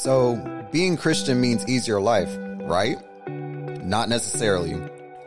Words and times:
So, 0.00 0.36
being 0.72 0.96
Christian 0.96 1.42
means 1.42 1.68
easier 1.68 2.00
life, 2.00 2.34
right? 2.62 2.96
Not 3.84 4.08
necessarily. 4.08 4.80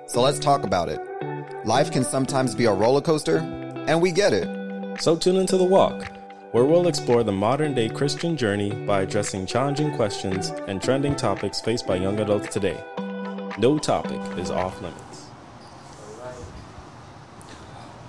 So, 0.07 0.19
let's 0.19 0.39
talk 0.39 0.63
about 0.63 0.89
it. 0.89 0.99
Life 1.63 1.91
can 1.91 2.03
sometimes 2.03 2.55
be 2.55 2.65
a 2.65 2.73
roller 2.73 2.99
coaster, 2.99 3.37
and 3.87 4.01
we 4.01 4.11
get 4.11 4.33
it. 4.33 4.49
So 4.99 5.15
tune 5.15 5.35
into 5.35 5.57
The 5.57 5.63
Walk, 5.63 6.11
where 6.53 6.65
we'll 6.65 6.87
explore 6.87 7.21
the 7.23 7.31
modern 7.31 7.75
day 7.75 7.87
Christian 7.87 8.35
journey 8.35 8.71
by 8.71 9.01
addressing 9.01 9.45
challenging 9.45 9.95
questions 9.95 10.49
and 10.67 10.81
trending 10.81 11.15
topics 11.15 11.61
faced 11.61 11.85
by 11.85 11.97
young 11.97 12.19
adults 12.19 12.51
today. 12.51 12.83
No 13.59 13.77
topic 13.77 14.21
is 14.39 14.49
off 14.49 14.81
limits. 14.81 15.22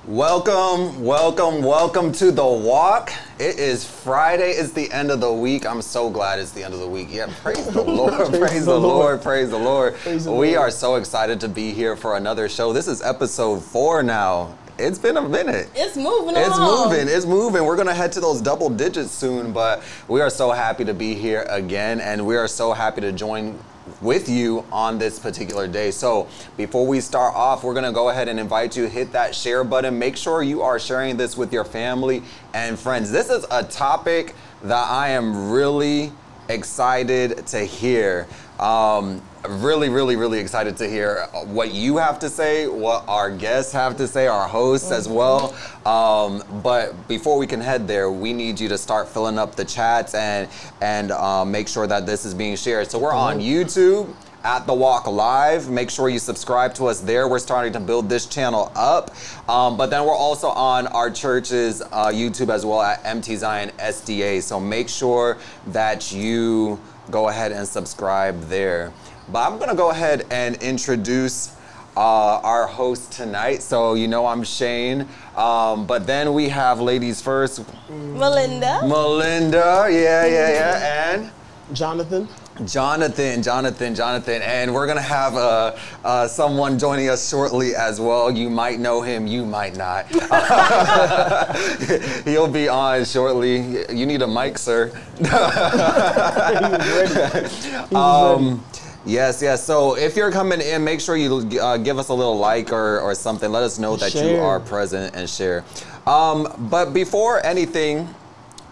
Welcome, 0.07 1.03
welcome, 1.03 1.63
welcome 1.63 2.13
to 2.13 2.31
the 2.31 2.45
walk. 2.45 3.11
It 3.39 3.59
is 3.59 3.87
Friday. 3.89 4.51
It's 4.51 4.73
the 4.73 4.93
end 4.93 5.11
of 5.11 5.21
the 5.23 5.33
week. 5.33 5.65
I'm 5.65 5.81
so 5.81 6.11
glad 6.11 6.39
it's 6.39 6.51
the 6.51 6.63
end 6.63 6.75
of 6.75 6.81
the 6.81 6.87
week. 6.87 7.09
Yeah, 7.11 7.33
praise 7.43 7.67
the 7.69 7.81
Lord, 7.83 8.29
praise, 8.35 8.67
the 8.67 8.79
Lord. 8.79 9.23
praise 9.23 9.49
the 9.49 9.59
Lord. 9.59 9.95
Praise 9.97 10.27
the 10.27 10.33
we 10.33 10.57
Lord. 10.57 10.59
are 10.69 10.71
so 10.71 10.97
excited 10.97 11.41
to 11.41 11.49
be 11.49 11.71
here 11.73 11.97
for 11.97 12.19
another 12.19 12.51
show. 12.51 12.75
This 12.75 12.87
is 12.87 13.01
episode 13.01 13.65
four 13.65 14.03
now. 14.03 14.59
It's 14.79 14.99
been 14.99 15.17
a 15.17 15.27
minute. 15.27 15.71
It's 15.75 15.97
moving 15.97 16.37
It's 16.37 16.55
along. 16.55 16.91
moving. 16.91 17.09
It's 17.09 17.25
moving. 17.25 17.65
We're 17.65 17.77
gonna 17.77 17.95
head 17.95 18.13
to 18.13 18.21
those 18.21 18.43
double 18.43 18.69
digits 18.69 19.11
soon, 19.11 19.53
but 19.53 19.83
we 20.07 20.21
are 20.21 20.29
so 20.31 20.51
happy 20.51 20.85
to 20.85 20.93
be 20.93 21.15
here 21.15 21.47
again, 21.49 22.01
and 22.01 22.27
we 22.27 22.37
are 22.37 22.49
so 22.49 22.75
happy 22.75 23.01
to 23.01 23.11
join 23.13 23.59
with 24.01 24.29
you 24.29 24.65
on 24.73 24.99
this 24.99 25.19
particular 25.19 25.69
day. 25.69 25.91
So 25.91 26.29
before 26.57 26.87
we 26.87 27.01
start 27.01 27.35
off, 27.35 27.65
we're 27.65 27.75
gonna 27.75 27.93
go 27.93 28.09
ahead 28.09 28.29
and 28.29 28.41
invite 28.41 28.77
you 28.77 28.87
hit 28.87 29.13
that 29.13 29.35
share 29.35 29.65
button. 29.65 29.99
Make 29.99 30.17
sure 30.17 30.43
you 30.43 30.63
are 30.63 30.79
sharing 30.79 31.17
this 31.17 31.37
with 31.37 31.53
your 31.53 31.65
family 31.65 32.23
and 32.55 32.79
friends. 32.79 33.11
This 33.11 33.31
is 33.31 33.45
a 33.51 33.63
topic 33.63 34.35
that 34.63 34.91
I 34.91 35.09
am 35.09 35.51
really 35.51 36.13
excited 36.49 37.47
to 37.49 37.61
hear. 37.61 38.27
Um, 38.59 39.21
really, 39.49 39.89
really, 39.89 40.17
really 40.17 40.39
excited 40.39 40.77
to 40.79 40.89
hear 40.89 41.27
what 41.45 41.75
you 41.75 41.97
have 41.97 42.19
to 42.21 42.29
say, 42.29 42.67
what 42.67 43.05
our 43.09 43.31
guests 43.31 43.73
have 43.73 43.97
to 43.97 44.07
say, 44.07 44.27
our 44.27 44.49
hosts 44.49 44.91
as 44.91 45.09
well. 45.09 45.55
Um, 45.85 46.43
but 46.63 47.09
before 47.09 47.37
we 47.37 47.47
can 47.47 47.61
head 47.61 47.87
there, 47.87 48.11
we 48.11 48.33
need 48.33 48.59
you 48.61 48.69
to 48.69 48.79
start 48.79 49.09
filling 49.09 49.39
up 49.39 49.55
the 49.55 49.65
chats 49.65 50.15
and 50.15 50.49
and 50.81 51.11
um, 51.13 51.51
make 51.51 51.69
sure 51.69 51.87
that 51.87 52.07
this 52.07 52.25
is 52.25 52.35
being 52.35 52.57
shared. 52.57 52.91
So 52.91 52.99
we're 52.99 53.13
on 53.13 53.41
YouTube 53.41 54.15
at 54.45 54.67
the 54.67 54.75
Walk 54.75 55.07
Live. 55.07 55.71
Make 55.71 55.91
sure 55.91 56.09
you 56.09 56.19
subscribe 56.19 56.75
to 56.75 56.87
us 56.87 57.01
there. 57.01 57.27
We're 57.27 57.39
starting 57.39 57.73
to 57.73 57.81
build 57.81 58.09
this 58.11 58.27
channel 58.27 58.71
up. 58.77 59.11
Um, 59.49 59.77
but 59.77 59.89
then 59.89 60.05
we're 60.05 60.17
also 60.17 60.49
on 60.49 60.87
our 60.89 61.11
church's 61.11 61.81
uh, 61.81 62.09
YouTube 62.09 62.51
as 62.51 62.65
well 62.65 62.83
at 62.83 63.05
MT 63.05 63.37
Zion 63.37 63.71
SDA. 63.79 64.43
So 64.43 64.61
make 64.61 64.89
sure 64.89 65.39
that 65.69 66.13
you 66.13 66.79
go 67.11 67.29
ahead 67.29 67.53
and 67.53 67.67
subscribe 67.67 68.41
there. 68.49 68.93
But 69.29 69.51
I'm 69.51 69.59
gonna 69.59 69.75
go 69.75 69.91
ahead 69.91 70.27
and 70.31 70.57
introduce 70.63 71.55
uh, 71.97 72.41
our 72.41 72.67
host 72.67 73.13
tonight. 73.13 73.63
So 73.63 73.95
you 73.95 74.09
know 74.09 74.27
I'm 74.27 74.43
Shane. 74.43 75.07
Um, 75.37 75.87
but 75.87 76.07
then 76.07 76.35
we 76.35 76.49
have 76.49 76.81
ladies 76.81 77.21
first, 77.23 77.65
Melinda. 77.89 78.81
Melinda. 78.87 79.89
Yeah, 79.91 80.27
yeah, 80.27 80.51
yeah, 80.51 81.15
and. 81.15 81.31
Jonathan. 81.73 82.29
Jonathan, 82.65 83.43
Jonathan, 83.43 83.95
Jonathan, 83.97 84.41
and 84.43 84.73
we're 84.73 84.87
gonna 84.87 85.01
have 85.03 85.35
uh, 85.35 85.77
uh, 86.05 86.29
someone 86.29 86.79
joining 86.79 87.09
us 87.09 87.29
shortly 87.29 87.75
as 87.75 88.01
well. 88.01 88.31
You 88.31 88.49
might 88.49 88.79
know 88.79 89.03
him, 89.03 89.27
you 89.27 89.45
might 89.45 89.77
not. 89.77 90.07
He'll 92.25 92.47
be 92.49 92.69
on 92.69 93.05
shortly. 93.05 93.85
You 93.93 94.07
need 94.07 94.23
a 94.23 94.29
mic, 94.29 94.57
sir. 94.59 94.87
He 95.19 95.25
ready. 95.25 97.49
He 97.49 97.95
was 97.95 97.95
Um, 97.95 98.65
yes, 99.05 99.43
yes. 99.43 99.65
So 99.65 99.97
if 99.97 100.15
you're 100.15 100.31
coming 100.31 100.61
in, 100.61 100.85
make 100.85 101.01
sure 101.01 101.17
you 101.17 101.51
uh, 101.61 101.77
give 101.79 101.99
us 101.99 102.09
a 102.09 102.15
little 102.15 102.39
like 102.39 102.73
or, 102.73 103.01
or 103.01 103.17
something. 103.17 103.51
Let 103.51 103.65
us 103.65 103.81
know 103.81 103.97
that 103.97 104.15
you 104.15 104.37
are 104.37 104.61
present 104.61 105.17
and 105.17 105.29
share. 105.29 105.65
Um, 106.07 106.47
but 106.71 106.93
before 106.95 107.45
anything, 107.45 108.09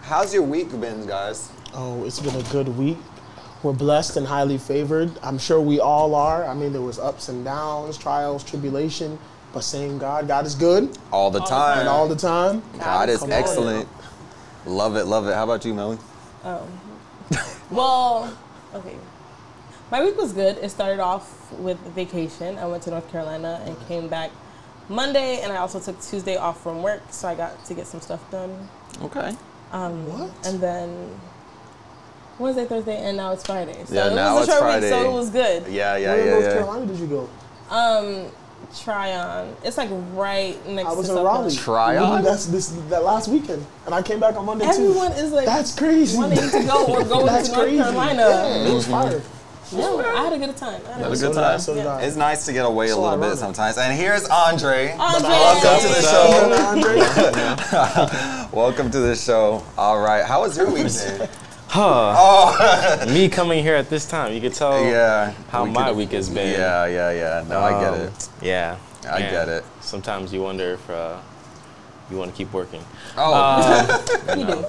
how's 0.03 0.33
your 0.33 0.43
week 0.43 0.69
been, 0.79 1.05
guys? 1.05 1.51
Oh, 1.73 2.05
it's 2.05 2.21
been 2.21 2.35
a 2.35 2.43
good 2.43 2.69
week. 2.77 2.97
We're 3.63 3.73
blessed 3.73 4.17
and 4.17 4.27
highly 4.27 4.57
favored. 4.57 5.11
I'm 5.23 5.37
sure 5.37 5.61
we 5.61 5.79
all 5.79 6.15
are. 6.15 6.45
I 6.45 6.53
mean, 6.53 6.73
there 6.73 6.81
was 6.81 6.99
ups 6.99 7.29
and 7.29 7.45
downs, 7.45 7.97
trials, 7.97 8.43
tribulation, 8.43 9.17
but 9.53 9.63
same 9.63 9.97
God. 9.97 10.27
God 10.27 10.45
is 10.45 10.53
good 10.55 10.97
All 11.11 11.31
the 11.31 11.39
time. 11.39 11.79
and 11.79 11.87
all 11.87 12.07
the 12.09 12.15
time. 12.15 12.61
God 12.79 13.07
is 13.09 13.19
Come 13.19 13.31
on. 13.31 13.37
excellent. 13.39 13.87
Love 14.65 14.95
it, 14.97 15.05
love 15.05 15.27
it. 15.27 15.33
How 15.33 15.45
about 15.45 15.63
you, 15.65 15.73
Melly? 15.73 15.97
Oh. 16.43 16.67
Well, 17.71 18.37
okay. 18.75 18.95
My 19.91 20.03
week 20.03 20.17
was 20.17 20.33
good. 20.33 20.57
It 20.57 20.69
started 20.69 20.99
off 20.99 21.51
with 21.53 21.77
vacation. 21.95 22.57
I 22.57 22.65
went 22.67 22.83
to 22.83 22.89
North 22.91 23.09
Carolina 23.11 23.61
and 23.65 23.79
came 23.87 24.07
back 24.07 24.31
Monday, 24.89 25.41
and 25.41 25.51
I 25.53 25.57
also 25.57 25.79
took 25.79 25.99
Tuesday 26.01 26.35
off 26.35 26.61
from 26.61 26.83
work, 26.83 27.01
so 27.11 27.27
I 27.27 27.35
got 27.35 27.63
to 27.65 27.73
get 27.73 27.87
some 27.87 28.01
stuff 28.01 28.19
done. 28.31 28.67
Okay. 29.01 29.35
Um, 29.71 30.05
What? 30.07 30.31
And 30.47 30.59
then 30.59 31.09
Wednesday, 32.39 32.65
Thursday, 32.65 32.97
and 32.97 33.17
now 33.17 33.31
it's 33.31 33.45
Friday. 33.45 33.83
So 33.85 33.93
Yeah, 33.95 34.07
it 34.11 34.15
now 34.15 34.35
was 34.35 34.47
a 34.47 34.51
it's 34.51 34.59
short 34.59 34.61
Friday. 34.63 34.85
week, 34.91 34.93
so 35.03 35.09
it 35.09 35.13
was 35.13 35.29
good. 35.29 35.67
Yeah, 35.67 35.97
yeah, 35.97 36.13
Where 36.13 36.19
in 36.21 36.29
North 36.31 36.43
yeah. 36.45 36.53
Carolina 36.53 36.85
did 36.87 36.97
you 36.97 37.07
go? 37.07 37.29
Um, 37.69 38.25
Tryon. 38.81 39.55
It's 39.63 39.77
like 39.77 39.89
right 40.13 40.67
next 40.67 40.89
I 40.89 40.93
was 40.93 41.05
to 41.07 41.11
in 41.11 41.17
South 41.17 41.25
Raleigh. 41.25 41.55
Tryon? 41.55 42.01
Literally, 42.01 42.21
That's 42.23 42.45
this 42.47 42.67
that 42.89 43.03
last 43.03 43.27
weekend, 43.27 43.65
and 43.85 43.93
I 43.93 44.01
came 44.01 44.19
back 44.19 44.35
on 44.35 44.45
Monday 44.45 44.65
Everyone 44.65 45.11
too. 45.11 45.17
is 45.17 45.31
like 45.31 45.45
That's 45.45 45.75
crazy. 45.77 46.17
wanting 46.17 46.37
to 46.39 46.63
go 46.65 46.85
or 46.87 47.03
going 47.05 47.25
That's 47.27 47.49
to 47.49 47.55
North 47.55 47.67
crazy. 47.67 47.83
Carolina. 47.83 48.21
Yeah, 48.21 48.67
it 48.69 48.73
was 48.73 48.87
fire. 48.87 49.21
Yeah, 49.71 49.85
I 50.05 50.23
had 50.25 50.33
a 50.33 50.37
good 50.45 50.55
time. 50.57 50.81
I 50.87 50.91
had 50.91 51.01
a 51.01 51.03
Had 51.03 51.05
a 51.05 51.09
good 51.09 51.09
good 51.09 51.19
So 51.19 51.27
did 51.33 51.37
I, 51.37 51.49
time? 51.51 51.59
so 51.59 51.73
did 51.75 51.85
I. 51.87 52.01
It's 52.01 52.15
nice 52.15 52.45
to 52.45 52.53
get 52.53 52.65
away 52.65 52.89
a 52.89 52.97
little 52.97 53.17
bit 53.19 53.37
sometimes. 53.37 53.77
And 53.77 53.97
here's 53.97 54.27
Andre. 54.27 54.91
Andre. 54.99 55.29
Welcome 55.29 55.79
to 55.81 55.87
the 55.87 56.01
show. 56.01 56.53
Andre. 56.67 58.49
Welcome 58.51 58.91
to 58.91 58.99
the 58.99 59.15
show. 59.15 59.63
All 59.77 59.99
right. 59.99 60.23
How 60.25 60.41
was 60.41 60.57
your 60.57 60.69
weekend? 60.69 61.27
Huh. 61.75 63.03
Me 63.07 63.27
coming 63.29 63.63
here 63.63 63.73
at 63.75 63.89
this 63.89 64.07
time, 64.07 64.31
you 64.31 64.39
could 64.39 64.53
tell 64.53 64.79
yeah. 64.85 65.31
how 65.49 65.63
we 65.63 65.71
my 65.71 65.87
could- 65.87 65.97
week 65.97 66.11
has 66.11 66.29
been. 66.29 66.51
Yeah, 66.53 66.85
yeah, 66.85 67.11
yeah. 67.11 67.43
No, 67.49 67.59
I 67.61 67.71
get 67.81 67.93
Um, 67.95 67.99
it. 68.01 68.29
Yeah. 68.43 68.77
I 69.09 69.17
yeah. 69.17 69.31
get 69.31 69.49
it. 69.49 69.63
Sometimes 69.81 70.31
you 70.31 70.43
wonder 70.43 70.73
if 70.73 70.89
uh, 70.91 71.17
you 72.11 72.17
want 72.17 72.29
to 72.29 72.37
keep 72.37 72.53
working. 72.53 72.83
Oh, 73.17 73.33
Uh, 73.33 74.01
You 74.37 74.45
do. 74.45 74.65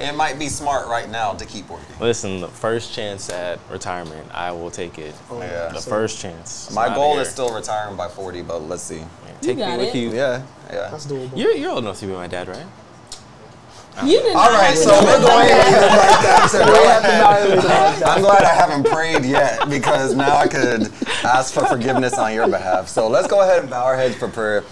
it 0.00 0.16
might 0.16 0.40
be 0.40 0.48
smart 0.48 0.88
right 0.88 1.08
now 1.08 1.34
to 1.34 1.46
keep 1.46 1.68
working. 1.70 1.94
listen, 2.00 2.40
the 2.40 2.48
first 2.48 2.92
chance 2.92 3.30
at 3.30 3.60
retirement, 3.70 4.26
I 4.34 4.50
will 4.50 4.72
take 4.72 4.98
it. 4.98 5.14
Yeah. 5.30 5.68
The 5.68 5.80
first 5.80 6.18
chance. 6.20 6.68
My 6.74 6.92
goal 6.92 7.20
is 7.20 7.28
still 7.28 7.54
retiring 7.54 7.96
by 7.96 8.08
40, 8.08 8.42
but 8.42 8.58
let's 8.62 8.82
see. 8.82 8.98
Yeah, 8.98 9.06
Take 9.40 9.58
got 9.58 9.78
me 9.78 9.86
with 9.86 9.94
it. 9.94 9.98
you. 9.98 10.10
Yeah, 10.12 10.42
yeah. 10.68 10.88
That's 10.90 11.06
doable. 11.06 11.30
You're, 11.38 11.52
you're 11.52 11.70
old 11.70 11.84
enough 11.84 12.00
to 12.00 12.06
be 12.06 12.12
my 12.12 12.26
dad, 12.26 12.48
right? 12.48 12.66
You 14.04 14.20
did 14.20 14.34
All 14.34 14.50
right, 14.50 14.70
to 14.70 14.76
so 14.76 14.90
we're 15.04 15.18
it 15.18 15.20
going 15.20 15.48
like 15.48 15.48
that. 15.48 16.48
so 16.50 16.64
go 16.64 16.72
ahead. 16.72 18.02
I'm 18.04 18.22
glad 18.22 18.42
I 18.42 18.54
haven't 18.54 18.86
prayed 18.86 19.24
yet 19.24 19.68
because 19.68 20.14
now 20.14 20.34
I 20.36 20.48
could 20.48 20.90
ask 21.24 21.52
for 21.52 21.66
forgiveness 21.66 22.18
on 22.18 22.32
your 22.32 22.48
behalf. 22.48 22.88
So 22.88 23.06
let's 23.08 23.28
go 23.28 23.42
ahead 23.42 23.60
and 23.60 23.70
bow 23.70 23.84
our 23.84 23.96
heads 23.96 24.16
for 24.16 24.28
prayer. 24.28 24.64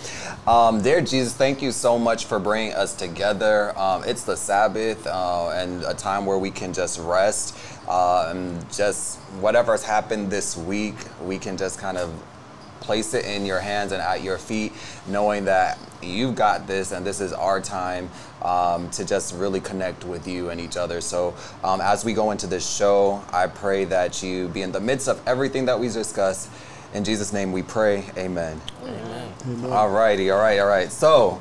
Um, 0.47 0.81
dear 0.81 1.01
Jesus, 1.03 1.35
thank 1.35 1.61
you 1.61 1.71
so 1.71 1.99
much 1.99 2.25
for 2.25 2.39
bringing 2.39 2.73
us 2.73 2.95
together. 2.95 3.79
Um, 3.79 4.03
it's 4.05 4.25
the 4.25 4.37
Sabbath 4.37 5.07
uh, 5.07 5.51
and 5.51 5.85
a 5.85 5.95
time 5.95 6.25
where 6.25 6.39
we 6.39 6.51
can 6.51 6.73
just 6.73 6.99
rest 6.99 7.57
uh, 7.89 8.33
and 8.35 8.73
just 8.73 9.19
whatever's 9.41 9.85
happened 9.85 10.31
this 10.31 10.57
week, 10.57 10.97
we 11.23 11.39
can 11.39 11.57
just 11.59 11.79
kind 11.79 11.99
of 11.99 12.11
place 12.81 13.15
it 13.15 13.25
in 13.25 13.47
your 13.47 13.61
hands 13.61 13.93
and 13.93 14.03
at 14.03 14.23
your 14.23 14.39
feet, 14.39 14.73
knowing 15.07 15.45
that 15.45 15.79
you've 16.03 16.35
got 16.35 16.67
this 16.67 16.93
and 16.93 17.05
this 17.05 17.21
is 17.21 17.33
our 17.33 17.61
time 17.61 18.11
um, 18.43 18.91
to 18.91 19.05
just 19.05 19.35
really 19.35 19.61
connect 19.61 20.05
with 20.05 20.27
you 20.27 20.51
and 20.51 20.61
each 20.61 20.77
other. 20.77 21.01
So, 21.01 21.35
um, 21.63 21.81
as 21.81 22.05
we 22.05 22.15
go 22.15 22.31
into 22.31 22.47
this 22.47 22.69
show, 22.69 23.23
I 23.33 23.47
pray 23.47 23.85
that 23.87 24.23
you 24.23 24.49
be 24.49 24.63
in 24.63 24.73
the 24.73 24.81
midst 24.81 25.09
of 25.09 25.21
everything 25.27 25.67
that 25.67 25.79
we 25.79 25.89
discuss. 25.89 26.49
In 26.95 27.05
Jesus' 27.05 27.33
name 27.33 27.53
we 27.53 27.63
pray, 27.63 28.05
amen. 28.17 28.61
Amen. 28.83 29.73
All 29.73 29.91
righty, 29.91 30.31
all 30.31 30.41
right, 30.41 30.59
all 30.59 30.67
right. 30.67 30.91
So, 30.91 31.41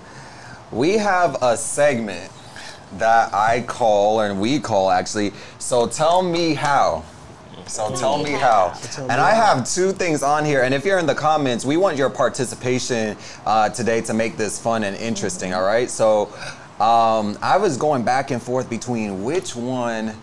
we 0.71 0.97
have 0.97 1.41
a 1.41 1.57
segment 1.57 2.31
that 2.97 3.33
I 3.33 3.61
call, 3.61 4.21
and 4.21 4.39
we 4.41 4.59
call 4.59 4.91
actually. 4.91 5.33
So, 5.57 5.87
tell 5.87 6.21
me 6.21 6.53
how. 6.53 7.03
So 7.69 7.95
tell 7.95 8.17
me 8.17 8.31
how. 8.31 8.73
And 8.97 9.11
I 9.11 9.31
have 9.31 9.69
two 9.69 9.91
things 9.91 10.23
on 10.23 10.43
here. 10.43 10.63
And 10.63 10.73
if 10.73 10.85
you're 10.85 10.97
in 10.97 11.05
the 11.05 11.13
comments, 11.13 11.63
we 11.63 11.77
want 11.77 11.97
your 11.97 12.09
participation 12.09 13.15
uh, 13.45 13.69
today 13.69 14.01
to 14.01 14.13
make 14.13 14.37
this 14.37 14.59
fun 14.59 14.83
and 14.83 14.97
interesting. 14.97 15.53
All 15.53 15.63
right. 15.63 15.87
So 15.87 16.33
um, 16.79 17.37
I 17.43 17.57
was 17.57 17.77
going 17.77 18.03
back 18.03 18.31
and 18.31 18.41
forth 18.41 18.71
between 18.71 19.23
which 19.23 19.55
one 19.55 20.15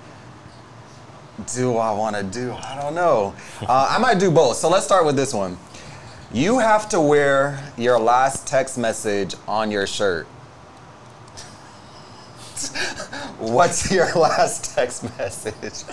do 1.54 1.76
I 1.76 1.92
want 1.92 2.16
to 2.16 2.24
do? 2.24 2.52
I 2.52 2.76
don't 2.80 2.94
know. 2.94 3.34
Uh, 3.60 3.86
I 3.90 3.98
might 3.98 4.18
do 4.18 4.30
both. 4.30 4.56
So 4.56 4.68
let's 4.68 4.84
start 4.84 5.06
with 5.06 5.14
this 5.14 5.32
one. 5.32 5.56
You 6.32 6.58
have 6.58 6.88
to 6.88 7.00
wear 7.00 7.72
your 7.76 8.00
last 8.00 8.48
text 8.48 8.76
message 8.76 9.36
on 9.46 9.70
your 9.70 9.86
shirt. 9.86 10.26
What's 13.38 13.92
your 13.92 14.12
last 14.16 14.74
text 14.74 15.04
message? 15.16 15.84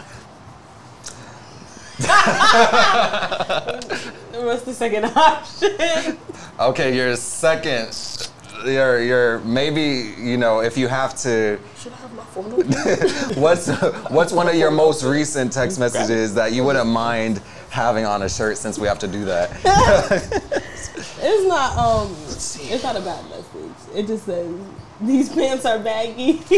What's 4.43 4.63
the 4.63 4.73
second 4.73 5.05
option? 5.05 6.17
Okay, 6.59 6.95
your 6.95 7.15
second, 7.15 8.29
your 8.65 9.01
your 9.01 9.39
maybe 9.39 10.13
you 10.17 10.37
know 10.37 10.61
if 10.61 10.75
you 10.77 10.87
have 10.87 11.15
to. 11.21 11.59
Should 11.77 11.93
I 11.93 11.95
have 11.97 12.13
my 12.13 12.23
phone? 12.23 12.51
What's 13.41 13.67
what's 14.09 14.31
one 14.31 14.47
of 14.47 14.55
your 14.55 14.71
most 14.71 15.03
recent 15.03 15.53
text 15.53 15.79
messages 15.79 16.33
that 16.33 16.51
you 16.53 16.63
wouldn't 16.63 16.87
mind 16.87 17.41
having 17.69 18.05
on 18.05 18.23
a 18.23 18.29
shirt 18.29 18.57
since 18.57 18.79
we 18.79 18.87
have 18.87 18.99
to 18.99 19.07
do 19.07 19.25
that? 19.25 19.51
It's 21.25 21.47
not 21.47 21.77
um 21.77 22.11
it's 22.11 22.83
not 22.83 22.97
a 22.97 23.01
bad 23.01 23.23
message. 23.29 23.95
It 23.95 24.07
just 24.07 24.25
says 24.25 24.53
these 24.99 25.29
pants 25.29 25.65
are 25.65 25.79
baggy. 25.79 26.33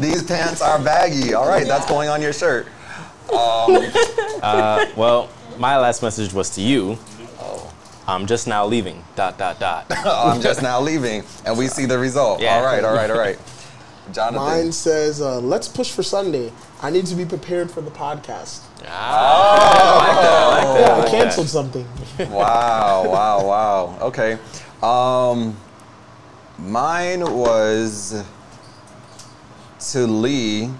These 0.00 0.22
pants 0.22 0.60
are 0.62 0.78
baggy. 0.82 1.34
All 1.34 1.48
right, 1.48 1.66
that's 1.66 1.86
going 1.86 2.08
on 2.08 2.22
your 2.22 2.32
shirt. 2.32 2.66
Uh, 3.32 4.86
well, 4.96 5.28
my 5.58 5.76
last 5.78 6.02
message 6.02 6.32
was 6.32 6.50
to 6.50 6.60
you. 6.60 6.98
Oh. 7.40 7.72
I'm 8.06 8.26
just 8.26 8.46
now 8.46 8.64
leaving. 8.66 9.02
Dot 9.16 9.36
dot 9.38 9.58
dot. 9.58 9.86
I'm 9.90 10.40
just 10.40 10.62
now 10.62 10.80
leaving, 10.80 11.24
and 11.44 11.58
we 11.58 11.66
see 11.68 11.86
the 11.86 11.98
result. 11.98 12.40
Yeah. 12.40 12.56
All 12.56 12.64
right, 12.64 12.84
all 12.84 12.94
right, 12.94 13.10
all 13.10 13.18
right. 13.18 13.38
Jonathan. 14.12 14.36
Mine 14.36 14.72
says, 14.72 15.20
uh, 15.20 15.40
"Let's 15.40 15.66
push 15.66 15.90
for 15.90 16.04
Sunday. 16.04 16.52
I 16.80 16.90
need 16.90 17.06
to 17.06 17.16
be 17.16 17.24
prepared 17.24 17.70
for 17.70 17.80
the 17.80 17.90
podcast." 17.90 18.60
Ah, 18.86 20.78
Yeah, 20.78 20.84
I 20.94 20.98
like 20.98 21.10
canceled 21.10 21.48
something. 21.48 21.86
Wow, 22.30 23.04
wow, 23.08 23.44
wow. 23.44 23.98
Okay. 24.02 24.38
Um, 24.82 25.56
mine 26.58 27.20
was 27.22 28.24
to 29.90 30.06
Lee, 30.06 30.70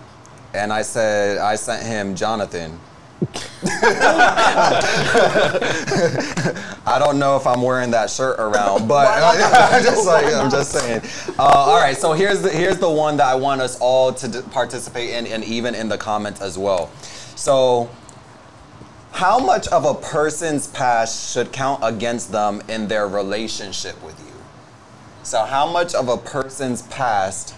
and 0.57 0.73
I 0.73 0.83
said 0.83 1.39
I 1.39 1.57
sent 1.57 1.85
him 1.85 2.15
Jonathan. 2.15 2.79
I 6.87 6.99
don't 6.99 7.19
know 7.19 7.37
if 7.37 7.47
I'm 7.47 7.63
wearing 7.63 7.91
that 7.93 8.11
shirt 8.11 8.39
around, 8.39 8.87
but 8.87 9.09
I'm 9.23 9.83
just 9.83 10.07
like 10.07 10.27
I'm 10.27 10.51
just 10.51 10.73
saying. 10.73 11.01
Uh, 11.39 11.43
all 11.43 11.81
right, 11.81 11.97
so 11.97 12.13
here's 12.13 12.43
the 12.43 12.51
here's 12.51 12.79
the 12.79 12.91
one 12.91 13.17
that 13.17 13.27
I 13.27 13.35
want 13.35 13.63
us 13.63 13.79
all 13.81 14.13
to 14.13 14.29
d- 14.29 14.43
participate 14.51 15.11
in, 15.11 15.27
and 15.27 15.43
even 15.45 15.75
in 15.75 15.89
the 15.89 15.99
comments 15.99 16.41
as 16.41 16.59
well. 16.59 16.91
So, 17.35 17.91
how 19.13 19.39
much 19.39 19.67
of 19.69 19.85
a 19.85 19.95
person's 19.95 20.69
past 20.69 21.33
should 21.33 21.53
count 21.53 21.81
against 21.83 22.33
them 22.33 22.63
in 22.69 22.87
their 22.89 23.09
relationship 23.09 24.03
with 24.03 24.19
you? 24.21 24.35
So, 25.23 25.45
how 25.45 25.67
much 25.71 25.95
of 25.95 26.09
a 26.09 26.19
person's 26.19 26.83
past 26.83 27.56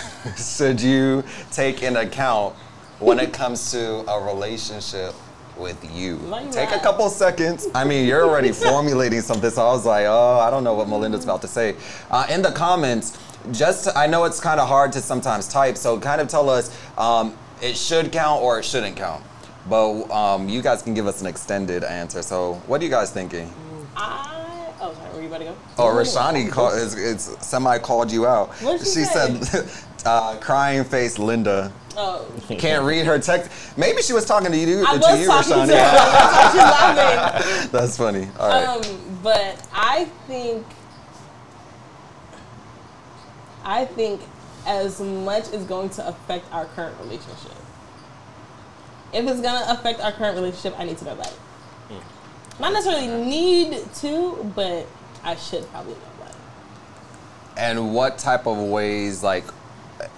should 0.36 0.80
you 0.80 1.24
take 1.50 1.82
into 1.82 2.00
account 2.00 2.54
when 2.98 3.18
it 3.18 3.32
comes 3.32 3.70
to 3.72 4.08
a 4.10 4.20
relationship 4.24 5.14
with 5.58 5.82
you? 5.94 6.18
You 6.18 6.48
Take 6.50 6.70
a 6.70 6.78
couple 6.78 7.08
seconds. 7.08 7.68
I 7.74 7.84
mean, 7.84 8.06
you're 8.06 8.24
already 8.24 8.52
formulating 8.52 9.20
something, 9.20 9.50
so 9.50 9.62
I 9.62 9.72
was 9.72 9.86
like, 9.86 10.06
oh, 10.06 10.38
I 10.40 10.50
don't 10.50 10.64
know 10.64 10.74
what 10.74 10.88
Melinda's 10.88 11.24
about 11.24 11.42
to 11.42 11.48
say. 11.48 11.76
Uh, 12.10 12.26
in 12.30 12.42
the 12.42 12.52
comments, 12.52 13.18
just 13.50 13.88
I 13.96 14.06
know 14.06 14.24
it's 14.24 14.40
kind 14.40 14.60
of 14.60 14.68
hard 14.68 14.92
to 14.92 15.00
sometimes 15.00 15.48
type, 15.48 15.76
so 15.76 15.98
kind 15.98 16.20
of 16.20 16.28
tell 16.28 16.48
us 16.48 16.76
um, 16.96 17.36
it 17.60 17.76
should 17.76 18.12
count 18.12 18.42
or 18.42 18.58
it 18.58 18.64
shouldn't 18.64 18.96
count. 18.96 19.22
But 19.68 20.10
um, 20.10 20.48
you 20.48 20.62
guys 20.62 20.82
can 20.82 20.94
give 20.94 21.06
us 21.06 21.20
an 21.20 21.26
extended 21.26 21.84
answer. 21.84 22.22
So, 22.22 22.54
what 22.66 22.80
are 22.80 22.84
you 22.84 22.90
guys 22.90 23.12
thinking? 23.12 23.52
I 23.96 24.41
oh 24.82 24.92
sorry, 24.94 25.10
where 25.12 25.22
you 25.22 25.28
about 25.28 25.38
to 25.38 25.44
go? 25.44 25.56
Oh, 25.78 25.86
Rashani 25.86 26.50
called, 26.50 26.74
is, 26.74 26.94
is 26.94 27.22
semi 27.40 27.78
called 27.78 28.12
you 28.12 28.26
out. 28.26 28.50
What'd 28.60 28.80
she 28.80 28.86
she 28.86 29.04
say? 29.04 29.40
said, 29.40 29.70
uh, 30.06 30.36
"Crying 30.40 30.84
face 30.84 31.18
Linda 31.18 31.72
Oh. 31.96 32.26
can't 32.48 32.84
read 32.84 33.06
her 33.06 33.18
text." 33.18 33.50
Maybe 33.78 34.02
she 34.02 34.12
was 34.12 34.24
talking 34.24 34.50
to 34.52 34.58
you, 34.58 34.84
I 34.86 34.92
to 34.94 34.98
was 34.98 35.20
you, 35.20 35.26
talking 35.26 35.52
Rashani. 35.52 35.66
to 35.68 35.76
her. 35.76 35.82
I 35.84 36.44
was 36.46 36.54
laughing. 36.56 37.68
That's 37.72 37.96
funny. 37.96 38.28
All 38.38 38.48
right. 38.48 38.86
Um, 38.86 39.20
but 39.22 39.66
I 39.72 40.04
think 40.26 40.66
I 43.64 43.84
think 43.84 44.20
as 44.66 45.00
much 45.00 45.48
is 45.52 45.64
going 45.64 45.90
to 45.90 46.08
affect 46.08 46.52
our 46.52 46.64
current 46.66 46.98
relationship. 47.00 47.52
If 49.12 49.26
it's 49.28 49.40
gonna 49.40 49.66
affect 49.68 50.00
our 50.00 50.12
current 50.12 50.36
relationship, 50.36 50.74
I 50.78 50.84
need 50.84 50.98
to 50.98 51.04
know 51.04 51.12
about 51.12 51.26
it. 51.28 51.38
Not 52.60 52.72
necessarily 52.72 53.08
need 53.08 53.82
to, 53.96 54.52
but 54.54 54.86
I 55.24 55.36
should 55.36 55.68
probably 55.70 55.94
know 55.94 56.00
about 56.00 56.22
and 57.56 57.94
what 57.94 58.18
type 58.18 58.46
of 58.46 58.56
ways, 58.58 59.22
like, 59.22 59.44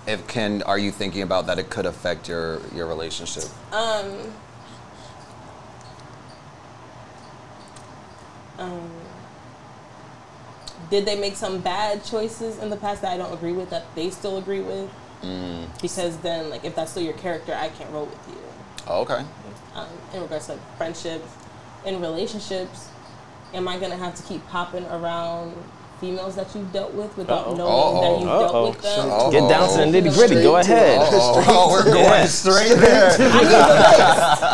if 0.06 0.26
can, 0.26 0.62
are 0.62 0.78
you 0.78 0.90
thinking 0.90 1.22
about 1.22 1.46
that 1.46 1.58
it 1.58 1.70
could 1.70 1.86
affect 1.86 2.28
your 2.28 2.60
your 2.74 2.86
relationship? 2.86 3.44
Um, 3.72 4.32
um, 8.58 8.90
did 10.90 11.06
they 11.06 11.16
make 11.16 11.36
some 11.36 11.60
bad 11.60 12.04
choices 12.04 12.58
in 12.58 12.70
the 12.70 12.76
past 12.76 13.02
that 13.02 13.12
I 13.12 13.16
don't 13.16 13.32
agree 13.32 13.52
with 13.52 13.70
that 13.70 13.84
they 13.94 14.10
still 14.10 14.38
agree 14.38 14.60
with? 14.60 14.90
Because 15.80 16.18
then, 16.18 16.50
like, 16.50 16.64
if 16.64 16.76
that's 16.76 16.90
still 16.90 17.02
your 17.02 17.14
character, 17.14 17.54
I 17.54 17.70
can't 17.70 17.90
roll 17.90 18.04
with 18.04 18.28
you. 18.28 18.36
Oh, 18.86 19.00
okay. 19.02 19.24
Um, 19.74 19.88
in 20.12 20.20
regards 20.20 20.46
to 20.46 20.52
like 20.52 20.76
friendships, 20.76 21.26
in 21.84 22.00
relationships, 22.00 22.88
am 23.52 23.68
I 23.68 23.78
gonna 23.78 23.96
have 23.96 24.14
to 24.16 24.22
keep 24.22 24.46
popping 24.48 24.84
around 24.86 25.54
females 26.00 26.34
that 26.36 26.54
you've 26.54 26.72
dealt 26.72 26.92
with 26.92 27.16
without 27.16 27.46
Uh-oh. 27.46 27.54
knowing 27.54 28.00
that 28.02 28.20
you've 28.20 28.28
Uh-oh. 28.28 28.40
dealt 28.52 28.74
with 28.74 28.82
them? 28.82 29.10
Uh-oh. 29.10 29.30
Get 29.30 29.48
down 29.48 29.68
to 29.70 29.76
the 29.78 29.84
nitty 30.10 30.14
gritty. 30.14 30.42
Go 30.42 30.56
ahead. 30.56 31.00
Oh, 31.46 31.68
we're 31.70 31.84
going 31.84 32.04
Yeah. 32.04 32.24
straight 32.26 32.74
there. 32.78 33.10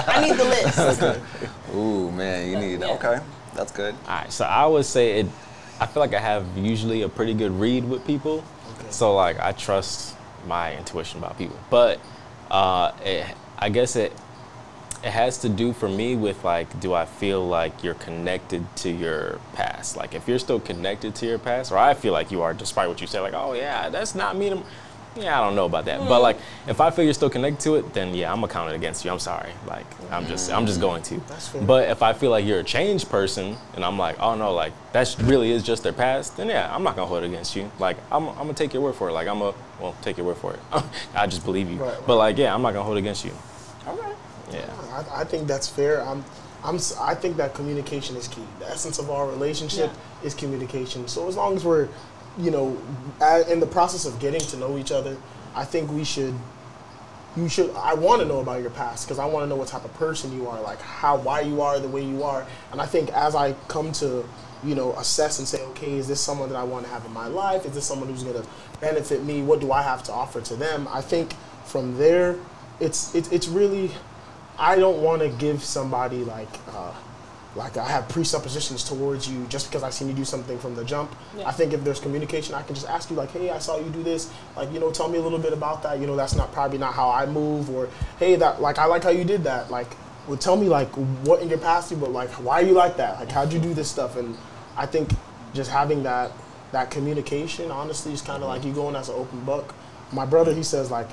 I 0.06 0.20
need 0.24 0.36
the 0.36 0.44
list. 0.44 0.78
I 0.78 0.90
need 0.90 0.96
the 0.98 1.06
list. 1.06 1.20
Ooh, 1.74 2.10
man, 2.12 2.50
you 2.50 2.56
need. 2.58 2.80
Yeah. 2.80 2.94
Okay, 2.94 3.20
that's 3.54 3.72
good. 3.72 3.94
All 4.08 4.16
right, 4.16 4.32
so 4.32 4.44
I 4.44 4.66
would 4.66 4.84
say 4.84 5.20
it. 5.20 5.26
I 5.80 5.86
feel 5.86 6.00
like 6.02 6.12
I 6.14 6.20
have 6.20 6.44
usually 6.58 7.02
a 7.02 7.08
pretty 7.08 7.32
good 7.32 7.52
read 7.52 7.88
with 7.88 8.06
people, 8.06 8.44
okay. 8.78 8.88
so 8.90 9.14
like 9.14 9.40
I 9.40 9.52
trust 9.52 10.14
my 10.46 10.76
intuition 10.76 11.18
about 11.18 11.38
people. 11.38 11.56
But 11.70 12.00
uh, 12.50 12.92
it, 13.02 13.24
I 13.58 13.70
guess 13.70 13.96
it 13.96 14.12
it 15.02 15.11
has 15.11 15.38
to 15.38 15.49
do 15.49 15.73
for 15.73 15.88
me 15.88 16.14
with 16.14 16.44
like, 16.44 16.79
do 16.81 16.93
I 16.93 17.06
feel 17.06 17.47
like 17.47 17.82
you're 17.82 17.94
connected 17.94 18.64
to 18.76 18.91
your 18.91 19.41
past? 19.55 19.97
Like, 19.97 20.14
if 20.14 20.29
you're 20.29 20.38
still 20.38 20.61
connected 20.61 21.14
to 21.17 21.26
your 21.26 21.38
past, 21.38 21.73
or 21.73 21.79
I 21.79 21.94
feel 21.94 22.12
like 22.12 22.31
you 22.31 22.43
are, 22.43 22.52
despite 22.52 22.88
what 22.88 23.00
you 23.00 23.06
say, 23.06 23.20
like, 23.20 23.35
oh 23.35 23.55
yeah, 23.55 23.88
that's 23.88 24.14
not 24.14 24.37
me. 24.37 24.50
To, 24.50 24.62
yeah, 25.17 25.41
I 25.41 25.44
don't 25.44 25.56
know 25.56 25.64
about 25.64 25.87
that. 25.87 26.00
But 26.00 26.17
hmm. 26.17 26.23
like, 26.23 26.37
if 26.69 26.81
I 26.81 26.91
feel 26.91 27.05
you're 27.05 27.14
still 27.14 27.31
connected 27.31 27.61
to 27.64 27.76
it, 27.76 27.95
then 27.95 28.14
yeah, 28.14 28.30
I'm 28.30 28.40
gonna 28.40 28.52
count 28.52 28.73
it 28.73 28.76
against 28.76 29.04
you. 29.04 29.11
I'm 29.11 29.19
sorry. 29.19 29.50
Like, 29.66 29.87
I'm 30.11 30.26
just, 30.26 30.52
I'm 30.52 30.66
just 30.66 30.80
going 30.80 31.02
to. 31.04 31.21
But 31.62 31.88
if 31.88 32.02
I 32.02 32.12
feel 32.12 32.30
like 32.30 32.45
you're 32.45 32.61
a 32.61 32.64
changed 32.64 33.09
person, 33.09 33.57
and 33.75 33.85
I'm 33.85 33.99
like, 33.99 34.21
oh 34.21 34.35
no, 34.35 34.52
like 34.52 34.73
that 34.92 35.16
really 35.21 35.50
is 35.50 35.62
just 35.62 35.83
their 35.83 35.95
past, 35.95 36.37
then 36.37 36.49
yeah, 36.49 36.73
I'm 36.75 36.83
not 36.83 36.95
gonna 36.95 37.09
hold 37.09 37.25
it 37.25 37.26
against 37.26 37.57
you. 37.57 37.71
Like, 37.78 37.97
I'm, 38.12 38.28
I'm 38.28 38.37
gonna 38.37 38.54
take 38.54 38.75
your 38.75 38.83
word 38.83 38.95
for 38.95 39.09
it. 39.09 39.12
Like, 39.12 39.28
I'm 39.28 39.40
a, 39.40 39.54
well, 39.80 39.97
take 40.02 40.19
your 40.19 40.26
word 40.26 40.37
for 40.37 40.52
it. 40.52 40.61
I 41.14 41.26
just 41.26 41.45
believe 41.45 41.71
you. 41.71 41.78
Right, 41.78 41.95
right. 41.97 42.07
But 42.07 42.16
like, 42.19 42.37
yeah, 42.37 42.54
I'm 42.54 42.61
not 42.61 42.75
gonna 42.75 42.85
hold 42.85 42.99
it 42.99 43.00
against 43.00 43.25
you. 43.25 43.33
All 43.87 43.97
right. 43.97 44.14
Yeah. 44.52 44.71
I, 44.92 45.21
I 45.21 45.25
think 45.25 45.47
that's 45.49 45.69
fair. 45.69 46.02
I'm, 46.02 46.25
I'm, 46.64 46.78
I 47.00 47.14
think 47.14 47.37
that 47.37 47.54
communication 47.54 48.16
is 48.16 48.28
key. 48.28 48.45
The 48.59 48.66
essence 48.69 48.99
of 48.99 49.11
our 49.11 49.26
relationship 49.28 49.90
is 50.23 50.35
communication. 50.35 51.09
So 51.09 51.28
as 51.28 51.37
long 51.37 51.57
as 51.57 51.64
we're, 51.64 51.88
you 52.38 52.50
know, 52.50 52.76
in 53.49 53.61
the 53.61 53.66
process 53.66 54.04
of 54.04 54.19
getting 54.21 54.40
to 54.40 54.57
know 54.57 54.76
each 54.76 54.92
other, 54.92 55.16
I 55.54 55.64
think 55.64 55.90
we 55.90 56.04
should. 56.04 56.35
You 57.37 57.49
should. 57.49 57.71
I 57.76 57.95
want 57.95 58.21
to 58.23 58.26
know 58.26 58.40
about 58.40 58.61
your 58.61 58.71
past 58.71 59.07
because 59.07 59.21
I 59.21 59.25
want 59.25 59.45
to 59.45 59.49
know 59.49 59.54
what 59.54 59.69
type 59.69 59.85
of 59.85 59.95
person 59.95 60.33
you 60.37 60.49
are, 60.49 60.61
like 60.61 60.80
how, 60.80 61.16
why 61.16 61.40
you 61.42 61.62
are 61.62 61.78
the 61.78 61.88
way 61.88 62.04
you 62.04 62.25
are. 62.25 62.45
And 62.73 62.80
I 62.80 62.87
think 62.87 63.11
as 63.12 63.37
I 63.37 63.52
come 63.69 63.92
to, 63.92 64.28
you 64.64 64.75
know, 64.75 64.92
assess 64.95 65.38
and 65.38 65.47
say, 65.47 65.62
okay, 65.66 65.92
is 65.92 66.09
this 66.09 66.21
someone 66.21 66.49
that 66.49 66.57
I 66.57 66.64
want 66.64 66.87
to 66.87 66.90
have 66.90 67.04
in 67.07 67.12
my 67.12 67.28
life? 67.28 67.64
Is 67.64 67.73
this 67.73 67.85
someone 67.85 68.09
who's 68.09 68.25
going 68.25 68.42
to 68.42 68.49
benefit 68.80 69.23
me? 69.23 69.42
What 69.42 69.61
do 69.61 69.71
I 69.71 69.80
have 69.83 70.02
to 70.04 70.12
offer 70.12 70.40
to 70.40 70.57
them? 70.57 70.88
I 70.90 71.00
think 71.00 71.35
from 71.64 71.97
there, 71.99 72.35
it's 72.80 73.14
it's 73.14 73.30
it's 73.30 73.47
really 73.47 73.92
I 74.61 74.76
don't 74.76 75.00
want 75.02 75.23
to 75.23 75.31
give 75.31 75.64
somebody 75.64 76.23
like 76.23 76.49
uh, 76.69 76.93
like 77.57 77.79
I 77.79 77.88
have 77.88 78.11
presuppositions 78.11 78.85
towards 78.85 79.26
you 79.26 79.47
just 79.47 79.71
because 79.71 79.83
I 79.83 79.88
seen 79.88 80.09
you 80.09 80.14
do 80.14 80.25
something 80.25 80.59
from 80.59 80.76
the 80.76 80.85
jump. 80.85 81.17
Yeah. 81.37 81.49
I 81.49 81.52
think 81.52 81.73
if 81.73 81.83
there's 81.83 81.99
communication, 81.99 82.55
I 82.55 82.62
can 82.62 82.75
just 82.75 82.87
ask 82.87 83.09
you 83.09 83.17
like, 83.17 83.31
hey, 83.31 83.49
I 83.50 83.59
saw 83.59 83.79
you 83.79 83.88
do 83.88 84.02
this. 84.02 84.31
Like, 84.57 84.71
you 84.71 84.79
know, 84.79 84.90
tell 84.90 85.09
me 85.09 85.17
a 85.17 85.23
little 85.23 85.38
bit 85.38 85.55
about 85.55 85.83
that. 85.85 85.99
You 85.99 86.07
know, 86.07 86.14
that's 86.14 86.37
not 86.37 86.52
probably 86.52 86.76
not 86.76 86.93
how 86.93 87.09
I 87.09 87.25
move. 87.25 87.71
Or 87.71 87.88
hey, 88.19 88.37
that 88.37 88.61
like 88.61 88.79
I 88.79 88.85
like 88.85 89.02
how 89.02 89.11
you 89.11 89.25
did 89.25 89.45
that. 89.45 89.71
Like, 89.71 89.97
well, 90.29 90.37
tell 90.37 90.57
me 90.57 90.69
like 90.69 90.90
what 91.25 91.40
in 91.40 91.49
your 91.49 91.59
past 91.59 91.90
you, 91.90 91.97
but 91.97 92.12
like 92.12 92.31
why 92.33 92.61
are 92.61 92.67
you 92.67 92.75
like 92.75 92.99
that? 92.99 93.19
Like, 93.19 93.33
how'd 93.33 93.55
you 93.55 93.61
do 93.61 93.73
this 93.73 93.90
stuff? 93.90 94.19
And 94.19 94.37
I 94.76 94.85
think 94.85 95.11
just 95.55 95.71
having 95.71 96.02
that 96.02 96.33
that 96.73 96.90
communication, 96.90 97.71
honestly, 97.71 98.12
is 98.12 98.21
kind 98.21 98.43
of 98.43 98.50
like 98.50 98.62
you 98.62 98.75
going 98.75 98.95
as 98.95 99.09
an 99.09 99.14
open 99.14 99.43
book. 99.47 99.75
My 100.12 100.26
brother, 100.26 100.52
he 100.52 100.62
says 100.62 100.90
like 100.90 101.09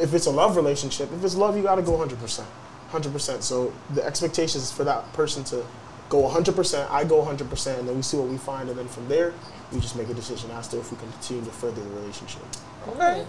if 0.00 0.12
it's 0.12 0.26
a 0.26 0.30
love 0.30 0.56
relationship, 0.56 1.12
if 1.12 1.22
it's 1.22 1.36
love, 1.36 1.56
you 1.56 1.62
got 1.62 1.76
to 1.76 1.82
go 1.82 1.92
100%. 1.92 2.44
100%. 2.92 3.42
So 3.42 3.72
the 3.94 4.04
expectation 4.04 4.60
is 4.60 4.70
for 4.72 4.84
that 4.84 5.12
person 5.12 5.44
to 5.44 5.64
go 6.08 6.22
100%. 6.28 6.90
I 6.90 7.04
go 7.04 7.22
100%, 7.24 7.78
and 7.78 7.88
then 7.88 7.96
we 7.96 8.02
see 8.02 8.16
what 8.16 8.28
we 8.28 8.36
find, 8.36 8.68
and 8.68 8.78
then 8.78 8.88
from 8.88 9.08
there, 9.08 9.32
we 9.72 9.80
just 9.80 9.96
make 9.96 10.08
a 10.08 10.14
decision 10.14 10.50
as 10.52 10.68
to 10.68 10.78
if 10.78 10.90
we 10.92 10.98
can 10.98 11.10
continue 11.12 11.44
to 11.44 11.50
further 11.50 11.82
the 11.82 11.90
relationship. 11.90 12.42
Okay. 12.88 13.24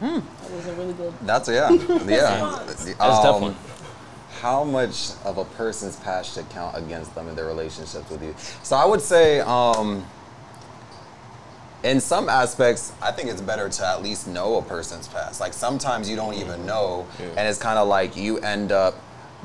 That 0.00 0.22
was 0.50 0.66
a 0.66 0.74
really 0.74 0.92
good. 0.94 1.12
That's 1.22 1.48
yeah, 1.48 1.70
yeah. 2.06 2.62
That's 2.66 2.86
a 2.86 2.94
tough 2.96 3.36
Um, 3.36 3.42
one. 3.42 3.56
How 4.40 4.64
much 4.64 5.12
of 5.24 5.38
a 5.38 5.44
person's 5.44 5.96
past 5.96 6.34
should 6.34 6.48
count 6.50 6.76
against 6.76 7.14
them 7.14 7.28
in 7.28 7.36
their 7.36 7.46
relationships 7.46 8.10
with 8.10 8.22
you? 8.22 8.34
So 8.62 8.76
I 8.76 8.84
would 8.84 9.00
say, 9.00 9.40
um, 9.40 10.04
in 11.84 12.00
some 12.00 12.28
aspects, 12.30 12.92
I 13.02 13.12
think 13.12 13.28
it's 13.30 13.42
better 13.42 13.68
to 13.68 13.86
at 13.86 14.02
least 14.02 14.26
know 14.26 14.56
a 14.56 14.62
person's 14.62 15.06
past. 15.06 15.38
Like 15.40 15.52
sometimes 15.52 16.08
you 16.08 16.16
don't 16.16 16.34
even 16.34 16.64
know, 16.66 17.06
Yeah. 17.20 17.26
and 17.36 17.46
it's 17.48 17.58
kind 17.58 17.78
of 17.78 17.86
like 17.86 18.16
you 18.16 18.38
end 18.38 18.72
up 18.72 18.94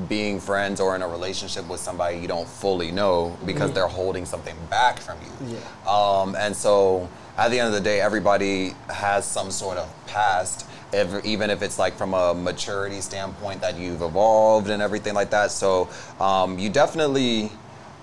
being 0.08 0.40
friends 0.40 0.80
or 0.80 0.96
in 0.96 1.02
a 1.02 1.08
relationship 1.08 1.68
with 1.68 1.82
somebody 1.82 2.18
you 2.18 2.28
don't 2.28 2.48
fully 2.48 2.90
know 2.90 3.38
because 3.46 3.74
they're 3.74 3.88
holding 3.88 4.26
something 4.26 4.56
back 4.70 5.00
from 5.00 5.18
you. 5.22 5.58
Yeah. 5.58 5.92
Um, 5.92 6.36
and 6.38 6.56
so 6.56 7.10
at 7.38 7.52
the 7.52 7.60
end 7.60 7.68
of 7.68 7.74
the 7.74 7.82
day, 7.82 8.00
everybody 8.00 8.74
has 8.90 9.26
some 9.26 9.52
sort 9.52 9.78
of 9.78 9.94
past, 10.08 10.66
if, 10.94 11.26
even 11.26 11.50
if 11.50 11.62
it's 11.62 11.78
like 11.78 11.96
from 11.98 12.14
a 12.14 12.34
maturity 12.34 13.02
standpoint 13.02 13.60
that 13.60 13.78
you've 13.78 14.02
evolved 14.02 14.70
and 14.70 14.82
everything 14.82 15.14
like 15.14 15.32
that. 15.32 15.52
So 15.52 15.90
um, 16.22 16.58
you 16.58 16.70
definitely, 16.70 17.52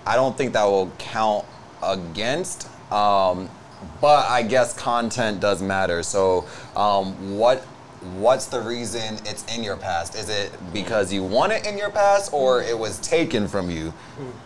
I 0.05 0.15
don't 0.15 0.37
think 0.37 0.53
that 0.53 0.65
will 0.65 0.91
count 0.99 1.45
against. 1.81 2.67
Um, 2.91 3.49
but 4.01 4.29
I 4.29 4.43
guess 4.43 4.73
content 4.77 5.39
does 5.39 5.61
matter. 5.61 6.03
So 6.03 6.45
um, 6.75 7.37
what 7.37 7.59
what's 8.17 8.45
the 8.45 8.61
reason 8.61 9.15
it's 9.25 9.43
in 9.55 9.63
your 9.63 9.75
past? 9.75 10.15
Is 10.15 10.29
it 10.29 10.51
because 10.73 11.11
you 11.11 11.23
want 11.23 11.51
it 11.51 11.65
in 11.65 11.77
your 11.77 11.89
past 11.89 12.31
or 12.31 12.61
it 12.61 12.77
was 12.77 12.99
taken 12.99 13.47
from 13.47 13.69
you? 13.69 13.93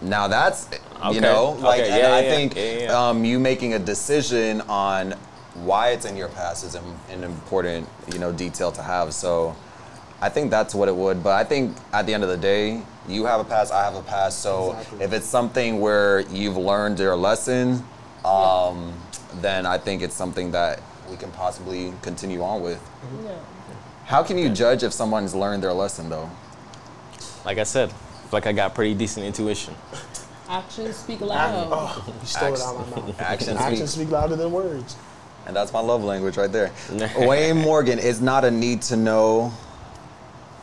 Now 0.02 0.28
that's 0.28 0.68
Okay. 1.04 1.16
you 1.16 1.22
know 1.22 1.52
like 1.60 1.82
Okay, 1.82 1.90
and 1.92 2.00
yeah, 2.02 2.14
I 2.16 2.20
yeah, 2.22 2.30
think 2.36 2.56
yeah, 2.56 2.80
yeah. 2.84 3.10
um, 3.10 3.26
you 3.26 3.40
making 3.40 3.74
a 3.74 3.80
decision 3.80 4.62
on 4.70 5.14
why 5.56 5.90
it's 5.90 6.06
in 6.06 6.16
your 6.16 6.30
past 6.30 6.64
is 6.64 6.76
im- 6.76 6.84
an 7.10 7.24
important 7.24 7.88
you 8.14 8.20
know 8.20 8.32
detail 8.32 8.72
to 8.72 8.82
have. 8.82 9.14
So 9.14 9.56
I 10.22 10.30
think 10.30 10.50
that's 10.52 10.74
what 10.76 10.88
it 10.88 10.96
would. 10.96 11.24
But 11.24 11.34
I 11.34 11.44
think 11.44 11.76
at 11.92 12.06
the 12.06 12.14
end 12.14 12.24
of 12.24 12.30
the 12.30 12.38
day, 12.38 12.84
you 13.08 13.26
have 13.26 13.40
a 13.40 13.44
past, 13.44 13.74
I 13.74 13.84
have 13.84 13.96
a 13.96 14.04
past. 14.04 14.40
So 14.40 14.72
Exactly. 14.74 15.04
if 15.06 15.14
it's 15.14 15.26
something 15.26 15.80
where 15.82 16.20
you've 16.22 16.58
learned 16.58 17.00
your 17.00 17.16
lesson, 17.16 17.84
um, 18.24 18.94
then 19.36 19.66
I 19.66 19.78
think 19.78 20.02
it's 20.02 20.16
something 20.16 20.52
that 20.52 20.82
we 21.10 21.18
can 21.18 21.32
possibly 21.32 21.94
continue 22.02 22.42
on 22.44 22.62
with. 22.62 22.78
Mm-hmm. 22.80 23.26
Yeah. 23.26 23.36
How 24.06 24.24
can 24.24 24.38
you 24.38 24.50
judge 24.50 24.84
if 24.84 24.92
someone's 24.94 25.34
learned 25.34 25.64
their 25.64 25.74
lesson 25.74 26.10
though? 26.10 26.30
Like 27.46 27.58
I 27.58 27.64
said, 27.64 27.94
like 28.32 28.46
I 28.46 28.52
got 28.52 28.76
pretty 28.76 28.94
decent 28.94 29.26
intuition. 29.26 29.74
Actions 30.50 30.98
speak 30.98 31.18
Ac- 31.18 31.26
loud. 31.26 31.68
oh, 31.72 32.14
you 32.22 32.26
stole 32.28 32.50
it 32.50 32.52
Action- 32.60 32.68
out 32.68 32.76
of 32.76 32.90
my 32.92 33.02
mouth. 33.08 33.22
Actions 33.22 33.58
Actions 33.60 33.92
speak. 33.92 34.04
speak 34.08 34.12
louder 34.12 34.36
than 34.36 34.52
words. 34.52 34.96
And 35.48 35.56
that's 35.56 35.74
my 35.74 35.80
love 35.80 36.04
language 36.04 36.38
right 36.38 36.52
there. 36.52 36.72
Wayne 37.18 37.58
Morgan 37.58 38.00
is 38.00 38.22
not 38.22 38.44
a 38.46 38.52
need 38.52 38.82
to 38.84 38.96
know 38.96 39.52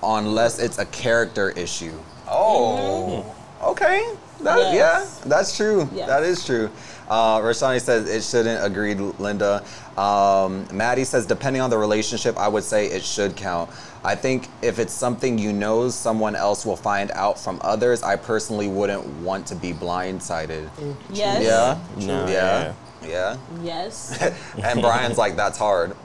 unless 0.02 0.58
it's 0.60 0.78
a 0.78 0.86
character 0.86 1.50
issue. 1.50 1.98
Oh, 2.28 3.24
mm-hmm. 3.26 3.64
okay. 3.70 4.14
That, 4.42 4.72
Yes. 4.72 5.18
Yeah, 5.22 5.28
that's 5.28 5.56
true. 5.56 5.88
Yes. 5.92 6.06
That 6.08 6.22
is 6.22 6.44
true. 6.46 6.70
Uh, 7.08 7.38
Rashani 7.40 7.80
says 7.80 8.08
it 8.08 8.22
shouldn't. 8.22 8.64
Agreed, 8.64 8.98
Linda. 9.18 9.64
Um, 9.96 10.66
Maddie 10.72 11.04
says 11.04 11.26
depending 11.26 11.62
on 11.62 11.70
the 11.70 11.78
relationship, 11.78 12.36
I 12.36 12.48
would 12.48 12.64
say 12.64 12.86
it 12.86 13.02
should 13.02 13.34
count. 13.36 13.70
I 14.04 14.14
think 14.14 14.48
if 14.62 14.78
it's 14.78 14.92
something 14.92 15.38
you 15.38 15.52
know 15.52 15.88
someone 15.88 16.36
else 16.36 16.64
will 16.64 16.76
find 16.76 17.10
out 17.12 17.38
from 17.38 17.58
others, 17.62 18.02
I 18.02 18.16
personally 18.16 18.68
wouldn't 18.68 19.04
want 19.22 19.46
to 19.48 19.54
be 19.54 19.72
blindsided. 19.72 20.68
Yes. 21.10 21.42
Yeah. 21.42 22.06
No, 22.06 22.26
yeah. 22.28 22.74
Yeah. 23.06 23.36
Yes. 23.62 24.18
And 24.62 24.80
Brian's 24.80 25.18
like, 25.18 25.36
that's 25.36 25.56
hard. 25.58 25.94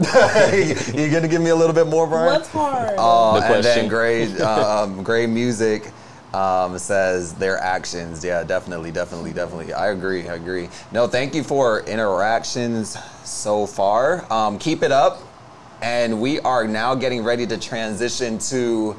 You're 0.94 1.10
gonna 1.12 1.28
give 1.28 1.42
me 1.42 1.50
a 1.50 1.56
little 1.56 1.74
bit 1.74 1.88
more, 1.88 2.08
Brian? 2.08 2.34
What's 2.34 2.50
hard? 2.50 2.96
Uh, 2.98 3.40
The 3.40 3.46
and 3.56 3.64
then 3.64 3.64
question. 3.64 3.88
Gray, 3.90 4.38
um, 4.42 5.04
Gray 5.04 5.28
Music 5.28 5.92
um, 6.34 6.78
says 6.78 7.34
their 7.34 7.58
actions. 7.60 8.24
Yeah, 8.24 8.44
definitely, 8.44 8.92
definitely, 8.92 9.34
definitely. 9.34 9.74
I 9.74 9.90
agree. 9.90 10.28
I 10.28 10.36
agree. 10.36 10.70
No, 10.92 11.08
thank 11.08 11.36
you 11.36 11.44
for 11.44 11.82
interactions 11.82 12.98
so 13.24 13.66
far. 13.66 14.32
Um, 14.32 14.58
keep 14.58 14.84
it 14.84 14.92
up. 14.92 15.22
And 15.82 16.22
we 16.22 16.40
are 16.40 16.66
now 16.66 16.96
getting 16.96 17.24
ready 17.24 17.46
to 17.48 17.58
transition 17.58 18.40
to 18.40 18.96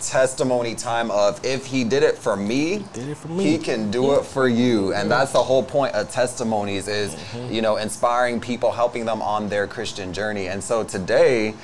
testimony 0.00 0.74
time 0.74 1.10
of 1.10 1.42
if 1.44 1.66
he 1.66 1.84
did 1.84 2.02
it 2.02 2.18
for 2.18 2.36
me, 2.36 2.84
did 2.92 3.08
it 3.08 3.16
for 3.16 3.28
he 3.28 3.56
can 3.56 3.90
do 3.90 4.14
it 4.14 4.24
for 4.24 4.48
you. 4.48 4.92
And 4.92 5.10
that's 5.10 5.32
the 5.32 5.42
whole 5.42 5.62
point 5.62 5.94
of 5.94 6.10
testimonies 6.10 6.88
is, 6.88 7.16
you 7.50 7.62
know, 7.62 7.76
inspiring 7.76 8.40
people, 8.40 8.72
helping 8.72 9.04
them 9.04 9.22
on 9.22 9.48
their 9.48 9.66
Christian 9.66 10.12
journey. 10.12 10.48
And 10.48 10.62
so 10.62 10.84
today, 10.84 11.54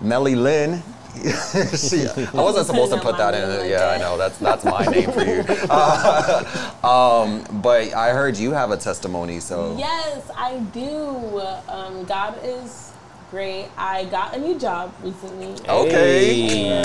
Melly 0.00 0.34
Lynn, 0.34 0.82
she, 1.76 2.06
I 2.06 2.30
wasn't 2.32 2.66
supposed 2.66 2.92
to 2.92 3.00
put 3.00 3.16
that 3.18 3.34
in. 3.34 3.50
Yeah, 3.70 3.88
I 3.88 3.98
know. 3.98 4.16
That's 4.16 4.38
that's 4.38 4.64
my 4.64 4.84
name 4.86 5.12
for 5.12 5.22
you. 5.22 5.44
Uh, 5.68 6.74
um, 7.24 7.60
but 7.60 7.92
I 7.94 8.10
heard 8.10 8.36
you 8.36 8.52
have 8.52 8.70
a 8.70 8.76
testimony, 8.76 9.40
so 9.40 9.76
Yes, 9.78 10.30
I 10.36 10.58
do. 10.72 11.40
Um, 11.68 12.04
God 12.04 12.38
is 12.42 12.92
great. 13.30 13.68
I 13.76 14.06
got 14.06 14.34
a 14.34 14.40
new 14.40 14.58
job 14.58 14.94
recently. 15.02 15.54
Okay. 15.68 16.48
Hey. 16.48 16.82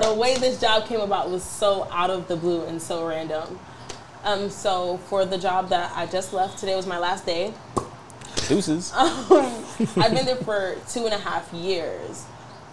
The 0.00 0.14
way 0.14 0.36
this 0.36 0.60
job 0.60 0.86
came 0.86 1.00
about 1.00 1.30
was 1.30 1.42
so 1.42 1.88
out 1.90 2.10
of 2.10 2.28
the 2.28 2.36
blue 2.36 2.64
and 2.64 2.80
so 2.80 3.06
random. 3.06 3.58
Um, 4.24 4.50
so 4.50 4.98
for 4.98 5.24
the 5.24 5.38
job 5.38 5.68
that 5.70 5.92
I 5.96 6.06
just 6.06 6.32
left, 6.32 6.58
today 6.58 6.76
was 6.76 6.86
my 6.86 6.98
last 6.98 7.26
day. 7.26 7.52
Deuces. 8.48 8.92
I've 8.94 10.14
been 10.14 10.26
there 10.26 10.36
for 10.36 10.76
two 10.88 11.04
and 11.04 11.14
a 11.14 11.18
half 11.18 11.52
years. 11.52 12.24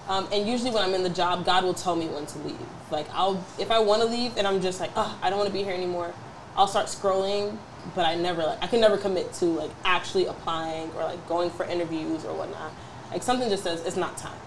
Um, 0.09 0.27
and 0.33 0.47
usually 0.47 0.71
when 0.71 0.83
I'm 0.83 0.95
in 0.95 1.03
the 1.03 1.09
job, 1.09 1.45
God 1.45 1.63
will 1.63 1.75
tell 1.75 1.95
me 1.95 2.07
when 2.07 2.25
to 2.25 2.39
leave. 2.39 2.57
Like 2.91 3.07
I'll, 3.13 3.43
if 3.59 3.69
I 3.69 3.79
want 3.79 4.01
to 4.01 4.07
leave 4.07 4.35
and 4.37 4.47
I'm 4.47 4.59
just 4.59 4.79
like, 4.79 4.89
oh, 4.95 5.17
I 5.21 5.29
don't 5.29 5.37
want 5.37 5.47
to 5.47 5.53
be 5.53 5.63
here 5.63 5.73
anymore, 5.73 6.13
I'll 6.57 6.67
start 6.67 6.87
scrolling. 6.87 7.57
But 7.95 8.05
I 8.05 8.15
never, 8.15 8.43
like, 8.43 8.61
I 8.61 8.67
can 8.67 8.81
never 8.81 8.97
commit 8.97 9.31
to 9.35 9.45
like 9.45 9.71
actually 9.85 10.25
applying 10.25 10.89
or 10.91 11.03
like 11.03 11.25
going 11.27 11.49
for 11.51 11.65
interviews 11.65 12.25
or 12.25 12.35
whatnot. 12.35 12.73
Like 13.11 13.23
something 13.23 13.49
just 13.49 13.63
says 13.63 13.85
it's 13.85 13.95
not 13.95 14.17
time. 14.17 14.37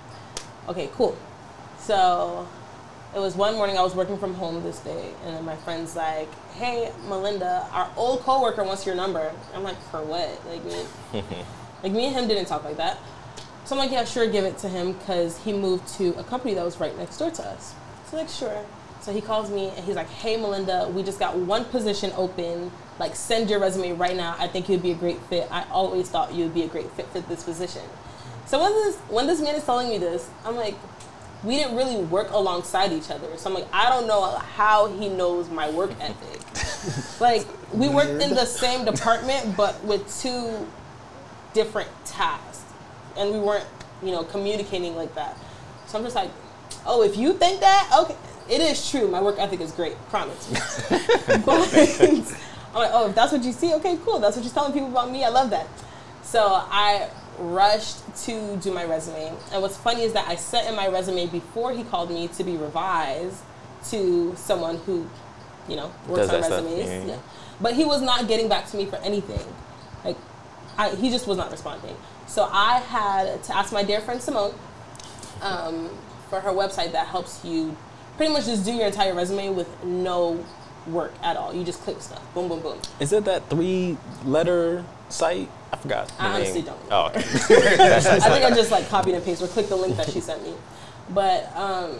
Okay, 0.68 0.90
cool. 0.94 1.16
So 1.78 2.46
it 3.14 3.18
was 3.18 3.36
one 3.36 3.54
morning 3.54 3.78
I 3.78 3.82
was 3.82 3.94
working 3.94 4.18
from 4.18 4.34
home 4.34 4.62
this 4.62 4.78
day, 4.80 5.12
and 5.24 5.34
then 5.34 5.44
my 5.44 5.56
friend's 5.56 5.96
like, 5.96 6.32
"Hey, 6.54 6.92
Melinda, 7.08 7.66
our 7.72 7.90
old 7.96 8.20
coworker 8.20 8.62
wants 8.62 8.86
your 8.86 8.94
number." 8.94 9.32
I'm 9.54 9.64
like, 9.64 9.80
"For 9.90 10.02
what?" 10.02 10.40
Like, 10.46 10.64
me, 10.64 10.84
like 11.82 11.92
me 11.92 12.06
and 12.06 12.14
him 12.14 12.28
didn't 12.28 12.46
talk 12.46 12.64
like 12.64 12.76
that. 12.76 12.98
So 13.64 13.76
I'm 13.76 13.78
like, 13.78 13.90
"Yeah, 13.90 14.04
sure, 14.04 14.26
give 14.26 14.44
it 14.44 14.58
to 14.58 14.68
him," 14.68 14.92
because 14.92 15.38
he 15.38 15.52
moved 15.52 15.88
to 15.98 16.10
a 16.18 16.24
company 16.24 16.54
that 16.54 16.64
was 16.64 16.80
right 16.80 16.96
next 16.98 17.18
door 17.18 17.30
to 17.30 17.42
us. 17.44 17.74
So 18.10 18.16
like, 18.16 18.28
sure. 18.28 18.64
So 19.00 19.12
he 19.12 19.20
calls 19.20 19.50
me 19.50 19.68
and 19.76 19.84
he's 19.84 19.96
like, 19.96 20.08
"Hey, 20.08 20.36
Melinda, 20.36 20.88
we 20.94 21.02
just 21.02 21.18
got 21.18 21.36
one 21.36 21.64
position 21.66 22.12
open. 22.16 22.70
Like, 22.98 23.16
send 23.16 23.50
your 23.50 23.58
resume 23.58 23.92
right 23.92 24.16
now. 24.16 24.36
I 24.38 24.46
think 24.46 24.68
you'd 24.68 24.82
be 24.82 24.92
a 24.92 24.96
great 24.96 25.20
fit. 25.22 25.48
I 25.50 25.64
always 25.70 26.08
thought 26.08 26.32
you'd 26.32 26.54
be 26.54 26.62
a 26.62 26.68
great 26.68 26.90
fit 26.92 27.06
for 27.08 27.20
this 27.20 27.42
position." 27.42 27.82
So 28.46 28.60
when 28.60 28.72
this 28.72 28.96
when 29.08 29.26
this 29.26 29.40
man 29.40 29.54
is 29.54 29.64
telling 29.64 29.88
me 29.88 29.98
this, 29.98 30.28
I'm 30.44 30.56
like, 30.56 30.74
we 31.44 31.56
didn't 31.56 31.76
really 31.76 31.96
work 31.96 32.30
alongside 32.30 32.92
each 32.92 33.10
other. 33.10 33.36
So 33.36 33.48
I'm 33.48 33.54
like, 33.54 33.66
I 33.72 33.88
don't 33.88 34.06
know 34.06 34.22
how 34.36 34.88
he 34.88 35.08
knows 35.08 35.48
my 35.48 35.70
work 35.70 35.90
ethic. 36.00 36.40
like 37.20 37.46
we 37.72 37.88
worked 37.88 38.22
in 38.22 38.30
the 38.30 38.44
same 38.44 38.84
department, 38.84 39.56
but 39.56 39.82
with 39.84 40.20
two 40.20 40.68
different 41.54 41.88
tasks, 42.04 42.51
and 43.16 43.32
we 43.32 43.38
weren't, 43.38 43.66
you 44.02 44.10
know, 44.10 44.24
communicating 44.24 44.96
like 44.96 45.14
that. 45.14 45.36
So 45.86 45.98
I'm 45.98 46.04
just 46.04 46.16
like, 46.16 46.30
oh, 46.86 47.02
if 47.02 47.16
you 47.16 47.32
think 47.34 47.60
that, 47.60 47.90
okay, 48.00 48.16
it 48.48 48.60
is 48.60 48.90
true. 48.90 49.08
My 49.08 49.20
work 49.20 49.36
ethic 49.38 49.60
is 49.60 49.72
great, 49.72 49.96
promise. 50.08 50.48
but 50.88 50.98
I'm 52.74 52.80
like, 52.80 52.90
oh, 52.92 53.08
if 53.08 53.14
that's 53.14 53.32
what 53.32 53.42
you 53.44 53.52
see, 53.52 53.74
okay, 53.74 53.98
cool. 54.04 54.18
That's 54.18 54.36
what 54.36 54.44
you're 54.44 54.54
telling 54.54 54.72
people 54.72 54.88
about 54.88 55.10
me. 55.10 55.24
I 55.24 55.28
love 55.28 55.50
that. 55.50 55.66
So 56.22 56.40
I 56.42 57.08
rushed 57.38 57.98
to 58.24 58.56
do 58.56 58.72
my 58.72 58.84
resume. 58.84 59.32
And 59.52 59.62
what's 59.62 59.76
funny 59.76 60.02
is 60.02 60.12
that 60.14 60.28
I 60.28 60.36
sent 60.36 60.68
in 60.68 60.74
my 60.74 60.88
resume 60.88 61.26
before 61.26 61.72
he 61.72 61.84
called 61.84 62.10
me 62.10 62.28
to 62.28 62.44
be 62.44 62.56
revised 62.56 63.42
to 63.90 64.34
someone 64.36 64.78
who, 64.78 65.08
you 65.68 65.76
know, 65.76 65.92
works 66.08 66.28
Does 66.28 66.44
on 66.50 66.64
resumes. 66.64 66.88
yeah, 66.88 67.04
yeah. 67.04 67.18
But 67.60 67.74
he 67.74 67.84
was 67.84 68.00
not 68.00 68.28
getting 68.28 68.48
back 68.48 68.66
to 68.70 68.76
me 68.76 68.86
for 68.86 68.96
anything. 68.96 69.40
Like, 70.04 70.16
I, 70.78 70.94
he 70.94 71.10
just 71.10 71.26
was 71.26 71.36
not 71.36 71.50
responding. 71.50 71.96
So 72.32 72.48
I 72.50 72.78
had 72.78 73.44
to 73.44 73.54
ask 73.54 73.74
my 73.74 73.82
dear 73.82 74.00
friend 74.00 74.18
Simone 74.18 74.54
um, 75.42 75.90
for 76.30 76.40
her 76.40 76.48
website 76.48 76.92
that 76.92 77.08
helps 77.08 77.44
you 77.44 77.76
pretty 78.16 78.32
much 78.32 78.46
just 78.46 78.64
do 78.64 78.72
your 78.72 78.86
entire 78.86 79.12
resume 79.12 79.50
with 79.50 79.68
no 79.84 80.42
work 80.86 81.12
at 81.22 81.36
all. 81.36 81.52
You 81.52 81.62
just 81.62 81.82
click 81.82 82.00
stuff. 82.00 82.22
Boom, 82.32 82.48
boom, 82.48 82.60
boom. 82.60 82.78
Is 83.00 83.12
it 83.12 83.26
that 83.26 83.50
three 83.50 83.98
letter 84.24 84.82
site? 85.10 85.50
I 85.74 85.76
forgot. 85.76 86.10
I 86.18 86.28
name. 86.28 86.36
honestly 86.36 86.62
don't 86.62 86.78
Oh, 86.90 87.08
okay. 87.08 87.20
I 87.20 88.00
think 88.00 88.44
I 88.46 88.50
just 88.54 88.70
like 88.70 88.88
copied 88.88 89.14
and 89.14 89.22
pasted 89.22 89.50
or 89.50 89.52
clicked 89.52 89.68
the 89.68 89.76
link 89.76 89.98
that 89.98 90.08
she 90.08 90.20
sent 90.20 90.42
me. 90.42 90.54
But 91.10 91.54
um, 91.54 91.98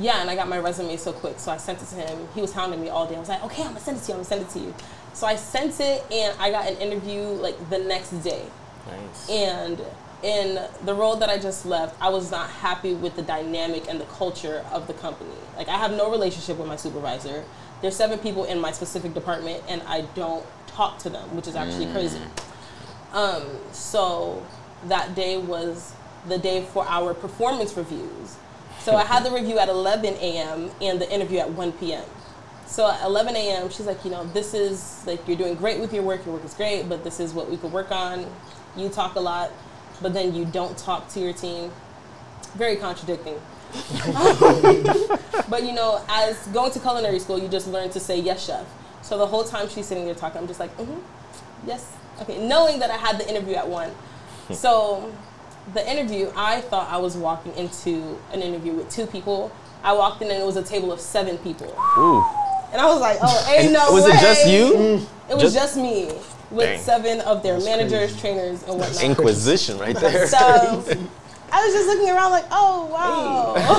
yeah, 0.00 0.20
and 0.20 0.28
I 0.28 0.34
got 0.34 0.48
my 0.48 0.58
resume 0.58 0.96
so 0.96 1.12
quick, 1.12 1.38
so 1.38 1.52
I 1.52 1.58
sent 1.58 1.80
it 1.80 1.86
to 1.86 1.94
him. 1.94 2.26
He 2.34 2.40
was 2.40 2.52
hounding 2.52 2.80
me 2.80 2.88
all 2.88 3.06
day. 3.06 3.14
I 3.14 3.20
was 3.20 3.28
like, 3.28 3.44
okay, 3.44 3.62
I'm 3.62 3.68
gonna 3.68 3.78
send 3.78 3.98
it 3.98 4.00
to 4.00 4.08
you. 4.08 4.14
I'm 4.14 4.24
gonna 4.24 4.28
send 4.28 4.42
it 4.42 4.50
to 4.50 4.58
you. 4.58 4.74
So 5.12 5.28
I 5.28 5.36
sent 5.36 5.78
it, 5.78 6.04
and 6.10 6.36
I 6.40 6.50
got 6.50 6.68
an 6.68 6.76
interview 6.78 7.20
like 7.20 7.70
the 7.70 7.78
next 7.78 8.10
day. 8.24 8.42
Nice. 8.88 9.30
And 9.30 9.80
in 10.22 10.60
the 10.84 10.94
role 10.94 11.16
that 11.16 11.28
I 11.28 11.38
just 11.38 11.64
left, 11.64 11.96
I 12.00 12.08
was 12.08 12.30
not 12.30 12.50
happy 12.50 12.94
with 12.94 13.14
the 13.14 13.22
dynamic 13.22 13.88
and 13.88 14.00
the 14.00 14.06
culture 14.06 14.64
of 14.72 14.86
the 14.86 14.94
company. 14.94 15.30
Like 15.56 15.68
I 15.68 15.76
have 15.76 15.92
no 15.92 16.10
relationship 16.10 16.58
with 16.58 16.66
my 16.66 16.76
supervisor. 16.76 17.44
There's 17.80 17.94
seven 17.94 18.18
people 18.18 18.44
in 18.44 18.58
my 18.58 18.72
specific 18.72 19.14
department, 19.14 19.62
and 19.68 19.80
I 19.82 20.02
don't 20.16 20.44
talk 20.66 20.98
to 21.00 21.10
them, 21.10 21.36
which 21.36 21.46
is 21.46 21.54
actually 21.54 21.86
crazy. 21.92 22.20
Um, 23.12 23.44
so 23.72 24.44
that 24.86 25.14
day 25.14 25.36
was 25.36 25.94
the 26.26 26.38
day 26.38 26.64
for 26.72 26.84
our 26.88 27.14
performance 27.14 27.76
reviews. 27.76 28.36
So 28.80 28.96
I 28.96 29.04
had 29.04 29.24
the 29.24 29.30
review 29.30 29.58
at 29.58 29.68
11 29.68 30.14
a.m. 30.14 30.70
and 30.80 31.00
the 31.00 31.12
interview 31.12 31.38
at 31.38 31.50
1 31.50 31.72
p.m. 31.72 32.04
So 32.66 32.90
at 32.90 33.02
11 33.04 33.34
a.m., 33.36 33.70
she's 33.70 33.86
like, 33.86 34.04
you 34.04 34.10
know, 34.10 34.24
this 34.26 34.54
is 34.54 35.02
like 35.06 35.26
you're 35.26 35.36
doing 35.36 35.54
great 35.54 35.80
with 35.80 35.92
your 35.92 36.02
work. 36.02 36.24
Your 36.26 36.34
work 36.34 36.44
is 36.44 36.54
great, 36.54 36.88
but 36.88 37.02
this 37.02 37.18
is 37.20 37.32
what 37.32 37.50
we 37.50 37.56
could 37.56 37.72
work 37.72 37.90
on. 37.90 38.26
You 38.78 38.88
talk 38.88 39.16
a 39.16 39.20
lot, 39.20 39.50
but 40.00 40.14
then 40.14 40.34
you 40.34 40.44
don't 40.44 40.76
talk 40.78 41.08
to 41.10 41.20
your 41.20 41.32
team. 41.32 41.70
Very 42.54 42.76
contradicting. 42.76 43.40
but 45.50 45.62
you 45.62 45.72
know, 45.72 46.02
as 46.08 46.46
going 46.48 46.70
to 46.72 46.80
culinary 46.80 47.18
school, 47.18 47.38
you 47.38 47.48
just 47.48 47.68
learn 47.68 47.90
to 47.90 48.00
say 48.00 48.18
yes, 48.18 48.46
chef. 48.46 48.66
So 49.02 49.18
the 49.18 49.26
whole 49.26 49.44
time 49.44 49.68
she's 49.68 49.86
sitting 49.86 50.04
there 50.04 50.14
talking, 50.14 50.40
I'm 50.40 50.46
just 50.46 50.60
like, 50.60 50.74
mm-hmm, 50.76 50.98
yes, 51.66 51.92
okay, 52.22 52.38
knowing 52.46 52.78
that 52.80 52.90
I 52.90 52.96
had 52.96 53.18
the 53.18 53.28
interview 53.28 53.54
at 53.54 53.68
one. 53.68 53.90
so 54.52 55.12
the 55.74 55.90
interview, 55.90 56.30
I 56.36 56.62
thought 56.62 56.88
I 56.90 56.96
was 56.96 57.16
walking 57.16 57.54
into 57.56 58.18
an 58.32 58.40
interview 58.40 58.72
with 58.72 58.90
two 58.90 59.06
people. 59.06 59.52
I 59.82 59.92
walked 59.92 60.22
in 60.22 60.30
and 60.30 60.42
it 60.42 60.46
was 60.46 60.56
a 60.56 60.62
table 60.62 60.92
of 60.92 61.00
seven 61.00 61.36
people. 61.38 61.66
Ooh. 61.98 62.24
And 62.72 62.80
I 62.80 62.86
was 62.86 63.00
like, 63.00 63.18
oh, 63.22 63.54
ain't 63.54 63.72
no 63.72 63.92
was 63.92 64.04
way. 64.04 64.10
it 64.10 64.20
just 64.20 64.46
you? 64.48 65.06
It 65.30 65.34
was 65.34 65.42
Just- 65.42 65.54
just, 65.54 65.76
me 65.76 66.10
with 66.50 66.64
Dang. 66.66 66.80
seven 66.80 67.20
of 67.22 67.42
their 67.42 67.54
That's 67.54 67.64
managers, 67.64 68.10
crazy. 68.12 68.20
trainers, 68.20 68.62
and 68.64 68.78
whatnot. 68.78 69.02
Inquisition 69.02 69.78
right 69.78 69.96
there. 70.00 70.26
So 70.26 70.36
I 71.52 71.64
was 71.64 71.74
just 71.74 71.86
looking 71.88 72.10
around 72.10 72.30
like, 72.30 72.44
oh 72.50 72.86
wow, 72.92 73.78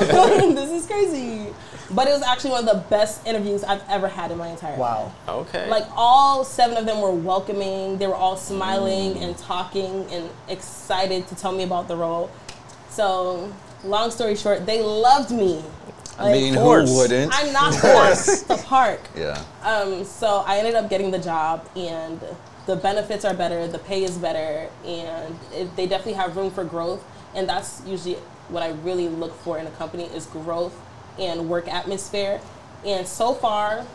this 0.53 0.69
is 0.71 0.85
crazy. 0.87 1.47
But 1.91 2.07
it 2.07 2.11
was 2.11 2.21
actually 2.21 2.51
one 2.51 2.67
of 2.67 2.75
the 2.75 2.83
best 2.89 3.25
interviews 3.25 3.63
I've 3.63 3.81
ever 3.89 4.07
had 4.07 4.29
in 4.29 4.37
my 4.37 4.49
entire 4.49 4.77
Wow. 4.77 5.05
life. 5.05 5.27
Wow. 5.27 5.39
Okay. 5.39 5.69
Like 5.69 5.85
all 5.95 6.43
seven 6.43 6.77
of 6.77 6.85
them 6.85 7.01
were 7.01 7.11
welcoming. 7.11 7.97
They 7.97 8.05
were 8.05 8.13
all 8.15 8.37
smiling 8.37 9.17
and 9.17 9.35
talking 9.37 10.05
and 10.11 10.29
excited 10.47 11.27
to 11.29 11.35
tell 11.35 11.51
me 11.51 11.63
about 11.63 11.87
the 11.87 11.95
role. 11.95 12.29
So, 12.91 13.51
long 13.83 14.11
story 14.11 14.35
short, 14.35 14.65
they 14.67 14.81
loved 14.83 15.31
me. 15.31 15.63
I 16.19 16.31
mean, 16.33 16.53
who 16.53 16.63
wouldn't? 16.97 17.31
I 17.33 17.49
knocked 17.51 17.77
it 17.77 17.85
out 17.85 18.17
the 18.57 18.63
park. 18.67 18.99
yeah. 19.15 19.41
Um, 19.63 20.03
so 20.03 20.43
I 20.45 20.57
ended 20.57 20.75
up 20.75 20.89
getting 20.89 21.11
the 21.11 21.17
job, 21.19 21.65
and 21.77 22.19
the 22.69 22.75
benefits 22.75 23.25
are 23.25 23.33
better, 23.33 23.67
the 23.67 23.79
pay 23.79 24.03
is 24.03 24.15
better, 24.15 24.69
and 24.85 25.35
it, 25.51 25.75
they 25.75 25.87
definitely 25.87 26.13
have 26.13 26.37
room 26.37 26.51
for 26.51 26.63
growth. 26.63 27.03
And 27.33 27.49
that's 27.49 27.81
usually 27.83 28.13
what 28.47 28.61
I 28.61 28.69
really 28.83 29.07
look 29.07 29.33
for 29.41 29.57
in 29.57 29.65
a 29.65 29.71
company 29.71 30.03
is 30.03 30.27
growth 30.27 30.79
and 31.17 31.49
work 31.49 31.67
atmosphere. 31.67 32.39
And 32.85 33.07
so 33.07 33.33
far, 33.33 33.87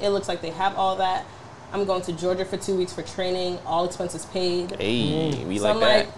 it 0.00 0.10
looks 0.10 0.28
like 0.28 0.42
they 0.42 0.50
have 0.50 0.76
all 0.76 0.94
that. 0.96 1.26
I'm 1.72 1.84
going 1.84 2.02
to 2.02 2.12
Georgia 2.12 2.44
for 2.44 2.56
two 2.56 2.76
weeks 2.76 2.92
for 2.92 3.02
training, 3.02 3.58
all 3.66 3.84
expenses 3.84 4.24
paid. 4.26 4.76
hey, 4.80 5.44
we 5.44 5.58
So 5.58 5.64
like 5.64 5.74
I'm 5.74 5.80
that. 5.80 6.06
like, 6.06 6.14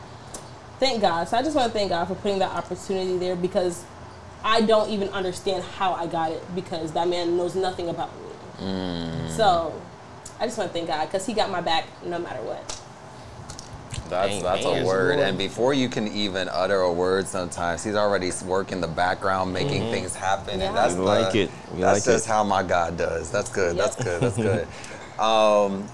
thank 0.81 1.01
God. 1.01 1.29
So 1.29 1.39
I 1.39 1.43
just 1.43 1.57
want 1.57 1.73
to 1.73 1.79
thank 1.79 1.89
God 1.89 2.05
for 2.09 2.15
putting 2.17 2.41
that 2.41 2.51
opportunity 2.55 3.17
there 3.17 3.37
because 3.37 3.85
I 4.45 4.61
don't 4.61 4.91
even 4.91 5.09
understand 5.09 5.65
how 5.65 5.95
I 5.95 6.07
got 6.09 6.31
it 6.31 6.43
because 6.55 6.93
that 6.93 7.09
man 7.09 7.39
knows 7.39 7.55
nothing 7.55 7.89
about 7.89 8.11
me. 8.15 8.67
Mm. 8.67 9.31
So 9.31 9.81
I 10.43 10.47
just 10.47 10.59
want 10.59 10.71
to 10.71 10.75
thank 10.75 10.89
God 10.89 11.07
because 11.07 11.25
he 11.25 11.35
got 11.35 11.53
my 11.53 11.61
back 11.61 11.87
no 12.05 12.19
matter 12.19 12.43
what. 12.43 12.61
That's 14.09 14.43
that's 14.43 14.65
a 14.65 14.85
word. 14.85 15.21
And 15.21 15.39
before 15.39 15.73
you 15.73 15.89
can 15.89 16.09
even 16.09 16.49
utter 16.49 16.81
a 16.81 16.93
word, 16.93 17.29
sometimes 17.29 17.85
he's 17.85 17.95
already 17.95 18.33
working 18.45 18.81
the 18.81 18.89
background, 18.89 19.53
making 19.53 19.83
things 19.93 20.17
happen. 20.17 20.59
Yeah. 20.59 20.67
And 20.67 20.77
that's 20.77 20.95
Mm-hmm. 20.95 21.03
We 21.03 21.07
the- 21.07 21.23
like 21.23 21.35
it. 21.37 21.51
We 21.73 21.81
that's 21.83 22.05
like 22.07 22.15
just 22.17 22.27
it. 22.27 22.29
how 22.29 22.43
my 22.43 22.65
God 22.65 22.97
does. 22.99 23.31
That's 23.31 23.51
good. 23.51 23.77
That's 23.77 23.95
good. 23.95 24.21
That's 24.21 24.37
good. 25.17 25.21
Um, 25.23 25.87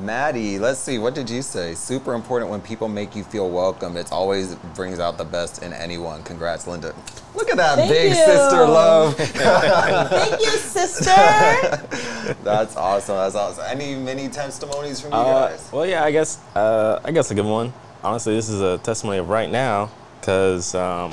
Maddie, 0.00 0.58
let's 0.58 0.78
see. 0.80 0.98
What 0.98 1.14
did 1.14 1.28
you 1.28 1.42
say? 1.42 1.74
Super 1.74 2.14
important 2.14 2.50
when 2.50 2.60
people 2.62 2.88
make 2.88 3.14
you 3.14 3.22
feel 3.24 3.50
welcome. 3.50 3.96
It 3.96 4.10
always 4.10 4.54
brings 4.74 4.98
out 4.98 5.18
the 5.18 5.24
best 5.24 5.62
in 5.62 5.72
anyone. 5.72 6.22
Congrats, 6.22 6.66
Linda. 6.66 6.94
Look 7.34 7.50
at 7.50 7.56
that 7.58 7.76
Thank 7.76 7.90
big 7.90 8.08
you. 8.10 8.14
sister 8.14 8.66
love. 8.66 9.14
thank 9.16 10.40
you, 10.40 10.50
sister. 10.50 11.04
That's 12.42 12.74
awesome. 12.76 13.16
That's 13.16 13.34
awesome. 13.34 13.64
Any 13.68 13.94
many 13.96 14.28
testimonies 14.28 15.00
from 15.00 15.12
you 15.12 15.18
Uh, 15.18 15.48
guys? 15.50 15.70
well, 15.72 15.84
yeah, 15.86 16.04
I 16.04 16.10
guess 16.10 16.38
uh, 16.54 17.00
I 17.04 17.10
guess 17.12 17.30
a 17.30 17.34
good 17.34 17.44
one. 17.46 17.72
Honestly, 18.02 18.34
this 18.34 18.48
is 18.48 18.60
a 18.60 18.78
testimony 18.78 19.18
of 19.18 19.28
right 19.28 19.50
now, 19.50 19.90
because 20.20 20.74
um, 20.74 21.12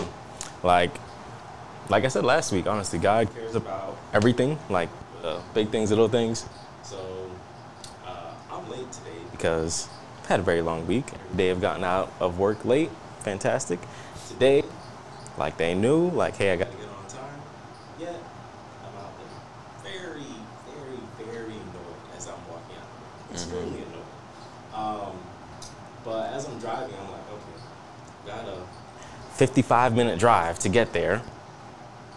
like 0.64 0.92
like 1.90 2.06
I 2.06 2.08
said 2.08 2.24
last 2.24 2.52
week, 2.52 2.66
honestly, 2.68 2.98
God 3.00 3.34
cares 3.34 3.56
about 3.56 3.98
everything, 4.14 4.58
like 4.70 4.90
uh, 5.24 5.42
big 5.54 5.70
things, 5.70 5.90
little 5.90 6.08
things. 6.08 6.46
So 6.84 6.98
uh, 8.06 8.32
I'm 8.52 8.70
late 8.70 8.92
today 8.92 9.12
because 9.40 9.88
I've 10.20 10.26
had 10.26 10.40
a 10.42 10.44
very 10.44 10.62
long 10.62 10.86
week. 10.86 11.06
Day 11.34 11.50
I've 11.50 11.62
gotten 11.62 11.86
out 11.86 12.12
of 12.20 12.38
work 12.38 12.66
late. 12.66 12.92
Fantastic. 13.22 13.80
Today, 14.28 14.64
like 15.38 15.58
they 15.58 15.74
knew, 15.74 16.10
like 16.10 16.36
hey, 16.36 16.52
I 16.52 16.58
got 16.58 16.70
to 16.70 16.78
get 16.78 16.88
on 16.88 17.08
time. 17.08 17.40
Yet 18.00 18.16
I'm 18.84 18.98
out 19.02 19.14
there, 19.84 19.92
very, 19.92 20.24
very, 20.68 21.32
very 21.32 21.54
annoyed 21.54 22.18
as 22.18 22.28
I'm 22.28 22.36
walking 22.50 22.76
out. 22.76 22.84
Of 22.84 23.30
work. 23.30 23.34
Extremely 23.34 23.80
annoyed. 23.80 24.76
Um, 24.76 25.18
but 26.04 26.34
as 26.34 26.46
I'm 26.46 26.60
driving, 26.60 26.96
I'm 27.02 27.12
like, 27.12 27.32
okay, 27.32 28.46
got 28.46 28.46
a 28.46 28.62
55 29.36 29.96
minute 29.96 30.20
drive 30.20 30.60
to 30.60 30.70
get 30.70 30.92
there. 30.92 31.22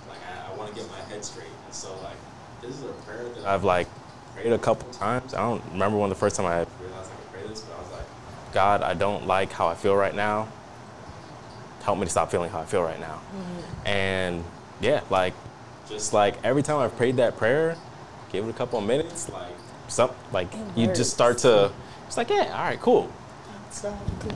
Like, 0.09 0.19
I, 0.27 0.53
I 0.53 0.57
want 0.57 0.71
to 0.71 0.75
get 0.75 0.91
my 0.91 0.99
head 1.09 1.25
straight. 1.25 1.47
And 1.67 1.75
so, 1.75 1.95
like, 2.03 2.17
this 2.61 2.71
is 2.71 2.83
a 2.83 2.93
prayer 3.05 3.29
that 3.37 3.45
I've, 3.47 3.63
like, 3.63 3.87
prayed 4.35 4.53
a 4.53 4.59
couple 4.59 4.91
times. 4.93 5.35
I 5.35 5.39
don't 5.39 5.63
remember 5.73 5.99
when 5.99 6.09
the 6.11 6.17
first 6.17 6.37
time 6.37 6.47
I 6.47 6.67
realized 6.81 7.11
I 7.11 7.15
could 7.15 7.33
pray 7.33 7.49
this, 7.49 7.61
but 7.63 7.77
I 7.77 7.83
was 7.83 7.93
like, 7.93 8.07
God, 8.53 8.83
I 8.83 8.95
don't 8.95 9.27
like 9.27 9.53
how 9.53 9.67
I 9.69 9.75
feel 9.75 9.97
right 9.97 10.15
now. 10.15 10.49
Help 11.83 11.99
me 11.99 12.05
to 12.05 12.11
stop 12.11 12.31
feeling 12.31 12.51
how 12.51 12.61
I 12.61 12.65
feel 12.65 12.83
right 12.83 13.01
now. 13.01 13.15
Mm-hmm. 13.35 13.87
And 13.87 14.45
yeah, 14.81 15.01
like, 15.11 15.35
just 15.88 16.12
like 16.12 16.37
every 16.45 16.62
time 16.62 16.79
I've 16.79 16.97
prayed 16.97 17.17
that 17.17 17.37
prayer, 17.37 17.77
give 18.31 18.47
it 18.47 18.51
a 18.51 18.53
couple 18.53 18.79
of 18.79 18.85
minutes, 18.87 19.29
like, 19.29 19.53
some, 19.88 20.11
like, 20.33 20.53
It 20.55 20.59
you 20.77 20.87
works. 20.87 20.99
just 20.99 21.12
start 21.12 21.38
to, 21.38 21.73
it's 22.07 22.17
like, 22.17 22.31
yeah, 22.31 22.53
all 22.57 22.65
right, 22.65 22.81
cool. 22.81 23.11
That's 23.65 23.85
not 23.85 24.21
good. 24.21 24.35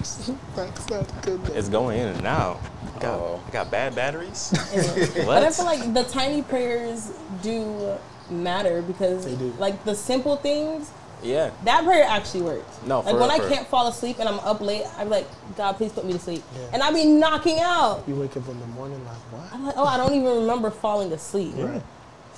That's 0.56 0.90
not 0.90 1.22
good. 1.22 1.40
It's 1.50 1.68
going 1.68 1.98
in 2.00 2.08
and 2.08 2.26
out. 2.26 2.60
I 2.96 2.98
got, 3.00 3.14
Uh-oh. 3.14 3.42
I 3.46 3.50
got 3.50 3.70
bad 3.70 3.94
batteries. 3.94 4.50
But 5.26 5.42
I 5.44 5.50
feel 5.50 5.66
like 5.66 5.92
the 5.94 6.04
tiny 6.04 6.42
prayers 6.42 7.12
do 7.42 7.96
matter 8.30 8.82
because, 8.82 9.24
They 9.26 9.36
do. 9.36 9.54
like, 9.58 9.84
the 9.84 9.94
simple 9.94 10.36
things, 10.36 10.90
yeah. 11.22 11.50
that 11.64 11.84
prayer 11.84 12.04
actually 12.04 12.42
works. 12.42 12.78
No, 12.86 13.00
like 13.00 13.10
for 13.14 13.20
when 13.20 13.28
real, 13.28 13.30
I 13.30 13.36
for 13.38 13.42
real. 13.46 13.54
can't 13.54 13.68
fall 13.68 13.88
asleep 13.88 14.18
and 14.18 14.28
I'm 14.28 14.40
up 14.40 14.60
late, 14.60 14.84
I'm 14.98 15.08
like, 15.10 15.26
God, 15.56 15.72
please 15.76 15.92
put 15.92 16.04
me 16.04 16.12
to 16.14 16.18
sleep, 16.18 16.42
Yeah. 16.54 16.68
and 16.72 16.82
I 16.82 16.92
be 16.92 17.04
knocking 17.04 17.58
out. 17.60 18.02
You 18.06 18.14
wake 18.16 18.36
up 18.36 18.48
in 18.48 18.58
the 18.60 18.66
morning 18.68 19.04
like 19.04 19.16
what? 19.32 19.52
I'm 19.52 19.64
like, 19.66 19.74
oh, 19.76 19.84
I 19.84 19.96
don't 19.96 20.14
even 20.14 20.34
remember 20.40 20.70
falling 20.70 21.12
asleep. 21.12 21.54
Right. 21.56 21.82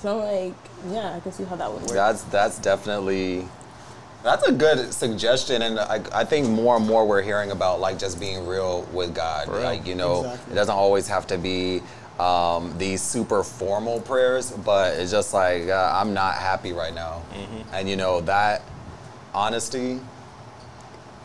So 0.01 0.21
I'm 0.21 0.47
like, 0.51 0.55
yeah, 0.91 1.15
I 1.17 1.21
can 1.21 1.33
see 1.33 1.45
how 1.45 1.57
that 1.57 1.71
would 1.73 1.83
work. 1.83 1.91
That's 1.93 2.23
that's 2.25 2.59
definitely 2.59 3.47
that's 4.25 4.47
a 4.47 4.53
good 4.53 4.93
suggestion, 4.93 5.63
and 5.63 5.79
I, 5.81 6.01
I 6.13 6.25
think 6.25 6.49
more 6.49 6.77
and 6.77 6.87
more 6.87 7.07
we're 7.07 7.23
hearing 7.23 7.51
about 7.51 7.81
like 7.81 7.99
just 7.99 8.19
being 8.21 8.47
real 8.47 8.83
with 8.93 9.15
God. 9.15 9.49
real. 9.49 9.63
Like 9.63 9.87
you 9.87 9.95
know, 9.95 10.21
Exactly. 10.25 10.53
it 10.53 10.55
doesn't 10.57 10.75
always 10.75 11.09
have 11.09 11.27
to 11.29 11.39
be 11.39 11.83
um, 12.21 12.73
these 12.79 13.01
super 13.03 13.43
formal 13.43 14.01
prayers, 14.01 14.51
but 14.53 14.95
it's 14.95 15.11
just 15.11 15.33
like 15.35 15.69
uh, 15.69 15.93
I'm 15.95 16.15
not 16.15 16.35
happy 16.35 16.73
right 16.73 16.95
now, 16.95 17.23
and 17.73 17.89
you 17.89 17.97
know 17.97 18.21
that 18.23 18.63
honesty 19.35 20.01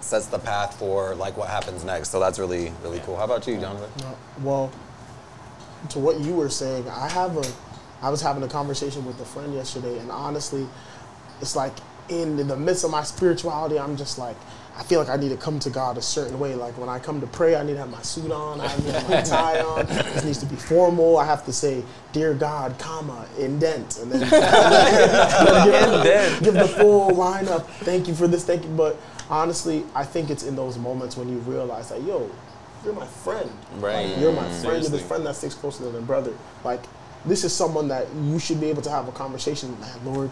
sets 0.01 0.27
the 0.27 0.39
path 0.39 0.77
for 0.79 1.15
like 1.15 1.35
what 1.37 1.49
happens 1.49 1.83
next. 1.83 2.09
So 2.09 2.19
that's 2.19 2.39
really 2.39 2.71
really 2.83 2.99
cool. 2.99 3.17
How 3.17 3.25
about 3.25 3.47
you, 3.47 3.59
Jonathan? 3.59 3.89
No, 4.01 4.17
well, 4.41 4.71
to 5.89 5.99
what 5.99 6.19
you 6.19 6.33
were 6.33 6.49
saying, 6.49 6.87
I 6.89 7.09
have 7.09 7.37
a, 7.37 7.45
I 8.01 8.09
was 8.09 8.21
having 8.21 8.43
a 8.43 8.47
conversation 8.47 9.05
with 9.05 9.19
a 9.21 9.25
friend 9.25 9.53
yesterday, 9.53 9.97
and 9.99 10.11
honestly, 10.11 10.67
it's 11.41 11.55
like 11.55 11.73
in, 12.09 12.39
in 12.39 12.47
the 12.47 12.57
midst 12.57 12.83
of 12.83 12.91
my 12.91 13.03
spirituality, 13.03 13.79
I'm 13.79 13.97
just 13.97 14.17
like, 14.17 14.37
I 14.79 14.83
feel 14.83 14.99
like 14.99 15.09
I 15.09 15.15
need 15.15 15.29
to 15.29 15.37
come 15.37 15.57
to 15.59 15.71
God 15.71 15.97
a 15.97 16.01
certain 16.03 16.37
way. 16.39 16.53
Like 16.53 16.77
when 16.77 16.87
I 16.87 16.99
come 16.99 17.19
to 17.21 17.27
pray, 17.27 17.55
I 17.55 17.63
need 17.63 17.73
to 17.73 17.79
have 17.79 17.89
my 17.89 18.01
suit 18.03 18.31
on, 18.31 18.61
I 18.61 18.75
need 18.77 18.85
to 18.85 18.99
have 18.99 19.09
my 19.17 19.21
tie 19.21 19.59
on. 19.61 19.85
This 19.87 20.23
needs 20.23 20.37
to 20.39 20.45
be 20.45 20.55
formal. 20.55 21.17
I 21.17 21.25
have 21.25 21.43
to 21.45 21.51
say, 21.53 21.83
"Dear 22.13 22.33
God, 22.35 22.77
comma, 22.77 23.25
indent," 23.39 23.97
and 23.97 24.11
then 24.11 24.21
Indent. 25.01 26.43
give 26.43 26.53
the 26.53 26.67
full 26.67 27.11
lineup. 27.11 27.65
Thank 27.81 28.07
you 28.07 28.13
for 28.15 28.27
this. 28.27 28.43
Thank 28.45 28.63
you. 28.63 28.69
But 28.69 28.97
honestly, 29.29 29.83
I 29.95 30.03
think 30.03 30.29
it's 30.29 30.43
in 30.43 30.55
those 30.55 30.77
moments 30.77 31.17
when 31.17 31.27
you 31.29 31.37
realize 31.39 31.89
that, 31.89 32.01
yo, 32.03 32.29
you're 32.85 32.93
my 32.93 33.05
friend. 33.07 33.49
Right. 33.77 34.07
Like, 34.09 34.19
you're 34.19 34.31
my 34.31 34.43
Mm. 34.43 34.61
friend. 34.61 34.81
You're 34.83 34.91
the 34.91 34.99
friend 34.99 35.25
that 35.25 35.35
sticks 35.35 35.55
closer 35.55 35.83
than 35.85 35.95
a 35.95 36.01
brother. 36.05 36.33
Like, 36.63 36.83
this 37.25 37.43
is 37.43 37.51
someone 37.53 37.87
that 37.89 38.07
you 38.23 38.39
should 38.39 38.59
be 38.61 38.67
able 38.69 38.81
to 38.83 38.89
have 38.91 39.07
a 39.07 39.11
conversation. 39.11 39.71
with. 39.71 39.79
Man, 39.81 40.13
Lord, 40.15 40.29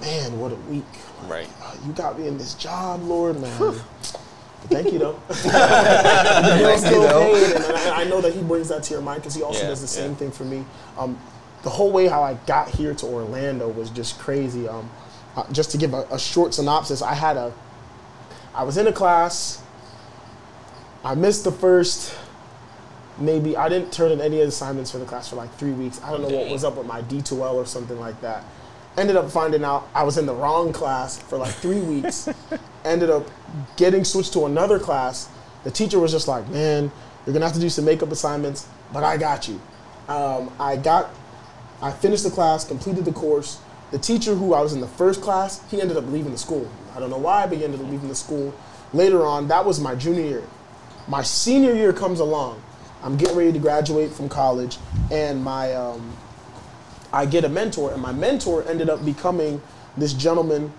man, 0.00 0.38
what 0.38 0.52
a 0.52 0.56
week. 0.70 0.84
Right. 1.26 1.48
Uh, 1.62 1.74
you 1.86 1.92
got 1.92 2.18
me 2.18 2.26
in 2.28 2.38
this 2.38 2.54
job, 2.54 3.02
Lord, 3.02 3.40
man. 3.40 3.74
Thank 4.68 4.92
you, 4.92 4.98
though. 4.98 5.12
the 5.28 6.56
bill's 6.58 6.84
you, 6.84 6.90
though. 7.02 7.32
paid, 7.32 7.56
and 7.56 7.64
I, 7.64 8.00
I 8.00 8.04
know 8.04 8.20
that 8.20 8.32
he 8.34 8.42
brings 8.42 8.68
that 8.68 8.82
to 8.84 8.94
your 8.94 9.02
mind 9.02 9.22
because 9.22 9.34
he 9.34 9.42
also 9.42 9.62
Yeah, 9.62 9.68
does 9.68 9.80
the 9.80 9.86
same 9.86 10.10
yeah. 10.12 10.16
thing 10.16 10.30
for 10.32 10.44
me. 10.44 10.64
Um, 10.98 11.18
the 11.62 11.70
whole 11.70 11.92
way 11.92 12.06
how 12.08 12.22
I 12.22 12.34
got 12.46 12.68
here 12.68 12.94
to 12.94 13.06
Orlando 13.06 13.68
was 13.68 13.90
just 13.90 14.18
crazy. 14.18 14.68
Um, 14.68 14.88
uh, 15.36 15.44
just 15.52 15.70
to 15.72 15.78
give 15.78 15.94
a, 15.94 16.06
a 16.10 16.18
short 16.18 16.54
synopsis, 16.54 17.02
I 17.02 17.14
had 17.14 17.36
a, 17.36 17.52
I 18.54 18.64
was 18.64 18.76
in 18.76 18.86
a 18.86 18.92
class. 18.92 19.62
I 21.04 21.14
missed 21.14 21.44
the 21.44 21.52
first, 21.52 22.16
maybe 23.18 23.56
I 23.56 23.68
didn't 23.68 23.92
turn 23.92 24.10
in 24.10 24.20
any 24.20 24.40
assignments 24.40 24.90
for 24.90 24.98
the 24.98 25.04
class 25.04 25.28
for 25.28 25.36
like 25.36 25.54
three 25.54 25.70
weeks. 25.72 26.00
I 26.02 26.10
don't 26.10 26.22
know 26.22 26.36
what 26.36 26.50
was 26.50 26.64
up 26.64 26.76
with 26.76 26.86
my 26.86 27.02
D2L 27.02 27.54
or 27.54 27.66
something 27.66 28.00
like 28.00 28.20
that. 28.22 28.42
Ended 28.96 29.16
up 29.16 29.30
finding 29.30 29.62
out 29.62 29.88
I 29.94 30.04
was 30.04 30.16
in 30.16 30.24
the 30.26 30.34
wrong 30.34 30.72
class 30.72 31.18
for 31.18 31.36
like 31.36 31.52
three 31.54 31.80
weeks. 31.92 32.28
Ended 32.84 33.10
up 33.10 33.26
getting 33.76 34.04
switched 34.04 34.32
to 34.34 34.46
another 34.46 34.78
class. 34.78 35.28
The 35.64 35.70
teacher 35.70 35.98
was 35.98 36.12
just 36.12 36.28
like, 36.28 36.48
"Man, 36.48 36.90
you're 37.24 37.32
gonna 37.32 37.44
have 37.44 37.54
to 37.54 37.60
do 37.60 37.68
some 37.68 37.84
makeup 37.84 38.10
assignments, 38.12 38.68
but 38.92 39.04
I 39.04 39.16
got 39.16 39.48
you." 39.48 39.60
Um, 40.08 40.50
I 40.60 40.76
got, 40.76 41.10
I 41.82 41.90
finished 41.90 42.24
the 42.24 42.30
class, 42.30 42.64
completed 42.66 43.04
the 43.04 43.12
course. 43.12 43.58
The 43.90 43.98
teacher 43.98 44.34
who 44.34 44.54
I 44.54 44.60
was 44.60 44.72
in 44.72 44.80
the 44.80 44.86
first 44.86 45.20
class, 45.20 45.62
he 45.70 45.80
ended 45.80 45.96
up 45.96 46.06
leaving 46.06 46.32
the 46.32 46.38
school. 46.38 46.70
I 46.94 47.00
don't 47.00 47.10
know 47.10 47.18
why, 47.18 47.46
but 47.46 47.58
he 47.58 47.64
ended 47.64 47.80
up 47.80 47.90
leaving 47.90 48.08
the 48.08 48.14
school. 48.14 48.54
Later 48.92 49.26
on, 49.26 49.48
that 49.48 49.64
was 49.64 49.80
my 49.80 49.94
junior 49.94 50.24
year. 50.24 50.44
My 51.08 51.22
senior 51.22 51.74
year 51.74 51.92
comes 51.92 52.20
along. 52.20 52.62
I'm 53.02 53.16
getting 53.16 53.36
ready 53.36 53.52
to 53.52 53.58
graduate 53.58 54.10
from 54.12 54.28
college, 54.28 54.78
and 55.10 55.42
my 55.42 55.72
um, 55.74 56.16
I 57.16 57.24
get 57.24 57.44
a 57.44 57.48
mentor, 57.48 57.92
and 57.92 58.02
my 58.02 58.12
mentor 58.12 58.62
ended 58.68 58.90
up 58.90 59.02
becoming 59.02 59.62
this 59.96 60.12
gentleman 60.12 60.70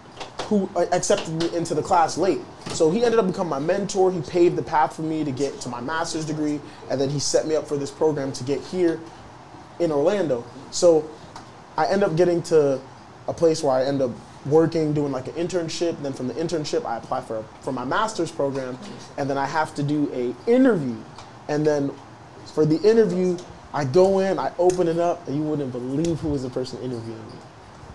who 0.44 0.70
accepted 0.76 1.34
me 1.34 1.54
into 1.58 1.74
the 1.74 1.82
class 1.82 2.16
late. 2.16 2.40
So 2.68 2.92
he 2.92 3.04
ended 3.04 3.20
up 3.20 3.26
becoming 3.26 3.50
my 3.50 3.60
mentor. 3.60 4.12
He 4.12 4.22
paved 4.22 4.56
the 4.56 4.62
path 4.62 4.96
for 4.96 5.02
me 5.02 5.24
to 5.24 5.32
get 5.32 5.60
to 5.62 5.70
my 5.70 5.82
master's 5.82 6.26
degree, 6.26 6.62
and 6.92 7.02
then 7.02 7.10
he 7.10 7.18
set 7.18 7.48
me 7.48 7.56
up 7.56 7.68
for 7.68 7.76
this 7.76 7.90
program 7.90 8.32
to 8.34 8.44
get 8.44 8.62
here 8.62 9.00
in 9.80 9.92
Orlando. 9.92 10.46
So 10.70 11.10
I 11.76 11.88
end 11.88 12.04
up 12.04 12.16
getting 12.16 12.44
to 12.44 12.80
a 13.28 13.34
place 13.34 13.64
where 13.64 13.74
I 13.74 13.86
end 13.86 14.04
up 14.04 14.12
working, 14.46 14.94
doing 14.94 15.12
like 15.12 15.28
an 15.28 15.34
internship. 15.34 16.00
Then 16.04 16.14
from 16.14 16.28
the 16.28 16.36
internship, 16.36 16.86
I 16.86 16.98
apply 16.98 17.22
for 17.22 17.44
for 17.62 17.72
my 17.72 17.84
master's 17.84 18.32
program, 18.32 18.78
and 19.18 19.28
then 19.28 19.40
I 19.40 19.48
have 19.48 19.74
to 19.74 19.82
do 19.82 20.08
a 20.14 20.36
interview. 20.50 20.98
And 21.48 21.66
then 21.66 21.92
for 22.54 22.64
the 22.64 22.80
interview, 22.88 23.40
I 23.78 23.86
go 23.86 24.18
in, 24.18 24.40
I 24.40 24.52
open 24.58 24.88
it 24.88 24.98
up, 24.98 25.28
and 25.28 25.36
you 25.36 25.44
wouldn't 25.44 25.72
believe 25.72 26.20
who 26.20 26.30
was 26.30 26.42
the 26.42 26.50
person 26.50 26.80
interviewing 26.80 27.24
me. 27.28 27.38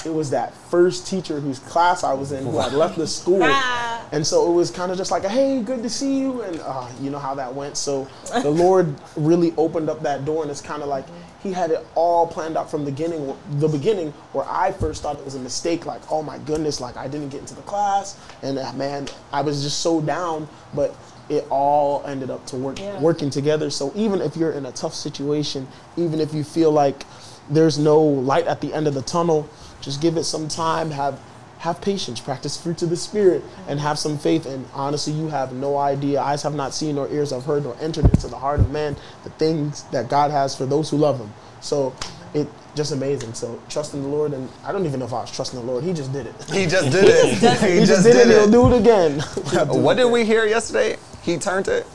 It 0.04 0.14
was 0.14 0.30
that 0.30 0.54
first 0.54 1.08
teacher 1.08 1.40
whose 1.40 1.58
class 1.58 2.04
I 2.04 2.12
was 2.12 2.30
in 2.30 2.44
who 2.44 2.56
had 2.60 2.72
left 2.72 2.96
the 2.96 3.06
school. 3.08 3.42
Ah. 3.50 4.06
And 4.12 4.26
so 4.26 4.48
it 4.48 4.54
was 4.54 4.70
kind 4.70 4.92
of 4.92 4.98
just 4.98 5.10
like, 5.10 5.24
hey, 5.24 5.62
good 5.62 5.82
to 5.82 5.88
see 5.90 6.20
you. 6.20 6.42
And 6.42 6.60
uh, 6.60 6.86
you 7.00 7.10
know 7.10 7.18
how 7.18 7.34
that 7.34 7.52
went. 7.52 7.76
So 7.78 8.06
the 8.42 8.50
Lord 8.50 8.94
really 9.16 9.54
opened 9.56 9.88
up 9.88 10.02
that 10.02 10.24
door. 10.26 10.42
And 10.42 10.50
it's 10.50 10.60
kind 10.60 10.82
of 10.82 10.88
like 10.88 11.06
he 11.42 11.52
had 11.52 11.70
it 11.70 11.84
all 11.94 12.26
planned 12.26 12.56
out 12.56 12.70
from 12.70 12.84
the 12.84 12.90
beginning, 12.90 13.36
the 13.58 13.68
beginning 13.68 14.12
where 14.32 14.44
I 14.48 14.72
first 14.72 15.02
thought 15.02 15.18
it 15.18 15.24
was 15.24 15.34
a 15.34 15.40
mistake. 15.40 15.86
Like, 15.86 16.00
oh 16.10 16.22
my 16.22 16.38
goodness, 16.38 16.80
like 16.80 16.96
I 16.96 17.08
didn't 17.08 17.30
get 17.30 17.40
into 17.40 17.54
the 17.54 17.62
class. 17.62 18.18
And 18.42 18.58
uh, 18.58 18.72
man, 18.74 19.08
I 19.32 19.40
was 19.42 19.62
just 19.62 19.80
so 19.80 20.00
down. 20.00 20.48
But 20.74 20.94
it 21.28 21.46
all 21.50 22.04
ended 22.06 22.30
up 22.30 22.44
to 22.46 22.56
work, 22.56 22.78
Yeah. 22.78 22.98
working 23.00 23.30
together. 23.30 23.70
So 23.70 23.92
even 23.94 24.20
if 24.20 24.36
you're 24.36 24.52
in 24.52 24.66
a 24.66 24.72
tough 24.72 24.94
situation, 24.94 25.66
even 25.96 26.20
if 26.20 26.32
you 26.34 26.44
feel 26.44 26.70
like 26.70 27.04
there's 27.50 27.78
no 27.78 28.00
light 28.00 28.46
at 28.46 28.60
the 28.60 28.72
end 28.72 28.86
of 28.86 28.94
the 28.94 29.02
tunnel, 29.02 29.48
just 29.80 30.00
give 30.00 30.16
it 30.16 30.24
some 30.24 30.46
time. 30.48 30.90
Have 30.90 31.18
have 31.62 31.80
patience, 31.80 32.18
practice 32.18 32.60
fruits 32.60 32.82
of 32.82 32.90
the 32.90 32.96
spirit, 32.96 33.40
and 33.68 33.78
have 33.78 33.96
some 33.96 34.18
faith. 34.18 34.46
And 34.46 34.66
honestly, 34.74 35.12
you 35.12 35.28
have 35.28 35.52
no 35.52 35.78
idea. 35.78 36.20
Eyes 36.20 36.42
have 36.42 36.56
not 36.56 36.74
seen, 36.74 36.96
nor 36.96 37.08
ears 37.08 37.30
have 37.30 37.44
heard, 37.44 37.62
nor 37.62 37.76
entered 37.80 38.06
into 38.06 38.26
the 38.26 38.36
heart 38.36 38.58
of 38.58 38.72
man 38.72 38.96
the 39.22 39.30
things 39.30 39.84
that 39.92 40.08
God 40.08 40.32
has 40.32 40.56
for 40.56 40.66
those 40.66 40.90
who 40.90 40.96
love 40.96 41.20
Him. 41.20 41.32
So 41.60 41.94
it 42.34 42.48
just 42.74 42.90
amazing. 42.90 43.34
So 43.34 43.62
trust 43.68 43.94
in 43.94 44.02
the 44.02 44.08
Lord, 44.08 44.32
and 44.32 44.48
I 44.64 44.72
don't 44.72 44.86
even 44.86 44.98
know 44.98 45.06
if 45.06 45.12
I 45.12 45.20
was 45.20 45.30
trusting 45.30 45.60
the 45.60 45.64
Lord. 45.64 45.84
He 45.84 45.92
just 45.92 46.12
did 46.12 46.26
it. 46.26 46.34
He 46.52 46.66
just 46.66 46.90
did 46.90 47.04
it. 47.04 47.38
He, 47.78 47.86
just, 47.86 48.02
did, 48.02 48.16
it. 48.16 48.26
He'll 48.26 48.50
do 48.50 48.72
it 48.72 48.80
again. 48.80 49.20
What 49.68 49.96
did 49.96 50.06
we 50.10 50.24
hear 50.24 50.44
yesterday? 50.46 50.96
He 51.22 51.38
turned 51.38 51.68
it. 51.68 51.86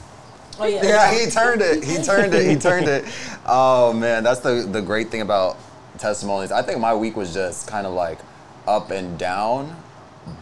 Oh 0.62 0.66
yeah. 0.66 0.82
Yeah, 0.82 1.14
he 1.14 1.30
turned 1.30 1.62
it. 1.62 1.84
He 1.84 2.02
turned 2.02 2.34
it. 2.34 2.50
He 2.50 2.56
turned 2.56 2.88
it. 2.88 3.04
Oh 3.46 3.92
man, 3.92 4.24
that's 4.24 4.40
the 4.40 4.66
the 4.72 4.82
great 4.82 5.10
thing 5.10 5.22
about 5.22 5.58
testimonies. 5.98 6.54
I 6.54 6.62
think 6.62 6.80
my 6.80 6.96
week 6.96 7.18
was 7.18 7.34
just 7.34 7.68
kind 7.68 7.86
of 7.86 7.92
like 7.92 8.20
up 8.68 8.92
and 8.92 9.18
down, 9.18 9.76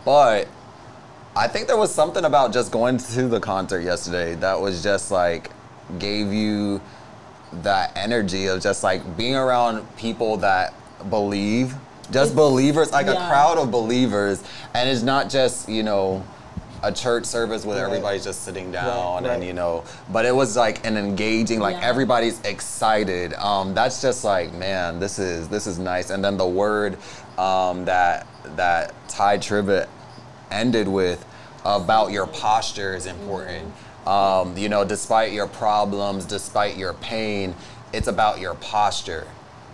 but 0.03 0.47
I 1.35 1.47
think 1.47 1.67
there 1.67 1.77
was 1.77 1.93
something 1.93 2.25
about 2.25 2.53
just 2.53 2.71
going 2.71 2.97
to 2.97 3.27
the 3.27 3.39
concert 3.39 3.81
yesterday 3.81 4.35
that 4.35 4.59
was 4.59 4.81
just 4.81 5.11
like 5.11 5.51
gave 5.99 6.33
you 6.33 6.81
that 7.61 7.91
energy 7.95 8.47
of 8.47 8.61
just 8.61 8.83
like 8.83 9.15
being 9.17 9.35
around 9.35 9.85
people 9.97 10.37
that 10.37 10.73
believe, 11.09 11.75
just 12.11 12.31
It's- 12.31 12.31
believers, 12.31 12.91
like 12.91 13.07
a 13.07 13.15
crowd 13.15 13.57
of 13.57 13.69
believers, 13.71 14.43
and 14.73 14.89
it's 14.89 15.01
not 15.03 15.29
just 15.29 15.69
you 15.69 15.83
know 15.83 16.23
a 16.83 16.91
church 16.91 17.25
service 17.25 17.65
where 17.65 17.77
Right. 17.77 17.85
everybody's 17.85 18.23
just 18.23 18.43
sitting 18.43 18.71
down 18.71 19.23
right. 19.23 19.33
and 19.33 19.43
you 19.43 19.53
know, 19.53 19.83
but 20.11 20.25
it 20.25 20.35
was 20.35 20.55
like 20.55 20.85
an 20.85 20.97
engaging, 20.97 21.59
like 21.59 21.75
Yeah. 21.77 21.87
everybody's 21.87 22.39
excited. 22.43 23.33
Um, 23.35 23.73
that's 23.73 24.01
just 24.01 24.23
like 24.23 24.53
man, 24.53 24.99
this 24.99 25.17
is 25.19 25.47
this 25.47 25.65
is 25.67 25.79
nice. 25.79 26.09
And 26.11 26.23
then 26.23 26.37
the 26.37 26.47
word 26.47 26.97
um, 27.37 27.85
that 27.85 28.27
that 28.55 28.93
Tye 29.09 29.37
Tribbett 29.37 29.87
ended 30.51 30.87
with 30.87 31.25
about 31.63 32.11
your 32.11 32.27
posture 32.27 32.95
is 32.95 33.05
important. 33.05 33.73
Um, 34.05 34.55
you 34.57 34.69
know, 34.69 34.85
despite 34.85 35.31
your 35.33 35.47
problems, 35.47 36.25
despite 36.25 36.77
your 36.77 36.93
pain, 36.93 37.55
it's 37.91 38.07
about 38.07 38.39
your 38.39 38.53
posture. 38.55 39.25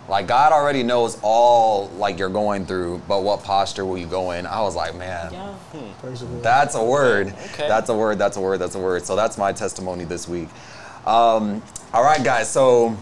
Like 0.08 0.26
God 0.26 0.52
already 0.52 0.82
knows 0.82 1.18
all 1.22 1.88
like 1.90 2.18
you're 2.18 2.28
going 2.30 2.66
through, 2.66 3.02
but 3.06 3.22
what 3.22 3.44
posture 3.44 3.84
will 3.84 3.98
you 3.98 4.06
go 4.06 4.32
in? 4.32 4.46
I 4.46 4.60
was 4.62 4.74
like, 4.74 4.96
man, 4.96 5.32
Yeah. 5.32 5.54
Praise 6.00 6.20
the 6.20 6.26
Lord. 6.26 6.42
that's 6.42 6.74
a 6.74 6.82
word. 6.84 7.28
Okay. 7.52 7.68
That's 7.68 7.88
a 7.88 7.94
word. 7.96 8.18
That's 8.18 8.36
a 8.36 8.40
word. 8.40 8.58
That's 8.58 8.74
a 8.74 8.78
word. 8.80 9.04
So 9.04 9.14
that's 9.14 9.38
my 9.38 9.52
testimony 9.52 10.04
this 10.04 10.26
week. 10.26 10.48
Um, 11.06 11.62
all 11.92 12.02
right, 12.02 12.22
guys. 12.24 12.50
So 12.50 12.96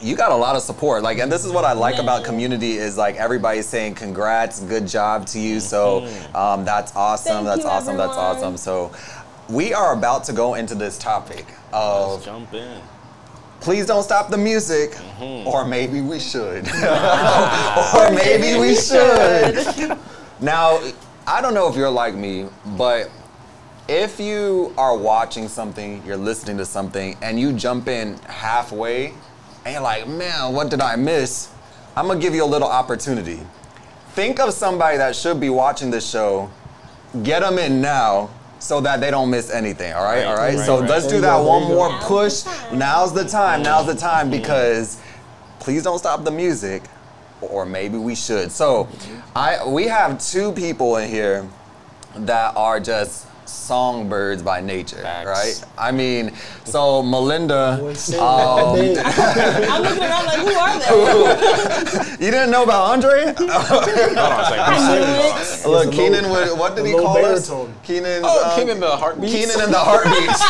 you 0.00 0.16
got 0.16 0.32
a 0.32 0.36
lot 0.36 0.56
of 0.56 0.62
support. 0.62 1.02
Like, 1.02 1.18
and 1.18 1.30
this 1.30 1.44
is 1.44 1.52
what 1.52 1.64
I 1.64 1.72
like 1.72 1.96
Yeah. 1.96 2.02
about 2.02 2.24
community 2.24 2.72
is 2.72 2.96
like 2.96 3.16
everybody's 3.16 3.66
saying 3.66 3.94
congrats, 3.96 4.60
good 4.60 4.86
job 4.88 5.26
to 5.28 5.38
you. 5.40 5.60
So 5.60 6.06
um, 6.34 6.64
that's 6.64 6.94
awesome. 6.96 7.32
Thank 7.32 7.46
that's 7.46 7.62
you, 7.64 7.68
awesome. 7.70 7.96
That's 7.96 8.16
awesome. 8.16 8.56
So 8.56 8.92
we 9.48 9.74
are 9.74 9.92
about 9.92 10.24
to 10.24 10.32
go 10.32 10.54
into 10.54 10.74
this 10.74 10.96
topic 10.98 11.44
Let's 11.72 11.74
of 11.74 12.24
jump 12.24 12.54
in. 12.54 12.80
please 13.60 13.84
don't 13.86 14.02
stop 14.02 14.30
the 14.30 14.38
music, 14.38 14.96
or 15.20 15.64
maybe 15.64 16.00
we 16.00 16.18
should, 16.20 16.66
or 17.94 18.10
maybe 18.12 18.58
we 18.60 18.74
should. 18.76 19.98
Now, 20.42 20.80
I 21.26 21.42
don't 21.42 21.52
know 21.52 21.68
if 21.68 21.76
you're 21.76 21.90
like 21.90 22.14
me, 22.14 22.46
but 22.78 23.10
if 23.88 24.18
you 24.18 24.72
are 24.78 24.96
watching 24.96 25.48
something, 25.48 26.02
you're 26.06 26.16
listening 26.16 26.56
to 26.56 26.64
something, 26.64 27.14
and 27.20 27.38
you 27.38 27.52
jump 27.52 27.88
in 27.88 28.16
halfway, 28.26 29.12
and 29.64 29.74
you're 29.74 29.82
like, 29.82 30.08
man, 30.08 30.52
what 30.52 30.70
did 30.70 30.80
I 30.80 30.96
miss? 30.96 31.50
I'm 31.96 32.06
gonna 32.06 32.20
give 32.20 32.34
you 32.34 32.44
a 32.44 32.46
little 32.46 32.68
opportunity. 32.68 33.40
Think 34.10 34.40
of 34.40 34.52
somebody 34.52 34.96
that 34.98 35.14
should 35.14 35.40
be 35.40 35.50
watching 35.50 35.90
this 35.90 36.08
show, 36.08 36.50
get 37.22 37.40
them 37.40 37.58
in 37.58 37.80
now 37.80 38.30
so 38.58 38.80
that 38.80 39.00
they 39.00 39.10
don't 39.10 39.30
miss 39.30 39.50
anything, 39.50 39.92
all 39.92 40.04
right? 40.04 40.24
All 40.24 40.36
right? 40.36 40.56
right, 40.56 40.66
so 40.66 40.80
right. 40.80 40.90
let's 40.90 41.06
do 41.06 41.20
that 41.20 41.36
one 41.36 41.64
more 41.64 41.90
push. 42.00 42.44
Now's 42.72 43.14
the 43.14 43.24
time, 43.24 43.62
now's 43.62 43.86
the 43.86 43.94
time 43.94 44.30
because 44.30 45.00
please 45.60 45.82
don't 45.82 45.98
stop 45.98 46.24
the 46.24 46.30
music 46.30 46.82
or 47.40 47.64
maybe 47.64 47.96
we 47.96 48.14
should. 48.14 48.52
So, 48.52 48.88
I 49.34 49.66
we 49.66 49.86
have 49.86 50.18
two 50.18 50.52
people 50.52 50.96
in 50.96 51.08
here 51.08 51.48
that 52.16 52.56
are 52.56 52.80
just 52.80 53.26
songbirds 53.50 54.42
by 54.42 54.60
nature, 54.60 54.96
Facts. 54.96 55.26
right? 55.26 55.64
I 55.78 55.92
mean, 55.92 56.32
so 56.64 57.02
Melinda, 57.02 57.74
um, 57.74 57.80
I'm 58.20 59.82
looking 59.82 60.02
around 60.02 60.26
like, 60.26 60.38
who 60.38 60.52
are 60.52 60.78
they? 60.78 62.10
you 62.24 62.30
didn't 62.30 62.50
know 62.50 62.62
about 62.62 62.90
Andre? 62.92 63.34
Hold 63.36 63.50
on 63.50 63.50
a 63.50 63.64
second. 64.44 64.60
I 64.60 64.98
knew 64.98 65.30
it. 65.30 65.66
Look, 65.68 65.92
Keenan, 65.92 66.30
would, 66.30 66.58
what 66.58 66.76
did 66.76 66.86
he 66.86 66.94
low 66.94 67.02
call 67.02 67.24
us? 67.24 67.50
Keenan. 67.82 68.22
Oh, 68.24 68.54
Keenan 68.56 68.80
the 68.80 68.96
heartbeats. 68.96 69.32
Keenan 69.32 69.60
and 69.60 69.72
the 69.72 69.78
heartbeats. 69.78 70.40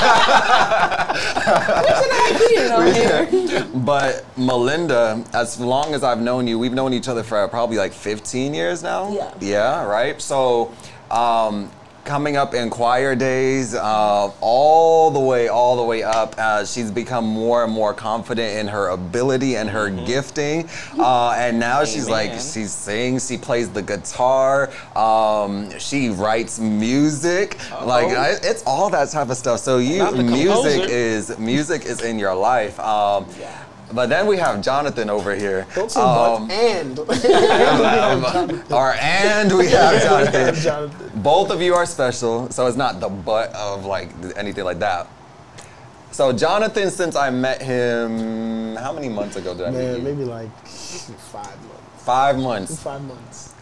I 1.52 2.32
knew 2.38 2.56
it 2.64 2.70
on 2.70 2.94
here. 2.94 3.66
But 3.74 4.24
Melinda, 4.36 5.24
as 5.32 5.58
long 5.60 5.94
as 5.94 6.02
I've 6.04 6.20
known 6.20 6.46
you, 6.46 6.58
we've 6.58 6.72
known 6.72 6.92
each 6.92 7.08
other 7.08 7.22
for 7.22 7.46
probably 7.48 7.76
like 7.76 7.92
15 7.92 8.54
years 8.54 8.82
now. 8.82 9.12
Yeah. 9.12 9.34
Yeah, 9.40 9.84
right? 9.84 10.20
So 10.20 10.72
um, 11.10 11.70
coming 12.04 12.36
up 12.36 12.54
in 12.54 12.70
choir 12.70 13.14
days, 13.14 13.74
uh, 13.74 14.30
all 14.40 15.10
the 15.10 15.20
way, 15.20 15.48
all 15.48 15.76
the 15.76 15.82
way 15.82 16.02
up. 16.02 16.34
Uh, 16.38 16.64
she's 16.64 16.90
become 16.90 17.24
more 17.24 17.64
and 17.64 17.72
more 17.72 17.94
confident 17.94 18.58
in 18.58 18.66
her 18.68 18.88
ability 18.88 19.56
and 19.56 19.68
her 19.68 19.90
gifting, 19.90 20.68
uh, 20.98 21.32
and 21.36 21.58
now 21.58 21.84
she's 21.84 22.08
like 22.08 22.30
Amen. 22.30 22.40
she 22.40 22.64
sings, 22.64 23.28
she 23.28 23.36
plays 23.36 23.68
the 23.70 23.82
guitar, 23.82 24.70
um, 24.96 25.70
she 25.78 26.08
writes 26.10 26.58
music, 26.58 27.58
like 27.84 28.06
I, 28.16 28.30
it's 28.42 28.62
all 28.66 28.90
that 28.90 29.10
type 29.10 29.28
of 29.30 29.36
stuff. 29.36 29.60
So 29.60 29.78
you, 29.78 30.10
music 30.12 30.88
is 30.88 31.38
music 31.38 31.84
is 31.84 32.02
in 32.02 32.18
your 32.18 32.34
life. 32.34 32.78
Um, 32.80 33.26
But 33.92 34.08
then 34.08 34.26
we 34.26 34.36
have 34.36 34.62
Jonathan 34.62 35.10
over 35.10 35.34
here. 35.34 35.66
Don't 35.74 35.90
say 35.90 36.00
Um, 36.00 36.46
but 36.48 36.54
and. 36.54 36.98
or 38.72 38.94
and 38.94 39.56
we 39.56 39.68
have 39.68 40.02
Jonathan. 40.32 40.54
Jonathan. 40.54 41.10
Both 41.22 41.50
of 41.50 41.60
you 41.60 41.74
are 41.74 41.86
special, 41.86 42.48
so 42.50 42.66
it's 42.66 42.76
not 42.76 43.00
the 43.00 43.08
butt 43.08 43.52
of 43.54 43.84
like 43.84 44.10
anything 44.36 44.64
like 44.64 44.78
that. 44.78 45.08
So 46.12 46.32
Jonathan, 46.32 46.90
since 46.90 47.14
I 47.16 47.30
met 47.30 47.62
him, 47.62 48.76
how 48.76 48.92
many 48.92 49.08
months 49.08 49.36
ago 49.36 49.54
did 49.54 49.66
I 49.66 49.70
meet 49.70 49.96
you? 49.96 50.02
maybe 50.02 50.24
like 50.24 50.50
five 50.66 51.46
months. 51.46 52.04
Five 52.04 52.38
months. 52.38 52.82
Five 52.82 53.02
months. 53.04 53.54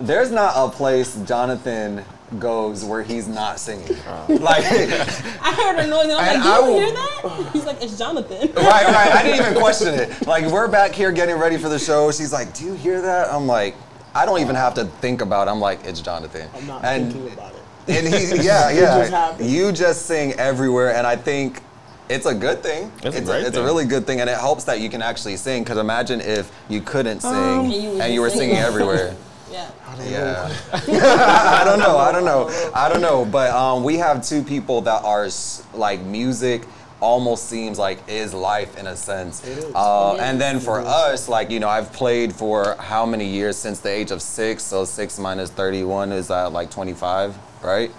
There's 0.00 0.30
not 0.30 0.52
a 0.56 0.68
place 0.70 1.16
Jonathan 1.24 2.04
goes 2.38 2.84
where 2.84 3.02
he's 3.02 3.28
not 3.28 3.58
singing. 3.58 3.96
Like, 4.28 4.64
I 4.64 5.52
heard 5.54 5.78
a 5.78 5.86
noise 5.86 6.04
and 6.04 6.12
I'm 6.12 6.36
And 6.36 6.44
like, 6.44 6.52
I 6.52 6.60
"Do 6.60 6.64
you 6.66 6.72
will- 6.72 6.80
hear 6.80 6.92
that?" 6.94 7.50
He's 7.52 7.64
like, 7.64 7.82
"It's 7.82 7.98
Jonathan." 7.98 8.52
right, 8.56 8.86
right. 8.86 9.12
I 9.12 9.22
didn't 9.22 9.46
even 9.46 9.54
question 9.60 9.94
it. 9.94 10.26
Like, 10.26 10.46
we're 10.46 10.68
back 10.68 10.92
here 10.92 11.12
getting 11.12 11.36
ready 11.36 11.58
for 11.58 11.68
the 11.68 11.78
show. 11.78 12.10
She's 12.12 12.32
like, 12.32 12.54
"Do 12.54 12.64
you 12.64 12.74
hear 12.74 13.00
that?" 13.02 13.32
I'm 13.32 13.46
like, 13.46 13.74
I 14.14 14.24
don't 14.26 14.40
even 14.40 14.54
have 14.56 14.74
to 14.74 14.84
think 15.00 15.20
about 15.22 15.48
it. 15.48 15.50
I'm 15.50 15.60
like, 15.60 15.84
it's 15.84 16.00
Jonathan. 16.00 16.48
I'm 16.54 16.66
not 16.66 16.84
and, 16.84 17.12
thinking 17.12 17.32
about 17.32 17.52
it. 17.54 17.58
And 17.88 18.06
he, 18.06 18.44
yeah, 18.44 18.70
It 18.70 18.76
yeah. 18.76 18.98
just 18.98 19.10
happened. 19.10 19.50
you 19.50 19.72
just 19.72 20.06
sing 20.06 20.32
everywhere, 20.34 20.94
and 20.94 21.06
I 21.06 21.16
think 21.16 21.60
it's 22.08 22.26
a 22.26 22.34
good 22.34 22.62
thing. 22.62 22.92
It's 23.02 23.16
a 23.16 23.18
it's, 23.18 23.28
great 23.28 23.40
it's 23.40 23.48
a 23.48 23.52
thing. 23.52 23.64
really 23.64 23.84
good 23.86 24.06
thing, 24.06 24.20
and 24.20 24.28
it 24.30 24.36
helps 24.38 24.64
that 24.64 24.80
you 24.80 24.88
can 24.90 25.02
actually 25.02 25.36
sing. 25.36 25.64
Because 25.64 25.78
imagine 25.78 26.20
if 26.20 26.52
you 26.68 26.80
couldn't 26.80 27.20
sing 27.20 27.32
Um, 27.32 27.64
And 27.64 27.72
you 27.72 27.90
was 27.90 28.00
and 28.00 28.14
you 28.14 28.20
were 28.20 28.26
just 28.28 28.38
singing 28.38 28.56
singing. 28.56 28.68
everywhere. 28.68 29.16
Yeah. 29.52 29.70
I 29.86 29.96
don't 29.96 30.10
Yeah. 30.10 30.22
know. 30.22 30.52
I 31.60 31.64
don't 31.64 31.78
know. 31.78 31.96
I 31.98 32.12
don't 32.12 32.24
know. 32.24 32.70
I 32.74 32.88
don't 32.88 33.00
know. 33.02 33.24
But 33.24 33.50
um, 33.50 33.84
we 33.84 33.96
have 33.98 34.26
two 34.26 34.42
people 34.42 34.80
that 34.82 35.04
are 35.04 35.28
like 35.74 36.00
music 36.02 36.62
almost 37.00 37.48
seems 37.48 37.78
like 37.80 37.98
is 38.06 38.32
life 38.32 38.78
in 38.78 38.86
a 38.86 38.94
sense. 38.96 39.42
It 39.44 39.58
is. 39.58 39.74
Uh, 39.74 40.14
It 40.16 40.20
and 40.22 40.40
then 40.40 40.60
for 40.60 40.80
us, 40.80 41.28
like, 41.28 41.50
you 41.50 41.58
know, 41.58 41.68
I've 41.68 41.92
played 41.92 42.32
for 42.32 42.76
how 42.78 43.04
many 43.04 43.26
years 43.26 43.56
since 43.56 43.80
the 43.80 43.90
age 43.90 44.12
of 44.12 44.22
six? 44.22 44.62
So 44.62 44.84
six 44.84 45.18
minus 45.18 45.50
31 45.50 46.12
is 46.12 46.30
uh, 46.30 46.48
like 46.50 46.70
25, 46.70 47.36
right? 47.62 47.90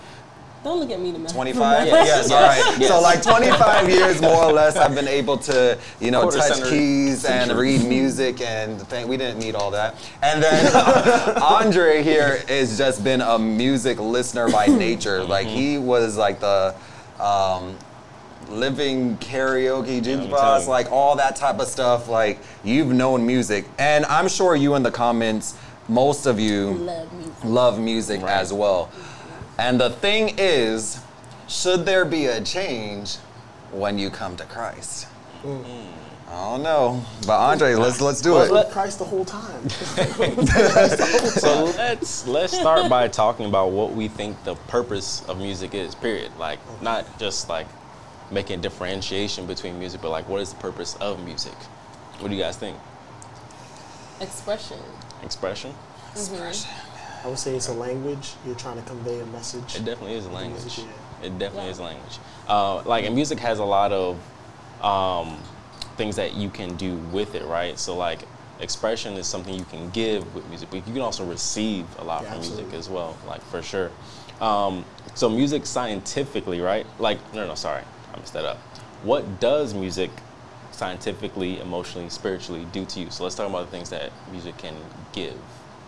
Don't 0.64 0.80
look 0.80 0.92
at 0.92 1.00
me 1.02 1.12
to 1.12 1.20
math. 1.20 1.34
25? 1.34 1.88
Yes. 1.88 2.08
Yes, 2.08 2.08
Yes. 2.08 2.32
all 2.32 2.42
right. 2.42 2.80
Yes. 2.80 2.90
So 2.90 3.02
like 3.02 3.22
25 3.22 3.90
years 3.90 4.22
more 4.22 4.46
or 4.46 4.52
less 4.54 4.78
I've 4.78 4.96
been 4.96 5.10
able 5.10 5.38
to, 5.40 5.78
you 6.00 6.10
know, 6.12 6.22
Quarter 6.22 6.38
touch 6.38 6.54
center 6.54 6.70
keys 6.70 7.26
and 7.26 7.52
read 7.52 7.84
music 7.84 8.40
and 8.42 8.82
think 8.88 9.10
we 9.10 9.18
didn't 9.18 9.40
need 9.40 9.56
all 9.56 9.72
that. 9.72 9.96
And 10.22 10.42
then 10.42 10.74
Andre 11.42 12.02
here 12.02 12.38
has 12.48 12.78
just 12.78 13.04
been 13.04 13.20
a 13.22 13.38
music 13.38 14.00
listener 14.00 14.50
by 14.50 14.68
nature. 14.68 15.22
Like 15.24 15.48
he 15.48 15.78
was 15.78 16.16
like 16.18 16.40
the 16.40 16.74
um, 17.20 17.76
living 18.50 19.18
karaoke 19.18 20.02
jukebox, 20.02 20.64
you. 20.64 20.70
like 20.70 20.92
all 20.92 21.18
that 21.18 21.36
type 21.36 21.60
of 21.60 21.68
stuff. 21.68 22.08
Like 22.08 22.40
you've 22.64 22.94
known 22.94 23.26
music. 23.28 23.66
And 23.80 24.06
I'm 24.06 24.30
sure 24.30 24.56
you 24.56 24.76
in 24.76 24.84
the 24.84 24.92
comments, 24.92 25.56
most 25.90 26.26
of 26.26 26.40
you 26.40 26.72
Love 26.76 27.14
music. 27.14 27.34
love 27.44 27.80
music 27.80 28.22
Right. 28.22 28.32
as 28.32 28.54
well. 28.54 28.90
And 29.58 29.80
the 29.80 29.90
thing 29.90 30.36
is, 30.38 31.00
should 31.48 31.86
there 31.86 32.06
be 32.06 32.26
a 32.26 32.42
change 32.42 33.18
when 33.72 33.98
you 33.98 34.10
come 34.10 34.36
to 34.38 34.46
Christ? 34.46 35.08
Mm. 35.44 35.88
I 36.30 36.36
don't 36.52 36.64
know, 36.64 37.06
but 37.28 37.38
Andre, 37.38 37.76
let's 37.76 38.02
let's 38.02 38.20
do 38.20 38.32
Well, 38.32 38.46
it. 38.46 38.52
let 38.52 38.72
Christ 38.72 38.98
the 38.98 39.06
whole 39.06 39.24
time. 39.26 39.70
So 41.44 41.66
let's 41.78 42.26
let's 42.28 42.58
start 42.58 42.90
by 42.90 43.08
talking 43.08 43.46
about 43.46 43.72
what 43.72 43.92
we 43.92 44.08
think 44.08 44.44
the 44.44 44.56
purpose 44.56 45.24
of 45.28 45.38
music 45.38 45.76
is. 45.76 45.94
Period. 45.94 46.32
Like 46.40 46.60
not 46.82 47.20
just 47.20 47.50
like 47.50 47.68
making 48.32 48.62
differentiation 48.62 49.46
between 49.46 49.78
music, 49.78 50.02
but 50.02 50.10
like 50.10 50.28
what 50.28 50.42
is 50.42 50.52
the 50.54 50.60
purpose 50.60 50.96
of 50.96 51.24
music? 51.24 51.54
What 52.20 52.30
do 52.30 52.36
you 52.36 52.42
guys 52.42 52.58
think? 52.58 52.78
Expression. 54.20 54.80
Expression. 55.22 55.72
Mm-hmm. 55.72 56.18
Expression. 56.18 56.72
I 57.24 57.28
would 57.28 57.40
say 57.40 57.56
it's 57.56 57.70
a 57.70 57.74
language. 57.74 58.34
You're 58.46 58.56
trying 58.56 58.76
to 58.76 58.82
convey 58.88 59.20
a 59.20 59.26
message. 59.28 59.76
It 59.76 59.86
definitely 59.86 60.16
is 60.16 60.26
a 60.26 60.30
language. 60.30 60.64
Music, 60.64 60.86
It 61.22 61.40
definitely 61.40 61.66
Yeah. 61.66 61.72
is 61.72 61.80
a 61.80 61.84
language. 61.84 62.20
Uh, 62.48 62.82
like, 62.84 63.06
and 63.06 63.16
music 63.16 63.40
has 63.40 63.60
a 63.60 63.64
lot 63.64 63.94
of 63.94 64.18
um, 64.82 65.38
things 65.96 66.18
that 66.18 66.34
you 66.34 66.50
can 66.50 66.76
do 66.76 66.98
with 67.14 67.36
it, 67.36 67.46
right? 67.46 67.80
So, 67.80 67.96
like, 67.96 68.28
expression 68.60 69.14
is 69.14 69.26
something 69.28 69.58
you 69.58 69.64
can 69.66 69.90
give 69.92 70.36
with 70.36 70.46
music, 70.50 70.70
but 70.70 70.86
you 70.86 70.94
can 70.94 71.02
also 71.02 71.24
receive 71.26 71.86
a 71.98 72.04
lot 72.04 72.24
Yeah, 72.24 72.32
from 72.32 72.40
music 72.40 72.58
absolutely. 72.60 72.78
as 72.80 72.90
well, 72.90 73.16
like, 73.26 73.42
for 73.44 73.62
sure. 73.62 73.92
Um, 74.42 74.84
so, 75.16 75.30
music 75.30 75.66
scientifically, 75.66 76.60
right? 76.60 76.86
Like, 77.00 77.20
no, 77.34 77.48
no, 77.48 77.56
sorry, 77.56 77.84
I 78.14 78.20
messed 78.20 78.34
that 78.34 78.44
up. 78.44 78.58
What 79.04 79.40
does 79.40 79.74
music 79.74 80.10
scientifically, 80.72 81.62
emotionally, 81.62 82.10
spiritually 82.10 82.68
do 82.74 82.84
to 82.86 83.00
you? 83.00 83.10
So, 83.12 83.24
let's 83.24 83.36
talk 83.36 83.48
about 83.50 83.66
the 83.66 83.72
things 83.72 83.90
that 83.92 84.12
music 84.32 84.58
can 84.58 84.76
give, 85.14 85.38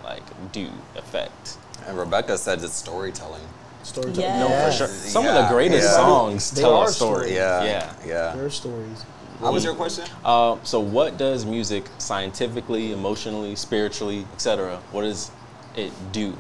like, 0.06 0.24
do, 0.54 0.70
affect. 0.96 1.58
And 1.88 1.98
Rebecca 1.98 2.38
said 2.38 2.64
it's 2.64 2.74
storytelling. 2.74 3.42
Storytelling. 3.84 4.22
Yeah. 4.22 4.40
No, 4.40 4.66
for 4.66 4.72
sure. 4.78 4.88
Some 4.88 5.26
of 5.28 5.36
the 5.36 5.48
greatest 5.54 5.84
yeah. 5.90 5.96
songs 5.96 6.52
They 6.52 6.62
tell 6.62 6.84
a 6.84 6.88
story. 6.88 7.16
stories. 7.28 7.32
Yeah, 7.34 7.64
Yeah. 7.64 7.94
yeah. 8.06 8.36
There 8.36 8.46
are 8.46 8.50
stories. 8.50 9.04
What 9.40 9.52
was 9.54 9.64
your 9.66 9.76
question? 9.76 10.06
Uh, 10.24 10.58
so, 10.64 10.80
what 10.80 11.18
does 11.18 11.46
music 11.46 11.84
scientifically, 11.98 12.94
emotionally, 12.94 13.56
spiritually, 13.58 14.26
etc. 14.34 14.78
What 14.92 15.02
does 15.02 15.30
it 15.76 15.92
do? 16.14 16.38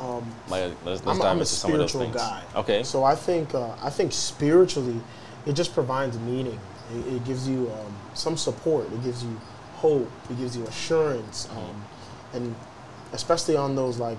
Um, 0.00 0.24
Like, 0.48 0.72
let's, 0.84 1.04
let's 1.04 1.06
I'm, 1.06 1.18
dive 1.18 1.26
I'm 1.26 1.36
a 1.38 1.40
into 1.40 1.46
some 1.46 1.72
of 1.72 1.78
those 1.78 1.90
spiritual 1.90 2.12
things. 2.12 2.16
guy. 2.16 2.42
Okay. 2.54 2.82
So 2.84 3.02
I 3.04 3.14
think 3.16 3.52
uh, 3.54 3.74
I 3.82 3.90
think 3.90 4.12
spiritually, 4.12 5.00
it 5.44 5.54
just 5.54 5.74
provides 5.74 6.16
meaning. 6.20 6.58
It, 6.94 7.14
it 7.14 7.24
gives 7.24 7.48
you 7.48 7.70
um, 7.72 7.94
some 8.14 8.36
support. 8.36 8.86
It 8.92 9.02
gives 9.02 9.24
you 9.24 9.36
hope. 9.76 10.10
It 10.30 10.38
gives 10.38 10.56
you 10.56 10.64
assurance. 10.66 11.48
Um, 11.50 11.84
and 12.32 12.54
especially 13.14 13.56
on 13.56 13.74
those 13.76 13.98
like 13.98 14.18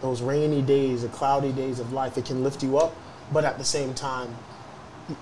those 0.00 0.20
rainy 0.22 0.60
days, 0.62 1.02
the 1.02 1.08
cloudy 1.08 1.52
days 1.52 1.78
of 1.80 1.92
life, 1.92 2.18
it 2.18 2.24
can 2.26 2.42
lift 2.42 2.62
you 2.62 2.78
up. 2.78 2.94
But 3.32 3.44
at 3.44 3.56
the 3.58 3.64
same 3.64 3.94
time, 3.94 4.34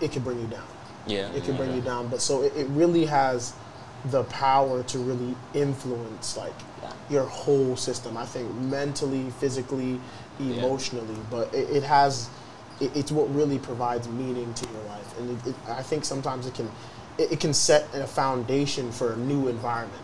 it 0.01 0.11
can 0.13 0.23
bring 0.23 0.41
you 0.41 0.47
down. 0.47 0.67
yeah. 1.07 1.31
It 1.33 1.45
can 1.45 1.57
bring 1.57 1.73
you 1.75 1.81
down. 1.81 2.09
But 2.09 2.21
so 2.21 2.43
it, 2.43 2.53
it 2.57 2.67
really 2.71 3.05
has 3.07 3.53
the 4.07 4.25
power 4.25 4.83
to 4.83 4.99
really 4.99 5.37
influence 5.55 6.37
like 6.37 6.55
Yeah. 6.83 6.93
your 7.11 7.25
whole 7.25 7.77
system. 7.77 8.17
I 8.17 8.27
think 8.27 8.53
mentally, 8.55 9.31
physically, 9.39 10.01
emotionally. 10.41 11.17
But 11.31 11.55
it, 11.55 11.71
it 11.71 11.83
has, 11.85 12.29
it, 12.81 12.97
it's 12.97 13.13
what 13.13 13.33
really 13.33 13.59
provides 13.59 14.09
meaning 14.09 14.53
to 14.55 14.69
your 14.73 14.83
life. 14.85 15.19
And 15.19 15.31
it, 15.39 15.47
it, 15.51 15.55
I 15.69 15.83
think 15.83 16.05
sometimes 16.05 16.47
it 16.49 16.55
can, 16.55 16.69
it, 17.19 17.33
it 17.33 17.41
can 17.41 17.55
set 17.55 17.87
a 17.95 18.07
foundation 18.07 18.91
for 18.91 19.13
a 19.13 19.17
new 19.17 19.47
environment, 19.47 20.03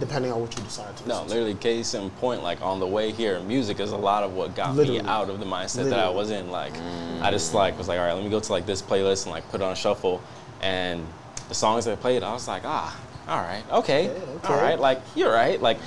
depending 0.00 0.32
on 0.32 0.40
what 0.40 0.56
you 0.56 0.62
decide 0.64 0.96
to. 0.96 1.02
Do. 1.02 1.08
No, 1.08 1.14
listen 1.14 1.28
to. 1.28 1.34
literally, 1.34 1.54
case 1.54 1.94
in 1.94 2.10
point, 2.10 2.42
like 2.42 2.60
on 2.62 2.80
the 2.80 2.86
way 2.86 3.12
here, 3.12 3.40
music 3.40 3.80
is 3.80 3.92
a 3.92 3.96
lot 3.96 4.22
of 4.22 4.34
what 4.34 4.54
got 4.54 4.74
Literally. 4.74 5.02
me 5.02 5.08
out 5.08 5.28
of 5.30 5.38
the 5.40 5.46
mindset 5.46 5.90
that 5.90 5.98
I 5.98 6.08
was 6.08 6.30
in. 6.30 6.50
Like, 6.50 6.72
I 7.20 7.30
just 7.30 7.54
like 7.54 7.76
was 7.78 7.88
like, 7.88 7.98
all 7.98 8.06
right, 8.06 8.14
let 8.14 8.24
me 8.24 8.30
go 8.30 8.40
to 8.40 8.52
like 8.52 8.66
this 8.66 8.82
playlist 8.82 9.24
and 9.24 9.32
like 9.32 9.48
put 9.50 9.60
it 9.60 9.64
on 9.64 9.74
shuffle, 9.76 10.20
and 10.60 11.06
the 11.48 11.54
songs 11.54 11.84
that 11.84 12.00
played, 12.00 12.22
I 12.22 12.32
was 12.32 12.48
like, 12.48 12.62
ah, 12.64 12.98
all 13.28 13.40
right, 13.40 13.62
okay, 13.70 14.08
Okay, 14.10 14.20
okay. 14.36 14.48
all 14.48 14.60
right, 14.60 14.78
like 14.78 15.00
you're 15.14 15.32
right, 15.32 15.60
like. 15.60 15.78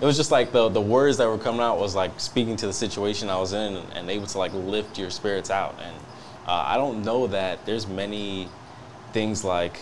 It 0.00 0.04
was 0.04 0.16
just 0.16 0.30
like 0.30 0.52
the 0.52 0.68
the 0.68 0.80
words 0.80 1.16
that 1.16 1.26
were 1.26 1.38
coming 1.38 1.60
out 1.60 1.80
was 1.80 1.96
like 1.96 2.20
speaking 2.20 2.54
to 2.58 2.66
the 2.68 2.72
situation 2.72 3.28
I 3.28 3.36
was 3.36 3.52
in 3.52 3.74
and 3.96 4.08
able 4.08 4.28
to 4.28 4.38
like 4.38 4.52
lift 4.54 4.96
your 4.96 5.10
spirits 5.10 5.50
out. 5.50 5.74
And 5.82 5.96
uh, 6.46 6.52
I 6.68 6.76
don't 6.76 7.02
know 7.02 7.26
that 7.26 7.66
there's 7.66 7.88
many 7.88 8.48
things 9.12 9.42
like 9.42 9.80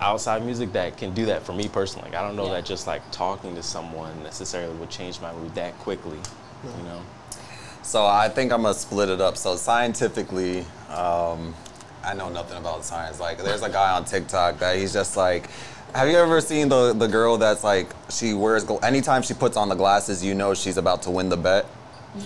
outside 0.00 0.44
music 0.44 0.72
that 0.72 0.96
can 0.96 1.12
do 1.14 1.26
that 1.26 1.42
for 1.42 1.52
me 1.52 1.68
personally. 1.68 2.10
Like, 2.10 2.18
I 2.18 2.22
don't 2.26 2.36
know 2.36 2.46
Yeah. 2.46 2.54
that 2.54 2.64
just 2.64 2.86
like 2.86 3.02
talking 3.10 3.54
to 3.56 3.62
someone 3.62 4.22
necessarily 4.22 4.74
would 4.76 4.90
change 4.90 5.20
my 5.20 5.32
mood 5.32 5.54
that 5.54 5.78
quickly. 5.80 6.18
You 6.64 6.84
know? 6.84 7.00
So 7.82 8.06
I 8.06 8.28
think 8.28 8.52
I'm 8.52 8.62
gonna 8.62 8.74
split 8.74 9.08
it 9.08 9.20
up. 9.20 9.36
So 9.36 9.56
scientifically, 9.56 10.60
um, 10.90 11.54
I 12.04 12.14
know 12.14 12.28
nothing 12.28 12.58
about 12.58 12.84
science. 12.84 13.18
Like, 13.20 13.38
there's 13.42 13.62
a 13.62 13.68
guy 13.68 13.92
on 13.92 14.04
TikTok 14.04 14.58
that 14.58 14.76
he's 14.76 14.92
just 14.92 15.16
like, 15.16 15.48
have 15.94 16.06
you 16.08 16.16
ever 16.18 16.40
seen 16.42 16.68
the 16.68 16.92
the 16.92 17.08
girl 17.08 17.38
that's 17.38 17.64
like 17.64 17.88
she 18.10 18.34
wears 18.34 18.64
gl- 18.64 18.82
anytime 18.84 19.22
she 19.22 19.32
puts 19.34 19.56
on 19.56 19.68
the 19.70 19.74
glasses, 19.74 20.22
you 20.22 20.34
know 20.34 20.52
she's 20.54 20.76
about 20.76 21.02
to 21.02 21.10
win 21.10 21.28
the 21.30 21.36
bet. 21.36 21.64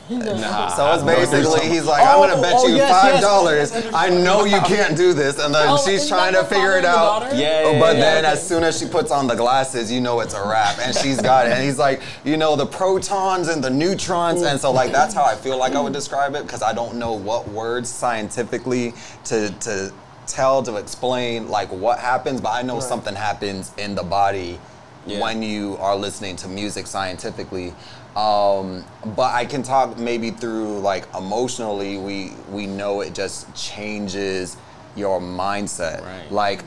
Nah, 0.08 0.68
So 0.68 0.92
it's 0.94 1.02
basically 1.02 1.68
he's 1.68 1.84
like, 1.84 2.02
I'm 2.06 2.18
gonna 2.28 2.40
bet 2.40 2.54
oh, 2.56 2.66
you 2.68 2.76
yes, 2.76 2.90
five 2.90 3.14
yes. 3.14 3.22
dollars. 3.22 3.72
I 3.92 4.08
know 4.08 4.44
you 4.44 4.60
can't 4.60 4.96
do 4.96 5.12
this, 5.12 5.38
and 5.38 5.54
then 5.54 5.66
Oh, 5.68 5.76
she's 5.84 6.08
trying 6.08 6.32
to 6.34 6.44
figure 6.44 6.78
it 6.78 6.84
out. 6.84 7.34
Yeah, 7.36 7.72
yeah, 7.72 7.80
But 7.80 7.96
yeah, 7.96 8.00
then 8.00 8.24
okay. 8.24 8.32
as 8.32 8.46
soon 8.46 8.62
as 8.64 8.78
she 8.78 8.86
puts 8.86 9.10
on 9.10 9.26
the 9.26 9.34
glasses, 9.34 9.90
you 9.90 10.00
know 10.00 10.20
it's 10.20 10.34
a 10.34 10.48
wrap, 10.48 10.78
and 10.78 10.94
she's 10.96 11.20
got 11.20 11.46
it. 11.46 11.52
And 11.52 11.62
he's 11.62 11.78
like, 11.78 12.00
you 12.24 12.36
know, 12.36 12.56
the 12.56 12.66
protons 12.66 13.48
and 13.48 13.62
the 13.62 13.70
neutrons, 13.70 14.42
and 14.42 14.58
so 14.60 14.70
like 14.70 14.92
that's 14.92 15.14
how 15.14 15.24
I 15.24 15.34
feel 15.34 15.58
like 15.58 15.74
I 15.74 15.80
would 15.80 15.92
describe 15.92 16.34
it 16.36 16.44
because 16.44 16.62
I 16.62 16.72
don't 16.72 16.94
know 16.96 17.12
what 17.12 17.48
words 17.48 17.88
scientifically 17.90 18.94
to 19.24 19.50
to 19.50 19.92
tell 20.26 20.62
to 20.62 20.76
explain 20.76 21.48
like 21.48 21.68
what 21.70 21.98
happens, 21.98 22.40
but 22.40 22.50
I 22.50 22.62
know 22.62 22.74
Right. 22.74 22.82
something 22.82 23.14
happens 23.14 23.72
in 23.76 23.94
the 23.96 24.04
body 24.04 24.58
Yeah. 25.06 25.20
when 25.20 25.42
you 25.42 25.76
are 25.80 25.96
listening 25.96 26.36
to 26.36 26.48
music 26.48 26.86
scientifically. 26.86 27.74
Um, 28.16 28.84
but 29.16 29.32
I 29.32 29.46
can 29.46 29.62
talk 29.62 29.98
maybe 29.98 30.30
through 30.30 30.80
like 30.80 31.06
emotionally. 31.16 31.96
We 31.98 32.32
we 32.50 32.66
know 32.66 33.00
it 33.00 33.14
just 33.14 33.54
changes 33.54 34.56
your 34.96 35.20
mindset. 35.20 36.02
Right. 36.02 36.30
Like 36.30 36.64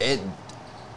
it 0.00 0.20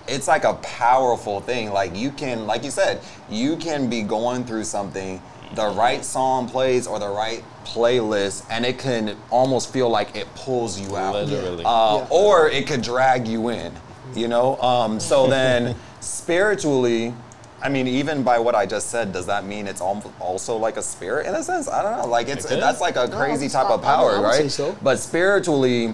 it's 0.08 0.28
like 0.28 0.43
a 0.43 0.56
powerful 0.56 1.39
thing. 1.41 1.71
Like 1.71 1.95
you 1.95 2.12
can, 2.12 2.47
like 2.47 2.63
you 2.63 2.71
said, 2.71 3.02
you 3.30 3.58
can 3.58 3.89
be 3.89 4.02
going 4.02 4.43
through 4.43 4.63
something, 4.63 5.21
the 5.56 5.67
right 5.69 6.04
song 6.04 6.49
plays 6.49 6.88
or 6.88 6.99
the 6.99 7.10
right 7.10 7.43
playlist, 7.63 8.45
and 8.49 8.65
it 8.65 8.80
can 8.80 9.15
almost 9.30 9.71
feel 9.71 9.89
like 9.89 10.15
it 10.15 10.28
pulls 10.36 10.80
you 10.80 10.95
out. 10.97 11.13
Literally. 11.13 11.63
Uh, 11.65 11.97
Yeah. 11.97 12.08
Or 12.10 12.49
it 12.49 12.67
could 12.67 12.82
drag 12.82 13.28
you 13.28 13.49
in, 13.49 13.73
you 14.15 14.28
know? 14.28 14.58
Um, 14.58 14.99
so 14.99 15.28
then 15.28 15.75
spiritually, 15.99 17.13
I 17.62 17.69
mean, 17.69 17.88
even 17.88 18.24
by 18.24 18.39
what 18.39 18.56
I 18.56 18.65
just 18.65 18.89
said, 18.89 19.12
does 19.12 19.26
that 19.26 19.45
mean 19.45 19.67
it's 19.67 19.82
also 19.82 20.56
like 20.58 20.78
a 20.78 20.82
spirit 20.82 21.28
in 21.28 21.36
a 21.36 21.43
sense? 21.43 21.67
I 21.67 21.82
don't 21.84 21.98
know. 21.98 22.08
Like 22.08 22.28
it's 22.30 22.45
It 22.45 22.60
that's 22.60 22.80
like 22.82 22.95
a 22.95 23.08
No, 23.08 23.17
crazy 23.17 23.48
it's- 23.48 23.52
type 23.52 23.69
of 23.72 23.84
I- 23.84 23.88
I 23.88 23.95
power, 23.95 24.12
I 24.12 24.19
would 24.19 24.24
right? 24.26 24.36
say 24.43 24.48
so. 24.50 24.76
But 24.82 25.00
spiritually, 25.00 25.93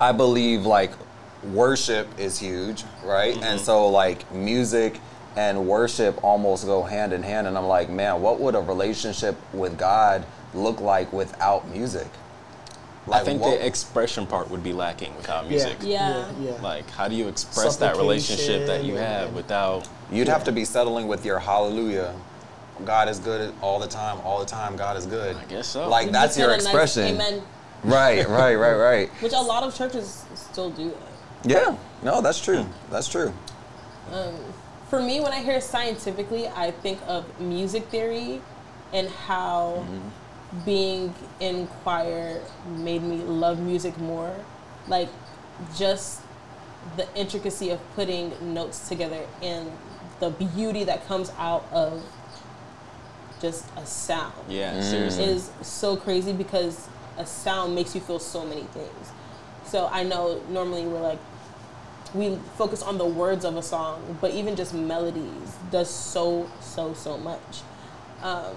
I 0.00 0.12
believe 0.12 0.64
like 0.66 0.92
worship 1.52 2.06
is 2.18 2.38
huge, 2.38 2.84
right? 3.04 3.34
Mm-hmm. 3.34 3.44
And 3.44 3.60
so 3.60 3.88
like 3.88 4.30
music 4.32 5.00
and 5.36 5.66
worship 5.66 6.22
almost 6.22 6.64
go 6.66 6.82
hand 6.82 7.12
in 7.12 7.22
hand. 7.22 7.46
And 7.46 7.56
I'm 7.58 7.66
like, 7.66 7.90
man, 7.90 8.20
what 8.22 8.40
would 8.40 8.54
a 8.54 8.60
relationship 8.60 9.36
with 9.52 9.76
God 9.78 10.24
look 10.54 10.80
like 10.80 11.12
without 11.12 11.68
music? 11.68 12.08
I 13.12 13.24
think 13.24 13.40
what- 13.40 13.58
the 13.58 13.66
expression 13.66 14.26
part 14.26 14.50
would 14.50 14.62
be 14.62 14.72
lacking 14.72 15.16
without 15.16 15.48
music. 15.48 15.78
Yeah. 15.82 16.30
yeah. 16.40 16.52
yeah. 16.52 16.62
Like, 16.62 16.88
how 16.90 17.08
do 17.08 17.14
you 17.14 17.28
express 17.28 17.76
that 17.76 17.96
relationship 17.96 18.66
that 18.66 18.84
you 18.84 18.94
Supplication 18.94 19.24
have 19.24 19.34
without? 19.34 19.88
You'd 20.10 20.28
have 20.28 20.44
to 20.44 20.52
be 20.52 20.64
settling 20.64 21.06
with 21.08 21.24
your 21.24 21.38
hallelujah. 21.38 22.14
God 22.84 23.08
is 23.08 23.18
good 23.18 23.52
all 23.60 23.78
the 23.78 23.88
time, 23.88 24.20
all 24.24 24.38
the 24.38 24.46
time. 24.46 24.76
God 24.76 24.96
is 24.96 25.06
good. 25.06 25.36
I 25.36 25.44
guess 25.46 25.66
so. 25.66 25.88
Like 25.88 26.06
You 26.06 26.12
that's 26.12 26.38
your 26.38 26.50
said 26.50 26.60
a 26.60 26.62
nice 26.62 26.66
expression. 26.66 27.14
amen, 27.14 27.42
Right, 27.84 28.28
right, 28.28 28.54
right, 28.54 28.74
right. 28.76 29.10
which 29.20 29.32
a 29.32 29.40
lot 29.40 29.62
of 29.62 29.74
churches 29.76 30.24
still 30.34 30.70
do 30.70 30.90
that. 30.90 31.50
Yeah. 31.50 31.76
No, 32.02 32.20
that's 32.20 32.40
true. 32.40 32.66
That's 32.90 33.08
true. 33.08 33.32
Um, 34.12 34.34
for 34.88 35.00
me, 35.00 35.20
when 35.20 35.32
I 35.32 35.42
hear 35.42 35.60
scientifically, 35.60 36.48
I 36.48 36.70
think 36.70 37.00
of 37.06 37.40
music 37.40 37.84
theory 37.86 38.40
and 38.92 39.08
how 39.08 39.84
mm-hmm. 39.84 40.08
Being 40.64 41.14
in 41.40 41.66
choir 41.82 42.40
made 42.76 43.02
me 43.02 43.16
love 43.16 43.60
music 43.60 43.96
more. 43.98 44.34
Like, 44.86 45.08
just 45.76 46.22
the 46.96 47.06
intricacy 47.14 47.70
of 47.70 47.80
putting 47.94 48.32
notes 48.54 48.88
together 48.88 49.26
and 49.42 49.70
the 50.20 50.30
beauty 50.30 50.84
that 50.84 51.06
comes 51.06 51.30
out 51.38 51.66
of 51.72 52.02
just 53.40 53.64
a 53.76 53.84
sound 53.86 54.32
Yeah, 54.48 54.80
seriously. 54.80 55.24
is 55.24 55.50
so 55.62 55.96
crazy 55.96 56.32
because 56.32 56.88
a 57.18 57.26
sound 57.26 57.74
makes 57.74 57.94
you 57.94 58.00
feel 58.00 58.18
so 58.18 58.44
many 58.44 58.62
things. 58.62 59.12
So 59.64 59.88
I 59.92 60.02
know 60.02 60.40
normally 60.48 60.86
we're 60.86 61.00
like 61.00 61.18
we 62.14 62.36
focus 62.56 62.82
on 62.82 62.96
the 62.96 63.04
words 63.04 63.44
of 63.44 63.56
a 63.56 63.62
song, 63.62 64.16
but 64.20 64.32
even 64.32 64.56
just 64.56 64.72
melodies 64.72 65.56
does 65.70 65.90
so 65.90 66.48
so 66.60 66.94
so 66.94 67.18
much, 67.18 67.60
um, 68.22 68.56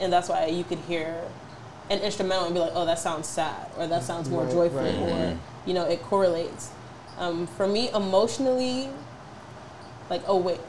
and 0.00 0.12
that's 0.12 0.28
why 0.28 0.46
you 0.46 0.64
could 0.64 0.78
hear 0.80 1.20
an 1.90 2.00
instrumental 2.00 2.44
and 2.46 2.54
be 2.54 2.60
like, 2.60 2.72
oh, 2.74 2.84
that 2.86 2.98
sounds 2.98 3.26
sad, 3.26 3.66
or 3.78 3.86
that 3.86 4.02
sounds 4.02 4.28
more 4.28 4.44
Right, 4.44 4.52
joyful, 4.52 4.78
right. 4.80 4.94
or 4.94 5.38
you 5.66 5.74
know, 5.74 5.84
it 5.86 6.02
correlates. 6.02 6.70
Um, 7.18 7.46
for 7.46 7.66
me, 7.66 7.90
emotionally, 7.90 8.90
like 10.10 10.22
oh 10.26 10.36
wait, 10.38 10.60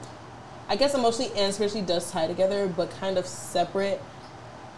I 0.67 0.75
guess 0.75 0.93
emotionally 0.95 1.31
and 1.35 1.53
spiritually 1.53 1.85
does 1.85 2.09
tie 2.11 2.27
together, 2.27 2.67
but 2.67 2.89
kind 2.99 3.17
of 3.17 3.25
separate. 3.25 4.01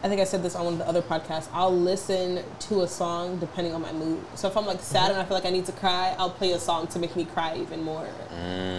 I 0.03 0.09
think 0.09 0.19
I 0.19 0.23
said 0.23 0.41
this 0.41 0.55
on 0.55 0.65
one 0.65 0.73
of 0.73 0.79
the 0.79 0.87
other 0.87 1.03
podcasts. 1.03 1.47
I'll 1.53 1.75
listen 1.75 2.43
to 2.59 2.81
a 2.81 2.87
song 2.87 3.37
depending 3.37 3.75
on 3.75 3.81
my 3.83 3.91
mood. 3.91 4.19
So 4.33 4.47
if 4.47 4.57
I'm 4.57 4.65
like 4.65 4.79
sad 4.79 5.11
and 5.11 5.19
I 5.19 5.25
feel 5.25 5.35
like 5.35 5.45
I 5.45 5.51
need 5.51 5.67
to 5.67 5.71
cry, 5.73 6.15
I'll 6.17 6.31
play 6.31 6.53
a 6.53 6.59
song 6.59 6.87
to 6.87 6.97
make 6.97 7.15
me 7.15 7.25
cry 7.25 7.55
even 7.57 7.83
more. 7.83 8.07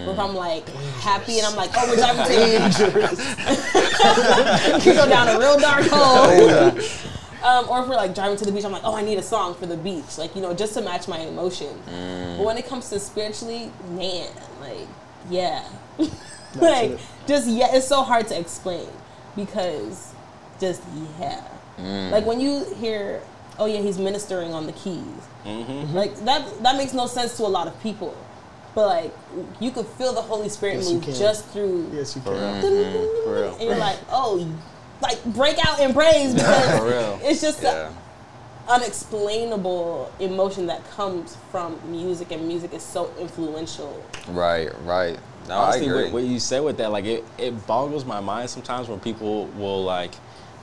Or 0.05 0.11
if 0.11 0.19
I'm 0.19 0.35
like 0.35 0.67
happy 0.99 1.37
and 1.37 1.47
I'm 1.47 1.55
like, 1.55 1.71
oh, 1.77 1.87
we're 1.87 1.95
driving 1.95 2.25
to 2.25 2.33
you 4.89 4.93
go 4.93 5.07
down 5.07 5.29
a 5.29 5.39
real 5.39 5.57
dark 5.59 5.85
hole. 5.89 6.77
Um, 7.43 7.67
or 7.67 7.81
if 7.81 7.89
we're 7.89 7.97
like 7.97 8.15
driving 8.15 8.37
to 8.37 8.45
the 8.45 8.53
beach, 8.53 8.63
I'm 8.63 8.71
like, 8.71 8.85
oh, 8.85 8.95
I 8.95 9.01
need 9.01 9.17
a 9.17 9.21
song 9.21 9.53
for 9.55 9.65
the 9.65 9.75
beach, 9.75 10.17
like 10.17 10.33
you 10.33 10.41
know, 10.41 10.53
just 10.53 10.75
to 10.75 10.81
match 10.81 11.09
my 11.09 11.19
emotion. 11.19 11.77
But 12.37 12.45
when 12.45 12.57
it 12.57 12.65
comes 12.67 12.89
to 12.91 12.99
spiritually, 13.01 13.69
man, 13.89 14.29
like, 14.61 14.87
yeah, 15.29 15.67
like 16.55 16.91
it. 16.91 17.01
just 17.27 17.49
yeah, 17.49 17.75
it's 17.75 17.85
so 17.85 18.01
hard 18.01 18.29
to 18.29 18.39
explain 18.39 18.87
because 19.35 20.12
just 20.63 20.81
yeah, 21.19 21.43
mm. 21.77 22.09
like 22.11 22.25
when 22.25 22.39
you 22.39 22.63
hear, 22.75 23.21
oh 23.59 23.65
yeah, 23.65 23.81
he's 23.81 23.97
ministering 23.99 24.53
on 24.53 24.65
the 24.65 24.71
keys, 24.71 25.03
mm-hmm. 25.45 25.93
like 25.93 26.15
that 26.23 26.41
that 26.63 26.77
makes 26.77 26.93
no 26.93 27.05
sense 27.05 27.35
to 27.37 27.43
a 27.43 27.51
lot 27.57 27.67
of 27.67 27.75
people. 27.83 28.15
But 28.73 28.87
like 28.87 29.13
you 29.59 29.71
could 29.71 29.85
feel 29.85 30.13
the 30.13 30.21
Holy 30.21 30.49
Spirit 30.49 30.77
Yes, 30.77 30.89
move 30.91 31.05
just 31.05 31.45
through 31.49 31.91
Yes, 31.93 32.15
you 32.15 32.21
For 32.21 32.33
can. 32.33 32.63
real. 32.63 32.71
Mm-hmm. 32.71 33.23
For 33.25 33.33
real. 33.33 33.53
and 33.55 33.61
you're 33.61 33.77
like, 33.77 33.99
oh, 34.09 34.47
like 35.01 35.23
break 35.25 35.57
out 35.67 35.79
in 35.81 35.93
praise 35.93 36.33
because 36.39 36.79
For 36.79 36.85
real. 36.87 37.19
it's 37.21 37.41
just 37.41 37.61
Yeah. 37.61 37.89
an 37.89 37.93
unexplainable 38.69 40.11
emotion 40.19 40.65
that 40.67 40.89
comes 40.91 41.37
from 41.51 41.77
music, 41.91 42.31
and 42.31 42.47
music 42.47 42.73
is 42.73 42.81
so 42.81 43.11
influential. 43.19 44.01
Right, 44.29 44.69
right. 44.85 45.19
No, 45.49 45.57
Honestly, 45.57 45.87
I 45.87 45.89
agree. 45.89 46.03
what, 46.05 46.13
what 46.13 46.23
you 46.23 46.39
said 46.39 46.61
with 46.63 46.77
that, 46.77 46.91
like 46.91 47.05
it, 47.05 47.23
it 47.37 47.67
boggles 47.67 48.05
my 48.05 48.21
mind 48.21 48.49
sometimes 48.49 48.87
when 48.87 48.99
people 49.01 49.47
will 49.57 49.83
like 49.83 50.13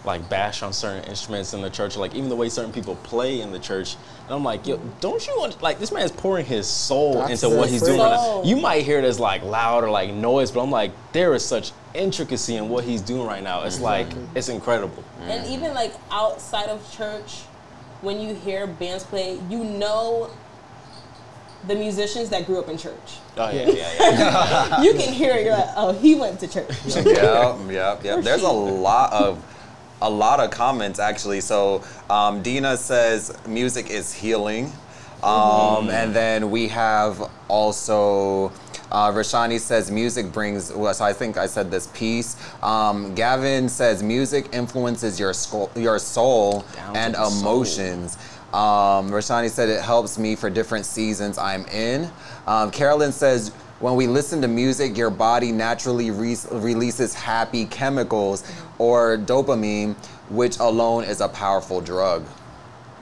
like 0.04 0.28
bash 0.28 0.62
on 0.62 0.72
certain 0.72 1.04
instruments 1.04 1.52
in 1.52 1.60
the 1.60 1.70
church, 1.70 1.96
like 1.96 2.14
even 2.14 2.28
the 2.28 2.36
way 2.36 2.48
certain 2.48 2.72
people 2.72 2.96
play 2.96 3.40
in 3.40 3.52
the 3.52 3.58
church. 3.58 3.96
And 4.24 4.34
I'm 4.34 4.44
like, 4.44 4.66
yo, 4.66 4.78
don't 5.00 5.26
you 5.26 5.34
want 5.36 5.60
like 5.62 5.78
this 5.78 5.92
man's 5.92 6.12
pouring 6.12 6.46
his 6.46 6.66
soul 6.66 7.14
That's 7.14 7.42
into 7.42 7.56
what 7.56 7.68
he's 7.68 7.82
doing 7.82 8.00
right 8.00 8.10
now. 8.10 8.42
You 8.42 8.56
might 8.56 8.84
hear 8.84 8.98
it 8.98 9.04
as 9.04 9.20
like 9.20 9.42
loud 9.42 9.84
or 9.84 9.90
like 9.90 10.12
noise, 10.12 10.50
but 10.50 10.62
I'm 10.62 10.70
like, 10.70 10.92
there 11.12 11.34
is 11.34 11.44
such 11.44 11.72
intricacy 11.94 12.56
in 12.56 12.68
what 12.68 12.84
he's 12.84 13.02
doing 13.02 13.26
right 13.26 13.42
now. 13.42 13.64
It's 13.64 13.76
mm-hmm. 13.76 13.84
like 13.84 14.08
it's 14.34 14.48
incredible. 14.48 15.04
And 15.22 15.44
mm. 15.44 15.50
even 15.50 15.74
like 15.74 15.92
outside 16.10 16.68
of 16.68 16.90
church, 16.92 17.40
when 18.00 18.20
you 18.20 18.34
hear 18.34 18.66
bands 18.66 19.04
play, 19.04 19.38
you 19.50 19.64
know 19.64 20.30
the 21.66 21.74
musicians 21.74 22.30
that 22.30 22.46
grew 22.46 22.58
up 22.58 22.68
in 22.68 22.78
church. 22.78 23.18
Oh 23.36 23.50
yeah, 23.50 23.68
yeah, 23.68 23.92
yeah. 23.98 24.82
you 24.82 24.94
can 24.94 25.12
hear 25.12 25.34
it. 25.34 25.44
You're 25.44 25.56
like, 25.56 25.68
oh, 25.76 25.92
he 25.92 26.14
went 26.14 26.40
to 26.40 26.48
church. 26.48 26.70
yep, 26.86 27.58
yep, 27.68 28.04
yep. 28.04 28.24
There's 28.24 28.42
a 28.42 28.48
lot 28.48 29.12
of 29.12 29.44
a 30.02 30.10
lot 30.10 30.40
of 30.40 30.50
comments 30.50 30.98
actually. 30.98 31.40
So 31.40 31.82
um, 32.08 32.42
Dina 32.42 32.76
says 32.76 33.32
music 33.46 33.90
is 33.90 34.12
healing, 34.12 34.72
um, 35.22 35.90
and 35.90 36.14
then 36.14 36.50
we 36.50 36.68
have 36.68 37.30
also. 37.48 38.52
Uh, 38.92 39.12
Rashani 39.12 39.60
says 39.60 39.88
music 39.88 40.32
brings. 40.32 40.72
Well, 40.72 40.92
so 40.92 41.04
I 41.04 41.12
think 41.12 41.36
I 41.36 41.46
said 41.46 41.70
this 41.70 41.86
piece. 41.94 42.36
Um, 42.60 43.14
Gavin 43.14 43.68
says 43.68 44.02
music 44.02 44.48
influences 44.52 45.20
your 45.20 45.32
skull, 45.32 45.70
your 45.76 46.00
soul 46.00 46.64
Down 46.74 46.96
and 46.96 47.14
the 47.14 47.24
soul. 47.30 47.40
emotions. 47.40 48.16
Um, 48.52 49.10
Rashani 49.12 49.48
said 49.48 49.68
it 49.68 49.80
helps 49.80 50.18
me 50.18 50.34
for 50.34 50.50
different 50.50 50.86
seasons 50.86 51.38
I'm 51.38 51.66
in. 51.66 52.10
Um, 52.48 52.72
Carolyn 52.72 53.12
says 53.12 53.52
when 53.80 53.96
we 53.96 54.06
listen 54.06 54.40
to 54.42 54.48
music, 54.48 54.96
your 54.96 55.10
body 55.10 55.52
naturally 55.52 56.10
re- 56.10 56.36
releases 56.52 57.14
happy 57.14 57.64
chemicals 57.66 58.44
or 58.78 59.16
dopamine, 59.18 59.94
which 60.28 60.58
alone 60.58 61.04
is 61.04 61.20
a 61.20 61.28
powerful 61.28 61.80
drug. 61.80 62.24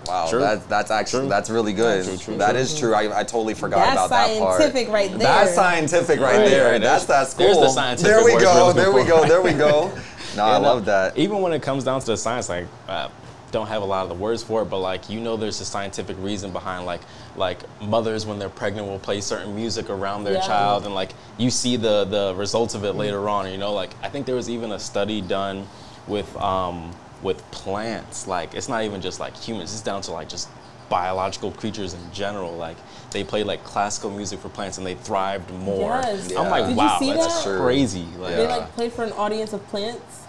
Wow, 0.06 0.26
True. 0.30 0.38
that's 0.38 0.64
that's 0.66 0.90
actually 0.90 1.22
True. 1.22 1.28
that's 1.28 1.50
really 1.50 1.72
good. 1.74 2.04
True, 2.04 2.16
true, 2.16 2.36
That 2.38 2.52
true. 2.52 2.60
is 2.60 2.78
true. 2.78 2.94
I, 2.94 3.20
I 3.20 3.24
totally 3.24 3.52
forgot 3.52 3.78
That's 3.78 4.06
about 4.06 4.08
that 4.10 4.38
part. 4.38 4.58
That's 4.60 4.72
scientific 4.72 4.92
right 4.94 5.10
there. 5.10 5.18
That's 5.18 5.54
scientific 5.54 6.20
right, 6.20 6.36
Right, 6.38 6.48
there. 6.48 6.72
right. 6.72 6.80
That's 6.80 7.04
There's- 7.04 7.34
that's 7.34 7.34
there's 7.34 7.54
cool. 7.54 7.62
the 7.64 7.68
scientific 7.68 8.10
There 8.14 8.24
we 8.24 8.40
go. 8.40 8.72
There 8.72 8.92
we 8.92 9.04
go. 9.04 9.26
There 9.26 9.42
we 9.42 9.52
go. 9.52 9.92
No, 10.36 10.44
I 10.44 10.52
Yeah, 10.52 10.58
no, 10.58 10.64
love 10.68 10.84
that. 10.86 11.18
Even 11.18 11.42
when 11.42 11.52
it 11.52 11.60
comes 11.62 11.84
down 11.84 12.00
to 12.00 12.06
the 12.06 12.16
science, 12.16 12.48
like 12.48 12.66
uh, 12.88 13.08
don't 13.50 13.66
have 13.66 13.82
a 13.82 13.84
lot 13.84 14.04
of 14.04 14.08
the 14.08 14.14
words 14.14 14.42
for 14.42 14.62
it, 14.62 14.66
but 14.66 14.78
like 14.78 15.10
you 15.10 15.20
know, 15.20 15.36
there's 15.36 15.60
a 15.60 15.64
scientific 15.64 16.16
reason 16.20 16.52
behind 16.52 16.86
like 16.86 17.00
like 17.38 17.60
mothers 17.80 18.26
when 18.26 18.38
they're 18.38 18.48
pregnant 18.48 18.86
will 18.88 18.98
play 18.98 19.20
certain 19.20 19.54
music 19.56 19.88
around 19.88 20.24
their 20.24 20.34
Yeah. 20.34 20.46
child, 20.46 20.84
and 20.84 20.94
like 20.94 21.12
you 21.38 21.50
see 21.50 21.76
the 21.76 22.04
the 22.04 22.34
results 22.36 22.74
of 22.74 22.84
it 22.84 22.92
later 22.94 23.28
on. 23.28 23.50
You 23.50 23.56
know, 23.58 23.72
like 23.72 23.90
I 24.02 24.08
think 24.10 24.26
there 24.26 24.34
was 24.34 24.50
even 24.50 24.72
a 24.72 24.78
study 24.78 25.20
done 25.20 25.66
with 26.06 26.36
um, 26.36 26.90
with 27.22 27.38
plants. 27.50 28.26
Like 28.26 28.54
it's 28.54 28.68
not 28.68 28.82
even 28.84 29.00
just 29.00 29.20
like 29.20 29.36
humans. 29.36 29.72
It's 29.72 29.82
down 29.82 30.02
to 30.02 30.10
like 30.12 30.28
just 30.28 30.48
biological 30.90 31.52
creatures 31.52 31.94
in 31.94 32.00
general. 32.12 32.52
Like 32.56 32.76
they 33.12 33.22
played 33.24 33.46
like 33.46 33.62
classical 33.64 34.10
music 34.10 34.40
for 34.40 34.48
plants 34.48 34.78
and 34.78 34.86
they 34.86 34.94
thrived 34.94 35.50
more. 35.52 36.00
Yes. 36.02 36.34
I'm 36.34 36.48
like, 36.50 36.64
Did 36.64 36.70
you 36.72 36.76
wow, 36.76 36.98
see 36.98 37.12
that's 37.12 37.36
that? 37.36 37.44
True. 37.44 37.60
crazy. 37.60 38.06
Like, 38.18 38.36
They 38.36 38.46
like 38.46 38.72
played 38.74 38.92
for 38.92 39.04
an 39.04 39.12
audience 39.12 39.52
of 39.52 39.66
plants. 39.68 40.22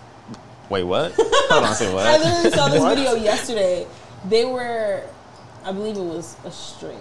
wait, 0.69 0.83
what? 0.83 1.13
Hold 1.17 1.63
on, 1.63 1.73
say 1.75 1.91
what 1.93 2.05
I 2.05 2.17
literally 2.17 2.51
saw 2.51 2.67
this 2.69 2.79
What? 2.83 2.97
video 2.97 3.15
yesterday. 3.15 3.87
They 4.27 4.43
were, 4.45 5.03
I 5.63 5.71
believe 5.71 5.97
it 5.97 6.01
was 6.03 6.35
a 6.45 6.51
string, 6.51 6.99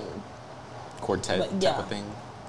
Quartet 1.01 1.39
Like, 1.41 1.61
type 1.61 1.79
of 1.79 1.89
thing, 1.89 2.05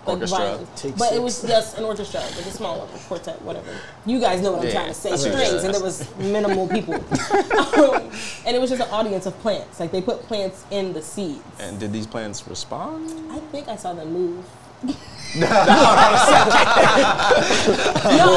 like 0.05 0.07
orchestra. 0.15 0.39
violins. 0.39 0.67
Take 0.75 0.97
but 0.97 1.13
it 1.13 1.21
was 1.21 1.41
just 1.43 1.77
an 1.77 1.83
orchestra, 1.83 2.19
like 2.21 2.31
a 2.45 2.51
small 2.51 2.79
one, 2.79 2.89
a 2.93 2.97
quartet, 3.07 3.41
whatever. 3.43 3.71
You 4.05 4.19
guys 4.19 4.41
know 4.41 4.51
what 4.53 4.61
I'm 4.61 4.67
Yeah, 4.67 4.73
trying 4.73 4.87
to 4.87 4.93
say. 4.93 5.11
I 5.11 5.15
see 5.15 5.29
what 5.29 5.39
Strings, 5.45 5.63
and 5.63 5.73
there 5.73 5.81
was 5.83 6.17
minimal 6.17 6.67
people, 6.75 6.95
um, 6.95 8.09
and 8.45 8.55
it 8.55 8.59
was 8.59 8.69
just 8.71 8.81
an 8.81 8.89
audience 8.89 9.25
of 9.27 9.37
plants. 9.39 9.79
Like 9.79 9.91
they 9.91 10.01
put 10.01 10.21
plants 10.23 10.63
in 10.71 10.93
the 10.93 11.01
seeds. 11.01 11.43
And 11.59 11.79
did 11.79 11.93
these 11.93 12.07
plants 12.07 12.47
respond? 12.47 13.11
I 13.31 13.39
think 13.51 13.67
I 13.67 13.75
saw 13.75 13.93
them 13.93 14.11
move. 14.11 14.45
no, 15.35 15.47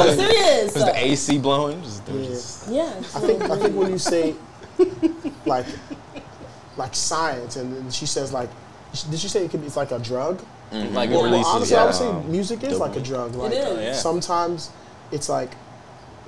I'm 0.05 0.15
serious. 0.15 0.75
Was 0.75 0.85
the 0.85 0.93
AC 0.95 1.39
blowing? 1.39 1.81
Just, 1.81 2.05
they 2.05 2.13
were 2.13 2.19
Yeah. 2.21 2.27
just- 2.29 2.69
yeah. 2.69 2.93
I 3.15 3.19
think 3.19 3.41
I 3.43 3.57
think 3.57 3.75
when 3.75 3.91
you 3.91 3.97
say 3.97 4.35
like 5.45 5.65
like 6.77 6.95
science, 6.95 7.55
and 7.55 7.75
then 7.75 7.91
she 7.91 8.05
says 8.05 8.33
like, 8.33 8.49
did 9.09 9.19
she 9.19 9.27
say 9.27 9.45
it 9.45 9.51
could 9.51 9.61
be 9.61 9.67
it's 9.67 9.77
like 9.77 9.91
a 9.91 9.99
drug? 9.99 10.41
Mm-hmm. 10.71 10.93
Like 10.95 11.09
it 11.09 11.13
Well, 11.13 11.23
releases. 11.25 11.47
honestly, 11.53 11.77
I 11.77 11.85
would 11.85 11.95
say 11.95 12.07
um, 12.07 12.31
music 12.31 12.63
is 12.63 12.79
like 12.79 12.95
a 12.95 13.01
drug. 13.01 13.35
Like 13.35 13.53
is. 13.53 13.65
Oh, 13.65 13.79
yeah. 13.79 13.93
sometimes 13.93 14.71
it's 15.11 15.29
like 15.29 15.51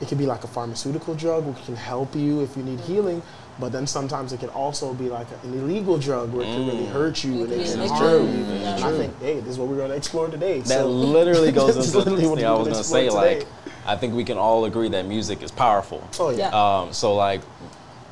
it 0.01 0.07
can 0.07 0.17
be 0.17 0.25
like 0.25 0.43
a 0.43 0.47
pharmaceutical 0.47 1.15
drug 1.15 1.45
which 1.45 1.63
can 1.65 1.75
help 1.75 2.15
you 2.15 2.41
if 2.41 2.55
you 2.57 2.63
need 2.63 2.79
mm-hmm. 2.79 2.93
healing. 2.93 3.21
But 3.57 3.71
then 3.71 3.87
sometimes 3.87 4.33
it 4.33 4.41
can 4.41 4.49
also 4.49 4.93
be 4.93 5.07
like 5.07 5.27
an 5.43 5.53
illegal 5.53 5.97
drug 5.97 6.33
where 6.33 6.41
it 6.41 6.49
can 6.49 6.67
really 6.67 6.83
mm. 6.83 6.91
hurt 6.91 7.23
you 7.23 7.43
and 7.45 7.53
It 7.53 7.61
it 7.61 7.65
can 7.67 7.79
can 7.79 7.87
harm 7.87 8.11
you. 8.23 8.43
addictive. 8.43 8.75
And 8.75 8.83
I 8.83 8.97
think, 8.97 9.19
hey, 9.21 9.39
this 9.39 9.51
is 9.51 9.57
what 9.57 9.69
we're 9.69 9.77
going 9.77 9.91
to 9.91 9.95
explore 9.95 10.27
today. 10.27 10.59
That 10.59 10.67
so 10.67 10.87
literally 10.89 11.53
goes 11.53 11.73
That's 11.75 11.87
into 11.87 12.03
the 12.03 12.11
literally 12.11 12.43
what 12.43 12.43
I 12.43 12.51
was 12.51 12.57
gonna 12.67 12.71
gonna 12.71 12.83
say. 12.83 13.05
explore 13.05 13.23
Like. 13.25 13.47
I 13.85 13.95
think 13.95 14.13
we 14.13 14.25
can 14.25 14.37
all 14.37 14.65
agree 14.65 14.89
that 14.89 15.05
music 15.05 15.41
is 15.41 15.51
powerful. 15.51 16.05
oh 16.19 16.31
yeah. 16.31 16.49
Yeah. 16.49 16.79
Um, 16.79 16.91
so 16.91 17.15
like, 17.15 17.43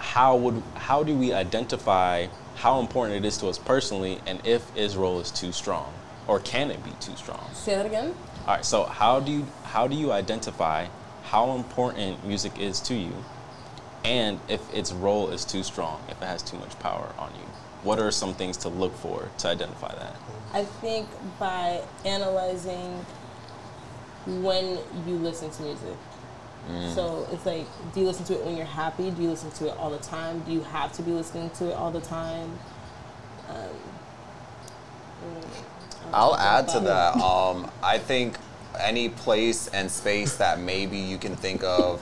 how 0.03 0.35
would 0.35 0.61
how 0.75 1.01
do 1.01 1.15
we 1.15 1.31
identify 1.33 2.27
how 2.55 2.79
important 2.79 3.17
it 3.17 3.27
is 3.27 3.37
to 3.37 3.47
us 3.47 3.57
personally, 3.57 4.19
and 4.27 4.45
if 4.45 4.75
its 4.75 4.95
role 4.95 5.19
is 5.19 5.31
too 5.31 5.51
strong, 5.51 5.93
or 6.27 6.39
can 6.39 6.69
it 6.69 6.83
be 6.83 6.91
too 6.99 7.15
strong? 7.15 7.49
Say 7.53 7.75
that 7.75 7.85
again. 7.85 8.13
All 8.45 8.55
right. 8.55 8.65
So 8.65 8.83
how 8.83 9.21
do 9.21 9.31
you 9.31 9.47
how 9.63 9.87
do 9.87 9.95
you 9.95 10.11
identify 10.11 10.87
how 11.23 11.55
important 11.55 12.25
music 12.25 12.59
is 12.59 12.81
to 12.81 12.93
you, 12.93 13.15
and 14.03 14.39
if 14.49 14.61
its 14.73 14.91
role 14.91 15.29
is 15.29 15.45
too 15.45 15.63
strong, 15.63 16.03
if 16.09 16.21
it 16.21 16.25
has 16.25 16.43
too 16.43 16.57
much 16.57 16.77
power 16.79 17.13
on 17.17 17.31
you? 17.35 17.47
What 17.81 17.99
are 17.99 18.11
some 18.11 18.33
things 18.33 18.57
to 18.57 18.69
look 18.69 18.95
for 18.95 19.29
to 19.39 19.47
identify 19.47 19.95
that? 19.95 20.15
I 20.53 20.65
think 20.65 21.07
by 21.39 21.81
analyzing 22.05 23.05
when 24.25 24.79
you 25.07 25.15
listen 25.15 25.49
to 25.49 25.63
music. 25.63 25.97
Mm. 26.69 26.95
So 26.95 27.27
it's 27.31 27.45
like, 27.45 27.65
do 27.93 27.99
you 27.99 28.05
listen 28.05 28.25
to 28.25 28.33
it 28.33 28.45
when 28.45 28.55
you're 28.55 28.65
happy? 28.65 29.11
Do 29.11 29.21
you 29.21 29.29
listen 29.29 29.51
to 29.51 29.67
it 29.67 29.77
all 29.77 29.89
the 29.89 29.97
time? 29.97 30.39
Do 30.41 30.51
you 30.51 30.61
have 30.61 30.93
to 30.93 31.01
be 31.01 31.11
listening 31.11 31.49
to 31.51 31.71
it 31.71 31.73
all 31.73 31.91
the 31.91 32.01
time? 32.01 32.57
Um, 33.49 33.55
mm, 35.25 35.43
I'll 36.13 36.35
add 36.37 36.67
to 36.69 36.79
that. 36.81 37.15
Um, 37.15 37.69
I 37.81 37.97
think 37.97 38.37
any 38.79 39.09
place 39.09 39.67
and 39.67 39.91
space 39.91 40.37
that 40.37 40.59
maybe 40.59 40.97
you 40.97 41.17
can 41.17 41.35
think 41.35 41.63
of 41.63 41.99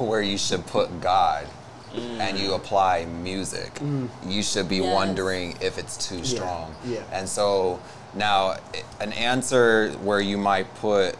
where 0.00 0.22
you 0.22 0.38
should 0.38 0.66
put 0.66 1.00
God 1.00 1.46
and 1.94 2.38
you 2.38 2.50
mm. 2.50 2.56
apply 2.56 3.06
music, 3.06 3.80
you 4.26 4.42
should 4.42 4.68
be 4.68 4.76
Yes. 4.76 4.94
wondering 4.94 5.56
if 5.60 5.78
it's 5.78 6.08
too 6.08 6.24
strong. 6.24 6.74
yeah. 6.84 7.00
And 7.12 7.28
so 7.28 7.80
now, 8.14 8.56
an 9.00 9.12
answer 9.12 9.90
where 10.02 10.20
you 10.20 10.38
might 10.38 10.72
put 10.76 11.16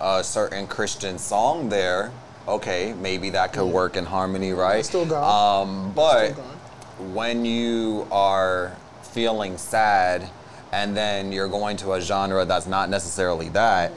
a 0.00 0.22
certain 0.22 0.66
Christian 0.66 1.18
song 1.18 1.68
there, 1.68 2.12
okay, 2.46 2.94
maybe 3.00 3.30
that 3.30 3.52
could 3.52 3.66
work 3.66 3.96
in 3.96 4.04
harmony, 4.04 4.52
right? 4.52 4.84
Still 4.84 5.06
God. 5.06 5.62
Um, 5.62 5.92
but 5.92 6.32
Still 6.32 6.44
God. 6.44 7.14
when 7.14 7.44
you 7.44 8.06
are 8.10 8.76
feeling 9.02 9.56
sad 9.56 10.28
and 10.72 10.96
then 10.96 11.32
you're 11.32 11.48
going 11.48 11.76
to 11.78 11.94
a 11.94 12.00
genre 12.00 12.44
that's 12.44 12.66
not 12.66 12.90
necessarily 12.90 13.48
that, 13.50 13.92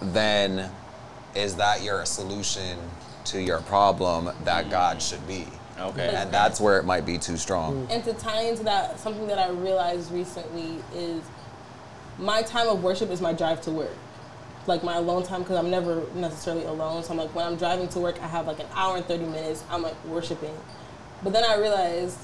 then 0.00 0.70
is 1.34 1.56
that 1.56 1.82
your 1.82 2.04
solution 2.04 2.78
to 3.24 3.40
your 3.40 3.60
problem 3.62 4.30
that 4.44 4.66
mm. 4.66 4.70
God 4.70 5.02
should 5.02 5.26
be? 5.26 5.46
Okay. 5.78 6.12
And 6.14 6.32
that's 6.32 6.60
where 6.60 6.78
it 6.78 6.84
might 6.84 7.06
be 7.06 7.18
too 7.18 7.36
strong. 7.36 7.86
And 7.90 8.02
to 8.04 8.12
tie 8.14 8.42
into 8.42 8.64
that, 8.64 8.98
something 8.98 9.28
that 9.28 9.38
I 9.38 9.50
realized 9.50 10.10
recently 10.10 10.82
is 10.94 11.22
my 12.18 12.42
time 12.42 12.68
of 12.68 12.82
worship 12.82 13.10
is 13.10 13.20
my 13.20 13.32
drive 13.32 13.60
to 13.62 13.70
work. 13.70 13.96
Like 14.68 14.84
my 14.84 14.96
alone 14.96 15.24
time, 15.24 15.42
because 15.42 15.56
I'm 15.56 15.70
never 15.70 16.04
necessarily 16.14 16.64
alone. 16.64 17.02
So 17.02 17.12
I'm 17.12 17.16
like, 17.16 17.34
when 17.34 17.46
I'm 17.46 17.56
driving 17.56 17.88
to 17.88 17.98
work, 17.98 18.22
I 18.22 18.28
have 18.28 18.46
like 18.46 18.60
an 18.60 18.66
hour 18.74 18.96
and 18.96 19.06
30 19.06 19.24
minutes. 19.24 19.64
I'm 19.70 19.82
like 19.82 19.96
worshiping. 20.04 20.54
But 21.22 21.32
then 21.32 21.42
I 21.42 21.56
realized, 21.56 22.18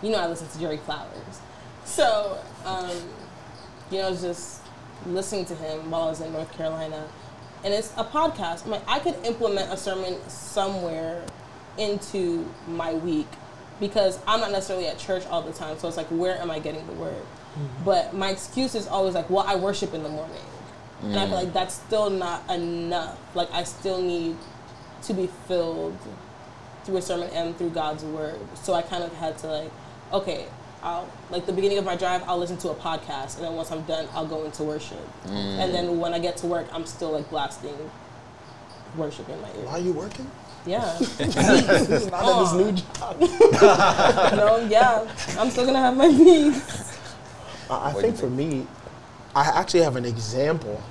you 0.00 0.10
know, 0.10 0.18
I 0.18 0.28
listen 0.28 0.48
to 0.48 0.58
Jerry 0.58 0.78
Flowers. 0.78 1.40
So, 1.84 2.38
um, 2.64 2.96
you 3.90 3.98
know, 3.98 4.06
I 4.06 4.10
was 4.10 4.22
just 4.22 4.62
listening 5.04 5.44
to 5.46 5.54
him 5.54 5.90
while 5.90 6.02
I 6.02 6.10
was 6.10 6.20
in 6.20 6.32
North 6.32 6.52
Carolina. 6.52 7.06
And 7.64 7.74
it's 7.74 7.92
a 7.96 8.04
podcast. 8.04 8.64
I'm 8.64 8.70
like, 8.70 8.88
I 8.88 9.00
could 9.00 9.16
implement 9.26 9.72
a 9.72 9.76
sermon 9.76 10.16
somewhere 10.28 11.24
into 11.76 12.48
my 12.68 12.94
week 12.94 13.26
because 13.80 14.20
I'm 14.26 14.40
not 14.40 14.52
necessarily 14.52 14.86
at 14.86 14.98
church 14.98 15.26
all 15.26 15.42
the 15.42 15.52
time. 15.52 15.78
So 15.78 15.88
it's 15.88 15.96
like, 15.96 16.06
where 16.06 16.38
am 16.38 16.50
I 16.50 16.60
getting 16.60 16.86
the 16.86 16.92
word? 16.94 17.22
But 17.84 18.14
my 18.14 18.30
excuse 18.30 18.76
is 18.76 18.86
always 18.86 19.14
like, 19.14 19.28
well, 19.28 19.44
I 19.46 19.56
worship 19.56 19.92
in 19.92 20.04
the 20.04 20.08
morning. 20.08 20.42
And 21.02 21.16
I 21.16 21.26
feel 21.26 21.36
mm. 21.36 21.44
like 21.44 21.52
that's 21.52 21.74
still 21.74 22.10
not 22.10 22.48
enough. 22.50 23.18
Like, 23.34 23.50
I 23.52 23.64
still 23.64 24.02
need 24.02 24.36
to 25.02 25.14
be 25.14 25.28
filled 25.46 25.96
through 26.84 26.96
a 26.96 27.02
sermon 27.02 27.28
and 27.30 27.56
through 27.56 27.70
God's 27.70 28.04
word. 28.04 28.40
So 28.54 28.74
I 28.74 28.82
kind 28.82 29.04
of 29.04 29.12
had 29.14 29.38
to 29.38 29.46
like, 29.46 29.70
okay, 30.12 30.46
I'll 30.82 31.08
like 31.30 31.46
the 31.46 31.52
beginning 31.52 31.78
of 31.78 31.84
my 31.84 31.96
drive, 31.96 32.22
I'll 32.26 32.38
listen 32.38 32.56
to 32.58 32.70
a 32.70 32.74
podcast, 32.74 33.36
and 33.36 33.44
then 33.44 33.54
once 33.54 33.70
I'm 33.70 33.82
done, 33.82 34.08
I'll 34.12 34.26
go 34.26 34.44
into 34.44 34.62
worship. 34.62 34.98
Mm. 35.26 35.58
And 35.58 35.74
then 35.74 35.98
when 35.98 36.14
I 36.14 36.18
get 36.18 36.36
to 36.38 36.46
work, 36.46 36.66
I'm 36.72 36.86
still 36.86 37.12
like 37.12 37.28
blasting 37.30 37.76
worship 38.96 39.28
in 39.28 39.40
my 39.40 39.48
ear. 39.48 39.64
Why 39.64 39.72
are 39.72 39.78
you 39.80 39.92
working? 39.92 40.30
Yeah, 40.66 40.80
Not 41.18 41.36
at 41.36 41.86
this 41.88 42.52
new 42.52 42.72
job. 42.72 43.20
no, 44.36 44.66
yeah, 44.68 45.06
I'm 45.38 45.50
still 45.50 45.66
gonna 45.66 45.80
have 45.80 45.96
my 45.96 46.08
peace. 46.08 46.98
I 47.70 47.74
I 47.74 47.92
What 47.92 48.02
think 48.02 48.16
for 48.16 48.30
me, 48.30 48.66
I 49.38 49.60
actually 49.60 49.82
have 49.82 49.94
an 49.94 50.04
example. 50.04 50.82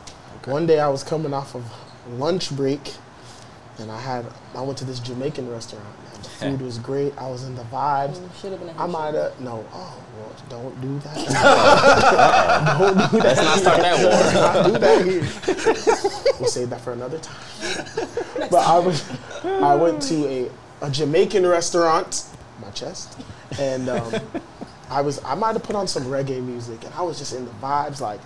One 0.45 0.65
day 0.65 0.79
I 0.79 0.87
was 0.87 1.03
coming 1.03 1.33
off 1.33 1.53
of 1.53 1.65
lunch 2.11 2.49
break, 2.55 2.93
and 3.77 3.91
I 3.91 3.99
had 3.99 4.25
I 4.55 4.61
went 4.61 4.77
to 4.77 4.85
this 4.85 5.01
Jamaican 5.01 5.51
restaurant. 5.51 5.85
And 6.13 6.23
the 6.23 6.29
food 6.39 6.61
was 6.61 6.79
great. 6.79 7.13
I 7.17 7.29
was 7.29 7.43
in 7.43 7.55
the 7.55 7.63
vibes. 7.63 8.21
Should 8.39 8.51
have 8.51 8.61
been 8.61 8.69
a 8.69 8.81
I 8.81 8.87
might 8.87 9.15
have 9.15 9.37
no. 9.41 9.65
Oh 9.73 10.01
well, 10.17 10.31
don't 10.47 10.79
do 10.79 10.97
that. 10.99 11.15
don't 12.79 13.11
do 13.11 13.17
that. 13.17 13.25
Let's 13.25 13.41
not 13.41 13.59
start 13.59 13.81
that 13.81 13.99
war. 13.99 14.11
Let's 14.11 14.33
not 14.33 14.65
do 14.65 14.77
that 14.79 15.05
here. 15.05 16.35
we'll 16.39 16.49
save 16.49 16.69
that 16.69 16.79
for 16.79 16.93
another 16.93 17.19
time. 17.19 17.35
but 18.49 18.65
I 18.65 18.79
was, 18.79 19.03
I 19.43 19.75
went 19.75 20.01
to 20.03 20.25
a, 20.25 20.49
a 20.83 20.89
Jamaican 20.89 21.45
restaurant, 21.45 22.23
my 22.61 22.69
chest, 22.69 23.19
and 23.59 23.89
um, 23.89 24.13
I 24.89 25.01
was, 25.01 25.21
I 25.25 25.35
might 25.35 25.53
have 25.53 25.63
put 25.63 25.75
on 25.75 25.85
some 25.85 26.03
reggae 26.03 26.41
music, 26.41 26.85
and 26.85 26.93
I 26.93 27.01
was 27.01 27.19
just 27.19 27.35
in 27.35 27.43
the 27.43 27.51
vibes, 27.51 27.99
like, 27.99 28.21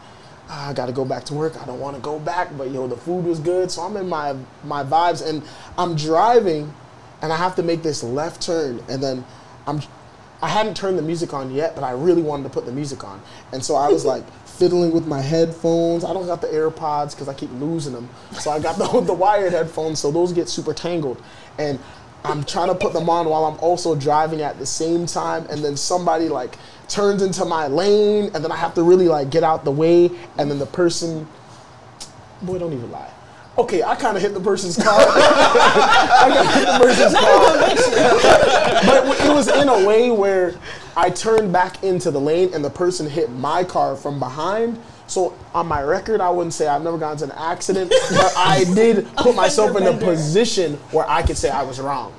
ah, 0.52 0.70
I 0.70 0.74
got 0.74 0.88
to 0.88 0.92
go 0.92 1.06
back 1.06 1.24
to 1.26 1.34
work. 1.34 1.60
I 1.62 1.66
don't 1.66 1.80
want 1.80 1.96
to 1.96 2.02
go 2.02 2.20
back, 2.20 2.56
but 2.58 2.70
yo, 2.72 2.88
the 2.88 2.98
food 2.98 3.26
was 3.26 3.40
good, 3.40 3.72
so 3.72 3.82
I'm 3.82 3.96
in 3.98 4.08
my 4.08 4.36
my 4.64 4.84
vibes, 4.84 5.26
and 5.26 5.42
I'm 5.78 5.96
driving, 5.96 6.74
and 7.22 7.32
I 7.32 7.38
have 7.38 7.56
to 7.56 7.64
make 7.64 7.82
this 7.82 8.04
left 8.04 8.42
turn, 8.42 8.84
and 8.90 9.02
then 9.02 9.26
I'm. 9.66 9.82
I 10.44 10.50
hadn't 10.50 10.76
turned 10.76 10.98
the 10.98 11.04
music 11.04 11.36
on 11.36 11.52
yet, 11.52 11.76
but 11.76 11.84
I 11.84 11.92
really 11.92 12.24
wanted 12.24 12.44
to 12.46 12.50
put 12.50 12.66
the 12.66 12.72
music 12.72 13.04
on. 13.04 13.22
And 13.52 13.64
so 13.64 13.76
I 13.76 13.90
was 13.90 14.06
like 14.06 14.24
fiddling 14.46 14.92
with 14.92 15.06
my 15.06 15.22
headphones. 15.22 16.04
I 16.04 16.14
don't 16.14 16.26
got 16.26 16.42
the 16.42 16.48
AirPods 16.48 17.12
because 17.12 17.30
I 17.30 17.36
keep 17.36 17.52
losing 17.60 17.94
them. 17.94 18.10
So 18.40 18.50
I 18.50 18.60
got 18.60 18.80
the, 18.80 19.02
the 19.06 19.14
wired 19.14 19.54
headphones, 19.54 20.00
so 20.00 20.10
those 20.10 20.34
get 20.34 20.50
super 20.50 20.74
tangled. 20.74 21.22
And 21.60 21.78
I'm 22.24 22.44
trying 22.44 22.68
to 22.68 22.76
put 22.76 22.94
them 22.94 23.10
on 23.10 23.28
while 23.28 23.46
I'm 23.46 23.60
also 23.60 23.96
driving 23.96 24.42
at 24.42 24.60
the 24.60 24.66
same 24.66 25.06
time. 25.06 25.46
And 25.50 25.64
then 25.64 25.76
somebody 25.76 26.30
like 26.30 26.56
turns 26.88 27.22
into 27.22 27.46
my 27.46 27.68
lane, 27.68 28.32
and 28.34 28.44
then 28.44 28.52
I 28.52 28.58
have 28.58 28.74
to 28.76 28.84
really 28.84 29.08
like 29.08 29.30
get 29.30 29.44
out 29.44 29.64
the 29.64 29.72
way. 29.72 30.12
And 30.38 30.52
then 30.52 30.60
the 30.60 30.66
person, 30.66 31.28
boy, 32.42 32.60
don't 32.60 32.74
even 32.74 32.92
lie. 32.92 33.12
Okay, 33.58 33.84
I 33.84 33.96
kind 33.96 34.16
of 34.16 34.24
hit 34.24 34.34
the 34.34 34.40
person's 34.40 34.78
car. 34.78 34.88
I 34.98 36.30
got 36.34 36.54
hit 36.56 36.66
the 36.66 36.80
person's 36.80 37.14
car 37.14 37.58
but 38.86 39.26
it 39.26 39.34
was 39.34 39.48
in 39.50 39.68
a 39.68 39.86
way 39.86 40.10
where 40.10 40.56
I 40.96 41.10
turned 41.10 41.52
back 41.52 41.84
into 41.84 42.12
the 42.12 42.20
lane 42.20 42.54
and 42.54 42.64
the 42.64 42.70
person 42.70 43.10
hit 43.10 43.30
my 43.30 43.64
car 43.64 43.96
from 43.96 44.20
behind. 44.20 44.80
So 45.12 45.38
on 45.54 45.68
my 45.68 45.82
record, 45.82 46.22
I 46.22 46.30
wouldn't 46.30 46.54
say 46.54 46.68
I've 46.68 46.84
never 46.84 46.98
gotten 46.98 47.22
into 47.22 47.36
an 47.36 47.38
accident, 47.38 47.90
but 47.90 48.34
I 48.38 48.64
did 48.76 49.06
put 49.18 49.36
myself 49.36 49.76
in 49.76 49.84
a 49.84 49.98
position 49.98 50.76
where 50.92 51.06
I 51.06 51.22
could 51.22 51.38
say 51.38 51.50
I 51.50 51.64
was 51.64 51.82
wrong. 51.82 52.14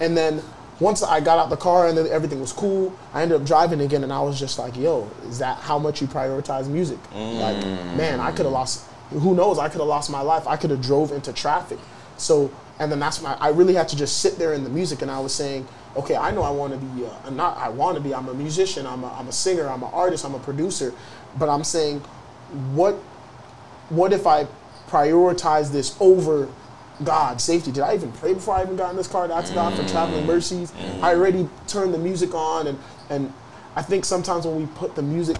And 0.00 0.16
then 0.16 0.42
once 0.80 1.02
I 1.02 1.20
got 1.20 1.38
out 1.38 1.50
the 1.50 1.58
car 1.58 1.88
and 1.88 1.98
then 1.98 2.06
everything 2.06 2.40
was 2.40 2.50
cool, 2.54 2.96
I 3.12 3.20
ended 3.20 3.38
up 3.38 3.46
driving 3.46 3.82
again, 3.82 4.04
and 4.04 4.10
I 4.10 4.22
was 4.22 4.40
just 4.40 4.58
like, 4.58 4.74
"Yo, 4.74 5.06
is 5.28 5.38
that 5.38 5.58
how 5.58 5.78
much 5.78 6.00
you 6.00 6.06
prioritize 6.06 6.66
music? 6.66 6.98
Like, 7.12 7.62
man, 7.94 8.20
I 8.20 8.30
could 8.30 8.46
have 8.46 8.54
lost. 8.54 8.86
Who 9.10 9.34
knows? 9.34 9.58
I 9.58 9.68
could 9.68 9.80
have 9.80 9.88
lost 9.88 10.08
my 10.08 10.22
life. 10.22 10.48
I 10.48 10.56
could 10.56 10.70
have 10.70 10.80
drove 10.80 11.12
into 11.12 11.34
traffic. 11.34 11.78
So, 12.16 12.50
and 12.78 12.90
then 12.90 13.00
that's 13.00 13.20
my. 13.20 13.34
I 13.34 13.50
really 13.50 13.74
had 13.74 13.88
to 13.88 13.96
just 13.96 14.20
sit 14.20 14.38
there 14.38 14.54
in 14.54 14.64
the 14.64 14.70
music, 14.70 15.02
and 15.02 15.10
I 15.10 15.20
was 15.20 15.34
saying, 15.34 15.68
okay, 15.94 16.16
I 16.16 16.30
know 16.30 16.40
I 16.40 16.50
want 16.50 16.72
to 16.72 16.78
be. 16.78 17.04
Uh, 17.04 17.28
not 17.28 17.58
I 17.58 17.68
want 17.68 17.98
to 17.98 18.02
be. 18.02 18.14
I'm 18.14 18.28
a 18.28 18.34
musician. 18.34 18.86
I'm 18.86 19.04
a, 19.04 19.12
I'm 19.12 19.28
a 19.28 19.32
singer. 19.32 19.68
I'm 19.68 19.82
an 19.82 19.90
artist. 19.92 20.24
I'm 20.24 20.34
a 20.34 20.38
producer. 20.38 20.94
But 21.38 21.50
I'm 21.50 21.62
saying, 21.62 22.02
what 22.74 22.94
what 23.90 24.12
if 24.12 24.26
I 24.26 24.46
prioritize 24.88 25.72
this 25.72 25.96
over 26.00 26.48
God's 27.02 27.42
safety? 27.42 27.72
Did 27.72 27.82
I 27.82 27.94
even 27.94 28.12
pray 28.12 28.34
before 28.34 28.54
I 28.54 28.62
even 28.62 28.76
got 28.76 28.90
in 28.90 28.96
this 28.96 29.08
car 29.08 29.26
to 29.26 29.34
ask 29.34 29.52
God 29.54 29.74
for 29.74 29.86
traveling 29.88 30.26
mercies? 30.26 30.70
Mm. 30.72 31.02
I 31.02 31.14
already 31.14 31.48
turned 31.66 31.94
the 31.94 31.98
music 31.98 32.34
on, 32.34 32.66
and 32.66 32.78
and 33.08 33.32
I 33.76 33.82
think 33.82 34.04
sometimes 34.04 34.46
when 34.46 34.56
we 34.56 34.66
put 34.66 34.94
the 34.94 35.02
music 35.02 35.36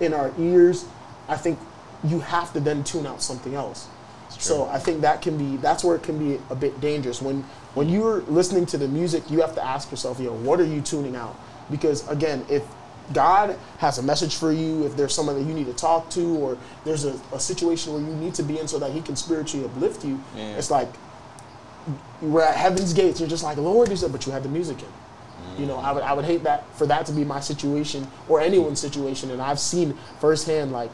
in 0.00 0.14
our 0.14 0.32
ears, 0.38 0.86
I 1.28 1.36
think 1.36 1.58
you 2.04 2.20
have 2.20 2.52
to 2.52 2.60
then 2.60 2.84
tune 2.84 3.06
out 3.06 3.22
something 3.22 3.54
else. 3.54 3.88
So 4.30 4.66
I 4.66 4.78
think 4.78 5.00
that 5.02 5.22
can 5.22 5.38
be 5.38 5.56
that's 5.58 5.84
where 5.84 5.96
it 5.96 6.02
can 6.02 6.18
be 6.18 6.40
a 6.50 6.54
bit 6.54 6.80
dangerous 6.80 7.22
when 7.22 7.44
when 7.74 7.88
you're 7.88 8.20
listening 8.22 8.66
to 8.66 8.78
the 8.78 8.88
music, 8.88 9.30
you 9.30 9.40
have 9.40 9.54
to 9.56 9.64
ask 9.64 9.90
yourself, 9.90 10.20
yo, 10.20 10.32
what 10.32 10.60
are 10.60 10.64
you 10.64 10.80
tuning 10.80 11.16
out? 11.16 11.36
Because 11.70 12.06
again, 12.08 12.44
if 12.48 12.62
God 13.12 13.58
has 13.78 13.98
a 13.98 14.02
message 14.02 14.36
for 14.36 14.50
you, 14.52 14.86
if 14.86 14.96
there's 14.96 15.12
someone 15.14 15.36
that 15.38 15.44
you 15.46 15.52
need 15.54 15.66
to 15.66 15.74
talk 15.74 16.08
to, 16.10 16.36
or 16.38 16.58
there's 16.84 17.04
a, 17.04 17.20
a 17.32 17.38
situation 17.40 17.92
where 17.92 18.02
you 18.02 18.08
need 18.16 18.34
to 18.34 18.42
be 18.42 18.58
in 18.58 18.66
so 18.66 18.78
that 18.78 18.92
He 18.92 19.02
can 19.02 19.14
spiritually 19.16 19.66
uplift 19.66 20.04
you, 20.04 20.18
Yeah. 20.34 20.56
it's 20.56 20.70
like 20.70 20.88
we're 22.22 22.42
at 22.42 22.56
heaven's 22.56 22.92
gates. 22.94 23.20
You're 23.20 23.28
just 23.28 23.44
like, 23.44 23.58
Lord, 23.58 23.88
you 23.90 23.96
said, 23.96 24.10
but 24.12 24.24
you 24.26 24.32
had 24.32 24.42
the 24.42 24.48
music 24.48 24.78
in. 24.80 24.88
You 25.60 25.66
know, 25.66 25.76
I 25.76 25.92
would 25.92 26.02
I 26.02 26.14
would 26.14 26.24
hate 26.24 26.42
that 26.44 26.64
for 26.76 26.84
that 26.86 27.06
to 27.06 27.12
be 27.12 27.22
my 27.24 27.38
situation 27.38 28.08
or 28.28 28.40
anyone's 28.40 28.80
situation. 28.80 29.30
And 29.30 29.40
I've 29.40 29.60
seen 29.60 29.96
firsthand, 30.18 30.72
like, 30.72 30.90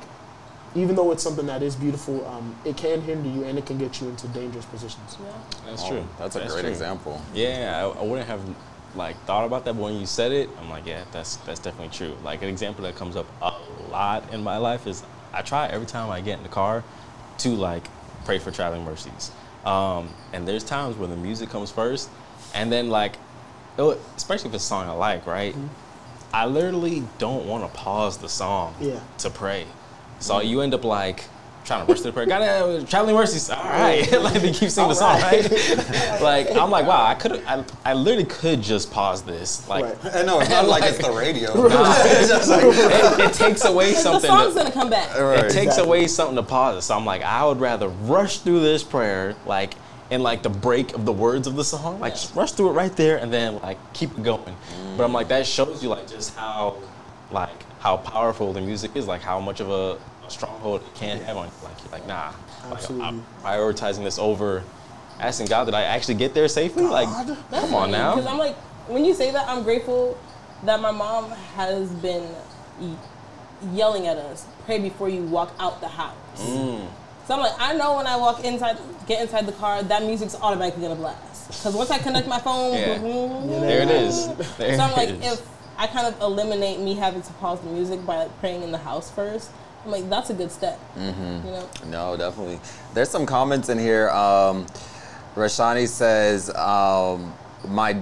even 0.75 0.97
though 0.97 1.13
it's 1.13 1.23
something 1.23 1.47
that 1.47 1.63
is 1.63 1.77
beautiful, 1.77 2.27
um, 2.27 2.55
it 2.67 2.77
can 2.77 3.01
hinder 3.01 3.29
you 3.31 3.45
and 3.45 3.57
it 3.57 3.65
can 3.65 3.79
get 3.79 4.01
you 4.03 4.09
into 4.09 4.29
dangerous 4.29 4.67
positions. 4.67 5.17
Yeah. 5.19 5.33
That's 5.67 5.83
Oh, 5.85 5.89
true. 5.89 6.05
That's 6.19 6.37
a 6.37 6.41
great 6.47 6.61
true. 6.61 6.69
example. 6.69 7.23
Yeah, 7.33 7.91
I, 7.97 8.01
I 8.01 8.03
wouldn't 8.03 8.29
have 8.29 8.41
like 8.95 9.17
thought 9.25 9.45
about 9.45 9.65
that, 9.65 9.75
but 9.75 9.83
when 9.83 9.95
you 9.97 10.07
said 10.07 10.33
it, 10.33 10.49
I'm 10.61 10.69
like, 10.71 10.87
yeah, 10.87 11.05
that's 11.13 11.37
that's 11.37 11.61
definitely 11.61 11.95
true. 11.97 12.17
Like 12.25 12.43
an 12.43 12.49
example 12.49 12.85
that 12.85 12.97
comes 12.97 13.17
up 13.17 13.27
a 13.41 13.53
lot 13.91 14.33
in 14.33 14.43
my 14.43 14.57
life 14.57 14.87
is 14.87 15.03
I 15.33 15.43
try 15.43 15.67
every 15.69 15.87
time 15.87 16.11
I 16.11 16.21
get 16.21 16.39
in 16.39 16.43
the 16.43 16.49
car 16.49 16.83
to 17.39 17.49
like 17.51 17.85
pray 18.25 18.39
for 18.39 18.51
traveling 18.51 18.85
mercies. 18.85 19.31
Um, 19.65 20.09
and 20.33 20.47
there's 20.49 20.65
times 20.65 20.97
when 20.97 21.11
the 21.11 21.17
music 21.17 21.51
comes 21.51 21.71
first, 21.71 22.09
and 22.55 22.73
then 22.73 22.89
like, 22.89 23.17
especially 23.79 24.49
if 24.49 24.55
it's 24.55 24.65
a 24.65 24.67
song 24.67 24.89
I 24.89 24.93
like, 24.93 25.27
right? 25.27 25.55
I 26.33 26.47
literally 26.47 27.03
don't 27.19 27.47
want 27.47 27.65
to 27.71 27.79
pause 27.79 28.19
the 28.19 28.29
song 28.29 28.75
Yeah. 28.81 29.01
to 29.19 29.31
pray. 29.31 29.67
So 30.21 30.41
you 30.41 30.61
end 30.61 30.75
up 30.75 30.85
like 30.85 31.25
trying 31.71 31.87
to 31.87 31.93
rush 31.93 32.01
to 32.01 32.09
the 32.09 32.13
prayer. 32.13 32.27
God, 32.27 32.43
uh, 32.43 32.85
traveling 32.87 33.15
mercies. 33.15 33.49
All 33.49 33.63
right, 33.63 34.11
like 34.21 34.43
they 34.43 34.53
keep 34.53 34.71
singing 34.71 34.89
the 34.89 34.95
song, 34.95 35.21
right? 35.21 36.21
like 36.21 36.51
I'm 36.57 36.69
like, 36.71 36.85
wow, 36.87 37.05
I 37.05 37.15
could, 37.15 37.33
I, 37.47 37.65
I 37.85 37.95
literally 37.95 38.25
could 38.27 38.61
just 38.61 38.91
pause 38.91 39.23
this. 39.23 39.69
Like 39.69 39.85
Right. 40.03 40.17
I 40.17 40.23
know 40.23 40.41
it's 40.41 40.51
not 40.51 40.67
like 40.67 40.83
it's 40.85 40.99
the 40.99 41.13
radio. 41.13 41.53
it's 41.67 42.29
just 42.29 42.51
like, 42.51 42.63
it, 42.65 43.21
it 43.31 43.33
takes 43.35 43.65
away 43.65 43.93
something. 43.95 44.21
The 44.23 44.27
something. 44.27 44.31
song's 44.31 44.55
that- 44.55 44.63
gonna 44.65 44.75
come 44.75 44.91
back. 44.91 45.17
Right. 45.17 45.39
it 45.45 45.51
takes 45.53 45.57
Exactly. 45.73 45.85
away 45.87 46.07
something 46.09 46.37
to 46.37 46.43
pause 46.43 46.77
it. 46.79 46.83
So 46.83 46.97
I'm 46.97 47.07
like, 47.07 47.23
I 47.23 47.45
would 47.45 47.61
rather 47.61 47.89
rush 47.89 48.39
through 48.39 48.61
this 48.61 48.83
prayer, 48.83 49.37
like 49.47 49.75
in 50.11 50.25
like 50.25 50.43
the 50.43 50.51
break 50.51 50.93
of 50.95 51.05
the 51.05 51.13
words 51.13 51.47
of 51.47 51.55
the 51.55 51.63
song, 51.65 52.01
like 52.01 52.15
Yeah. 52.15 52.17
just 52.17 52.35
rush 52.35 52.51
through 52.53 52.71
it 52.71 52.73
right 52.73 52.95
there, 52.97 53.19
and 53.19 53.33
then 53.33 53.61
like 53.61 53.79
keep 53.93 54.11
it 54.11 54.25
going. 54.25 54.57
But 54.97 55.05
I'm 55.05 55.13
like, 55.13 55.29
that 55.29 55.47
shows 55.47 55.85
you 55.85 55.89
like 55.89 56.09
just 56.09 56.35
how, 56.37 56.79
like 57.31 57.63
how 57.79 57.97
powerful 57.99 58.53
the 58.53 58.61
music 58.61 58.91
is, 58.97 59.07
like 59.07 59.23
how 59.23 59.39
much 59.39 59.61
of 59.61 59.71
a, 59.71 59.73
a 59.73 59.99
stronghold 60.31 60.83
it 60.83 60.95
can 60.95 61.19
have 61.23 61.37
on 61.37 61.47
you. 61.47 61.53
Like 61.63 61.83
you're 61.83 61.93
like, 61.93 62.07
nah, 62.07 62.33
like, 62.71 62.91
I'm 62.91 63.25
prioritizing 63.43 64.05
this 64.05 64.19
over 64.19 64.63
asking 65.19 65.47
God, 65.49 65.65
did 65.67 65.75
I 65.75 65.83
actually 65.83 66.15
get 66.15 66.35
there 66.35 66.49
safely? 66.49 66.85
Like, 66.85 67.07
God. 67.07 67.37
come 67.51 67.75
on 67.75 67.91
Because 67.91 68.25
now. 68.25 68.31
I'm 68.31 68.39
like, 68.39 68.57
when 68.89 69.05
you 69.05 69.15
say 69.15 69.31
that, 69.31 69.47
I'm 69.49 69.63
grateful 69.63 70.19
that 70.65 70.81
my 70.81 70.91
mom 70.91 71.31
has 71.57 71.91
been 71.91 72.27
yelling 73.73 74.07
at 74.07 74.17
us, 74.17 74.47
pray 74.65 74.79
before 74.79 75.09
you 75.09 75.23
walk 75.23 75.53
out 75.59 75.81
the 75.81 75.89
house. 75.89 76.15
Mm. 76.39 76.87
So 77.27 77.35
I'm 77.35 77.41
like, 77.41 77.53
I 77.59 77.75
know 77.75 77.97
when 77.97 78.07
I 78.07 78.17
walk 78.17 78.45
inside, 78.45 78.79
get 79.07 79.21
inside 79.23 79.47
the 79.47 79.53
car, 79.53 79.83
that 79.83 80.03
music's 80.03 80.35
automatically 80.35 80.83
gonna 80.83 80.95
blast. 80.97 81.49
Because 81.49 81.75
once 81.75 81.91
I 81.91 81.99
connect 81.99 82.27
my 82.27 82.39
phone, 82.41 82.75
Yeah. 82.75 82.99
boom, 82.99 83.49
There 83.49 83.83
it 83.83 83.91
is. 83.91 84.29
There 84.59 84.77
so 84.77 84.83
I'm 84.83 84.93
like, 84.93 85.11
is. 85.11 85.39
if 85.41 85.49
I 85.77 85.87
kind 85.87 86.07
of 86.07 86.21
eliminate 86.21 86.81
me 86.81 86.95
having 86.95 87.23
to 87.23 87.33
pause 87.35 87.61
the 87.61 87.71
music 87.71 88.05
by 88.07 88.17
like 88.17 88.41
praying 88.41 88.63
in 88.63 88.73
the 88.73 88.79
house 88.79 89.11
first, 89.11 89.51
I'm 89.85 89.91
like, 89.91 90.09
that's 90.11 90.31
a 90.31 90.35
good 90.35 90.51
step. 90.53 90.79
Mm-hmm. 90.97 91.47
You 91.47 91.53
know? 91.53 91.69
No, 91.87 92.17
definitely. 92.17 92.61
There's 92.95 93.09
some 93.09 93.25
comments 93.27 93.69
in 93.69 93.79
here. 93.79 94.11
Um, 94.11 94.67
Rashani 95.37 95.89
says, 95.89 96.55
um, 96.55 97.33
"My 97.69 97.97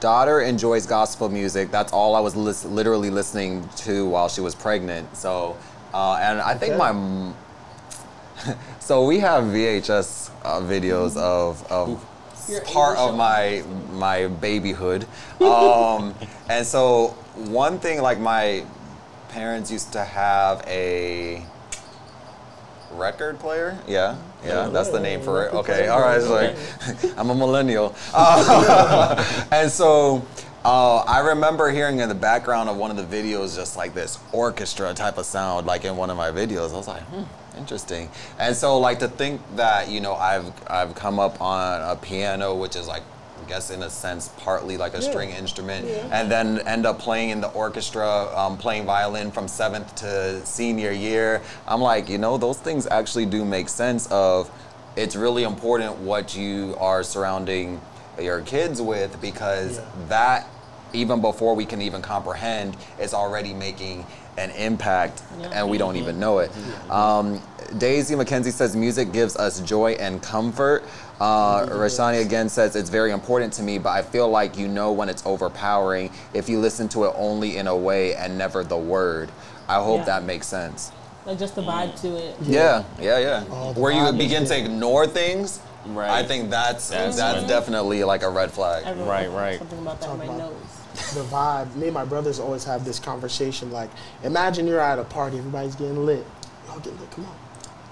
daughter 0.00 0.40
enjoys 0.42 0.86
gospel 0.86 1.28
music. 1.28 1.70
That's 1.70 1.92
all 1.92 2.14
I 2.14 2.20
was 2.20 2.36
lis- 2.36 2.64
literally 2.64 3.10
listening 3.10 3.68
to 3.78 4.06
while 4.08 4.28
she 4.28 4.40
was 4.40 4.54
pregnant." 4.54 5.16
So, 5.16 5.56
uh, 5.92 6.14
and 6.20 6.40
I 6.40 6.54
think 6.54 6.74
Okay. 6.74 6.78
my 6.78 6.90
m- 6.90 7.34
so 8.78 9.04
we 9.04 9.18
have 9.18 9.44
VHS 9.44 10.30
uh, 10.44 10.60
videos 10.60 11.16
of 11.16 11.66
of 11.72 12.04
Your 12.48 12.60
part 12.62 12.96
of 12.98 13.16
my 13.16 13.62
my 13.92 14.28
babyhood, 14.28 15.06
um, 15.40 16.14
and 16.48 16.64
so 16.66 17.08
one 17.48 17.78
thing 17.80 18.00
like 18.00 18.20
my 18.20 18.64
parents 19.28 19.70
used 19.70 19.92
to 19.92 20.04
have 20.04 20.64
a 20.66 21.42
record 22.92 23.38
player. 23.38 23.78
Yeah, 23.86 24.16
yeah, 24.44 24.68
that's 24.68 24.88
the 24.88 25.00
name 25.00 25.20
for 25.20 25.46
it. 25.46 25.54
Okay, 25.54 25.88
all 25.88 26.00
right. 26.00 26.18
It's 26.18 26.28
like 26.28 26.56
I'm 27.18 27.30
a 27.30 27.34
millennial, 27.34 27.94
Uh, 28.14 29.46
and 29.52 29.70
so. 29.70 30.24
Uh, 30.64 30.98
I 31.06 31.20
remember 31.20 31.70
hearing 31.70 32.00
in 32.00 32.08
the 32.08 32.14
background 32.16 32.68
of 32.68 32.76
one 32.76 32.90
of 32.90 32.96
the 32.96 33.04
videos 33.04 33.54
just 33.54 33.76
like 33.76 33.94
this 33.94 34.18
orchestra 34.32 34.92
type 34.92 35.16
of 35.16 35.24
sound, 35.24 35.66
like 35.66 35.84
in 35.84 35.96
one 35.96 36.10
of 36.10 36.16
my 36.16 36.30
videos. 36.30 36.74
I 36.74 36.76
was 36.76 36.88
like, 36.88 37.02
hmm, 37.04 37.22
interesting. 37.56 38.10
And 38.40 38.54
so, 38.54 38.76
like 38.78 38.98
to 38.98 39.08
think 39.08 39.40
that 39.54 39.88
you 39.88 40.00
know 40.00 40.14
I've 40.14 40.52
I've 40.68 40.94
come 40.96 41.20
up 41.20 41.40
on 41.40 41.80
a 41.80 41.94
piano, 41.96 42.56
which 42.56 42.74
is 42.74 42.88
like 42.88 43.02
guess 43.48 43.70
in 43.70 43.82
a 43.82 43.90
sense 43.90 44.30
partly 44.44 44.76
like 44.76 44.94
a 44.94 45.00
Yeah. 45.00 45.10
string 45.10 45.30
instrument, 45.30 45.86
Yeah. 45.88 46.06
and 46.12 46.30
then 46.30 46.58
end 46.66 46.86
up 46.86 46.98
playing 46.98 47.30
in 47.30 47.40
the 47.40 47.48
orchestra, 47.48 48.28
um, 48.36 48.56
playing 48.56 48.84
violin 48.84 49.30
from 49.30 49.48
seventh 49.48 49.94
to 49.96 50.44
senior 50.46 50.92
year. 50.92 51.40
I'm 51.66 51.80
like, 51.80 52.08
you 52.08 52.18
know, 52.18 52.36
those 52.36 52.58
things 52.58 52.86
actually 52.90 53.26
do 53.26 53.44
make 53.44 53.68
sense. 53.68 54.06
Of 54.10 54.50
it's 54.96 55.16
really 55.16 55.44
important 55.44 55.98
what 55.98 56.36
you 56.36 56.76
are 56.80 57.02
surrounding 57.02 57.80
your 58.20 58.40
kids 58.40 58.82
with 58.82 59.20
because 59.20 59.76
Yeah. 59.76 59.82
that 60.08 60.46
even 60.92 61.20
before 61.20 61.54
we 61.54 61.64
can 61.66 61.82
even 61.82 62.02
comprehend 62.02 62.76
is 63.00 63.12
already 63.14 63.52
making 63.54 64.04
an 64.36 64.50
impact 64.52 65.22
Yeah. 65.40 65.48
and 65.52 65.68
we 65.68 65.78
don't 65.78 65.96
even 65.96 66.18
know 66.20 66.38
it. 66.38 66.50
Um, 66.90 67.42
Daisy 67.76 68.14
McKenzie 68.14 68.52
says 68.52 68.74
music 68.76 69.12
gives 69.12 69.36
us 69.36 69.60
joy 69.60 69.92
and 69.92 70.22
comfort. 70.22 70.84
Uh, 71.20 71.66
Rashani 71.66 72.24
again 72.24 72.48
says 72.48 72.76
it's 72.76 72.88
very 72.90 73.10
important 73.10 73.52
to 73.54 73.62
me, 73.62 73.78
but 73.78 73.90
I 73.90 74.02
feel 74.02 74.28
like 74.28 74.56
you 74.56 74.68
know 74.68 74.92
when 74.92 75.08
it's 75.08 75.26
overpowering 75.26 76.10
if 76.34 76.48
you 76.48 76.60
listen 76.60 76.88
to 76.90 77.04
it 77.06 77.12
only 77.16 77.56
in 77.56 77.66
a 77.66 77.76
way 77.76 78.14
and 78.14 78.38
never 78.38 78.62
the 78.62 78.76
word. 78.76 79.30
I 79.68 79.82
hope 79.82 79.98
Yeah. 80.00 80.04
that 80.06 80.22
makes 80.24 80.46
sense. 80.46 80.92
Like 81.26 81.38
just 81.38 81.56
the 81.56 81.62
vibe 81.62 82.00
to 82.02 82.16
it. 82.16 82.36
Yeah, 82.40 82.84
yeah, 83.00 83.18
yeah. 83.18 83.44
Oh, 83.50 83.72
Where 83.72 83.92
you 83.92 84.10
begin 84.12 84.44
to 84.46 84.56
ignore 84.56 85.06
things, 85.06 85.60
Right. 85.86 86.10
I 86.10 86.22
think 86.22 86.50
that's 86.50 86.88
That's 86.90 87.16
that's, 87.16 87.46
definitely 87.46 88.04
like 88.04 88.22
a 88.22 88.28
red 88.28 88.50
flag. 88.50 88.84
Everyone 88.86 89.08
Right, 89.10 89.30
right. 89.32 89.58
Something 89.58 89.78
about 89.80 90.00
that 90.00 90.10
in 90.10 90.18
my 90.18 90.24
about- 90.24 90.38
nose. 90.38 90.52
The 91.14 91.22
vibe. 91.24 91.74
Me 91.76 91.86
and 91.86 91.94
my 91.94 92.04
brothers 92.04 92.38
always 92.38 92.64
have 92.64 92.84
this 92.84 92.98
conversation. 92.98 93.70
Like, 93.70 93.90
imagine 94.22 94.66
you're 94.66 94.80
at 94.80 94.98
a 94.98 95.04
party, 95.04 95.38
everybody's 95.38 95.74
getting 95.74 96.04
lit. 96.04 96.24
Y'all 96.66 96.78
get 96.80 96.98
lit. 97.00 97.10
Come 97.12 97.26
on, 97.26 97.36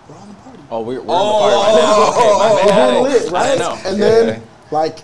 we're 0.09 0.17
on 0.17 0.29
the 0.29 0.35
party. 0.35 0.63
Oh, 0.71 0.81
we're, 0.81 0.95
we're 0.95 1.01
in 1.01 1.07
the 1.07 1.13
oh, 1.13 1.41
party 1.41 1.57
right 1.57 1.73
oh, 1.73 1.83
now. 1.83 1.95
Oh, 2.17 2.59
okay, 2.59 2.67
my 2.67 2.77
We're 2.77 3.13
getting 3.13 3.23
lit, 3.23 3.33
right? 3.33 3.59
didn't. 3.59 3.87
And 3.87 3.99
Yeah. 3.99 4.09
then 4.09 4.43
like, 4.71 4.99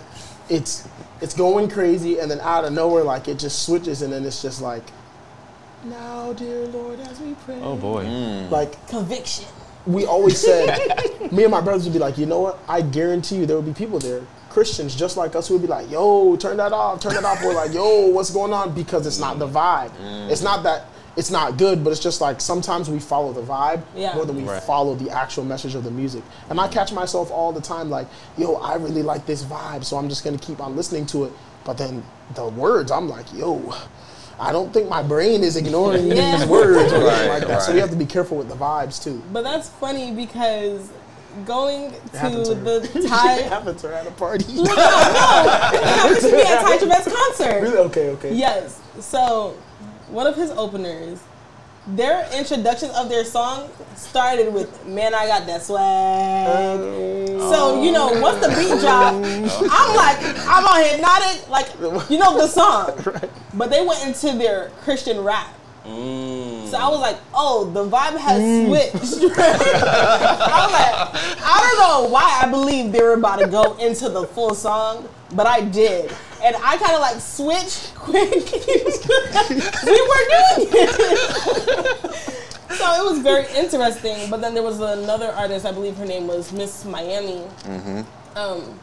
it's 0.49 0.87
it's 1.21 1.33
going 1.33 1.69
crazy, 1.69 2.19
and 2.19 2.29
then 2.29 2.41
out 2.41 2.65
of 2.65 2.73
nowhere, 2.73 3.03
like 3.03 3.27
it 3.27 3.39
just 3.39 3.63
switches, 3.65 4.01
and 4.01 4.11
then 4.11 4.25
it's 4.25 4.41
just 4.41 4.61
like, 4.61 4.83
now, 5.85 6.33
dear 6.33 6.65
Lord, 6.67 6.99
as 7.01 7.19
we 7.19 7.33
pray. 7.45 7.59
Oh 7.61 7.75
boy. 7.75 8.05
Hmm. 8.05 8.49
Like 8.51 8.87
Conviction. 8.87 9.45
we 9.85 10.05
always 10.05 10.37
said, 10.39 10.77
me 11.31 11.43
and 11.43 11.51
my 11.51 11.59
brothers 11.61 11.83
would 11.85 11.93
be 11.93 11.99
like, 11.99 12.17
you 12.17 12.25
know 12.25 12.39
what? 12.39 12.59
I 12.69 12.81
guarantee 12.81 13.35
you 13.37 13.45
there 13.45 13.57
would 13.57 13.65
be 13.65 13.73
people 13.73 13.99
there, 13.99 14.21
Christians 14.57 14.95
just 14.95 15.17
like 15.17 15.35
us, 15.35 15.47
who 15.47 15.55
would 15.55 15.61
be 15.63 15.67
like, 15.67 15.89
yo, 15.89 16.35
turn 16.35 16.57
that 16.57 16.71
off, 16.73 16.99
turn 17.01 17.13
that 17.15 17.25
off. 17.25 17.43
We're 17.43 17.53
like, 17.55 17.73
yo, 17.73 18.07
what's 18.07 18.29
going 18.29 18.53
on? 18.53 18.73
Because 18.75 19.07
it's 19.07 19.19
not 19.19 19.39
the 19.39 19.47
vibe. 19.47 19.89
Mm. 19.97 20.29
It's 20.29 20.43
not 20.43 20.63
that 20.63 20.85
it's 21.15 21.29
not 21.29 21.57
good, 21.57 21.83
but 21.83 21.91
it's 21.91 21.99
just 21.99 22.21
like 22.21 22.41
sometimes 22.41 22.89
we 22.89 22.97
follow 22.99 23.33
the 23.33 23.41
vibe 23.41 23.83
Yeah. 23.95 24.15
more 24.15 24.25
than 24.25 24.35
we 24.35 24.43
Right. 24.43 24.61
follow 24.63 24.95
the 24.95 25.11
actual 25.11 25.43
message 25.43 25.75
of 25.75 25.83
the 25.83 25.91
music. 25.91 26.23
And 26.49 26.59
I 26.59 26.67
catch 26.67 26.91
myself 26.91 27.29
all 27.31 27.51
the 27.51 27.61
time 27.61 27.89
like, 27.91 28.07
yo, 28.35 28.55
I 28.55 28.75
really 28.75 29.03
like 29.03 29.25
this 29.27 29.43
vibe, 29.43 29.83
so 29.85 29.97
I'm 29.97 30.09
just 30.09 30.23
gonna 30.23 30.39
keep 30.39 30.59
on 30.59 30.75
listening 30.75 31.05
to 31.07 31.25
it. 31.25 31.31
But 31.65 31.77
then 31.77 32.03
the 32.35 32.45
words, 32.45 32.91
I'm 32.91 33.07
like, 33.09 33.25
yo, 33.33 33.61
I 34.39 34.51
don't 34.51 34.73
think 34.73 34.89
my 34.89 35.03
brain 35.03 35.43
is 35.43 35.55
ignoring 35.55 36.07
Yeah. 36.07 36.37
these 36.39 36.47
words 36.47 36.91
or 36.91 36.95
anything 36.97 37.03
Right, 37.29 37.39
like 37.39 37.47
that. 37.47 37.61
So 37.61 37.73
we 37.73 37.79
have 37.79 37.91
to 37.91 37.95
be 37.95 38.07
careful 38.07 38.37
with 38.37 38.49
the 38.49 38.55
vibes 38.55 39.01
too. 39.03 39.21
But 39.31 39.43
that's 39.43 39.69
funny 39.69 40.11
because 40.11 40.89
going 41.45 41.91
to 41.91 42.43
to 42.45 42.55
the 42.55 42.89
it 42.95 43.07
Thai. 43.07 43.41
happened 43.43 43.79
to 43.79 43.87
her 43.87 43.93
at 43.93 44.07
a 44.07 44.11
party. 44.11 44.45
no, 44.53 44.63
no, 44.63 44.71
it 44.73 45.83
happened 45.83 46.21
to 46.21 46.31
be 46.31 46.41
at 46.41 46.61
Tye 46.61 46.77
Tribbett's 46.77 47.13
concert. 47.13 47.61
really? 47.61 47.77
Okay, 47.77 48.09
okay. 48.11 48.33
Yes. 48.33 48.79
So, 48.99 49.55
one 50.09 50.27
of 50.27 50.35
his 50.35 50.51
openers, 50.51 51.19
their 51.87 52.27
introduction 52.37 52.89
of 52.91 53.09
their 53.09 53.25
song 53.25 53.69
started 53.95 54.53
with 54.53 54.85
"Man, 54.85 55.13
I 55.13 55.27
got 55.27 55.45
that 55.47 55.63
swag." 55.63 55.79
Oh. 56.79 57.51
So 57.51 57.83
you 57.83 57.91
know, 57.91 58.07
once 58.21 58.39
the 58.45 58.49
beat 58.49 58.79
dropped, 58.79 59.17
I'm 59.71 59.95
like, 59.95 60.17
I'm 60.47 60.65
on 60.65 60.83
hypnotic, 60.85 61.49
like 61.49 61.67
you 62.09 62.17
know 62.17 62.37
the 62.37 62.47
song. 62.47 62.91
But 63.53 63.69
they 63.69 63.85
went 63.85 64.05
into 64.05 64.37
their 64.37 64.69
Christian 64.83 65.19
rap. 65.21 65.53
Mm. 65.85 66.52
So 66.73 66.79
I 66.79 66.87
was 66.89 67.01
like, 67.01 67.17
oh, 67.35 67.69
the 67.69 67.85
vibe 67.85 68.17
has 68.17 68.41
switched. 68.65 69.37
I 69.37 69.53
was 70.63 70.73
like, 70.73 71.39
I 71.39 71.59
don't 71.61 71.77
know 71.77 72.09
why 72.11 72.39
I 72.41 72.49
believe 72.49 72.91
they 72.91 73.03
were 73.03 73.13
about 73.13 73.37
to 73.41 73.47
go 73.47 73.77
into 73.77 74.09
the 74.09 74.25
full 74.25 74.55
song, 74.55 75.07
but 75.35 75.45
I 75.45 75.61
did. 75.61 76.11
And 76.43 76.55
I 76.55 76.77
kind 76.77 76.93
of 76.93 77.01
like 77.01 77.21
switched 77.21 77.93
quick. 77.95 78.31
we 78.31 78.31
were 78.33 80.23
doing 80.33 80.67
it. 80.73 80.89
so 82.71 82.85
it 82.95 83.05
was 83.05 83.19
very 83.19 83.45
interesting. 83.55 84.31
But 84.31 84.41
then 84.41 84.55
there 84.55 84.63
was 84.63 84.79
another 84.79 85.27
artist, 85.27 85.67
I 85.67 85.71
believe 85.73 85.95
her 85.97 86.07
name 86.07 86.25
was 86.25 86.51
Miss 86.51 86.85
Miami. 86.85 87.43
Um, 88.35 88.79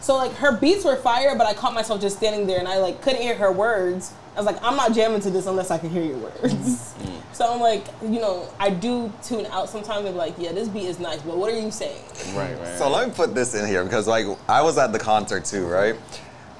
so 0.00 0.16
like 0.16 0.32
her 0.38 0.56
beats 0.58 0.84
were 0.84 0.96
fire, 0.96 1.36
but 1.38 1.46
I 1.46 1.54
caught 1.54 1.72
myself 1.72 2.00
just 2.00 2.16
standing 2.16 2.48
there 2.48 2.58
and 2.58 2.66
I 2.66 2.78
like 2.78 3.00
couldn't 3.00 3.22
hear 3.22 3.36
her 3.36 3.52
words. 3.52 4.12
I 4.36 4.40
was 4.40 4.46
like, 4.46 4.62
I'm 4.62 4.76
not 4.76 4.92
jamming 4.92 5.20
to 5.22 5.30
this 5.30 5.46
unless 5.46 5.70
I 5.70 5.78
can 5.78 5.88
hear 5.88 6.04
your 6.04 6.18
words. 6.18 6.94
So 7.32 7.50
I'm 7.50 7.60
like, 7.60 7.86
you 8.02 8.20
know, 8.20 8.46
I 8.60 8.68
do 8.68 9.10
tune 9.22 9.46
out 9.46 9.70
sometimes 9.70 10.04
and 10.04 10.14
be 10.14 10.18
like, 10.18 10.34
yeah, 10.38 10.52
this 10.52 10.68
beat 10.68 10.84
is 10.84 10.98
nice, 10.98 11.22
but 11.22 11.38
what 11.38 11.50
are 11.50 11.58
you 11.58 11.70
saying? 11.70 12.02
Right, 12.34 12.58
right. 12.58 12.78
So 12.78 12.90
let 12.90 13.08
me 13.08 13.14
put 13.14 13.34
this 13.34 13.54
in 13.54 13.66
here 13.66 13.82
because 13.82 14.06
like 14.06 14.26
I 14.46 14.60
was 14.60 14.76
at 14.76 14.92
the 14.92 14.98
concert 14.98 15.46
too, 15.46 15.66
right? 15.66 15.96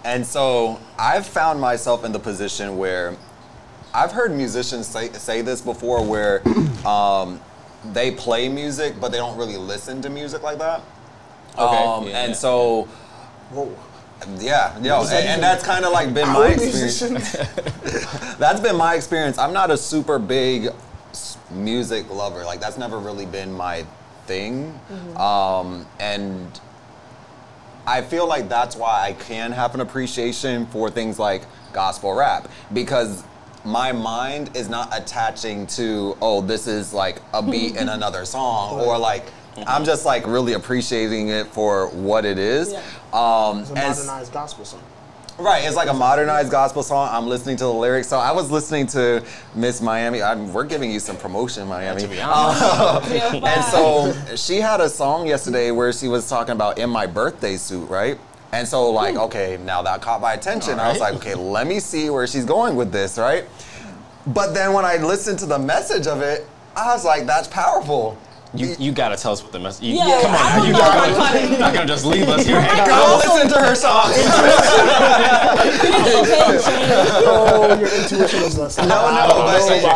And 0.05 0.27
so 0.27 0.81
I've 0.99 1.27
found 1.27 1.61
myself 1.61 2.05
in 2.05 2.13
the 2.13 2.19
position 2.19 2.79
where 2.79 3.15
I've 3.93 4.13
heard 4.13 4.33
musicians 4.33 4.87
say, 4.87 5.11
say 5.13 5.43
this 5.43 5.61
before 5.61 6.03
where 6.03 6.43
um, 6.87 7.41
they 7.93 8.11
play 8.11 8.49
music 8.49 8.95
but 9.01 9.13
they 9.13 9.19
don't 9.19 9.37
really 9.37 9.59
listen 9.59 10.01
to 10.03 10.09
music 10.09 10.43
like 10.43 10.59
that. 10.59 10.81
Okay, 11.59 11.85
Um, 11.85 12.07
yeah, 12.07 12.25
and 12.25 12.37
so 12.37 12.89
Whoa. 13.51 13.73
Yeah, 14.39 14.79
yo, 14.81 15.03
and, 15.03 15.13
and 15.13 15.43
that's 15.43 15.65
kind 15.65 15.85
of 15.85 15.93
like 15.93 16.13
been 16.15 16.29
my 16.29 16.49
experience. 16.49 17.33
That's 18.39 18.61
been 18.61 18.77
my 18.77 18.95
experience. 18.95 19.39
I'm 19.39 19.53
not 19.53 19.71
a 19.71 19.77
super 19.77 20.19
big 20.19 20.69
music 21.51 22.11
lover. 22.11 22.45
Like 22.45 22.61
that's 22.61 22.77
never 22.79 22.99
really 22.99 23.27
been 23.27 23.53
my 23.53 23.85
thing. 24.27 24.79
Um, 25.17 25.87
and 26.01 26.61
I 27.87 28.03
feel 28.03 28.27
like 28.29 28.49
that's 28.49 28.77
why 28.77 29.03
I 29.03 29.13
can 29.13 29.53
have 29.53 29.75
an 29.75 29.81
appreciation 29.81 30.67
for 30.67 30.91
things 30.91 31.19
like 31.19 31.45
gospel 31.73 32.15
rap 32.15 32.49
because 32.73 33.23
my 33.65 33.93
mind 33.93 34.57
is 34.57 34.69
not 34.69 34.97
attaching 34.97 35.67
to 35.67 36.17
oh 36.23 36.41
this 36.41 36.67
is 36.67 36.95
like 36.95 37.21
a 37.35 37.43
beat 37.43 37.77
in 37.77 37.89
another 37.99 38.25
song 38.25 38.81
or 38.81 38.97
like 38.97 39.25
I'm 39.67 39.85
just 39.85 40.05
like 40.05 40.27
really 40.27 40.53
appreciating 40.55 41.29
it 41.29 41.47
for 41.47 41.89
what 41.89 42.25
it 42.25 42.39
is. 42.39 42.73
Yeah. 42.73 42.79
Um, 43.13 43.61
It's 43.61 43.71
a 43.71 43.75
and 43.75 43.79
s- 43.79 43.99
modernized 44.07 44.33
gospel 44.33 44.65
song. 44.65 44.81
Right, 45.39 45.65
it's 45.67 45.77
like 45.77 45.91
a 45.91 45.95
modernized 45.95 46.51
gospel 46.51 46.83
song. 46.83 47.11
I'm 47.13 47.27
listening 47.27 47.57
to 47.59 47.65
the 47.65 47.73
lyrics. 47.73 48.09
So 48.09 48.19
I 48.19 48.33
was 48.33 48.51
listening 48.51 48.87
to 48.89 49.23
Miss 49.55 49.83
Miami. 49.83 50.23
I'm, 50.23 50.51
we're 50.51 50.65
giving 50.65 50.91
you 50.91 50.99
some 50.99 51.17
promotion, 51.19 51.69
Miami. 51.69 52.01
To 52.03 52.09
be 52.09 52.21
honest. 52.23 53.11
And 53.45 53.65
so 53.65 54.15
she 54.37 54.61
had 54.63 54.81
a 54.81 54.89
song 54.89 55.27
yesterday 55.27 55.71
where 55.73 55.93
she 55.93 56.09
was 56.09 56.27
talking 56.27 56.53
about 56.53 56.79
in 56.79 56.89
my 56.89 57.07
birthday 57.07 57.59
suit, 57.59 57.89
right? 57.91 58.19
And 58.53 58.67
so 58.67 58.91
like, 58.91 59.17
okay, 59.17 59.59
now 59.63 59.83
that 59.83 60.01
caught 60.01 60.23
my 60.23 60.33
attention. 60.33 60.81
I 60.81 60.89
was 60.91 61.01
like, 61.01 61.15
okay, 61.17 61.35
let 61.35 61.67
me 61.67 61.81
see 61.81 62.09
where 62.09 62.27
she's 62.27 62.47
going 62.47 62.75
with 62.75 62.91
this, 62.91 63.19
right? 63.19 63.45
But 64.29 64.55
then 64.55 64.73
when 64.73 64.87
I 64.87 64.97
listened 64.97 65.39
to 65.41 65.47
the 65.47 65.59
message 65.59 66.07
of 66.07 66.23
it, 66.23 66.47
I 66.75 66.95
was 66.95 67.05
like, 67.05 67.27
that's 67.27 67.49
powerful. 67.49 68.17
You, 68.55 68.75
you 68.79 68.93
gotta 68.93 69.17
tell 69.17 69.33
us 69.33 69.43
what 69.43 69.53
the 69.53 69.59
message. 69.59 69.85
You, 69.85 69.95
Yeah, 69.97 70.23
come 70.23 70.31
on, 70.35 70.37
I 70.41 70.57
don't 70.57 70.67
you 70.67 70.73
know 70.73 70.79
gotta, 70.79 71.11
if 71.11 71.19
I 71.19 71.21
caught 71.27 71.35
it. 71.37 71.51
you're 71.51 71.59
not 71.59 71.75
gonna 71.75 71.87
just 71.87 72.05
leave 72.07 72.29
us 72.29 72.47
here 72.47 72.61
hanging 72.61 72.87
Go 72.87 72.93
out. 72.95 73.19
listen 73.25 73.49
to 73.49 73.59
her 73.61 73.75
song. 73.75 74.13
Oh, 77.29 77.77
your 77.79 77.89
intuition 77.89 78.43
is 78.43 78.59
less. 78.59 78.79
No, 78.79 78.85
no, 78.87 78.95
I 78.97 79.27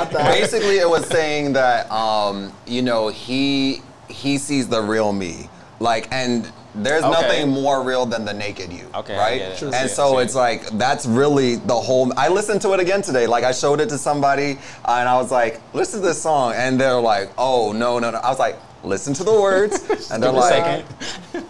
but 0.04 0.12
know 0.12 0.24
basically 0.24 0.78
it 0.78 0.88
was 0.88 1.06
saying 1.06 1.52
that 1.54 1.90
um, 1.90 2.52
you 2.66 2.82
know 2.82 3.08
he 3.08 3.82
he 4.08 4.38
sees 4.38 4.68
the 4.68 4.80
real 4.80 5.12
me, 5.12 5.48
like, 5.78 6.08
and 6.12 6.50
there's 6.82 7.02
Okay. 7.04 7.12
nothing 7.20 7.48
more 7.50 7.82
real 7.82 8.06
than 8.06 8.24
the 8.24 8.32
naked 8.34 8.72
you, 8.72 8.86
Okay, 8.94 9.14
I 9.14 9.18
right? 9.18 9.38
get 9.38 9.52
it. 9.52 9.62
And 9.62 9.74
See 9.74 9.80
it, 9.80 9.88
so 9.90 10.18
it's 10.18 10.34
like 10.34 10.66
that's 10.78 11.06
really 11.06 11.56
the 11.56 11.74
whole. 11.74 12.12
I 12.16 12.28
listened 12.28 12.60
to 12.62 12.72
it 12.74 12.80
again 12.80 13.02
today. 13.02 13.26
Like 13.26 13.44
I 13.44 13.52
showed 13.52 13.80
it 13.80 13.88
to 13.90 13.98
somebody, 13.98 14.58
uh, 14.84 14.96
and 15.00 15.08
I 15.08 15.16
was 15.16 15.30
like, 15.30 15.60
"Listen 15.74 16.00
to 16.00 16.06
this 16.08 16.20
song," 16.22 16.54
and 16.56 16.80
they're 16.80 17.00
like, 17.00 17.30
"Oh 17.38 17.72
no, 17.72 17.98
no, 17.98 18.10
no!" 18.10 18.18
I 18.18 18.28
was 18.30 18.38
like, 18.38 18.56
"Listen 18.84 19.14
to 19.14 19.24
the 19.24 19.32
words," 19.32 19.74
and 20.10 20.22
they're 20.22 20.32
Give 20.32 20.42
it 20.42 20.58
a 20.58 21.34
like, 21.34 21.44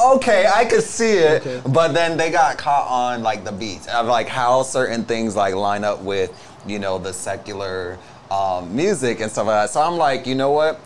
okay, 0.00 0.46
I 0.52 0.64
could 0.64 0.82
see 0.82 1.12
it, 1.12 1.46
Okay. 1.46 1.60
but 1.68 1.92
then 1.92 2.16
they 2.16 2.30
got 2.30 2.58
caught 2.58 2.88
on 2.88 3.22
like 3.22 3.44
the 3.44 3.52
beats 3.52 3.86
of 3.88 4.06
like 4.06 4.28
how 4.28 4.62
certain 4.62 5.04
things 5.04 5.36
like 5.36 5.54
line 5.54 5.84
up 5.84 6.00
with 6.00 6.30
you 6.66 6.78
know 6.78 6.98
the 6.98 7.12
secular 7.12 7.98
um, 8.30 8.74
music 8.74 9.20
and 9.20 9.30
stuff 9.30 9.46
like 9.46 9.66
that. 9.66 9.70
So 9.70 9.80
I'm 9.82 9.96
like, 9.98 10.26
you 10.26 10.34
know 10.34 10.50
what? 10.50 10.80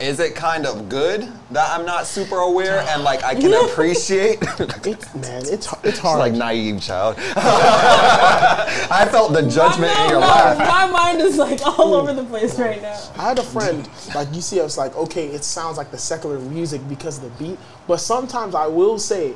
Is 0.00 0.18
it 0.18 0.34
kind 0.34 0.66
of 0.66 0.88
good 0.88 1.28
that 1.52 1.70
I'm 1.70 1.86
not 1.86 2.06
super 2.06 2.38
aware 2.38 2.80
and 2.88 3.04
like 3.04 3.22
I 3.22 3.34
can 3.34 3.52
appreciate? 3.52 4.42
It's, 4.84 5.14
man, 5.14 5.42
it's 5.46 5.66
hard. 5.66 5.84
it's 5.84 5.98
hard. 5.98 6.18
like 6.18 6.32
naive 6.32 6.80
child. 6.80 7.16
I 7.36 9.06
felt 9.10 9.32
the 9.32 9.42
judgment 9.42 9.96
I 9.96 10.04
in 10.04 10.10
your 10.10 10.20
no, 10.20 10.26
laugh. 10.26 10.58
My 10.58 10.86
mind 10.90 11.20
is 11.20 11.36
like 11.36 11.60
all 11.64 11.94
over 11.94 12.12
the 12.12 12.24
place 12.24 12.58
right 12.58 12.82
now. 12.82 13.00
I 13.16 13.28
had 13.28 13.38
a 13.38 13.42
friend, 13.42 13.88
like 14.14 14.32
you 14.34 14.40
see, 14.40 14.60
I 14.60 14.64
was 14.64 14.76
like, 14.76 14.96
okay, 14.96 15.28
it 15.28 15.44
sounds 15.44 15.76
like 15.76 15.90
the 15.92 15.98
secular 15.98 16.38
music 16.40 16.86
because 16.88 17.22
of 17.22 17.24
the 17.24 17.44
beat. 17.44 17.58
But 17.86 17.98
sometimes 17.98 18.54
I 18.56 18.66
will 18.66 18.98
say, 18.98 19.34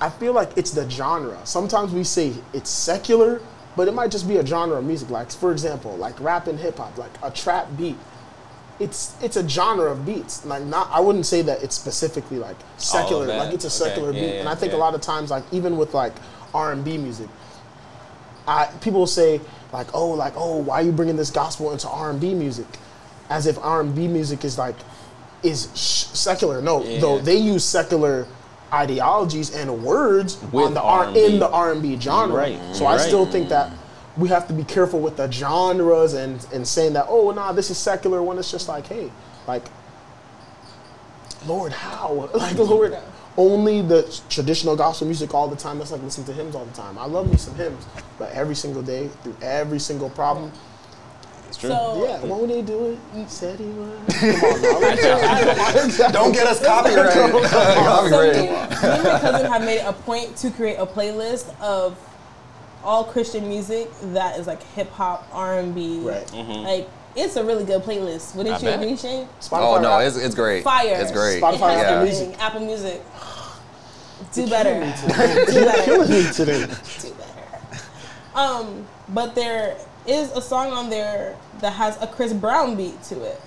I 0.00 0.10
feel 0.10 0.32
like 0.32 0.50
it's 0.56 0.72
the 0.72 0.88
genre. 0.90 1.38
Sometimes 1.44 1.92
we 1.92 2.04
say 2.04 2.32
it's 2.52 2.70
secular, 2.70 3.40
but 3.76 3.88
it 3.88 3.94
might 3.94 4.10
just 4.10 4.28
be 4.28 4.36
a 4.36 4.44
genre 4.44 4.78
of 4.78 4.84
music. 4.84 5.10
Like, 5.10 5.30
for 5.30 5.52
example, 5.52 5.96
like 5.96 6.18
rap 6.20 6.48
and 6.48 6.58
hip 6.58 6.76
hop, 6.78 6.98
like 6.98 7.12
a 7.22 7.30
trap 7.30 7.68
beat. 7.78 7.96
It's 8.80 9.14
it's 9.22 9.36
a 9.36 9.48
genre 9.48 9.90
of 9.92 10.04
beats. 10.04 10.44
Like 10.44 10.64
not, 10.64 10.88
I 10.90 11.00
wouldn't 11.00 11.26
say 11.26 11.42
that 11.42 11.62
it's 11.62 11.76
specifically 11.76 12.38
like 12.38 12.56
secular. 12.78 13.26
Like 13.26 13.52
it's 13.54 13.64
a 13.64 13.68
Okay, 13.68 13.90
secular 13.90 14.12
yeah, 14.12 14.20
beat. 14.20 14.26
yeah, 14.34 14.40
and 14.40 14.48
I 14.48 14.54
think 14.54 14.72
a 14.72 14.76
lot 14.76 14.94
of 14.94 15.00
times, 15.00 15.30
like 15.30 15.44
even 15.52 15.76
with 15.76 15.94
like 15.94 16.12
R 16.54 16.72
and 16.72 16.84
B 16.84 16.98
music, 16.98 17.28
I, 18.48 18.66
people 18.80 19.00
will 19.00 19.06
say 19.06 19.40
like, 19.72 19.86
oh, 19.94 20.10
like, 20.10 20.32
oh, 20.36 20.56
why 20.58 20.76
are 20.80 20.82
you 20.82 20.92
bringing 20.92 21.16
this 21.16 21.30
gospel 21.30 21.72
into 21.72 21.88
R 21.88 22.10
and 22.10 22.20
B 22.20 22.34
music, 22.34 22.66
as 23.30 23.46
if 23.46 23.58
R 23.58 23.80
and 23.80 23.94
B 23.94 24.08
music 24.08 24.44
is 24.44 24.58
like, 24.58 24.76
is 25.42 25.68
sh- 25.74 26.06
secular. 26.16 26.60
No, 26.60 26.82
Yeah. 26.82 27.00
though 27.00 27.18
they 27.18 27.36
use 27.36 27.64
secular 27.64 28.26
ideologies 28.72 29.54
and 29.54 29.84
words 29.84 30.38
With 30.50 30.64
on 30.66 30.74
the 30.74 30.80
R 30.82 31.04
R&B. 31.04 31.24
in 31.26 31.38
the 31.38 31.48
R 31.50 31.72
and 31.72 31.82
B 31.82 31.98
genre. 32.00 32.34
Right, 32.36 32.58
So 32.74 32.86
I 32.86 32.96
still 32.96 33.26
think 33.26 33.48
that 33.50 33.70
we 34.16 34.28
have 34.28 34.46
to 34.48 34.52
be 34.54 34.64
careful 34.64 35.00
with 35.00 35.16
the 35.16 35.30
genres 35.30 36.14
and 36.14 36.46
and 36.52 36.66
saying 36.66 36.92
that, 36.94 37.06
oh, 37.08 37.30
nah, 37.30 37.52
this 37.52 37.70
is 37.70 37.78
secular 37.78 38.22
when 38.22 38.38
it's 38.38 38.50
just 38.50 38.68
like, 38.68 38.86
hey, 38.86 39.10
like, 39.46 39.64
Lord, 41.46 41.72
how? 41.72 42.28
Like, 42.34 42.56
Lord. 42.58 42.96
Only 43.34 43.80
the 43.80 44.02
traditional 44.28 44.76
gospel 44.76 45.06
music 45.06 45.32
all 45.32 45.48
the 45.48 45.56
time. 45.56 45.78
That's 45.78 45.90
like 45.90 46.02
listening 46.02 46.26
to 46.26 46.34
hymns 46.34 46.54
all 46.54 46.66
the 46.66 46.74
time. 46.74 46.98
I 46.98 47.06
love 47.06 47.30
me 47.30 47.38
some 47.38 47.54
hymns, 47.54 47.86
but 48.18 48.30
every 48.32 48.54
single 48.54 48.82
day, 48.82 49.08
through 49.22 49.34
every 49.40 49.78
single 49.78 50.10
problem, 50.10 50.52
It's 51.48 51.56
true. 51.56 51.70
So 51.70 52.04
yeah, 52.06 52.20
won't 52.26 52.50
he 52.50 52.60
do 52.60 52.90
it? 52.92 52.98
He 53.14 53.24
said 53.28 53.58
he 53.58 53.64
would. 53.64 54.06
Come 54.12 54.34
on. 54.44 56.12
Don't 56.12 56.32
get 56.32 56.46
us 56.46 56.62
copyrighted. 56.62 57.12
So 57.14 57.40
me, 57.40 57.48
Copyrighted. 57.48 58.42
me 58.42 58.48
and 58.48 59.02
my 59.02 59.18
cousin 59.18 59.50
have 59.50 59.62
made 59.62 59.78
it 59.78 59.86
a 59.86 59.94
point 59.94 60.36
to 60.36 60.50
create 60.50 60.76
a 60.76 60.84
playlist 60.84 61.58
of 61.58 61.96
all 62.84 63.04
Christian 63.04 63.48
music 63.48 63.90
that 64.12 64.38
is 64.38 64.46
like 64.46 64.62
hip 64.74 64.90
hop, 64.90 65.28
R 65.32 65.58
and 65.58 65.74
B. 65.74 66.00
Right. 66.00 66.32
Like 66.32 66.88
it's 67.14 67.36
a 67.36 67.44
really 67.44 67.64
good 67.64 67.82
playlist. 67.82 68.34
Wouldn't 68.34 68.56
I 68.56 68.58
you 68.58 68.64
bet. 68.64 68.82
agree, 68.82 68.96
Shane? 68.96 69.28
Spotify 69.40 69.60
Oh 69.60 69.80
no, 69.80 69.98
rap- 69.98 70.06
it's, 70.08 70.16
it's 70.16 70.34
great. 70.34 70.64
Fire. 70.64 70.98
It's 71.00 71.12
great. 71.12 71.42
Spotify 71.42 71.54
It 71.54 71.60
has 71.60 71.62
Apple 71.62 71.76
yeah. 71.76 72.00
everything. 72.00 72.34
Apple 72.36 72.60
Music. 72.60 73.02
Do 74.32 74.48
better. 74.48 74.80
me 74.80 74.92
today. 75.00 75.44
Do 75.46 75.64
better. 75.64 75.82
killing 75.82 76.10
me 76.10 76.32
today. 76.32 76.66
Do 77.00 77.10
better. 77.14 77.82
Um, 78.34 78.86
but 79.10 79.34
they're 79.34 79.76
a 80.32 80.40
song 80.40 80.72
on 80.72 80.90
there 80.90 81.36
that 81.60 81.72
has 81.74 82.00
a 82.00 82.06
Chris 82.06 82.32
Brown 82.32 82.76
beat 82.76 83.02
to 83.04 83.22
it. 83.22 83.40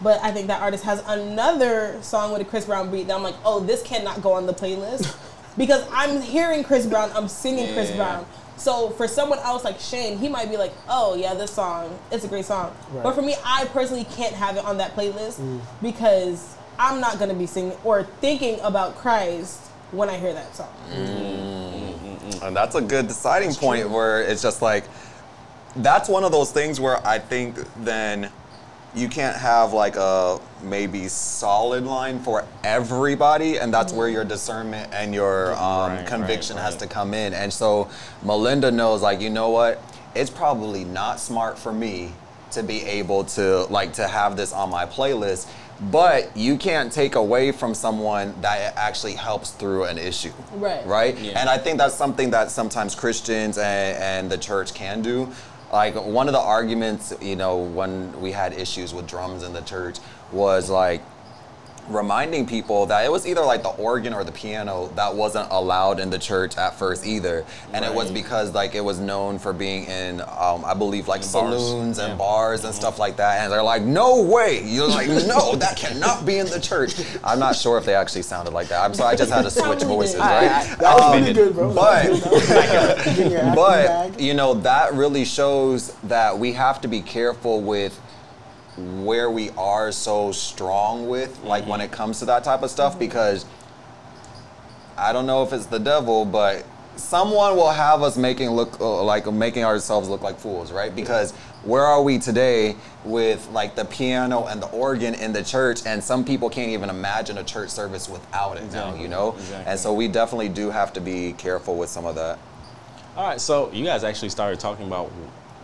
But 0.00 0.20
I 0.22 0.30
think 0.30 0.46
that 0.46 0.60
artist 0.60 0.84
has 0.84 1.02
another 1.06 1.98
song 2.02 2.32
with 2.32 2.40
a 2.40 2.44
Chris 2.44 2.66
Brown 2.66 2.90
beat 2.90 3.08
that 3.08 3.16
I'm 3.16 3.22
like, 3.22 3.34
oh, 3.44 3.60
this 3.60 3.82
cannot 3.82 4.22
go 4.22 4.32
on 4.32 4.46
the 4.46 4.54
playlist 4.54 5.16
because 5.56 5.84
I'm 5.90 6.20
hearing 6.20 6.62
Chris 6.62 6.86
Brown, 6.86 7.10
I'm 7.14 7.28
singing 7.28 7.72
Chris 7.74 7.90
Brown. 7.92 8.26
So 8.58 8.90
for 8.90 9.08
someone 9.08 9.38
else 9.38 9.64
like 9.64 9.78
Shane, 9.78 10.18
he 10.18 10.28
might 10.28 10.50
be 10.50 10.56
like, 10.56 10.72
oh 10.88 11.14
yeah, 11.14 11.34
this 11.34 11.52
song, 11.52 11.98
it's 12.10 12.24
a 12.24 12.28
great 12.28 12.44
song. 12.44 12.74
Right. 12.90 13.04
But 13.04 13.14
for 13.14 13.22
me, 13.22 13.36
I 13.44 13.66
personally 13.66 14.04
can't 14.04 14.34
have 14.34 14.56
it 14.56 14.64
on 14.64 14.78
that 14.78 14.94
playlist 14.94 15.40
mm. 15.40 15.60
because 15.80 16.56
I'm 16.78 17.00
not 17.00 17.18
gonna 17.18 17.34
be 17.34 17.46
singing 17.46 17.76
or 17.84 18.02
thinking 18.20 18.60
about 18.60 18.96
Christ 18.96 19.60
when 19.92 20.08
I 20.10 20.18
hear 20.18 20.32
that 20.32 20.54
song. 20.54 20.72
Mm. 20.90 21.94
Mm-hmm. 21.98 22.44
And 22.44 22.56
that's 22.56 22.74
a 22.74 22.82
good 22.82 23.08
deciding 23.08 23.54
point 23.54 23.88
where 23.88 24.22
it's 24.22 24.42
just 24.42 24.60
like, 24.60 24.84
that's 25.76 26.08
one 26.08 26.24
of 26.24 26.32
those 26.32 26.50
things 26.50 26.80
where 26.80 27.04
I 27.06 27.18
think 27.18 27.56
then 27.84 28.30
you 28.94 29.08
can't 29.08 29.36
have 29.36 29.72
like 29.72 29.96
a 29.96 30.40
maybe 30.62 31.08
solid 31.08 31.84
line 31.84 32.20
for 32.20 32.44
everybody, 32.64 33.58
and 33.58 33.72
that's 33.72 33.92
where 33.92 34.08
your 34.08 34.24
discernment 34.24 34.92
and 34.92 35.14
your 35.14 35.52
um, 35.56 35.92
Right, 35.92 36.06
conviction 36.06 36.56
right, 36.56 36.62
has 36.62 36.76
to 36.76 36.86
come 36.86 37.14
in. 37.14 37.32
And 37.34 37.52
so 37.52 37.88
Melinda 38.22 38.70
knows, 38.70 39.02
like, 39.02 39.20
you 39.20 39.30
know 39.30 39.50
what? 39.50 39.82
It's 40.14 40.30
probably 40.30 40.84
not 40.84 41.20
smart 41.20 41.58
for 41.58 41.72
me 41.72 42.12
to 42.52 42.62
be 42.62 42.82
able 42.82 43.24
to 43.24 43.64
like 43.64 43.92
to 43.94 44.08
have 44.08 44.36
this 44.36 44.52
on 44.52 44.70
my 44.70 44.86
playlist. 44.86 45.48
But 45.80 46.36
you 46.36 46.56
can't 46.56 46.90
take 46.92 47.14
away 47.14 47.52
from 47.52 47.72
someone 47.72 48.34
that 48.40 48.74
actually 48.76 49.12
helps 49.12 49.52
through 49.52 49.84
an 49.84 49.96
issue 49.96 50.32
Right. 50.54 50.84
right? 50.84 51.16
Yeah. 51.16 51.38
And 51.38 51.48
I 51.48 51.56
think 51.56 51.78
that's 51.78 51.94
something 51.94 52.30
that 52.30 52.50
sometimes 52.50 52.96
Christians 52.96 53.58
and, 53.58 53.96
and 54.02 54.30
the 54.30 54.38
church 54.38 54.74
can 54.74 55.02
do. 55.02 55.28
Like 55.72 55.94
one 55.94 56.26
of 56.26 56.32
the 56.32 56.40
arguments, 56.40 57.14
you 57.20 57.36
know, 57.36 57.58
when 57.58 58.18
we 58.20 58.32
had 58.32 58.54
issues 58.54 58.92
with 58.92 59.06
drums 59.06 59.44
in 59.44 59.52
the 59.52 59.60
church 59.60 59.98
was 60.32 60.68
like 60.70 61.02
reminding 61.88 62.44
people 62.44 62.84
that 62.84 63.02
it 63.06 63.10
was 63.10 63.26
either 63.26 63.40
like 63.40 63.62
the 63.62 63.70
organ 63.70 64.12
or 64.12 64.22
the 64.22 64.30
piano 64.32 64.90
that 64.94 65.14
wasn't 65.14 65.48
allowed 65.50 65.98
in 65.98 66.10
the 66.10 66.18
church 66.18 66.54
at 66.58 66.74
first 66.78 67.06
either. 67.06 67.46
And 67.72 67.82
it 67.82 67.94
was 67.94 68.10
because 68.10 68.52
like 68.52 68.74
it 68.74 68.82
was 68.82 68.98
known 68.98 69.38
for 69.38 69.54
being 69.54 69.84
in 69.86 70.20
um, 70.20 70.66
i 70.66 70.74
believe 70.74 71.08
like 71.08 71.22
In 71.24 71.32
bars. 71.32 71.48
saloons 71.62 71.98
and 71.98 72.08
Yeah. 72.10 72.16
bars 72.16 72.64
and 72.64 72.74
stuff 72.74 72.98
like 72.98 73.16
that. 73.16 73.40
And 73.40 73.50
they're 73.50 73.62
like 73.62 73.80
no 73.80 74.20
way. 74.20 74.62
You're 74.66 74.86
like 74.86 75.08
no 75.26 75.54
that 75.56 75.78
cannot 75.78 76.26
be 76.26 76.36
in 76.36 76.46
the 76.48 76.60
church. 76.60 76.94
I'm 77.24 77.38
not 77.38 77.56
sure 77.56 77.78
if 77.78 77.86
they 77.86 77.94
actually 77.94 78.20
sounded 78.20 78.52
like 78.52 78.68
that. 78.68 78.84
I'm 78.84 78.92
sorry 78.92 79.14
i 79.14 79.16
just 79.16 79.32
had 79.32 79.44
to 79.44 79.50
switch 79.50 79.82
voices 79.84 80.16
did. 80.16 80.20
right? 80.20 80.76
That 80.80 80.94
was 80.94 81.02
Um, 81.04 81.22
pretty 81.22 81.32
good, 81.32 81.54
bro. 81.54 81.74
but 81.74 82.02
Getting 82.02 83.30
your 83.32 83.40
acting 83.40 83.54
but 83.54 84.20
you 84.20 84.34
know 84.34 84.52
that 84.52 84.92
really 84.92 85.24
shows 85.24 85.94
that 86.04 86.38
we 86.38 86.52
have 86.52 86.82
to 86.82 86.88
be 86.88 87.00
careful 87.00 87.62
with 87.62 87.98
where 89.04 89.30
we 89.30 89.50
are 89.50 89.90
so 89.92 90.32
strong 90.32 91.08
with 91.08 91.42
like 91.42 91.66
when 91.66 91.80
it 91.80 91.90
comes 91.90 92.18
to 92.20 92.24
that 92.24 92.44
type 92.44 92.62
of 92.62 92.70
stuff 92.70 92.98
because 92.98 93.44
i 94.96 95.12
don't 95.12 95.26
know 95.26 95.42
if 95.42 95.52
it's 95.52 95.66
the 95.66 95.78
devil 95.78 96.24
but 96.24 96.64
someone 96.98 97.56
will 97.56 97.70
have 97.70 98.02
us 98.02 98.16
making 98.16 98.50
look 98.50 98.80
uh, 98.80 99.02
like 99.02 99.30
making 99.32 99.64
ourselves 99.64 100.08
look 100.08 100.22
like 100.22 100.38
fools 100.38 100.72
right? 100.72 100.94
Because 100.94 101.32
where 101.64 101.82
are 101.82 102.02
we 102.02 102.18
today 102.18 102.76
with 103.04 103.48
like 103.50 103.74
the 103.74 103.84
piano 103.84 104.46
and 104.46 104.60
the 104.60 104.68
organ 104.68 105.14
in 105.14 105.32
the 105.32 105.42
church 105.42 105.80
and 105.86 106.02
some 106.02 106.24
people 106.24 106.50
can't 106.50 106.70
even 106.70 106.90
imagine 106.90 107.38
a 107.38 107.44
church 107.44 107.70
service 107.70 108.08
without 108.08 108.56
it 108.56 108.70
now 108.72 108.94
you 108.94 109.08
know? 109.08 109.32
Exactly. 109.32 109.70
and 109.70 109.80
so 109.80 109.92
we 109.92 110.08
definitely 110.08 110.48
do 110.48 110.70
have 110.70 110.92
to 110.92 111.00
be 111.00 111.32
careful 111.34 111.76
with 111.76 111.88
some 111.88 112.04
of 112.04 112.14
that. 112.16 112.38
All 113.16 113.28
right, 113.28 113.40
so 113.40 113.70
you 113.72 113.84
guys 113.84 114.04
actually 114.04 114.28
started 114.28 114.60
talking 114.60 114.86
about 114.86 115.10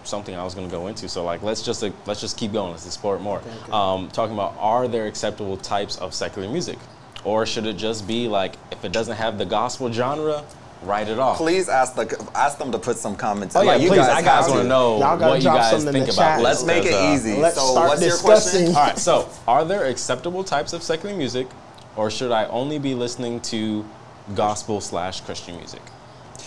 something 0.05 0.34
I 0.34 0.44
was 0.44 0.55
going 0.55 0.68
to 0.68 0.74
go 0.74 0.86
into. 0.86 1.09
So 1.09 1.24
like, 1.24 1.42
let's 1.42 1.62
just 1.62 1.82
uh, 1.82 1.90
let's 2.07 2.20
just 2.20 2.36
keep 2.36 2.52
going. 2.52 2.70
Let's 2.72 2.86
explore 2.86 3.16
it 3.16 3.20
more. 3.20 3.38
okay. 3.38 3.72
Um, 3.72 4.09
talking 4.09 4.34
about 4.34 4.55
are 4.59 4.86
there 4.88 5.07
acceptable 5.07 5.57
types 5.57 5.96
of 5.98 6.14
secular 6.14 6.48
music, 6.48 6.78
or 7.24 7.46
should 7.46 7.66
it 7.66 7.76
just 7.76 8.07
be 8.07 8.28
like 8.28 8.55
if 8.70 8.84
it 8.84 8.92
doesn't 8.92 9.16
have 9.16 9.38
the 9.38 9.46
gospel 9.46 9.90
genre, 9.92 10.44
write 10.82 11.09
it 11.09 11.18
off? 11.18 11.36
please 11.38 11.68
ask 11.68 11.94
the 11.94 12.28
ask 12.34 12.59
them 12.59 12.70
to 12.72 12.78
put 12.78 12.96
some 12.96 13.16
comments 13.16 13.57
Oh 13.57 13.61
in. 13.61 13.66
yeah, 13.66 13.72
Like, 13.72 13.82
you 13.82 13.88
please. 13.88 13.98
I 14.00 14.16
have 14.16 14.24
guys 14.24 14.44
to. 14.46 14.50
want 14.52 14.62
to 14.64 14.68
know 14.68 14.98
what 14.98 15.38
you 15.42 15.44
guys 15.48 15.84
think 15.84 16.05
about 16.09 16.14
chat. 16.14 16.40
Let's 16.42 16.64
make 16.64 16.84
it 16.84 16.94
uh, 16.94 17.12
easy. 17.14 17.36
Let's 17.36 17.57
so 17.57 17.72
start 17.72 17.88
what's 17.88 18.02
your 18.02 18.11
discussing. 18.11 18.72
question? 18.72 18.76
All 18.76 18.86
right, 18.86 18.98
so 18.98 19.28
are 19.48 19.64
there 19.64 19.86
acceptable 19.86 20.44
types 20.44 20.72
of 20.72 20.82
secular 20.82 21.16
music, 21.16 21.46
or 21.96 22.11
should 22.11 22.30
I 22.32 22.44
only 22.46 22.78
be 22.78 22.94
listening 22.94 23.40
to 23.52 23.84
gospel 24.34 24.80
slash 24.80 25.20
Christian 25.22 25.57
music? 25.57 25.82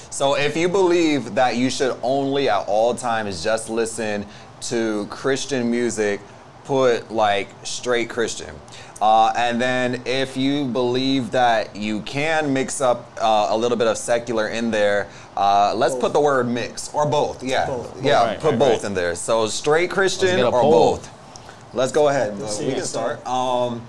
So 0.09 0.35
if 0.35 0.55
you 0.57 0.67
believe 0.69 1.35
that 1.35 1.55
you 1.57 1.69
should 1.69 1.97
only 2.01 2.49
at 2.49 2.65
all 2.67 2.93
times 2.95 3.43
just 3.43 3.69
listen 3.69 4.25
to 4.61 5.05
Christian 5.09 5.69
music, 5.69 6.19
put 6.63 7.11
like 7.11 7.49
straight 7.63 8.09
Christian. 8.09 8.53
Uh, 8.99 9.31
and 9.37 9.61
then 9.61 10.01
if 10.05 10.35
you 10.35 10.65
believe 10.65 11.29
that 11.31 11.75
you 11.75 12.01
can 12.01 12.51
mix 12.51 12.81
up 12.81 13.11
uh, 13.21 13.47
a 13.51 13.57
little 13.57 13.77
bit 13.77 13.85
of 13.87 13.95
secular 13.97 14.47
in 14.47 14.71
there, 14.71 15.07
uh, 15.35 15.71
let's 15.75 15.93
put 15.93 16.13
the 16.13 16.19
word 16.19 16.47
mix 16.47 16.91
or 16.95 17.05
both. 17.05 17.43
Yeah, 17.43 17.67
Both. 17.67 18.03
yeah, 18.03 18.23
Right, 18.25 18.39
put 18.39 18.51
right, 18.51 18.59
both 18.59 18.81
right. 18.81 18.83
in 18.85 18.93
there. 18.95 19.13
So 19.13 19.45
straight 19.47 19.91
Christian 19.91 20.39
or 20.41 20.51
poll. 20.61 20.71
both. 20.71 21.11
Let's 21.75 21.91
go 21.91 22.07
ahead. 22.07 22.39
Let's 22.39 22.59
Uh, 22.59 22.63
we 22.65 22.73
can 22.73 22.83
start. 22.85 23.25
Um, 23.27 23.83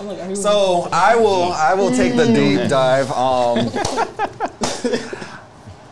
like, 0.00 0.36
so 0.36 0.88
I 0.92 1.16
will 1.16 1.52
I 1.52 1.74
will 1.74 1.90
take 1.90 2.14
the 2.14 2.26
deep 2.26 2.68
dive. 2.68 3.10
Um, 3.12 3.56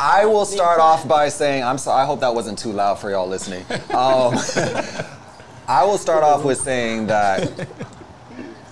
I 0.05 0.27
will 0.27 0.45
start 0.45 0.81
off 0.81 1.09
by 1.09 1.31
saying 1.31 1.65
I'm 1.65 1.79
sorry. 1.79 2.03
I 2.03 2.05
hope 2.05 2.21
that 2.21 2.35
wasn't 2.35 2.59
too 2.59 2.73
loud 2.73 2.99
for 2.99 3.11
y'all 3.11 3.27
listening. 3.27 3.65
Um, 3.91 4.35
I 5.67 5.83
will 5.85 5.97
start 5.97 6.23
off 6.23 6.45
with 6.45 6.61
saying 6.61 7.07
that 7.07 7.67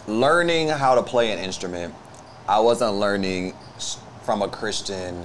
learning 0.07 0.68
how 0.68 0.95
to 0.95 1.03
play 1.03 1.33
an 1.33 1.39
instrument, 1.39 1.95
I 2.47 2.61
wasn't 2.61 2.97
learning 2.97 3.55
from 4.24 4.43
a 4.43 4.49
Christian 4.49 5.24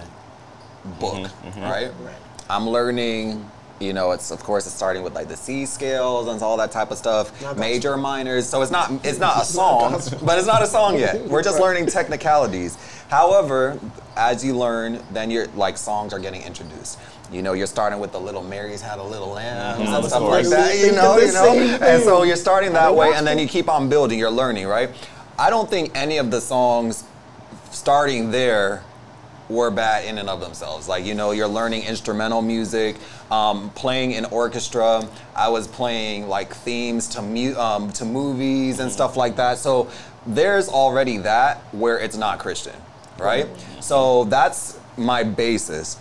book, 0.98 1.30
right? 1.58 1.92
Right. 2.00 2.16
I'm 2.50 2.70
learning, 2.70 3.46
you 3.80 3.94
know, 3.94 4.12
it's 4.12 4.32
of 4.32 4.42
course 4.44 4.66
it's 4.66 4.76
starting 4.76 5.04
with 5.04 5.14
like 5.14 5.28
the 5.28 5.36
C 5.36 5.66
scales 5.66 6.28
and 6.28 6.42
all 6.42 6.58
that 6.58 6.72
type 6.72 6.92
of 6.92 6.98
stuff, 6.98 7.32
major, 7.58 7.96
minors. 7.98 8.48
So 8.48 8.62
it's 8.62 8.72
not 8.72 8.92
it's 9.06 9.20
not 9.20 9.42
a 9.42 9.46
song, 9.60 9.92
but 10.24 10.38
it's 10.38 10.48
not 10.48 10.62
a 10.64 10.68
song 10.68 10.98
yet. 10.98 11.22
We're 11.28 11.44
just 11.44 11.60
Right. 11.60 11.66
learning 11.66 11.86
technicalities. 11.88 12.78
However, 13.10 13.80
as 14.16 14.44
you 14.44 14.58
learn, 14.58 15.00
then 15.12 15.32
you're 15.32 15.48
like 15.56 15.78
songs 15.78 16.14
are 16.14 16.20
getting 16.20 16.42
introduced. 16.42 16.98
You 17.32 17.42
know, 17.42 17.54
you're 17.54 17.68
starting 17.68 18.00
with 18.00 18.12
the 18.12 18.20
little 18.20 18.44
Mary's 18.44 18.82
had 18.82 19.00
a 19.00 19.04
little 19.04 19.30
lamb 19.30 19.82
I 19.82 19.96
and 19.96 20.06
stuff 20.06 20.22
like 20.22 20.46
that. 20.48 20.78
You 20.78 20.94
know, 20.94 21.18
you 21.18 21.32
know, 21.34 21.52
and 21.82 22.02
so 22.04 22.24
you're 22.24 22.36
starting 22.38 22.74
that 22.74 22.96
way, 22.96 23.12
and 23.14 23.26
then 23.28 23.38
you 23.38 23.48
keep 23.48 23.70
on 23.70 23.90
building. 23.90 24.18
You're 24.18 24.32
learning, 24.32 24.66
right? 24.68 24.90
I 25.38 25.50
don't 25.50 25.70
think 25.70 25.92
any 25.96 26.18
of 26.18 26.32
the 26.32 26.42
songs 26.42 27.04
starting 27.72 28.32
there 28.32 28.84
were 29.50 29.72
bad 29.72 30.06
in 30.06 30.18
and 30.18 30.30
of 30.30 30.40
themselves. 30.40 30.88
Like 30.88 31.06
you 31.06 31.14
know, 31.14 31.32
you're 31.32 31.48
learning 31.48 31.84
instrumental 31.84 32.42
music, 32.42 32.98
um, 33.32 33.70
playing 33.72 34.12
in 34.12 34.26
orchestra. 34.26 35.08
I 35.36 35.50
was 35.50 35.68
playing 35.68 36.28
like 36.28 36.54
themes 36.54 37.08
to 37.10 37.22
mu- 37.22 37.56
um, 37.56 37.92
to 37.94 38.06
movies 38.06 38.80
and 38.80 38.92
stuff 38.92 39.16
like 39.18 39.36
that. 39.38 39.58
So 39.58 39.90
there's 40.26 40.68
already 40.70 41.18
that 41.18 41.58
where 41.74 42.00
it's 42.00 42.18
not 42.18 42.40
Christian, 42.40 42.76
right? 43.18 43.48
So 43.80 44.26
that's 44.26 44.80
my 44.98 45.24
basis. 45.24 45.98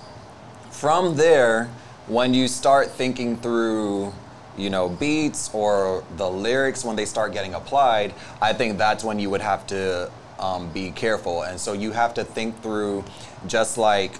From 0.70 1.16
there, 1.16 1.70
when 2.06 2.34
you 2.34 2.48
start 2.48 2.90
thinking 2.90 3.36
through 3.36 4.12
you 4.56 4.70
know 4.70 4.88
beats 4.88 5.50
or 5.52 6.02
the 6.16 6.28
lyrics 6.28 6.84
when 6.84 6.96
they 6.96 7.04
start 7.04 7.32
getting 7.32 7.52
applied 7.54 8.14
i 8.40 8.52
think 8.54 8.78
that's 8.78 9.04
when 9.04 9.18
you 9.18 9.28
would 9.28 9.40
have 9.42 9.66
to 9.66 10.10
um, 10.38 10.70
be 10.72 10.90
careful 10.90 11.42
and 11.42 11.58
so 11.60 11.72
you 11.72 11.92
have 11.92 12.14
to 12.14 12.24
think 12.24 12.60
through 12.62 13.04
just 13.48 13.78
like 13.78 14.12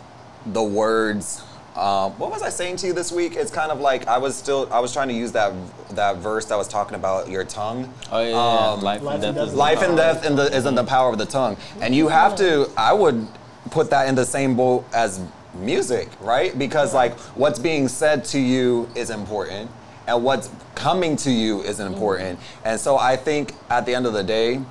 the 0.46 0.62
words 0.62 1.42
um, 1.76 2.12
what 2.12 2.30
was 2.30 2.40
i 2.40 2.48
saying 2.48 2.76
to 2.76 2.86
you 2.86 2.94
this 2.94 3.12
week? 3.12 3.36
It's 3.36 3.50
kind 3.50 3.70
of 3.70 3.80
like 3.80 4.06
i 4.08 4.16
was 4.16 4.34
still 4.34 4.66
i 4.72 4.80
was 4.80 4.94
trying 4.94 5.08
to 5.08 5.14
use 5.14 5.32
that 5.32 5.52
that 5.90 6.16
verse 6.16 6.46
that 6.46 6.56
was 6.56 6.68
talking 6.68 6.94
about 6.94 7.28
your 7.28 7.44
tongue. 7.44 7.92
Oh 8.10 8.20
yeah, 8.22 8.28
yeah, 8.30 8.68
Um, 8.70 8.80
life, 8.80 9.02
life 9.02 9.16
and 9.16 9.24
and 9.24 9.34
death. 9.34 9.34
death 9.34 9.46
is 9.48 9.52
is 9.52 9.58
life 9.58 9.82
and 9.82 9.96
death 9.96 10.24
in 10.24 10.36
the, 10.36 10.56
is 10.56 10.64
in 10.64 10.74
the 10.74 10.84
power 10.84 11.10
of 11.10 11.18
the 11.18 11.26
tongue. 11.26 11.58
And 11.82 11.94
you 11.94 12.08
have 12.08 12.34
to 12.36 12.70
i 12.78 12.94
would 12.94 13.26
put 13.70 13.90
that 13.90 14.08
in 14.08 14.14
the 14.14 14.24
same 14.24 14.56
boat 14.56 14.86
as 14.94 15.20
music 15.54 16.08
right? 16.20 16.58
Because 16.58 16.94
like 16.94 17.18
what's 17.36 17.58
being 17.58 17.88
said 17.88 18.24
to 18.26 18.38
you 18.38 18.88
is 18.94 19.10
important 19.10 19.70
and 20.06 20.24
what's 20.24 20.48
coming 20.74 21.14
to 21.16 21.30
you 21.30 21.60
is 21.62 21.78
important. 21.80 22.38
And 22.64 22.80
so 22.80 22.96
i 22.96 23.16
think 23.16 23.52
at 23.68 23.84
the 23.84 23.94
end 23.94 24.06
of 24.06 24.14
the 24.14 24.24
day 24.24 24.62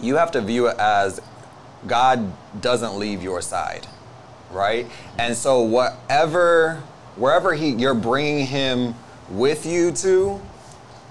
you 0.00 0.14
have 0.16 0.30
to 0.32 0.40
view 0.40 0.68
it 0.68 0.76
as 0.78 1.20
god 1.86 2.32
doesn't 2.60 2.98
leave 2.98 3.22
your 3.22 3.40
side 3.40 3.86
right 4.50 4.86
and 5.18 5.36
so 5.36 5.60
whatever 5.60 6.82
wherever 7.16 7.54
he 7.54 7.70
you're 7.70 7.94
bringing 7.94 8.46
him 8.46 8.94
with 9.30 9.64
you 9.66 9.90
to 9.92 10.40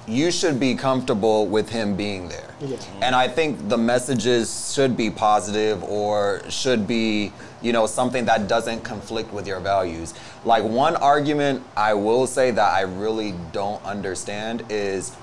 you 0.08 0.32
should 0.32 0.60
be 0.60 0.76
comfortable 0.76 1.48
with 1.48 1.70
him 1.70 1.96
being 1.96 2.28
there. 2.28 2.50
Yeah. 2.60 2.78
And 3.02 3.16
I 3.16 3.28
think 3.28 3.70
the 3.70 3.78
messages 3.78 4.74
should 4.74 4.98
be 4.98 5.10
positive 5.10 5.84
or 5.84 6.42
should 6.50 6.88
be, 6.88 7.32
you 7.62 7.72
know, 7.72 7.86
something 7.86 8.26
that 8.26 8.48
doesn't 8.48 8.82
conflict 8.82 9.32
with 9.32 9.48
your 9.48 9.60
values. 9.60 10.14
Like 10.44 10.64
one 10.64 10.96
argument 10.96 11.64
I 11.76 11.94
will 11.94 12.28
say 12.28 12.52
that 12.52 12.74
I 12.74 12.82
really 12.82 13.34
don't 13.52 13.84
understand 13.86 14.66
is 14.70 15.16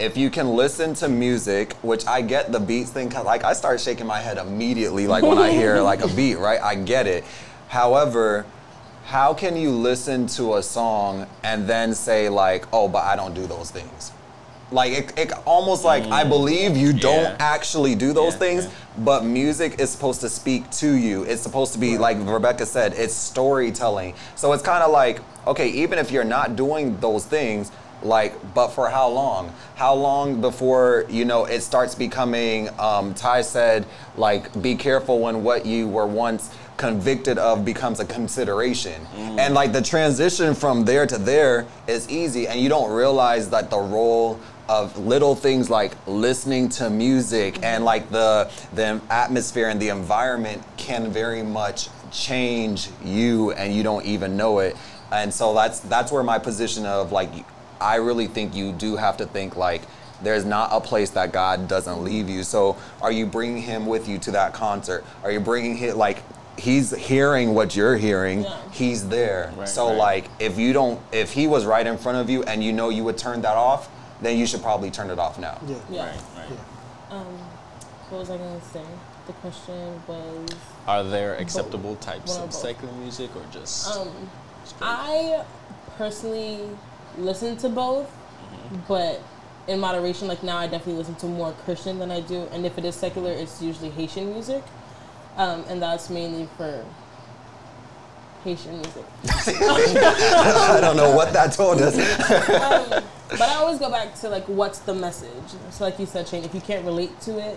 if 0.00 0.16
you 0.16 0.30
can 0.30 0.54
listen 0.56 0.94
to 0.94 1.08
music, 1.08 1.74
which 1.82 2.06
I 2.06 2.22
get 2.22 2.52
the 2.52 2.60
beats 2.60 2.90
thing, 2.90 3.10
'cause, 3.10 3.24
like 3.24 3.44
I 3.44 3.52
start 3.52 3.80
shaking 3.80 4.06
my 4.06 4.20
head 4.20 4.38
immediately, 4.38 5.06
like 5.06 5.22
when 5.22 5.38
I 5.38 5.50
hear 5.50 5.80
like 5.90 6.02
a 6.02 6.08
beat, 6.08 6.36
right? 6.38 6.60
I 6.62 6.74
get 6.74 7.06
it. 7.06 7.24
However, 7.68 8.46
how 9.06 9.34
can 9.34 9.56
you 9.56 9.70
listen 9.70 10.26
to 10.28 10.54
a 10.56 10.62
song 10.62 11.26
and 11.42 11.66
then 11.68 11.94
say 11.94 12.28
like, 12.28 12.66
oh, 12.72 12.88
but 12.88 13.04
I 13.04 13.16
don't 13.16 13.34
do 13.34 13.46
those 13.46 13.70
things? 13.70 14.12
Like 14.72 14.92
it, 14.92 15.18
it 15.18 15.32
almost 15.46 15.84
like 15.84 16.04
I 16.04 16.22
mm. 16.24 16.28
believe 16.28 16.76
you 16.76 16.92
don't 16.92 17.24
Yeah. 17.24 17.36
actually 17.40 17.96
do 17.96 18.12
those 18.12 18.34
Yeah, 18.34 18.38
things, 18.38 18.64
yeah. 18.64 18.70
but 18.98 19.24
music 19.24 19.80
is 19.80 19.90
supposed 19.90 20.20
to 20.20 20.28
speak 20.28 20.70
to 20.72 20.92
you. 20.92 21.24
It's 21.24 21.42
supposed 21.42 21.72
to 21.72 21.78
be 21.80 21.98
like 21.98 22.16
Rebecca 22.20 22.64
said, 22.66 22.94
it's 22.96 23.12
storytelling. 23.14 24.14
So 24.36 24.52
it's 24.52 24.62
kind 24.62 24.84
of 24.84 24.92
like, 24.92 25.20
okay, 25.46 25.68
even 25.70 25.98
if 25.98 26.12
you're 26.12 26.22
not 26.24 26.54
doing 26.54 26.96
those 27.00 27.24
things, 27.24 27.72
like, 28.02 28.54
but 28.54 28.68
for 28.68 28.88
how 28.88 29.08
long? 29.08 29.52
How 29.76 29.94
long 29.94 30.40
before 30.40 31.04
you 31.08 31.24
know 31.24 31.44
it 31.44 31.60
starts 31.60 31.94
becoming? 31.94 32.68
Um, 32.78 33.14
Ty 33.14 33.42
said, 33.42 33.86
like, 34.16 34.60
be 34.62 34.74
careful 34.74 35.20
when 35.20 35.42
what 35.42 35.66
you 35.66 35.88
were 35.88 36.06
once 36.06 36.50
convicted 36.76 37.36
of 37.36 37.62
becomes 37.64 38.00
a 38.00 38.04
consideration. 38.06 39.06
And 39.14 39.52
like 39.52 39.72
the 39.72 39.82
transition 39.82 40.54
from 40.54 40.86
there 40.86 41.06
to 41.06 41.18
there 41.18 41.66
is 41.86 42.08
easy, 42.08 42.48
and 42.48 42.58
you 42.58 42.70
don't 42.70 42.90
realize 42.90 43.50
that 43.50 43.68
the 43.68 43.78
role 43.78 44.40
of 44.70 44.96
little 44.96 45.34
things 45.34 45.68
like 45.68 45.92
listening 46.06 46.68
to 46.68 46.88
music 46.88 47.58
and 47.64 47.84
like 47.84 48.08
the 48.10 48.48
the 48.72 49.00
atmosphere 49.10 49.68
and 49.68 49.82
the 49.82 49.88
environment 49.88 50.62
can 50.76 51.10
very 51.10 51.42
much 51.42 51.88
change 52.12 52.88
you 53.04 53.50
and 53.52 53.74
you 53.74 53.82
don't 53.82 54.06
even 54.06 54.36
know 54.36 54.60
it 54.60 54.76
and 55.10 55.34
so 55.34 55.52
that's 55.54 55.80
that's 55.80 56.12
where 56.12 56.22
my 56.22 56.38
position 56.38 56.86
of 56.86 57.10
like 57.10 57.30
i 57.80 57.96
really 57.96 58.26
think 58.26 58.54
you 58.54 58.72
do 58.72 58.96
have 58.96 59.16
to 59.16 59.26
think 59.26 59.56
like 59.56 59.82
there's 60.22 60.44
not 60.44 60.68
a 60.72 60.80
place 60.80 61.10
that 61.10 61.32
god 61.32 61.66
doesn't 61.68 62.02
leave 62.04 62.28
you 62.28 62.42
so 62.42 62.76
are 63.00 63.12
you 63.12 63.26
bringing 63.26 63.62
him 63.62 63.86
with 63.86 64.08
you 64.08 64.18
to 64.18 64.30
that 64.30 64.52
concert 64.52 65.04
are 65.24 65.30
you 65.32 65.40
bringing 65.40 65.76
him 65.76 65.96
like 65.96 66.22
he's 66.58 66.94
hearing 66.94 67.54
what 67.54 67.74
you're 67.74 67.96
hearing 67.96 68.42
Yeah. 68.42 68.56
he's 68.72 69.08
there 69.08 69.52
Right, 69.56 69.68
so 69.68 69.88
right. 69.88 69.96
like 69.96 70.24
if 70.38 70.58
you 70.58 70.72
don't 70.72 71.00
if 71.12 71.32
he 71.32 71.46
was 71.46 71.64
right 71.64 71.86
in 71.86 71.96
front 71.96 72.18
of 72.18 72.28
you 72.28 72.42
and 72.44 72.62
you 72.62 72.72
know 72.72 72.90
you 72.90 73.02
would 73.04 73.16
turn 73.16 73.40
that 73.42 73.56
off 73.56 73.88
then 74.20 74.36
you 74.36 74.46
should 74.46 74.60
probably 74.62 74.90
turn 74.90 75.08
it 75.10 75.18
off 75.18 75.38
now 75.38 75.58
Yeah. 75.66 75.76
Yeah. 75.90 76.06
Right, 76.10 76.20
right. 76.36 76.46
Yeah. 76.50 77.16
Um, 77.16 77.38
what 78.10 78.18
was 78.18 78.30
I 78.30 78.36
gonna 78.36 78.60
say? 78.72 78.82
The 79.26 79.32
question 79.34 80.02
was, 80.08 80.48
Are 80.88 81.04
there 81.04 81.36
acceptable 81.36 81.94
types 81.96 82.36
of 82.36 82.46
both. 82.50 82.52
secular 82.54 82.92
music 82.94 83.30
or 83.36 83.42
just 83.52 83.96
um. 83.96 84.08
I 84.82 85.44
personally 85.96 86.68
listen 87.20 87.56
to 87.58 87.68
both, 87.68 88.10
but 88.88 89.22
in 89.68 89.80
moderation. 89.80 90.28
Like 90.28 90.42
now, 90.42 90.58
I 90.58 90.66
definitely 90.66 90.94
listen 90.94 91.14
to 91.16 91.26
more 91.26 91.52
Christian 91.64 91.98
than 91.98 92.10
I 92.10 92.20
do, 92.20 92.48
and 92.52 92.66
if 92.66 92.78
it 92.78 92.84
is 92.84 92.94
secular, 92.94 93.32
it's 93.32 93.62
usually 93.62 93.90
Haitian 93.90 94.32
music, 94.32 94.62
um, 95.36 95.64
and 95.68 95.80
that's 95.80 96.10
mainly 96.10 96.48
for 96.56 96.84
Haitian 98.44 98.76
music. 98.76 99.04
i 99.30 100.78
don't 100.80 100.96
know 100.96 101.14
what 101.14 101.32
that 101.32 101.52
told 101.52 101.80
us 101.82 101.94
um, 102.48 103.04
but 103.30 103.42
I 103.42 103.54
always 103.56 103.78
go 103.78 103.90
back 103.90 104.14
to 104.16 104.28
like, 104.28 104.44
what's 104.46 104.80
the 104.80 104.94
message? 104.94 105.30
So, 105.70 105.84
like 105.84 105.98
you 105.98 106.06
said, 106.06 106.26
Shane, 106.26 106.44
if 106.44 106.54
you 106.54 106.60
can't 106.60 106.84
relate 106.84 107.20
to 107.22 107.38
it, 107.38 107.56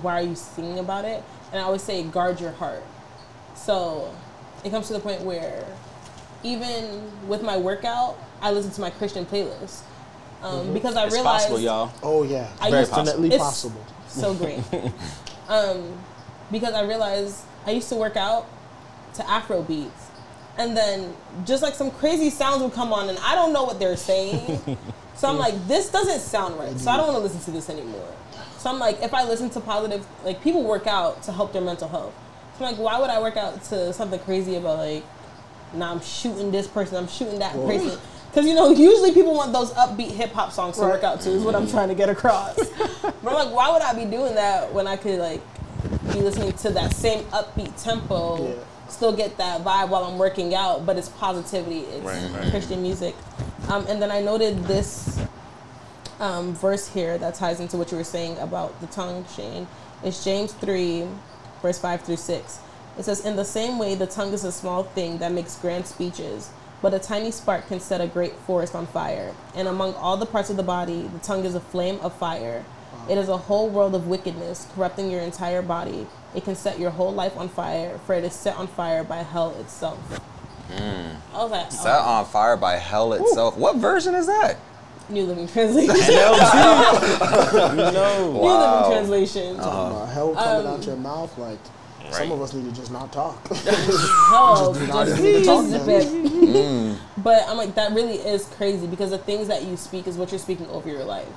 why 0.00 0.20
are 0.20 0.22
you 0.22 0.36
singing 0.36 0.78
about 0.78 1.04
it? 1.04 1.22
And 1.50 1.60
I 1.60 1.64
always 1.64 1.82
say, 1.82 2.02
guard 2.04 2.40
your 2.40 2.52
heart. 2.52 2.82
So, 3.54 4.14
it 4.64 4.70
comes 4.70 4.86
to 4.88 4.92
the 4.92 5.00
point 5.00 5.22
where, 5.22 5.66
even 6.42 7.10
with 7.28 7.42
my 7.42 7.56
workout, 7.56 8.18
I 8.40 8.50
listen 8.50 8.72
to 8.72 8.80
my 8.80 8.90
Christian 8.90 9.24
playlist 9.24 9.82
um, 10.42 10.72
because 10.72 10.96
I 10.96 11.06
it's 11.06 11.14
realize 11.14 11.42
possible, 11.42 11.60
y'all. 11.60 11.92
Oh 12.02 12.24
yeah. 12.24 12.50
I 12.60 12.70
Very 12.70 12.82
used 12.82 12.92
to- 12.92 13.04
Definitely 13.04 13.28
it's 13.28 13.38
possible. 13.38 13.86
So 14.08 14.34
great. 14.34 14.60
um, 15.48 15.98
because 16.50 16.74
I 16.74 16.82
realized 16.82 17.44
I 17.66 17.70
used 17.70 17.88
to 17.90 17.96
work 17.96 18.16
out 18.16 18.46
to 19.14 19.28
Afro 19.28 19.62
beats. 19.62 20.08
And 20.58 20.76
then 20.76 21.14
just 21.46 21.62
like 21.62 21.74
some 21.74 21.90
crazy 21.90 22.28
sounds 22.28 22.62
would 22.62 22.74
come 22.74 22.92
on 22.92 23.08
and 23.08 23.18
I 23.20 23.34
don't 23.34 23.52
know 23.54 23.64
what 23.64 23.78
they're 23.78 23.96
saying. 23.96 24.60
so 25.16 25.28
I'm 25.28 25.38
like, 25.38 25.66
this 25.66 25.90
doesn't 25.90 26.20
sound 26.20 26.58
right. 26.58 26.78
So 26.78 26.90
I 26.90 26.96
don't 26.98 27.06
want 27.06 27.18
to 27.18 27.22
listen 27.22 27.40
to 27.40 27.50
this 27.52 27.70
anymore. 27.70 28.12
So 28.58 28.68
I'm 28.70 28.78
like, 28.78 29.02
if 29.02 29.14
I 29.14 29.24
listen 29.24 29.48
to 29.50 29.60
positive, 29.60 30.06
like 30.24 30.42
people 30.42 30.62
work 30.62 30.86
out 30.86 31.22
to 31.24 31.32
help 31.32 31.52
their 31.52 31.62
mental 31.62 31.88
health. 31.88 32.14
So 32.58 32.64
I'm 32.64 32.72
like, 32.72 32.80
why 32.80 33.00
would 33.00 33.08
I 33.08 33.20
work 33.20 33.36
out 33.36 33.64
to 33.64 33.92
something 33.94 34.20
crazy 34.20 34.56
about 34.56 34.78
like, 34.78 35.04
nah, 35.74 35.92
I'm 35.92 36.00
shooting 36.00 36.50
this 36.50 36.66
person, 36.66 36.96
I'm 36.96 37.08
shooting 37.08 37.38
that 37.38 37.54
person. 37.54 37.98
Because 38.30 38.46
you 38.46 38.54
know, 38.54 38.70
usually 38.70 39.12
people 39.12 39.34
want 39.34 39.52
those 39.52 39.72
upbeat 39.72 40.10
hip 40.12 40.32
hop 40.32 40.52
songs 40.52 40.76
to 40.76 40.82
work 40.82 41.04
out 41.04 41.20
to. 41.22 41.30
Is 41.30 41.42
what 41.44 41.54
I'm 41.54 41.68
trying 41.68 41.88
to 41.88 41.94
get 41.94 42.08
across. 42.08 42.56
but 43.02 43.14
I'm 43.26 43.34
like, 43.34 43.52
why 43.52 43.70
would 43.70 43.82
I 43.82 43.92
be 43.94 44.10
doing 44.10 44.34
that 44.36 44.72
when 44.72 44.86
I 44.86 44.96
could 44.96 45.18
like 45.18 45.42
be 46.12 46.20
listening 46.20 46.52
to 46.54 46.70
that 46.70 46.94
same 46.94 47.24
upbeat 47.26 47.82
tempo, 47.82 48.48
Yeah. 48.48 48.54
still 48.88 49.12
get 49.12 49.36
that 49.36 49.62
vibe 49.62 49.88
while 49.90 50.04
I'm 50.04 50.18
working 50.18 50.54
out, 50.54 50.86
but 50.86 50.96
it's 50.96 51.08
positivity, 51.10 51.80
it's 51.80 52.04
Right, 52.04 52.30
right. 52.32 52.50
Christian 52.50 52.80
music. 52.82 53.14
Um, 53.68 53.86
and 53.88 54.00
then 54.00 54.10
I 54.10 54.20
noted 54.20 54.64
this 54.64 55.20
um, 56.20 56.54
verse 56.54 56.88
here 56.88 57.18
that 57.18 57.34
ties 57.34 57.60
into 57.60 57.76
what 57.76 57.90
you 57.90 57.96
were 57.98 58.04
saying 58.04 58.38
about 58.38 58.80
the 58.80 58.86
tongue, 58.88 59.24
Shane. 59.36 59.66
It's 60.04 60.24
James 60.24 60.52
3, 60.54 61.06
verse 61.60 61.78
5 61.78 62.02
through 62.02 62.16
6. 62.16 62.58
It 62.98 63.04
says, 63.04 63.24
In 63.24 63.36
the 63.36 63.44
same 63.44 63.78
way, 63.78 63.94
the 63.94 64.06
tongue 64.06 64.32
is 64.32 64.44
a 64.44 64.52
small 64.52 64.82
thing 64.84 65.18
that 65.18 65.32
makes 65.32 65.56
grand 65.58 65.86
speeches, 65.86 66.50
but 66.82 66.92
a 66.94 66.98
tiny 66.98 67.30
spark 67.30 67.68
can 67.68 67.80
set 67.80 68.00
a 68.00 68.06
great 68.06 68.34
forest 68.46 68.74
on 68.74 68.86
fire. 68.86 69.34
And 69.54 69.68
among 69.68 69.94
all 69.94 70.16
the 70.16 70.26
parts 70.26 70.50
of 70.50 70.56
the 70.56 70.62
body, 70.62 71.02
the 71.12 71.18
tongue 71.20 71.44
is 71.44 71.54
a 71.54 71.60
flame 71.60 71.98
of 72.00 72.14
fire. 72.14 72.64
It 73.08 73.18
is 73.18 73.28
a 73.28 73.36
whole 73.36 73.68
world 73.68 73.94
of 73.94 74.06
wickedness, 74.06 74.68
corrupting 74.74 75.10
your 75.10 75.20
entire 75.22 75.62
body. 75.62 76.06
It 76.34 76.44
can 76.44 76.54
set 76.54 76.78
your 76.78 76.90
whole 76.90 77.12
life 77.12 77.36
on 77.36 77.48
fire, 77.48 77.98
for 78.06 78.14
it 78.14 78.24
is 78.24 78.32
set 78.32 78.56
on 78.56 78.66
fire 78.68 79.02
by 79.04 79.18
hell 79.18 79.54
itself. 79.60 79.98
I 81.34 81.42
was 81.42 81.50
like, 81.50 81.68
Mm. 81.68 81.72
Set 81.72 81.96
oh, 81.98 82.08
on 82.08 82.24
fire 82.26 82.56
by 82.56 82.74
hell 82.76 83.12
itself. 83.12 83.56
What 83.56 83.76
version 83.76 84.14
is 84.14 84.26
that? 84.26 84.56
New 85.08 85.24
Living 85.24 85.48
Translation. 85.48 85.94
no. 86.14 87.72
New 87.74 88.48
Living 88.48 88.90
Translation. 88.90 89.60
Uh, 89.60 90.06
hell 90.06 90.34
coming 90.34 90.66
Um, 90.66 90.74
out 90.74 90.86
your 90.86 90.96
mouth 90.96 91.36
like 91.38 91.58
some 92.10 92.32
of 92.32 92.42
us 92.42 92.52
need 92.54 92.64
to 92.64 92.72
just 92.72 92.92
not 92.92 93.12
talk. 93.12 93.46
Hell, 93.56 94.72
do 94.72 94.80
oh, 94.80 94.86
not 94.86 95.06
just 95.06 95.18
even 95.20 95.32
need 95.32 95.38
to 95.38 95.44
talk 95.44 95.66
zip 95.66 96.98
But 97.18 97.44
I'm 97.48 97.56
like, 97.56 97.74
that 97.74 97.92
really 97.92 98.16
is 98.16 98.46
crazy 98.46 98.86
because 98.86 99.10
the 99.10 99.18
things 99.18 99.48
that 99.48 99.64
you 99.64 99.76
speak 99.76 100.06
is 100.06 100.16
what 100.16 100.30
you're 100.30 100.38
speaking 100.38 100.66
over 100.66 100.88
your 100.88 101.04
life, 101.04 101.28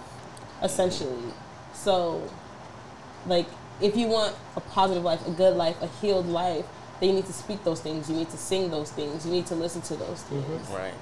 essentially. 0.64 1.32
So, 1.74 2.30
like, 3.28 3.48
if 3.82 3.96
you 3.96 4.08
want 4.08 4.36
a 4.56 4.62
positive 4.62 5.04
life, 5.04 5.26
a 5.28 5.32
good 5.32 5.56
life, 5.56 5.82
a 5.82 5.88
healed 5.88 6.28
life, 6.28 6.66
then 7.00 7.10
you 7.10 7.16
need 7.16 7.26
to 7.26 7.34
speak 7.34 7.64
those 7.64 7.82
things. 7.82 8.10
You 8.10 8.16
need 8.16 8.30
to 8.30 8.38
sing 8.38 8.72
those 8.72 8.92
things. 8.92 9.26
You 9.26 9.32
need 9.32 9.46
to 9.48 9.56
listen 9.56 9.82
to 9.84 9.96
those 9.96 10.24
mm-hmm. 10.24 10.42
things. 10.42 10.70
Right. 10.70 10.94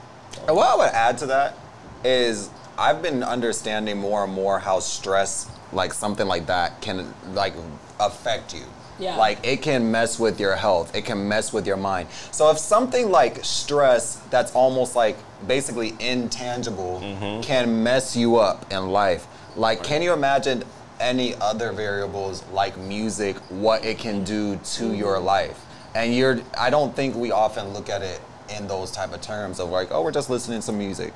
And 0.48 0.56
what 0.56 0.68
I 0.68 0.76
would 0.76 0.90
add 0.90 1.18
to 1.20 1.28
that 1.28 1.58
is 2.04 2.50
I've 2.78 3.02
been 3.02 3.24
understanding 3.24 3.98
more 3.98 4.24
and 4.24 4.34
more 4.34 4.60
how 4.60 4.80
stress, 4.80 5.50
like 5.72 5.94
something 5.94 6.28
like 6.28 6.48
that, 6.48 6.82
can 6.82 7.14
like 7.34 7.54
affect 8.00 8.54
you. 8.54 8.64
Yeah. 9.04 9.18
Like 9.18 9.46
it 9.46 9.62
can 9.62 9.92
mess 9.92 10.18
with 10.18 10.40
your 10.40 10.56
health. 10.56 10.96
It 10.96 11.04
can 11.04 11.28
mess 11.28 11.52
with 11.52 11.68
your 11.68 11.78
mind. 11.78 12.08
So 12.32 12.50
if 12.52 12.58
something 12.58 13.12
like 13.12 13.44
stress 13.44 14.16
that's 14.30 14.54
almost 14.54 14.96
like 14.96 15.18
basically 15.46 15.94
intangible 16.00 17.02
mm-hmm. 17.04 17.42
can 17.42 17.84
mess 17.84 18.16
you 18.16 18.38
up 18.38 18.72
in 18.72 18.90
life, 18.90 19.28
like 19.56 19.84
can 19.84 20.02
you 20.02 20.14
imagine 20.14 20.64
any 21.00 21.36
other 21.36 21.74
variables 21.74 22.46
like 22.52 22.78
music, 22.78 23.36
what 23.50 23.84
it 23.84 23.98
can 23.98 24.24
do 24.24 24.56
to 24.56 24.60
mm-hmm. 24.84 24.96
your 24.96 25.20
life? 25.20 25.60
And 25.96 26.16
you're 26.16 26.40
I 26.58 26.70
don't 26.70 26.96
think 26.96 27.16
we 27.16 27.32
often 27.32 27.74
look 27.74 27.90
at 27.90 28.02
it 28.02 28.22
in 28.58 28.68
those 28.68 28.92
type 28.92 29.14
of 29.14 29.22
terms 29.22 29.60
of 29.60 29.70
like, 29.70 29.90
oh, 29.92 30.02
we're 30.02 30.12
just 30.12 30.30
listening 30.30 30.62
to 30.62 30.72
music. 30.72 31.14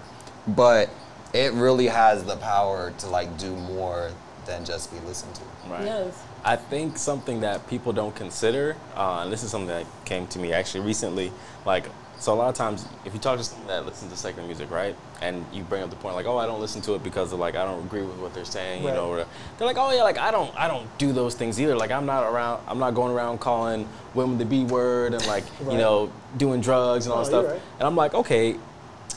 But 0.47 0.89
it 1.33 1.53
really 1.53 1.87
has 1.87 2.23
the 2.23 2.35
power 2.37 2.93
to 2.99 3.07
like 3.07 3.37
do 3.37 3.55
more 3.55 4.11
than 4.45 4.65
just 4.65 4.91
be 4.91 4.99
listened 5.07 5.35
to. 5.35 5.41
Right. 5.69 5.85
Yes. 5.85 6.23
I 6.47 6.55
think 6.55 6.97
something 6.97 7.41
that 7.41 7.67
people 7.67 7.91
don't 7.91 8.15
consider, 8.15 8.77
uh, 8.95 9.19
and 9.21 9.33
this 9.33 9.43
is 9.43 9.51
something 9.51 9.67
that 9.67 9.85
came 10.05 10.27
to 10.27 10.39
me 10.39 10.53
actually 10.53 10.79
recently. 10.79 11.33
Like, 11.65 11.89
so 12.19 12.33
a 12.33 12.35
lot 12.35 12.47
of 12.47 12.55
times, 12.55 12.87
if 13.03 13.13
you 13.13 13.19
talk 13.19 13.37
to 13.37 13.43
someone 13.43 13.67
that 13.67 13.85
listens 13.85 14.13
to 14.13 14.17
secular 14.17 14.47
music, 14.47 14.71
right, 14.71 14.95
and 15.21 15.45
you 15.51 15.63
bring 15.63 15.83
up 15.83 15.89
the 15.89 15.97
point 15.97 16.15
like, 16.15 16.25
oh, 16.25 16.37
I 16.37 16.45
don't 16.45 16.61
listen 16.61 16.81
to 16.83 16.95
it 16.95 17.03
because 17.03 17.33
of 17.33 17.39
like 17.39 17.55
I 17.55 17.65
don't 17.65 17.83
agree 17.85 18.01
with 18.01 18.17
what 18.17 18.33
they're 18.33 18.45
saying, 18.45 18.83
you 18.83 18.91
know, 18.91 19.09
or 19.09 19.25
they're 19.57 19.67
like, 19.67 19.77
oh 19.77 19.91
yeah, 19.93 20.03
like 20.03 20.17
I 20.17 20.31
don't, 20.31 20.55
I 20.57 20.69
don't 20.69 20.87
do 20.97 21.11
those 21.11 21.35
things 21.35 21.59
either. 21.59 21.75
Like 21.75 21.91
I'm 21.91 22.05
not 22.05 22.23
around, 22.23 22.63
I'm 22.65 22.79
not 22.79 22.91
going 22.95 23.11
around 23.11 23.39
calling 23.39 23.85
women 24.15 24.37
the 24.37 24.45
B 24.45 24.63
word 24.63 25.13
and 25.15 25.27
like 25.27 25.43
Right. 25.59 25.73
you 25.73 25.77
know 25.77 26.09
doing 26.37 26.61
drugs 26.61 27.07
and 27.07 27.13
all 27.13 27.19
that 27.19 27.27
stuff. 27.27 27.45
right. 27.45 27.61
And 27.79 27.83
I'm 27.87 27.97
like, 27.97 28.13
okay, 28.13 28.55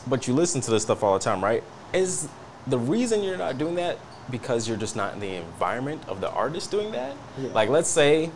but 0.08 0.26
you 0.26 0.34
listen 0.34 0.60
to 0.62 0.70
this 0.72 0.82
stuff 0.82 1.04
all 1.04 1.14
the 1.14 1.24
time, 1.24 1.44
right? 1.44 1.62
Is 1.94 2.28
the 2.66 2.78
reason 2.78 3.22
you're 3.22 3.38
not 3.38 3.56
doing 3.56 3.76
that 3.76 3.98
because 4.30 4.68
you're 4.68 4.76
just 4.76 4.96
not 4.96 5.14
in 5.14 5.20
the 5.20 5.34
environment 5.34 6.02
of 6.08 6.20
the 6.20 6.30
artist 6.30 6.70
doing 6.70 6.92
that. 6.92 7.14
Yeah. 7.38 7.48
Like 7.52 7.68
let's 7.68 7.88
say, 7.88 8.30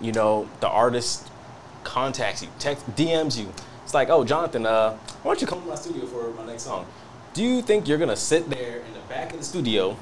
you 0.00 0.12
know, 0.12 0.48
the 0.60 0.68
artist 0.68 1.28
contacts 1.84 2.42
you, 2.42 2.48
text, 2.58 2.88
DMs 2.96 3.38
you. 3.38 3.52
It's 3.84 3.94
like, 3.94 4.08
oh, 4.10 4.24
Jonathan, 4.24 4.64
uh, 4.66 4.96
why 5.22 5.30
don't 5.32 5.40
you 5.40 5.46
come 5.46 5.60
to 5.62 5.68
my 5.68 5.74
studio 5.74 6.06
for 6.06 6.30
my 6.34 6.46
next 6.46 6.62
song? 6.62 6.86
Do 7.34 7.42
you 7.42 7.62
think 7.62 7.88
you're 7.88 7.98
gonna 7.98 8.16
sit 8.16 8.48
there 8.50 8.78
in 8.78 8.92
the 8.92 9.00
back 9.08 9.32
of 9.32 9.38
the 9.38 9.44
studio? 9.44 9.96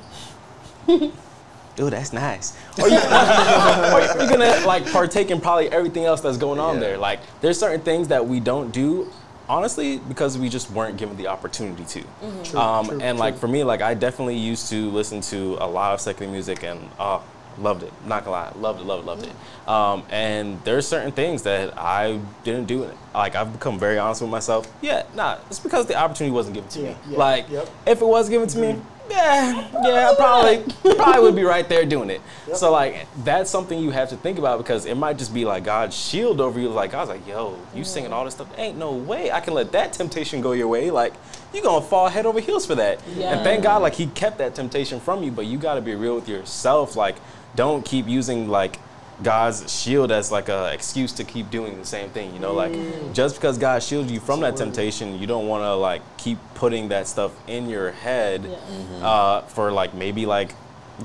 Dude, 0.86 1.92
that's 1.92 2.12
nice. 2.12 2.56
Or 2.78 2.88
you, 2.88 2.96
or 2.98 4.00
you're 4.20 4.28
gonna 4.28 4.66
like 4.66 4.90
partake 4.90 5.30
in 5.30 5.40
probably 5.40 5.68
everything 5.70 6.04
else 6.04 6.20
that's 6.20 6.36
going 6.36 6.58
on 6.58 6.74
Yeah. 6.74 6.80
there. 6.80 6.98
Like, 6.98 7.20
there's 7.40 7.58
certain 7.58 7.80
things 7.80 8.08
that 8.08 8.26
we 8.26 8.40
don't 8.40 8.70
do, 8.72 9.10
honestly, 9.54 9.98
because 9.98 10.38
we 10.38 10.48
just 10.48 10.70
weren't 10.70 10.96
given 10.96 11.16
the 11.16 11.26
opportunity 11.26 11.84
to. 11.84 12.04
True, 12.44 12.58
Um, 12.60 12.86
true, 12.86 13.00
and 13.00 13.18
like 13.18 13.36
for 13.36 13.48
me, 13.48 13.64
like 13.64 13.82
I 13.82 13.94
definitely 13.94 14.36
used 14.36 14.70
to 14.70 14.90
listen 14.90 15.20
to 15.22 15.56
a 15.60 15.66
lot 15.66 15.92
of 15.92 16.00
secular 16.00 16.30
music 16.30 16.62
and 16.62 16.88
uh, 16.98 17.18
loved 17.58 17.82
it. 17.82 17.92
Not 18.06 18.24
gonna 18.24 18.36
lie, 18.36 18.52
loved 18.56 18.80
it, 18.80 18.84
loved 18.86 19.02
it, 19.02 19.06
loved 19.06 19.26
it. 19.26 19.68
Um, 19.68 20.04
and 20.10 20.62
there's 20.64 20.86
certain 20.86 21.10
things 21.12 21.42
that 21.42 21.76
I 21.76 22.20
didn't 22.44 22.66
do. 22.66 22.88
Like 23.12 23.34
I've 23.34 23.52
become 23.52 23.76
very 23.78 23.98
honest 23.98 24.22
with 24.22 24.30
myself. 24.30 24.72
Yeah, 24.82 25.02
nah, 25.16 25.38
it's 25.48 25.58
because 25.58 25.86
the 25.86 25.96
opportunity 25.96 26.32
wasn't 26.32 26.54
given 26.54 26.70
to 26.70 26.80
Yeah, 26.80 26.88
me. 26.90 26.96
yeah, 27.10 27.18
like 27.18 27.50
yep. 27.50 27.68
if 27.86 28.00
it 28.00 28.06
was 28.06 28.28
given 28.28 28.46
to 28.48 28.58
me. 28.58 28.80
Yeah, 29.10 29.68
yeah, 29.84 30.10
I 30.10 30.14
probably 30.14 30.94
probably 30.94 31.22
would 31.22 31.36
be 31.36 31.42
right 31.42 31.68
there 31.68 31.84
doing 31.84 32.10
it. 32.10 32.20
Yep. 32.46 32.56
So 32.56 32.70
like 32.70 33.06
that's 33.24 33.50
something 33.50 33.78
you 33.78 33.90
have 33.90 34.08
to 34.10 34.16
think 34.16 34.38
about 34.38 34.58
because 34.58 34.86
it 34.86 34.96
might 34.96 35.18
just 35.18 35.34
be 35.34 35.44
like 35.44 35.64
God's 35.64 35.96
shield 35.96 36.40
over 36.40 36.60
you. 36.60 36.68
Like 36.68 36.94
I 36.94 37.00
was 37.00 37.08
like, 37.08 37.26
yo, 37.26 37.50
you 37.50 37.56
mm-hmm. 37.56 37.82
singing 37.82 38.12
all 38.12 38.24
this 38.24 38.34
stuff? 38.34 38.48
Ain't 38.56 38.78
no 38.78 38.92
way 38.92 39.30
I 39.30 39.40
can 39.40 39.54
let 39.54 39.72
that 39.72 39.92
temptation 39.92 40.40
go 40.40 40.52
your 40.52 40.68
way. 40.68 40.90
Like 40.90 41.14
you 41.52 41.62
gonna 41.62 41.84
fall 41.84 42.08
head 42.08 42.26
over 42.26 42.40
heels 42.40 42.66
for 42.66 42.76
that. 42.76 43.04
And 43.08 43.42
thank 43.42 43.64
God, 43.64 43.82
like 43.82 43.94
He 43.94 44.06
kept 44.06 44.38
that 44.38 44.54
temptation 44.54 45.00
from 45.00 45.22
you. 45.22 45.32
But 45.32 45.46
you 45.46 45.58
got 45.58 45.74
to 45.74 45.80
be 45.80 45.94
real 45.94 46.14
with 46.14 46.28
yourself. 46.28 46.94
Like 46.96 47.16
don't 47.56 47.84
keep 47.84 48.06
using 48.06 48.48
like 48.48 48.78
God's 49.22 49.70
shield 49.70 50.10
as 50.10 50.30
like 50.32 50.48
a 50.48 50.72
excuse 50.72 51.12
to 51.12 51.24
keep 51.24 51.50
doing 51.50 51.78
the 51.78 51.84
same 51.84 52.10
thing. 52.10 52.32
You 52.32 52.40
know, 52.40 52.54
like 52.54 52.72
just 53.12 53.34
because 53.36 53.58
God 53.58 53.82
shields 53.82 54.10
you 54.10 54.20
from 54.20 54.40
that 54.40 54.56
temptation, 54.56 55.18
you 55.18 55.26
don't 55.26 55.46
want 55.46 55.62
to 55.62 55.74
like 55.74 56.02
keep 56.16 56.38
putting 56.54 56.88
that 56.88 57.06
stuff 57.06 57.32
in 57.46 57.68
your 57.68 57.92
head 57.92 58.44
Yeah. 58.44 59.06
uh, 59.06 59.40
for 59.42 59.70
like 59.72 59.94
maybe 59.94 60.26
like 60.26 60.54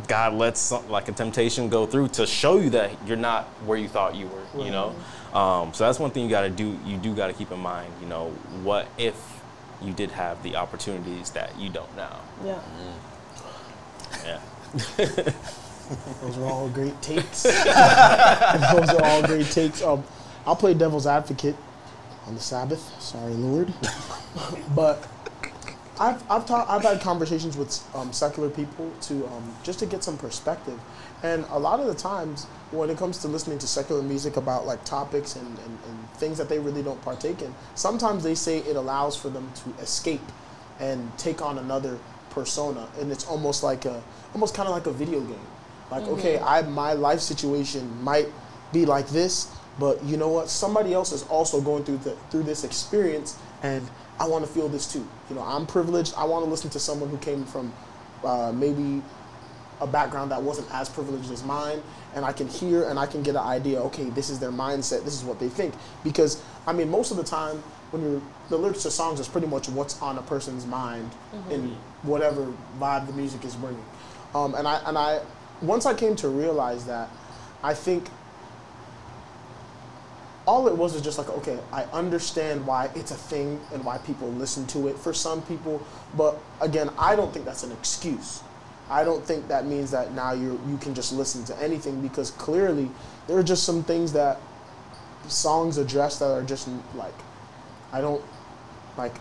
God 0.07 0.34
lets 0.34 0.59
some, 0.59 0.89
like 0.89 1.07
a 1.07 1.11
temptation 1.13 1.70
go 1.70 1.86
through 1.86 2.09
to 2.09 2.26
show 2.28 2.57
you 2.57 2.70
that 2.72 2.91
you're 3.07 3.18
not 3.18 3.45
where 3.66 3.78
you 3.78 3.88
thought 3.88 4.16
you 4.16 4.28
were. 4.28 4.63
You 4.63 4.72
know, 4.72 4.95
um, 5.34 5.74
so 5.74 5.86
that's 5.86 5.99
one 5.99 6.11
thing 6.11 6.24
you 6.24 6.30
got 6.30 6.41
to 6.41 6.49
do. 6.49 6.78
You 6.86 6.97
do 6.97 7.13
got 7.16 7.28
to 7.28 7.34
keep 7.34 7.51
in 7.51 7.59
mind. 7.59 7.91
You 8.01 8.07
know, 8.07 8.30
what 8.63 8.88
if 8.97 9.16
you 9.82 9.91
did 9.93 10.11
have 10.11 10.41
the 10.43 10.55
opportunities 10.55 11.32
that 11.32 11.57
you 11.59 11.70
don't 11.70 11.93
now? 11.97 12.20
Yeah. 12.45 12.61
Yeah. 14.24 15.32
Those 16.21 16.38
are 16.38 16.45
all 16.45 16.69
great 16.69 16.99
takes. 17.01 17.43
Those 17.43 18.89
are 18.89 19.03
all 19.03 19.23
great 19.23 19.49
takes. 19.51 19.81
Um, 19.81 20.03
I'll 20.45 20.55
play 20.55 20.73
devil's 20.73 21.07
advocate 21.07 21.55
on 22.27 22.36
the 22.36 22.41
Sabbath. 22.41 23.01
Sorry, 23.01 23.33
Lord. 23.33 23.73
but 24.75 25.07
I've 25.99 26.21
I've 26.29 26.45
taught 26.45 26.69
I've 26.69 26.83
had 26.83 27.01
conversations 27.01 27.55
with 27.55 27.81
um, 27.95 28.11
secular 28.11 28.49
people 28.49 28.91
to 29.01 29.25
um, 29.27 29.55
just 29.63 29.79
to 29.79 29.86
get 29.86 30.03
some 30.03 30.17
perspective, 30.17 30.79
and 31.23 31.45
a 31.49 31.59
lot 31.59 31.79
of 31.79 31.88
the 31.88 31.95
times 31.95 32.45
when 32.71 32.89
it 32.89 32.97
comes 32.97 33.19
to 33.19 33.27
listening 33.27 33.59
to 33.59 33.67
secular 33.67 34.01
music 34.01 34.36
about 34.36 34.65
like 34.65 34.83
topics 34.83 35.36
and, 35.36 35.47
and, 35.47 35.79
and 35.88 36.09
things 36.15 36.38
that 36.38 36.49
they 36.49 36.59
really 36.59 36.83
don't 36.83 37.01
partake 37.01 37.41
in, 37.41 37.53
sometimes 37.75 38.23
they 38.23 38.36
say 38.36 38.59
it 38.59 38.75
allows 38.75 39.15
for 39.15 39.29
them 39.29 39.49
to 39.55 39.81
escape 39.81 40.21
and 40.79 41.17
take 41.17 41.41
on 41.41 41.57
another 41.59 41.97
persona, 42.31 42.89
and 42.99 43.11
it's 43.11 43.25
almost 43.25 43.63
like 43.63 43.86
a 43.86 44.03
almost 44.33 44.53
kind 44.53 44.67
of 44.67 44.75
like 44.75 44.88
a 44.88 44.91
video 44.91 45.21
game. 45.21 45.39
Like 45.91 46.03
okay, 46.03 46.39
I 46.39 46.61
my 46.63 46.93
life 46.93 47.19
situation 47.19 48.03
might 48.03 48.27
be 48.73 48.86
like 48.86 49.07
this, 49.07 49.51
but 49.79 50.03
you 50.03 50.17
know 50.17 50.29
what? 50.29 50.49
Somebody 50.49 50.93
else 50.93 51.11
is 51.11 51.23
also 51.23 51.61
going 51.61 51.83
through 51.83 51.97
the 51.97 52.11
through 52.31 52.43
this 52.43 52.63
experience, 52.63 53.38
and 53.61 53.88
I 54.19 54.27
want 54.27 54.45
to 54.45 54.51
feel 54.51 54.67
this 54.67 54.91
too. 54.91 55.07
You 55.29 55.36
know, 55.36 55.41
I'm 55.41 55.65
privileged. 55.65 56.13
I 56.17 56.23
want 56.25 56.45
to 56.45 56.49
listen 56.49 56.69
to 56.71 56.79
someone 56.79 57.09
who 57.09 57.17
came 57.17 57.45
from 57.45 57.71
uh, 58.23 58.51
maybe 58.53 59.03
a 59.81 59.88
background 59.88 60.31
that 60.31 60.41
wasn't 60.41 60.73
as 60.73 60.89
privileged 60.89 61.31
as 61.31 61.43
mine, 61.43 61.81
and 62.15 62.25
I 62.25 62.31
can 62.31 62.47
hear 62.47 62.89
and 62.89 62.97
I 62.97 63.05
can 63.05 63.23
get 63.23 63.36
an 63.36 63.43
idea. 63.43 63.79
Okay, 63.81 64.09
this 64.09 64.29
is 64.29 64.39
their 64.39 64.51
mindset. 64.51 65.03
This 65.03 65.13
is 65.13 65.23
what 65.23 65.39
they 65.39 65.49
think. 65.49 65.75
Because 66.03 66.41
I 66.65 66.73
mean, 66.73 66.89
most 66.89 67.11
of 67.11 67.17
the 67.17 67.23
time, 67.23 67.61
when 67.91 68.01
you're 68.01 68.21
the 68.49 68.57
lyrics 68.57 68.83
to 68.83 68.91
songs 68.91 69.19
is 69.19 69.27
pretty 69.27 69.47
much 69.47 69.69
what's 69.69 70.01
on 70.01 70.17
a 70.17 70.21
person's 70.23 70.65
mind 70.65 71.11
in 71.51 71.75
whatever 72.03 72.51
vibe 72.79 73.07
the 73.07 73.13
music 73.13 73.43
is 73.45 73.55
bringing. 73.55 73.86
Um, 74.33 74.55
and 74.55 74.67
I 74.67 74.81
and 74.86 74.97
I 74.97 75.21
once 75.62 75.86
I 75.86 75.93
came 75.93 76.16
to 76.18 76.30
realize 76.30 76.86
that, 76.86 77.10
I 77.64 77.74
think 77.74 78.08
all 80.47 80.68
it 80.68 80.78
was 80.78 80.93
is 80.93 81.01
just 81.01 81.18
like 81.18 81.30
okay 81.30 81.58
i 81.72 81.84
understand 81.86 82.66
why 82.68 82.89
it's 82.95 83.12
a 83.12 83.16
thing 83.16 83.60
and 83.74 83.84
why 83.84 83.97
people 83.99 84.30
listen 84.34 84.66
to 84.68 84.88
it 84.88 84.97
for 84.97 85.14
some 85.14 85.41
people 85.43 85.82
but 86.16 86.38
again 86.62 86.89
i 86.99 87.16
don't 87.16 87.34
think 87.34 87.45
that's 87.45 87.64
an 87.64 87.72
excuse. 87.72 88.41
I 88.88 89.03
don't 89.03 89.26
think 89.26 89.47
that 89.47 89.66
means 89.66 89.89
that 89.91 90.14
now 90.14 90.34
you 90.34 90.60
you 90.68 90.78
can 90.78 90.93
just 90.93 91.12
listen 91.12 91.43
to 91.45 91.60
anything 91.60 92.01
because 92.01 92.30
clearly 92.30 92.91
there 93.28 93.36
are 93.36 93.43
just 93.43 93.64
some 93.64 93.84
things 93.84 94.14
that 94.14 94.39
songs 95.28 95.80
address 95.80 96.20
that 96.20 96.30
are 96.30 96.43
just 96.43 96.70
like 96.93 97.16
i 97.91 97.99
don't 97.99 98.24
like 98.95 99.16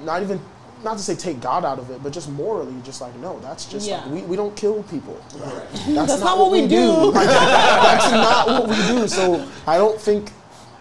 not 0.00 0.22
even 0.22 0.40
not 0.84 0.96
to 0.96 1.02
say 1.02 1.14
take 1.14 1.40
god 1.40 1.64
out 1.64 1.78
of 1.78 1.90
it 1.90 2.02
but 2.02 2.12
just 2.12 2.28
morally 2.30 2.74
just 2.84 3.00
like 3.00 3.14
no 3.16 3.38
that's 3.40 3.64
just 3.66 3.88
like 3.90 4.12
we, 4.12 4.22
we 4.22 4.36
don't 4.36 4.54
kill 4.56 4.82
people 4.84 5.18
Like, 5.38 5.72
That's 5.88 6.20
not 6.20 6.38
what 6.38 6.50
we 6.52 6.66
do. 6.66 7.10
Like, 7.12 7.26
that's 7.26 8.10
not 8.12 8.46
what 8.46 8.68
we 8.68 8.76
do. 8.86 9.08
So 9.08 9.46
I 9.66 9.76
don't 9.76 10.00
think 10.00 10.32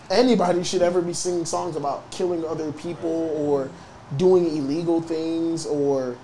anybody 0.09 0.63
should 0.63 0.81
ever 0.81 1.01
be 1.01 1.13
singing 1.13 1.45
songs 1.45 1.75
about 1.75 2.09
killing 2.11 2.45
other 2.45 2.71
people 2.71 3.29
or 3.35 3.69
doing 4.17 4.45
illegal 4.55 5.01
things 5.01 5.65
or 5.65 6.15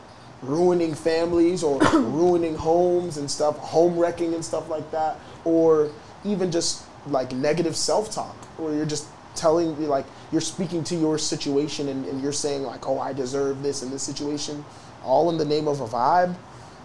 ruining 0.42 0.94
families 0.94 1.64
or 1.64 1.80
ruining 1.94 2.56
homes 2.56 3.18
and 3.18 3.30
stuff, 3.30 3.58
home 3.58 3.98
wrecking 3.98 4.34
and 4.34 4.44
stuff 4.44 4.70
like 4.70 4.90
that, 4.92 5.20
or 5.46 5.90
even 6.24 6.52
just 6.52 6.84
like 7.08 7.32
negative 7.34 7.76
self-talk, 7.76 8.36
where 8.58 8.74
you're 8.74 8.86
just 8.86 9.08
telling 9.36 9.88
like 9.88 10.06
you're 10.32 10.42
speaking 10.42 10.84
to 10.86 10.96
your 10.96 11.18
situation 11.18 11.90
and, 11.90 12.06
and 12.06 12.22
you're 12.22 12.32
saying 12.34 12.64
like, 12.64 12.88
oh, 12.88 13.00
I 13.00 13.14
deserve 13.14 13.64
this 13.64 13.84
in 13.84 13.90
this 13.92 14.04
situation, 14.04 14.64
all 15.04 15.30
in 15.30 15.38
the 15.38 15.46
name 15.46 15.68
of 15.68 15.82
a 15.82 15.88
vibe. 15.88 16.36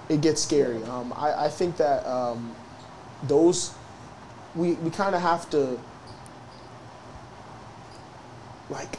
It 0.08 0.20
gets 0.22 0.42
scary. 0.42 0.82
Um, 0.84 1.12
I, 1.16 1.44
I 1.46 1.48
think 1.48 1.76
that 1.76 2.06
um, 2.06 2.54
those 3.24 3.74
we 4.54 4.72
we 4.74 4.90
kind 4.90 5.14
of 5.14 5.20
have 5.20 5.48
to 5.50 5.78
like 8.70 8.98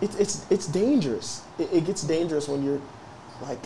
it, 0.00 0.18
it's 0.18 0.46
it's 0.50 0.66
dangerous. 0.66 1.42
It, 1.58 1.68
it 1.72 1.84
gets 1.84 2.02
dangerous 2.02 2.48
when 2.48 2.62
you're 2.62 2.80
like 3.42 3.58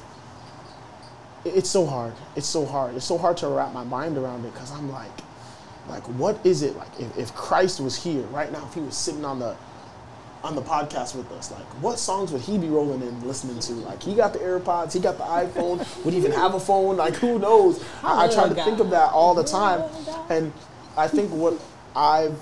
it- 1.44 1.54
it's 1.56 1.70
so 1.70 1.86
hard. 1.86 2.14
It's 2.36 2.46
so 2.46 2.64
hard. 2.64 2.94
It's 2.96 3.04
so 3.04 3.18
hard 3.18 3.36
to 3.38 3.48
wrap 3.48 3.72
my 3.72 3.84
mind 3.84 4.16
around 4.16 4.44
it 4.44 4.52
because 4.54 4.72
I'm 4.72 4.90
like 4.90 5.10
like 5.88 6.02
what 6.18 6.38
is 6.44 6.62
it 6.62 6.76
like 6.76 6.88
if, 6.98 7.18
if 7.18 7.34
Christ 7.34 7.80
was 7.80 8.02
here 8.02 8.22
right 8.24 8.50
now 8.50 8.66
if 8.66 8.74
he 8.74 8.80
was 8.80 8.96
sitting 8.96 9.24
on 9.24 9.38
the 9.38 9.56
on 10.42 10.54
the 10.54 10.62
podcast 10.62 11.16
with 11.16 11.30
us 11.32 11.50
like 11.50 11.66
what 11.82 11.98
songs 11.98 12.30
would 12.30 12.42
he 12.42 12.58
be 12.58 12.68
rolling 12.68 13.02
in 13.02 13.26
listening 13.26 13.58
to? 13.60 13.72
Like 13.72 14.02
he 14.02 14.14
got 14.14 14.32
the 14.32 14.38
AirPods 14.40 14.92
he 14.92 15.00
got 15.00 15.16
the 15.16 15.24
iPhone 15.24 15.78
would 16.04 16.12
he 16.12 16.20
even 16.20 16.32
have 16.32 16.54
a 16.54 16.60
phone? 16.60 16.96
Like 16.96 17.14
who 17.14 17.38
knows? 17.38 17.82
I, 18.02 18.26
I 18.26 18.28
try 18.28 18.48
to 18.48 18.54
think 18.54 18.78
of 18.78 18.90
that 18.90 19.10
all 19.12 19.34
the 19.34 19.44
time. 19.44 19.82
And 20.28 20.52
I 20.96 21.08
think 21.08 21.30
what 21.30 21.58
I've 21.96 22.38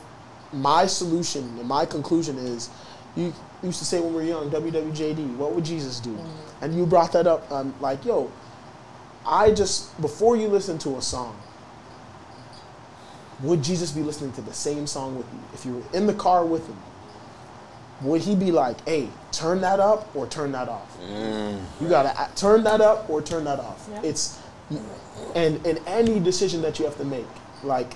my 0.53 0.87
solution 0.87 1.45
and 1.59 1.67
my 1.67 1.87
conclusion 1.87 2.37
is 2.39 2.69
you 3.17 3.33
used 3.63 3.79
to 3.79 3.85
say 3.85 4.01
when 4.01 4.11
we 4.11 4.17
were 4.17 4.23
young 4.23 4.51
WWJD 4.51 5.37
what 5.37 5.55
would 5.55 5.65
Jesus 5.65 6.01
do? 6.01 6.17
And 6.61 6.77
you 6.77 6.87
brought 6.87 7.13
that 7.13 7.27
up 7.27 7.51
um, 7.53 7.75
like 7.81 8.05
yo 8.05 8.31
I 9.25 9.53
just 9.53 9.99
before 10.01 10.37
you 10.37 10.49
listen 10.49 10.77
to 10.79 10.97
a 10.97 11.03
song 11.03 11.41
would 13.43 13.63
Jesus 13.63 13.91
be 13.93 14.03
listening 14.03 14.33
to 14.33 14.41
the 14.41 14.53
same 14.53 14.87
song 14.87 15.17
with 15.17 15.27
you? 15.33 15.41
If 15.53 15.67
you 15.67 15.75
were 15.79 15.99
in 15.99 16.07
the 16.07 16.15
car 16.15 16.45
with 16.45 16.67
him 16.67 16.77
would 18.03 18.21
he 18.21 18.35
be 18.35 18.51
like 18.51 18.87
hey 18.87 19.09
turn 19.31 19.61
that 19.61 19.81
up 19.81 20.15
or 20.15 20.27
turn 20.27 20.53
that 20.53 20.69
off? 20.69 20.99
Mm. 21.01 21.63
You 21.81 21.89
gotta 21.89 22.11
a- 22.21 22.35
turn 22.37 22.65
that 22.65 22.81
up 22.81 23.09
or 23.09 23.23
turn 23.23 23.45
that 23.45 23.61
off. 23.61 23.89
Yeah. 23.91 24.03
it's 24.03 24.39
and 25.35 25.65
in 25.67 25.79
any 25.87 26.19
decision 26.19 26.63
that 26.63 26.79
you 26.79 26.85
have 26.85 26.97
to 26.97 27.05
make 27.05 27.27
like 27.63 27.95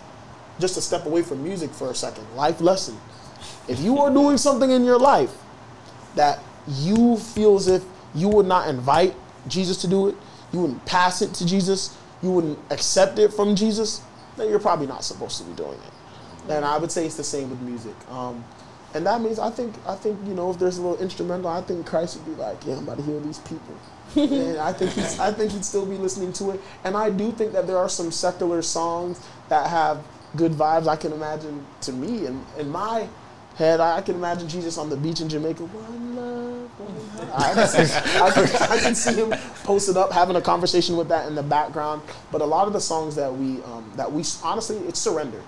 just 0.58 0.74
to 0.74 0.80
step 0.80 1.06
away 1.06 1.22
from 1.22 1.42
music 1.42 1.70
for 1.70 1.90
a 1.90 1.94
second 1.94 2.24
life 2.34 2.60
lesson. 2.60 2.96
If 3.68 3.80
you 3.80 3.98
are 3.98 4.10
doing 4.10 4.38
something 4.38 4.70
in 4.70 4.84
your 4.84 4.98
life 4.98 5.34
that 6.14 6.40
you 6.68 7.16
feel 7.16 7.56
as 7.56 7.68
if 7.68 7.84
you 8.14 8.28
would 8.28 8.46
not 8.46 8.68
invite 8.68 9.14
Jesus 9.48 9.76
to 9.82 9.88
do 9.88 10.08
it, 10.08 10.14
you 10.52 10.60
wouldn't 10.60 10.84
pass 10.86 11.20
it 11.20 11.34
to 11.34 11.46
Jesus, 11.46 11.96
you 12.22 12.30
wouldn't 12.30 12.58
accept 12.70 13.18
it 13.18 13.32
from 13.32 13.54
Jesus, 13.54 14.00
then 14.36 14.48
you're 14.48 14.60
probably 14.60 14.86
not 14.86 15.04
supposed 15.04 15.38
to 15.38 15.44
be 15.44 15.54
doing 15.54 15.78
it. 15.78 16.52
And 16.52 16.64
I 16.64 16.78
would 16.78 16.92
say 16.92 17.06
it's 17.06 17.16
the 17.16 17.24
same 17.24 17.50
with 17.50 17.60
music. 17.60 17.94
Um, 18.10 18.44
And 18.94 19.04
that 19.06 19.20
means 19.20 19.38
I 19.38 19.50
think 19.50 19.74
I 19.86 19.94
think 19.96 20.18
you 20.26 20.34
know 20.34 20.50
if 20.50 20.58
there's 20.58 20.78
a 20.78 20.82
little 20.82 20.98
instrumental, 21.02 21.48
I 21.48 21.60
think 21.60 21.86
Christ 21.86 22.16
would 22.16 22.24
be 22.36 22.40
like, 22.40 22.64
yeah, 22.64 22.76
I'm 22.76 22.84
about 22.84 22.96
to 22.98 23.02
heal 23.02 23.20
these 23.20 23.38
people. 23.40 23.74
and 24.16 24.58
I 24.58 24.72
think 24.72 24.92
he's, 24.92 25.18
I 25.18 25.32
think 25.32 25.52
he'd 25.52 25.64
still 25.64 25.84
be 25.84 25.98
listening 25.98 26.32
to 26.34 26.52
it. 26.52 26.60
And 26.84 26.96
I 26.96 27.10
do 27.10 27.32
think 27.32 27.52
that 27.52 27.66
there 27.66 27.76
are 27.76 27.88
some 27.88 28.10
secular 28.10 28.62
songs 28.62 29.20
that 29.48 29.68
have 29.68 30.04
good 30.36 30.52
vibes. 30.52 30.86
I 30.86 30.96
can 30.96 31.12
imagine 31.12 31.66
to 31.82 31.92
me 31.92 32.26
in, 32.26 32.44
in 32.58 32.70
my 32.70 33.08
head, 33.56 33.80
I 33.80 34.00
can 34.02 34.14
imagine 34.14 34.48
Jesus 34.48 34.78
on 34.78 34.90
the 34.90 34.96
beach 34.96 35.20
in 35.20 35.28
Jamaica. 35.28 35.64
One 35.64 36.16
love, 36.16 36.70
one 36.78 37.28
heart. 37.30 37.48
I 37.48 37.54
can, 37.54 37.86
see, 37.86 37.94
I, 38.20 38.30
can, 38.30 38.70
I 38.70 38.78
can 38.78 38.94
see 38.94 39.14
him 39.14 39.30
posted 39.64 39.96
up 39.96 40.12
having 40.12 40.36
a 40.36 40.40
conversation 40.40 40.96
with 40.96 41.08
that 41.08 41.26
in 41.26 41.34
the 41.34 41.42
background. 41.42 42.02
But 42.30 42.42
a 42.42 42.44
lot 42.44 42.66
of 42.66 42.72
the 42.72 42.80
songs 42.80 43.16
that 43.16 43.32
we 43.34 43.62
um, 43.64 43.90
that 43.96 44.10
we 44.10 44.22
honestly, 44.44 44.76
it's 44.88 45.00
surrender. 45.00 45.42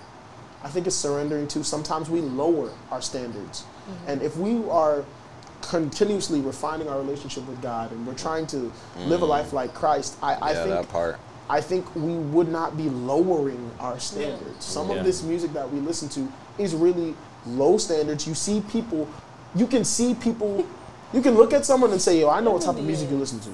I 0.63 0.69
think 0.69 0.87
it's 0.87 0.95
surrendering 0.95 1.47
to. 1.49 1.63
Sometimes 1.63 2.09
we 2.09 2.19
lower 2.21 2.71
our 2.91 3.01
standards, 3.01 3.63
and 4.07 4.21
if 4.21 4.35
we 4.37 4.67
are 4.69 5.05
continuously 5.61 6.41
refining 6.41 6.87
our 6.87 6.97
relationship 6.97 7.45
with 7.45 7.61
God 7.61 7.91
and 7.91 8.07
we're 8.07 8.13
trying 8.13 8.47
to 8.47 8.71
live 8.97 9.21
a 9.21 9.25
life 9.25 9.51
like 9.53 9.73
Christ, 9.73 10.17
I, 10.23 10.33
I 10.35 10.51
yeah, 10.51 10.63
think 10.63 10.69
that 10.69 10.89
part. 10.89 11.19
I 11.49 11.61
think 11.61 11.95
we 11.95 12.13
would 12.13 12.47
not 12.47 12.77
be 12.77 12.89
lowering 12.89 13.71
our 13.79 13.99
standards. 13.99 14.63
Some 14.63 14.89
Yeah. 14.89 14.97
of 14.97 15.05
this 15.05 15.21
music 15.23 15.51
that 15.53 15.69
we 15.71 15.79
listen 15.79 16.07
to 16.09 16.31
is 16.57 16.75
really 16.75 17.15
low 17.57 17.77
standards. 17.77 18.27
You 18.27 18.33
see 18.33 18.61
people, 18.69 19.07
you 19.55 19.67
can 19.67 19.83
see 19.83 20.13
people, 20.13 20.67
you 21.13 21.21
can 21.21 21.35
look 21.35 21.53
at 21.53 21.65
someone 21.65 21.91
and 21.91 22.01
say, 22.01 22.19
yo, 22.19 22.29
I 22.29 22.41
know 22.41 22.51
what 22.51 22.61
type 22.61 22.77
of 22.77 22.83
music 22.83 23.09
you 23.09 23.17
listen 23.17 23.39
to. 23.41 23.49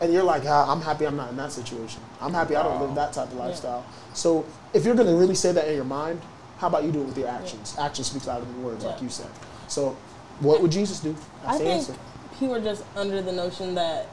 And 0.00 0.12
you're 0.12 0.24
like, 0.24 0.42
ah, 0.46 0.70
I'm 0.70 0.80
happy 0.80 1.06
I'm 1.06 1.16
not 1.16 1.30
in 1.30 1.36
that 1.36 1.52
situation. 1.52 2.02
I'm 2.20 2.34
happy 2.34 2.54
I 2.54 2.62
don't 2.62 2.80
live 2.80 2.94
that 2.96 3.12
type 3.12 3.28
of 3.28 3.34
lifestyle. 3.34 3.84
So 4.12 4.44
if 4.74 4.84
you're 4.84 4.94
going 4.94 5.08
to 5.08 5.14
really 5.14 5.34
say 5.34 5.52
that 5.52 5.68
in 5.68 5.74
your 5.74 5.84
mind, 5.84 6.20
how 6.58 6.68
about 6.68 6.84
you 6.84 6.92
do 6.92 7.02
it 7.02 7.06
with 7.06 7.18
your 7.18 7.28
actions? 7.28 7.76
Action 7.78 8.04
speaks 8.04 8.26
louder 8.26 8.44
than 8.44 8.62
words, 8.62 8.84
like 8.84 9.00
you 9.00 9.08
said. 9.08 9.28
So 9.68 9.96
what 10.40 10.60
would 10.60 10.72
Jesus 10.72 11.00
do? 11.00 11.14
That's 11.44 11.46
I 11.46 11.58
the 11.58 11.64
think 11.64 11.78
answer. 11.78 11.94
people 12.38 12.54
are 12.56 12.60
just 12.60 12.84
under 12.94 13.22
the 13.22 13.32
notion 13.32 13.74
that 13.74 14.08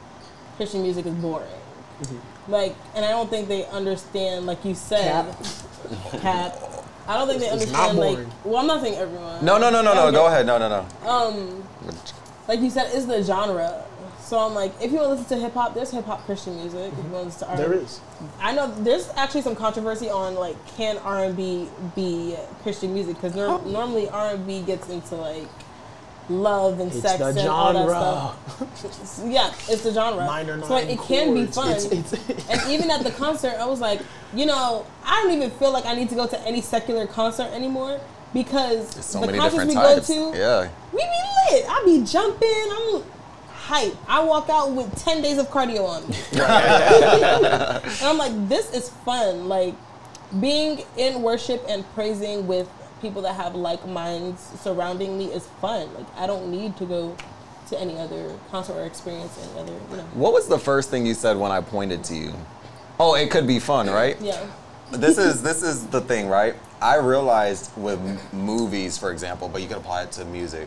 Christian 0.56 0.82
music 0.82 1.06
is 1.06 1.14
boring. 1.14 1.46
Mm-hmm. 2.00 2.52
Like, 2.52 2.74
and 2.94 3.04
I 3.04 3.10
don't 3.10 3.30
think 3.30 3.48
they 3.48 3.66
understand, 3.66 4.46
like 4.46 4.64
you 4.64 4.74
said, 4.74 5.26
Cap. 6.12 6.20
cap. 6.20 6.73
I 7.06 7.18
don't 7.18 7.28
think 7.28 7.40
they 7.40 7.48
It's 7.48 7.70
not 7.70 7.90
understand, 7.90 8.26
like, 8.26 8.34
well, 8.44 8.56
I'm 8.56 8.66
not 8.66 8.80
saying 8.80 8.94
everyone. 8.96 9.44
No, 9.44 9.58
no, 9.58 9.70
no, 9.70 9.82
no, 9.82 9.94
no. 9.94 10.10
Go 10.10 10.26
ahead. 10.26 10.46
No, 10.46 10.58
no, 10.58 10.68
no. 10.68 11.08
Um, 11.08 11.64
like 12.48 12.60
you 12.60 12.70
said, 12.70 12.90
it's 12.94 13.06
the 13.06 13.22
genre. 13.22 13.84
So 14.20 14.38
I'm 14.38 14.54
like, 14.54 14.72
if 14.80 14.90
you 14.90 14.96
want 14.96 15.08
to 15.08 15.14
listen 15.16 15.36
to 15.36 15.44
hip 15.44 15.52
hop, 15.52 15.74
there's 15.74 15.90
hip 15.90 16.06
hop 16.06 16.24
Christian 16.24 16.56
music. 16.56 16.92
If 16.92 17.04
you 17.04 17.10
want 17.10 17.12
to 17.12 17.24
listen 17.26 17.40
to 17.40 17.48
R&B, 17.50 17.62
There 17.62 17.72
is. 17.74 18.00
I 18.40 18.54
know 18.54 18.74
there's 18.78 19.10
actually 19.16 19.42
some 19.42 19.54
controversy 19.54 20.08
on 20.08 20.34
like 20.34 20.56
can 20.76 20.96
R 20.98 21.24
and 21.24 21.36
B 21.36 21.68
be 21.94 22.36
Christian 22.62 22.94
music 22.94 23.16
because 23.20 23.34
normally 23.36 24.08
R 24.08 24.34
and 24.34 24.46
B 24.46 24.62
gets 24.62 24.88
into 24.88 25.16
like 25.16 25.46
love 26.30 26.80
and 26.80 26.90
It's 26.92 27.02
sex 27.02 27.18
the 27.18 27.26
and 27.26 27.48
all 27.48 27.72
that 27.72 27.88
stuff. 27.88 29.22
yeah, 29.26 29.52
it's 29.68 29.82
the 29.82 29.92
genre. 29.92 30.24
Minor 30.24 30.60
so 30.62 30.68
like, 30.74 30.86
nine 30.86 30.94
it 30.98 31.00
can 31.02 31.34
be 31.34 31.46
fun. 31.46 31.70
It's- 31.72 31.84
it's- 32.12 32.48
and 32.50 32.70
even 32.70 32.90
at 32.90 33.02
the 33.04 33.10
concert, 33.10 33.54
I 33.58 33.66
was 33.66 33.80
like, 33.80 34.00
you 34.34 34.46
know, 34.46 34.86
I 35.04 35.22
don't 35.22 35.32
even 35.32 35.50
feel 35.52 35.70
like 35.72 35.84
I 35.86 35.94
need 35.94 36.08
to 36.10 36.14
go 36.14 36.26
to 36.26 36.40
any 36.42 36.60
secular 36.60 37.06
concert 37.06 37.50
anymore 37.52 38.00
because 38.32 38.88
So 39.04 39.20
the 39.20 39.26
many 39.26 39.38
concerts 39.38 39.66
different 39.66 39.68
we 39.88 39.94
types. 39.94 40.08
go 40.08 40.32
to, 40.32 40.38
Yeah. 40.38 40.68
we 40.92 40.98
be 41.00 41.56
lit. 41.56 41.66
I 41.68 41.82
be 41.84 42.04
jumping. 42.04 42.68
I'm 42.72 43.02
hype. 43.50 43.96
I 44.08 44.22
walk 44.24 44.48
out 44.50 44.72
with 44.72 44.94
ten 45.04 45.22
days 45.22 45.38
of 45.38 45.48
cardio 45.50 45.86
on 45.86 46.08
me. 46.08 46.16
and 46.32 48.02
I'm 48.02 48.18
like, 48.18 48.48
this 48.48 48.72
is 48.72 48.88
fun. 49.04 49.48
Like 49.48 49.74
being 50.40 50.82
in 50.96 51.22
worship 51.22 51.64
and 51.68 51.84
praising 51.94 52.46
with 52.46 52.68
people 53.04 53.20
that 53.22 53.34
have 53.36 53.54
like 53.54 53.86
minds 53.86 54.40
surrounding 54.62 55.18
me 55.18 55.26
is 55.26 55.46
fun. 55.60 55.92
Like 55.94 56.06
I 56.16 56.26
don't 56.26 56.50
need 56.50 56.74
to 56.78 56.86
go 56.86 57.14
to 57.68 57.78
any 57.80 57.98
other 57.98 58.32
concert 58.50 58.72
or 58.74 58.84
experience 58.86 59.38
any 59.42 59.60
other, 59.60 59.72
you 59.90 59.96
know. 59.98 60.02
What 60.14 60.32
was 60.32 60.48
the 60.48 60.58
first 60.58 60.90
thing 60.90 61.04
you 61.04 61.12
said 61.14 61.36
when 61.36 61.52
I 61.52 61.60
pointed 61.60 62.02
to 62.04 62.14
you? 62.14 62.32
Oh, 62.98 63.14
it 63.14 63.30
could 63.30 63.46
be 63.46 63.58
fun, 63.58 63.88
right? 63.90 64.16
Yeah. 64.20 64.46
this 64.90 65.18
is 65.18 65.42
this 65.42 65.62
is 65.62 65.86
the 65.88 66.00
thing, 66.00 66.28
right? 66.28 66.54
I 66.80 66.96
realized 66.96 67.76
with 67.76 68.00
movies, 68.32 68.96
for 68.96 69.10
example, 69.12 69.48
but 69.50 69.60
you 69.60 69.68
can 69.68 69.76
apply 69.78 70.02
it 70.04 70.12
to 70.12 70.24
music. 70.24 70.66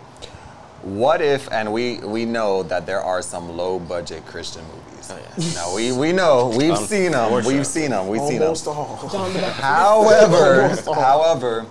What 0.84 1.22
if, 1.22 1.52
and 1.52 1.74
we 1.74 1.98
we 2.00 2.26
know 2.26 2.62
that 2.64 2.86
there 2.86 3.02
are 3.02 3.22
some 3.24 3.58
low 3.58 3.80
budget 3.80 4.26
Christian 4.28 4.64
movies. 4.66 5.10
Oh, 5.12 5.18
yes. 5.38 5.56
Now 5.56 5.74
we 5.76 5.92
we 5.92 6.12
know 6.14 6.54
we've 6.56 6.72
Um, 6.72 6.86
seen 6.86 7.12
them. 7.14 7.44
We've 7.46 7.66
seen 7.66 7.92
them. 7.92 8.08
We've 8.08 8.22
seen 8.22 8.40
them. 8.40 8.54
Almost 8.54 8.68
all. 8.68 9.10
John 9.12 9.34
the 9.34 9.40
Baptist. 9.40 9.62
However, 9.62 10.76
however, 10.94 11.66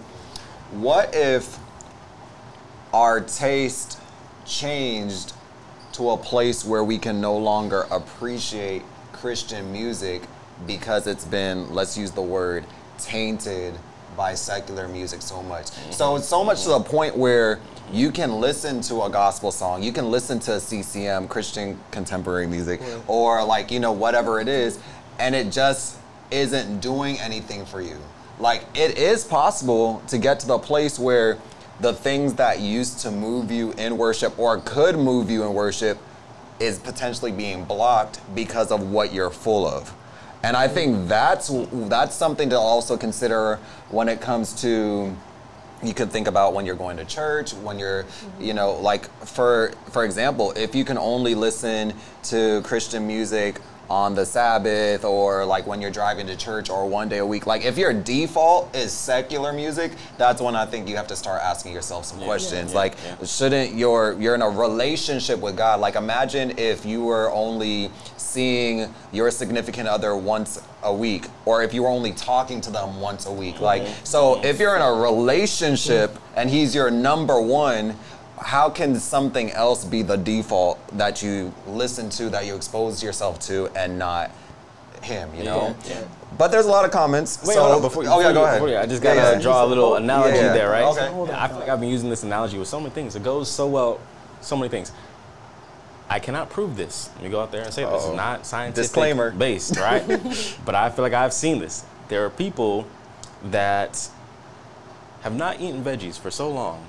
what 0.73 1.15
if 1.15 1.59
our 2.93 3.21
taste 3.21 4.01
changed 4.45 5.33
to 5.93 6.11
a 6.11 6.17
place 6.17 6.65
where 6.65 6.85
we 6.85 6.99
can 6.99 7.21
no 7.21 7.37
longer 7.37 7.87
appreciate 7.91 8.83
Christian 9.13 9.73
music 9.73 10.23
because 10.67 11.07
it's 11.07 11.25
been, 11.25 11.73
let's 11.73 11.97
use 11.97 12.11
the 12.11 12.23
word, 12.23 12.65
tainted 12.99 13.75
by 14.17 14.35
secular 14.35 14.89
music 14.89 15.21
so 15.21 15.43
much. 15.43 15.67
So 15.67 16.07
mm-hmm. 16.07 16.19
it's 16.19 16.29
so 16.29 16.43
much 16.45 16.63
to 16.63 16.71
the 16.71 16.81
point 16.81 17.17
where 17.17 17.61
you 17.93 18.11
can 18.11 18.41
listen 18.41 18.81
to 18.83 19.03
a 19.03 19.11
gospel 19.11 19.53
song, 19.53 19.83
you 19.83 19.93
can 19.93 20.11
listen 20.11 20.39
to 20.41 20.59
CCM, 20.59 21.29
Christian 21.29 21.79
contemporary 21.91 22.47
music, 22.47 22.81
or 23.07 23.45
like, 23.45 23.71
you 23.71 23.79
know, 23.79 23.93
whatever 23.93 24.41
it 24.41 24.49
is, 24.49 24.79
and 25.19 25.35
it 25.35 25.53
just 25.53 25.99
isn't 26.31 26.81
doing 26.81 27.19
anything 27.21 27.65
for 27.65 27.81
you. 27.81 27.97
Like 28.39 28.65
it 28.75 28.99
is 28.99 29.25
possible 29.25 30.03
to 30.09 30.19
get 30.19 30.41
to 30.41 30.47
the 30.47 30.59
place 30.59 30.99
where 30.99 31.39
the 31.81 31.93
things 31.93 32.35
that 32.35 32.61
used 32.61 33.01
to 33.01 33.11
move 33.11 33.51
you 33.51 33.73
in 33.73 33.99
worship 33.99 34.39
or 34.39 34.59
could 34.59 34.97
move 34.97 35.31
you 35.31 35.45
in 35.45 35.53
worship 35.53 35.99
is 36.59 36.79
potentially 36.79 37.33
being 37.33 37.65
blocked 37.65 38.21
because 38.35 38.71
of 38.71 38.91
what 38.91 39.13
you're 39.13 39.31
full 39.31 39.67
of. 39.67 39.95
And 40.43 40.57
I 40.57 40.69
think 40.69 41.09
that's 41.09 41.51
that's 41.73 42.15
something 42.15 42.51
to 42.51 42.59
also 42.59 42.97
consider 42.97 43.57
when 43.91 44.09
it 44.09 44.21
comes 44.21 44.61
to 44.63 45.15
you 45.83 45.93
could 45.93 46.11
think 46.11 46.27
about 46.27 46.55
when 46.55 46.65
you're 46.65 46.77
going 46.77 46.97
to 46.97 47.05
church, 47.05 47.53
when 47.53 47.79
you're, 47.79 48.07
you 48.41 48.55
know, 48.55 48.73
like 48.73 49.11
for 49.27 49.73
for 49.91 50.05
example, 50.05 50.53
if 50.53 50.75
you 50.75 50.85
can 50.85 50.99
only 50.99 51.35
listen 51.35 51.93
to 52.25 52.63
Christian 52.63 53.07
music 53.07 53.61
on 53.89 54.15
the 54.15 54.27
Sabbath 54.27 55.05
or 55.05 55.45
like 55.45 55.67
when 55.67 55.81
you're 55.81 55.91
driving 55.91 56.27
to 56.27 56.37
church 56.37 56.71
or 56.71 56.89
one 56.89 57.09
day 57.09 57.19
a 57.19 57.27
week, 57.27 57.47
like 57.47 57.65
if 57.65 57.79
your 57.79 57.93
default 57.93 58.75
is 58.75 58.93
secular 58.93 59.53
music, 59.53 59.93
that's 60.19 60.41
when 60.41 60.57
I 60.57 60.67
think 60.67 60.89
you 60.89 60.97
have 60.97 61.07
to 61.09 61.17
start 61.17 61.43
asking 61.43 61.73
yourself 61.73 62.05
some 62.05 62.21
questions. 62.21 62.73
yeah, 62.73 62.79
like 62.79 62.97
yeah. 63.05 63.25
shouldn't 63.25 63.75
your 63.75 64.15
you're 64.15 64.35
in 64.35 64.43
a 64.43 64.49
relationship 64.49 65.41
with 65.41 65.57
God? 65.57 65.81
Like 65.81 65.95
imagine 65.95 66.59
if 66.59 66.85
you 66.85 67.05
were 67.05 67.31
only 67.33 67.91
seeing 68.17 68.93
your 69.13 69.31
significant 69.31 69.89
other 69.89 70.17
once 70.17 70.61
a 70.83 70.93
week 70.93 71.27
or 71.45 71.63
if 71.63 71.73
you 71.73 71.83
were 71.83 71.89
only 71.89 72.13
talking 72.13 72.61
to 72.61 72.71
them 72.71 73.01
once 73.01 73.27
a 73.27 73.33
week. 73.33 73.61
Like 73.61 73.87
so 74.05 74.43
if 74.45 74.59
you're 74.59 74.77
in 74.77 74.83
a 74.83 74.93
relationship 74.93 76.19
and 76.37 76.51
he's 76.51 76.75
your 76.75 76.91
number 76.91 77.41
one, 77.41 77.97
how 78.39 78.69
can 78.71 78.97
something 78.97 79.51
else 79.53 79.85
be 79.85 80.03
the 80.03 80.17
default 80.17 80.79
that 80.99 81.23
you 81.23 81.53
listen 81.67 82.11
to, 82.11 82.29
that 82.31 82.47
you 82.47 82.55
expose 82.55 83.03
yourself 83.03 83.39
to 83.41 83.69
and 83.77 83.99
not 83.99 84.31
him, 85.03 85.31
you 85.35 85.45
know? 85.45 85.75
Yeah, 85.85 86.01
yeah. 86.01 86.05
But 86.37 86.49
there's 86.49 86.67
a 86.67 86.71
lot 86.71 86.85
of 86.85 86.91
comments. 86.91 87.39
Wait, 87.47 87.55
so, 87.55 87.63
hold 87.63 87.77
on, 87.77 87.83
before 87.83 88.03
you, 88.03 88.11
oh 88.11 88.21
yeah, 88.21 88.33
go 88.33 88.45
ahead. 88.45 88.61
you- 88.69 88.77
I 88.77 88.87
just 88.87 89.03
gotta 89.03 89.37
yeah. 89.37 89.41
draw 89.41 89.65
a 89.65 89.67
little 89.67 89.95
analogy 89.95 90.37
Yeah. 90.37 90.53
there, 90.53 90.71
right? 90.71 90.85
Okay. 90.85 91.07
Yeah, 91.31 91.43
I 91.43 91.49
feel 91.49 91.59
like 91.61 91.69
I've 91.69 91.81
been 91.81 91.89
using 91.89 92.11
this 92.11 92.25
analogy 92.25 92.59
with 92.59 92.69
so 92.69 92.79
many 92.79 92.91
things. 92.91 93.17
It 93.17 93.23
goes 93.23 93.51
so 93.51 93.67
well, 93.67 94.01
so 94.41 94.57
many 94.57 94.69
things. 94.69 94.93
I 96.09 96.19
cannot 96.21 96.51
prove 96.51 96.77
this. 96.77 97.11
Let 97.17 97.25
me 97.25 97.31
go 97.31 97.41
out 97.41 97.51
there 97.53 97.63
and 97.63 97.73
say 97.73 97.85
this 97.85 98.05
Uh-oh. 98.05 98.11
is 98.11 98.17
not 98.17 98.47
scientific 98.47 98.85
Disclaimer. 98.85 99.31
based, 99.33 99.77
right? 99.77 100.07
but 100.65 100.75
I 100.75 100.91
feel 100.91 101.03
like 101.03 101.15
I've 101.15 101.33
seen 101.33 101.59
this. 101.59 101.85
There 102.09 102.25
are 102.25 102.31
people 102.31 102.87
that 103.45 104.09
have 105.23 105.35
not 105.35 105.61
eaten 105.61 105.83
veggies 105.83 106.19
for 106.19 106.31
so 106.31 106.49
long 106.51 106.85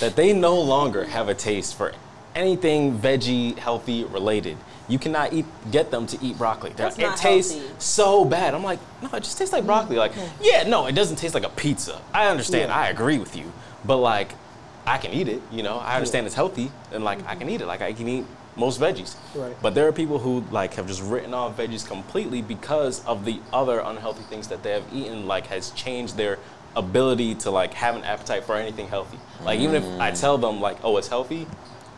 that 0.00 0.16
they 0.16 0.32
no 0.32 0.60
longer 0.60 1.04
have 1.04 1.28
a 1.28 1.34
taste 1.34 1.76
for 1.76 1.92
anything 2.34 2.98
veggie 2.98 3.56
healthy 3.56 4.04
related. 4.04 4.56
You 4.88 4.98
cannot 4.98 5.32
eat 5.32 5.46
get 5.70 5.90
them 5.90 6.06
to 6.08 6.18
eat 6.22 6.36
broccoli. 6.36 6.72
That's 6.76 6.98
it 6.98 7.16
tastes 7.16 7.54
healthy. 7.54 7.74
so 7.78 8.24
bad. 8.24 8.54
I'm 8.54 8.64
like, 8.64 8.80
no, 9.02 9.08
it 9.14 9.22
just 9.22 9.38
tastes 9.38 9.52
like 9.52 9.64
broccoli. 9.64 9.96
Like, 9.96 10.12
mm-hmm. 10.12 10.42
yeah, 10.42 10.64
no, 10.64 10.86
it 10.86 10.92
doesn't 10.92 11.16
taste 11.16 11.34
like 11.34 11.44
a 11.44 11.50
pizza. 11.50 12.00
I 12.12 12.28
understand. 12.28 12.72
I 12.72 12.88
agree 12.88 13.18
with 13.18 13.36
you. 13.36 13.52
But 13.84 13.98
like, 13.98 14.32
I 14.84 14.98
can 14.98 15.12
eat 15.12 15.28
it. 15.28 15.40
You 15.50 15.62
know, 15.62 15.78
I 15.78 15.94
understand 15.94 16.26
it's 16.26 16.34
healthy, 16.34 16.70
and 16.90 17.04
like, 17.04 17.18
I 17.20 17.22
mm-hmm. 17.22 17.38
can 17.40 17.50
eat 17.50 17.60
it. 17.60 17.66
Like, 17.66 17.80
I 17.80 17.92
can 17.92 18.08
eat 18.08 18.24
most 18.56 18.80
veggies. 18.80 19.16
Right. 19.34 19.56
But 19.62 19.74
there 19.74 19.86
are 19.88 19.92
people 19.92 20.18
who 20.18 20.44
like 20.50 20.74
have 20.74 20.86
just 20.86 21.02
written 21.02 21.32
off 21.32 21.56
veggies 21.56 21.86
completely 21.86 22.42
because 22.42 23.04
of 23.06 23.24
the 23.24 23.40
other 23.52 23.78
unhealthy 23.80 24.24
things 24.24 24.48
that 24.48 24.62
they 24.62 24.72
have 24.72 24.84
eaten. 24.92 25.26
Like, 25.26 25.46
has 25.46 25.70
changed 25.70 26.16
their 26.16 26.38
ability 26.76 27.34
to 27.36 27.50
like 27.50 27.74
have 27.74 27.96
an 27.96 28.04
appetite 28.04 28.44
for 28.44 28.56
anything 28.56 28.88
healthy. 28.88 29.18
Like, 29.44 29.60
even 29.60 29.74
if 29.82 30.00
I 30.00 30.10
tell 30.12 30.38
them 30.38 30.60
like, 30.60 30.78
oh, 30.84 30.96
it's 30.96 31.08
healthy, 31.08 31.46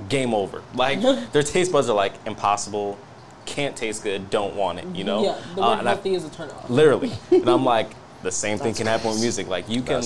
game 0.08 0.34
over. 0.34 0.62
Like, 0.74 1.00
their 1.32 1.42
taste 1.42 1.72
buds 1.72 1.88
are 1.88 1.94
like 1.96 2.14
impossible. 2.26 2.98
Can't 3.46 3.76
taste 3.76 4.02
good. 4.02 4.30
Don't 4.30 4.56
want 4.56 4.78
it. 4.78 4.86
You 4.96 5.04
know. 5.04 5.22
Yeah, 5.22 5.38
the 5.54 5.62
Uh, 5.62 5.76
word 5.76 5.86
I- 5.86 5.90
healthy 5.94 6.14
is 6.14 6.24
a 6.24 6.30
turn 6.30 6.50
off. 6.50 6.68
literally. 6.70 7.12
and 7.30 7.48
I'm 7.48 7.64
like, 7.64 7.90
the 8.22 8.32
same 8.44 8.58
thing 8.58 8.72
can 8.74 8.86
happen 8.86 9.10
with 9.10 9.20
music. 9.20 9.48
Like 9.48 9.68
you 9.68 9.82
can 9.82 9.98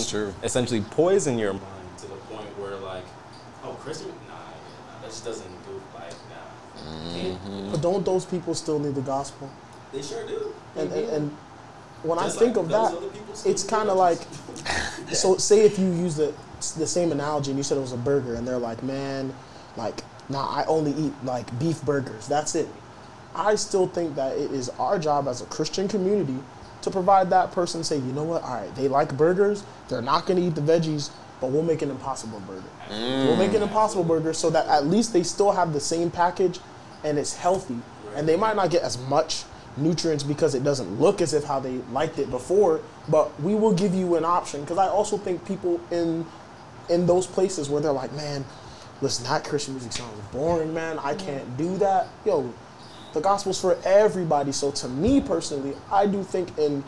essentially 0.42 0.80
poison 0.80 1.38
your 1.38 1.52
mind 1.52 1.64
to 1.98 2.06
the 2.06 2.14
point 2.16 2.46
where 2.58 2.74
like, 2.76 3.04
oh, 3.64 3.74
Christmas? 3.74 4.08
Nah, 4.28 4.34
yeah, 4.34 5.00
that 5.02 5.08
just 5.10 5.24
doesn't 5.24 5.48
do 5.66 5.80
like 5.94 6.12
nah. 6.28 7.14
Can't- 7.14 7.70
But 7.70 7.80
don't 7.80 8.04
those 8.04 8.24
people 8.26 8.54
still 8.54 8.80
need 8.80 8.96
the 8.96 9.02
gospel? 9.02 9.48
They 9.92 10.02
sure 10.02 10.26
do. 10.26 10.52
And 10.76 10.92
and, 10.92 11.08
and 11.10 11.36
when 12.02 12.18
Just 12.18 12.36
I 12.36 12.40
think 12.40 12.56
like 12.56 12.64
of 12.66 12.70
that, 12.72 12.92
other 12.96 13.06
people 13.08 13.34
still 13.36 13.52
it's 13.52 13.62
kind 13.62 13.88
of 13.88 13.96
like 13.96 14.18
so. 15.12 15.36
Say 15.36 15.60
if 15.64 15.78
you 15.78 15.86
use 15.86 16.16
the 16.16 16.34
the 16.76 16.86
same 16.86 17.12
analogy 17.12 17.50
and 17.50 17.58
you 17.58 17.62
said 17.62 17.78
it 17.78 17.80
was 17.82 17.92
a 17.92 17.96
burger, 17.96 18.34
and 18.34 18.46
they're 18.46 18.58
like, 18.58 18.82
man, 18.82 19.32
like, 19.76 20.02
nah, 20.28 20.48
I 20.48 20.64
only 20.66 20.92
eat 20.92 21.12
like 21.24 21.56
beef 21.58 21.82
burgers. 21.82 22.26
That's 22.26 22.54
it. 22.54 22.68
I 23.34 23.54
still 23.54 23.86
think 23.86 24.16
that 24.16 24.36
it 24.36 24.50
is 24.50 24.68
our 24.70 24.98
job 24.98 25.28
as 25.28 25.40
a 25.42 25.46
Christian 25.46 25.86
community 25.88 26.38
to 26.82 26.90
provide 26.90 27.30
that 27.30 27.52
person. 27.52 27.84
Say, 27.84 27.96
you 27.96 28.12
know 28.12 28.24
what? 28.24 28.42
All 28.42 28.54
right, 28.54 28.74
they 28.74 28.88
like 28.88 29.16
burgers. 29.16 29.64
They're 29.88 30.02
not 30.02 30.26
going 30.26 30.40
to 30.40 30.46
eat 30.46 30.54
the 30.54 30.60
veggies, 30.60 31.10
but 31.40 31.50
we'll 31.50 31.62
make 31.62 31.82
an 31.82 31.90
impossible 31.90 32.40
burger. 32.40 32.64
We'll 32.90 33.36
make 33.36 33.54
an 33.54 33.62
impossible 33.62 34.04
burger 34.04 34.32
so 34.32 34.50
that 34.50 34.66
at 34.66 34.86
least 34.86 35.12
they 35.12 35.22
still 35.22 35.52
have 35.52 35.72
the 35.72 35.80
same 35.80 36.10
package, 36.10 36.58
and 37.04 37.18
it's 37.18 37.36
healthy. 37.36 37.78
And 38.16 38.26
they 38.28 38.36
might 38.36 38.56
not 38.56 38.70
get 38.70 38.82
as 38.82 38.98
much 38.98 39.44
nutrients 39.80 40.24
because 40.24 40.54
it 40.54 40.64
doesn't 40.64 41.00
look 41.00 41.20
as 41.20 41.34
if 41.34 41.44
how 41.44 41.60
they 41.60 41.76
liked 41.92 42.18
it 42.18 42.30
before. 42.30 42.80
But 43.08 43.38
we 43.40 43.54
will 43.54 43.72
give 43.72 43.94
you 43.94 44.16
an 44.16 44.24
option 44.24 44.60
because 44.62 44.78
I 44.78 44.88
also 44.88 45.16
think 45.16 45.46
people 45.46 45.80
in 45.90 46.26
in 46.88 47.06
those 47.06 47.26
places 47.26 47.68
where 47.68 47.80
they're 47.82 47.92
like, 47.92 48.12
man, 48.12 48.44
listen, 49.02 49.24
that 49.26 49.44
Christian 49.44 49.74
music 49.74 49.92
sounds 49.92 50.20
boring, 50.32 50.72
man. 50.72 50.98
I 50.98 51.14
can't 51.14 51.56
do 51.56 51.76
that. 51.78 52.08
Yo, 52.24 52.52
the 53.12 53.20
gospel's 53.20 53.60
for 53.60 53.78
everybody. 53.84 54.52
So 54.52 54.70
to 54.70 54.88
me 54.88 55.20
personally, 55.20 55.74
I 55.92 56.06
do 56.06 56.22
think 56.22 56.56
in 56.58 56.84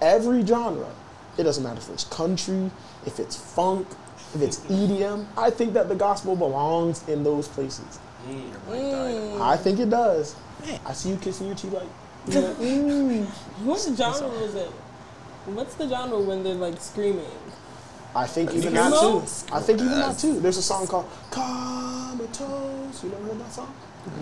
every 0.00 0.44
genre, 0.44 0.90
it 1.38 1.44
doesn't 1.44 1.62
matter 1.62 1.78
if 1.78 1.88
it's 1.90 2.04
country, 2.04 2.70
if 3.06 3.18
it's 3.18 3.36
funk, 3.36 3.86
if 4.34 4.42
it's 4.42 4.58
EDM. 4.68 5.26
I 5.36 5.50
think 5.50 5.72
that 5.74 5.88
the 5.88 5.94
gospel 5.94 6.36
belongs 6.36 7.06
in 7.08 7.22
those 7.24 7.48
places. 7.48 7.98
Mm. 8.28 9.40
I 9.40 9.56
think 9.56 9.78
it 9.80 9.90
does. 9.90 10.34
Man, 10.64 10.80
I 10.86 10.92
see 10.92 11.10
you 11.10 11.16
kissing 11.16 11.46
your 11.46 11.56
teeth 11.56 11.72
like. 11.72 11.88
You're 12.28 12.42
like, 12.42 12.56
mm. 12.58 13.24
What 13.64 13.80
genre 13.80 14.28
was 14.28 14.54
it? 14.54 14.70
What's 15.46 15.74
the 15.74 15.88
genre 15.88 16.18
when 16.20 16.42
they're 16.42 16.54
like 16.54 16.80
screaming? 16.80 17.26
I 18.16 18.26
think 18.26 18.54
even 18.54 18.72
Emo? 18.74 18.90
that 18.90 19.00
too. 19.00 19.54
I 19.54 19.60
think 19.60 19.80
even 19.80 19.92
that 19.98 20.18
too. 20.18 20.40
There's 20.40 20.56
a 20.56 20.62
song 20.62 20.86
called 20.86 21.06
Comatose. 21.30 23.02
You 23.04 23.10
never 23.10 23.24
heard 23.24 23.40
that 23.40 23.52
song? 23.52 23.74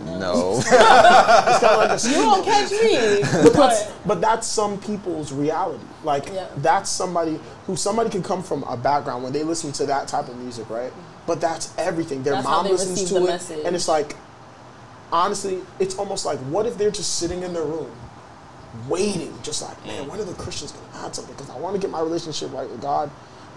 No. 0.06 0.56
It's 0.62 0.68
kind 0.68 1.64
of 1.64 1.90
like 1.90 2.04
a 2.04 2.08
You 2.08 2.26
won't 2.26 2.44
catch 2.44 2.70
me. 2.70 3.20
but 3.42 3.52
that's, 3.52 3.84
but 3.84 3.92
but 4.06 4.20
that's 4.20 4.46
some 4.46 4.78
people's 4.80 5.32
reality. 5.32 5.84
Like 6.04 6.26
Yeah. 6.28 6.46
that's 6.58 6.88
somebody 6.90 7.38
who 7.66 7.76
somebody 7.76 8.08
can 8.10 8.22
come 8.22 8.42
from 8.42 8.62
a 8.64 8.76
background 8.76 9.22
when 9.24 9.32
they 9.32 9.42
listen 9.42 9.72
to 9.72 9.86
that 9.86 10.08
type 10.08 10.28
of 10.28 10.36
music, 10.36 10.68
right? 10.70 10.92
But 11.26 11.40
that's 11.40 11.72
everything. 11.78 12.22
Their 12.22 12.34
That's 12.34 12.46
how 12.46 12.56
mom 12.56 12.64
they 12.66 12.72
listens 12.72 13.04
to 13.08 13.14
the 13.14 13.20
it, 13.24 13.26
message. 13.26 13.64
and 13.64 13.76
it's 13.76 13.86
like, 13.88 14.16
honestly, 15.12 15.60
it's 15.78 15.98
almost 15.98 16.24
like, 16.24 16.38
what 16.40 16.66
if 16.66 16.78
they're 16.78 16.90
just 16.90 17.18
sitting 17.18 17.42
in 17.42 17.52
their 17.52 17.64
room, 17.64 17.90
waiting, 18.88 19.32
just 19.42 19.62
like, 19.62 19.86
man, 19.86 20.08
when 20.08 20.18
are 20.18 20.24
the 20.24 20.32
Christians 20.34 20.72
gonna 20.72 21.06
add 21.06 21.14
something? 21.14 21.34
Because 21.34 21.50
I 21.50 21.58
want 21.58 21.76
to 21.76 21.80
get 21.80 21.90
my 21.90 22.00
relationship 22.00 22.52
right 22.52 22.68
with 22.68 22.80
God, 22.80 23.10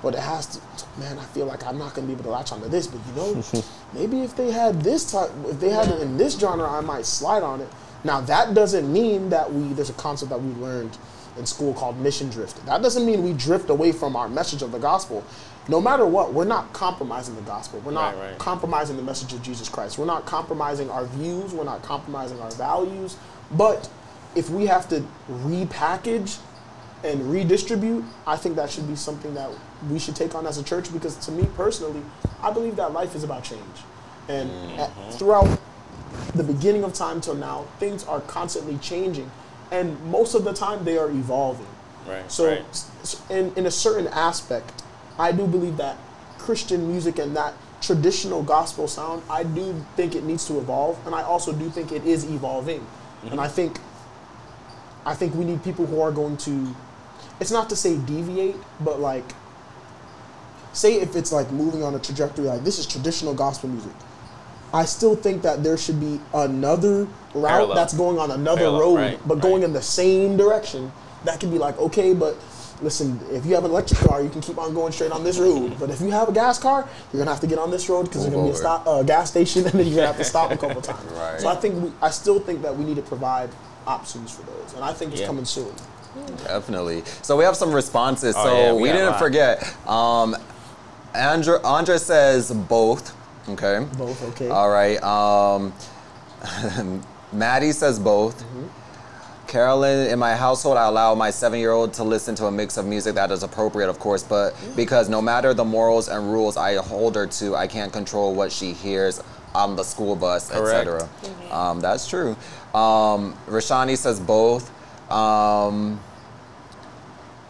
but 0.04 0.14
it 0.14 0.20
has 0.20 0.46
to. 0.48 0.62
Man, 1.00 1.18
I 1.18 1.24
feel 1.26 1.46
like 1.46 1.66
I'm 1.66 1.78
not 1.78 1.94
gonna 1.96 2.08
be 2.08 2.14
able 2.14 2.26
to 2.26 2.30
latch 2.30 2.52
onto 2.52 2.68
this. 2.68 2.88
But 2.88 3.02
you 3.08 3.14
know, 3.16 3.64
maybe 3.94 4.22
if 4.22 4.36
they 4.36 4.52
had 4.52 4.82
this 4.82 5.12
type, 5.12 5.32
if 5.46 5.60
they 5.60 5.70
had 5.70 5.88
it 5.88 6.02
in 6.02 6.18
this 6.18 6.38
genre, 6.38 6.70
I 6.70 6.82
might 6.82 7.06
slide 7.06 7.42
on 7.44 7.62
it. 7.62 7.70
Now 8.04 8.22
that 8.22 8.54
doesn't 8.54 8.92
mean 8.92 9.30
that 9.30 9.52
we. 9.52 9.74
There's 9.74 9.90
a 9.90 9.94
concept 9.94 10.30
that 10.30 10.42
we 10.42 10.54
learned 10.62 10.98
in 11.38 11.46
school 11.46 11.74
called 11.74 11.98
mission 12.00 12.30
drift. 12.30 12.64
That 12.66 12.82
doesn't 12.82 13.06
mean 13.06 13.24
we 13.24 13.34
drift 13.34 13.70
away 13.70 13.92
from 13.92 14.16
our 14.16 14.30
message 14.30 14.62
of 14.62 14.72
the 14.72 14.80
gospel. 14.80 15.24
No 15.68 15.82
matter 15.82 16.06
what, 16.06 16.34
we're 16.34 16.46
not 16.46 16.74
compromising 16.74 17.36
the 17.36 17.42
gospel. 17.42 17.80
We're 17.80 17.92
not 17.92 18.16
Right, 18.16 18.30
right. 18.32 18.38
compromising 18.40 18.98
the 18.98 19.04
message 19.04 19.34
of 19.34 19.42
Jesus 19.42 19.68
Christ. 19.68 19.98
We're 19.98 20.06
not 20.06 20.26
compromising 20.26 20.90
our 20.90 21.06
views. 21.06 21.54
We're 21.54 21.64
not 21.64 21.82
compromising 21.82 22.40
our 22.40 22.52
values. 22.52 23.18
But 23.52 23.90
if 24.36 24.50
we 24.50 24.68
have 24.68 24.88
to 24.90 25.04
repackage 25.30 26.38
and 27.04 27.32
redistribute, 27.32 28.04
I 28.28 28.36
think 28.36 28.56
that 28.58 28.70
should 28.70 28.88
be 28.88 28.96
something 28.96 29.34
that 29.34 29.50
we 29.90 30.00
should 30.00 30.16
take 30.16 30.36
on 30.36 30.46
as 30.46 30.58
a 30.58 30.64
church 30.64 30.92
because 30.94 31.16
to 31.26 31.32
me 31.32 31.48
personally, 31.56 32.02
I 32.42 32.52
believe 32.52 32.76
that 32.76 32.94
life 32.94 33.16
is 33.16 33.24
about 33.24 33.44
change. 33.44 33.62
And 34.28 34.50
mm-hmm. 34.50 34.80
at- 34.80 35.14
throughout 35.14 35.60
the 36.34 36.44
beginning 36.44 36.84
of 36.84 36.94
time 36.94 37.22
till 37.22 37.36
now, 37.36 37.66
things 37.80 38.04
are 38.06 38.22
constantly 38.22 38.78
changing. 38.78 39.30
And 39.72 40.00
most 40.06 40.36
of 40.36 40.44
the 40.44 40.54
time, 40.54 40.86
they 40.86 40.98
are 40.98 41.10
evolving. 41.10 41.68
Right. 42.08 42.32
So, 42.32 42.48
right. 42.48 42.86
in, 43.32 43.52
in 43.56 43.66
a 43.66 43.72
certain 43.72 44.08
aspect, 44.08 44.84
I 45.18 45.32
do 45.32 45.48
believe 45.48 45.78
that 45.78 45.98
Christian 46.38 46.88
music 46.88 47.20
and 47.20 47.36
that 47.36 47.54
traditional 47.82 48.44
gospel 48.44 48.88
sound, 48.88 49.24
I 49.30 49.44
do 49.44 49.86
think 49.96 50.16
it 50.16 50.24
needs 50.24 50.46
to 50.48 50.58
evolve, 50.58 51.00
and 51.06 51.16
I 51.16 51.22
also 51.22 51.54
do 51.54 51.70
think 51.70 51.92
it 51.92 52.06
is 52.06 52.24
evolving. 52.26 52.80
Mm-hmm. 52.80 53.28
And 53.30 53.42
I 53.42 53.48
think, 53.48 53.80
I 55.06 55.14
think 55.14 55.36
we 55.36 55.46
need 55.46 55.64
people 55.64 55.86
who 55.86 56.02
are 56.02 56.12
going 56.12 56.38
to, 56.38 56.76
it's 57.40 57.52
not 57.52 57.70
to 57.70 57.76
say 57.76 57.98
deviate, 57.98 58.56
but 58.80 59.00
like, 59.00 59.26
say 60.74 60.96
if 60.96 61.16
it's 61.16 61.32
like 61.32 61.52
moving 61.52 61.84
on 61.84 61.96
a 61.96 62.00
trajectory, 62.00 62.46
like 62.46 62.64
this 62.64 62.80
is 62.80 62.86
traditional 62.86 63.34
gospel 63.34 63.70
music. 63.70 63.94
I 64.74 64.84
still 64.84 65.16
think 65.16 65.42
that 65.44 65.64
there 65.64 65.78
should 65.78 66.00
be 66.00 66.20
another 66.34 67.08
route 67.34 67.48
Parallel. 67.48 67.76
that's 67.76 67.94
going 67.94 68.18
on 68.20 68.32
another 68.32 68.62
Parallel, 68.62 68.82
road, 68.82 68.96
right, 68.96 69.20
but 69.28 69.40
going 69.40 69.64
in 69.64 69.72
the 69.72 69.82
same 69.82 70.36
direction. 70.36 70.92
That 71.24 71.40
could 71.40 71.50
be 71.50 71.58
like, 71.58 71.78
okay, 71.80 72.14
but 72.14 72.36
listen, 72.82 73.20
if 73.32 73.46
you 73.46 73.56
have 73.56 73.66
an 73.66 73.72
electric 73.72 74.00
car, 74.02 74.22
you 74.22 74.30
can 74.30 74.42
keep 74.42 74.58
on 74.58 74.74
going 74.74 74.92
straight 74.92 75.12
on 75.12 75.24
this 75.24 75.38
road. 75.38 75.78
But 75.80 75.90
if 75.90 76.02
you 76.02 76.12
have 76.12 76.30
a 76.30 76.32
gas 76.34 76.60
car, 76.60 76.88
you're 77.12 77.20
gonna 77.22 77.32
have 77.32 77.42
to 77.42 77.48
get 77.48 77.58
on 77.60 77.72
this 77.72 77.88
road 77.90 78.04
because 78.04 78.22
there's 78.24 78.34
gonna 78.34 78.48
be 78.48 78.54
a 78.54 78.56
stop, 78.56 78.86
uh, 78.88 79.04
gas 79.04 79.30
station, 79.32 79.64
and 79.66 79.74
then 79.74 79.86
you're 79.88 79.96
gonna 79.96 80.08
have 80.08 80.18
to 80.18 80.24
stop 80.24 80.52
a 80.52 80.58
couple 80.58 80.82
times. 80.94 81.12
Right. 81.12 81.40
So 81.42 81.48
I 81.48 81.56
think 81.56 81.82
we, 81.84 81.92
I 82.02 82.10
still 82.10 82.40
think 82.40 82.62
that 82.62 82.76
we 82.76 82.84
need 82.86 82.96
to 82.98 83.02
provide 83.02 83.50
options 83.88 84.36
for 84.36 84.44
those, 84.44 84.74
and 84.74 84.84
I 84.84 84.94
think 84.94 85.12
it's 85.12 85.22
Yeah. 85.22 85.28
coming 85.28 85.46
soon. 85.46 85.74
Definitely. 86.46 87.04
So 87.22 87.36
we 87.36 87.44
have 87.44 87.56
some 87.58 87.74
responses. 87.74 88.36
Oh, 88.38 88.44
so 88.46 88.56
yeah, 88.56 88.74
we 88.74 88.84
we, 88.84 88.88
didn't 88.90 89.18
forget. 89.20 89.76
Um, 89.88 90.36
Andra, 91.14 91.66
Andra 91.66 92.00
says 92.00 92.52
both. 92.52 93.14
Okay. 93.50 93.86
Both 93.98 94.24
okay. 94.30 94.50
All 94.50 94.70
right. 94.70 95.02
Um, 95.04 95.74
Maddie 97.34 97.72
says 97.74 98.00
both. 98.00 98.44
Carolyn, 99.56 100.12
in 100.12 100.20
my 100.20 100.36
household, 100.36 100.76
I 100.76 100.86
allow 100.88 101.16
my 101.16 101.32
seven-year-old 101.32 101.94
to 101.94 102.04
listen 102.04 102.36
to 102.36 102.48
a 102.48 102.52
mix 102.52 102.76
of 102.76 102.86
music 102.86 103.16
that 103.16 103.32
is 103.32 103.42
appropriate, 103.42 103.88
of 103.88 104.00
course, 104.00 104.22
but 104.22 104.54
because 104.76 105.08
no 105.08 105.22
matter 105.22 105.54
the 105.54 105.64
morals 105.64 106.10
and 106.10 106.30
rules 106.30 106.58
I 106.58 106.76
hold 106.76 107.16
her 107.16 107.26
to, 107.26 107.56
I 107.56 107.66
can't 107.66 107.94
control 107.94 108.36
what 108.36 108.52
she 108.52 108.74
hears 108.74 109.24
on 109.54 109.78
the 109.78 109.84
school 109.84 110.18
bus, 110.18 110.52
Correct. 110.52 110.90
etc. 110.90 111.10
Um, 111.52 111.80
that's 111.80 112.06
true. 112.06 112.32
Um, 112.74 113.34
Rashani 113.48 113.98
says 113.98 114.20
both. 114.20 114.70
Um, 115.10 116.02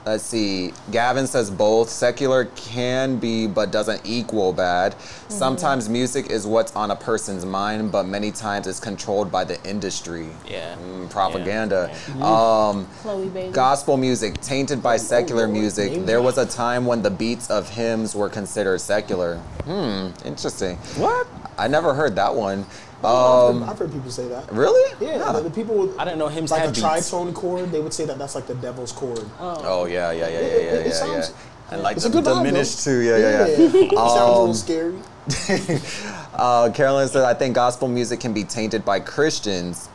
Let's 0.05 0.23
see. 0.23 0.71
Gavin 0.91 1.25
says 1.25 1.49
both. 1.49 1.89
Secular 1.89 2.45
can 2.55 3.17
be, 3.17 3.47
but 3.47 3.71
doesn't 3.71 4.01
equal 4.03 4.53
bad. 4.53 4.95
Sometimes 5.29 5.89
music 5.89 6.29
is 6.29 6.45
what's 6.45 6.75
on 6.75 6.91
a 6.91 6.95
person's 6.95 7.43
mind, 7.43 7.91
but 7.91 8.03
many 8.05 8.29
times 8.31 8.67
it's 8.67 8.79
controlled 8.79 9.31
by 9.31 9.43
the 9.43 9.61
industry. 9.67 10.27
Yeah. 10.47 10.75
Mm, 10.75 11.09
propaganda. 11.09 11.89
Yeah. 12.19 12.23
Um, 12.23 12.87
Chloe 13.01 13.29
baby. 13.29 13.51
gospel 13.51 13.97
music 13.97 14.39
tainted 14.41 14.83
by 14.83 14.97
secular 14.97 15.47
Lord. 15.47 15.57
music. 15.57 15.91
Name 15.91 16.05
There 16.05 16.21
was 16.21 16.37
a 16.37 16.45
time 16.45 16.85
when 16.85 17.01
the 17.01 17.09
beats 17.09 17.49
of 17.49 17.67
hymns 17.69 18.13
were 18.13 18.29
considered 18.29 18.81
secular. 18.81 19.37
Hmm. 19.63 20.09
Interesting. 20.23 20.75
What? 20.97 21.25
I 21.57 21.67
never 21.67 21.95
heard 21.95 22.15
that 22.17 22.35
one. 22.35 22.65
I've, 23.05 23.49
Um, 23.55 23.61
heard, 23.61 23.69
I've 23.69 23.79
heard 23.79 23.91
people 23.93 24.11
say 24.11 24.27
that. 24.27 24.51
really? 24.51 24.93
Yeah, 24.99 25.31
the, 25.31 25.41
the 25.41 25.49
people 25.49 25.75
with 25.75 25.99
I 25.99 26.03
didn't 26.05 26.19
know 26.19 26.27
hymns 26.27 26.51
like 26.51 26.63
a 26.63 26.67
beats. 26.67 26.81
tritone 26.81 27.33
chord, 27.33 27.71
they 27.71 27.79
would 27.79 27.93
say 27.93 28.05
that 28.05 28.17
that's 28.17 28.35
like 28.35 28.47
the 28.47 28.55
devil's 28.55 28.91
chord. 28.91 29.23
Oh 29.39 29.85
yeah, 29.85 30.11
yeah, 30.11 30.27
yeah, 30.27 30.39
yeah, 30.39 30.39
yeah, 30.39 30.47
It- 30.47 30.57
it 30.57 30.79
yeah, 30.81 30.87
yeah. 30.87 30.91
sounds- 31.21 31.33
And 31.71 31.81
like 31.81 31.97
It's 31.97 32.05
a 32.05 32.09
the 32.09 32.21
good 32.21 32.25
diminished 32.25 32.83
too. 32.83 32.99
Yeah, 33.01 33.17
yeah, 33.17 33.47
yeah. 33.47 33.47
It 33.57 33.91
sounds 33.91 33.93
a 33.93 34.25
little 34.25 34.49
Um, 34.49 34.53
scary. 34.53 34.95
Uh, 36.35 36.69
Carolyn 36.73 37.07
said, 37.07 37.23
I 37.23 37.33
think 37.33 37.55
gospel 37.55 37.87
music 37.87 38.19
can 38.19 38.33
be 38.33 38.43
tainted 38.43 38.83
by 38.85 38.99
Christians. 38.99 39.87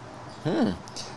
Hmm. 0.44 0.70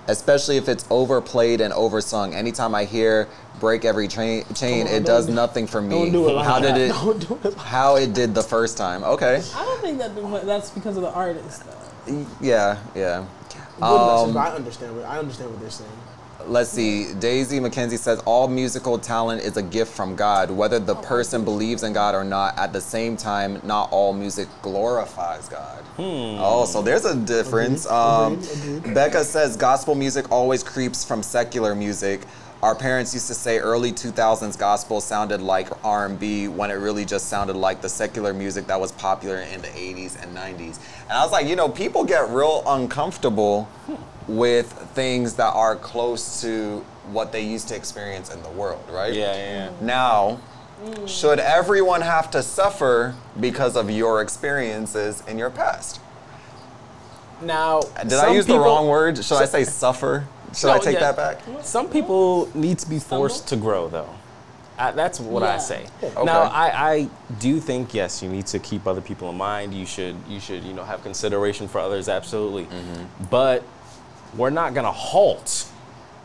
Especially 0.07 0.57
if 0.57 0.67
it's 0.67 0.85
overplayed 0.89 1.61
and 1.61 1.73
oversung. 1.73 2.34
Anytime 2.34 2.75
I 2.75 2.85
hear 2.85 3.27
break 3.59 3.85
every 3.85 4.07
chain, 4.07 4.43
it 4.49 5.05
does 5.05 5.27
don't- 5.27 5.35
nothing 5.35 5.67
for 5.67 5.81
me. 5.81 5.95
Don't 5.95 6.11
do 6.11 6.30
it 6.30 6.34
like 6.34 6.45
how 6.45 6.59
that. 6.59 6.73
did 6.73 6.89
it 6.89 6.93
Don't 6.93 7.27
do 7.27 7.35
it 7.35 7.45
like 7.45 7.57
how 7.57 7.95
it 7.95 8.13
did 8.13 8.35
the 8.35 8.43
first 8.43 8.77
time. 8.77 9.03
Okay. 9.03 9.41
I 9.55 9.63
don't 9.65 9.81
think 9.81 9.99
that 9.99 10.45
that's 10.45 10.69
because 10.71 10.97
of 10.97 11.03
the 11.03 11.11
artist 11.11 11.63
though. 11.65 12.25
Yeah, 12.41 12.80
yeah. 12.95 13.25
Um, 13.81 14.38
I 14.38 14.49
understand 14.49 14.95
what 14.95 15.05
I 15.05 15.17
understand 15.19 15.51
what 15.51 15.61
they're 15.61 15.69
saying. 15.69 15.89
Let's 16.47 16.69
see. 16.69 17.13
Daisy 17.13 17.59
McKenzie 17.59 17.97
says 17.97 18.19
all 18.25 18.47
musical 18.47 18.97
talent 18.99 19.41
is 19.43 19.57
a 19.57 19.61
gift 19.63 19.93
from 19.93 20.15
God, 20.15 20.51
whether 20.51 20.79
the 20.79 20.95
person 20.95 21.43
believes 21.43 21.83
in 21.83 21.93
God 21.93 22.15
or 22.15 22.23
not. 22.23 22.57
At 22.57 22.73
the 22.73 22.81
same 22.81 23.15
time, 23.15 23.59
not 23.63 23.89
all 23.91 24.13
music 24.13 24.47
glorifies 24.61 25.47
God. 25.47 25.83
Oh, 25.97 26.65
so 26.65 26.81
there's 26.81 27.05
a 27.05 27.15
difference. 27.15 27.85
Agreed, 27.85 27.95
Um, 27.97 28.33
agreed, 28.33 28.77
agreed. 28.77 28.93
Becca 28.93 29.23
says 29.23 29.55
gospel 29.55 29.95
music 29.95 30.31
always 30.31 30.63
creeps 30.63 31.03
from 31.05 31.23
secular 31.23 31.75
music. 31.75 32.21
Our 32.64 32.76
parents 32.76 33.14
used 33.14 33.27
to 33.27 33.34
say 33.34 33.60
early 33.60 33.91
2000s 33.91 34.57
gospel 34.57 35.02
sounded 35.02 35.41
like 35.41 35.68
R&B 35.84 36.48
when 36.48 36.72
it 36.72 36.76
really 36.76 37.03
just 37.03 37.27
sounded 37.27 37.57
like 37.57 37.81
the 37.81 37.90
secular 37.90 38.34
music 38.34 38.68
that 38.68 38.80
was 38.80 38.94
popular 38.94 39.40
in 39.40 39.61
the 39.61 39.68
80s 39.68 40.15
and 40.23 40.34
90s. 40.34 40.80
And 41.10 41.11
I 41.11 41.23
was 41.23 41.34
like, 41.34 41.45
you 41.45 41.57
know, 41.57 41.68
people 41.68 42.06
get 42.06 42.30
real 42.30 42.64
uncomfortable 42.65 43.68
with 44.30 44.72
things 44.95 45.34
that 45.34 45.53
are 45.53 45.76
close 45.76 46.40
to 46.40 46.85
what 47.11 47.34
they 47.34 47.41
used 47.41 47.68
to 47.68 47.76
experience 47.76 48.34
in 48.34 48.41
the 48.44 48.52
world, 48.52 48.85
right? 48.90 49.14
Yeah, 49.14 49.35
yeah, 49.35 49.52
yeah. 49.65 49.72
Now, 49.81 50.40
should 51.06 51.40
everyone 51.40 51.99
have 51.99 52.31
to 52.31 52.41
suffer 52.41 53.14
because 53.41 53.76
of 53.76 53.91
your 53.91 54.22
experiences 54.22 55.22
in 55.27 55.38
your 55.38 55.49
past? 55.49 55.99
Now, 57.41 57.81
Did 57.81 58.14
I 58.14 58.31
use 58.31 58.45
the 58.45 58.57
wrong 58.57 58.88
word? 58.88 59.18
Should 59.22 59.41
I 59.41 59.44
say 59.44 59.65
suffer? 59.65 60.30
Should 60.53 60.69
I 60.69 60.80
take 60.80 60.95
yeah. 60.95 61.11
that 61.11 61.15
back? 61.15 61.63
Some 61.63 61.89
people 61.89 62.49
need 62.55 62.80
to 62.80 62.89
be 62.89 62.99
forced 62.99 63.47
to 63.49 63.55
grow, 63.55 63.88
though. 63.88 64.09
I, 64.77 64.91
that's 64.91 65.19
what 65.19 65.43
I 65.43 65.57
say. 65.59 65.85
Okay. 66.01 66.23
Now, 66.23 66.43
I, 66.43 66.91
I 66.93 67.09
do 67.39 67.59
think 67.59 67.93
yes, 67.93 68.23
you 68.23 68.30
need 68.30 68.47
to 68.47 68.59
keep 68.59 68.88
other 68.88 69.01
people 69.01 69.30
in 69.30 69.38
mind. 69.38 69.73
You 69.73 69.85
should 69.85 70.15
you 70.27 70.39
should 70.39 70.63
you 70.63 70.73
know 70.73 70.84
have 70.84 71.03
consideration 71.03 71.67
for 71.67 71.80
others, 71.80 72.09
absolutely. 72.09 72.65
Mm-hmm. 72.65 73.25
But 73.30 73.63
we're 74.35 74.49
not 74.49 74.73
gonna 74.73 74.91
halt. 74.91 75.69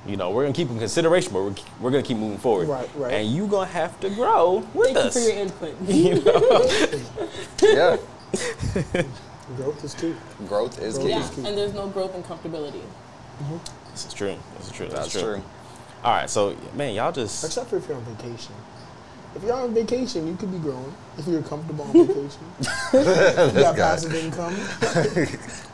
You 0.06 0.16
know, 0.16 0.30
we're 0.30 0.44
gonna 0.44 0.55
keep 0.55 0.70
in 0.70 0.78
consideration, 0.78 1.32
but 1.32 1.42
we're, 1.42 1.55
we're 1.80 1.90
gonna 1.90 2.02
keep 2.02 2.16
moving 2.16 2.38
forward. 2.38 2.68
Right, 2.68 2.88
right. 2.94 3.12
And 3.14 3.34
you're 3.34 3.48
gonna 3.48 3.66
have 3.66 4.00
to 4.00 4.09
grow 4.10 4.66
with 4.72 4.94
Thank 4.94 5.05
you 5.05 5.10
for 5.10 5.18
your 5.18 5.36
input. 5.36 5.74
Yeah. 7.62 7.96
Growth 9.56 9.82
is 9.82 9.94
key. 9.94 10.14
Growth 10.46 10.78
is 10.80 10.98
key. 10.98 11.09
yeah, 11.09 11.20
is 11.20 11.30
key. 11.30 11.46
and 11.46 11.56
there's 11.56 11.72
no 11.72 11.88
growth 11.88 12.14
in 12.14 12.22
comfortability. 12.22 12.82
This 13.98 14.06
is 14.06 14.14
true. 14.14 14.36
This 14.56 14.66
is 14.68 14.72
true. 14.72 14.86
That's, 14.86 15.12
That's 15.12 15.24
true. 15.24 15.42
All 16.04 16.14
right, 16.14 16.30
so 16.30 16.56
man, 16.76 16.94
y'all 16.94 17.10
just 17.10 17.42
Except 17.42 17.68
for 17.68 17.78
if 17.78 17.88
you're 17.88 17.96
on 17.96 18.04
vacation. 18.04 18.54
If 19.34 19.42
you're 19.42 19.54
on 19.54 19.74
vacation, 19.74 20.28
you 20.28 20.36
could 20.36 20.52
be 20.52 20.58
growing. 20.58 20.94
If 21.18 21.26
you're 21.26 21.42
comfortable 21.42 21.84
on 21.84 22.06
vacation. 22.06 22.40
you 22.92 23.60
got 23.60 23.74
guy. 23.74 23.96
passive 23.96 24.14
income. 24.14 24.54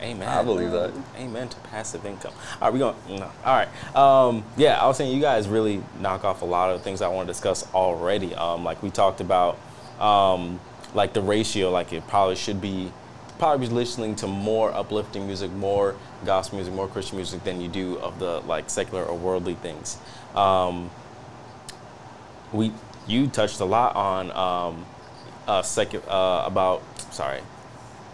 Amen. 0.00 0.26
I 0.26 0.42
believe 0.42 0.70
that. 0.70 0.94
Amen 1.18 1.50
to 1.50 1.56
passive 1.68 2.06
income. 2.06 2.32
All 2.62 2.68
right, 2.68 2.72
we 2.72 2.78
going. 2.78 2.96
No. 3.10 3.30
All 3.44 3.54
right. 3.54 3.94
Um, 3.94 4.42
yeah, 4.56 4.82
I 4.82 4.86
was 4.86 4.96
saying 4.96 5.14
you 5.14 5.20
guys 5.20 5.46
really 5.46 5.84
knock 6.00 6.24
off 6.24 6.40
a 6.40 6.46
lot 6.46 6.70
of 6.70 6.80
things 6.80 7.02
I 7.02 7.08
want 7.08 7.26
to 7.28 7.30
discuss 7.34 7.70
already. 7.74 8.34
Um, 8.34 8.64
like 8.64 8.82
we 8.82 8.88
talked 8.88 9.20
about, 9.20 9.58
um, 10.00 10.58
like 10.94 11.12
the 11.12 11.20
ratio. 11.20 11.70
Like 11.70 11.92
it 11.92 12.08
probably 12.08 12.36
should 12.36 12.62
be, 12.62 12.90
probably 13.38 13.66
be 13.66 13.74
listening 13.74 14.16
to 14.16 14.26
more 14.26 14.72
uplifting 14.72 15.26
music, 15.26 15.52
more 15.52 15.94
gospel 16.24 16.56
music, 16.56 16.74
more 16.74 16.88
Christian 16.88 17.16
music 17.16 17.44
than 17.44 17.60
you 17.60 17.68
do 17.68 17.98
of 17.98 18.18
the 18.18 18.40
like 18.40 18.70
secular 18.70 19.04
or 19.04 19.16
worldly 19.16 19.54
things. 19.54 19.98
Um, 20.34 20.90
we 22.52 22.72
you 23.06 23.26
touched 23.26 23.60
a 23.60 23.64
lot 23.64 23.94
on 23.96 24.30
um, 24.30 24.86
uh, 25.46 25.62
secu- 25.62 26.06
uh, 26.08 26.46
about 26.46 26.82
sorry 27.12 27.40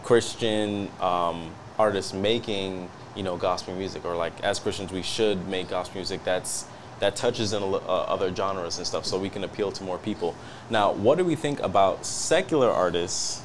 Christian 0.03 0.91
um, 1.01 1.53
artists 1.79 2.13
making 2.13 2.91
you 3.15 3.23
know 3.23 3.37
gospel 3.37 3.75
music, 3.75 4.05
or 4.05 4.17
like 4.17 4.43
as 4.43 4.59
Christians 4.59 4.93
we 4.93 5.03
should 5.03 5.47
make 5.49 5.69
gospel 5.69 5.99
music 5.99 6.25
that's 6.25 6.67
that 7.01 7.17
touches 7.17 7.53
in 7.53 7.63
uh, 7.63 7.77
other 7.77 8.35
genres 8.35 8.79
and 8.79 8.87
stuff, 8.87 9.07
so 9.07 9.19
we 9.19 9.31
can 9.31 9.43
appeal 9.43 9.73
to 9.73 9.83
more 9.83 9.99
people. 9.99 10.35
Now, 10.69 10.93
what 10.93 11.17
do 11.17 11.25
we 11.25 11.35
think 11.35 11.61
about 11.61 12.05
secular 12.05 12.71
artists 12.71 13.43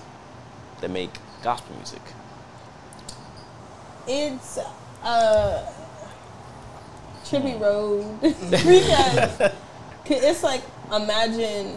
that 0.81 0.91
make 0.91 1.11
gospel 1.41 1.75
music? 1.77 2.01
It's 4.07 4.59
uh 5.03 5.71
trippy 7.25 7.59
road 7.59 8.05
because 8.21 9.37
'cause 10.05 10.23
it's 10.23 10.43
like 10.43 10.61
imagine 10.93 11.75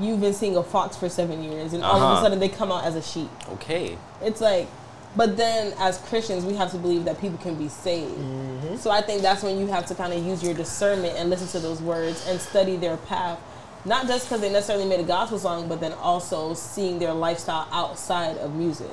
you've 0.00 0.20
been 0.20 0.32
seeing 0.34 0.56
a 0.56 0.62
fox 0.62 0.96
for 0.96 1.08
seven 1.08 1.42
years 1.42 1.72
and 1.72 1.82
all 1.82 1.96
of 1.96 2.02
a 2.02 2.04
Uh-huh. 2.06 2.22
sudden 2.22 2.38
they 2.38 2.48
come 2.48 2.70
out 2.70 2.84
as 2.84 2.94
a 2.94 3.02
sheep. 3.02 3.28
Okay, 3.54 3.98
It's 4.22 4.40
like, 4.40 4.68
but 5.16 5.36
then 5.36 5.72
as 5.80 5.98
Christians, 6.08 6.44
we 6.44 6.54
have 6.54 6.70
to 6.70 6.76
believe 6.78 7.04
that 7.06 7.20
people 7.20 7.38
can 7.38 7.56
be 7.56 7.68
saved. 7.68 8.78
So 8.78 8.92
I 8.92 9.00
think 9.02 9.22
that's 9.22 9.42
when 9.42 9.58
you 9.58 9.66
have 9.66 9.86
to 9.86 9.96
kind 9.96 10.12
of 10.12 10.24
use 10.24 10.40
your 10.40 10.54
discernment 10.54 11.16
and 11.18 11.28
listen 11.30 11.48
to 11.48 11.58
those 11.58 11.82
words 11.82 12.24
and 12.28 12.40
study 12.40 12.76
their 12.76 12.96
path. 12.96 13.40
Not 13.84 14.06
just 14.06 14.26
because 14.26 14.40
they 14.40 14.50
necessarily 14.52 14.84
made 14.84 15.00
a 15.00 15.04
gospel 15.04 15.38
song, 15.40 15.68
but 15.68 15.80
then 15.80 15.92
also 15.94 16.54
seeing 16.54 17.00
their 17.00 17.12
lifestyle 17.12 17.66
outside 17.72 18.36
of 18.38 18.54
music. 18.54 18.90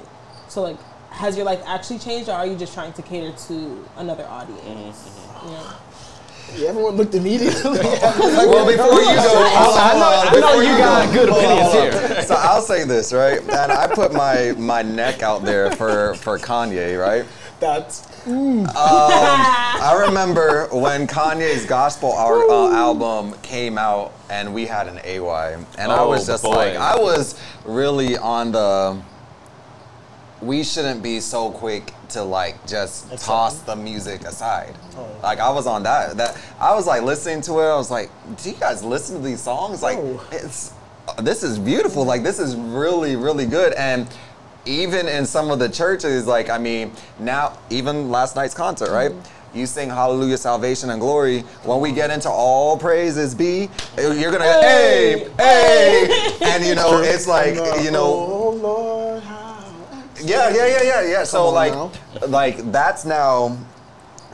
So, 0.48 0.64
like, 0.64 0.78
has 1.16 1.36
your 1.36 1.46
life 1.46 1.62
actually 1.66 2.00
changed, 2.00 2.30
or 2.30 2.34
are 2.34 2.46
you 2.46 2.56
just 2.56 2.74
trying 2.74 2.94
to 2.94 3.02
cater 3.02 3.32
to 3.48 3.86
another 3.98 4.26
audience? 4.28 5.10
Yeah. 5.46 5.74
Yeah, 6.58 6.70
everyone 6.70 6.96
looked 6.96 7.16
immediately. 7.16 7.80
Well, 7.80 8.66
before 8.68 9.00
you 9.00 9.16
go, 9.16 9.44
I 9.76 9.94
know, 9.98 10.38
I 10.38 10.40
know 10.40 10.62
you 10.62 10.78
got 10.78 11.12
good 11.12 11.30
opinions 11.30 11.74
here. 11.74 12.22
so 12.22 12.36
I'll 12.36 12.62
say 12.62 12.84
this, 12.86 13.12
right? 13.12 13.40
And 13.42 13.72
I 13.72 13.88
put 13.88 14.14
my 14.14 14.54
my 14.58 14.82
neck 14.84 15.24
out 15.24 15.44
there 15.44 15.72
for 15.72 16.14
for 16.16 16.38
Kanye, 16.38 17.02
right? 17.02 17.26
That's 17.60 18.08
I 18.28 20.06
remember 20.08 20.68
when 20.72 21.08
Kanye's 21.08 21.66
gospel 21.66 22.12
ar- 22.14 22.48
uh, 22.50 22.72
album 22.74 23.34
came 23.42 23.78
out, 23.80 24.14
and 24.30 24.54
we 24.54 24.66
had 24.68 24.88
an 24.88 25.00
AY, 25.04 25.54
and 25.80 25.92
I 25.92 26.00
Oh, 26.00 26.10
was 26.10 26.28
just 26.28 26.44
boy. 26.44 26.52
like, 26.52 26.76
I 26.76 26.96
was 27.00 27.36
really 27.66 28.18
on 28.18 28.52
the. 28.52 29.02
We 30.46 30.64
shouldn't 30.64 31.02
be 31.02 31.20
so 31.20 31.50
quick 31.52 31.92
to 32.10 32.22
like 32.24 32.68
just 32.68 33.18
toss 33.24 33.60
the 33.62 33.76
music 33.76 34.22
aside. 34.22 34.76
Oh. 34.98 35.08
Like 35.24 35.40
I 35.40 35.50
was 35.50 35.66
on 35.68 35.84
that. 35.84 36.18
That 36.18 36.38
I 36.60 36.74
was 36.76 36.86
like 36.86 37.02
listening 37.04 37.42
to 37.42 37.54
it. 37.60 37.66
I 37.72 37.76
was 37.76 37.90
like, 37.90 38.10
do 38.42 38.50
you 38.52 38.56
guys 38.56 38.84
listen 38.84 39.18
to 39.18 39.22
these 39.24 39.42
songs? 39.42 39.82
Like 39.82 39.98
Oh. 40.00 40.24
it's 40.32 40.74
uh, 41.08 41.22
this 41.22 41.44
is 41.44 41.58
beautiful. 41.58 42.06
Like 42.06 42.24
this 42.24 42.40
is 42.40 42.56
really 42.56 43.16
really 43.16 43.46
good. 43.46 43.74
And 43.74 44.08
even 44.68 45.08
in 45.08 45.26
some 45.26 45.52
of 45.52 45.60
the 45.60 45.70
churches, 45.70 46.28
like 46.28 46.50
I 46.50 46.58
mean, 46.58 46.92
now 47.20 47.58
even 47.70 48.10
last 48.12 48.36
night's 48.36 48.54
concert, 48.54 48.90
right? 48.92 49.12
You 49.54 49.66
sing 49.66 49.90
Hallelujah, 49.90 50.38
Salvation, 50.38 50.90
and 50.90 51.00
Glory. 51.00 51.40
When 51.64 51.80
we 51.80 51.94
get 51.94 52.10
into 52.12 52.30
all 52.30 52.78
praises 52.78 53.34
be, 53.34 53.70
you're 53.98 54.32
gonna 54.32 54.44
hey, 54.44 55.30
hey, 55.38 56.38
and 56.42 56.66
you 56.66 56.76
know 56.76 57.00
it's 57.02 57.26
like 57.26 57.56
you 57.82 57.90
know 57.90 58.04
Oh 58.04 58.50
Lord, 58.50 59.24
yeah, 60.26 60.50
yeah, 60.50 60.66
yeah, 60.66 60.84
yeah, 60.84 61.02
yeah. 61.10 61.24
So 61.24 61.50
like, 61.50 61.74
now. 61.74 61.92
like 62.28 62.72
that's 62.72 63.06
now, 63.06 63.58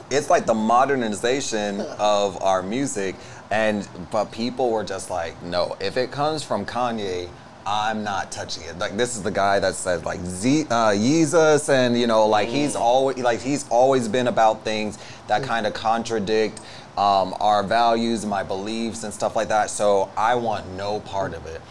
it's 0.09 0.29
like 0.29 0.45
the 0.45 0.53
modernization 0.53 1.81
of 1.99 2.41
our 2.41 2.63
music, 2.63 3.15
and 3.49 3.87
but 4.11 4.31
people 4.31 4.71
were 4.71 4.83
just 4.83 5.09
like, 5.09 5.41
no, 5.43 5.75
if 5.79 5.97
it 5.97 6.11
comes 6.11 6.43
from 6.43 6.65
Kanye. 6.65 7.29
I'm 7.63 8.03
not 8.03 8.31
touching 8.31 8.63
it. 8.63 8.79
Like 8.79 8.97
this 8.97 9.15
is 9.15 9.21
the 9.21 9.29
guy 9.29 9.59
that 9.59 9.75
says 9.75 10.03
like 10.03 10.19
Z, 10.21 10.65
uh, 10.71 10.95
Jesus, 10.95 11.69
and 11.69 11.95
you 11.95 12.07
know, 12.07 12.25
like 12.25 12.49
he's 12.49 12.75
always 12.75 13.19
like 13.19 13.39
he's 13.39 13.69
always 13.69 14.07
been 14.07 14.25
about 14.25 14.63
things 14.63 14.97
that 15.27 15.43
kind 15.43 15.67
of 15.67 15.75
contradict 15.75 16.59
um, 16.97 17.35
our 17.39 17.63
values, 17.63 18.25
my 18.25 18.43
beliefs, 18.43 19.03
and 19.03 19.13
stuff 19.13 19.35
like 19.35 19.47
that. 19.47 19.69
So 19.69 20.09
I 20.17 20.35
want 20.35 20.67
no 20.73 20.99
part 21.01 21.33
of 21.33 21.45
it. 21.45 21.61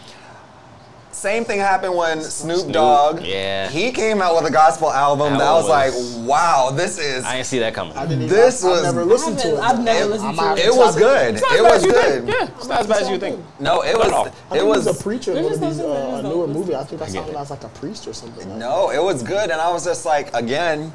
Same 1.11 1.43
thing 1.43 1.59
happened 1.59 1.93
when 1.95 2.21
Snoop, 2.21 2.59
Snoop, 2.61 2.73
Dogg. 2.73 3.21
yeah. 3.21 3.67
He 3.69 3.91
came 3.91 4.21
out 4.21 4.33
with 4.35 4.45
a 4.49 4.53
gospel 4.53 4.89
album 4.91 5.33
That 5.33 5.39
that, 5.39 5.51
was, 5.53 5.67
was- 5.67 6.15
like, 6.17 6.27
wow, 6.27 6.71
this 6.73 6.97
is. 6.97 7.25
I 7.25 7.33
didn't 7.35 7.47
see 7.47 7.59
that 7.59 7.73
coming. 7.73 7.95
I 7.97 8.05
didn't 8.05 8.23
even. 8.23 8.29
This 8.35 8.63
I, 8.63 8.69
was- 8.69 8.79
I've 8.79 8.95
never 8.95 9.05
listened 9.05 9.37
to 9.39 9.55
it. 9.55 9.59
I've 9.59 9.83
never 9.83 9.99
It- 10.05 10.09
listened 10.09 10.35
to 10.37 10.41
out. 10.43 10.57
it. 10.57 10.65
it 10.65 10.73
was 10.75 10.95
good. 10.95 11.35
It 11.35 11.61
was 11.63 11.85
good. 11.85 12.23
think. 12.25 12.29
Yeah, 12.33 12.47
it's 12.57 12.67
not 12.67 12.79
as 12.81 12.87
bad 12.87 13.01
as 13.03 13.09
you 13.09 13.19
think. 13.19 13.43
No, 13.59 13.81
it 13.81 13.93
Not 13.93 14.05
at 14.07 14.13
all. 14.13 14.23
was. 14.23 14.33
It 14.59 14.65
was. 14.65 14.87
a 14.87 15.03
preacher 15.03 15.31
in 15.33 15.43
There's 15.43 15.59
one 15.59 15.69
of 15.71 15.75
these 15.77 15.85
uh, 15.85 16.21
newer 16.21 16.47
listen 16.47 16.53
movie. 16.53 16.75
I 16.75 16.83
think 16.85 17.01
I 17.01 17.05
I 17.05 17.07
saw 17.09 17.13
get 17.21 17.29
him 17.29 17.35
it. 17.35 17.39
as 17.39 17.49
like 17.51 17.63
a 17.65 17.69
priest 17.69 18.07
or 18.07 18.13
something. 18.13 18.57
No, 18.57 18.89
it 18.91 19.03
was 19.03 19.21
good, 19.21 19.51
and 19.51 19.59
I 19.59 19.69
was 19.71 19.83
just 19.83 20.05
like, 20.05 20.33
again, 20.33 20.93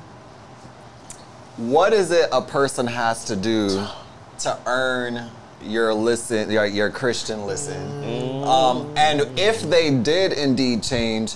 what 1.59 1.93
is 1.93 2.11
it 2.11 2.29
a 2.33 2.41
person 2.43 2.87
has 2.87 3.25
to 3.27 3.37
do 3.37 3.85
to 4.41 4.59
earn 4.67 5.31
your 5.63 5.93
listen, 5.95 6.51
your, 6.51 6.67
your 6.67 6.91
Christian 6.91 7.47
listen? 7.47 8.45
Um, 8.45 8.93
and 8.97 9.23
if 9.39 9.63
they 9.63 9.91
did 9.91 10.33
indeed 10.33 10.83
change, 10.83 11.35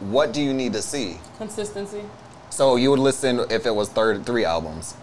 what 0.00 0.32
do 0.32 0.42
you 0.42 0.52
need 0.52 0.72
to 0.74 0.82
see? 0.82 1.18
Consistency. 1.38 2.02
So 2.50 2.76
you 2.76 2.90
would 2.90 2.98
listen 3.00 3.40
if 3.50 3.66
it 3.66 3.74
was 3.74 3.88
third 3.88 4.24
three 4.26 4.44
albums. 4.44 4.94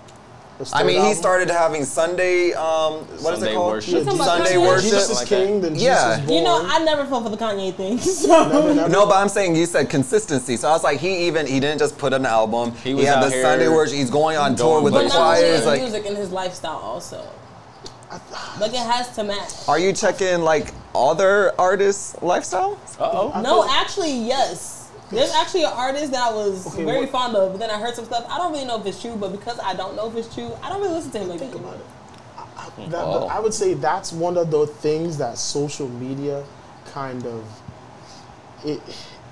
I 0.71 0.79
third 0.81 0.85
mean, 0.87 1.05
he 1.05 1.13
started 1.15 1.49
having 1.49 1.83
Sunday. 1.83 2.53
Um, 2.53 2.93
what 2.93 3.09
is 3.11 3.21
Sunday 3.23 3.51
it 3.51 3.55
called? 3.55 3.71
worship. 3.73 4.05
Yeah, 4.05 4.11
You 4.13 4.23
Sunday 4.23 4.53
Kanye? 4.53 4.67
worship. 4.67 4.83
Jesus 4.83 5.09
is 5.09 5.15
like 5.15 5.27
king, 5.27 5.61
then 5.61 5.73
Jesus 5.73 5.83
Yeah. 5.87 6.13
is 6.19 6.25
born. 6.27 6.37
You 6.37 6.43
know, 6.43 6.61
I 6.63 6.79
never 6.83 7.05
fell 7.05 7.23
for 7.23 7.29
the 7.29 7.37
Kanye 7.37 7.73
thing. 7.73 7.97
So. 8.23 8.47
Never, 8.47 8.73
never. 8.73 8.89
No, 8.89 9.05
but 9.07 9.15
I'm 9.17 9.29
saying 9.29 9.55
you 9.55 9.65
said 9.65 9.89
consistency. 9.89 10.55
So 10.57 10.67
I 10.69 10.71
was 10.71 10.83
like, 10.83 10.99
he 10.99 11.25
even 11.27 11.47
he 11.47 11.59
didn't 11.59 11.79
just 11.79 11.97
put 11.97 12.13
an 12.13 12.25
album. 12.25 12.71
He 12.83 12.95
He, 12.95 13.03
had 13.03 13.17
out 13.17 13.23
the 13.25 13.29
here 13.31 13.41
Sunday 13.41 13.67
worship. 13.67 13.95
He's 13.97 14.11
going 14.11 14.37
on 14.37 14.55
tour 14.55 14.81
with 14.81 14.93
the 14.93 14.99
But 14.99 15.07
not 15.09 15.19
only 15.37 15.41
choirs. 15.41 15.65
Like, 15.65 15.81
music 15.81 16.05
and 16.05 16.15
his 16.17 16.29
lifestyle 16.31 16.77
also. 16.77 17.25
Like 18.59 18.71
it 18.71 18.77
has 18.77 19.13
to 19.15 19.23
match. 19.23 19.67
are 19.67 19.79
you 19.79 19.93
checking 19.93 20.41
like 20.41 20.71
other 20.95 21.53
artists' 21.59 22.15
lifestyle? 22.21 22.79
Uh 22.99 23.09
oh. 23.33 23.41
No, 23.41 23.67
actually, 23.69 24.13
yes. 24.13 24.91
There's 25.11 25.31
actually 25.33 25.63
an 25.63 25.73
artist 25.75 26.11
that 26.11 26.31
I 26.31 26.33
was 26.33 26.67
Okay, 26.73 26.83
very 26.85 27.01
what- 27.01 27.09
fond 27.11 27.35
of, 27.35 27.51
but 27.51 27.59
then 27.59 27.69
I 27.69 27.79
heard 27.79 27.93
some 27.95 28.05
stuff. 28.05 28.25
I 28.29 28.37
don't 28.37 28.51
really 28.51 28.65
know 28.65 28.79
if 28.79 28.85
it's 28.85 28.99
true, 29.01 29.15
but 29.15 29.31
because 29.31 29.59
I 29.59 29.73
don't 29.75 29.95
know 29.95 30.07
if 30.09 30.15
it's 30.15 30.33
true, 30.33 30.51
I 30.63 30.69
don't 30.69 30.81
really 30.81 30.93
listen 30.95 31.11
to 31.11 31.19
him 31.19 31.27
like 31.29 31.39
Think 31.39 31.55
about 31.55 31.75
it. 31.75 32.89
that, 32.91 33.03
Oh. 33.03 33.27
I 33.27 33.39
would 33.39 33.53
say 33.53 33.73
that's 33.75 34.11
one 34.11 34.37
of 34.37 34.49
the 34.49 34.65
things 34.65 35.17
that 35.17 35.37
social 35.37 35.87
media 35.87 36.43
kind 36.93 37.25
of 37.25 37.43
it 38.63 38.81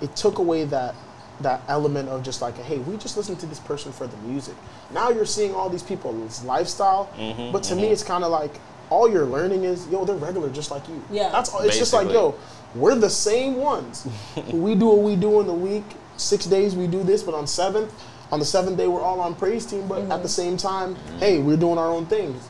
it 0.02 0.16
took 0.16 0.38
away 0.40 0.66
that 0.66 0.94
that 1.42 1.62
element 1.68 2.10
of 2.10 2.22
just 2.24 2.42
like 2.42 2.56
hey 2.58 2.78
we 2.80 2.98
just 2.98 3.18
listen 3.18 3.36
to 3.36 3.46
this 3.46 3.60
person 3.60 3.92
for 3.92 4.06
the 4.08 4.18
music 4.18 4.54
now 4.94 5.10
you're 5.10 5.26
seeing 5.26 5.56
all 5.56 5.70
these 5.70 5.82
people's 5.84 6.44
lifestyle 6.44 7.10
Mm-hmm, 7.18 7.52
but 7.52 7.64
to 7.64 7.76
me 7.76 7.88
it's 7.88 8.04
kind 8.04 8.24
of 8.24 8.32
like 8.32 8.54
all 8.92 9.10
you're 9.10 9.26
learning 9.26 9.64
is 9.64 9.88
yo 9.88 10.06
they're 10.06 10.16
regular 10.18 10.50
just 10.50 10.70
like 10.70 10.88
you 10.88 11.02
Yeah. 11.10 11.30
that's 11.32 11.50
all 11.54 11.62
it's 11.62 11.78
just 11.80 11.94
like 11.94 12.10
yo 12.10 12.36
we're 12.76 12.94
the 12.96 13.10
same 13.10 13.56
ones 13.56 14.08
we 14.54 14.76
do 14.76 14.86
what 14.88 15.00
we 15.00 15.16
do 15.16 15.40
in 15.40 15.48
the 15.48 15.54
week 15.54 15.84
six 16.18 16.46
days 16.46 16.76
we 16.76 16.86
do 16.88 17.02
this 17.02 17.24
but 17.24 17.34
on 17.34 17.48
seventh 17.48 17.92
on 18.32 18.40
the 18.40 18.46
seventh 18.46 18.78
day 18.78 18.88
we're 18.88 19.02
all 19.02 19.20
on 19.20 19.34
praise 19.34 19.66
team 19.66 19.88
but 19.88 20.02
Mm-hmm. 20.02 20.12
at 20.12 20.22
the 20.22 20.30
same 20.30 20.56
time 20.58 20.96
hey 21.20 21.40
we're 21.40 21.58
doing 21.58 21.78
our 21.80 21.90
own 21.90 22.06
things 22.06 22.50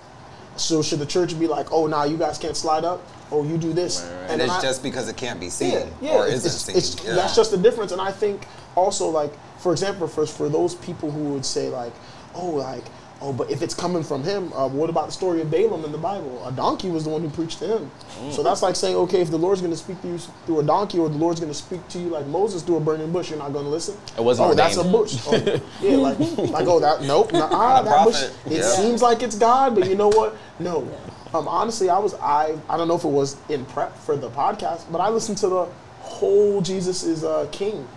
so 0.57 0.81
should 0.83 0.99
the 0.99 1.05
church 1.05 1.39
be 1.39 1.47
like 1.47 1.71
oh 1.71 1.87
nah 1.87 2.03
you 2.03 2.17
guys 2.17 2.37
can't 2.37 2.57
slide 2.57 2.83
up 2.83 3.01
oh 3.31 3.43
you 3.45 3.57
do 3.57 3.71
this 3.71 4.01
Right, 4.01 4.09
right. 4.21 4.29
And 4.31 4.41
then 4.41 4.47
it's 4.49 4.57
I- 4.57 4.61
just 4.61 4.83
because 4.83 5.07
it 5.07 5.15
can't 5.17 5.39
be 5.39 5.49
seen 5.49 5.71
yeah, 5.71 5.85
yeah, 6.01 6.15
or 6.17 6.27
it's, 6.27 6.43
isn't 6.45 6.75
it's, 6.75 6.85
seen. 6.89 6.99
it's- 6.99 7.05
Yeah. 7.05 7.15
That's 7.15 7.35
just 7.35 7.51
the 7.51 7.57
difference, 7.57 7.91
and 7.93 8.01
I 8.01 8.11
think 8.11 8.45
also 8.75 9.07
like, 9.09 9.31
for 9.59 9.71
example, 9.71 10.07
for 10.07 10.25
for 10.25 10.49
those 10.49 10.75
people 10.75 11.09
who 11.11 11.33
would 11.33 11.45
say 11.45 11.69
like, 11.69 11.93
oh, 12.35 12.47
like, 12.49 12.83
oh, 13.21 13.31
but 13.33 13.49
if 13.51 13.61
it's 13.61 13.73
coming 13.73 14.03
from 14.03 14.23
him, 14.23 14.51
uh, 14.53 14.67
what 14.67 14.89
about 14.89 15.05
the 15.07 15.11
story 15.11 15.41
of 15.41 15.49
Balaam 15.51 15.85
in 15.85 15.91
the 15.91 15.97
Bible? 15.97 16.43
A 16.45 16.51
donkey 16.51 16.89
was 16.89 17.03
the 17.03 17.09
one 17.09 17.21
who 17.21 17.29
preached 17.29 17.59
to 17.59 17.67
him. 17.77 17.91
Mm. 18.19 18.31
So 18.31 18.43
that's 18.43 18.61
like 18.61 18.75
saying, 18.75 18.95
okay, 18.95 19.21
if 19.21 19.29
the 19.29 19.37
Lord's 19.37 19.61
going 19.61 19.71
to 19.73 19.77
speak 19.77 20.01
to 20.01 20.07
you 20.07 20.17
through 20.17 20.59
a 20.59 20.63
donkey, 20.63 20.99
or 20.99 21.07
the 21.09 21.17
Lord's 21.17 21.39
going 21.39 21.51
to 21.51 21.57
speak 21.57 21.87
to 21.89 21.99
you 21.99 22.09
like 22.09 22.25
Moses 22.27 22.63
through 22.63 22.77
a 22.77 22.79
burning 22.79 23.11
bush, 23.11 23.29
you're 23.29 23.39
not 23.39 23.53
going 23.53 23.65
to 23.65 23.71
listen. 23.71 23.95
It 24.17 24.23
wasn't 24.23 24.49
Oh, 24.49 24.53
that's 24.53 24.77
a 24.77 24.83
bush. 24.83 25.17
Oh, 25.27 25.35
yeah, 25.81 25.97
like, 25.97 26.19
like 26.19 26.67
oh, 26.67 26.79
that 26.79 27.03
nope, 27.03 27.31
nah, 27.33 27.49
Not 27.49 27.81
a 27.81 27.85
that 27.85 28.05
bush. 28.05 28.23
It 28.47 28.51
Yeah. 28.59 28.61
seems 28.63 29.01
like 29.01 29.21
it's 29.23 29.37
God, 29.37 29.75
but 29.75 29.87
you 29.87 29.95
know 29.95 30.09
what? 30.09 30.35
No. 30.59 30.87
Um, 31.33 31.47
honestly, 31.47 31.89
I 31.89 31.97
was 31.97 32.13
I 32.15 32.55
I 32.69 32.77
don't 32.77 32.87
know 32.87 32.95
if 32.95 33.03
it 33.03 33.07
was 33.07 33.37
in 33.49 33.65
prep 33.65 33.97
for 33.97 34.15
the 34.15 34.29
podcast, 34.29 34.91
but 34.91 34.99
I 34.99 35.09
listened 35.09 35.37
to 35.39 35.47
the 35.47 35.67
whole 36.01 36.61
Jesus 36.61 37.03
is 37.03 37.23
uh, 37.23 37.47
King, 37.51 37.87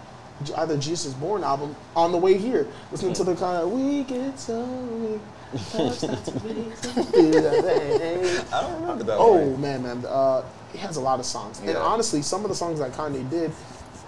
either 0.56 0.77
Jesus 0.77 1.12
Born 1.15 1.44
album 1.44 1.74
on 1.94 2.12
the 2.12 2.19
way 2.19 2.36
here, 2.36 2.66
listening 2.90 3.15
to 3.15 3.24
the 3.24 3.35
kind 3.36 3.62
of 3.62 3.70
we 3.70 4.02
get 4.05 4.39
so 4.39 4.65
weak. 4.65 5.20
touch 5.70 6.02
not 6.02 6.24
to 6.24 6.32
be 6.40 6.73
so 6.74 7.05
good 7.05 7.36
at 7.36 7.62
that." 7.62 8.52
I 8.52 8.62
don't 8.62 8.81
remember 8.81 9.05
that. 9.05 9.16
Oh 9.19 9.36
one. 9.36 9.61
man, 9.61 9.82
man, 9.82 10.05
uh, 10.06 10.43
he 10.73 10.78
has 10.78 10.97
a 10.97 11.01
lot 11.01 11.20
of 11.20 11.27
songs, 11.27 11.61
and 11.61 11.77
honestly, 11.77 12.23
some 12.23 12.43
of 12.44 12.48
the 12.48 12.56
songs 12.56 12.81
that 12.81 12.93
Kanye 12.93 13.28
did, 13.31 13.52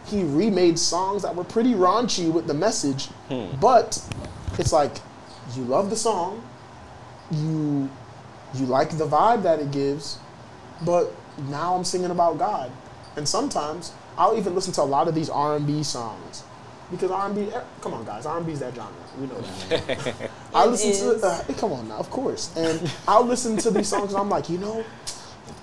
he 0.07 0.25
remade 0.25 0.79
songs 0.79 1.23
that 1.23 1.35
were 1.35 1.45
pretty 1.45 1.75
raunchy 1.75 2.31
with 2.31 2.47
the 2.47 2.55
message, 2.55 3.09
but 3.61 4.03
it's 4.59 4.73
like 4.73 4.97
you 5.55 5.63
love 5.63 5.91
the 5.91 5.97
song, 5.97 6.43
you 7.31 7.89
you 8.55 8.67
like 8.67 8.91
the 8.91 9.07
vibe 9.07 9.43
that 9.45 9.61
it 9.61 9.71
gives, 9.71 10.19
but 10.85 11.13
now 11.49 11.77
I'm 11.77 11.85
singing 11.85 12.11
about 12.11 12.39
God, 12.39 12.73
and 13.17 13.29
sometimes 13.29 13.93
I'll 14.19 14.37
even 14.37 14.55
listen 14.55 14.73
to 14.75 14.83
a 14.83 14.85
lot 14.85 15.09
of 15.09 15.15
these 15.15 15.29
R&B 15.31 15.83
songs. 15.83 16.43
Because 16.91 17.11
R&B, 17.11 17.51
eh, 17.53 17.61
come 17.81 17.95
on 17.95 18.05
guys, 18.05 18.27
R&B 18.27 18.53
is 18.53 18.61
that 18.61 18.75
genre. 18.75 18.93
We 19.21 19.27
know 19.27 19.41
that. 19.41 20.31
I 20.55 20.67
listen 20.67 20.91
is. 20.91 21.21
to, 21.21 21.27
uh, 21.27 21.43
come 21.59 21.73
on 21.73 21.89
now, 21.89 21.97
of 21.97 22.09
course. 22.11 22.55
And 22.57 22.91
I'll 23.09 23.25
listen 23.25 23.57
to 23.59 23.71
these 23.71 23.89
songs 23.89 24.13
and 24.13 24.21
I'm 24.21 24.29
like, 24.29 24.49
you 24.49 24.59
know, 24.59 24.85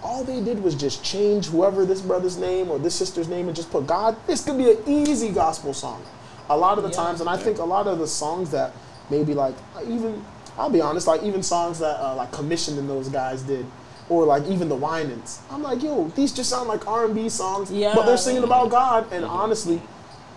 all 0.03 0.23
they 0.25 0.41
did 0.41 0.61
was 0.61 0.75
just 0.75 1.03
change 1.03 1.47
whoever 1.47 1.85
this 1.85 2.01
brother's 2.01 2.37
name 2.37 2.69
or 2.69 2.77
this 2.77 2.93
sister's 2.95 3.27
name 3.29 3.47
and 3.47 3.55
just 3.55 3.71
put 3.71 3.87
God. 3.87 4.17
This 4.27 4.43
could 4.43 4.57
be 4.57 4.71
an 4.71 4.77
easy 4.85 5.29
gospel 5.29 5.73
song. 5.73 6.03
A 6.49 6.57
lot 6.57 6.77
of 6.77 6.83
the 6.83 6.89
Yeah. 6.89 6.95
times, 6.97 7.21
and 7.21 7.29
I 7.29 7.37
think 7.37 7.57
a 7.59 7.63
lot 7.63 7.87
of 7.87 7.99
the 7.99 8.07
songs 8.07 8.51
that 8.51 8.73
maybe 9.09 9.33
like 9.33 9.55
even 9.87 10.23
I'll 10.57 10.69
be 10.69 10.81
honest, 10.81 11.07
like 11.07 11.23
even 11.23 11.41
songs 11.41 11.79
that 11.79 11.99
uh, 11.99 12.15
like 12.15 12.31
Commissioned 12.31 12.77
and 12.77 12.89
those 12.89 13.07
guys 13.09 13.41
did, 13.43 13.65
or 14.09 14.25
like 14.25 14.45
even 14.47 14.69
the 14.69 14.75
Winans. 14.75 15.41
I'm 15.49 15.63
like, 15.63 15.81
yo, 15.81 16.07
these 16.09 16.31
just 16.31 16.49
sound 16.49 16.67
like 16.67 16.87
R&B 16.87 17.29
songs, 17.29 17.71
Yeah. 17.71 17.93
but 17.95 18.05
they're 18.05 18.17
singing 18.17 18.43
about 18.43 18.69
God. 18.69 19.11
And 19.11 19.23
honestly, 19.23 19.81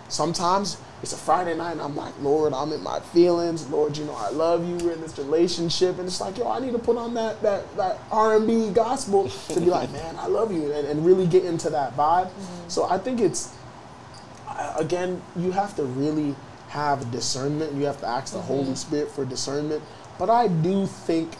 sometimes 0.09 0.79
it's 1.03 1.13
a 1.13 1.17
Friday 1.17 1.55
night 1.55 1.73
and 1.73 1.81
I'm 1.81 1.95
like, 1.95 2.15
Lord, 2.21 2.53
I'm 2.53 2.73
in 2.73 2.83
my 2.83 3.01
feelings. 3.01 3.69
Lord, 3.69 3.97
you 3.97 4.05
know 4.05 4.15
I 4.15 4.31
love 4.31 4.67
you. 4.67 4.77
We're 4.77 4.93
in 4.93 5.01
this 5.01 5.19
relationship, 5.19 5.99
and 5.99 6.07
it's 6.07 6.21
like, 6.21 6.39
yo, 6.39 6.51
I 6.51 6.59
need 6.59 6.73
to 6.73 6.79
put 6.79 6.97
on 6.97 7.15
that 7.15 7.43
that 7.43 7.77
that 7.77 7.99
R&B 8.11 8.71
gospel 8.71 9.29
to 9.29 9.61
be 9.61 9.67
like, 9.67 9.91
man, 9.93 10.17
I 10.19 10.27
love 10.27 10.53
you, 10.53 10.73
and, 10.73 10.87
and 10.87 11.05
really 11.05 11.27
get 11.27 11.45
into 11.45 11.71
that 11.71 11.97
vibe. 11.97 12.29
Mm-hmm. 12.29 12.69
So 12.69 12.89
I 12.89 12.99
think 12.99 13.21
it's 13.21 13.55
again, 14.77 15.23
you 15.37 15.53
have 15.53 15.77
to 15.77 15.85
really 15.85 16.35
have 16.69 17.11
discernment. 17.11 17.75
You 17.75 17.85
have 17.85 18.01
to 18.01 18.07
ask 18.07 18.33
the 18.33 18.39
mm-hmm. 18.39 18.49
Holy 18.49 18.75
Spirit 18.75 19.11
for 19.11 19.25
discernment. 19.25 19.83
But 20.19 20.31
I 20.31 20.49
do 20.49 20.87
think 20.87 21.37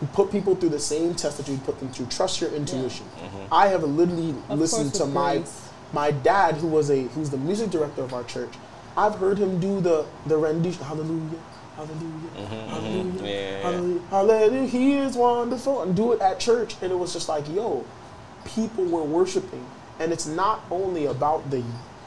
you 0.00 0.06
put 0.08 0.30
people 0.30 0.54
through 0.54 0.70
the 0.70 0.80
same 0.80 1.14
test 1.14 1.36
that 1.38 1.48
you 1.48 1.58
put 1.58 1.78
them 1.78 1.90
through. 1.90 2.06
Trust 2.06 2.40
your 2.40 2.50
intuition. 2.52 3.06
Mm-hmm. 3.18 3.52
I 3.52 3.68
have 3.68 3.82
literally 3.82 4.34
Of 4.48 4.58
listened 4.58 4.94
to 4.94 5.06
my 5.06 5.36
grace. 5.38 5.68
my 5.92 6.10
dad, 6.10 6.56
who 6.56 6.68
was 6.68 6.90
a 6.90 7.02
who's 7.08 7.30
the 7.30 7.36
music 7.36 7.70
director 7.70 8.02
of 8.02 8.12
our 8.14 8.24
church. 8.24 8.52
I've 8.96 9.16
heard 9.16 9.38
him 9.38 9.60
do 9.60 9.80
the 9.80 10.06
the 10.26 10.36
rendition. 10.38 10.82
Hallelujah. 10.84 11.38
Hallelujah. 11.76 12.30
Mm-hmm, 12.36 12.54
mm-hmm. 12.54 12.68
Hallelujah. 12.70 13.32
Yeah. 13.32 13.62
Hallelujah. 13.62 14.00
Hallelujah. 14.10 14.66
He 14.66 14.94
is 14.94 15.16
wonderful. 15.16 15.82
And 15.82 15.94
do 15.96 16.12
it 16.12 16.20
at 16.20 16.38
church. 16.40 16.76
And 16.82 16.92
it 16.92 16.98
was 16.98 17.12
just 17.12 17.28
like, 17.28 17.48
yo, 17.48 17.84
people 18.44 18.84
were 18.84 19.02
worshiping. 19.02 19.64
And 19.98 20.12
it's 20.12 20.26
not 20.26 20.62
only 20.70 21.06
about 21.06 21.50
the 21.50 21.62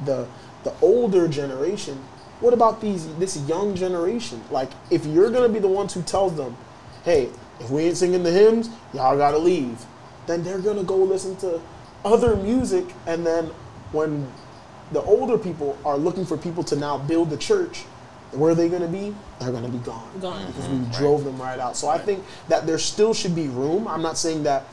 the 0.06 0.28
the 0.64 0.74
older 0.82 1.28
generation. 1.28 2.04
What 2.40 2.54
about 2.54 2.82
these 2.82 3.08
this 3.18 3.38
young 3.48 3.76
generation? 3.76 4.44
Like 4.52 4.72
if 4.92 5.06
you're 5.06 5.30
gonna 5.32 5.50
be 5.50 5.60
the 5.60 5.68
ones 5.68 5.94
who 5.94 6.02
tells 6.02 6.36
them, 6.36 6.58
hey, 7.06 7.30
if 7.64 7.70
we 7.70 7.84
ain't 7.84 7.98
singing 7.98 8.24
the 8.24 8.32
hymns, 8.32 8.70
y'all 8.94 9.18
gotta 9.18 9.38
leave, 9.38 9.86
then 10.28 10.44
they're 10.44 10.60
gonna 10.60 10.84
go 10.84 10.98
listen 10.98 11.36
to 11.38 11.62
other 12.06 12.36
music 12.36 12.86
and 13.08 13.26
then 13.26 13.46
when 13.92 14.28
the 14.92 15.02
older 15.04 15.38
people 15.38 15.78
are 15.86 15.98
looking 15.98 16.26
for 16.26 16.38
people 16.38 16.64
to 16.66 16.76
now 16.76 16.98
build 16.98 17.30
the 17.30 17.38
church, 17.38 17.82
where 18.32 18.52
are 18.52 18.56
they 18.56 18.70
gonna 18.70 18.88
be? 18.88 19.16
They're 19.40 19.52
gonna 19.52 19.70
be 19.70 19.78
gone 19.80 20.20
Gone. 20.20 20.46
because 20.48 20.68
we 20.68 20.78
mm-hmm. 20.78 20.92
drove 20.92 21.24
them 21.24 21.42
right 21.42 21.60
out. 21.60 21.78
So 21.78 21.88
I 21.88 21.98
think 21.98 22.24
that 22.48 22.66
there 22.66 22.78
still 22.78 23.14
should 23.14 23.36
be 23.36 23.48
room. 23.48 23.88
I'm 23.88 24.02
not 24.02 24.18
saying 24.18 24.44
that 24.44 24.66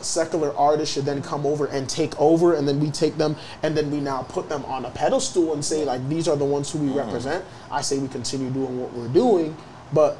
secular 0.00 0.56
artists 0.56 0.94
should 0.94 1.04
then 1.04 1.20
come 1.20 1.44
over 1.44 1.66
and 1.66 1.88
take 1.88 2.18
over 2.18 2.54
and 2.54 2.66
then 2.66 2.80
we 2.80 2.90
take 2.90 3.18
them 3.18 3.36
and 3.62 3.76
then 3.76 3.90
we 3.90 4.00
now 4.00 4.22
put 4.22 4.48
them 4.48 4.64
on 4.64 4.86
a 4.86 4.90
pedestal 4.90 5.52
and 5.52 5.62
say 5.62 5.84
like 5.84 6.08
these 6.08 6.26
are 6.26 6.36
the 6.36 6.44
ones 6.44 6.70
who 6.70 6.78
we 6.78 6.88
mm-hmm. 6.88 6.98
represent. 6.98 7.44
I 7.70 7.82
say 7.82 7.98
we 7.98 8.08
continue 8.08 8.50
doing 8.50 8.80
what 8.80 8.92
we're 8.94 9.08
doing, 9.08 9.56
but 9.92 10.16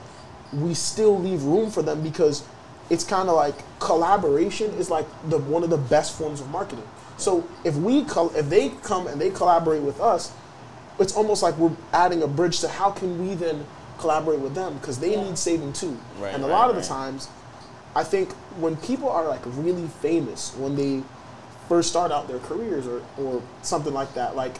we 0.52 0.74
still 0.74 1.18
leave 1.18 1.42
room 1.44 1.70
for 1.70 1.82
them 1.82 2.02
because 2.02 2.42
it's 2.90 3.04
kind 3.04 3.28
of 3.28 3.36
like 3.36 3.54
collaboration 3.78 4.70
is 4.74 4.90
like 4.90 5.06
the 5.28 5.38
one 5.38 5.62
of 5.62 5.70
the 5.70 5.76
best 5.78 6.16
forms 6.16 6.40
of 6.40 6.48
marketing. 6.50 6.86
So 7.18 7.46
if 7.64 7.76
we 7.76 8.04
col- 8.04 8.34
if 8.34 8.48
they 8.48 8.70
come 8.82 9.06
and 9.06 9.20
they 9.20 9.30
collaborate 9.30 9.82
with 9.82 10.00
us, 10.00 10.32
it's 10.98 11.14
almost 11.14 11.42
like 11.42 11.56
we're 11.56 11.70
adding 11.92 12.22
a 12.22 12.26
bridge 12.26 12.60
to 12.60 12.68
how 12.68 12.90
can 12.90 13.26
we 13.28 13.34
then 13.34 13.64
collaborate 13.98 14.40
with 14.40 14.54
them 14.54 14.78
because 14.78 14.98
they 14.98 15.12
Yeah. 15.12 15.22
need 15.24 15.38
saving 15.38 15.72
too. 15.72 15.96
Right, 16.18 16.34
and 16.34 16.42
a 16.42 16.46
right, 16.48 16.52
lot 16.52 16.70
of 16.70 16.76
the 16.76 16.82
times, 16.82 17.28
I 17.94 18.02
think 18.04 18.32
when 18.58 18.76
people 18.76 19.08
are 19.08 19.28
like 19.28 19.42
really 19.44 19.86
famous 20.00 20.52
when 20.58 20.76
they 20.76 21.02
first 21.68 21.90
start 21.90 22.10
out 22.10 22.26
their 22.26 22.38
careers 22.40 22.86
or, 22.86 23.02
or 23.22 23.42
something 23.62 23.92
like 23.94 24.14
that, 24.14 24.34
like 24.34 24.54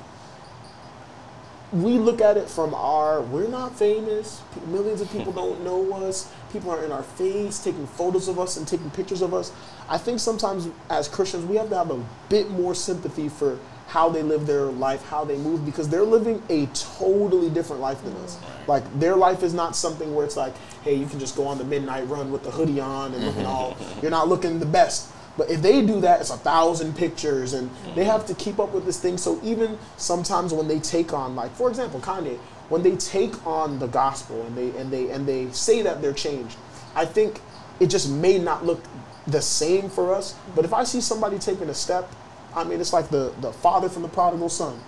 we 1.73 1.99
look 1.99 2.21
at 2.21 2.37
it 2.37 2.49
from 2.49 2.75
our 2.75 3.21
we're 3.23 3.49
not 3.49 3.77
famous. 3.77 4.43
Millions 4.67 5.01
of 5.01 5.11
people 5.13 5.33
don't 5.33 5.57
hmm. 5.59 5.65
know 5.65 5.93
us. 6.05 6.33
People 6.53 6.71
are 6.71 6.85
in 6.85 6.91
our 6.91 7.03
face 7.03 7.63
taking 7.63 7.87
photos 7.87 8.29
of 8.29 8.39
us 8.39 8.57
and 8.57 8.67
taking 8.67 8.91
pictures 8.91 9.23
of 9.23 9.33
us. 9.33 9.53
I 9.89 9.99
think 9.99 10.19
sometimes 10.21 10.69
as 10.89 11.09
christians 11.09 11.45
we 11.45 11.57
have 11.57 11.69
to 11.71 11.77
have 11.77 11.91
a 11.91 12.05
bit 12.29 12.51
more 12.51 12.75
sympathy 12.75 13.29
for 13.29 13.59
how 13.87 14.09
they 14.09 14.23
live 14.23 14.47
their 14.47 14.67
life 14.67 15.05
how 15.09 15.25
they 15.25 15.37
move 15.37 15.67
because 15.67 15.89
they're 15.89 16.05
living 16.05 16.41
a 16.49 16.67
totally 16.67 17.51
different 17.51 17.81
life 17.81 18.03
than 18.05 18.15
us. 18.17 18.39
Like 18.67 18.85
their 18.99 19.17
life 19.17 19.43
is 19.43 19.55
not 19.55 19.77
something 19.77 20.15
where 20.15 20.25
it's 20.25 20.37
like 20.37 20.55
hey 20.83 20.95
you 20.95 21.07
can 21.07 21.21
just 21.21 21.37
go 21.37 21.47
on 21.47 21.59
the 21.59 21.65
midnight 21.65 22.09
run 22.09 22.33
with 22.33 22.43
the 22.43 22.51
hoodie 22.51 22.81
on 22.81 23.15
and 23.15 23.25
looking 23.25 23.47
all. 23.47 23.77
You're 24.03 24.11
not 24.11 24.29
looking 24.29 24.59
the 24.59 24.67
best 24.67 25.13
but 25.41 25.49
if 25.49 25.63
they 25.63 25.81
do 25.81 26.03
that, 26.03 26.21
it's 26.21 26.29
a 26.29 26.37
thousand 26.37 26.95
pictures, 26.99 27.55
and 27.55 27.71
they 27.95 28.05
have 28.05 28.27
to 28.27 28.35
keep 28.35 28.59
up 28.59 28.75
with 28.75 28.85
this 28.85 29.01
thing. 29.01 29.17
So 29.17 29.41
even 29.43 29.79
sometimes 29.97 30.53
when 30.53 30.69
they 30.69 30.79
take 30.81 31.15
on, 31.15 31.35
like 31.35 31.51
for 31.57 31.71
example, 31.71 31.99
Kanye, 31.99 32.37
when 32.69 32.83
they 32.83 32.95
take 32.97 33.47
on 33.47 33.79
the 33.79 33.87
gospel 33.87 34.43
and 34.45 34.55
they 34.55 34.69
and 34.79 34.93
they 34.93 35.09
and 35.09 35.27
they 35.27 35.51
say 35.53 35.81
that 35.81 36.03
they're 36.03 36.13
changed, 36.13 36.59
I 36.95 37.07
think 37.07 37.41
it 37.81 37.87
just 37.87 38.11
may 38.11 38.39
not 38.39 38.67
look 38.67 38.85
the 39.29 39.41
same 39.41 39.89
for 39.89 40.15
us. 40.15 40.35
But 40.55 40.67
if 40.67 40.75
I 40.75 40.85
see 40.85 41.01
somebody 41.01 41.39
taking 41.39 41.71
a 41.71 41.75
step, 41.75 42.13
I 42.55 42.63
mean, 42.65 42.79
it's 42.79 42.93
like 42.93 43.09
the 43.09 43.33
the 43.41 43.51
father 43.51 43.89
from 43.89 44.03
the 44.03 44.09
prodigal 44.09 44.51
son. 44.51 44.79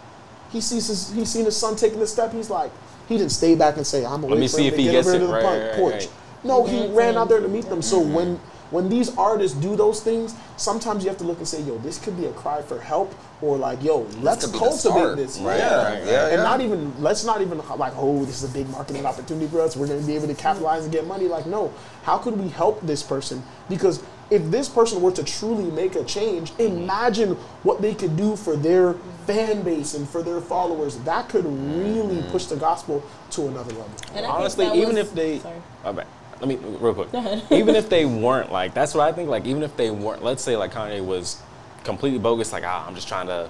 He 0.50 0.60
sees 0.60 0.88
his 0.88 1.10
he's 1.14 1.30
seen 1.30 1.46
his 1.46 1.56
son 1.56 1.76
taking 1.76 2.02
a 2.02 2.06
step. 2.06 2.30
He's 2.30 2.50
like, 2.50 2.72
he 3.08 3.16
didn't 3.16 3.32
stay 3.32 3.54
back 3.54 3.78
and 3.78 3.86
say, 3.86 4.04
"I'm 4.04 4.22
away 4.22 4.38
me 4.38 4.48
for 4.48 4.56
see 4.58 4.64
him 4.64 4.74
if 4.74 4.74
to 4.74 4.82
he 4.82 4.86
get 4.88 4.92
gets 4.92 5.08
over 5.08 5.16
it. 5.16 5.20
to 5.20 5.26
the 5.28 5.32
Right, 5.32 5.42
pun- 5.42 5.60
right, 5.62 5.74
porch." 5.76 5.94
right. 5.94 6.10
No, 6.44 6.66
he 6.66 6.88
ran 6.88 7.16
out 7.16 7.30
there 7.30 7.40
to 7.40 7.48
meet 7.48 7.64
them. 7.70 7.80
So 7.80 8.02
mm-hmm. 8.02 8.12
when 8.12 8.40
when 8.72 8.88
these 8.88 9.16
artists 9.16 9.56
do 9.58 9.76
those 9.76 10.00
things, 10.00 10.34
sometimes 10.56 11.04
you 11.04 11.10
have 11.10 11.18
to 11.18 11.24
look 11.24 11.38
and 11.38 11.46
say, 11.46 11.60
yo, 11.62 11.78
this 11.78 11.98
could 11.98 12.16
be 12.16 12.24
a 12.24 12.32
cry 12.32 12.62
for 12.62 12.80
help, 12.80 13.14
or 13.42 13.56
like, 13.56 13.82
yo, 13.82 14.06
let's 14.20 14.46
could 14.46 14.54
cultivate 14.54 14.80
start. 14.80 15.16
this. 15.16 15.38
Right, 15.38 15.58
yeah. 15.58 15.82
right, 15.82 16.06
yeah, 16.06 16.26
and 16.28 16.36
yeah. 16.38 16.42
not 16.42 16.60
even 16.60 17.00
let's 17.00 17.24
not 17.24 17.42
even 17.42 17.58
like, 17.76 17.92
oh, 17.96 18.24
this 18.24 18.42
is 18.42 18.50
a 18.50 18.52
big 18.52 18.68
marketing 18.70 19.04
opportunity 19.06 19.46
for 19.46 19.60
us. 19.60 19.76
We're 19.76 19.88
gonna 19.88 20.00
be 20.00 20.16
able 20.16 20.28
to 20.28 20.34
capitalize 20.34 20.84
and 20.84 20.92
get 20.92 21.06
money. 21.06 21.28
Like, 21.28 21.46
no, 21.46 21.72
how 22.02 22.18
could 22.18 22.38
we 22.38 22.48
help 22.48 22.80
this 22.80 23.02
person? 23.02 23.42
Because 23.68 24.02
if 24.30 24.50
this 24.50 24.68
person 24.68 25.02
were 25.02 25.12
to 25.12 25.22
truly 25.22 25.70
make 25.70 25.94
a 25.94 26.04
change, 26.04 26.52
imagine 26.58 27.34
what 27.64 27.82
they 27.82 27.94
could 27.94 28.16
do 28.16 28.34
for 28.36 28.56
their 28.56 28.94
fan 29.26 29.62
base 29.62 29.92
and 29.92 30.08
for 30.08 30.22
their 30.22 30.40
followers. 30.40 30.96
That 31.00 31.28
could 31.28 31.44
really 31.44 32.22
push 32.30 32.46
the 32.46 32.56
gospel 32.56 33.04
to 33.32 33.48
another 33.48 33.72
level. 33.74 33.90
And 34.14 34.24
Honestly, 34.24 34.66
even 34.68 34.94
was- 34.94 34.96
if 34.96 35.14
they, 35.14 35.40
sorry. 35.40 36.04
My 36.46 36.54
bad. 36.54 36.62
Let 36.62 36.72
me 36.72 36.78
real 36.78 36.94
quick. 36.94 37.12
Go 37.12 37.18
ahead. 37.18 37.42
even 37.50 37.74
if 37.74 37.88
they 37.88 38.04
weren't 38.04 38.52
like, 38.52 38.74
that's 38.74 38.94
what 38.94 39.08
I 39.08 39.12
think. 39.12 39.28
Like, 39.28 39.46
even 39.46 39.62
if 39.62 39.76
they 39.76 39.90
weren't, 39.90 40.22
let's 40.22 40.42
say 40.42 40.56
like 40.56 40.72
Kanye 40.72 41.04
was 41.04 41.40
completely 41.84 42.18
bogus. 42.18 42.52
Like, 42.52 42.64
ah, 42.66 42.86
I'm 42.86 42.94
just 42.94 43.08
trying 43.08 43.26
to 43.28 43.48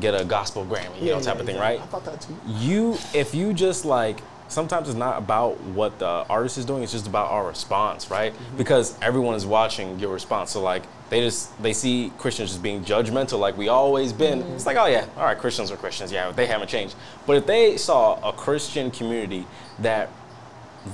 get 0.00 0.20
a 0.20 0.24
gospel 0.24 0.64
Grammy, 0.64 1.00
you 1.00 1.10
know, 1.12 1.20
type 1.20 1.38
of 1.38 1.46
thing, 1.46 1.56
yeah. 1.56 1.62
right? 1.62 1.80
I 1.80 1.86
thought 1.86 2.04
that 2.06 2.20
too. 2.20 2.36
you 2.48 2.96
if 3.14 3.34
you 3.34 3.52
just 3.52 3.84
like 3.84 4.18
sometimes 4.48 4.88
it's 4.88 4.98
not 4.98 5.16
about 5.18 5.58
what 5.60 5.98
the 5.98 6.06
artist 6.28 6.58
is 6.58 6.66
doing 6.66 6.82
it's 6.82 6.92
just 6.92 7.06
about 7.06 7.30
our 7.30 7.46
response 7.46 8.10
right 8.10 8.32
Mm-hmm. 8.34 8.56
because 8.58 8.94
everyone 9.00 9.34
is 9.36 9.46
watching 9.46 9.98
your 9.98 10.12
response 10.12 10.50
so 10.50 10.60
like 10.60 10.82
they 11.08 11.20
just 11.20 11.60
they 11.62 11.72
see 11.72 12.12
christians 12.18 12.50
just 12.50 12.62
being 12.62 12.84
judgmental 12.84 13.38
like 13.38 13.56
we 13.56 13.68
always 13.68 14.12
been 14.12 14.42
Mm-hmm. 14.42 14.52
it's 14.52 14.66
like 14.66 14.76
oh 14.76 14.84
yeah 14.84 15.06
all 15.16 15.24
right 15.24 15.38
christians 15.38 15.70
are 15.70 15.76
christians 15.76 16.12
yeah 16.12 16.30
they 16.30 16.46
haven't 16.46 16.68
changed 16.68 16.94
but 17.26 17.36
if 17.38 17.46
they 17.46 17.78
saw 17.78 18.18
a 18.28 18.32
christian 18.34 18.90
community 18.90 19.46
that 19.78 20.10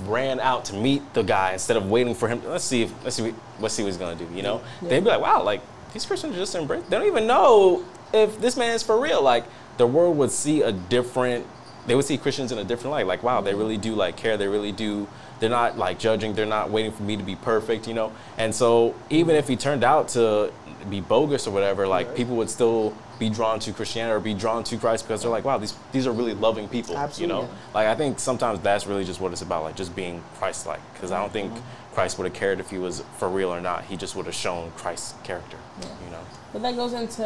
ran 0.06 0.40
out 0.40 0.64
to 0.66 0.74
meet 0.74 1.14
the 1.14 1.22
guy 1.22 1.52
instead 1.52 1.76
of 1.76 1.90
waiting 1.90 2.14
for 2.14 2.28
him. 2.28 2.42
Let's 2.46 2.64
see 2.64 2.82
if 2.82 3.04
let's 3.04 3.16
see 3.16 3.34
let's 3.58 3.74
see 3.74 3.82
what 3.82 3.88
he's 3.88 3.96
gonna 3.96 4.16
do 4.16 4.28
you 4.34 4.42
know? 4.42 4.62
They'd 4.82 5.00
be 5.00 5.10
like 5.10 5.20
wow 5.20 5.42
like 5.42 5.60
these 5.92 6.06
christians 6.06 6.36
just 6.36 6.54
embrace 6.54 6.84
they 6.88 6.96
don't 6.96 7.06
even 7.06 7.26
know 7.26 7.84
if 8.12 8.40
this 8.40 8.56
man 8.56 8.74
is 8.74 8.82
for 8.82 9.00
real. 9.00 9.22
Like 9.22 9.44
the 9.76 9.86
world 9.86 10.16
would 10.18 10.30
see 10.30 10.62
a 10.62 10.72
different 10.72 11.46
they 11.86 11.94
would 11.94 12.04
see 12.04 12.18
christians 12.18 12.52
in 12.52 12.58
a 12.58 12.64
different 12.64 12.92
light. 12.92 13.06
Like 13.06 13.22
wow 13.22 13.40
they 13.40 13.54
really 13.54 13.76
do 13.76 13.94
like 13.94 14.16
care. 14.16 14.36
They 14.36 14.48
really 14.48 14.72
do 14.72 15.08
they're 15.40 15.50
not 15.50 15.78
like 15.78 15.98
judging. 15.98 16.34
They're 16.34 16.46
not 16.46 16.70
waiting 16.70 16.92
for 16.92 17.02
me 17.02 17.16
to 17.16 17.22
be 17.22 17.36
perfect 17.36 17.88
you 17.88 17.94
know? 17.94 18.12
And 18.38 18.54
so 18.54 18.94
even 19.10 19.36
if 19.36 19.48
he 19.48 19.56
turned 19.56 19.84
out 19.84 20.08
to 20.10 20.52
be 20.88 21.00
bogus 21.00 21.46
or 21.46 21.50
whatever 21.50 21.86
like 21.86 22.14
people 22.14 22.36
would 22.36 22.50
still 22.50 22.94
be 23.20 23.30
drawn 23.30 23.60
to 23.60 23.72
christianity 23.72 24.12
or 24.16 24.18
be 24.18 24.34
drawn 24.34 24.64
to 24.64 24.76
christ 24.76 25.06
because 25.06 25.22
they're 25.22 25.30
like 25.30 25.44
wow 25.44 25.58
these 25.58 25.74
these 25.92 26.06
are 26.06 26.12
really 26.12 26.34
loving 26.34 26.66
people 26.66 26.96
Absolutely. 26.96 27.36
you 27.36 27.42
know 27.42 27.48
like 27.74 27.86
i 27.86 27.94
think 27.94 28.18
sometimes 28.18 28.58
that's 28.60 28.86
really 28.86 29.04
just 29.04 29.20
what 29.20 29.30
it's 29.30 29.42
about 29.42 29.62
like 29.62 29.76
just 29.76 29.94
being 29.94 30.22
christ-like 30.38 30.80
because 30.94 31.12
i 31.12 31.20
don't 31.20 31.32
think 31.32 31.52
christ 31.92 32.18
would 32.18 32.24
have 32.24 32.34
cared 32.34 32.58
if 32.58 32.70
he 32.70 32.78
was 32.78 33.04
for 33.18 33.28
real 33.28 33.50
or 33.54 33.60
not 33.60 33.84
he 33.84 33.96
just 33.96 34.16
would 34.16 34.26
have 34.26 34.34
shown 34.34 34.72
christ's 34.72 35.14
character 35.22 35.58
you 36.04 36.10
know 36.10 36.22
But 36.52 36.62
that 36.62 36.74
goes 36.74 36.94
into 36.94 37.24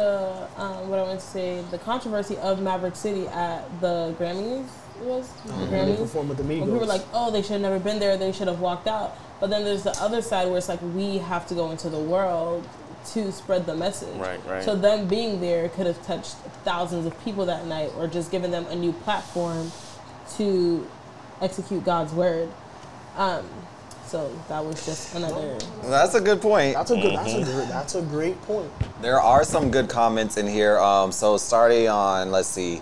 um, 0.57 0.87
what 0.89 0.99
I 0.99 1.03
want 1.03 1.19
to 1.19 1.25
say 1.25 1.63
the 1.71 1.79
controversy 1.79 2.37
of 2.37 2.61
Maverick 2.61 2.95
City 2.95 3.25
at 3.29 3.61
the 3.81 4.13
Grammys. 4.19 4.67
It 5.01 5.05
was 5.07 5.31
the 5.45 5.53
They 5.53 5.65
Grammys. 5.71 5.97
perform 5.97 6.29
with 6.29 6.37
the 6.37 6.43
Migos. 6.43 6.59
When 6.61 6.69
people 6.69 6.79
were 6.85 6.93
like, 6.97 7.05
oh, 7.11 7.31
they 7.31 7.41
should 7.41 7.53
have 7.57 7.61
never 7.69 7.79
been 7.79 7.97
there, 7.99 8.17
they 8.17 8.31
should 8.31 8.47
have 8.47 8.59
walked 8.59 8.87
out. 8.87 9.17
But 9.39 9.49
then 9.49 9.63
there's 9.63 9.81
the 9.81 9.95
other 9.99 10.21
side 10.21 10.47
where 10.47 10.59
it's 10.59 10.69
like, 10.69 10.79
we 10.93 11.17
have 11.17 11.47
to 11.47 11.55
go 11.55 11.71
into 11.71 11.89
the 11.89 12.03
world 12.13 12.61
to 13.13 13.31
spread 13.31 13.65
the 13.65 13.75
message. 13.75 14.15
Right, 14.17 14.39
right. 14.47 14.63
So 14.63 14.75
them 14.75 15.07
being 15.07 15.39
there 15.41 15.69
could 15.69 15.85
have 15.85 16.03
touched 16.05 16.35
thousands 16.63 17.05
of 17.05 17.23
people 17.23 17.45
that 17.47 17.65
night 17.67 17.91
or 17.97 18.07
just 18.07 18.31
given 18.31 18.51
them 18.51 18.65
a 18.67 18.75
new 18.75 18.91
platform 18.93 19.71
to 20.37 20.87
execute 21.41 21.83
God's 21.85 22.13
word. 22.13 22.49
Um, 23.17 23.45
so 24.07 24.31
that 24.49 24.63
was 24.63 24.85
just 24.85 25.15
another. 25.15 25.57
That's 25.83 26.13
a 26.15 26.21
good 26.21 26.41
point. 26.41 26.75
that's 26.75 26.91
a 26.91 26.95
good. 26.95 27.13
That's 27.15 27.33
a 27.33 27.37
Mm-hmm. 27.37 27.51
great. 27.55 27.67
That's 27.69 27.95
a 27.95 28.01
great 28.01 28.41
point. 28.43 28.71
There 29.01 29.19
are 29.19 29.43
some 29.43 29.71
good 29.71 29.89
comments 29.89 30.37
in 30.37 30.47
here. 30.47 30.79
Um, 30.79 31.11
so 31.11 31.37
starting 31.37 31.87
on, 31.89 32.31
let's 32.31 32.47
see. 32.47 32.81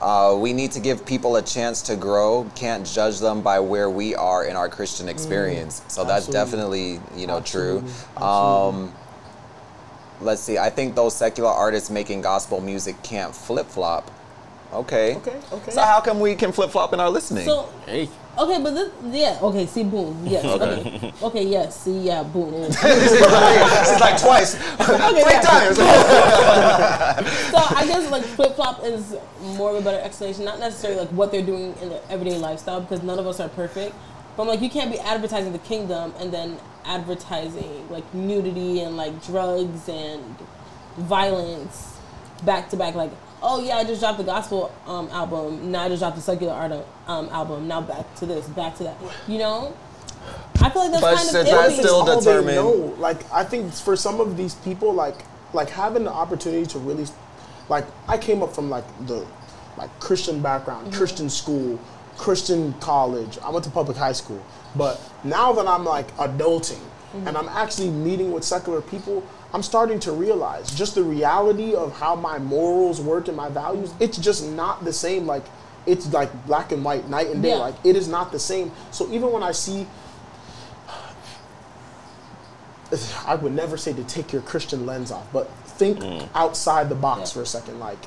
Uh, 0.00 0.36
we 0.38 0.52
need 0.52 0.70
to 0.72 0.78
give 0.80 1.04
people 1.04 1.36
a 1.36 1.42
chance 1.42 1.82
to 1.82 1.96
grow. 1.96 2.48
Can't 2.54 2.86
judge 2.86 3.18
them 3.18 3.40
by 3.42 3.58
where 3.60 3.90
we 3.90 4.14
are 4.14 4.44
in 4.44 4.54
our 4.56 4.68
Christian 4.68 5.08
experience. 5.08 5.82
so 5.88 6.04
that's 6.04 6.28
Absolutely. 6.28 6.92
definitely, 6.98 7.20
you 7.20 7.26
know, 7.26 7.40
true. 7.40 7.82
Absolutely. 8.16 8.92
Let's 10.20 10.40
see. 10.40 10.58
I 10.58 10.70
think 10.70 10.94
those 10.94 11.14
secular 11.14 11.50
artists 11.50 11.90
making 11.90 12.22
gospel 12.22 12.60
music 12.60 13.02
can't 13.02 13.34
flip 13.34 13.66
flop. 13.66 14.10
Okay. 14.72 15.16
Okay. 15.16 15.40
Okay. 15.52 15.70
So 15.70 15.80
how 15.80 16.00
come 16.00 16.20
we 16.20 16.34
can 16.34 16.52
flip 16.52 16.70
flop 16.70 16.92
in 16.92 17.00
our 17.00 17.10
listening? 17.10 17.44
So 17.44 17.68
hey 17.86 18.08
Okay, 18.38 18.62
but 18.62 18.70
this, 18.70 18.92
yeah, 19.10 19.36
okay, 19.42 19.66
see, 19.66 19.82
boom, 19.82 20.24
yes, 20.24 20.44
okay, 20.62 21.12
okay, 21.22 21.42
yes, 21.44 21.80
see, 21.80 21.98
yeah, 21.98 22.22
boom. 22.22 22.66
She's 22.70 24.00
like 24.00 24.20
twice, 24.20 24.54
Okay, 24.78 25.22
three 25.22 25.40
times. 25.42 25.76
So 27.50 27.58
I 27.58 27.84
guess 27.84 28.08
like 28.12 28.22
flip 28.22 28.54
flop 28.54 28.84
is 28.84 29.16
more 29.56 29.70
of 29.70 29.78
a 29.78 29.82
better 29.82 29.98
explanation, 29.98 30.44
not 30.44 30.60
necessarily 30.60 31.00
like 31.00 31.08
what 31.08 31.32
they're 31.32 31.42
doing 31.42 31.74
in 31.82 31.88
their 31.88 32.00
everyday 32.08 32.38
lifestyle, 32.38 32.80
because 32.80 33.02
none 33.02 33.18
of 33.18 33.26
us 33.26 33.40
are 33.40 33.48
perfect. 33.48 33.96
But 34.36 34.44
I'm 34.44 34.48
like, 34.48 34.60
you 34.60 34.70
can't 34.70 34.92
be 34.92 35.00
advertising 35.00 35.52
the 35.52 35.58
kingdom 35.58 36.14
and 36.20 36.32
then 36.32 36.58
advertising 36.88 37.88
like 37.90 38.12
nudity 38.14 38.80
and 38.80 38.96
like 38.96 39.24
drugs 39.24 39.88
and 39.88 40.24
violence 40.96 41.98
back 42.44 42.68
to 42.70 42.76
back. 42.76 42.94
Like, 42.94 43.12
oh 43.42 43.62
yeah, 43.62 43.76
I 43.76 43.84
just 43.84 44.00
dropped 44.00 44.18
the 44.18 44.24
gospel 44.24 44.72
um, 44.86 45.08
album. 45.10 45.70
Now 45.70 45.82
I 45.82 45.88
just 45.88 46.00
dropped 46.00 46.16
the 46.16 46.22
secular 46.22 46.52
art 46.52 46.72
um, 47.06 47.28
album. 47.28 47.68
Now 47.68 47.80
back 47.80 48.12
to 48.16 48.26
this, 48.26 48.46
back 48.48 48.76
to 48.76 48.84
that. 48.84 48.96
You 49.26 49.38
know, 49.38 49.76
I 50.60 50.70
feel 50.70 50.82
like 50.82 50.92
that's 50.92 51.02
But 51.02 51.16
kind 51.16 51.28
of 51.28 51.32
that 51.46 51.70
iffy. 51.70 51.78
still 51.78 52.08
all 52.08 52.20
they 52.20 52.54
know. 52.54 52.70
Like 52.98 53.30
I 53.32 53.44
think 53.44 53.72
for 53.72 53.96
some 53.96 54.20
of 54.20 54.36
these 54.36 54.54
people, 54.56 54.92
like 54.92 55.24
like 55.52 55.70
having 55.70 56.04
the 56.04 56.12
opportunity 56.12 56.66
to 56.66 56.78
really, 56.78 57.06
like 57.68 57.84
I 58.08 58.18
came 58.18 58.42
up 58.42 58.54
from 58.54 58.70
like 58.70 58.84
the 59.06 59.26
like 59.76 59.90
Christian 60.00 60.42
background, 60.42 60.92
Christian 60.92 61.30
school, 61.30 61.78
Christian 62.16 62.72
college. 62.80 63.38
I 63.44 63.50
went 63.50 63.64
to 63.64 63.70
public 63.70 63.96
high 63.96 64.12
school, 64.12 64.44
but 64.76 65.00
now 65.24 65.52
that 65.52 65.66
I'm 65.66 65.84
like 65.84 66.14
adulting 66.16 66.80
and 67.14 67.36
I'm 67.36 67.48
actually 67.48 67.90
meeting 67.90 68.32
with 68.32 68.44
secular 68.44 68.80
people. 68.80 69.24
I'm 69.52 69.62
starting 69.62 69.98
to 70.00 70.12
realize 70.12 70.74
just 70.74 70.94
the 70.94 71.02
reality 71.02 71.74
of 71.74 71.98
how 71.98 72.14
my 72.14 72.38
morals 72.38 73.00
work 73.00 73.28
and 73.28 73.36
my 73.36 73.48
values. 73.48 73.92
It's 73.98 74.18
just 74.18 74.46
not 74.46 74.84
the 74.84 74.92
same. 74.92 75.26
Like 75.26 75.44
it's 75.86 76.12
like 76.12 76.46
black 76.46 76.70
and 76.72 76.84
white, 76.84 77.08
night 77.08 77.28
and 77.28 77.42
day. 77.42 77.50
Yeah. 77.50 77.56
Like 77.56 77.74
it 77.84 77.96
is 77.96 78.08
not 78.08 78.30
the 78.30 78.38
same. 78.38 78.72
So 78.90 79.10
even 79.10 79.32
when 79.32 79.42
I 79.42 79.52
see 79.52 79.86
I 83.26 83.34
would 83.34 83.52
never 83.52 83.76
say 83.76 83.92
to 83.94 84.04
take 84.04 84.32
your 84.32 84.42
Christian 84.42 84.86
lens 84.86 85.10
off, 85.10 85.26
but 85.32 85.50
think 85.64 85.98
mm. 85.98 86.28
outside 86.34 86.88
the 86.88 86.94
box 86.94 87.30
Yeah. 87.30 87.34
for 87.34 87.42
a 87.42 87.46
second. 87.46 87.80
Like, 87.80 87.98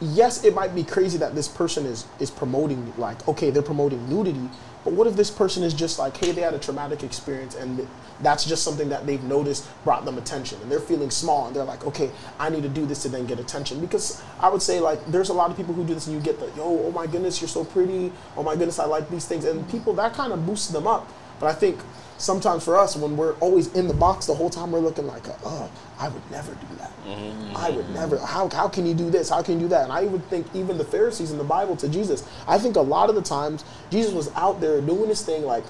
yes, 0.00 0.44
it 0.44 0.54
might 0.54 0.74
be 0.74 0.84
crazy 0.84 1.16
that 1.18 1.34
this 1.34 1.48
person 1.48 1.86
is 1.86 2.04
is 2.20 2.30
promoting 2.30 2.92
like, 2.98 3.26
okay, 3.26 3.48
they're 3.50 3.62
promoting 3.62 4.06
nudity, 4.08 4.50
but 4.84 4.94
what 4.94 5.06
if 5.06 5.14
this 5.14 5.30
person 5.30 5.62
is 5.62 5.74
just 5.74 5.98
like, 5.98 6.16
hey, 6.16 6.32
they 6.32 6.40
had 6.40 6.54
a 6.54 6.58
traumatic 6.58 7.02
experience 7.02 7.54
and 7.54 7.86
that's 8.20 8.44
just 8.44 8.64
something 8.64 8.88
that 8.88 9.06
they've 9.06 9.22
noticed 9.22 9.68
brought 9.84 10.04
them 10.04 10.18
attention 10.18 10.60
and 10.60 10.70
they're 10.70 10.80
feeling 10.80 11.10
small 11.10 11.46
and 11.46 11.54
they're 11.54 11.64
like, 11.64 11.84
okay, 11.86 12.10
I 12.38 12.50
need 12.50 12.62
to 12.64 12.68
do 12.68 12.84
this 12.86 13.02
to 13.02 13.08
then 13.08 13.26
get 13.26 13.38
attention? 13.38 13.80
Because 13.80 14.22
I 14.40 14.48
would 14.48 14.62
say 14.62 14.80
like 14.80 15.04
there's 15.06 15.28
a 15.28 15.34
lot 15.34 15.50
of 15.50 15.56
people 15.56 15.74
who 15.74 15.84
do 15.84 15.94
this 15.94 16.06
and 16.06 16.16
you 16.16 16.22
get 16.22 16.40
the 16.40 16.46
yo, 16.56 16.86
oh 16.86 16.90
my 16.90 17.06
goodness, 17.06 17.40
you're 17.40 17.48
so 17.48 17.64
pretty, 17.64 18.12
oh 18.36 18.42
my 18.42 18.56
goodness, 18.56 18.78
I 18.78 18.86
like 18.86 19.08
these 19.08 19.26
things. 19.26 19.44
And 19.44 19.68
people 19.70 19.92
that 19.94 20.14
kind 20.14 20.32
of 20.32 20.44
boosts 20.46 20.68
them 20.68 20.86
up. 20.86 21.08
But 21.38 21.46
I 21.48 21.54
think 21.54 21.78
sometimes 22.22 22.64
for 22.64 22.76
us, 22.76 22.96
when 22.96 23.16
we're 23.16 23.34
always 23.34 23.72
in 23.74 23.88
the 23.88 23.94
box 23.94 24.26
the 24.26 24.34
whole 24.34 24.50
time, 24.50 24.70
we're 24.70 24.80
looking 24.80 25.06
like, 25.06 25.28
uh, 25.28 25.34
oh, 25.44 25.70
I 25.98 26.08
would 26.08 26.30
never 26.30 26.52
do 26.54 26.66
that. 26.78 26.90
Mm-hmm. 27.04 27.56
I 27.56 27.70
would 27.70 27.90
never. 27.90 28.18
How, 28.18 28.48
how 28.48 28.68
can 28.68 28.86
you 28.86 28.94
do 28.94 29.10
this? 29.10 29.28
How 29.28 29.42
can 29.42 29.54
you 29.54 29.60
do 29.60 29.68
that? 29.68 29.84
And 29.84 29.92
I 29.92 30.04
would 30.04 30.24
think 30.30 30.46
even 30.54 30.78
the 30.78 30.84
Pharisees 30.84 31.32
in 31.32 31.38
the 31.38 31.44
Bible 31.44 31.76
to 31.76 31.88
Jesus, 31.88 32.26
I 32.46 32.58
think 32.58 32.76
a 32.76 32.80
lot 32.80 33.10
of 33.10 33.16
the 33.16 33.22
times 33.22 33.64
Jesus 33.90 34.12
was 34.12 34.30
out 34.34 34.60
there 34.60 34.80
doing 34.80 35.08
his 35.08 35.22
thing 35.22 35.42
like 35.42 35.64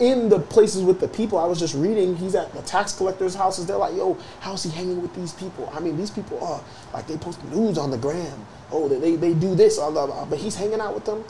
in 0.00 0.28
the 0.28 0.38
places 0.38 0.82
with 0.82 1.00
the 1.00 1.08
people. 1.08 1.38
I 1.38 1.46
was 1.46 1.58
just 1.58 1.74
reading, 1.74 2.16
he's 2.16 2.34
at 2.34 2.52
the 2.52 2.62
tax 2.62 2.94
collectors' 2.94 3.34
houses. 3.34 3.66
They're 3.66 3.76
like, 3.76 3.94
yo, 3.94 4.16
how's 4.40 4.62
he 4.62 4.70
hanging 4.70 5.00
with 5.00 5.14
these 5.14 5.32
people? 5.32 5.70
I 5.74 5.80
mean, 5.80 5.96
these 5.96 6.10
people 6.10 6.42
are 6.44 6.62
like 6.92 7.06
they 7.06 7.16
post 7.16 7.42
news 7.44 7.78
on 7.78 7.90
the 7.90 7.98
gram. 7.98 8.46
Oh, 8.70 8.88
they, 8.88 8.98
they, 8.98 9.16
they 9.16 9.34
do 9.34 9.54
this, 9.54 9.78
on 9.78 9.94
the, 9.94 10.26
but 10.28 10.38
he's 10.38 10.56
hanging 10.56 10.80
out 10.80 10.94
with 10.94 11.04
them. 11.04 11.24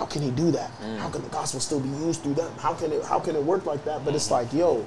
How 0.00 0.06
can 0.06 0.22
he 0.22 0.30
do 0.30 0.50
that? 0.52 0.70
Mm. 0.80 0.96
How 0.96 1.10
can 1.10 1.20
the 1.20 1.28
gospel 1.28 1.60
still 1.60 1.78
be 1.78 1.90
used 1.90 2.22
through 2.22 2.32
them? 2.32 2.50
How 2.58 2.72
can 2.72 2.90
it 2.90 3.04
how 3.04 3.20
can 3.20 3.36
it 3.36 3.44
work 3.44 3.66
like 3.66 3.84
that? 3.84 4.02
But 4.02 4.14
it's 4.14 4.28
mm. 4.28 4.30
like, 4.30 4.50
yo, 4.50 4.86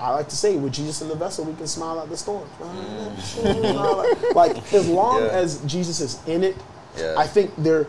I 0.00 0.12
like 0.12 0.30
to 0.30 0.36
say, 0.36 0.56
with 0.56 0.72
Jesus 0.72 1.02
in 1.02 1.08
the 1.08 1.14
vessel, 1.14 1.44
we 1.44 1.52
can 1.52 1.66
smile 1.66 2.00
at 2.00 2.08
the 2.08 2.16
storm. 2.16 2.48
Mm. 2.58 4.34
like 4.34 4.72
as 4.72 4.88
long 4.88 5.20
Yeah. 5.20 5.42
as 5.42 5.60
Jesus 5.66 6.00
is 6.00 6.18
in 6.26 6.42
it, 6.42 6.56
Yeah. 6.96 7.16
I 7.18 7.26
think 7.26 7.52
there 7.58 7.86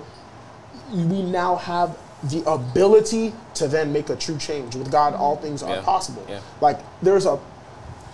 we 0.91 1.21
now 1.21 1.55
have 1.55 1.97
the 2.23 2.43
ability 2.51 3.33
to 3.53 3.69
then 3.69 3.93
make 3.93 4.09
a 4.09 4.17
true 4.17 4.37
change. 4.37 4.75
With 4.75 4.91
God, 4.91 5.13
all 5.13 5.37
things 5.37 5.63
are 5.63 5.75
Yeah. 5.75 5.83
possible. 5.83 6.25
Yeah. 6.27 6.41
Like 6.59 6.81
there's 7.01 7.25
a 7.25 7.39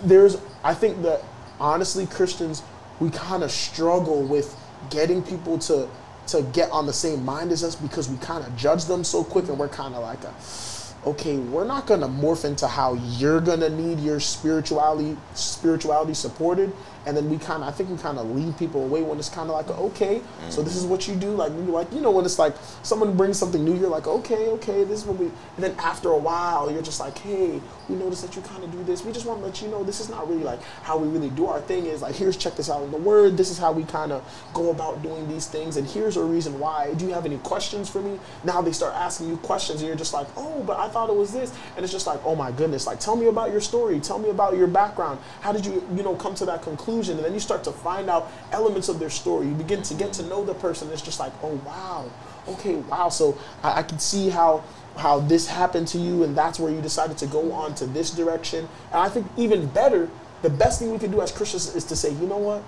there's 0.04 0.36
I 0.62 0.74
think 0.74 1.02
that 1.02 1.24
honestly 1.58 2.06
Christians 2.06 2.62
we 3.00 3.10
kind 3.10 3.42
of 3.42 3.50
struggle 3.50 4.22
with 4.22 4.54
getting 4.90 5.22
people 5.24 5.58
to 5.58 5.88
to 6.28 6.42
get 6.52 6.70
on 6.70 6.86
the 6.86 6.92
same 6.92 7.24
mind 7.24 7.52
as 7.52 7.64
us 7.64 7.74
because 7.74 8.08
we 8.08 8.16
kind 8.18 8.44
of 8.44 8.56
judge 8.56 8.84
them 8.84 9.04
so 9.04 9.24
quick 9.24 9.48
and 9.48 9.58
we're 9.58 9.68
kind 9.68 9.94
of 9.94 10.02
like 10.02 10.22
a 10.24 10.34
okay, 11.04 11.36
we're 11.36 11.64
not 11.64 11.86
gonna 11.86 12.08
morph 12.08 12.44
into 12.44 12.66
how 12.68 12.94
you're 12.94 13.40
gonna 13.40 13.68
need 13.68 13.98
your 13.98 14.20
spirituality 14.20 15.16
spirituality 15.34 16.14
supported, 16.14 16.72
and 17.06 17.16
then 17.16 17.28
we 17.28 17.38
kind 17.38 17.62
of 17.62 17.68
I 17.68 17.72
think 17.72 17.90
we 17.90 17.96
kind 17.96 18.18
of 18.18 18.30
lead 18.30 18.56
people 18.58 18.84
away 18.84 19.02
when 19.02 19.18
it's 19.18 19.28
kind 19.28 19.50
of 19.50 19.54
like 19.56 19.68
okay, 19.70 20.20
so 20.48 20.62
this 20.62 20.76
is 20.76 20.82
mm-hmm. 20.82 20.90
what 20.90 21.08
you 21.08 21.14
do, 21.16 21.30
like 21.30 21.52
maybe 21.52 21.72
like 21.72 21.92
you 21.92 22.00
know 22.00 22.10
when 22.10 22.24
it's 22.24 22.38
like 22.38 22.54
someone 22.82 23.16
brings 23.16 23.38
something 23.38 23.64
new, 23.64 23.74
you're 23.74 23.88
like 23.88 24.06
okay, 24.06 24.48
okay, 24.48 24.84
this 24.84 25.00
is 25.00 25.06
what 25.06 25.18
we, 25.18 25.26
and 25.26 25.34
then 25.58 25.74
after 25.78 26.10
a 26.10 26.18
while 26.18 26.70
you're 26.70 26.82
just 26.82 27.00
like 27.00 27.18
hey, 27.18 27.60
we 27.88 27.96
noticed 27.96 28.22
that 28.22 28.36
you 28.36 28.42
kind 28.42 28.62
of 28.62 28.70
do 28.70 28.82
this, 28.84 29.04
we 29.04 29.12
just 29.12 29.26
want 29.26 29.40
to 29.40 29.46
let 29.46 29.60
you 29.60 29.68
know 29.68 29.82
this 29.82 30.00
is 30.00 30.08
not 30.08 30.28
really 30.28 30.44
like 30.44 30.62
how 30.82 30.96
we 30.96 31.08
really 31.08 31.30
do 31.30 31.46
our 31.46 31.60
thing 31.60 31.86
is 31.86 32.02
like 32.02 32.14
here's 32.14 32.36
check 32.36 32.56
this 32.56 32.70
out 32.70 32.82
in 32.82 32.90
the 32.90 32.96
word, 32.96 33.36
this 33.36 33.50
is 33.50 33.58
how 33.58 33.72
we 33.72 33.84
kind 33.84 34.12
of 34.12 34.22
go 34.54 34.70
about 34.70 35.02
doing 35.02 35.28
these 35.28 35.46
things, 35.46 35.76
and 35.76 35.88
here's 35.88 36.16
a 36.16 36.24
reason 36.24 36.58
why. 36.58 36.94
Do 36.94 37.06
you 37.06 37.14
have 37.14 37.26
any 37.26 37.38
questions 37.38 37.88
for 37.90 38.00
me? 38.00 38.18
Now 38.44 38.62
they 38.62 38.72
start 38.72 38.94
asking 38.94 39.28
you 39.28 39.36
questions, 39.38 39.80
and 39.80 39.88
you're 39.88 39.96
just 39.96 40.12
like 40.12 40.28
oh, 40.36 40.62
but 40.66 40.78
I 40.78 40.88
thought 40.88 41.10
it 41.10 41.16
was 41.16 41.32
this, 41.32 41.52
and 41.76 41.84
it's 41.84 41.92
just 41.92 42.06
like 42.06 42.20
oh 42.24 42.34
my 42.34 42.52
goodness, 42.52 42.86
like 42.86 43.00
tell 43.00 43.16
me 43.16 43.26
about 43.26 43.50
your 43.50 43.60
story, 43.60 43.98
tell 44.00 44.18
me 44.18 44.30
about 44.30 44.56
your 44.56 44.68
background, 44.68 45.18
how 45.40 45.52
did 45.52 45.66
you 45.66 45.86
you 45.94 46.02
know 46.02 46.14
come 46.14 46.34
to 46.36 46.46
that 46.46 46.62
conclusion, 46.62 46.91
and 47.00 47.18
then 47.18 47.34
you 47.34 47.40
start 47.40 47.64
to 47.64 47.72
find 47.72 48.10
out 48.10 48.30
elements 48.52 48.88
of 48.88 48.98
their 48.98 49.10
story. 49.10 49.46
You 49.46 49.54
begin 49.54 49.82
to 49.82 49.94
get 49.94 50.12
to 50.14 50.22
know 50.24 50.44
the 50.44 50.54
person. 50.54 50.90
It's 50.90 51.02
just 51.02 51.18
like 51.20 51.32
oh 51.42 51.60
wow, 51.64 52.10
okay 52.48 52.76
wow. 52.76 53.08
So 53.08 53.38
I, 53.62 53.80
I 53.80 53.82
can 53.82 53.98
see 53.98 54.28
how 54.28 54.64
how 54.96 55.20
this 55.20 55.46
happened 55.46 55.88
to 55.88 55.98
you, 55.98 56.22
and 56.22 56.36
that's 56.36 56.60
where 56.60 56.72
you 56.72 56.80
decided 56.80 57.18
to 57.18 57.26
go 57.26 57.52
on 57.52 57.74
to 57.76 57.86
this 57.86 58.10
direction. 58.10 58.68
And 58.90 59.00
I 59.00 59.08
think 59.08 59.26
even 59.36 59.66
better, 59.66 60.08
the 60.42 60.50
best 60.50 60.78
thing 60.78 60.92
we 60.92 60.98
can 60.98 61.10
do 61.10 61.20
as 61.22 61.32
Christians 61.32 61.74
is 61.74 61.84
to 61.84 61.96
say, 61.96 62.12
you 62.12 62.26
know 62.26 62.38
what? 62.38 62.62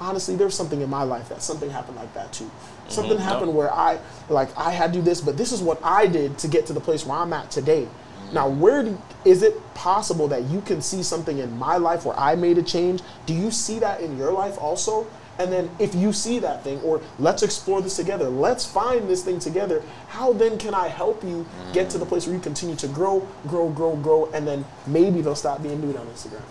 Honestly, 0.00 0.36
there's 0.36 0.54
something 0.54 0.80
in 0.80 0.90
my 0.90 1.02
life 1.02 1.28
that 1.28 1.42
something 1.42 1.70
happened 1.70 1.96
like 1.96 2.12
that 2.14 2.32
too. 2.32 2.44
Mm-hmm. 2.44 2.90
Something 2.90 3.18
happened 3.18 3.54
where 3.54 3.72
I 3.72 3.98
like 4.28 4.56
I 4.56 4.70
had 4.70 4.92
to 4.92 4.98
do 4.98 5.02
this, 5.02 5.20
but 5.20 5.36
this 5.36 5.52
is 5.52 5.62
what 5.62 5.80
I 5.84 6.06
did 6.06 6.38
to 6.38 6.48
get 6.48 6.66
to 6.66 6.72
the 6.72 6.80
place 6.80 7.06
where 7.06 7.18
I'm 7.18 7.32
at 7.32 7.50
today. 7.50 7.88
Now, 8.32 8.48
where 8.48 8.82
do, 8.82 9.00
is 9.24 9.42
it 9.42 9.54
possible 9.74 10.28
that 10.28 10.44
you 10.44 10.60
can 10.60 10.80
see 10.82 11.02
something 11.02 11.38
in 11.38 11.56
my 11.58 11.76
life 11.76 12.04
where 12.04 12.18
I 12.18 12.34
made 12.34 12.58
a 12.58 12.62
change? 12.62 13.02
Do 13.26 13.34
you 13.34 13.50
see 13.50 13.78
that 13.80 14.00
in 14.00 14.16
your 14.18 14.32
life 14.32 14.58
also? 14.58 15.06
And 15.40 15.52
then, 15.52 15.70
if 15.78 15.94
you 15.94 16.12
see 16.12 16.40
that 16.40 16.64
thing, 16.64 16.80
or 16.80 17.00
let's 17.20 17.44
explore 17.44 17.80
this 17.80 17.94
together, 17.94 18.28
let's 18.28 18.66
find 18.66 19.08
this 19.08 19.22
thing 19.22 19.38
together, 19.38 19.84
how 20.08 20.32
then 20.32 20.58
can 20.58 20.74
I 20.74 20.88
help 20.88 21.22
you 21.22 21.46
get 21.72 21.90
to 21.90 21.98
the 21.98 22.04
place 22.04 22.26
where 22.26 22.34
you 22.34 22.42
continue 22.42 22.74
to 22.74 22.88
grow, 22.88 23.24
grow, 23.46 23.68
grow, 23.70 23.94
grow, 23.94 24.28
and 24.34 24.44
then 24.44 24.64
maybe 24.88 25.20
they'll 25.20 25.36
stop 25.36 25.62
being 25.62 25.80
nude 25.80 25.94
on 25.96 26.06
Instagram? 26.08 26.42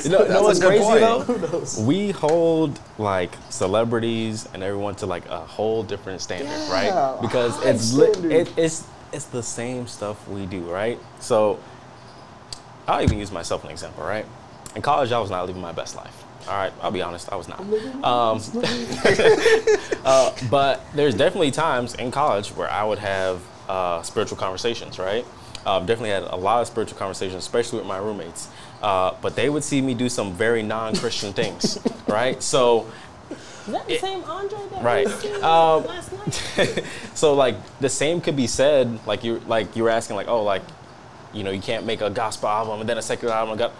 You 0.04 0.10
know, 0.10 0.42
what's 0.42 0.58
crazy 0.58 0.82
point. 0.82 1.00
though? 1.00 1.20
Who 1.20 1.38
knows? 1.38 1.78
We 1.78 2.12
hold 2.12 2.80
like 2.96 3.36
celebrities 3.50 4.48
and 4.54 4.62
everyone 4.62 4.94
to 4.96 5.06
like 5.06 5.26
a 5.28 5.40
whole 5.40 5.82
different 5.82 6.22
standard, 6.22 6.46
Yeah, 6.48 6.72
right? 6.72 7.20
Because 7.20 7.62
it's 7.62 7.92
li- 7.92 8.34
it, 8.34 8.52
it's 8.56 8.86
it's 9.12 9.26
the 9.26 9.42
same 9.42 9.86
stuff 9.86 10.28
we 10.28 10.46
do, 10.46 10.60
right? 10.62 10.98
So 11.20 11.58
I'll 12.86 13.02
even 13.02 13.18
use 13.18 13.30
myself 13.30 13.64
an 13.64 13.70
example, 13.70 14.04
right? 14.04 14.26
In 14.74 14.82
college, 14.82 15.12
I 15.12 15.18
was 15.18 15.30
not 15.30 15.46
living 15.46 15.60
my 15.60 15.72
best 15.72 15.96
life. 15.96 16.24
All 16.48 16.56
right, 16.56 16.72
I'll 16.80 16.90
be 16.90 17.02
honest, 17.02 17.30
I 17.30 17.36
was 17.36 17.48
not. 17.48 17.60
Um, 17.60 18.40
uh, 20.04 20.34
but 20.50 20.82
there's 20.94 21.14
definitely 21.14 21.50
times 21.50 21.94
in 21.94 22.10
college 22.10 22.48
where 22.50 22.70
I 22.70 22.84
would 22.84 22.98
have 22.98 23.42
uh, 23.68 24.02
spiritual 24.02 24.38
conversations, 24.38 24.98
right? 24.98 25.24
Uh, 25.66 25.80
definitely 25.80 26.10
had 26.10 26.22
a 26.22 26.36
lot 26.36 26.62
of 26.62 26.66
spiritual 26.66 26.98
conversations, 26.98 27.36
especially 27.36 27.78
with 27.78 27.86
my 27.86 27.98
roommates. 27.98 28.48
Uh, 28.82 29.14
but 29.20 29.36
they 29.36 29.50
would 29.50 29.62
see 29.62 29.82
me 29.82 29.92
do 29.92 30.08
some 30.08 30.32
very 30.32 30.62
non-Christian 30.62 31.34
things, 31.34 31.78
right? 32.08 32.42
So 32.42 32.86
Is 33.70 33.76
that 33.76 33.88
the 33.88 33.98
same 33.98 34.24
Andre 34.24 34.58
that 34.72 34.82
Right. 34.82 35.06
we 35.06 35.12
seen 35.12 35.34
Um, 35.36 35.84
last 35.86 36.12
night? 36.56 36.84
so 37.14 37.34
like 37.34 37.54
the 37.80 37.88
same 37.88 38.20
could 38.20 38.36
be 38.36 38.46
said 38.46 38.98
like 39.06 39.22
you 39.24 39.40
like 39.46 39.76
you 39.76 39.82
were 39.84 39.90
asking 39.90 40.16
like 40.16 40.28
oh 40.28 40.42
like 40.42 40.62
you 41.32 41.44
know 41.44 41.50
you 41.50 41.60
can't 41.60 41.86
make 41.86 42.00
a 42.00 42.10
gospel 42.10 42.48
album 42.48 42.80
and 42.80 42.88
then 42.88 42.98
a 42.98 43.02
secular 43.02 43.32
album 43.32 43.56
got 43.56 43.72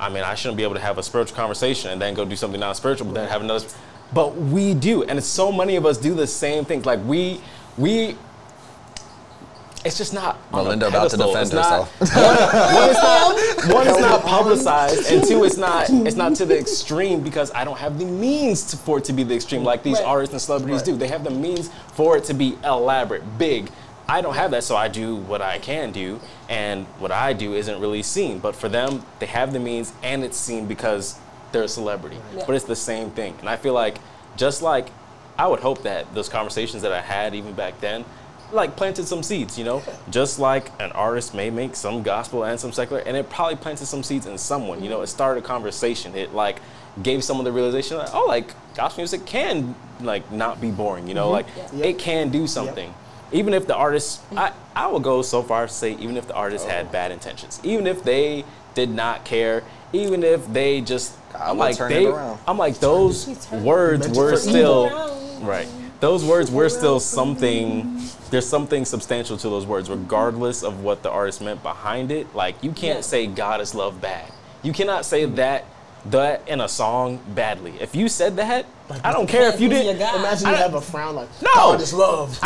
i 0.00 0.08
mean 0.08 0.24
i 0.24 0.34
shouldn't 0.34 0.56
be 0.56 0.64
able 0.64 0.74
to 0.74 0.80
have 0.80 0.98
a 0.98 1.02
spiritual 1.02 1.36
conversation 1.36 1.90
and 1.92 2.00
then 2.02 2.14
go 2.14 2.24
do 2.24 2.34
something 2.36 2.58
non-spiritual 2.58 3.06
but 3.06 3.14
then 3.14 3.28
have 3.28 3.42
another 3.42 3.64
but 4.12 4.34
we 4.36 4.74
do 4.74 5.04
and 5.04 5.16
it's 5.18 5.26
so 5.26 5.52
many 5.52 5.76
of 5.76 5.86
us 5.86 5.96
do 5.98 6.14
the 6.14 6.26
same 6.26 6.64
things 6.64 6.84
like 6.84 6.98
we 7.04 7.40
we 7.78 8.16
it's 9.86 9.96
just 9.96 10.12
not 10.12 10.36
Melinda 10.52 10.88
about 10.88 11.10
to 11.10 11.16
defend 11.16 11.36
It's 11.42 11.52
not- 11.52 11.88
herself. 11.88 12.00
one 12.74 12.88
is 12.90 12.96
not 12.96 13.74
one 13.74 13.86
is 13.86 13.98
not 13.98 14.22
publicized, 14.22 15.12
and 15.12 15.24
two, 15.26 15.44
it's 15.44 15.56
not 15.56 15.88
it's 15.90 16.16
not 16.16 16.34
to 16.36 16.44
the 16.44 16.58
extreme 16.58 17.20
because 17.20 17.50
I 17.52 17.64
don't 17.64 17.78
have 17.78 17.98
the 17.98 18.04
means 18.04 18.64
to, 18.70 18.76
for 18.76 18.98
it 18.98 19.04
to 19.04 19.12
be 19.12 19.22
the 19.22 19.34
extreme 19.34 19.64
like 19.64 19.82
these 19.82 19.98
Right. 19.98 20.04
artists 20.06 20.32
and 20.34 20.42
celebrities 20.42 20.80
Right. 20.80 20.86
do. 20.86 20.96
They 20.96 21.08
have 21.08 21.24
the 21.24 21.30
means 21.30 21.70
for 21.94 22.16
it 22.16 22.24
to 22.24 22.34
be 22.34 22.58
elaborate, 22.64 23.38
big. 23.38 23.70
I 24.08 24.20
don't 24.20 24.34
have 24.34 24.52
that, 24.52 24.62
so 24.62 24.76
I 24.76 24.86
do 24.88 25.16
what 25.16 25.42
I 25.42 25.58
can 25.58 25.90
do, 25.90 26.20
and 26.48 26.86
what 27.00 27.10
I 27.10 27.32
do 27.32 27.54
isn't 27.54 27.80
really 27.80 28.02
seen. 28.04 28.38
But 28.38 28.54
for 28.54 28.68
them, 28.68 29.04
they 29.18 29.26
have 29.26 29.52
the 29.52 29.58
means, 29.58 29.92
and 30.02 30.22
it's 30.22 30.36
seen 30.36 30.66
because 30.66 31.16
they're 31.50 31.64
a 31.64 31.68
celebrity. 31.68 32.18
Yeah. 32.36 32.44
But 32.46 32.54
it's 32.54 32.64
the 32.66 32.76
same 32.76 33.10
thing, 33.10 33.34
and 33.40 33.48
I 33.48 33.56
feel 33.56 33.72
like 33.74 33.98
just 34.36 34.62
like 34.62 34.90
I 35.38 35.46
would 35.48 35.60
hope 35.60 35.82
that 35.82 36.14
those 36.14 36.28
conversations 36.28 36.82
that 36.82 36.92
I 36.92 37.00
had 37.00 37.34
even 37.34 37.52
back 37.54 37.80
then 37.80 38.04
like 38.52 38.76
planted 38.76 39.06
some 39.06 39.22
seeds, 39.22 39.58
you 39.58 39.64
know, 39.64 39.82
just 40.10 40.38
like 40.38 40.70
an 40.80 40.92
artist 40.92 41.34
may 41.34 41.50
make 41.50 41.74
some 41.76 42.02
gospel 42.02 42.44
and 42.44 42.58
some 42.58 42.72
secular, 42.72 43.02
and 43.02 43.16
it 43.16 43.28
probably 43.28 43.56
planted 43.56 43.86
some 43.86 44.02
seeds 44.02 44.26
in 44.26 44.38
someone. 44.38 44.82
You 44.82 44.90
know, 44.90 45.02
it 45.02 45.08
started 45.08 45.44
a 45.44 45.46
conversation. 45.46 46.14
It 46.14 46.34
like 46.34 46.60
gave 47.02 47.22
someone 47.24 47.44
the 47.44 47.52
realization, 47.52 47.98
like, 47.98 48.14
oh, 48.14 48.26
like 48.26 48.54
gospel 48.74 49.02
music 49.02 49.26
can 49.26 49.74
like 50.00 50.30
not 50.30 50.60
be 50.60 50.70
boring. 50.70 51.08
You 51.08 51.14
know, 51.14 51.30
mm-hmm. 51.30 51.58
like 51.58 51.72
Yeah. 51.74 51.86
it 51.86 51.98
can 51.98 52.30
do 52.30 52.46
something. 52.46 52.94
Even 53.32 53.54
if 53.54 53.66
the 53.66 53.74
artist, 53.74 54.20
I 54.36 54.52
I 54.74 54.86
will 54.86 55.00
go 55.00 55.22
so 55.22 55.42
far 55.42 55.64
as 55.64 55.72
to 55.72 55.76
say, 55.76 55.92
even 55.94 56.16
if 56.16 56.28
the 56.28 56.34
artist 56.34 56.66
had 56.66 56.86
oh. 56.86 56.92
bad 56.92 57.10
intentions, 57.10 57.60
even 57.64 57.86
if 57.86 58.04
they 58.04 58.44
did 58.74 58.90
not 58.90 59.24
care, 59.24 59.64
even 59.92 60.22
if 60.22 60.46
they 60.52 60.80
just, 60.80 61.14
I'm 61.34 61.58
like 61.58 61.76
turn 61.76 61.90
it 61.90 61.94
they, 61.94 62.06
around. 62.06 62.38
I'm 62.46 62.58
like 62.58 62.78
those 62.78 63.26
He 63.26 63.34
turned 63.34 63.62
it. 63.62 63.66
words 63.66 64.08
were 64.08 64.36
still 64.36 64.90
right. 65.40 65.66
Those 66.00 66.24
words 66.24 66.50
were 66.50 66.68
still 66.68 67.00
something. 67.00 67.98
There's 68.30 68.48
something 68.48 68.84
substantial 68.84 69.36
to 69.36 69.48
those 69.48 69.66
words, 69.66 69.88
mm-hmm. 69.88 70.02
regardless 70.02 70.62
of 70.62 70.82
what 70.82 71.02
the 71.02 71.10
artist 71.10 71.40
meant 71.40 71.62
behind 71.62 72.10
it. 72.10 72.34
Like 72.34 72.62
you 72.62 72.72
can't 72.72 72.98
Yeah. 72.98 73.02
say 73.02 73.26
God 73.26 73.60
is 73.60 73.74
love 73.74 74.00
bad. 74.00 74.30
You 74.62 74.72
cannot 74.72 75.04
say 75.04 75.24
mm-hmm. 75.24 75.36
that 75.36 75.64
that 76.10 76.46
in 76.48 76.60
a 76.60 76.68
song 76.68 77.20
badly. 77.34 77.74
If 77.80 77.94
you 77.94 78.08
said 78.08 78.36
that, 78.36 78.66
I 79.02 79.12
don't 79.12 79.28
care 79.28 79.48
if 79.52 79.60
you 79.60 79.68
did. 79.68 79.98
God. 79.98 80.20
Imagine 80.20 80.50
you 80.50 80.54
have 80.54 80.74
a 80.74 80.80
frown 80.80 81.16
like, 81.16 81.28
No. 81.42 81.52
God 81.54 81.80
is 81.80 81.92
love. 81.92 82.40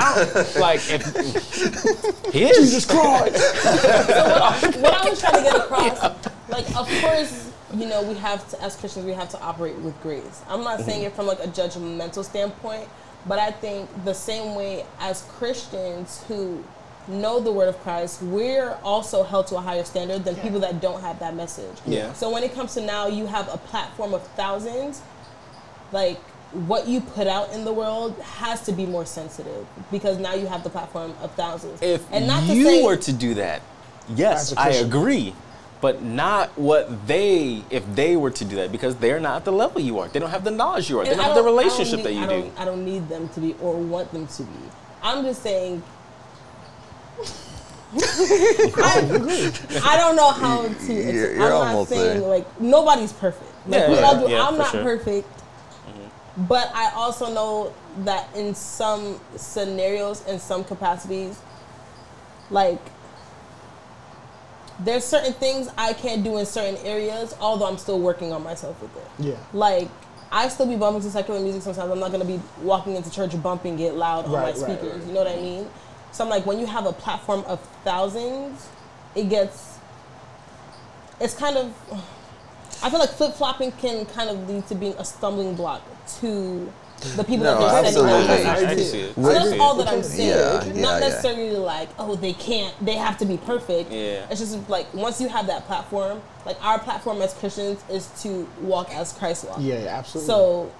Like 0.56 0.80
if 0.88 1.04
he 2.32 2.44
is. 2.44 2.56
Jesus 2.56 2.86
Christ. 2.86 3.36
what 3.64 4.94
I 4.94 5.10
was 5.10 5.20
trying 5.20 5.34
to 5.34 5.42
get 5.42 5.56
across, 5.60 6.00
like, 6.48 6.76
of 6.76 6.88
course, 7.00 7.52
you 7.74 7.86
know, 7.86 8.02
we 8.02 8.14
have 8.14 8.48
to, 8.50 8.62
as 8.62 8.76
Christians, 8.76 9.06
we 9.06 9.12
have 9.12 9.28
to 9.30 9.40
operate 9.40 9.76
with 9.76 10.00
grace. 10.02 10.42
I'm 10.48 10.64
not 10.64 10.80
mm-hmm. 10.80 10.88
saying 10.88 11.04
it 11.04 11.12
from 11.14 11.26
like 11.26 11.40
a 11.40 11.48
judgmental 11.48 12.24
standpoint, 12.24 12.88
but 13.26 13.38
I 13.38 13.50
think 13.50 13.88
the 14.04 14.14
same 14.14 14.54
way 14.54 14.84
as 14.98 15.22
Christians 15.22 16.24
who 16.28 16.64
know 17.08 17.40
the 17.40 17.52
word 17.52 17.68
of 17.68 17.78
Christ, 17.80 18.22
we're 18.22 18.76
also 18.82 19.22
held 19.24 19.46
to 19.48 19.56
a 19.56 19.60
higher 19.60 19.84
standard 19.84 20.24
than 20.24 20.36
people 20.36 20.60
that 20.60 20.80
don't 20.80 21.00
have 21.00 21.18
that 21.20 21.34
message. 21.34 21.76
Yeah. 21.86 22.12
So 22.12 22.30
when 22.30 22.42
it 22.42 22.54
comes 22.54 22.74
to 22.74 22.80
now, 22.80 23.08
you 23.08 23.26
have 23.26 23.52
a 23.52 23.58
platform 23.58 24.14
of 24.14 24.26
thousands, 24.28 25.02
like 25.92 26.18
what 26.52 26.86
you 26.88 27.00
put 27.00 27.26
out 27.26 27.52
in 27.52 27.64
the 27.64 27.72
world 27.72 28.18
has 28.20 28.62
to 28.62 28.72
be 28.72 28.84
more 28.84 29.06
sensitive 29.06 29.66
because 29.90 30.18
now 30.18 30.34
you 30.34 30.46
have 30.46 30.64
the 30.64 30.70
platform 30.70 31.14
of 31.22 31.32
thousands. 31.34 31.80
If 31.82 32.04
and 32.12 32.26
not 32.26 32.46
to 32.46 32.54
you 32.54 32.64
say, 32.64 32.82
were 32.84 32.96
to 32.96 33.12
do 33.12 33.34
that, 33.34 33.62
yes, 34.08 34.52
As 34.52 34.56
a 34.56 34.60
I 34.60 34.64
Christian. 34.64 34.86
agree. 34.88 35.34
But 35.80 36.02
not 36.02 36.50
what 36.58 37.06
they, 37.06 37.62
if 37.70 37.84
they 37.94 38.14
were 38.16 38.30
to 38.30 38.44
do 38.44 38.56
that, 38.56 38.70
because 38.70 38.96
they're 38.96 39.18
not 39.20 39.36
at 39.36 39.44
the 39.46 39.52
level 39.52 39.80
you 39.80 39.98
are. 39.98 40.08
They 40.08 40.18
don't 40.20 40.28
have 40.30 40.44
the 40.44 40.50
knowledge 40.50 40.90
you 40.90 40.98
are. 41.00 41.04
They 41.04 41.10
don't 41.14 41.20
have 41.24 41.34
the 41.34 41.42
don't- 41.42 41.48
I 41.58 41.62
don't 41.62 41.68
relationship 41.68 41.96
need- 41.98 42.06
that 42.06 42.12
you 42.12 42.20
I 42.24 42.26
do. 42.26 42.52
I 42.58 42.64
don't 42.66 42.84
need 42.84 43.08
them 43.08 43.28
to 43.30 43.40
be 43.40 43.54
or 43.62 43.76
want 43.76 44.12
them 44.12 44.26
to 44.26 44.42
be. 44.42 44.52
I'm 45.02 45.24
just 45.24 45.42
saying. 45.42 45.82
I, 47.92 49.00
agree. 49.12 49.50
I 49.84 49.96
don't 49.96 50.16
know 50.16 50.30
how 50.30 50.68
to. 50.68 50.92
You're- 50.92 51.32
I'm 51.34 51.38
not 51.38 51.52
almost 51.52 51.90
saying 51.90 52.20
there. 52.20 52.28
like 52.28 52.60
nobody's 52.60 53.12
perfect. 53.12 53.50
Like 53.66 53.80
Yeah, 53.80 53.88
we 53.88 53.94
yeah, 53.96 54.20
do. 54.20 54.30
yeah, 54.32 54.46
I'm 54.46 54.56
not 54.58 54.70
sure. 54.70 54.82
perfect, 54.82 55.28
mm-hmm. 55.28 56.44
but 56.44 56.70
I 56.74 56.90
also 56.94 57.32
know 57.32 57.74
that 58.04 58.28
in 58.36 58.54
some 58.54 59.20
scenarios, 59.36 60.24
in 60.26 60.38
some 60.38 60.62
capacities, 60.64 61.40
like 62.50 62.80
there's 64.84 65.04
certain 65.04 65.32
things 65.34 65.68
I 65.76 65.92
can't 65.92 66.24
do 66.24 66.38
in 66.38 66.46
certain 66.46 66.76
areas, 66.86 67.34
although 67.40 67.66
I'm 67.66 67.78
still 67.78 68.00
working 68.00 68.32
on 68.32 68.42
myself 68.42 68.80
with 68.80 68.94
it. 68.96 69.06
Yeah. 69.18 69.36
Like, 69.52 69.88
I 70.32 70.48
still 70.48 70.66
be 70.66 70.76
bumping 70.76 71.02
to 71.02 71.10
secular 71.10 71.40
music 71.40 71.62
sometimes. 71.62 71.90
I'm 71.90 71.98
not 71.98 72.12
gonna 72.12 72.24
be 72.24 72.40
walking 72.62 72.94
into 72.96 73.10
church 73.10 73.40
bumping 73.42 73.78
it 73.80 73.94
loud 73.94 74.26
on 74.26 74.30
my 74.32 74.38
Right, 74.38 74.44
right, 74.46 74.56
speakers. 74.56 74.98
right. 74.98 75.06
You 75.06 75.12
know 75.12 75.24
what 75.24 75.32
I 75.32 75.36
mean? 75.36 75.66
So 76.12 76.24
I'm 76.24 76.30
like, 76.30 76.46
when 76.46 76.58
you 76.58 76.66
have 76.66 76.86
a 76.86 76.92
platform 76.92 77.44
of 77.46 77.60
thousands, 77.84 78.68
it 79.14 79.28
gets. 79.28 79.78
It's 81.20 81.34
kind 81.34 81.56
of. 81.56 81.72
I 82.82 82.88
feel 82.88 82.98
like 82.98 83.10
flip 83.10 83.34
flopping 83.34 83.72
can 83.72 84.06
kind 84.06 84.30
of 84.30 84.48
lead 84.48 84.66
to 84.68 84.74
being 84.74 84.94
a 84.98 85.04
stumbling 85.04 85.54
block 85.54 85.82
to 86.20 86.72
the 87.16 87.24
people 87.24 87.44
No, 87.44 87.58
that 87.60 87.82
they're 87.82 87.92
sending 87.92 88.14
absolutely. 88.14 88.44
out 88.46 88.56
I 88.56 88.58
can 88.58 88.64
messages 88.64 88.92
to. 88.92 88.98
it. 88.98 89.14
So 89.14 89.22
that's 89.22 89.50
see 89.50 89.58
all 89.58 89.80
it. 89.80 89.84
that 89.84 89.94
I'm 89.94 90.02
saying. 90.02 90.28
Yeah, 90.28 90.64
yeah, 90.64 90.80
Not 90.80 91.00
yeah. 91.02 91.08
necessarily 91.08 91.50
like, 91.56 91.88
oh, 91.98 92.14
they 92.16 92.32
can't, 92.32 92.74
they 92.84 92.94
have 92.96 93.18
to 93.18 93.24
be 93.24 93.36
perfect. 93.38 93.90
Yeah. 93.90 94.26
It's 94.30 94.40
just 94.40 94.68
like 94.68 94.92
once 94.94 95.20
you 95.20 95.28
have 95.28 95.46
that 95.46 95.66
platform, 95.66 96.20
like 96.46 96.62
our 96.64 96.78
platform 96.78 97.20
as 97.22 97.34
Christians 97.34 97.82
is 97.90 98.08
to 98.22 98.48
walk 98.60 98.90
as 98.90 99.12
Christ 99.12 99.44
walked. 99.44 99.60
Yeah, 99.60 99.76
absolutely. 99.88 100.26
So, 100.26 100.72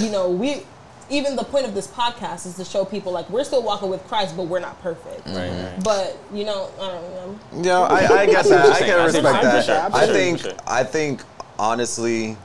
you 0.00 0.10
know, 0.10 0.30
we 0.30 0.62
even 1.10 1.36
the 1.36 1.44
point 1.44 1.66
of 1.66 1.74
this 1.74 1.88
podcast 1.88 2.46
is 2.46 2.54
to 2.56 2.64
show 2.64 2.84
people 2.84 3.12
like 3.12 3.28
we're 3.28 3.44
still 3.44 3.62
walking 3.62 3.90
with 3.90 4.02
Christ, 4.06 4.36
but 4.36 4.44
we're 4.44 4.60
not 4.60 4.80
perfect. 4.82 5.26
Right, 5.26 5.34
right. 5.36 5.50
Mm-hmm. 5.50 5.82
But 5.82 6.16
you 6.32 6.44
know, 6.44 6.70
I 6.80 6.88
don't 6.88 7.10
know. 7.12 7.62
Yeah, 7.62 7.80
I, 7.80 8.20
I 8.20 8.26
get 8.26 8.44
that. 8.46 8.70
I 8.70 8.78
can 8.78 9.04
respect 9.04 9.24
what 9.24 9.42
you're 9.42 9.52
that. 9.52 9.64
saying. 9.64 9.90
I 9.92 10.06
think 10.06 10.38
sure. 10.40 10.52
I 10.66 10.84
think 10.84 11.22
honestly, 11.58 12.36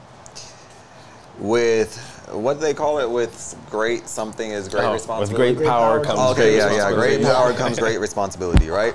with 1.38 1.96
what 2.32 2.54
do 2.54 2.60
they 2.60 2.74
call 2.74 2.98
it, 2.98 3.08
with 3.10 3.56
great 3.70 4.08
something 4.08 4.50
is 4.50 4.68
great 4.68 4.84
Oh, 4.84 4.92
responsibility. 4.92 5.32
with 5.32 5.56
great 5.56 5.56
Great 5.58 5.68
power 5.68 5.96
power 5.98 6.04
comes 6.04 6.18
comes 6.18 6.30
Okay, 6.32 6.40
great 6.42 6.56
yeah, 6.56 6.70
yeah. 6.76 6.92
Great 6.92 7.18
responsibility. 7.18 7.24
power 7.24 7.52
comes 7.54 7.78
great 7.78 8.00
responsibility, 8.00 8.68
right? 8.68 8.94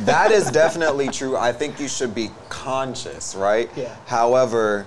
That 0.00 0.30
is 0.30 0.50
definitely 0.50 1.08
true. 1.08 1.36
I 1.36 1.52
think 1.52 1.80
you 1.80 1.88
should 1.88 2.14
be 2.14 2.30
conscious, 2.48 3.34
right? 3.34 3.68
Yeah. 3.76 3.94
However, 4.06 4.86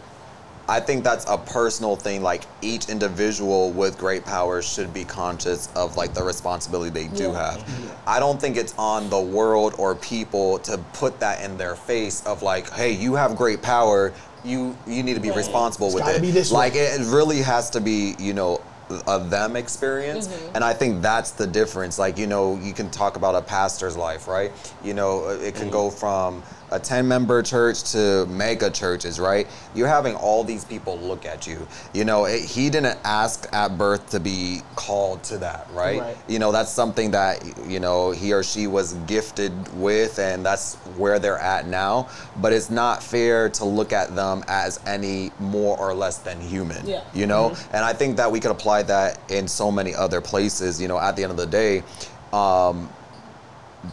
I 0.70 0.80
think 0.80 1.03
that's 1.03 1.26
a 1.28 1.38
personal 1.38 1.98
thing. 1.98 2.22
Like 2.24 2.44
each 2.62 2.88
individual 2.88 3.72
with 3.72 3.98
great 3.98 4.24
powers 4.24 4.66
should 4.66 4.94
be 4.94 5.03
conscious 5.03 5.68
of 5.76 5.98
like 5.98 6.14
the 6.14 6.24
responsibility 6.24 6.90
they 6.91 7.08
do 7.14 7.32
Yeah. 7.32 7.52
have. 7.52 7.98
I 8.08 8.20
don't 8.20 8.40
think 8.40 8.56
it's 8.56 8.74
on 8.78 9.10
the 9.10 9.20
world 9.20 9.76
or 9.78 9.95
people 9.95 10.60
to 10.60 10.78
put 10.94 11.20
that 11.20 11.44
in 11.44 11.58
their 11.58 11.76
face 11.76 12.24
of 12.26 12.41
like, 12.41 12.70
hey, 12.72 12.91
you 12.91 13.16
have 13.16 13.36
great 13.36 13.62
power. 13.62 14.14
You 14.43 14.76
you 14.88 15.03
need 15.03 15.13
to 15.15 15.19
be 15.19 15.30
Right. 15.30 15.38
responsible 15.38 15.88
It's 15.88 15.95
with 15.95 16.07
it. 16.07 16.22
be 16.22 16.31
this 16.31 16.51
way. 16.51 16.57
like 16.57 16.76
it 16.76 16.99
really 17.05 17.41
has 17.41 17.69
to 17.72 17.81
be, 17.81 18.15
you 18.19 18.34
know, 18.34 18.59
a 19.07 19.19
them 19.19 19.55
experience. 19.55 20.27
Mm-hmm. 20.27 20.55
And 20.55 20.63
I 20.63 20.73
think 20.73 21.01
that's 21.01 21.31
the 21.31 21.47
difference. 21.47 21.97
Like, 21.99 22.18
you 22.18 22.27
know, 22.27 22.57
you 22.61 22.73
can 22.73 22.89
talk 22.89 23.15
about 23.15 23.35
a 23.35 23.41
pastor's 23.41 23.95
life, 23.95 24.27
right? 24.27 24.51
You 24.84 24.93
know, 24.93 25.30
it 25.30 25.55
can 25.55 25.69
go 25.69 25.89
from 25.89 26.43
a 26.72 26.80
10 26.80 27.07
member 27.07 27.41
church 27.43 27.91
to 27.91 28.26
mega 28.27 28.69
churches, 28.69 29.19
right? 29.19 29.48
You're 29.76 29.88
having 29.88 30.15
all 30.15 30.43
these 30.43 30.64
people 30.64 30.98
look 30.99 31.26
at 31.26 31.45
you. 31.45 31.68
You 31.93 32.06
know, 32.06 32.26
it, 32.26 32.43
he 32.43 32.69
didn't 32.69 32.98
ask 33.03 33.48
at 33.53 33.77
birth 33.77 34.10
to 34.11 34.19
be 34.19 34.61
called 34.76 35.23
to 35.26 35.38
that, 35.39 35.68
right? 35.73 35.99
Right. 35.99 36.18
You 36.27 36.39
know, 36.39 36.52
that's 36.52 36.72
something 36.72 37.11
that, 37.11 37.43
you 37.68 37.80
know, 37.80 38.11
he 38.11 38.34
or 38.34 38.43
she 38.43 38.68
was 38.68 38.93
gifted 39.06 39.52
with, 39.77 40.18
and 40.19 40.45
that's 40.45 40.76
where 40.98 41.19
they're 41.19 41.39
at 41.39 41.68
now. 41.68 42.10
But 42.38 42.53
it's 42.53 42.69
not 42.69 43.03
fair 43.03 43.49
to 43.49 43.65
look 43.65 43.91
at 43.91 44.15
them 44.15 44.43
as 44.48 44.80
any 44.85 45.31
more 45.39 45.77
or 45.77 45.93
less 45.93 46.19
than 46.19 46.39
human. 46.39 46.88
Yeah. 46.88 47.03
You 47.14 47.27
know? 47.27 47.56
And 47.73 47.84
I 47.84 47.93
think 47.93 48.15
that 48.18 48.31
we 48.31 48.39
could 48.39 48.52
apply 48.52 48.84
that 48.84 49.19
in 49.30 49.48
so 49.48 49.72
many 49.72 49.93
other 49.93 50.22
places. 50.22 50.81
You 50.81 50.88
know, 50.88 50.99
at 50.99 51.15
the 51.18 51.23
end 51.23 51.31
of 51.31 51.38
the 51.38 51.48
day, 51.48 51.84
um, 52.31 52.89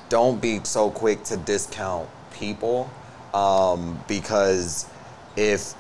don't 0.09 0.41
be 0.41 0.61
so 0.65 0.91
quick 0.91 1.25
to 1.25 1.37
discount 1.39 2.09
people 2.39 2.91
um, 3.35 4.03
because 4.09 4.87
if 5.37 5.75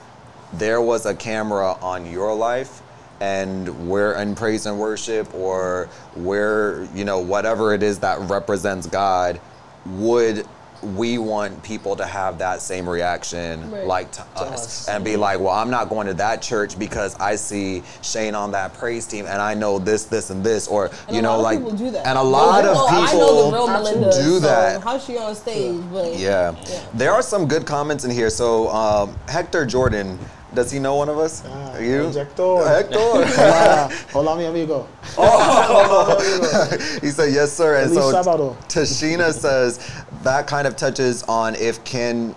there 0.53 0.81
was 0.81 1.07
a 1.07 1.15
camera 1.15 1.73
on 1.83 2.11
your 2.11 2.35
life 2.35 2.83
and 3.21 3.89
we're 3.89 4.15
in 4.15 4.35
praise 4.35 4.67
and 4.67 4.79
worship 4.79 5.33
or 5.35 5.89
where 6.15 6.85
you 6.95 7.05
know 7.05 7.19
whatever 7.19 7.75
it 7.75 7.83
is 7.83 7.99
that 7.99 8.19
represents 8.31 8.87
god 8.87 9.41
would 9.87 10.47
we 10.83 11.19
want 11.19 11.61
people 11.63 11.97
to 11.97 12.07
have 12.07 12.39
that 12.39 12.61
same 12.63 12.89
reaction 12.89 13.69
Right. 13.71 13.85
like 13.87 14.13
to, 14.13 14.23
us, 14.37 14.53
us. 14.65 14.89
and 14.89 15.05
be 15.05 15.17
like 15.17 15.41
well 15.41 15.51
i'm 15.53 15.71
not 15.71 15.89
going 15.89 16.07
to 16.07 16.15
that 16.15 16.41
church 16.41 16.79
because 16.79 17.19
i 17.19 17.35
see 17.35 17.83
shane 18.03 18.35
on 18.37 18.53
that 18.53 18.75
praise 18.75 19.05
team 19.07 19.27
and 19.27 19.43
i 19.43 19.55
know 19.55 19.79
this 19.81 20.05
this 20.05 20.31
and 20.31 20.45
this 20.45 20.69
or 20.69 20.91
And 21.09 21.17
you 21.17 21.23
know 21.23 21.41
like 21.41 21.59
of 21.59 21.65
people 21.65 21.79
do 21.79 21.91
that. 21.91 22.07
and 22.07 22.17
a 22.17 22.23
lot 22.23 22.63
They're 22.63 22.71
of 22.71 22.89
people 22.89 22.99
I 23.01 23.13
know 23.13 23.51
the 23.51 23.57
real 23.57 23.67
Melinda. 23.67 24.11
do 24.13 24.35
so 24.35 24.41
that 24.41 24.83
How's 24.83 25.05
she 25.05 25.19
on 25.19 25.35
stage? 25.35 25.81
But 25.93 26.17
yeah. 26.17 26.55
Yeah. 26.69 26.85
There 26.95 27.13
are 27.13 27.23
some 27.23 27.47
good 27.49 27.67
comments 27.67 28.05
in 28.05 28.11
here. 28.11 28.31
So 28.31 28.69
um, 28.71 29.17
Hector 29.29 29.67
Jordan, 29.67 30.19
does 30.55 30.71
he 30.71 30.79
know 30.79 30.95
one 30.97 31.09
of 31.09 31.19
us? 31.19 31.43
Ah, 31.47 31.79
you? 31.79 32.11
Hector. 32.11 32.65
Hector. 32.69 32.99
Hola, 32.99 33.91
hola, 34.13 34.37
mi 34.37 34.45
amigo. 34.47 34.87
Oh, 35.19 36.17
he 37.03 37.09
said 37.11 37.33
yes, 37.33 37.53
sir. 37.53 37.77
And 37.83 37.93
Feliz 37.93 38.25
so. 38.25 38.57
Tashina 38.69 39.33
says 39.33 39.79
that 40.23 40.47
kind 40.47 40.66
of 40.66 40.77
touches 40.77 41.23
on 41.24 41.55
if 41.55 41.82
can 41.85 42.35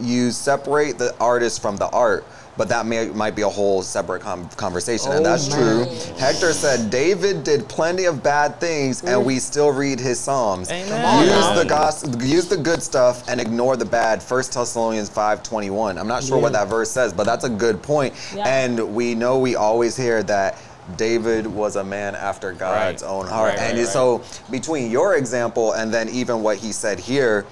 you 0.00 0.30
separate 0.30 0.98
the 0.98 1.14
artist 1.20 1.62
from 1.62 1.76
the 1.76 1.88
art. 1.90 2.24
But 2.56 2.68
that 2.68 2.86
may, 2.86 3.08
might 3.08 3.34
be 3.34 3.42
a 3.42 3.48
whole 3.48 3.82
separate 3.82 4.22
com- 4.22 4.48
conversation, 4.50 5.10
and 5.10 5.26
Oh, 5.26 5.28
that's 5.28 5.48
man. 5.50 5.58
true. 5.88 6.14
Hector 6.18 6.52
said 6.52 6.88
David 6.88 7.42
did 7.42 7.68
plenty 7.68 8.04
of 8.04 8.22
bad 8.22 8.60
things, 8.60 9.02
and 9.02 9.24
we 9.24 9.40
still 9.40 9.72
read 9.72 9.98
his 9.98 10.20
psalms. 10.20 10.70
Amen. 10.70 11.24
Use 11.24 11.30
now. 11.32 11.54
the 11.58 11.64
gospel, 11.64 12.22
use 12.22 12.46
the 12.46 12.56
good 12.56 12.80
stuff, 12.80 13.28
and 13.28 13.40
ignore 13.40 13.76
the 13.76 13.84
bad. 13.84 14.22
First 14.22 14.54
Thessalonians 14.54 15.08
five 15.08 15.42
twenty 15.42 15.70
one. 15.70 15.98
I'm 15.98 16.06
not 16.06 16.22
sure 16.22 16.38
what 16.38 16.52
that 16.52 16.68
verse 16.68 16.92
says, 16.92 17.12
but 17.12 17.24
that's 17.24 17.42
a 17.42 17.48
good 17.50 17.82
point. 17.82 18.14
Yeah. 18.32 18.46
And 18.46 18.94
we 18.94 19.16
know 19.16 19.36
we 19.40 19.56
always 19.56 19.96
hear 19.96 20.22
that 20.22 20.56
David 20.96 21.46
was 21.46 21.76
a 21.76 21.84
man 21.84 22.14
after 22.14 22.52
God's 22.52 23.02
Right. 23.02 23.10
own 23.10 23.26
heart. 23.26 23.54
Right, 23.54 23.58
and 23.58 23.78
right, 23.78 23.86
so 23.86 24.22
between 24.50 24.90
your 24.90 25.14
example 25.14 25.72
and 25.72 25.92
then 25.92 26.08
even 26.10 26.42
what 26.42 26.58
he 26.58 26.72
said 26.72 26.98
here, 26.98 27.46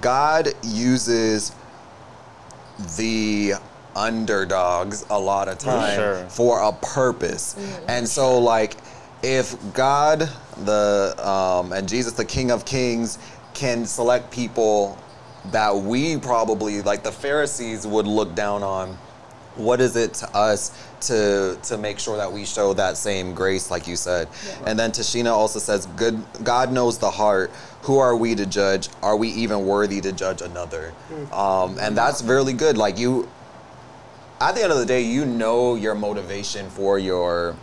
God 0.00 0.48
uses 0.62 1.52
the 2.96 3.54
underdogs 3.96 5.04
a 5.10 5.18
lot 5.18 5.48
of 5.48 5.58
time 5.58 5.94
sure. 5.96 6.26
for 6.28 6.60
a 6.60 6.72
purpose. 6.72 7.56
And 7.88 8.08
so 8.08 8.38
like 8.38 8.76
if 9.22 9.56
God 9.72 10.28
the 10.64 11.14
um, 11.18 11.72
and 11.72 11.88
Jesus 11.88 12.12
the 12.12 12.24
King 12.24 12.50
of 12.50 12.64
Kings 12.64 13.18
can 13.54 13.86
select 13.86 14.30
people 14.30 14.98
that 15.52 15.74
we 15.74 16.16
probably 16.18 16.82
like 16.82 17.02
the 17.02 17.12
Pharisees 17.12 17.86
would 17.86 18.06
look 18.06 18.34
down 18.34 18.62
on 18.62 18.98
what 19.56 19.80
is 19.80 19.94
it 19.94 20.14
to 20.14 20.36
us 20.36 20.72
to 21.08 21.58
to 21.62 21.78
make 21.78 21.98
sure 21.98 22.16
that 22.16 22.32
we 22.32 22.44
show 22.44 22.72
that 22.74 22.96
same 22.96 23.34
grace 23.34 23.70
like 23.70 23.86
you 23.86 23.96
said. 23.96 24.28
And 24.66 24.78
then 24.78 24.90
tashina 24.90 25.30
also 25.30 25.58
says 25.58 25.86
good 25.96 26.22
god 26.42 26.72
knows 26.72 26.98
the 26.98 27.10
heart. 27.10 27.50
Who 27.82 27.98
are 27.98 28.16
we 28.16 28.34
to 28.34 28.46
judge? 28.46 28.88
Are 29.02 29.16
we 29.16 29.28
even 29.28 29.66
worthy 29.66 30.00
to 30.00 30.12
judge 30.12 30.40
another? 30.42 30.92
Um, 31.32 31.78
and 31.78 31.96
that's 31.96 32.22
really 32.22 32.54
good. 32.54 32.76
Like 32.78 32.98
you 32.98 33.28
at 34.40 34.54
the 34.54 34.62
end 34.62 34.72
of 34.72 34.78
the 34.78 34.86
day 34.86 35.02
you 35.02 35.24
know 35.24 35.74
your 35.74 35.94
motivation 35.94 36.68
for 36.70 36.98
your 36.98 37.56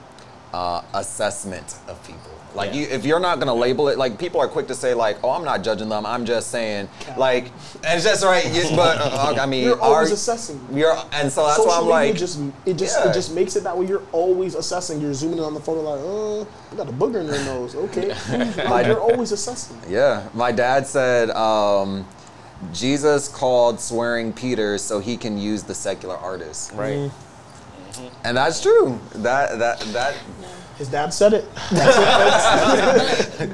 uh, 0.54 0.82
assessment 0.94 1.76
of 1.88 2.02
people 2.06 2.32
like 2.56 2.74
Yeah. 2.74 2.82
you 2.82 2.88
if 2.88 3.06
you're 3.06 3.20
not 3.20 3.40
gonna 3.40 3.54
label 3.54 3.88
it 3.90 3.98
like 3.98 4.18
people 4.20 4.40
are 4.42 4.48
quick 4.48 4.68
to 4.68 4.76
say 4.76 4.94
like 4.94 5.18
oh 5.24 5.30
i'm 5.32 5.44
not 5.46 5.64
judging 5.64 5.88
them 5.90 6.06
i'm 6.06 6.26
just 6.26 6.52
saying 6.52 6.90
like 7.18 7.46
and 7.86 7.96
it's 7.96 8.04
just 8.04 8.24
right 8.26 8.46
you, 8.54 8.64
but 8.76 8.98
uh, 9.00 9.36
i 9.40 9.46
mean 9.46 9.64
You're 9.64 9.80
always 9.82 10.12
are- 10.12 10.16
assessing. 10.16 10.60
you're, 10.74 10.96
and 11.14 11.32
so 11.32 11.46
that's 11.46 11.58
Social 11.58 11.68
why 11.72 11.78
I'm 11.78 11.84
media 12.08 12.12
like, 12.12 12.16
just 12.18 12.40
it 12.66 12.74
just 12.78 12.98
Yeah. 13.00 13.10
it 13.10 13.14
just 13.14 13.34
makes 13.34 13.56
it 13.56 13.64
that 13.64 13.78
way. 13.78 13.86
You're 13.88 14.04
always 14.12 14.56
assessing. 14.56 15.00
You're 15.02 15.14
zooming 15.14 15.38
in 15.40 15.44
on 15.44 15.54
the 15.54 15.60
photo 15.60 15.82
like, 15.82 16.00
oh, 16.04 16.48
you 16.72 16.78
got 16.78 16.88
a 16.90 16.92
booger 16.92 17.22
in 17.22 17.28
your 17.28 17.44
nose. 17.46 17.76
Okay, 17.76 18.10
like, 18.70 18.86
you're 18.88 19.00
always 19.00 19.32
assessing. 19.32 19.78
yeah. 19.90 20.28
My 20.34 20.52
dad 20.52 20.86
said 20.88 21.30
um, 21.32 22.06
Jesus 22.74 23.28
called 23.28 23.80
swearing 23.80 24.34
Peter 24.34 24.78
so 24.78 25.00
he 25.00 25.18
can 25.18 25.38
use 25.38 25.64
the 25.64 25.74
secular 25.76 26.18
artist, 26.18 26.72
Right. 26.74 27.10
and 28.24 28.38
that's 28.38 28.62
true. 28.62 29.00
That 29.16 29.60
that 29.60 29.80
that 29.94 30.16
His 30.82 30.88
dad 30.90 31.14
said 31.14 31.34
it. 31.34 31.46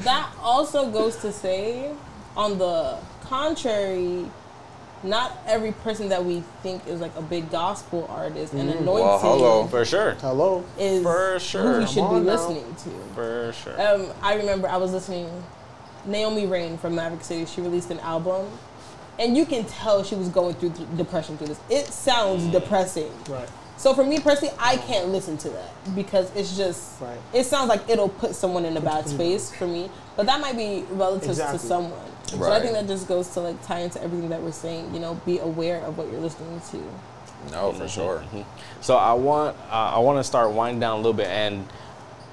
That 0.05 0.29
also 0.41 0.89
goes 0.89 1.17
to 1.17 1.33
say, 1.33 1.91
on 2.37 2.57
the 2.57 2.97
contrary, 3.23 4.25
not 5.03 5.37
every 5.45 5.73
person 5.73 6.07
that 6.07 6.23
we 6.23 6.41
think 6.63 6.87
is 6.87 7.01
like 7.01 7.13
a 7.17 7.21
big 7.21 7.51
gospel 7.51 8.07
artist 8.09 8.53
and 8.53 8.69
anointed 8.69 8.85
Well, 9.05 9.19
hello. 9.19 9.67
For 9.67 9.83
sure. 9.83 10.11
Hello. 10.21 10.63
is 10.79 11.03
For 11.03 11.33
who 11.33 11.39
sure. 11.39 11.79
we 11.79 11.85
Come 11.85 11.93
should 11.93 11.95
be 11.95 12.15
now. 12.15 12.31
listening 12.31 12.75
to. 12.75 12.89
For 13.13 13.53
sure. 13.61 13.81
Um, 13.81 14.07
I 14.21 14.35
remember 14.35 14.69
I 14.69 14.77
was 14.77 14.93
listening. 14.93 15.29
Naomi 16.05 16.45
Raine 16.45 16.77
from 16.77 16.95
Maverick 16.95 17.25
City. 17.25 17.45
She 17.45 17.59
released 17.59 17.91
an 17.91 17.99
album, 17.99 18.45
and 19.19 19.35
you 19.35 19.45
can 19.45 19.65
tell 19.65 20.01
she 20.05 20.15
was 20.15 20.29
going 20.29 20.53
through 20.55 20.69
th- 20.69 20.87
depression 20.95 21.37
through 21.37 21.47
this. 21.47 21.59
It 21.69 21.87
sounds 21.87 22.45
depressing. 22.53 23.11
Right. 23.27 23.49
So 23.77 23.93
for 23.93 24.03
me 24.03 24.19
personally, 24.19 24.53
I 24.59 24.77
can't 24.77 25.09
listen 25.09 25.37
to 25.39 25.49
that 25.49 25.95
because 25.95 26.35
it's 26.35 26.57
just. 26.57 26.99
Right. 26.99 27.17
It 27.33 27.43
sounds 27.45 27.69
like 27.69 27.87
it'll 27.89 28.09
put 28.09 28.33
someone 28.35 28.65
in 28.65 28.75
a 28.75 28.81
bad 28.81 29.07
space 29.07 29.51
for 29.53 29.67
me, 29.67 29.89
but 30.15 30.25
that 30.25 30.41
might 30.41 30.57
be 30.57 30.83
relative 30.91 31.29
Exactly. 31.29 31.59
to 31.59 31.65
someone. 31.65 32.11
So 32.25 32.51
I 32.51 32.59
think 32.59 32.73
that 32.73 32.87
just 32.87 33.07
goes 33.07 33.29
to 33.35 33.39
like 33.39 33.65
tie 33.65 33.79
into 33.79 34.01
everything 34.03 34.29
that 34.29 34.41
we're 34.41 34.51
saying. 34.51 34.93
You 34.93 34.99
know, 34.99 35.13
be 35.25 35.37
aware 35.39 35.81
of 35.81 35.97
what 35.97 36.11
you're 36.11 36.19
listening 36.19 36.59
to. 36.71 36.83
no 37.51 37.71
for 37.71 37.87
sure. 37.87 38.23
So 38.81 38.97
I 38.97 39.13
want 39.13 39.55
uh, 39.69 39.95
I 39.95 39.99
want 39.99 40.17
to 40.19 40.23
start 40.23 40.51
winding 40.51 40.79
down 40.79 40.93
a 40.93 40.97
little 40.97 41.13
bit, 41.13 41.27
and 41.27 41.65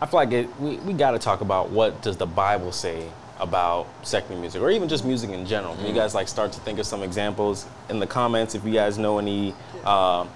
I 0.01 0.07
feel 0.07 0.19
like 0.19 0.33
it, 0.33 0.61
we 0.61 0.77
we 0.79 0.95
got 0.95 1.11
to 1.13 1.19
talk 1.19 1.43
about 1.43 1.71
what 1.71 2.03
does 2.03 2.17
the 2.17 2.27
Bible 2.27 2.73
say 2.73 3.09
about 3.39 3.87
secular 4.03 4.41
music, 4.41 4.63
or 4.63 4.71
even 4.71 4.89
just 4.89 5.05
music 5.05 5.31
in 5.31 5.45
general. 5.47 5.77
Can 5.77 5.87
you 5.87 5.93
guys 5.93 6.15
like 6.15 6.27
start 6.27 6.53
to 6.53 6.61
think 6.61 6.79
of 6.79 6.87
some 6.87 7.03
examples 7.03 7.67
in 7.91 7.99
the 8.01 8.07
comments 8.07 8.55
if 8.55 8.65
you 8.65 8.73
guys 8.73 8.97
know 8.97 9.19
any 9.19 9.55
uh, 9.85 10.27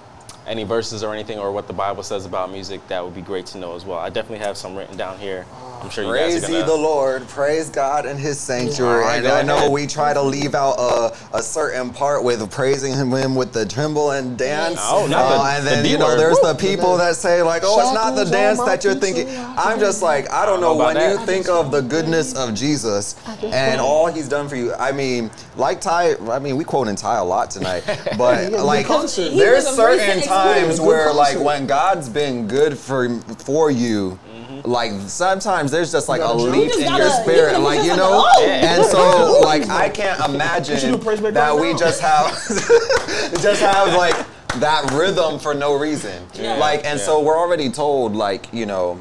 any 0.48 0.64
verses 0.64 1.02
or 1.02 1.12
anything 1.12 1.38
or 1.38 1.52
what 1.52 1.66
the 1.66 1.72
Bible 1.72 2.02
says 2.02 2.26
about 2.26 2.50
music, 2.50 2.86
that 2.88 3.04
would 3.04 3.14
be 3.14 3.22
great 3.22 3.46
to 3.46 3.58
know 3.58 3.76
as 3.76 3.84
well. 3.84 3.98
I 3.98 4.08
definitely 4.08 4.44
have 4.44 4.56
some 4.56 4.74
written 4.74 4.96
down 4.96 5.18
here. 5.18 5.44
I'm 5.80 5.90
sure 5.90 6.04
you 6.04 6.10
Praise 6.10 6.40
guys 6.40 6.50
are 6.50 6.52
gonna. 6.52 6.66
the 6.66 6.76
Lord, 6.76 7.28
praise 7.28 7.70
God 7.70 8.04
in 8.04 8.16
His 8.16 8.38
sanctuary. 8.38 9.00
All 9.02 9.08
right, 9.08 9.18
and 9.18 9.28
I 9.28 9.42
know 9.42 9.56
ahead. 9.56 9.72
we 9.72 9.86
try 9.86 10.12
to 10.12 10.20
leave 10.20 10.54
out 10.54 10.72
a, 10.78 11.16
a 11.36 11.42
certain 11.42 11.90
part 11.90 12.24
with 12.24 12.50
praising 12.50 12.92
Him 12.94 13.34
with 13.36 13.52
the 13.52 13.64
tremble 13.64 14.10
and 14.10 14.36
dance. 14.36 14.78
Oh, 14.82 15.06
No, 15.08 15.16
not 15.16 15.28
the- 15.30 15.36
Uh, 15.40 15.54
and 15.56 15.66
then 15.66 15.84
D 15.84 15.90
you 15.90 15.98
know, 15.98 16.06
word. 16.06 16.18
there's 16.18 16.38
the 16.40 16.52
Woo! 16.60 16.68
people 16.68 16.96
that 16.96 17.14
say 17.16 17.42
like, 17.42 17.62
"Oh, 17.64 17.80
it's 17.80 17.92
not 17.94 18.16
the 18.16 18.24
dance 18.24 18.58
that 18.58 18.82
you're 18.84 18.94
thinking." 18.96 19.28
I 19.28 19.72
I'm 19.72 19.78
just 19.78 20.02
like, 20.02 20.30
I 20.32 20.44
don't 20.46 20.60
know 20.60 20.74
know 20.76 20.84
when 20.84 20.96
you 20.96 21.24
think 21.24 21.48
of 21.48 21.70
the 21.70 21.80
goodness 21.80 22.34
of 22.34 22.54
Jesus 22.54 23.14
and 23.42 23.80
all 23.80 24.06
He's 24.08 24.28
done 24.28 24.48
for 24.48 24.56
you. 24.56 24.74
I 24.74 24.90
mean, 24.92 25.30
like 25.56 25.80
Tye, 25.80 26.16
I 26.28 26.38
mean, 26.40 26.56
we 26.56 26.64
quoting 26.64 26.96
Tye 26.96 27.18
a 27.18 27.24
lot 27.24 27.50
tonight, 27.50 27.84
but 28.18 28.52
like, 28.52 28.86
good 28.86 28.92
concert. 28.92 29.30
He 29.32 29.38
there's 29.38 29.64
was 29.64 29.78
a 29.78 29.86
recent 29.86 30.24
certain 30.24 30.28
times 30.28 30.80
where 30.80 31.12
like 31.14 31.38
when 31.38 31.66
God's 31.66 32.08
been 32.08 32.48
good 32.48 32.76
for 32.76 33.08
for 33.38 33.70
you. 33.70 34.18
Like 34.64 34.92
sometimes 35.08 35.70
there's 35.70 35.92
just 35.92 36.08
like 36.08 36.20
a 36.20 36.32
leap 36.32 36.72
in 36.74 36.94
your 36.94 37.10
spirit, 37.10 37.60
like 37.60 37.84
you 37.84 37.96
know, 37.96 38.28
and 38.40 38.84
so 38.84 39.40
like 39.44 39.68
I 39.68 39.88
can't 39.88 40.20
imagine 40.32 40.92
do 40.92 40.98
praise 40.98 41.20
break 41.20 41.34
that 41.34 41.56
we 41.56 41.74
just 41.74 42.00
have 42.00 42.32
just 43.40 43.60
have 43.60 43.94
like 43.94 44.16
that 44.56 44.90
rhythm 44.92 45.38
for 45.38 45.54
no 45.54 45.78
reason. 45.78 46.26
Yeah. 46.34 46.56
Like, 46.56 46.84
and 46.84 46.98
so 46.98 47.22
we're 47.22 47.38
already 47.38 47.70
told, 47.70 48.16
like 48.16 48.52
you 48.52 48.66
know, 48.66 49.00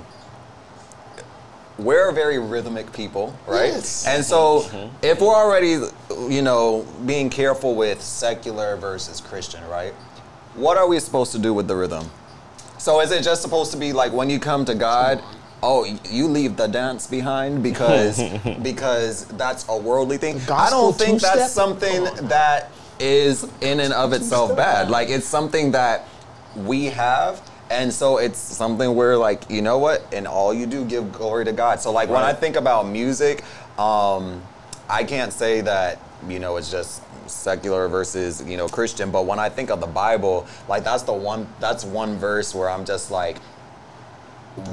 we're 1.78 2.12
very 2.12 2.40
rhythmic 2.40 2.92
people, 2.92 3.38
right? 3.48 3.68
Yes. 3.68 4.08
And 4.08 4.24
so 4.24 4.92
if 5.02 5.22
we're 5.22 5.36
already, 5.36 5.80
you 6.30 6.42
know, 6.42 6.86
being 7.06 7.30
careful 7.30 7.76
with 7.76 8.02
secular 8.02 8.76
versus 8.78 9.22
Christian, 9.22 9.64
right? 9.68 9.94
What 10.56 10.78
are 10.78 10.88
we 10.88 11.00
supposed 11.00 11.32
to 11.34 11.40
do 11.40 11.54
with 11.54 11.68
the 11.68 11.76
rhythm? 11.76 12.10
So 12.80 13.00
is 13.02 13.12
it 13.12 13.24
just 13.24 13.42
supposed 13.42 13.72
to 13.72 13.78
be 13.78 13.94
like 13.94 14.14
when 14.14 14.30
you 14.30 14.40
come 14.40 14.66
to 14.66 14.76
God, 14.76 15.22
oh, 15.64 15.86
you 16.10 16.28
leave 16.28 16.58
the 16.58 16.68
dance 16.68 17.08
behind 17.08 17.64
because 17.64 18.22
because 18.62 19.26
that's 19.26 19.68
a 19.70 19.78
worldly 19.78 20.18
thing? 20.18 20.40
The 20.40 20.54
I 20.54 20.70
don't 20.70 20.96
think 20.96 21.22
that's 21.22 21.34
two-step? 21.34 21.50
something 21.50 22.28
that 22.28 22.72
is 23.00 23.50
in 23.62 23.80
and 23.80 23.94
of 23.94 24.14
itself 24.14 24.56
bad. 24.56 24.90
Like 24.90 25.10
it's 25.10 25.26
something 25.26 25.72
that 25.72 26.08
we 26.56 26.86
have. 26.86 27.42
And 27.70 27.92
so 27.92 28.18
it's 28.18 28.40
something 28.40 28.96
where 28.96 29.18
like, 29.18 29.50
you 29.50 29.62
know 29.62 29.78
what? 29.78 30.06
And 30.14 30.26
all 30.26 30.54
you 30.54 30.66
do 30.66 30.86
give 30.86 31.12
glory 31.12 31.46
to 31.46 31.52
God. 31.52 31.82
So 31.82 31.92
like 31.92 32.10
when 32.10 32.24
I 32.24 32.34
think 32.34 32.56
about 32.56 32.88
music, 32.88 33.44
um, 33.78 34.42
I 34.90 35.04
can't 35.04 35.34
say 35.34 35.62
that, 35.62 36.00
you 36.30 36.40
know, 36.40 36.56
it's 36.56 36.72
just 36.72 37.04
secular 37.30 37.90
versus, 37.90 38.42
you 38.48 38.56
know, 38.56 38.70
Christian, 38.70 39.12
but 39.12 39.26
when 39.26 39.38
I 39.38 39.50
think 39.50 39.70
of 39.70 39.82
the 39.82 39.88
Bible, 39.88 40.48
like 40.70 40.86
that's 40.86 41.04
the 41.04 41.14
one 41.14 41.46
that's 41.60 41.84
one 41.84 42.16
verse 42.18 42.56
where 42.56 42.70
I'm 42.70 42.86
just 42.86 43.12
like 43.12 43.38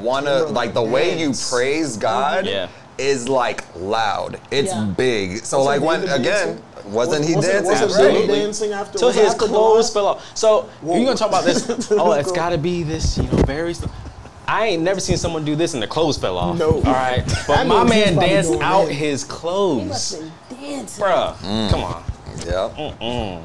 one 0.01 0.27
of 0.27 0.51
like 0.51 0.75
the 0.75 0.83
way 0.83 1.19
you 1.19 1.33
praise 1.51 1.97
God 1.97 2.47
Yeah. 2.47 2.69
is 2.99 3.29
like 3.29 3.65
loud. 3.77 4.41
It's 4.51 4.73
Yeah. 4.73 4.85
big. 4.97 5.45
So 5.45 5.59
Wasn't 5.59 5.83
like 5.83 5.87
when 5.87 6.01
David 6.07 6.21
again, 6.21 6.63
wasn't 6.87 7.25
he 7.25 7.35
Wasn't- 7.35 7.53
dancing? 7.53 7.71
Wasn't 7.71 7.91
Absolutely. 7.91 8.21
David 8.27 8.35
dancing 8.45 8.73
after? 8.73 8.99
Till 8.99 9.09
was 9.09 9.17
his 9.17 9.31
after 9.33 9.47
clothes 9.47 9.91
Goliath? 9.91 9.93
fell 9.93 10.07
off. 10.07 10.27
So 10.35 10.67
Whoa. 10.83 10.97
you're 10.97 11.05
gonna 11.07 11.17
talk 11.17 11.29
about 11.29 11.45
this? 11.45 11.67
Oh, 11.91 12.13
it's 12.13 12.31
go. 12.31 12.35
got 12.37 12.51
to 12.51 12.59
be 12.59 12.83
this, 12.83 13.17
you 13.19 13.25
know, 13.25 13.39
very. 13.47 13.75
st- 13.75 13.91
I 14.47 14.67
ain't 14.67 14.83
never 14.83 15.01
seen 15.01 15.17
someone 15.17 15.45
do 15.47 15.57
this 15.57 15.73
and 15.73 15.83
the 15.83 15.87
clothes 15.87 16.19
fell 16.19 16.37
off. 16.37 16.59
No. 16.59 16.73
All 16.75 16.83
right, 16.83 17.23
but 17.47 17.57
That 17.57 17.67
my 17.67 17.83
means 17.85 17.95
he's 17.95 18.05
man 18.05 18.15
probably 18.15 18.29
danced 18.29 18.51
doing 18.51 18.63
out 18.63 18.87
that. 18.89 18.93
his 18.93 19.23
He 19.23 19.29
must 19.29 19.31
clothes, 19.31 20.13
have 20.13 20.21
been 20.51 20.61
dancing. 20.61 21.05
bruh. 21.05 21.35
Mm. 21.37 21.71
Come 21.71 21.85
on. 21.85 22.05
Yeah. 22.45 22.71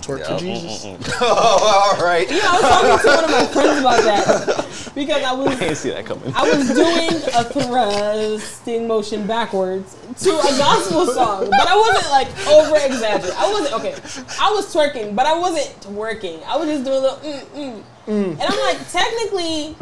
Twerk 0.01 0.19
Yeah. 0.19 0.37
for 0.37 0.39
Jesus. 0.39 0.85
All 1.21 1.97
right. 1.97 2.29
You 2.29 2.37
know, 2.37 2.49
I 2.49 2.53
was 2.53 2.61
talking 2.61 2.99
to 2.99 3.15
one 3.15 3.23
of 3.23 3.31
my 3.31 3.45
friends 3.47 3.79
about 3.79 4.03
that 4.03 4.91
because 4.95 5.23
I 5.23 5.31
was 5.33 5.47
I 5.47 5.55
didn't 5.59 5.75
see 5.75 5.89
that 5.91 6.05
coming. 6.05 6.33
I 6.35 6.43
was 6.43 6.67
doing 6.67 7.09
a 7.35 7.43
thrusting 7.43 8.87
motion 8.87 9.25
backwards 9.27 9.95
to 10.23 10.29
a 10.31 10.57
gospel 10.57 11.05
song, 11.07 11.49
but 11.49 11.67
I 11.67 11.75
wasn't 11.75 12.09
like 12.11 12.47
over 12.47 12.75
exaggerating. 12.77 13.37
I 13.37 13.51
wasn't 13.51 13.73
okay. 13.75 13.93
I 14.39 14.51
was 14.51 14.73
twerking, 14.73 15.15
but 15.15 15.25
I 15.25 15.37
wasn't 15.37 15.79
twerking. 15.81 16.43
I 16.43 16.57
was 16.57 16.67
just 16.67 16.83
doing 16.83 16.97
a 16.97 17.01
little 17.01 17.17
mm 17.17 17.83
mm. 18.07 18.31
And 18.31 18.41
I'm 18.41 18.59
like, 18.59 18.91
technically, 18.91 19.75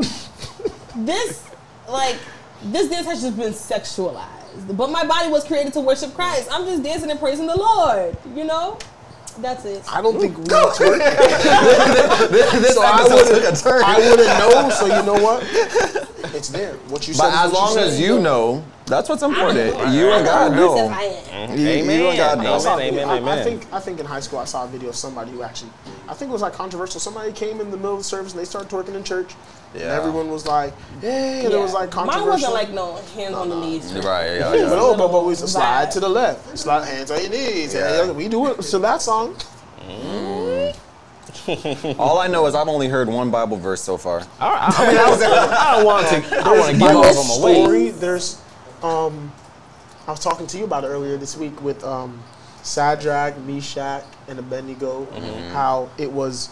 this 1.06 1.44
like 1.90 2.18
this 2.64 2.90
dance 2.90 3.06
has 3.06 3.22
just 3.22 3.38
been 3.38 3.54
sexualized, 3.54 4.76
but 4.76 4.90
my 4.90 5.06
body 5.06 5.30
was 5.30 5.44
created 5.44 5.74
to 5.74 5.80
worship 5.82 6.14
Christ. 6.14 6.50
I'm 6.52 6.66
just 6.66 6.84
dancing 6.84 7.10
and 7.12 7.20
praising 7.20 7.46
the 7.46 7.56
Lord. 7.58 8.18
You 8.36 8.44
know, 8.46 8.78
that's 9.38 9.66
it. 9.66 9.84
I 9.94 10.02
don't 10.02 10.20
think 10.20 10.38
we 10.38 10.44
twerk. 10.76 10.98
this 12.30 12.76
So 12.76 12.82
I 12.82 13.00
episode 13.02 13.34
took 13.36 13.44
wouldn't. 13.44 13.84
I 13.86 13.98
wouldn't 14.10 14.28
know. 14.40 14.70
So 14.70 14.86
you 14.88 15.04
know 15.04 15.14
what? 15.22 15.44
It's 16.36 16.50
there. 16.50 16.74
What 16.90 17.08
you 17.08 17.14
said. 17.14 17.24
but 17.24 17.30
is 17.34 17.40
as 17.40 17.52
what 17.52 17.60
long 17.62 17.74
said. 17.74 17.88
as 17.88 18.00
you 18.00 18.20
know, 18.20 18.64
that's 18.88 19.10
what's 19.10 19.22
important. 19.24 19.58
You 19.94 20.08
and 20.12 20.26
God 20.26 20.52
know. 20.54 20.76
know. 20.76 20.88
I. 20.90 21.54
You, 21.54 21.66
you 21.68 22.08
and 22.08 22.18
God 22.18 22.44
know. 22.44 22.56
I 22.56 22.58
saw 22.58 22.78
a 22.78 22.82
Amen, 22.82 22.94
video- 22.94 23.04
amen, 23.10 23.10
I, 23.10 23.14
I 23.14 23.18
amen. 23.40 23.44
think 23.44 23.74
I 23.74 23.80
think 23.80 24.00
in 24.00 24.06
high 24.06 24.20
school 24.20 24.40
I 24.40 24.46
saw 24.46 24.64
a 24.66 24.68
video 24.68 24.90
of 24.90 24.96
somebody 24.96 25.32
who 25.32 25.44
actually 25.44 25.72
I 26.08 26.14
think 26.14 26.30
it 26.30 26.34
was 26.34 26.42
like 26.42 26.54
controversial. 26.54 27.00
Somebody 27.00 27.32
came 27.32 27.62
in 27.62 27.70
the 27.72 27.78
middle 27.78 27.94
of 27.94 28.00
the 28.00 28.04
service 28.04 28.32
and 28.34 28.40
they 28.42 28.46
started 28.46 28.70
twerking 28.72 28.96
in 28.96 29.04
church. 29.04 29.34
And 29.74 29.82
Yeah. 29.84 29.96
everyone 29.98 30.30
was 30.32 30.48
like, 30.48 30.74
"Hey!" 31.02 31.44
And 31.46 31.54
it 31.54 31.58
was 31.60 31.74
like 31.74 31.94
Mine 31.94 32.26
wasn't 32.26 32.54
like 32.54 32.72
no 32.72 32.96
hands 33.16 33.36
on 33.36 33.50
the 33.50 33.60
knees. 33.60 33.94
Right, 33.94 34.38
yeah, 34.38 34.50
But 34.50 34.60
yeah. 34.60 34.70
no, 34.70 34.96
but, 34.96 35.10
but 35.12 35.26
we 35.26 35.34
Vibe. 35.34 35.48
slide 35.48 35.92
to 35.92 36.00
the 36.00 36.10
left, 36.10 36.58
slide 36.58 36.86
hands 36.86 37.12
on 37.12 37.20
your 37.22 37.30
knees. 37.30 37.74
Yeah. 37.74 38.06
Yeah. 38.06 38.12
We 38.12 38.28
do 38.30 38.48
it 38.48 38.62
to 38.62 38.80
that 38.80 39.02
song. 39.02 39.36
Mm. 39.88 40.76
All 42.00 42.20
I 42.20 42.28
know 42.28 42.46
is 42.48 42.56
I've 42.56 42.68
only 42.68 42.88
heard 42.88 43.08
one 43.10 43.30
Bible 43.32 43.58
verse 43.58 43.82
so 43.82 43.98
far. 43.98 44.22
All 44.40 44.52
right, 44.52 44.74
I, 44.80 44.88
mean, 44.88 44.98
I, 44.98 45.10
was- 45.10 45.22
I 45.22 45.76
don't 45.78 45.86
want 45.86 46.08
to. 46.08 46.16
I 46.16 46.44
don't 46.44 46.58
want 46.60 46.72
to 46.72 46.78
give 46.78 46.82
Bible 46.82 46.98
all 47.00 47.06
of 47.06 47.16
them 47.16 47.42
away. 47.42 47.62
story. 47.64 47.90
There's, 47.92 48.42
um, 48.84 49.32
I 50.08 50.12
was 50.12 50.20
talking 50.20 50.48
to 50.48 50.58
you 50.58 50.64
about 50.64 50.84
it 50.84 50.88
earlier 50.88 51.18
this 51.18 51.36
week 51.38 51.62
with 51.62 51.84
um, 51.84 52.22
Shadrach, 52.64 53.38
Meshach, 53.40 54.04
and 54.28 54.40
Abednego. 54.40 55.06
Mm-hmm. 55.06 55.54
How 55.54 55.90
it 55.98 56.12
was, 56.12 56.50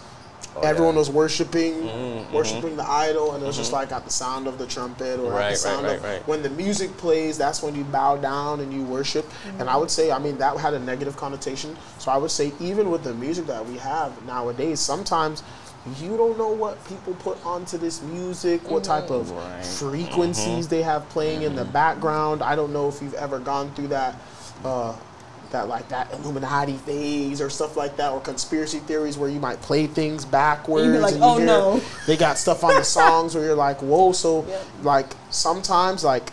Oh, 0.58 0.62
everyone 0.62 0.94
yeah. 0.94 1.00
was 1.00 1.10
worshiping, 1.10 1.74
Mm-hmm. 1.82 2.34
worshiping 2.34 2.78
the 2.78 2.90
idol, 2.90 3.34
and 3.34 3.44
it 3.44 3.46
was 3.48 3.58
just 3.58 3.74
like 3.74 3.92
at 3.92 4.06
the 4.06 4.10
sound 4.12 4.48
of 4.48 4.58
the 4.58 4.66
trumpet 4.66 5.20
or 5.20 5.38
at 5.42 5.50
the 5.52 5.56
sound 5.58 5.86
right, 5.86 5.98
of 5.98 6.04
right. 6.04 6.28
when 6.28 6.42
the 6.44 6.50
music 6.52 6.96
plays. 6.96 7.38
That's 7.38 7.62
when 7.62 7.76
you 7.76 7.84
bow 7.84 8.16
down 8.16 8.62
and 8.62 8.72
you 8.72 8.84
worship. 8.84 9.30
And 9.60 9.70
I 9.70 9.76
would 9.76 9.92
say, 9.92 10.12
I 10.12 10.20
mean, 10.20 10.38
that 10.38 10.56
had 10.58 10.74
a 10.74 10.80
negative 10.80 11.18
connotation. 11.18 11.76
So 12.00 12.10
I 12.10 12.16
would 12.18 12.32
say, 12.32 12.54
even 12.62 12.90
with 12.90 13.04
the 13.04 13.14
music 13.14 13.48
that 13.48 13.66
we 13.66 13.78
have 13.78 14.12
nowadays, 14.26 14.80
sometimes. 14.80 15.44
You 16.02 16.18
don't 16.18 16.38
know 16.38 16.50
what 16.50 16.84
people 16.88 17.14
put 17.16 17.38
onto 17.46 17.78
this 17.78 18.02
music, 18.02 18.70
what 18.70 18.84
type 18.84 19.12
of 19.12 19.30
Right. 19.32 19.64
frequencies 19.64 20.68
they 20.68 20.82
have 20.82 21.08
playing 21.10 21.44
in 21.44 21.56
the 21.56 21.66
background. 21.66 22.42
I 22.42 22.56
don't 22.56 22.74
know 22.74 22.88
if 22.88 23.02
you've 23.02 23.14
ever 23.14 23.38
gone 23.40 23.72
through 23.76 23.90
that, 23.90 24.16
uh, 24.64 24.94
that 25.52 25.68
like 25.70 25.88
that 25.90 26.12
Illuminati 26.12 26.74
phase 26.86 27.40
or 27.40 27.52
stuff 27.52 27.78
like 27.78 27.98
that, 27.98 28.12
or 28.12 28.20
conspiracy 28.20 28.80
theories 28.80 29.16
where 29.18 29.30
you 29.30 29.40
might 29.40 29.62
play 29.62 29.86
things 29.86 30.26
backwards. 30.26 30.86
You'd 30.88 30.94
be 30.94 30.98
like, 31.00 31.14
and 31.14 31.22
you 31.24 31.30
"Oh, 31.30 31.38
hear- 31.38 31.46
no." 31.46 31.82
They 32.08 32.18
got 32.18 32.40
stuff 32.40 32.64
on 32.64 32.76
the 32.76 32.84
songs 33.00 33.36
where 33.36 33.44
you're 33.46 33.56
like, 33.56 33.80
whoa. 33.82 34.12
So 34.12 34.44
Yep. 34.48 34.64
like 34.84 35.16
sometimes 35.30 36.04
like 36.04 36.32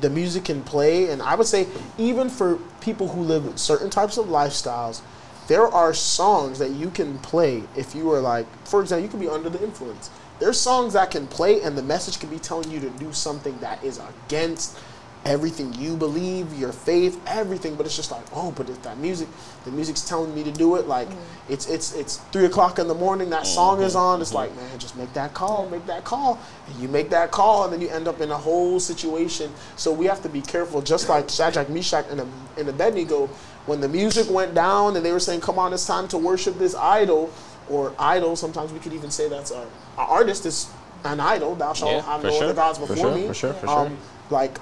the 0.00 0.10
music 0.10 0.46
can 0.46 0.62
play, 0.62 1.10
and 1.10 1.22
I 1.22 1.36
would 1.36 1.46
say 1.46 1.68
even 1.96 2.28
for 2.28 2.58
people 2.80 3.08
who 3.08 3.20
live 3.22 3.52
certain 3.54 3.88
types 3.88 4.16
of 4.18 4.26
lifestyles. 4.26 5.00
There 5.48 5.66
are 5.66 5.92
songs 5.92 6.58
that 6.58 6.70
you 6.70 6.90
can 6.90 7.18
play 7.18 7.64
if 7.76 7.94
you 7.94 8.10
are 8.12 8.20
like, 8.20 8.46
for 8.66 8.80
example, 8.80 9.04
you 9.04 9.08
can 9.08 9.20
be 9.20 9.28
under 9.28 9.50
the 9.50 9.62
influence. 9.62 10.10
There's 10.38 10.58
songs 10.58 10.94
that 10.94 11.10
can 11.10 11.26
play 11.26 11.60
and 11.62 11.76
the 11.76 11.82
message 11.82 12.18
can 12.18 12.30
be 12.30 12.38
telling 12.38 12.70
you 12.70 12.80
to 12.80 12.90
do 12.90 13.12
something 13.12 13.58
that 13.58 13.82
is 13.84 14.00
against 14.26 14.78
everything 15.24 15.72
you 15.74 15.96
believe, 15.96 16.52
your 16.58 16.72
faith, 16.72 17.20
everything. 17.26 17.74
But 17.74 17.86
it's 17.86 17.96
just 17.96 18.10
like, 18.10 18.24
oh, 18.32 18.50
but 18.52 18.70
if 18.70 18.80
that 18.82 18.98
music, 18.98 19.28
the 19.64 19.70
music's 19.70 20.02
telling 20.02 20.34
me 20.34 20.42
to 20.44 20.52
do 20.52 20.76
it. 20.76 20.86
Like 20.86 21.08
mm. 21.08 21.16
it's 21.48 21.68
it's 21.68 21.94
it's 21.94 22.16
three 22.32 22.46
o'clock 22.46 22.78
in 22.78 22.88
the 22.88 22.94
morning. 22.94 23.30
That 23.30 23.42
mm-hmm. 23.42 23.54
song 23.54 23.82
is 23.82 23.94
on. 23.94 24.20
It's 24.20 24.30
mm-hmm. 24.30 24.36
like, 24.36 24.56
man, 24.56 24.78
just 24.78 24.96
make 24.96 25.12
that 25.14 25.34
call, 25.34 25.68
make 25.68 25.86
that 25.86 26.04
call, 26.04 26.38
and 26.66 26.76
you 26.76 26.88
make 26.88 27.10
that 27.10 27.30
call, 27.30 27.64
and 27.64 27.72
then 27.72 27.80
you 27.80 27.88
end 27.88 28.08
up 28.08 28.20
in 28.20 28.30
a 28.30 28.38
whole 28.38 28.80
situation. 28.80 29.52
So 29.76 29.92
we 29.92 30.06
have 30.06 30.22
to 30.22 30.28
be 30.28 30.40
careful. 30.40 30.82
Just 30.82 31.08
like 31.08 31.28
Shadrach, 31.28 31.68
Meshach, 31.68 32.06
and 32.10 32.20
and 32.56 32.68
Abednego, 32.68 33.28
when 33.66 33.80
the 33.80 33.88
music 33.88 34.28
went 34.30 34.54
down 34.54 34.96
and 34.96 35.04
they 35.04 35.12
were 35.12 35.20
saying, 35.20 35.40
"Come 35.40 35.58
on, 35.58 35.72
it's 35.72 35.86
time 35.86 36.08
to 36.08 36.18
worship 36.18 36.58
this 36.58 36.74
idol." 36.74 37.30
Or 37.68 37.92
idol. 38.00 38.34
Sometimes 38.34 38.72
we 38.72 38.80
could 38.80 38.92
even 38.94 39.12
say 39.12 39.28
that's 39.28 39.52
our, 39.52 39.64
our 39.96 40.06
artist 40.08 40.44
is 40.44 40.68
an 41.04 41.20
idol. 41.20 41.54
Thou 41.54 41.72
shalt 41.72 41.92
Yeah, 41.92 42.02
have 42.02 42.20
for 42.20 42.26
no 42.26 42.32
sure. 42.32 42.44
other 42.44 42.54
gods 42.54 42.78
For 42.78 42.86
before 42.88 42.96
sure, 42.96 43.14
me. 43.14 43.26
for 43.28 43.34
sure, 43.34 43.52
for 43.52 43.68
Um, 43.68 43.96
like 44.28 44.58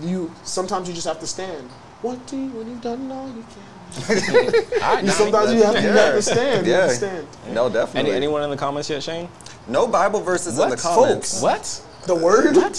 you 0.00 0.30
sometimes 0.44 0.86
you 0.86 0.94
just 0.94 1.08
have 1.08 1.18
to 1.18 1.26
stand. 1.26 1.68
What 2.02 2.24
do 2.28 2.36
you 2.36 2.50
when 2.50 2.68
you've 2.68 2.80
done 2.80 3.10
all 3.10 3.26
you 3.26 3.44
can? 3.50 3.66
You 5.04 5.10
sometimes 5.10 5.52
you 5.54 5.62
have 5.64 5.74
to, 5.74 5.82
you 5.82 5.88
have 5.88 6.14
to 6.14 6.22
stand. 6.22 6.66
Yeah. 6.68 6.86
to 6.86 6.90
stand. 6.94 7.26
No, 7.50 7.68
definitely. 7.68 8.10
Any, 8.12 8.16
anyone 8.16 8.44
in 8.44 8.50
the 8.50 8.56
comments 8.56 8.88
yet, 8.90 9.02
Shane? 9.02 9.28
No 9.66 9.88
Bible 9.88 10.20
verses 10.20 10.52
in 10.56 10.68
the 10.70 10.76
What? 10.76 10.78
comments. 10.78 11.42
What? 11.42 11.82
The 12.06 12.14
word. 12.14 12.56
All 12.58 12.62
right, 12.62 12.70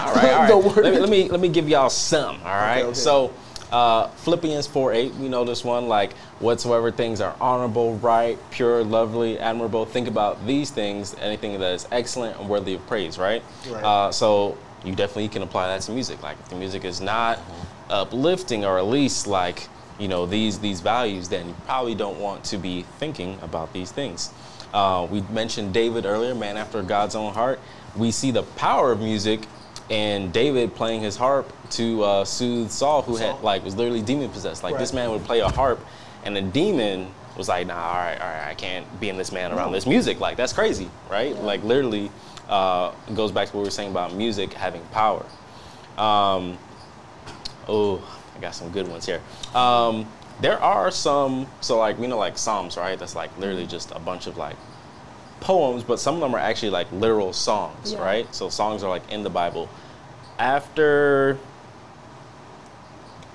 all 0.00 0.14
right. 0.14 0.48
The 0.48 0.56
Let 0.82 0.92
me, 0.94 0.98
let 0.98 1.08
me 1.10 1.28
let 1.28 1.40
me 1.40 1.48
give 1.48 1.68
y'all 1.68 1.90
some. 1.90 2.38
All 2.40 2.46
right. 2.46 2.82
okay. 2.82 2.94
So 2.94 3.32
Uh, 3.70 4.08
Philippians 4.08 4.66
4 4.66 4.92
8, 4.92 5.14
we 5.14 5.28
know 5.28 5.44
this 5.44 5.64
one, 5.64 5.88
like, 5.88 6.12
whatsoever 6.38 6.90
things 6.92 7.20
are 7.20 7.34
honorable, 7.40 7.96
right, 7.96 8.38
pure, 8.50 8.84
lovely, 8.84 9.38
admirable, 9.38 9.84
think 9.84 10.06
about 10.08 10.46
these 10.46 10.70
things, 10.70 11.16
anything 11.20 11.58
that 11.58 11.72
is 11.72 11.88
excellent 11.90 12.38
and 12.38 12.48
worthy 12.48 12.74
of 12.74 12.86
praise, 12.86 13.18
right? 13.18 13.42
Right. 13.68 13.84
Uh, 13.84 14.12
so 14.12 14.56
you 14.84 14.94
definitely 14.94 15.28
can 15.28 15.42
apply 15.42 15.68
that 15.68 15.82
to 15.82 15.92
music. 15.92 16.22
Like, 16.22 16.38
if 16.38 16.48
the 16.48 16.56
music 16.56 16.84
is 16.84 17.00
not 17.00 17.40
uplifting 17.90 18.64
or 18.64 18.78
at 18.78 18.86
least 18.86 19.26
like, 19.26 19.68
you 19.98 20.08
know, 20.08 20.26
these, 20.26 20.58
these 20.58 20.80
values, 20.80 21.28
then 21.28 21.48
you 21.48 21.54
probably 21.64 21.94
don't 21.94 22.20
want 22.20 22.44
to 22.44 22.58
be 22.58 22.82
thinking 22.98 23.38
about 23.42 23.72
these 23.72 23.90
things. 23.90 24.30
Uh, 24.72 25.06
we 25.10 25.22
mentioned 25.22 25.72
David 25.72 26.04
earlier, 26.04 26.34
man 26.34 26.56
after 26.56 26.82
God's 26.82 27.14
own 27.14 27.32
heart. 27.32 27.58
We 27.96 28.10
see 28.10 28.30
the 28.30 28.42
power 28.42 28.92
of 28.92 29.00
music 29.00 29.46
and 29.90 30.32
David 30.32 30.74
playing 30.74 31.00
his 31.00 31.16
harp 31.16 31.52
to 31.70 32.02
uh, 32.02 32.24
soothe 32.24 32.70
Saul, 32.70 33.02
who 33.02 33.16
Saul. 33.16 33.34
had 33.36 33.44
like 33.44 33.64
was 33.64 33.76
literally 33.76 34.02
demon 34.02 34.30
possessed. 34.30 34.62
Like 34.62 34.78
this 34.78 34.92
man 34.92 35.10
would 35.10 35.24
play 35.24 35.40
a 35.40 35.48
harp, 35.48 35.84
and 36.24 36.34
the 36.34 36.42
demon 36.42 37.08
was 37.36 37.48
like, 37.48 37.66
"Nah, 37.66 37.74
all 37.74 37.94
right, 37.94 38.20
all 38.20 38.28
right, 38.28 38.48
I 38.48 38.54
can't 38.54 38.86
be 39.00 39.08
in 39.08 39.16
this 39.16 39.32
man 39.32 39.52
around 39.52 39.72
this 39.72 39.86
music. 39.86 40.20
Like 40.20 40.36
that's 40.36 40.52
crazy, 40.52 40.90
right? 41.10 41.36
Like 41.36 41.62
literally, 41.62 42.10
uh, 42.48 42.92
goes 43.14 43.32
back 43.32 43.48
to 43.48 43.56
what 43.56 43.62
we 43.62 43.66
were 43.66 43.70
saying 43.70 43.90
about 43.90 44.14
music 44.14 44.52
having 44.52 44.82
power. 44.92 45.24
Um, 45.96 46.58
oh, 47.68 48.02
I 48.36 48.40
got 48.40 48.54
some 48.54 48.70
good 48.70 48.88
ones 48.88 49.06
here. 49.06 49.20
Um, 49.54 50.06
there 50.40 50.60
are 50.60 50.90
some, 50.90 51.46
so 51.60 51.78
like 51.78 51.98
you 51.98 52.08
know, 52.08 52.18
like 52.18 52.36
Psalms, 52.36 52.76
right? 52.76 52.98
That's 52.98 53.14
like 53.14 53.36
literally 53.38 53.66
just 53.66 53.90
a 53.92 53.98
bunch 53.98 54.26
of 54.26 54.36
like 54.36 54.56
poems, 55.40 55.82
but 55.82 55.98
some 56.00 56.14
of 56.14 56.20
them 56.20 56.34
are 56.34 56.38
actually 56.38 56.70
like 56.70 56.90
literal 56.92 57.32
songs, 57.32 57.92
Yeah. 57.92 58.02
right? 58.02 58.34
So 58.34 58.48
songs 58.48 58.82
are 58.82 58.88
like 58.90 59.10
in 59.12 59.22
the 59.22 59.30
Bible. 59.30 59.68
After 60.38 61.38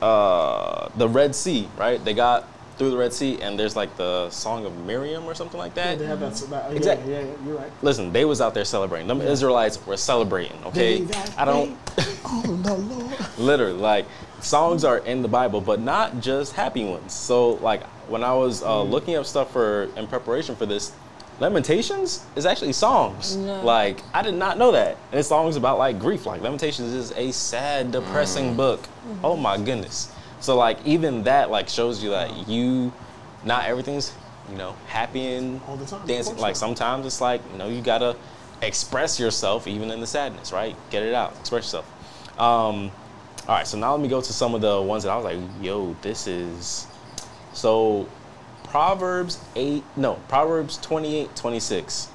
uh, 0.01 0.89
the 0.97 1.07
Red 1.07 1.35
Sea, 1.35 1.67
right? 1.77 2.03
They 2.03 2.13
got 2.13 2.47
through 2.77 2.89
the 2.91 2.97
Red 2.97 3.13
Sea, 3.13 3.39
and 3.41 3.59
there's 3.59 3.75
like 3.75 3.95
the 3.97 4.29
Song 4.31 4.65
of 4.65 4.75
Miriam 4.85 5.25
or 5.25 5.35
something 5.35 5.59
like 5.59 5.75
Yeah, 5.75 5.91
that. 5.95 5.99
they 5.99 6.05
have 6.05 6.19
that. 6.19 6.33
that 6.49 6.71
Exact- 6.73 7.05
Yeah, 7.05 7.19
yeah, 7.19 7.25
yeah, 7.25 7.33
you're 7.45 7.57
right. 7.57 7.71
Listen, 7.83 8.11
they 8.11 8.25
was 8.25 8.41
out 8.41 8.53
there 8.55 8.65
celebrating. 8.65 9.07
Them 9.07 9.21
Israelites 9.21 9.85
were 9.85 9.97
celebrating. 9.97 10.57
Okay, 10.65 11.05
I 11.37 11.45
don't. 11.45 11.77
on 12.25 12.63
the 12.63 12.73
Lord. 12.73 13.15
literally 13.37 13.73
like 13.77 14.05
songs 14.39 14.83
are 14.83 14.99
in 14.99 15.21
the 15.21 15.27
bible 15.27 15.59
but 15.61 15.79
not 15.79 16.19
just 16.21 16.53
happy 16.53 16.83
ones 16.85 17.13
so 17.13 17.51
like 17.55 17.83
when 18.07 18.23
i 18.23 18.33
was 18.33 18.63
uh, 18.63 18.81
looking 18.81 19.15
up 19.15 19.25
stuff 19.25 19.51
for 19.51 19.87
in 19.97 20.07
preparation 20.07 20.55
for 20.55 20.65
this 20.65 20.93
lamentations 21.41 22.23
is 22.35 22.45
actually 22.45 22.71
songs. 22.71 23.35
No. 23.35 23.63
like 23.63 24.01
i 24.13 24.21
did 24.21 24.35
not 24.35 24.57
know 24.57 24.71
that. 24.71 24.95
And 25.11 25.19
it's 25.19 25.27
songs 25.27 25.57
about 25.57 25.77
like 25.77 25.99
grief. 25.99 26.25
Like 26.25 26.41
lamentations 26.41 26.93
is 26.93 27.11
a 27.13 27.31
sad 27.33 27.91
depressing 27.91 28.55
book. 28.55 28.79
Oh 29.23 29.35
my 29.35 29.57
goodness. 29.57 30.13
So 30.39 30.55
like 30.55 30.77
even 30.85 31.23
that 31.23 31.51
like 31.51 31.67
shows 31.67 32.01
you 32.03 32.11
that 32.11 32.47
you 32.47 32.93
not 33.43 33.65
everything's 33.65 34.13
you 34.49 34.57
know 34.57 34.75
happy 34.87 35.33
and 35.33 35.59
All 35.67 35.75
the 35.75 35.85
time, 35.85 36.05
dancing. 36.07 36.37
Like 36.37 36.55
sometimes 36.55 37.05
it's 37.05 37.19
like 37.19 37.41
you 37.51 37.57
know 37.57 37.67
you 37.67 37.81
gotta 37.81 38.15
express 38.61 39.19
yourself 39.19 39.67
even 39.67 39.89
in 39.91 39.99
the 39.99 40.07
sadness 40.07 40.53
right? 40.53 40.75
Get 40.91 41.03
it 41.03 41.13
out. 41.13 41.35
Express 41.39 41.65
yourself. 41.65 42.39
Um, 42.39 42.91
all 43.47 43.55
right, 43.55 43.67
so 43.67 43.77
now 43.77 43.91
let 43.93 44.01
me 44.01 44.07
go 44.07 44.21
to 44.21 44.33
some 44.33 44.53
of 44.53 44.61
the 44.61 44.79
ones 44.81 45.03
that 45.03 45.09
I 45.09 45.15
was 45.15 45.25
like, 45.25 45.39
yo, 45.61 45.95
this 46.01 46.27
is. 46.27 46.85
So, 47.53 48.07
Proverbs 48.71 49.37
8, 49.57 49.83
no, 49.97 50.13
Proverbs 50.29 50.77
28, 50.77 51.35
26 51.35 52.07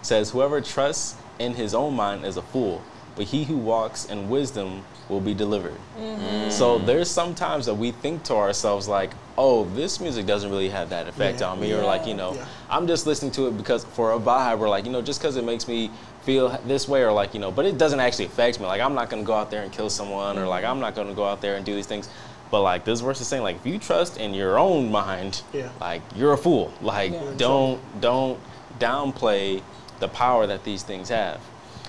says, 0.00 0.30
Whoever 0.30 0.62
trusts 0.62 1.16
in 1.38 1.52
his 1.52 1.74
own 1.74 1.92
mind 1.94 2.24
is 2.24 2.38
a 2.38 2.42
fool, 2.42 2.80
but 3.14 3.26
he 3.26 3.44
who 3.44 3.58
walks 3.58 4.06
in 4.06 4.30
wisdom 4.30 4.84
will 5.10 5.20
be 5.20 5.34
delivered. 5.34 5.76
Mm-hmm. 6.00 6.48
So, 6.48 6.78
there's 6.78 7.10
sometimes 7.10 7.66
that 7.66 7.74
we 7.74 7.90
think 7.90 8.22
to 8.24 8.34
ourselves, 8.36 8.88
like, 8.88 9.10
oh, 9.36 9.66
this 9.74 10.00
music 10.00 10.24
doesn't 10.24 10.50
really 10.50 10.70
have 10.70 10.88
that 10.88 11.08
effect 11.08 11.40
Yeah. 11.40 11.48
on 11.50 11.60
me, 11.60 11.74
or 11.74 11.82
like, 11.84 12.06
you 12.06 12.14
know, 12.14 12.32
Yeah. 12.32 12.46
I'm 12.70 12.86
just 12.86 13.06
listening 13.06 13.32
to 13.32 13.48
it 13.48 13.58
because 13.58 13.84
for 13.84 14.12
a 14.12 14.18
vibe, 14.18 14.60
or 14.60 14.68
like, 14.70 14.86
you 14.86 14.92
know, 14.92 15.02
just 15.02 15.20
because 15.20 15.36
it 15.36 15.44
makes 15.44 15.68
me 15.68 15.90
feel 16.22 16.58
this 16.66 16.88
way, 16.88 17.02
or 17.02 17.12
like, 17.12 17.34
you 17.34 17.40
know, 17.40 17.50
but 17.50 17.66
it 17.66 17.76
doesn't 17.76 18.00
actually 18.00 18.24
affect 18.24 18.60
me. 18.60 18.64
Like, 18.66 18.80
I'm 18.80 18.94
not 18.94 19.10
gonna 19.10 19.24
go 19.24 19.34
out 19.34 19.50
there 19.50 19.62
and 19.62 19.70
kill 19.70 19.90
someone, 19.90 20.38
or 20.38 20.46
like, 20.46 20.64
I'm 20.64 20.80
not 20.80 20.94
gonna 20.94 21.12
go 21.12 21.24
out 21.26 21.42
there 21.42 21.56
and 21.56 21.66
do 21.66 21.74
these 21.74 21.86
things. 21.86 22.08
But 22.50 22.62
like, 22.62 22.84
this 22.84 23.00
verse 23.00 23.20
is 23.20 23.26
saying, 23.28 23.42
like, 23.42 23.56
if 23.56 23.66
you 23.66 23.78
trust 23.78 24.16
in 24.16 24.32
your 24.34 24.58
own 24.58 24.90
mind, 24.90 25.42
Yeah. 25.52 25.68
like, 25.80 26.02
you're 26.16 26.32
a 26.32 26.38
fool. 26.38 26.72
Like, 26.80 27.12
Yeah. 27.12 27.20
don't 27.36 27.80
don't 28.00 28.38
downplay 28.78 29.60
the 30.00 30.08
power 30.08 30.46
that 30.46 30.64
these 30.64 30.82
things 30.82 31.08
have. 31.08 31.40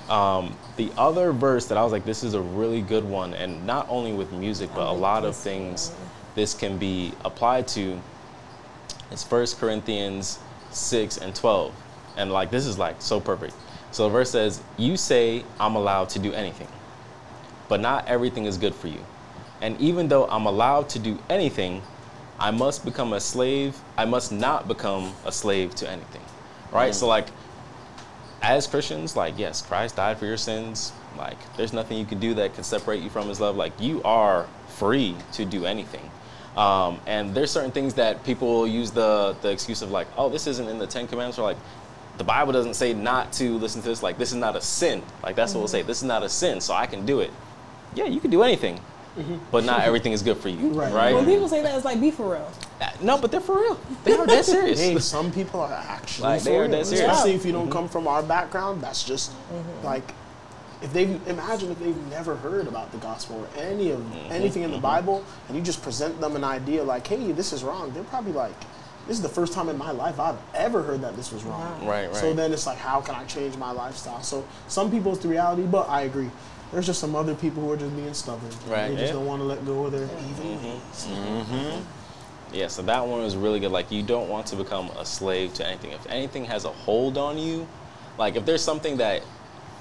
Um, 0.10 0.56
the 0.76 0.91
other 0.98 1.31
verse 1.31 1.68
that 1.68 1.77
I 1.77 1.84
was 1.84 1.91
like, 1.91 2.03
this 2.03 2.23
is 2.23 2.34
a 2.34 2.41
really 2.41 2.81
good 2.81 3.07
one, 3.07 3.34
and 3.36 3.65
not 3.68 3.86
only 3.90 4.11
with 4.11 4.31
music, 4.31 4.72
but 4.73 4.88
a 4.88 4.91
lot 4.91 5.23
of 5.23 5.36
things 5.36 5.91
this 6.36 6.53
can 6.56 6.77
be 6.77 7.14
applied 7.23 7.68
to 7.69 7.99
it's 9.11 9.23
1 9.30 9.45
Corinthians 9.60 10.40
6 10.72 11.18
and 11.18 11.34
12. 11.36 11.73
And 12.18 12.31
like 12.31 12.52
this 12.52 12.65
is 12.65 12.77
like 12.77 12.95
so 12.99 13.19
perfect. 13.19 13.53
So 13.91 14.03
the 14.03 14.10
verse 14.10 14.30
says, 14.31 14.61
You 14.77 14.98
say 14.98 15.44
I'm 15.60 15.76
allowed 15.76 16.10
to 16.10 16.19
do 16.19 16.31
anything, 16.34 16.68
but 17.69 17.80
not 17.80 18.07
everything 18.07 18.45
is 18.45 18.57
good 18.57 18.76
for 18.76 18.88
you. 18.88 18.99
And 19.61 19.80
even 19.80 20.07
though 20.07 20.27
I'm 20.27 20.45
allowed 20.45 20.90
to 20.90 20.99
do 20.99 21.19
anything, 21.30 21.81
I 22.40 22.52
must 22.52 22.86
become 22.86 23.14
a 23.14 23.19
slave. 23.19 23.77
I 23.98 24.06
must 24.06 24.31
not 24.31 24.68
become 24.68 25.14
a 25.26 25.31
slave 25.31 25.76
to 25.76 25.90
anything. 25.90 26.22
Right? 26.72 26.95
So 26.95 27.07
like 27.07 27.27
as 28.41 28.68
Christians, 28.68 29.15
like, 29.15 29.38
yes, 29.38 29.61
Christ 29.61 29.95
died 29.95 30.18
for 30.18 30.26
your 30.26 30.38
sins. 30.38 30.94
Like, 31.18 31.38
there's 31.57 31.73
nothing 31.73 31.98
you 31.98 32.06
can 32.06 32.19
do 32.19 32.34
that 32.36 32.53
can 32.53 32.64
separate 32.64 33.02
you 33.02 33.10
from 33.10 33.27
his 33.27 33.40
love. 33.40 33.56
Like, 33.56 33.73
you 33.80 34.02
are 34.03 34.48
free 34.68 35.15
to 35.34 35.45
do 35.45 35.65
anything. 35.65 36.10
Um, 36.56 36.99
and 37.06 37.34
there's 37.36 37.52
certain 37.52 37.72
things 37.72 37.94
that 37.95 38.23
people 38.23 38.68
use 38.68 38.91
the, 38.91 39.36
the 39.41 39.52
excuse 39.52 39.81
of, 39.81 39.91
like, 39.91 40.07
oh, 40.18 40.30
this 40.30 40.48
isn't 40.48 40.68
in 40.68 40.77
the 40.77 40.88
Ten 40.88 41.07
Commandments, 41.07 41.38
or 41.38 41.44
like, 41.44 41.57
the 42.18 42.23
Bible 42.23 42.52
doesn't 42.52 42.73
say 42.73 42.94
not 42.94 43.31
to 43.34 43.57
listen 43.57 43.81
to 43.81 43.88
this. 43.88 44.03
Like, 44.03 44.18
this 44.18 44.30
is 44.31 44.38
not 44.38 44.56
a 44.56 44.61
sin. 44.61 45.02
Like, 45.23 45.36
that's 45.36 45.53
what 45.53 45.60
we'll 45.60 45.68
say. 45.68 45.81
This 45.81 45.98
is 45.98 46.03
not 46.03 46.23
a 46.23 46.30
sin, 46.30 46.60
so 46.61 46.73
I 46.73 46.86
can 46.86 47.06
do 47.06 47.19
it. 47.19 47.31
Yeah, 47.95 48.06
you 48.06 48.19
can 48.19 48.30
do 48.30 48.44
anything, 48.44 48.80
Mm-hmm. 49.19 49.37
but 49.51 49.65
not 49.65 49.81
everything 49.81 50.13
is 50.13 50.21
good 50.21 50.37
for 50.37 50.47
you. 50.47 50.69
Right. 50.69 50.93
Right? 50.93 51.13
When 51.13 51.25
people 51.25 51.49
say 51.49 51.61
that, 51.61 51.75
it's 51.75 51.83
like, 51.83 51.99
be 51.99 52.09
for 52.09 52.31
real. 52.33 52.51
Uh, 52.79 52.89
No, 53.01 53.17
but 53.17 53.31
they're 53.31 53.41
for 53.41 53.59
real. 53.59 53.79
They 54.05 54.13
are 54.13 54.25
that 54.25 54.45
serious. 54.45 54.79
Hey, 54.79 54.97
some 54.99 55.29
people 55.31 55.59
are 55.59 55.73
actually 55.73 56.29
Like, 56.29 56.43
they 56.43 56.51
for 56.51 56.55
are 56.55 56.61
real. 56.61 56.71
that 56.71 56.85
serious. 56.85 57.05
Especially 57.05 57.33
if 57.33 57.45
you 57.45 57.51
don't 57.51 57.63
mm-hmm. 57.63 57.73
come 57.73 57.89
from 57.89 58.07
our 58.07 58.23
background, 58.23 58.81
that's 58.81 59.03
just 59.03 59.31
mm-hmm. 59.31 59.85
like 59.85 60.13
if 60.81 60.93
they 60.93 61.19
imagine 61.27 61.71
if 61.71 61.79
they've 61.79 62.07
never 62.07 62.35
heard 62.35 62.67
about 62.67 62.91
the 62.91 62.97
gospel 62.99 63.35
or 63.37 63.61
any 63.61 63.91
of 63.91 64.01
anything 64.31 64.63
in 64.63 64.71
the 64.71 64.77
Bible, 64.77 65.23
and 65.47 65.57
you 65.57 65.63
just 65.63 65.83
present 65.83 66.19
them 66.21 66.35
an 66.35 66.43
idea 66.43 66.83
like, 66.83 67.05
"Hey, 67.05 67.31
this 67.31 67.51
is 67.51 67.63
wrong," 67.63 67.91
they're 67.91 68.03
probably 68.03 68.31
like, 68.31 68.57
"This 69.07 69.17
is 69.17 69.21
the 69.21 69.29
first 69.29 69.51
time 69.51 69.67
in 69.67 69.77
my 69.77 69.91
life 69.91 70.19
I've 70.19 70.37
ever 70.53 70.81
heard 70.81 71.01
that 71.01 71.15
this 71.17 71.31
was 71.33 71.43
wrong." 71.43 71.85
Right, 71.85 72.07
right. 72.07 72.15
So 72.15 72.33
then 72.33 72.53
it's 72.53 72.65
like, 72.65 72.77
how 72.77 73.01
can 73.01 73.15
I 73.15 73.25
change 73.25 73.57
my 73.57 73.71
lifestyle? 73.71 74.23
So 74.23 74.45
some 74.67 74.89
people 74.89 75.11
it's 75.11 75.21
the 75.21 75.27
reality, 75.27 75.63
but 75.63 75.89
I 75.89 76.01
agree. 76.03 76.29
There's 76.71 76.85
just 76.85 76.99
some 76.99 77.15
other 77.15 77.33
people 77.35 77.63
who 77.63 77.71
are 77.71 77.77
just 77.77 77.95
being 77.95 78.13
stubborn. 78.13 78.51
Right, 78.67 78.89
They 78.89 78.95
just 78.95 79.05
yeah. 79.07 79.11
don't 79.13 79.25
want 79.25 79.41
to 79.41 79.45
let 79.45 79.65
go 79.65 79.85
of 79.85 79.91
their 79.91 80.03
evil 80.03 80.55
ways. 80.57 81.07
Mm-hmm. 81.07 81.81
Yeah, 82.55 82.67
so 82.67 82.81
that 82.83 83.05
one 83.05 83.21
was 83.21 83.35
really 83.35 83.59
good. 83.59 83.71
Like, 83.71 83.91
you 83.91 84.03
don't 84.03 84.29
want 84.29 84.47
to 84.47 84.55
become 84.55 84.89
a 84.97 85.05
slave 85.05 85.53
to 85.55 85.67
anything. 85.67 85.91
If 85.91 86.05
anything 86.07 86.45
has 86.45 86.65
a 86.65 86.69
hold 86.69 87.17
on 87.17 87.37
you, 87.37 87.67
like, 88.17 88.35
if 88.35 88.45
there's 88.45 88.63
something 88.63 88.97
that 88.97 89.21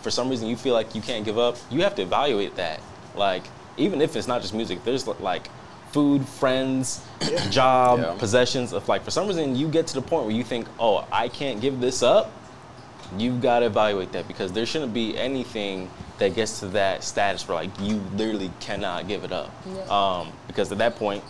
for 0.03 0.11
some 0.11 0.29
reason 0.29 0.49
you 0.49 0.57
feel 0.57 0.75
like 0.75 0.95
you 0.95 1.01
can't 1.03 1.25
give 1.25 1.39
up, 1.39 1.57
you 1.71 1.83
have 1.83 1.95
to 1.97 2.03
evaluate 2.03 2.57
that. 2.57 2.81
Like, 3.15 3.43
even 3.77 4.01
if 4.01 4.17
it's 4.17 4.29
not 4.29 4.43
just 4.43 4.55
music, 4.55 4.85
there's 4.85 5.07
like 5.07 5.49
food, 5.93 6.27
friends, 6.27 7.03
job, 7.51 7.99
Yeah. 8.01 8.15
possessions. 8.19 8.73
If, 8.73 8.89
like, 8.89 9.03
for 9.03 9.11
some 9.11 9.27
reason 9.27 9.57
you 9.57 9.69
get 9.69 9.87
to 9.89 9.95
the 9.95 10.03
point 10.03 10.25
where 10.27 10.35
you 10.35 10.45
think, 10.45 10.69
oh, 10.79 11.07
I 11.11 11.29
can't 11.29 11.61
give 11.61 11.81
this 11.81 12.03
up, 12.03 12.31
you've 13.17 13.41
got 13.41 13.61
to 13.61 13.67
evaluate 13.67 14.13
that 14.13 14.29
because 14.29 14.53
there 14.53 14.67
shouldn't 14.67 14.93
be 14.93 15.17
anything 15.17 15.91
that 16.19 16.35
gets 16.35 16.61
to 16.61 16.67
that 16.69 17.03
status 17.05 17.47
where 17.49 17.55
like 17.57 17.71
you 17.81 17.97
literally 18.15 18.51
cannot 18.61 19.09
give 19.09 19.25
it 19.25 19.33
up 19.33 19.51
Yeah. 19.67 19.83
um, 20.21 20.33
because 20.47 20.71
at 20.73 20.79
that 20.79 20.97
point 20.97 21.23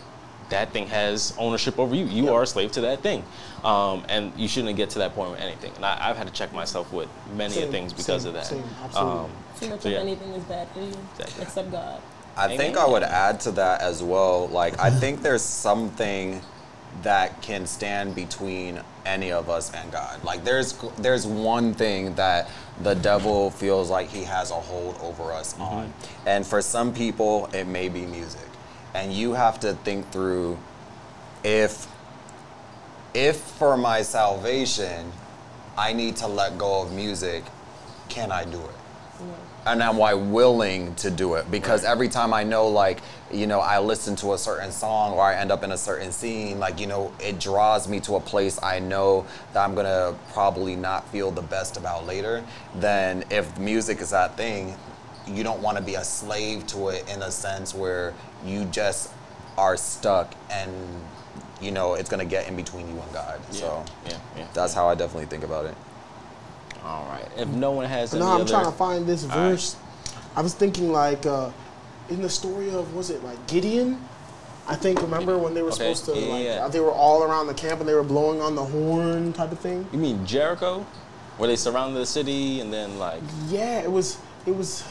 that 0.50 0.72
thing 0.72 0.86
has 0.86 1.34
ownership 1.38 1.78
over 1.78 1.94
you 1.94 2.06
you 2.06 2.32
are 2.32 2.42
a 2.42 2.46
slave 2.46 2.72
to 2.72 2.80
that 2.82 3.00
thing 3.02 3.22
um, 3.64 4.04
and 4.08 4.32
you 4.36 4.48
shouldn't 4.48 4.74
get 4.76 4.88
to 4.90 4.98
that 5.00 5.14
point 5.14 5.30
with 5.30 5.40
anything 5.40 5.72
and 5.76 5.84
I, 5.84 6.08
i've 6.08 6.16
had 6.16 6.26
to 6.26 6.32
check 6.32 6.52
myself 6.54 6.90
with 6.92 7.08
many 7.36 7.54
Same, 7.54 7.70
things 7.70 7.92
because 7.92 8.22
same, 8.22 8.28
of 8.28 8.34
that 8.34 8.46
same, 8.46 8.64
absolutely. 8.82 9.18
Um, 9.20 9.30
Too 9.60 9.68
much 9.70 9.80
So, 9.82 9.88
of 9.90 9.94
anything 9.96 10.28
is 10.30 10.44
bad 10.44 10.68
for 10.70 10.80
you, 10.80 10.94
Exactly. 11.18 11.42
except 11.42 11.70
God. 11.72 12.00
I 12.36 12.56
think 12.56 12.76
I 12.76 12.86
would 12.86 13.02
add 13.02 13.40
to 13.40 13.50
that 13.52 13.80
as 13.80 14.00
well. 14.00 14.46
Like, 14.46 14.78
I 14.78 14.90
think 14.90 15.22
there's 15.22 15.42
something 15.42 16.40
that 17.02 17.40
can 17.42 17.66
stand 17.66 18.14
between 18.14 18.80
any 19.06 19.32
of 19.32 19.48
us 19.48 19.72
and 19.74 19.90
God. 19.92 20.22
Like, 20.24 20.44
there's 20.44 20.78
there's 20.98 21.26
one 21.26 21.74
thing 21.74 22.14
that 22.14 22.50
the 22.82 22.94
devil 22.94 23.50
feels 23.50 23.90
like 23.90 24.08
he 24.08 24.24
has 24.24 24.50
a 24.50 24.54
hold 24.54 24.96
over 25.00 25.32
us 25.32 25.54
mm-hmm. 25.54 25.62
on, 25.62 25.92
and 26.26 26.46
for 26.46 26.62
some 26.62 26.92
people, 26.92 27.48
it 27.52 27.66
may 27.66 27.88
be 27.88 28.06
music, 28.06 28.48
and 28.94 29.12
you 29.12 29.32
have 29.32 29.60
to 29.60 29.74
think 29.74 30.10
through 30.10 30.58
if 31.44 31.86
if 33.14 33.36
for 33.36 33.76
my 33.76 34.02
salvation 34.02 35.12
I 35.76 35.92
need 35.92 36.16
to 36.16 36.26
let 36.26 36.58
go 36.58 36.82
of 36.82 36.92
music, 36.92 37.44
can 38.08 38.32
I 38.32 38.44
do 38.44 38.60
it? 38.60 39.24
And 39.68 39.82
am 39.82 40.00
I 40.00 40.14
willing 40.14 40.94
to 40.96 41.10
do 41.10 41.34
it? 41.34 41.50
Because 41.50 41.84
every 41.84 42.08
time 42.08 42.32
I 42.32 42.42
know, 42.42 42.68
like, 42.68 43.00
you 43.30 43.46
know, 43.46 43.60
I 43.60 43.78
listen 43.78 44.16
to 44.16 44.32
a 44.32 44.38
certain 44.38 44.72
song 44.72 45.12
or 45.12 45.22
I 45.22 45.34
end 45.34 45.52
up 45.52 45.62
in 45.62 45.72
a 45.72 45.76
certain 45.76 46.10
scene, 46.10 46.58
like, 46.58 46.80
you 46.80 46.86
know, 46.86 47.12
it 47.20 47.38
draws 47.38 47.86
me 47.86 48.00
to 48.00 48.16
a 48.16 48.20
place 48.20 48.58
I 48.62 48.78
know 48.78 49.26
that 49.52 49.62
I'm 49.62 49.74
gonna 49.74 50.16
probably 50.32 50.74
not 50.74 51.06
feel 51.08 51.30
the 51.30 51.42
best 51.42 51.76
about 51.76 52.06
later. 52.06 52.42
Then, 52.76 53.24
if 53.30 53.58
music 53.58 54.00
is 54.00 54.10
that 54.10 54.36
thing, 54.36 54.74
you 55.26 55.44
don't 55.44 55.60
want 55.60 55.76
to 55.76 55.82
be 55.82 55.96
a 55.96 56.04
slave 56.04 56.66
to 56.68 56.88
it 56.88 57.06
in 57.10 57.20
a 57.20 57.30
sense 57.30 57.74
where 57.74 58.14
you 58.46 58.64
just 58.66 59.12
are 59.58 59.76
stuck 59.76 60.34
and 60.50 60.72
you 61.60 61.72
know 61.72 61.94
it's 61.94 62.08
gonna 62.08 62.24
get 62.24 62.48
in 62.48 62.56
between 62.56 62.88
you 62.88 62.98
and 63.00 63.12
God. 63.12 63.40
So 63.50 63.84
yeah, 64.06 64.18
yeah. 64.36 64.46
that's 64.54 64.72
how 64.72 64.88
I 64.88 64.94
definitely 64.94 65.26
think 65.26 65.44
about 65.44 65.66
it. 65.66 65.74
All 66.88 67.04
right. 67.10 67.28
If 67.36 67.48
no 67.48 67.72
one 67.72 67.84
has 67.86 68.14
any 68.14 68.24
No, 68.24 68.30
I'm 68.30 68.40
other, 68.40 68.50
trying 68.50 68.64
to 68.64 68.72
find 68.72 69.06
this 69.06 69.22
All 69.24 69.28
right. 69.30 69.50
verse. 69.50 69.76
I 70.34 70.40
was 70.40 70.54
thinking 70.54 70.90
like 70.90 71.26
uh, 71.26 71.50
in 72.08 72.22
the 72.22 72.30
story 72.30 72.70
of 72.70 72.94
was 72.94 73.10
it 73.10 73.22
like 73.22 73.46
Gideon? 73.46 74.00
I 74.66 74.74
think 74.74 75.00
remember 75.02 75.36
when 75.38 75.54
they 75.54 75.62
were 75.62 75.68
Okay, 75.68 75.94
supposed 75.94 76.04
to 76.06 76.18
yeah, 76.18 76.26
like 76.34 76.44
yeah. 76.44 76.68
they 76.68 76.80
were 76.80 76.90
all 76.92 77.22
around 77.22 77.46
the 77.46 77.54
camp 77.54 77.80
and 77.80 77.88
they 77.88 77.94
were 77.94 78.02
blowing 78.02 78.40
on 78.40 78.54
the 78.54 78.64
horn 78.64 79.32
type 79.32 79.52
of 79.52 79.58
thing. 79.58 79.86
you 79.92 79.98
mean 79.98 80.24
Jericho, 80.26 80.84
where 81.38 81.48
they 81.48 81.56
surrounded 81.56 81.98
the 81.98 82.06
city 82.06 82.60
and 82.60 82.72
then 82.72 82.98
like 82.98 83.22
Yeah, 83.48 83.80
it 83.80 83.90
was 83.90 84.18
it 84.46 84.54
was. 84.56 84.82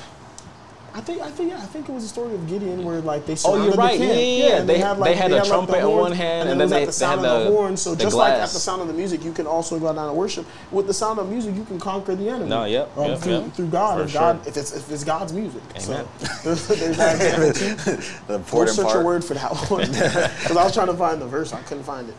I 0.97 1.01
think 1.01 1.21
I 1.21 1.29
think 1.29 1.51
yeah, 1.51 1.57
I 1.59 1.65
think 1.67 1.87
it 1.87 1.91
was 1.91 2.03
a 2.03 2.07
story 2.07 2.33
of 2.33 2.47
Gideon 2.49 2.83
where 2.83 2.99
like 3.01 3.27
they 3.27 3.35
Oh, 3.45 3.63
you're 3.63 3.73
right. 3.75 3.99
the 3.99 4.05
camp. 4.07 4.17
Yeah, 4.17 4.19
yeah, 4.19 4.47
yeah. 4.47 4.57
and 4.61 4.67
They- 4.67 4.73
they 4.73 4.79
had 4.79 4.97
a 5.31 5.35
like, 5.35 5.45
trumpet 5.47 5.73
the 5.73 5.77
in 5.77 5.83
horns, 5.85 6.01
one 6.01 6.11
hand, 6.13 6.49
and, 6.49 6.51
and 6.53 6.59
then 6.61 6.69
then 6.69 6.69
was 6.69 6.71
they- 6.71 6.77
at 6.77 6.79
the 6.81 6.85
they 6.87 6.91
sound 6.91 7.21
had 7.21 7.29
of 7.29 7.39
the 7.43 7.49
the- 7.51 7.55
horn. 7.55 7.77
So 7.77 7.93
the 7.93 8.03
just 8.03 8.15
like 8.15 8.33
at 8.33 8.49
the 8.49 8.59
sound 8.59 8.81
of 8.81 8.87
the 8.87 8.93
music, 8.95 9.23
you 9.23 9.31
can 9.31 9.45
also 9.45 9.77
go 9.79 9.93
down 9.93 10.07
and 10.09 10.17
worship. 10.17 10.47
With 10.71 10.87
the 10.87 10.93
sound 10.95 11.19
of 11.19 11.29
music, 11.29 11.55
you 11.55 11.65
can 11.65 11.79
conquer 11.79 12.15
the 12.15 12.27
enemy. 12.29 12.49
No, 12.49 12.65
yep, 12.65 12.89
um, 12.97 13.11
yep, 13.11 13.19
through, 13.19 13.31
yep. 13.33 13.53
through 13.53 13.67
God, 13.67 13.97
For 13.99 14.03
if 14.05 14.13
God, 14.13 14.39
sure. 14.41 14.47
if 14.49 14.57
it's 14.57 14.73
if 14.75 14.91
it's 14.91 15.03
God's 15.03 15.33
music. 15.33 15.61
Amen. 15.75 15.83
So 15.83 16.07
there's, 16.43 16.67
there's 16.67 16.97
that 16.97 17.15
example 17.15 17.53
too. 17.93 17.95
The 18.01 18.03
Go 18.29 18.35
important 18.35 18.75
search 18.75 18.85
part. 18.87 19.01
a 19.01 19.05
word 19.05 19.23
for 19.23 19.35
that 19.35 19.51
one 19.69 19.81
because 19.91 20.57
I 20.57 20.63
was 20.63 20.73
trying 20.73 20.87
to 20.87 20.95
find 20.95 21.21
the 21.21 21.27
verse, 21.27 21.53
I 21.53 21.61
couldn't 21.61 21.83
find 21.83 22.09
it. 22.09 22.15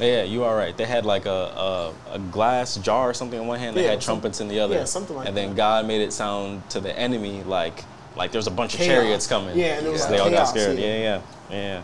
Yeah, 0.00 0.24
you 0.24 0.44
are 0.44 0.54
right. 0.56 0.76
They 0.76 0.84
had 0.84 1.06
like 1.06 1.26
a, 1.26 1.30
a, 1.30 1.94
a 2.12 2.18
glass 2.18 2.76
jar 2.76 3.08
or 3.10 3.14
something 3.14 3.40
in 3.40 3.46
one 3.46 3.58
hand. 3.58 3.76
They 3.76 3.84
Yeah, 3.84 3.90
had 3.90 4.00
trumpets 4.02 4.40
in 4.40 4.48
the 4.48 4.60
other. 4.60 4.74
yeah, 4.74 4.84
something 4.84 5.16
like 5.16 5.26
And 5.28 5.36
then. 5.36 5.54
God 5.54 5.86
made 5.86 6.02
it 6.02 6.12
sound 6.12 6.68
to 6.70 6.80
the 6.80 6.96
enemy 6.98 7.42
like 7.44 7.84
like 8.16 8.32
there's 8.32 8.46
a 8.46 8.50
bunch 8.50 8.74
of 8.74 8.80
chariots 8.80 9.26
coming. 9.26 9.56
Yeah, 9.58 9.78
and 9.78 9.86
it 9.86 9.90
was 9.90 10.00
So 10.02 10.08
like 10.08 10.16
they 10.16 10.18
all 10.20 10.30
got 10.30 10.44
scared. 10.48 10.78
yeah. 10.78 10.86
Yeah, 10.86 11.20
yeah, 11.50 11.56
yeah. 11.56 11.82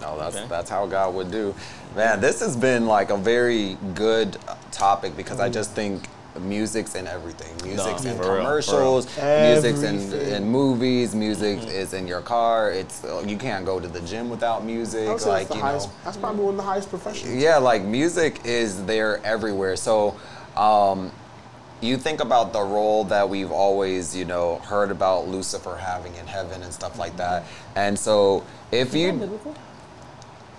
No, 0.00 0.18
that's 0.18 0.36
Okay. 0.36 0.46
that's 0.48 0.68
how 0.70 0.86
God 0.86 1.14
would 1.14 1.30
do. 1.30 1.54
Man, 1.96 2.20
this 2.20 2.40
has 2.40 2.56
been 2.56 2.86
like 2.86 3.10
a 3.10 3.16
very 3.16 3.78
good 3.94 4.36
uh, 4.48 4.56
topic 4.72 5.16
because 5.16 5.40
I 5.40 5.48
just 5.48 5.70
think 5.72 6.08
music's 6.40 6.94
in 6.94 7.06
everything. 7.06 7.54
Music's 7.68 8.04
No, 8.04 8.10
in 8.10 8.16
for 8.16 8.22
real, 8.22 8.30
for 8.30 8.34
real. 8.34 8.44
commercials, 8.44 9.06
music's 9.16 9.82
in, 9.82 9.96
Everything. 9.96 10.32
in 10.42 10.48
movies, 10.48 11.14
music 11.14 11.58
Mm-hmm. 11.60 11.68
is 11.70 11.94
in 11.94 12.06
your 12.08 12.20
car. 12.20 12.70
It's 12.70 13.04
uh, 13.04 13.22
you 13.26 13.36
can't 13.36 13.64
go 13.64 13.78
to 13.80 13.86
the 13.88 14.00
gym 14.00 14.28
without 14.30 14.64
music. 14.64 15.08
I 15.08 15.12
would 15.12 15.20
say 15.20 15.28
Like 15.28 15.48
that's 15.48 15.56
you 15.56 15.62
highest. 15.62 15.88
know, 15.88 15.94
That's 16.04 16.16
probably 16.16 16.44
one 16.44 16.54
of 16.54 16.56
the 16.58 16.62
highest 16.64 16.90
professions. 16.90 17.34
yeah, 17.42 17.58
like 17.58 17.82
music 17.82 18.40
is 18.44 18.84
there 18.86 19.20
everywhere. 19.24 19.76
So, 19.76 20.16
um, 20.56 21.12
you 21.80 21.96
think 21.98 22.20
about 22.20 22.52
the 22.54 22.62
role 22.62 23.04
that 23.04 23.28
we've 23.28 23.50
always, 23.52 24.16
you 24.16 24.24
know, 24.24 24.56
heard 24.60 24.90
about 24.90 25.28
Lucifer 25.28 25.76
having 25.76 26.14
in 26.14 26.26
heaven 26.26 26.62
and 26.62 26.72
stuff 26.72 26.98
like 26.98 27.16
that. 27.18 27.44
And 27.76 27.98
so, 27.98 28.42
if 28.72 28.94
you 28.94 29.12
biblical? 29.12 29.54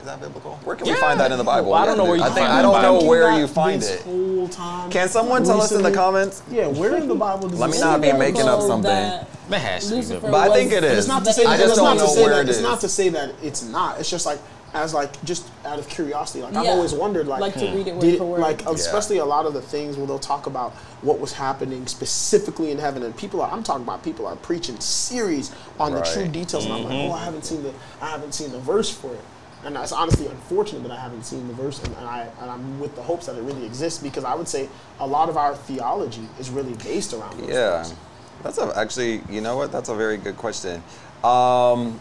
Is 0.06 0.12
that 0.12 0.22
biblical? 0.22 0.56
Where 0.64 0.76
can 0.76 0.88
we 0.88 0.94
find 0.96 1.20
that 1.20 1.32
in 1.32 1.38
the 1.38 1.44
Bible? 1.44 1.72
Well, 1.72 1.82
I 1.82 1.86
don't 1.86 1.98
know 1.98 2.06
where 2.06 2.16
you 2.16 2.22
I 2.22 2.28
can 2.28 2.36
think 2.36 2.48
find 2.48 2.58
I 2.58 2.60
it. 2.60 2.82
don't 2.82 3.02
know 3.02 3.08
where 3.08 3.40
you 3.40 3.48
find 3.48 3.82
it. 3.82 4.02
Whole 4.02 4.48
time. 4.50 4.92
Can 4.92 5.10
someone 5.10 5.44
tell 5.44 5.60
us 5.60 5.72
in 5.72 5.82
the 5.82 5.92
comments? 5.92 6.44
Yeah, 6.50 6.68
where 6.68 6.96
in 6.96 7.08
the 7.08 7.16
Bible 7.16 7.50
does 7.50 7.60
Let 7.60 7.72
it 7.72 7.74
me 7.74 7.80
not 7.80 8.02
be 8.02 8.14
making 8.14 8.48
up 8.48 8.62
something. 8.62 8.84
that 8.84 9.28
That 9.50 9.60
has 9.60 9.86
to 9.86 9.90
be 9.90 9.96
Lucifer 9.98 10.14
biblical. 10.16 10.32
But 10.32 10.52
I 10.52 10.54
think 10.54 10.72
it 10.72 10.84
is. 10.84 11.00
It's 11.00 11.08
not 11.08 11.26
to 11.26 11.34
say. 11.34 11.44
That, 11.44 11.60
it's 11.60 11.76
don't 11.76 11.98
to 11.98 12.08
say 12.08 12.28
that, 12.28 12.42
it 12.42 12.50
It's 12.50 12.62
not 12.62 12.80
to 12.82 12.90
say 12.90 13.10
that 13.10 13.34
it's 13.42 13.64
not. 13.64 14.00
It's 14.00 14.10
just 14.10 14.28
like 14.28 14.40
as 14.76 14.94
like 14.94 15.24
just 15.24 15.50
out 15.64 15.80
of 15.80 15.88
curiosity. 15.90 16.44
Like 16.44 16.54
I've 16.54 16.68
always 16.68 16.94
wondered, 16.94 17.28
like, 17.28 17.42
Like 17.42 17.54
to 17.56 17.72
read 17.72 17.88
it 17.88 17.94
hmm. 17.94 18.00
word 18.00 18.02
did, 18.02 18.18
for 18.18 18.26
word. 18.26 18.42
like 18.42 18.66
especially 18.66 19.18
a 19.18 19.26
lot 19.26 19.46
of 19.46 19.54
the 19.54 19.62
things 19.62 19.98
where 19.98 20.06
they'll 20.06 20.20
talk 20.20 20.46
about 20.46 20.74
what 21.02 21.20
was 21.20 21.34
happening 21.34 21.88
specifically 21.88 22.72
in 22.72 22.78
heaven, 22.78 23.02
and 23.02 23.18
people 23.18 23.42
are. 23.42 23.50
I'm 23.50 23.64
talking 23.64 23.84
about 23.84 24.04
people 24.04 24.28
are 24.28 24.36
preaching 24.36 24.80
series 24.80 25.52
on 25.80 25.94
the 25.94 26.02
true 26.02 26.24
Right. 26.24 26.32
details, 26.32 26.66
and 26.66 26.74
I'm 26.74 26.84
like, 26.84 26.94
mm-hmm. 26.94 27.12
oh, 27.12 27.14
I 27.14 27.24
haven't 27.24 27.46
seen 27.46 27.64
the, 27.64 27.74
I 28.02 28.10
haven't 28.12 28.34
seen 28.34 28.52
the 28.52 28.60
verse 28.60 28.92
for 28.92 29.14
it. 29.14 29.22
And 29.66 29.76
it's 29.78 29.92
honestly 29.92 30.28
unfortunate 30.28 30.84
that 30.84 30.92
I 30.92 31.00
haven't 31.00 31.24
seen 31.24 31.48
the 31.48 31.54
verse, 31.56 31.84
and, 31.84 31.96
and 31.98 32.06
I 32.06 32.30
and 32.40 32.52
I'm 32.52 32.80
with 32.80 32.96
the 32.96 33.02
hopes 33.02 33.26
that 33.26 33.36
it 33.36 33.42
really 33.42 33.66
exists 33.66 34.02
because 34.02 34.24
I 34.24 34.36
would 34.36 34.48
say 34.48 34.70
a 35.00 35.08
lot 35.08 35.28
of 35.28 35.38
our 35.38 35.56
theology 35.56 36.28
is 36.40 36.52
really 36.52 36.76
based 36.76 37.14
around 37.14 37.40
those 37.40 37.50
Yeah, 37.50 37.82
things. 37.84 37.98
that's 38.44 38.60
a, 38.60 38.72
actually. 38.78 39.24
You 39.28 39.42
know 39.42 39.58
what? 39.58 39.72
That's 39.72 39.90
a 39.90 39.96
very 39.96 40.18
good 40.18 40.38
question. 40.38 40.84
Um, 41.24 42.00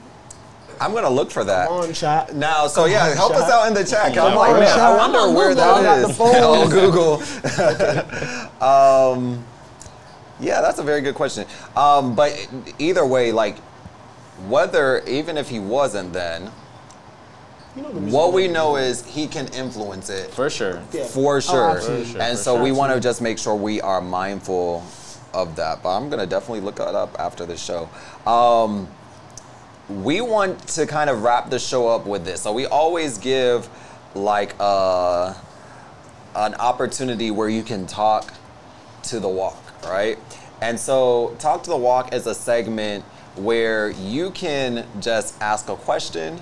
I'm 0.78 0.92
gonna 0.92 1.08
look 1.08 1.30
for 1.30 1.42
that. 1.44 1.68
Come 1.68 1.80
on, 1.80 1.92
chat. 1.94 2.34
Now, 2.34 2.66
so 2.66 2.84
yeah, 2.84 3.08
on, 3.08 3.16
help 3.16 3.32
us 3.32 3.50
out 3.50 3.66
in 3.66 3.72
the 3.72 3.84
chat. 3.84 4.16
I'm 4.18 4.34
like, 4.36 4.60
man, 4.60 4.66
chat. 4.66 4.78
I 4.80 4.96
wonder 4.98 5.18
on 5.20 5.34
where 5.34 5.54
that 5.54 5.78
is. 5.78 5.82
that 5.82 5.82
I 5.82 5.82
got 5.82 5.98
is. 5.98 6.06
the 6.08 6.14
phone. 6.14 6.32
oh, 8.60 9.16
Google. 9.16 9.22
um, 9.38 9.44
yeah, 10.38 10.60
that's 10.60 10.78
a 10.78 10.82
very 10.82 11.00
good 11.00 11.14
question. 11.14 11.46
Um, 11.76 12.14
but 12.14 12.46
either 12.78 13.06
way, 13.06 13.32
like, 13.32 13.56
whether 14.48 15.02
even 15.06 15.38
if 15.38 15.48
he 15.48 15.60
wasn't, 15.60 16.12
then 16.12 16.50
You 17.76 17.82
know 17.82 17.88
what 17.90 18.32
we 18.32 18.46
know 18.46 18.76
is 18.76 19.04
he 19.04 19.26
can 19.26 19.48
influence 19.48 20.08
it 20.08 20.30
For 20.30 20.48
sure. 20.48 20.80
Yeah. 20.92 21.04
for 21.04 21.36
Oh, 21.36 21.40
sure. 21.40 21.70
absolutely. 21.70 22.04
For 22.04 22.10
sure, 22.12 22.22
and 22.22 22.38
for 22.38 22.44
so 22.44 22.62
we 22.62 22.70
want 22.70 22.92
to 22.92 23.00
just 23.00 23.20
make 23.20 23.38
sure 23.38 23.54
we 23.56 23.80
are 23.80 24.00
mindful 24.00 24.84
of 25.32 25.56
that. 25.56 25.82
But 25.82 25.96
I'm 25.96 26.08
gonna 26.08 26.26
definitely 26.26 26.60
look 26.60 26.78
it 26.78 26.94
up 26.94 27.18
after 27.18 27.44
the 27.46 27.56
show. 27.56 27.88
Um, 28.26 28.86
we 29.88 30.20
want 30.20 30.66
to 30.68 30.86
kind 30.86 31.10
of 31.10 31.22
wrap 31.22 31.50
the 31.50 31.58
show 31.58 31.88
up 31.88 32.06
with 32.06 32.24
this. 32.24 32.40
So 32.42 32.52
we 32.52 32.66
always 32.66 33.18
give 33.18 33.68
like 34.14 34.54
uh, 34.60 35.34
an 36.36 36.54
opportunity 36.54 37.30
where 37.32 37.48
you 37.48 37.62
can 37.64 37.86
talk 37.88 38.32
to 39.04 39.18
the 39.18 39.28
walk, 39.28 39.58
right? 39.84 40.16
And 40.62 40.78
so 40.78 41.36
talk 41.40 41.64
to 41.64 41.70
the 41.70 41.76
walk 41.76 42.14
is 42.14 42.26
a 42.28 42.34
segment 42.34 43.04
where 43.36 43.90
you 43.90 44.30
can 44.30 44.86
just 45.00 45.34
ask 45.42 45.68
a 45.68 45.74
question 45.76 46.40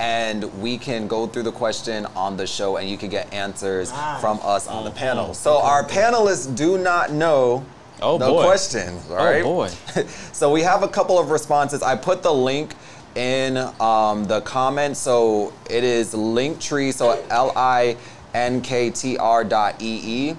and 0.00 0.44
we 0.62 0.78
can 0.78 1.06
go 1.06 1.26
through 1.26 1.42
the 1.42 1.52
question 1.52 2.06
on 2.16 2.34
the 2.38 2.46
show 2.46 2.78
and 2.78 2.88
you 2.88 2.96
can 2.96 3.10
get 3.10 3.30
answers 3.34 3.92
Nice. 3.92 4.20
from 4.22 4.40
us 4.42 4.66
on 4.66 4.84
the 4.84 4.90
Mhm. 4.90 4.94
panel. 4.94 5.34
So 5.34 5.58
our 5.60 5.84
panelists 5.84 6.52
do 6.56 6.78
not 6.78 7.12
know 7.12 7.64
Oh, 8.00 8.16
the 8.16 8.26
boy. 8.26 8.42
questions, 8.44 9.02
all 9.10 9.16
right? 9.16 9.42
Oh 9.44 9.54
boy. 9.66 9.70
so 10.32 10.50
we 10.50 10.62
have 10.62 10.82
a 10.82 10.88
couple 10.88 11.18
of 11.18 11.30
responses. 11.30 11.82
I 11.82 11.96
put 11.96 12.22
the 12.22 12.32
link 12.32 12.74
in 13.14 13.58
um, 13.78 14.24
the 14.24 14.40
comments. 14.40 14.98
So 15.00 15.52
it 15.68 15.84
is 15.84 16.14
Linktree, 16.14 16.94
so 16.94 17.18
L 17.28 17.52
I 17.54 17.96
N 18.32 18.62
K 18.62 18.88
T 18.88 19.18
R 19.18 19.44
dot 19.44 19.74
E 19.82 20.00
E 20.30 20.36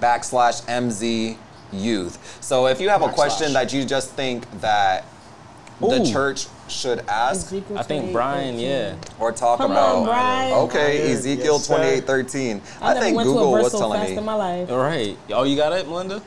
backslash 0.00 0.62
MZ 0.66 1.36
youth. 1.70 2.18
So 2.40 2.66
if 2.66 2.80
you 2.80 2.88
have 2.88 3.02
a 3.02 3.08
question 3.10 3.52
that 3.52 3.74
you 3.74 3.84
just 3.84 4.08
think 4.12 4.46
that 4.62 5.04
the 5.80 6.08
church 6.10 6.46
should 6.68 7.00
ask 7.08 7.46
Ezekiel 7.46 7.78
I 7.78 7.82
think 7.82 8.12
Brian, 8.12 8.58
yeah. 8.58 8.94
or 9.18 9.32
talk 9.32 9.58
Come 9.58 9.72
about. 9.72 9.96
on, 9.96 10.04
Brian. 10.04 10.52
Okay, 10.64 11.08
Yes, 11.08 11.18
Ezekiel 11.18 11.58
sir. 11.58 11.74
twenty 11.74 11.90
eight 11.90 12.04
thirteen. 12.04 12.62
I, 12.80 12.94
I 12.96 13.00
think 13.00 13.16
went 13.16 13.26
Google 13.26 13.52
to 13.52 13.58
a 13.58 13.62
was 13.62 13.72
so 13.72 13.78
telling 13.78 14.00
fast 14.00 14.10
me. 14.12 14.16
in 14.18 14.24
my 14.24 14.34
life. 14.34 14.70
All 14.70 14.78
right. 14.78 15.16
Oh, 15.30 15.42
you 15.44 15.56
got 15.56 15.72
it, 15.72 15.86
Melinda? 15.88 16.22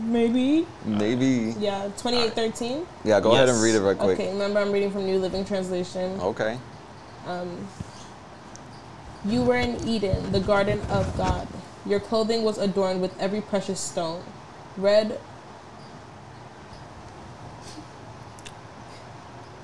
Maybe. 0.00 0.64
Maybe. 0.84 1.54
Yeah, 1.58 1.82
2813. 1.96 2.86
Yeah, 3.04 3.18
go 3.20 3.32
ahead 3.32 3.48
and 3.48 3.60
read 3.60 3.74
it 3.74 3.80
real 3.80 3.96
quick. 3.96 4.18
Okay, 4.20 4.30
remember 4.32 4.60
I'm 4.60 4.70
reading 4.70 4.92
from 4.92 5.06
New 5.06 5.18
Living 5.18 5.44
Translation. 5.44 6.20
Okay. 6.20 6.56
Um, 7.26 7.66
you 9.24 9.42
were 9.42 9.56
in 9.56 9.76
Eden, 9.88 10.30
the 10.30 10.38
garden 10.40 10.80
of 10.90 11.16
God. 11.16 11.48
Your 11.84 11.98
clothing 11.98 12.44
was 12.44 12.58
adorned 12.58 13.00
with 13.02 13.18
every 13.20 13.40
precious 13.40 13.80
stone. 13.80 14.22
Red, 14.76 15.18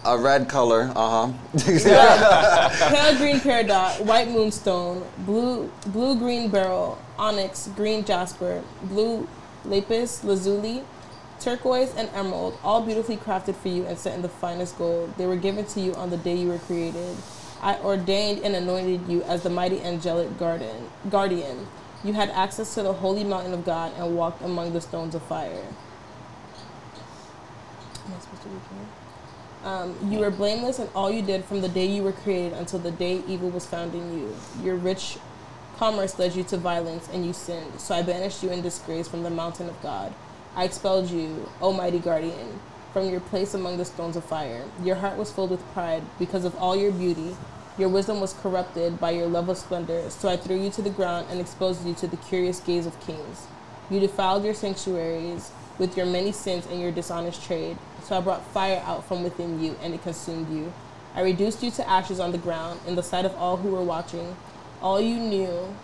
A 0.07 0.19
red 0.19 0.49
color. 0.49 0.93
Uh 0.95 1.29
huh. 1.29 1.59
pale 2.91 3.17
green 3.17 3.41
peridot, 3.41 4.05
white 4.05 4.29
moonstone, 4.29 5.03
blue 5.19 5.71
blue 5.87 6.19
green 6.19 6.51
beryl, 6.51 6.99
onyx, 7.19 7.69
green 7.75 8.05
jasper, 8.05 8.63
blue 8.83 9.27
lapis 9.65 10.23
lazuli, 10.23 10.83
turquoise 11.41 11.95
and 11.95 12.11
emerald, 12.15 12.59
all 12.63 12.83
beautifully 12.83 13.17
crafted 13.17 13.55
for 13.55 13.69
you 13.69 13.87
and 13.87 13.99
set 13.99 14.15
in 14.15 14.23
the 14.23 14.29
finest 14.29 14.77
gold. 14.77 15.15
They 15.17 15.27
were 15.27 15.37
given 15.37 15.65
to 15.67 15.81
you 15.81 15.95
on 15.95 16.11
the 16.11 16.19
day 16.19 16.37
you 16.37 16.49
were 16.49 16.59
created. 16.59 17.17
I 17.63 17.79
ordained 17.79 18.45
and 18.45 18.55
anointed 18.55 19.09
you 19.09 19.23
as 19.23 19.43
the 19.43 19.51
mighty 19.51 19.81
angelic 19.81 20.39
garden, 20.39 20.91
guardian. 21.09 21.67
You 22.03 22.13
had 22.13 22.29
access 22.31 22.75
to 22.75 22.83
the 22.83 22.93
holy 22.93 23.25
mountain 23.25 23.55
of 23.55 23.65
God 23.65 23.93
and 23.97 24.17
walked 24.17 24.43
among 24.43 24.75
the 24.75 24.83
stones 24.83 25.15
of 25.15 25.23
fire. 25.23 25.65
Am 28.05 28.13
I 28.15 28.21
supposed 28.21 28.43
to 28.43 28.49
read? 28.51 28.61
Um, 29.65 29.97
you 30.11 30.19
were 30.19 30.31
blameless 30.31 30.79
in 30.79 30.89
all 30.95 31.11
you 31.11 31.23
did 31.23 31.43
from 31.47 31.63
the 31.63 31.71
day 31.71 31.87
you 31.87 32.03
were 32.03 32.13
created 32.13 32.53
until 32.53 32.79
the 32.79 32.91
day 32.91 33.23
evil 33.27 33.49
was 33.49 33.65
found 33.65 33.95
in 33.95 34.19
you. 34.19 34.37
Your 34.63 34.77
rich 34.77 35.17
commerce 35.79 36.19
led 36.19 36.37
you 36.37 36.45
to 36.45 36.59
violence 36.59 37.09
and 37.11 37.25
you 37.25 37.33
sinned. 37.33 37.81
So 37.81 37.95
I 37.95 38.03
banished 38.03 38.43
you 38.43 38.51
in 38.51 38.61
disgrace 38.61 39.09
from 39.09 39.23
the 39.23 39.31
mountain 39.31 39.71
of 39.71 39.83
God. 39.83 40.13
I 40.55 40.65
expelled 40.65 41.11
you, 41.11 41.49
O 41.63 41.73
mighty 41.73 41.99
guardian, 41.99 42.61
from 42.93 43.09
your 43.09 43.21
place 43.21 43.55
among 43.55 43.79
the 43.79 43.87
stones 43.87 44.17
of 44.17 44.25
fire. 44.25 44.65
Your 44.83 44.97
heart 44.97 45.17
was 45.17 45.33
filled 45.33 45.51
with 45.51 45.73
pride 45.73 46.03
because 46.19 46.45
of 46.45 46.55
all 46.57 46.77
your 46.77 46.93
beauty. 46.93 47.35
Your 47.79 47.89
wisdom 47.89 48.21
was 48.21 48.35
corrupted 48.35 49.01
by 49.01 49.13
your 49.13 49.27
love 49.27 49.49
of 49.49 49.57
splendor, 49.57 50.09
so 50.11 50.29
I 50.29 50.37
threw 50.37 50.63
you 50.63 50.71
to 50.73 50.83
the 50.83 50.91
ground 50.91 51.27
and 51.31 51.41
exposed 51.41 51.85
you 51.87 51.95
to 51.95 52.07
the 52.07 52.19
curious 52.19 52.61
gaze 52.61 52.87
of 52.87 53.01
kings. 53.01 53.47
You 53.91 53.99
defiled 53.99 54.45
your 54.45 54.55
sanctuaries 54.55 55.51
with 55.79 55.97
your 55.97 56.07
many 56.07 56.33
sins 56.33 56.67
and 56.67 56.81
your 56.81 56.93
dishonest 56.93 57.43
trade, 57.43 57.77
so 58.05 58.17
I 58.17 58.21
brought 58.21 58.47
fire 58.49 58.83
out 58.85 59.07
from 59.07 59.23
within 59.23 59.63
you, 59.63 59.77
and 59.83 59.95
it 59.95 60.03
consumed 60.03 60.55
you. 60.55 60.73
I 61.15 61.23
reduced 61.23 61.63
you 61.63 61.71
to 61.73 61.89
ashes 61.89 62.21
on 62.21 62.33
the 62.33 62.39
ground 62.39 62.81
in 62.87 62.97
the 62.97 63.03
sight 63.03 63.25
of 63.25 63.35
all 63.37 63.57
who 63.57 63.71
were 63.71 63.83
watching. 63.83 64.37
All 64.83 65.01
you 65.01 65.17
knew, 65.17 65.75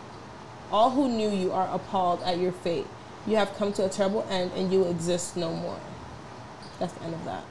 all 0.71 0.91
who 0.91 1.09
knew 1.09 1.31
you 1.31 1.53
are 1.53 1.69
appalled 1.73 2.23
at 2.23 2.39
your 2.39 2.53
fate. 2.53 2.87
You 3.27 3.37
have 3.37 3.55
come 3.57 3.73
to 3.75 3.87
a 3.87 3.89
terrible 3.89 4.27
end, 4.29 4.53
and 4.55 4.73
you 4.73 4.81
will 4.81 4.91
exist 4.91 5.37
no 5.37 5.55
more. 5.55 5.79
That's 6.79 6.93
the 6.95 7.05
end 7.05 7.15
of 7.15 7.25
that. 7.25 7.43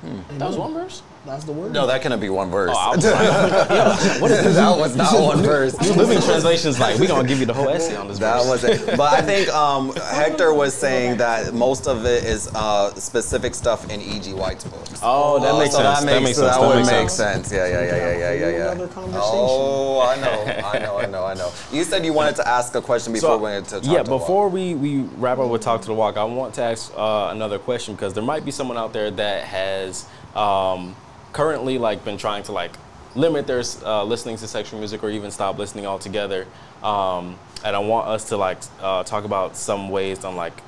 Hmm. 0.00 0.38
That 0.38 0.48
was 0.48 0.56
one 0.56 0.74
verse. 0.74 1.02
That's 1.26 1.44
the 1.44 1.50
word. 1.52 1.72
No, 1.72 1.88
that 1.88 2.02
couldn't 2.02 2.20
be 2.20 2.28
one 2.28 2.50
verse. 2.50 2.70
Oh, 2.72 2.78
I 2.78 2.90
was 2.96 3.04
like, 3.04 3.68
yo, 3.68 4.20
what 4.22 4.30
is 4.30 4.44
this? 4.44 4.54
that 4.54 4.78
was 4.78 4.94
not 4.96 5.20
one 5.20 5.42
verse. 5.42 5.74
Living 5.96 6.20
translation's 6.22 6.78
like, 6.78 6.98
we're 7.00 7.08
gonna 7.08 7.26
give 7.26 7.40
you 7.40 7.46
the 7.46 7.52
whole 7.52 7.68
essay 7.68 7.96
on 7.96 8.06
this 8.06 8.18
That 8.20 8.44
verse. 8.44 8.62
was 8.62 8.64
it. 8.64 8.96
But 8.96 9.12
I 9.12 9.22
think 9.22 9.48
um, 9.48 9.92
Hector 9.96 10.54
was 10.54 10.72
saying 10.72 11.16
that 11.18 11.52
most 11.52 11.88
of 11.88 12.06
it 12.06 12.22
is 12.24 12.48
uh, 12.54 12.94
specific 12.94 13.54
stuff 13.56 13.90
in 13.90 14.00
E.G. 14.00 14.34
White's 14.34 14.64
books. 14.64 15.00
Oh, 15.02 15.40
that 15.40 15.58
makes 15.58 15.74
so 15.74 15.82
sense. 15.82 16.00
That 16.00 16.06
That 16.06 16.22
makes, 16.22 16.24
makes 16.24 16.38
so 16.38 16.44
sense. 16.44 16.56
That, 16.56 16.60
That 16.62 16.76
would 16.76 16.86
make 16.86 17.10
sense. 17.10 17.48
sense. 17.48 17.52
Yeah, 17.52 17.66
yeah, 17.66 17.80
yeah, 17.82 17.96
yeah, 17.96 18.18
yeah, 18.18 18.32
yeah, 18.32 18.48
yeah. 18.58 18.70
Another 18.72 18.88
conversation. 18.88 19.20
Oh, 19.24 20.00
I 20.00 20.16
know, 20.20 20.68
I 20.68 20.78
know, 20.78 20.98
I 20.98 21.06
know, 21.06 21.24
I 21.26 21.34
know. 21.34 21.52
You 21.72 21.82
said 21.82 22.04
you 22.04 22.12
wanted 22.12 22.36
to 22.36 22.46
ask 22.48 22.72
a 22.76 22.80
question 22.80 23.12
before 23.12 23.36
we 23.36 23.42
went 23.42 23.66
to 23.70 23.80
talk 23.80 23.84
yeah, 23.84 24.02
to 24.04 24.10
Walt. 24.10 24.22
before 24.22 24.48
we, 24.48 24.74
we 24.74 25.00
wrap 25.18 25.38
up 25.38 25.50
with 25.50 25.62
Talk 25.62 25.80
to 25.80 25.86
the 25.88 25.94
Walk, 25.94 26.16
I 26.16 26.24
want 26.24 26.54
to 26.54 26.62
ask 26.62 26.92
uh, 26.96 27.28
another 27.32 27.58
question 27.58 27.94
because 27.96 28.14
there 28.14 28.22
might 28.22 28.44
be 28.44 28.52
someone 28.52 28.78
out 28.78 28.92
there 28.92 29.10
that 29.10 29.44
has 29.44 30.06
um, 30.36 30.94
currently 31.36 31.76
like 31.76 32.02
been 32.02 32.16
trying 32.16 32.42
to 32.42 32.52
like 32.52 32.72
limit 33.14 33.46
their 33.46 33.62
uh, 33.84 34.02
listening 34.04 34.38
to 34.38 34.48
sexual 34.48 34.78
music 34.78 35.04
or 35.04 35.10
even 35.10 35.30
stop 35.30 35.58
listening 35.58 35.84
altogether. 35.86 36.46
Um, 36.82 37.38
and 37.62 37.76
I 37.76 37.78
want 37.78 38.08
us 38.08 38.30
to 38.30 38.38
like 38.38 38.58
uh, 38.80 39.04
talk 39.04 39.24
about 39.24 39.54
some 39.54 39.90
ways 39.90 40.24
on 40.24 40.34
like 40.34 40.58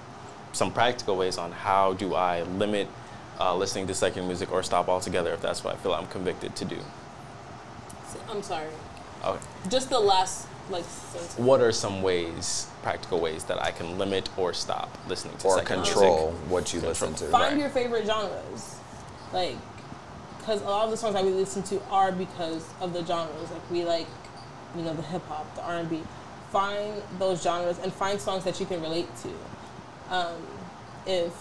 some 0.52 0.70
practical 0.70 1.16
ways 1.16 1.38
on 1.38 1.52
how 1.52 1.94
do 1.94 2.14
I 2.14 2.42
limit 2.42 2.86
uh, 3.40 3.56
listening 3.56 3.86
to 3.86 3.94
secular 3.94 4.26
music 4.26 4.52
or 4.52 4.62
stop 4.62 4.88
altogether 4.88 5.32
if 5.32 5.40
that's 5.40 5.64
what 5.64 5.74
I 5.74 5.78
feel 5.78 5.94
I'm 5.94 6.06
convicted 6.08 6.54
to 6.56 6.64
do. 6.66 6.78
I'm 8.30 8.42
sorry. 8.42 8.68
Okay. 9.24 9.38
Just 9.70 9.88
the 9.88 9.98
last 9.98 10.46
like 10.70 10.84
sentence. 10.84 11.38
What 11.38 11.62
are 11.62 11.72
some 11.72 12.02
ways, 12.02 12.66
practical 12.82 13.20
ways 13.20 13.44
that 13.44 13.62
I 13.62 13.70
can 13.70 13.96
limit 13.96 14.28
or 14.36 14.52
stop 14.52 14.98
listening 15.08 15.38
to 15.38 15.46
or 15.46 15.62
control 15.62 16.32
music? 16.32 16.50
what 16.50 16.74
you 16.74 16.80
listen 16.80 17.14
to. 17.14 17.24
Find 17.24 17.52
Right. 17.54 17.58
your 17.58 17.70
favorite 17.70 18.06
genres, 18.06 18.76
like, 19.32 19.56
because 20.48 20.62
a 20.62 20.64
lot 20.64 20.86
of 20.86 20.90
the 20.90 20.96
songs 20.96 21.12
that 21.12 21.22
we 21.22 21.30
listen 21.30 21.62
to 21.62 21.78
are 21.90 22.10
because 22.10 22.66
of 22.80 22.94
the 22.94 23.04
genres. 23.04 23.50
Like 23.50 23.70
we 23.70 23.84
like, 23.84 24.06
you 24.74 24.80
know, 24.80 24.94
the 24.94 25.02
hip 25.02 25.22
hop, 25.28 25.54
the 25.54 25.62
R 25.62 25.76
and 25.76 25.90
B. 25.90 26.02
Find 26.50 27.02
those 27.18 27.42
genres 27.42 27.78
and 27.78 27.92
find 27.92 28.18
songs 28.18 28.44
that 28.44 28.58
you 28.58 28.64
can 28.64 28.80
relate 28.80 29.08
to. 29.22 30.14
Um, 30.14 30.32
if 31.06 31.34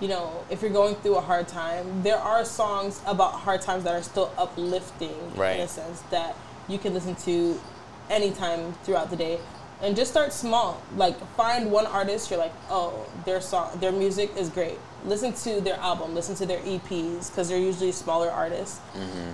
you 0.00 0.08
know, 0.08 0.44
if 0.48 0.62
you're 0.62 0.70
going 0.70 0.94
through 0.96 1.16
a 1.16 1.20
hard 1.20 1.46
time, 1.46 2.02
there 2.02 2.16
are 2.16 2.42
songs 2.46 3.02
about 3.06 3.32
hard 3.34 3.60
times 3.60 3.84
that 3.84 3.94
are 3.94 4.02
still 4.02 4.32
uplifting 4.38 5.14
Right. 5.36 5.56
in 5.56 5.60
a 5.60 5.68
sense 5.68 6.00
that 6.10 6.34
you 6.68 6.78
can 6.78 6.94
listen 6.94 7.14
to 7.16 7.60
anytime 8.08 8.72
throughout 8.84 9.10
the 9.10 9.16
day. 9.16 9.38
And 9.82 9.94
just 9.94 10.10
start 10.10 10.32
small. 10.32 10.80
Like 10.96 11.18
find 11.36 11.70
one 11.70 11.86
artist 11.86 12.30
you're 12.30 12.38
like, 12.40 12.54
oh, 12.70 13.06
their 13.26 13.42
song, 13.42 13.78
their 13.78 13.92
music 13.92 14.30
is 14.38 14.48
great. 14.48 14.78
Listen 15.04 15.32
to 15.32 15.60
their 15.60 15.76
album, 15.76 16.14
listen 16.14 16.34
to 16.36 16.46
their 16.46 16.60
EPs 16.60 17.28
because 17.30 17.48
they're 17.48 17.58
usually 17.58 17.92
smaller 17.92 18.30
artists. 18.30 18.80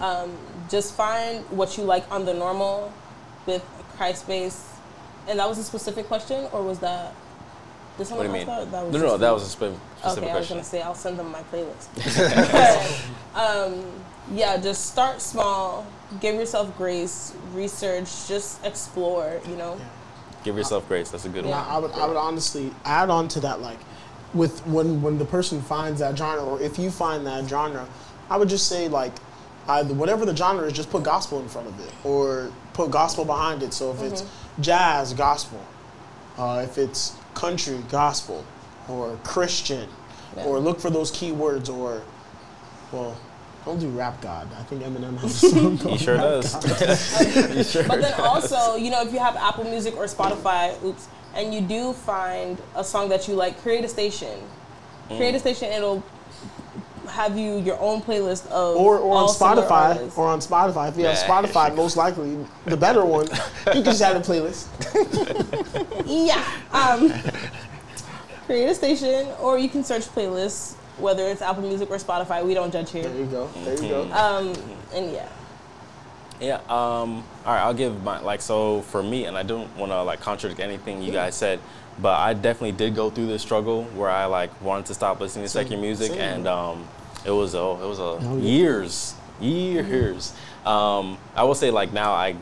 Um, 0.00 0.32
just 0.70 0.94
find 0.94 1.44
what 1.50 1.76
you 1.76 1.84
like 1.84 2.10
on 2.10 2.24
the 2.24 2.32
normal 2.34 2.92
with 3.46 3.62
Christ 3.96 4.26
base. 4.26 4.64
And 5.28 5.38
that 5.38 5.48
was 5.48 5.58
a 5.58 5.64
specific 5.64 6.06
question, 6.08 6.48
or 6.52 6.62
was 6.62 6.78
that? 6.78 7.12
Did 7.98 8.08
What 8.10 8.18
do 8.22 8.26
you 8.28 8.32
mean? 8.32 8.46
that? 8.46 8.70
That 8.70 8.84
was 8.84 8.92
no, 8.94 8.98
no, 9.00 9.06
just- 9.08 9.20
that 9.20 9.30
was 9.30 9.42
a 9.42 9.46
spe- 9.46 9.78
specific 9.98 10.22
Okay, 10.24 10.32
I 10.32 10.38
was 10.38 10.48
gonna 10.48 10.64
say 10.64 10.80
I'll 10.82 10.94
send 10.94 11.18
them 11.18 11.30
my 11.30 11.42
playlist. 11.52 11.88
Um, 13.34 13.84
yeah, 14.32 14.56
just 14.56 14.86
start 14.86 15.20
small. 15.20 15.86
Give 16.20 16.34
yourself 16.34 16.76
grace. 16.76 17.34
Research. 17.52 18.26
Just 18.26 18.64
explore. 18.64 19.40
You 19.48 19.56
know. 19.56 19.80
Give 20.44 20.56
yourself 20.56 20.88
grace. 20.88 21.10
That's 21.10 21.24
a 21.24 21.28
good 21.28 21.44
And 21.44 21.50
one. 21.50 21.58
I, 21.64 21.74
I 21.74 21.78
would 21.78 21.90
I 21.92 22.06
would 22.06 22.16
honestly 22.16 22.72
add 22.84 23.10
on 23.10 23.28
to 23.28 23.40
that 23.40 23.60
like 23.60 23.78
with 24.34 24.64
when 24.66 25.00
when 25.02 25.18
the 25.18 25.24
person 25.24 25.60
finds 25.62 26.00
that 26.00 26.16
genre 26.18 26.44
or 26.44 26.60
if 26.60 26.78
you 26.78 26.90
find 26.90 27.26
that 27.26 27.48
genre, 27.48 27.86
I 28.30 28.36
would 28.36 28.48
just 28.48 28.68
say 28.68 28.88
like 28.88 29.12
either 29.68 29.94
whatever 29.94 30.24
the 30.26 30.34
genre 30.36 30.64
is, 30.66 30.72
just 30.72 30.90
put 30.90 31.02
gospel 31.02 31.40
in 31.40 31.48
front 31.48 31.68
of 31.68 31.78
it 31.80 31.92
or 32.04 32.50
put 32.72 32.90
gospel 32.90 33.24
behind 33.24 33.62
it. 33.62 33.72
So 33.72 33.90
if 33.92 34.02
it's 34.02 34.24
jazz, 34.60 35.12
gospel. 35.14 35.60
Uh, 36.36 36.62
if 36.64 36.78
it's 36.78 37.16
country, 37.34 37.78
gospel, 37.90 38.44
or 38.88 39.18
Christian, 39.24 39.88
Yeah. 40.36 40.44
or 40.44 40.60
look 40.60 40.78
for 40.80 40.88
those 40.88 41.10
keywords, 41.10 41.68
or 41.68 42.02
well, 42.92 43.16
don't 43.64 43.80
do 43.80 43.88
rap 43.88 44.20
God. 44.22 44.46
I 44.56 44.62
think 44.62 44.82
Eminem 44.84 45.18
has 45.18 45.42
a 45.42 45.50
song 45.50 45.76
He 45.76 45.82
called 45.82 46.00
sure 46.00 46.14
Rap 46.14 46.22
does. 46.24 46.54
God. 46.54 47.50
he 47.56 47.62
sure 47.64 47.82
But 47.88 48.00
then 48.00 48.16
does. 48.16 48.20
also, 48.52 48.76
you 48.76 48.90
know, 48.90 49.02
if 49.02 49.12
you 49.12 49.18
have 49.18 49.34
Apple 49.36 49.64
Music 49.64 49.96
or 49.96 50.04
Spotify, 50.04 50.80
oops, 50.84 51.08
and 51.34 51.54
you 51.54 51.60
do 51.60 51.92
find 51.92 52.58
a 52.74 52.82
song 52.84 53.08
that 53.10 53.28
you 53.28 53.34
like, 53.34 53.60
create 53.62 53.84
a 53.84 53.88
station. 53.88 54.38
Create 55.08 55.32
Mm. 55.34 55.36
a 55.36 55.40
station. 55.40 55.72
It'll 55.72 56.02
have 57.08 57.38
you 57.38 57.58
your 57.60 57.78
own 57.80 58.02
playlist 58.02 58.46
of 58.48 58.76
or, 58.76 58.98
or 58.98 59.12
on 59.12 59.22
all 59.22 59.28
similar 59.28 59.62
Spotify, 59.62 60.18
or 60.18 60.28
on 60.28 60.40
Spotify. 60.40 60.88
If 60.90 60.98
you 60.98 61.06
have 61.06 61.16
Spotify, 61.16 61.74
most 61.74 61.96
likely 61.96 62.36
the 62.66 62.76
better 62.76 63.02
one, 63.04 63.26
you 63.66 63.72
can 63.72 63.84
just 63.84 64.02
add 64.02 64.16
a 64.16 64.20
playlist. 64.20 64.66
Yeah. 66.06 66.42
Um, 66.72 67.12
create 68.46 68.66
a 68.68 68.74
station, 68.74 69.26
or 69.40 69.58
you 69.58 69.68
can 69.68 69.84
search 69.84 70.02
playlists, 70.06 70.74
whether 70.98 71.26
it's 71.28 71.42
Apple 71.42 71.62
Music 71.62 71.90
or 71.90 71.96
Spotify. 71.96 72.44
We 72.44 72.54
don't 72.54 72.72
judge 72.72 72.90
here. 72.90 73.02
There 73.08 73.18
you 73.18 73.26
go. 73.26 73.46
There 73.64 73.74
you 73.82 73.88
go. 73.88 74.02
Um, 74.12 74.54
and 74.94 75.12
yeah. 75.12 75.28
Yeah. 76.40 76.56
Um, 76.68 77.24
all 77.44 77.52
right. 77.54 77.62
I'll 77.62 77.74
give 77.74 78.02
my 78.02 78.20
like 78.20 78.40
so 78.40 78.82
for 78.82 79.02
me, 79.02 79.24
and 79.24 79.36
I 79.36 79.42
don't 79.42 79.74
want 79.76 79.92
to 79.92 80.02
like 80.02 80.20
contradict 80.20 80.60
anything 80.60 81.02
you 81.02 81.12
guys 81.12 81.34
said, 81.34 81.58
but 82.00 82.18
I 82.18 82.34
definitely 82.34 82.72
did 82.72 82.94
go 82.94 83.10
through 83.10 83.26
this 83.26 83.42
struggle 83.42 83.84
where 83.96 84.10
I 84.10 84.26
like 84.26 84.50
wanted 84.62 84.86
to 84.86 84.94
stop 84.94 85.20
listening 85.20 85.44
to 85.44 85.48
secular 85.48 85.80
music, 85.80 86.12
same. 86.12 86.20
and 86.20 86.46
um, 86.48 86.86
it 87.24 87.30
was 87.32 87.54
a 87.54 87.58
it 87.58 87.86
was 87.88 87.98
a 87.98 88.18
Oh, 88.22 88.36
yeah. 88.38 88.50
years 88.50 89.14
years. 89.40 90.32
Um, 90.64 91.18
I 91.34 91.44
will 91.44 91.54
say 91.54 91.70
like 91.70 91.92
now 91.92 92.12
I 92.12 92.36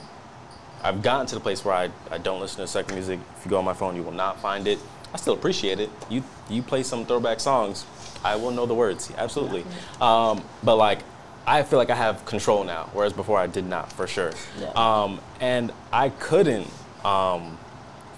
I've 0.82 1.02
gotten 1.02 1.27
to 1.28 1.35
the 1.35 1.40
place 1.40 1.64
where 1.64 1.74
I, 1.74 1.90
I 2.10 2.18
don't 2.18 2.40
listen 2.40 2.60
to 2.60 2.66
secular 2.66 2.94
music. 2.97 3.18
If 3.39 3.44
you 3.44 3.51
go 3.51 3.59
on 3.59 3.64
my 3.64 3.74
phone, 3.74 3.97
you 3.97 4.02
will 4.02 4.12
not 4.12 4.40
find 4.40 4.66
it. 4.68 4.78
I 5.12 5.16
still 5.16 5.35
appreciate 5.35 5.81
it. 5.81 5.90
You 6.10 6.23
you 6.48 6.62
play 6.62 6.82
some 6.82 7.06
throwback 7.06 7.40
songs, 7.40 7.86
I 8.24 8.36
will 8.36 8.51
know 8.51 8.66
the 8.66 8.74
words. 8.74 9.10
Absolutely. 9.16 9.64
Um, 10.01 10.44
but 10.62 10.77
like 10.77 11.01
I 11.47 11.62
feel 11.62 11.78
like 11.78 11.90
I 11.90 11.94
have 11.94 12.24
control 12.24 12.64
now, 12.64 12.90
whereas 12.93 13.12
before 13.12 13.39
I 13.39 13.47
did 13.47 13.66
not 13.66 13.93
for 13.93 14.06
sure. 14.06 14.32
Yeah. 14.60 14.70
Um, 14.74 15.20
and 15.40 15.73
I 15.93 16.09
couldn't 16.09 16.68
um, 17.05 17.56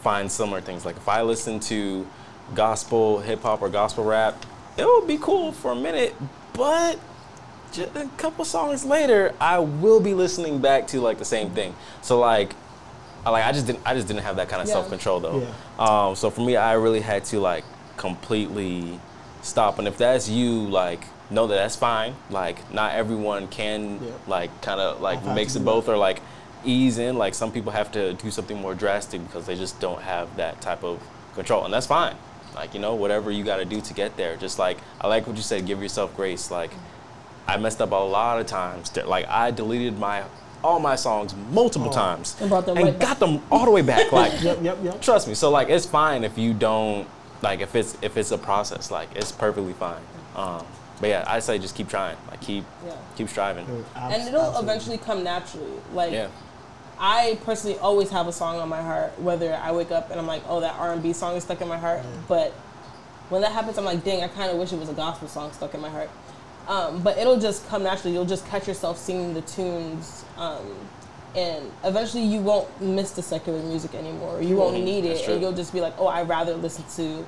find 0.01 0.31
similar 0.33 0.61
things. 0.61 0.85
Like 0.87 0.97
if 0.97 1.09
I 1.09 1.23
listen 1.23 1.61
to 1.61 2.07
gospel, 2.55 3.21
hip 3.21 3.43
hop, 3.43 3.61
or 3.61 3.69
gospel 3.69 4.05
rap, 4.05 4.35
it 4.79 4.85
would 4.87 5.07
be 5.07 5.19
cool 5.19 5.53
for 5.53 5.73
a 5.73 5.77
minute, 5.77 6.15
but 6.55 6.99
ju- 7.73 7.91
a 7.95 8.07
couple 8.17 8.45
songs 8.45 8.85
later, 8.85 9.35
I 9.41 9.59
will 9.59 10.01
be 10.01 10.15
listening 10.15 10.61
back 10.61 10.87
to 10.89 11.01
like 11.01 11.19
the 11.19 11.25
same 11.27 11.51
thing. 11.51 11.75
So 12.01 12.19
like, 12.19 12.55
I 13.27 13.31
like 13.31 13.45
I 13.45 13.53
just 13.53 13.67
didn't 13.67 13.81
I 13.85 13.95
just 13.95 14.07
didn't 14.07 14.23
have 14.23 14.37
that 14.37 14.49
kind 14.49 14.63
of 14.63 14.69
Yeah. 14.69 14.75
self 14.75 14.89
control 14.89 15.21
though. 15.21 15.41
Yeah. 15.41 16.07
Um, 16.09 16.17
so 16.17 16.31
for 16.31 16.41
me, 16.41 16.57
I 16.57 16.75
really 16.75 17.01
had 17.01 17.25
to 17.27 17.41
like 17.41 17.65
completely 17.99 18.99
stop. 19.43 19.79
And 19.79 19.87
if 19.87 19.99
that's 19.99 20.29
you, 20.29 20.63
like 20.63 21.05
know 21.31 21.47
that 21.47 21.55
that's 21.57 21.77
fine. 21.77 22.15
Like 22.31 22.73
not 22.73 22.95
everyone 22.95 23.49
can 23.49 24.01
Yeah. 24.03 24.11
like 24.27 24.63
kind 24.63 24.81
of 24.81 25.01
like 25.01 25.19
I've 25.25 25.35
mix 25.35 25.55
it 25.57 25.61
do 25.61 25.65
both 25.67 25.89
or 25.89 25.97
like 25.97 26.21
ease 26.65 26.99
in. 26.99 27.17
Like 27.19 27.35
some 27.35 27.53
people 27.53 27.73
have 27.73 27.93
to 27.93 28.15
do 28.15 28.31
something 28.31 28.57
more 28.61 28.75
drastic 28.75 29.25
because 29.27 29.47
they 29.47 29.55
just 29.57 29.79
don't 29.81 30.03
have 30.03 30.37
that 30.37 30.61
type 30.61 30.83
of 30.85 31.01
control, 31.35 31.65
and 31.65 31.73
that's 31.75 31.87
fine. 31.87 32.17
Like 32.55 32.75
you 32.75 32.81
know 32.81 32.95
whatever 32.95 33.31
you 33.31 33.45
got 33.45 33.59
to 33.59 33.65
do 33.65 33.81
to 33.81 33.95
get 33.95 34.17
there. 34.17 34.37
Just 34.37 34.59
like 34.59 34.79
I 35.01 35.07
like 35.07 35.27
what 35.27 35.37
you 35.37 35.43
said, 35.43 35.67
give 35.67 35.83
yourself 35.83 36.17
grace. 36.17 36.51
Like 36.51 36.71
I 37.47 37.57
messed 37.57 37.81
up 37.81 37.93
a 37.93 37.95
lot 37.95 38.41
of 38.41 38.47
times. 38.47 38.95
Like 38.97 39.27
I 39.29 39.51
deleted 39.51 39.99
my 39.99 40.25
all 40.65 40.81
my 40.81 40.97
songs 40.97 41.35
multiple 41.53 41.89
Oh. 41.89 41.93
times 41.93 42.35
And 42.41 42.49
brought 42.51 42.67
them 42.67 42.77
right 42.77 42.99
got 42.99 43.21
them 43.21 43.41
all 43.49 43.65
the 43.65 43.71
way 43.71 43.83
back. 43.83 44.11
Like 44.13 44.43
Yep, 44.43 44.59
yep, 44.63 44.79
yep. 44.83 45.01
trust 45.01 45.29
me. 45.29 45.35
So 45.35 45.51
like 45.51 45.69
it's 45.69 45.87
fine 45.87 46.25
if 46.25 46.37
you 46.37 46.53
don't 46.53 47.07
like 47.43 47.61
if 47.61 47.77
it's 47.77 47.97
if 48.03 48.17
it's 48.17 48.33
a 48.33 48.39
process. 48.39 48.91
Like 48.91 49.09
it's 49.15 49.31
perfectly 49.31 49.75
fine. 49.75 50.03
Um, 50.35 50.67
but 51.01 51.09
yeah, 51.11 51.25
I 51.27 51.39
say 51.41 51.59
just 51.59 51.75
keep 51.75 51.89
trying. 51.89 52.17
Like 52.31 52.41
keep 52.41 52.65
Yeah. 52.87 52.93
keep 53.17 53.29
striving. 53.29 53.67
And 53.97 54.29
it'll 54.29 54.59
eventually 54.59 54.99
come 54.99 55.23
naturally. 55.25 55.81
Like 55.93 56.13
Yeah. 56.13 56.29
I 57.01 57.39
personally 57.45 57.79
always 57.79 58.11
have 58.11 58.27
a 58.27 58.33
song 58.33 58.59
on 58.59 58.69
my 58.69 58.83
heart, 58.83 59.19
whether 59.21 59.55
I 59.55 59.71
wake 59.73 59.93
up 59.93 60.11
and 60.11 60.19
I'm 60.19 60.27
like, 60.27 60.43
oh, 60.49 60.61
that 60.61 60.75
R&B 60.79 61.13
song 61.13 61.37
is 61.37 61.45
stuck 61.45 61.61
in 61.61 61.69
my 61.69 61.79
heart. 61.79 62.03
But 62.27 62.53
when 63.29 63.43
that 63.43 63.53
happens, 63.53 63.79
I'm 63.79 63.85
like, 63.85 64.03
dang, 64.03 64.23
I 64.25 64.29
kind 64.29 64.51
of 64.51 64.59
wish 64.59 64.73
it 64.73 64.81
was 64.81 64.89
a 64.89 64.95
gospel 64.95 65.29
song 65.29 65.53
stuck 65.53 65.75
in 65.75 65.81
my 65.81 65.91
heart. 65.91 66.11
Um, 66.67 67.01
but 67.03 67.17
it'll 67.17 67.39
just 67.39 67.67
come 67.69 67.83
naturally. 67.85 68.15
You'll 68.15 68.27
just 68.27 68.47
catch 68.49 68.67
yourself 68.67 68.99
singing 68.99 69.33
the 69.33 69.41
tunes, 69.43 70.25
um, 70.37 70.75
and 71.35 71.71
eventually 71.85 72.25
you 72.25 72.41
won't 72.41 72.69
miss 72.81 73.13
the 73.13 73.23
secular 73.23 73.61
music 73.63 73.95
anymore. 73.95 74.43
You 74.43 74.57
won't 74.57 74.83
need 74.85 75.05
it, 75.07 75.27
and 75.29 75.41
you'll 75.41 75.53
just 75.53 75.73
be 75.73 75.81
like, 75.81 75.95
oh, 75.99 76.09
I'd 76.09 76.29
rather 76.29 76.55
listen 76.57 76.85
to 76.97 77.25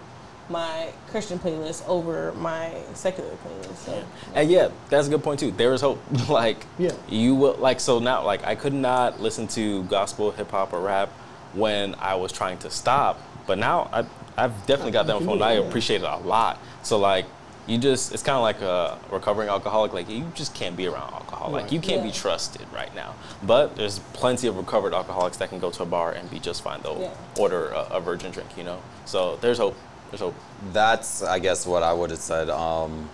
my 0.51 0.93
Christian 1.11 1.39
playlist 1.39 1.87
over 1.89 2.33
my 2.33 2.75
secular 2.95 3.31
playlist. 3.31 3.77
So. 3.77 4.05
And 4.35 4.51
yeah, 4.51 4.69
that's 4.89 5.07
a 5.07 5.11
good 5.11 5.23
point 5.23 5.41
too. 5.41 5.51
There 5.53 5.73
is 5.73 5.81
hope. 5.81 6.01
like 6.29 6.65
Yeah. 6.79 6.93
you 7.09 7.35
will 7.35 7.55
like 7.55 7.81
so 7.81 7.99
now 8.01 8.25
like 8.25 8.45
I 8.45 8.55
could 8.57 8.75
not 8.75 9.21
listen 9.21 9.47
to 9.49 9.85
gospel, 9.85 10.31
hip 10.33 10.51
hop, 10.51 10.73
or 10.73 10.81
rap 10.81 11.09
when 11.55 11.95
I 11.97 12.15
was 12.17 12.33
trying 12.33 12.59
to 12.59 12.71
stop. 12.71 13.19
But 13.47 13.59
now 13.59 13.89
I 13.93 14.05
I've 14.37 14.55
definitely 14.67 14.93
got 14.93 15.07
that 15.07 15.17
on 15.17 15.21
phone. 15.25 15.39
can 15.39 15.43
and 15.43 15.45
I 15.45 15.55
do 15.55 15.61
it, 15.61 15.63
yeah. 15.65 15.69
appreciate 15.69 16.03
it 16.03 16.09
a 16.09 16.17
lot. 16.19 16.59
So 16.83 16.99
like 16.99 17.27
you 17.67 17.79
just 17.79 18.13
it's 18.13 18.23
kind 18.23 18.37
of 18.37 18.43
like 18.43 18.61
a 18.63 18.99
recovering 19.13 19.49
alcoholic. 19.49 19.93
Like 19.93 20.09
you 20.09 20.25
just 20.35 20.55
can't 20.55 20.77
be 20.77 20.87
around 20.87 21.13
alcohol. 21.13 21.51
Like 21.53 21.71
you 21.71 21.79
can't 21.81 22.03
be 22.03 22.11
trusted 22.11 22.67
right 22.75 22.93
now. 22.95 23.15
But 23.45 23.77
there's 23.77 24.01
plenty 24.15 24.49
of 24.49 24.57
recovered 24.57 24.95
alcoholics 24.95 25.37
that 25.37 25.51
can 25.51 25.61
go 25.61 25.71
to 25.71 25.83
a 25.85 25.87
bar 25.87 26.13
and 26.13 26.29
be 26.31 26.41
just 26.41 26.63
fine. 26.63 26.81
They'll 26.83 27.01
Yeah. 27.01 27.15
order 27.43 27.69
a, 27.69 27.83
a 27.93 28.01
virgin 28.01 28.33
drink. 28.33 28.57
You 28.57 28.65
know. 28.65 28.81
So 29.05 29.37
there's 29.37 29.59
hope. 29.59 29.77
There's 30.11 30.21
hope. 30.21 30.35
That's, 30.73 31.23
I 31.23 31.39
guess, 31.39 31.67
what 31.67 31.83
I 31.83 31.93
would 31.93 32.11
have 32.11 32.19
said. 32.19 32.51
Um, 32.51 33.09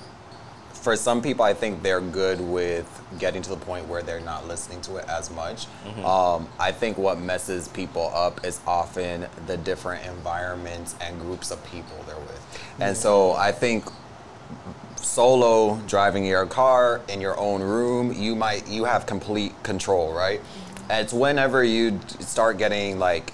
for 0.73 0.95
some 0.95 1.21
people, 1.21 1.45
I 1.45 1.53
think 1.53 1.83
they're 1.83 2.01
good 2.01 2.41
with 2.41 2.87
getting 3.19 3.43
to 3.43 3.51
the 3.51 3.57
point 3.57 3.89
where 3.89 4.03
they're 4.03 4.21
not 4.21 4.47
listening 4.47 4.81
to 4.83 4.97
it 4.97 5.09
as 5.09 5.31
much. 5.31 5.67
Um, 6.05 6.49
I 6.61 6.71
think 6.71 6.97
what 6.97 7.19
messes 7.19 7.67
people 7.69 8.13
up 8.15 8.45
is 8.47 8.61
often 8.67 9.27
the 9.47 9.57
different 9.57 10.07
environments 10.07 10.95
and 11.01 11.19
groups 11.21 11.51
of 11.51 11.65
people 11.67 11.97
they're 12.07 12.17
with. 12.17 12.63
And 12.79 12.97
so 12.97 13.33
I 13.33 13.51
think 13.51 13.85
solo 14.97 15.77
driving 15.89 16.25
your 16.25 16.47
car 16.47 17.01
in 17.09 17.21
your 17.21 17.39
own 17.39 17.63
room, 17.63 18.13
you 18.13 18.37
might 18.37 18.69
you 18.69 18.85
have 18.85 19.07
complete 19.07 19.61
control, 19.65 20.13
right? 20.13 20.41
It's 20.89 21.13
whenever 21.13 21.65
you 21.65 21.99
start 22.21 22.59
getting 22.59 23.01
like 23.01 23.33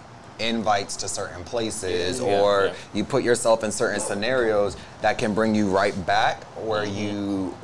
invites 0.48 0.97
to 0.97 1.09
certain 1.09 1.44
places 1.44 2.20
Yeah, 2.20 2.40
or 2.40 2.66
yeah. 2.66 2.74
you 2.94 3.05
put 3.05 3.23
yourself 3.23 3.64
in 3.64 3.73
certain 3.73 4.01
scenarios 4.01 4.77
that 5.01 5.19
can 5.19 5.35
bring 5.35 5.55
you 5.55 5.69
right 5.70 5.94
back 6.06 6.43
where 6.66 6.85
Mm-hmm. 6.86 6.98
you 6.98 7.55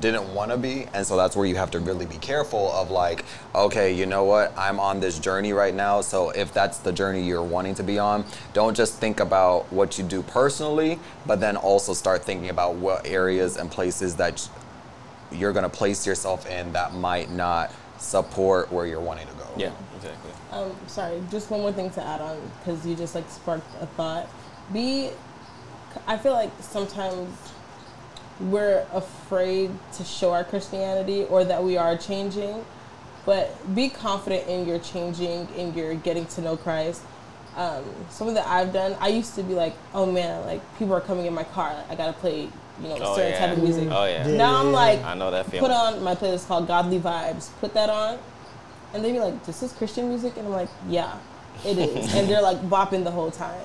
didn't 0.00 0.34
want 0.34 0.50
to 0.50 0.56
be 0.56 0.86
and 0.92 1.06
so 1.06 1.16
that's 1.16 1.36
where 1.36 1.46
you 1.46 1.54
have 1.54 1.70
to 1.70 1.78
really 1.78 2.04
be 2.04 2.16
careful 2.18 2.72
of 2.72 2.90
like 2.90 3.24
okay 3.54 3.92
you 3.92 4.06
know 4.06 4.24
what 4.24 4.52
i'm 4.58 4.80
on 4.80 4.98
this 4.98 5.20
journey 5.20 5.52
right 5.52 5.72
now 5.74 6.00
so 6.00 6.30
if 6.30 6.52
that's 6.52 6.78
the 6.78 6.92
journey 6.92 7.22
you're 7.22 7.44
wanting 7.44 7.74
to 7.76 7.82
be 7.84 7.96
on 7.98 8.24
don't 8.54 8.76
just 8.76 8.98
think 8.98 9.20
about 9.20 9.72
what 9.72 9.96
you 9.96 10.02
do 10.04 10.20
personally 10.22 10.98
but 11.26 11.38
then 11.38 11.56
also 11.56 11.94
start 11.94 12.24
thinking 12.24 12.50
about 12.50 12.74
what 12.74 13.06
areas 13.06 13.56
and 13.56 13.70
places 13.70 14.16
that 14.16 14.46
you're 15.30 15.52
going 15.52 15.62
to 15.62 15.68
place 15.76 16.04
yourself 16.06 16.44
in 16.50 16.72
that 16.72 16.92
might 16.94 17.30
not 17.30 17.70
support 17.98 18.70
where 18.72 18.86
you're 18.86 19.00
wanting 19.00 19.28
to 19.28 19.34
go 19.34 19.46
Yeah. 19.56 19.70
Exactly. 20.54 20.72
Um, 20.82 20.88
sorry, 20.88 21.22
just 21.30 21.50
one 21.50 21.60
more 21.60 21.72
thing 21.72 21.90
to 21.90 22.02
add 22.02 22.20
on 22.20 22.38
because 22.58 22.86
you 22.86 22.94
just 22.94 23.14
like 23.14 23.28
sparked 23.30 23.66
a 23.80 23.86
thought. 23.86 24.28
Be, 24.72 25.10
I 26.06 26.16
feel 26.16 26.32
like 26.32 26.50
sometimes 26.60 27.36
we're 28.40 28.86
afraid 28.92 29.70
to 29.94 30.04
show 30.04 30.32
our 30.32 30.44
Christianity 30.44 31.24
or 31.24 31.44
that 31.44 31.62
we 31.62 31.76
are 31.76 31.96
changing, 31.96 32.64
but 33.26 33.50
be 33.74 33.88
confident 33.88 34.48
in 34.48 34.66
your 34.66 34.78
changing, 34.78 35.48
in 35.56 35.74
your 35.74 35.94
getting 35.94 36.26
to 36.26 36.40
know 36.40 36.56
Christ. 36.56 37.02
Um, 37.56 37.84
something 38.10 38.34
that 38.34 38.46
I've 38.48 38.72
done, 38.72 38.96
I 39.00 39.08
used 39.08 39.36
to 39.36 39.42
be 39.44 39.54
like, 39.54 39.74
oh 39.94 40.06
man, 40.10 40.44
like 40.44 40.60
people 40.78 40.94
are 40.94 41.00
coming 41.00 41.26
in 41.26 41.34
my 41.34 41.44
car, 41.44 41.84
I 41.88 41.94
gotta 41.94 42.12
play, 42.14 42.48
you 42.82 42.88
know, 42.88 42.96
Oh, 43.00 43.14
certain 43.16 43.32
yeah. 43.32 43.46
type 43.46 43.56
of 43.56 43.62
music. 43.62 43.88
Oh 43.90 44.04
yeah. 44.06 44.26
Yeah. 44.26 44.36
Now 44.36 44.56
I'm 44.60 44.72
like, 44.72 45.04
I 45.04 45.14
know 45.14 45.30
that 45.30 45.46
feeling. 45.46 45.60
put 45.68 45.70
on 45.70 46.02
my 46.02 46.16
playlist 46.16 46.48
called 46.48 46.66
Godly 46.66 46.98
Vibes. 46.98 47.50
Put 47.60 47.72
that 47.74 47.90
on, 47.90 48.18
and 48.94 49.04
they 49.04 49.12
be 49.12 49.20
like, 49.20 49.44
"This 49.44 49.62
is 49.62 49.72
Christian 49.72 50.08
music," 50.08 50.36
and 50.36 50.46
I'm 50.46 50.52
like, 50.52 50.68
"Yeah, 50.88 51.12
it 51.64 51.76
is." 51.78 52.14
and 52.14 52.28
they're 52.28 52.42
like 52.42 52.58
bopping 52.70 53.04
the 53.04 53.10
whole 53.10 53.30
time. 53.30 53.60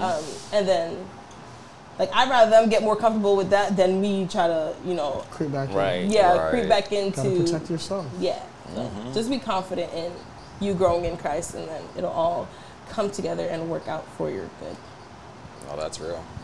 Um, 0.00 0.22
and 0.52 0.68
then, 0.68 0.96
like, 1.98 2.10
I'd 2.14 2.28
rather 2.28 2.50
them 2.50 2.68
get 2.68 2.82
more 2.82 2.94
comfortable 2.96 3.36
with 3.36 3.50
that 3.50 3.76
than 3.76 4.00
me 4.00 4.26
try 4.30 4.46
to, 4.46 4.74
you 4.84 4.94
know, 4.94 5.24
Creep 5.30 5.52
back. 5.52 5.70
in. 5.70 5.74
Right. 5.76 6.04
yeah, 6.04 6.36
Right. 6.36 6.50
creep 6.50 6.68
back 6.68 6.90
Gotta 6.90 7.06
into 7.06 7.42
protect 7.44 7.70
yourself. 7.70 8.06
yeah. 8.20 8.40
So 8.74 8.90
just 9.14 9.30
be 9.30 9.38
confident 9.38 9.92
in 9.94 10.12
you 10.60 10.74
growing 10.74 11.04
in 11.04 11.16
Christ, 11.16 11.54
and 11.54 11.68
then 11.68 11.82
it'll 11.96 12.10
all 12.10 12.48
come 12.90 13.10
together 13.10 13.46
and 13.46 13.70
work 13.70 13.88
out 13.88 14.06
for 14.16 14.30
your 14.30 14.48
good. 14.60 14.76
oh 15.70 15.76
that's 15.76 15.98
real 16.00 16.22
that's 16.22 16.35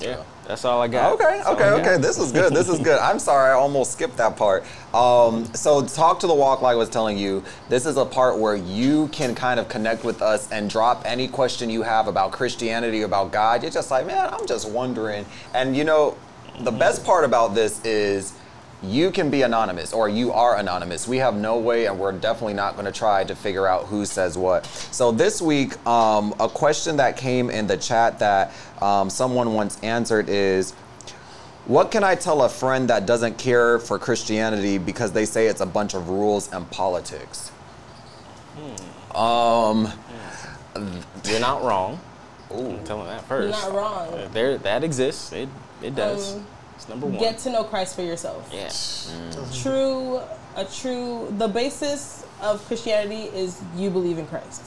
Yeah, 0.00 0.22
that's 0.46 0.64
all 0.64 0.80
I 0.80 0.88
got. 0.88 1.14
Okay, 1.14 1.24
That's 1.38 1.48
okay, 1.48 1.58
got. 1.58 1.80
okay. 1.80 1.96
This 1.98 2.18
is 2.18 2.30
good. 2.30 2.54
This 2.54 2.68
is 2.68 2.78
good. 2.78 2.98
I'm 3.00 3.18
sorry, 3.18 3.50
I 3.50 3.54
almost 3.54 3.92
skipped 3.92 4.16
that 4.18 4.36
part. 4.36 4.64
Um, 4.94 5.44
so, 5.54 5.84
talk 5.84 6.20
to 6.20 6.26
the 6.26 6.34
walk, 6.34 6.62
like 6.62 6.72
I 6.74 6.76
was 6.76 6.88
telling 6.88 7.18
you. 7.18 7.42
This 7.68 7.84
is 7.84 7.96
a 7.96 8.04
part 8.04 8.38
where 8.38 8.54
you 8.54 9.08
can 9.08 9.34
kind 9.34 9.58
of 9.58 9.68
connect 9.68 10.04
with 10.04 10.22
us 10.22 10.50
and 10.52 10.70
drop 10.70 11.02
any 11.04 11.26
question 11.26 11.68
you 11.68 11.82
have 11.82 12.06
about 12.06 12.30
Christianity, 12.32 13.02
about 13.02 13.32
God. 13.32 13.62
You're 13.62 13.72
just 13.72 13.90
like, 13.90 14.06
man, 14.06 14.32
I'm 14.32 14.46
just 14.46 14.70
wondering. 14.70 15.26
And 15.52 15.76
you 15.76 15.84
know, 15.84 16.16
the 16.60 16.72
best 16.72 17.04
part 17.04 17.24
about 17.24 17.54
this 17.54 17.84
is 17.84 18.34
you 18.82 19.10
can 19.10 19.28
be 19.30 19.42
anonymous 19.42 19.92
or 19.92 20.08
you 20.08 20.32
are 20.32 20.56
anonymous. 20.56 21.08
We 21.08 21.16
have 21.18 21.34
no 21.34 21.58
way, 21.58 21.86
and 21.86 21.98
we're 21.98 22.12
definitely 22.12 22.54
not 22.54 22.74
going 22.74 22.86
to 22.86 22.92
try 22.92 23.24
to 23.24 23.34
figure 23.34 23.66
out 23.66 23.86
who 23.86 24.04
says 24.06 24.38
what. 24.38 24.66
So 24.66 25.10
this 25.10 25.42
week, 25.42 25.84
um, 25.86 26.32
a 26.38 26.48
question 26.48 26.96
that 26.98 27.16
came 27.16 27.50
in 27.50 27.66
the 27.66 27.76
chat 27.76 28.18
that 28.20 28.52
um, 28.80 29.10
someone 29.10 29.54
once 29.54 29.78
answered 29.82 30.28
is, 30.28 30.72
"What 31.66 31.90
can 31.90 32.04
I 32.04 32.14
tell 32.14 32.42
a 32.42 32.48
friend 32.48 32.88
that 32.88 33.04
doesn't 33.04 33.36
care 33.36 33.78
for 33.80 33.98
Christianity 33.98 34.78
because 34.78 35.10
they 35.12 35.24
say 35.24 35.46
it's 35.48 35.60
a 35.60 35.66
bunch 35.66 35.94
of 35.94 36.08
rules 36.08 36.52
and 36.52 36.70
politics?" 36.70 37.50
Um, 39.14 39.92
You're 41.24 41.40
not 41.40 41.62
wrong. 41.62 41.98
ooh, 42.52 42.70
I'm 42.70 42.84
telling 42.84 43.06
that 43.06 43.24
You're 43.28 43.50
first. 43.50 43.50
not 43.66 43.72
wrong. 43.74 44.14
Uh, 44.14 44.28
There, 44.32 44.58
that 44.58 44.84
exists. 44.84 45.32
It, 45.32 45.48
it 45.82 45.94
does. 45.96 46.34
Um, 46.36 46.46
it's 46.78 46.88
number 46.88 47.06
one. 47.06 47.18
Get 47.18 47.38
to 47.38 47.50
know 47.50 47.64
Christ 47.64 47.96
for 47.96 48.02
yourself. 48.02 48.48
yeah. 48.52 49.62
true 49.62 50.20
a 50.56 50.64
true 50.64 51.32
the 51.38 51.48
basis 51.48 52.24
of 52.40 52.64
christianity 52.66 53.22
is 53.36 53.60
you 53.76 53.90
believe 53.90 54.18
in 54.18 54.26
christ. 54.26 54.62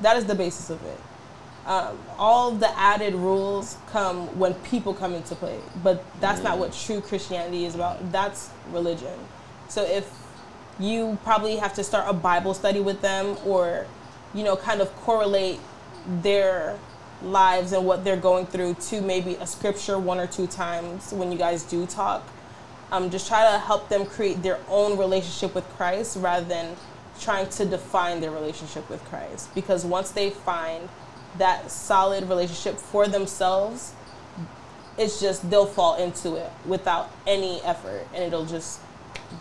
That 0.00 0.16
is 0.16 0.24
the 0.26 0.34
basis 0.34 0.70
of 0.70 0.80
it. 0.84 0.98
Um, 1.66 1.98
all 2.16 2.52
the 2.52 2.70
added 2.78 3.14
rules 3.14 3.76
come 3.88 4.38
when 4.38 4.54
people 4.54 4.94
come 4.94 5.12
into 5.12 5.34
play 5.34 5.58
but 5.82 6.02
that's 6.20 6.42
not 6.42 6.58
what 6.58 6.72
true 6.72 7.00
christianity 7.00 7.64
is 7.64 7.74
about. 7.74 8.12
That's 8.12 8.50
religion. 8.72 9.18
So 9.68 9.82
if 9.84 10.08
you 10.78 11.18
probably 11.24 11.56
have 11.56 11.74
to 11.74 11.82
start 11.82 12.08
a 12.08 12.12
bible 12.12 12.54
study 12.54 12.80
with 12.80 13.00
them 13.00 13.36
or 13.44 13.86
you 14.32 14.44
know 14.44 14.54
kind 14.54 14.80
of 14.80 14.94
correlate 14.96 15.58
their 16.22 16.78
lives 17.22 17.72
and 17.72 17.84
what 17.84 18.04
they're 18.04 18.16
going 18.16 18.46
through 18.46 18.74
to 18.74 19.00
maybe 19.00 19.34
a 19.36 19.46
scripture 19.46 19.98
one 19.98 20.18
or 20.18 20.26
two 20.26 20.46
times 20.46 21.12
when 21.12 21.32
you 21.32 21.38
guys 21.38 21.64
do 21.64 21.84
talk 21.86 22.22
um, 22.90 23.10
just 23.10 23.28
try 23.28 23.50
to 23.52 23.58
help 23.58 23.88
them 23.88 24.06
create 24.06 24.42
their 24.42 24.58
own 24.68 24.98
relationship 24.98 25.54
with 25.54 25.64
Christ 25.76 26.16
rather 26.20 26.46
than 26.46 26.76
trying 27.20 27.48
to 27.50 27.64
define 27.64 28.20
their 28.20 28.30
relationship 28.30 28.88
with 28.88 29.04
Christ. 29.04 29.54
Because 29.54 29.84
once 29.84 30.10
they 30.10 30.30
find 30.30 30.88
that 31.36 31.70
solid 31.70 32.28
relationship 32.28 32.76
for 32.76 33.06
themselves, 33.06 33.92
it's 34.96 35.20
just 35.20 35.48
they'll 35.50 35.66
fall 35.66 35.96
into 35.96 36.36
it 36.36 36.50
without 36.66 37.10
any 37.26 37.60
effort 37.62 38.06
and 38.14 38.24
it'll 38.24 38.46
just 38.46 38.80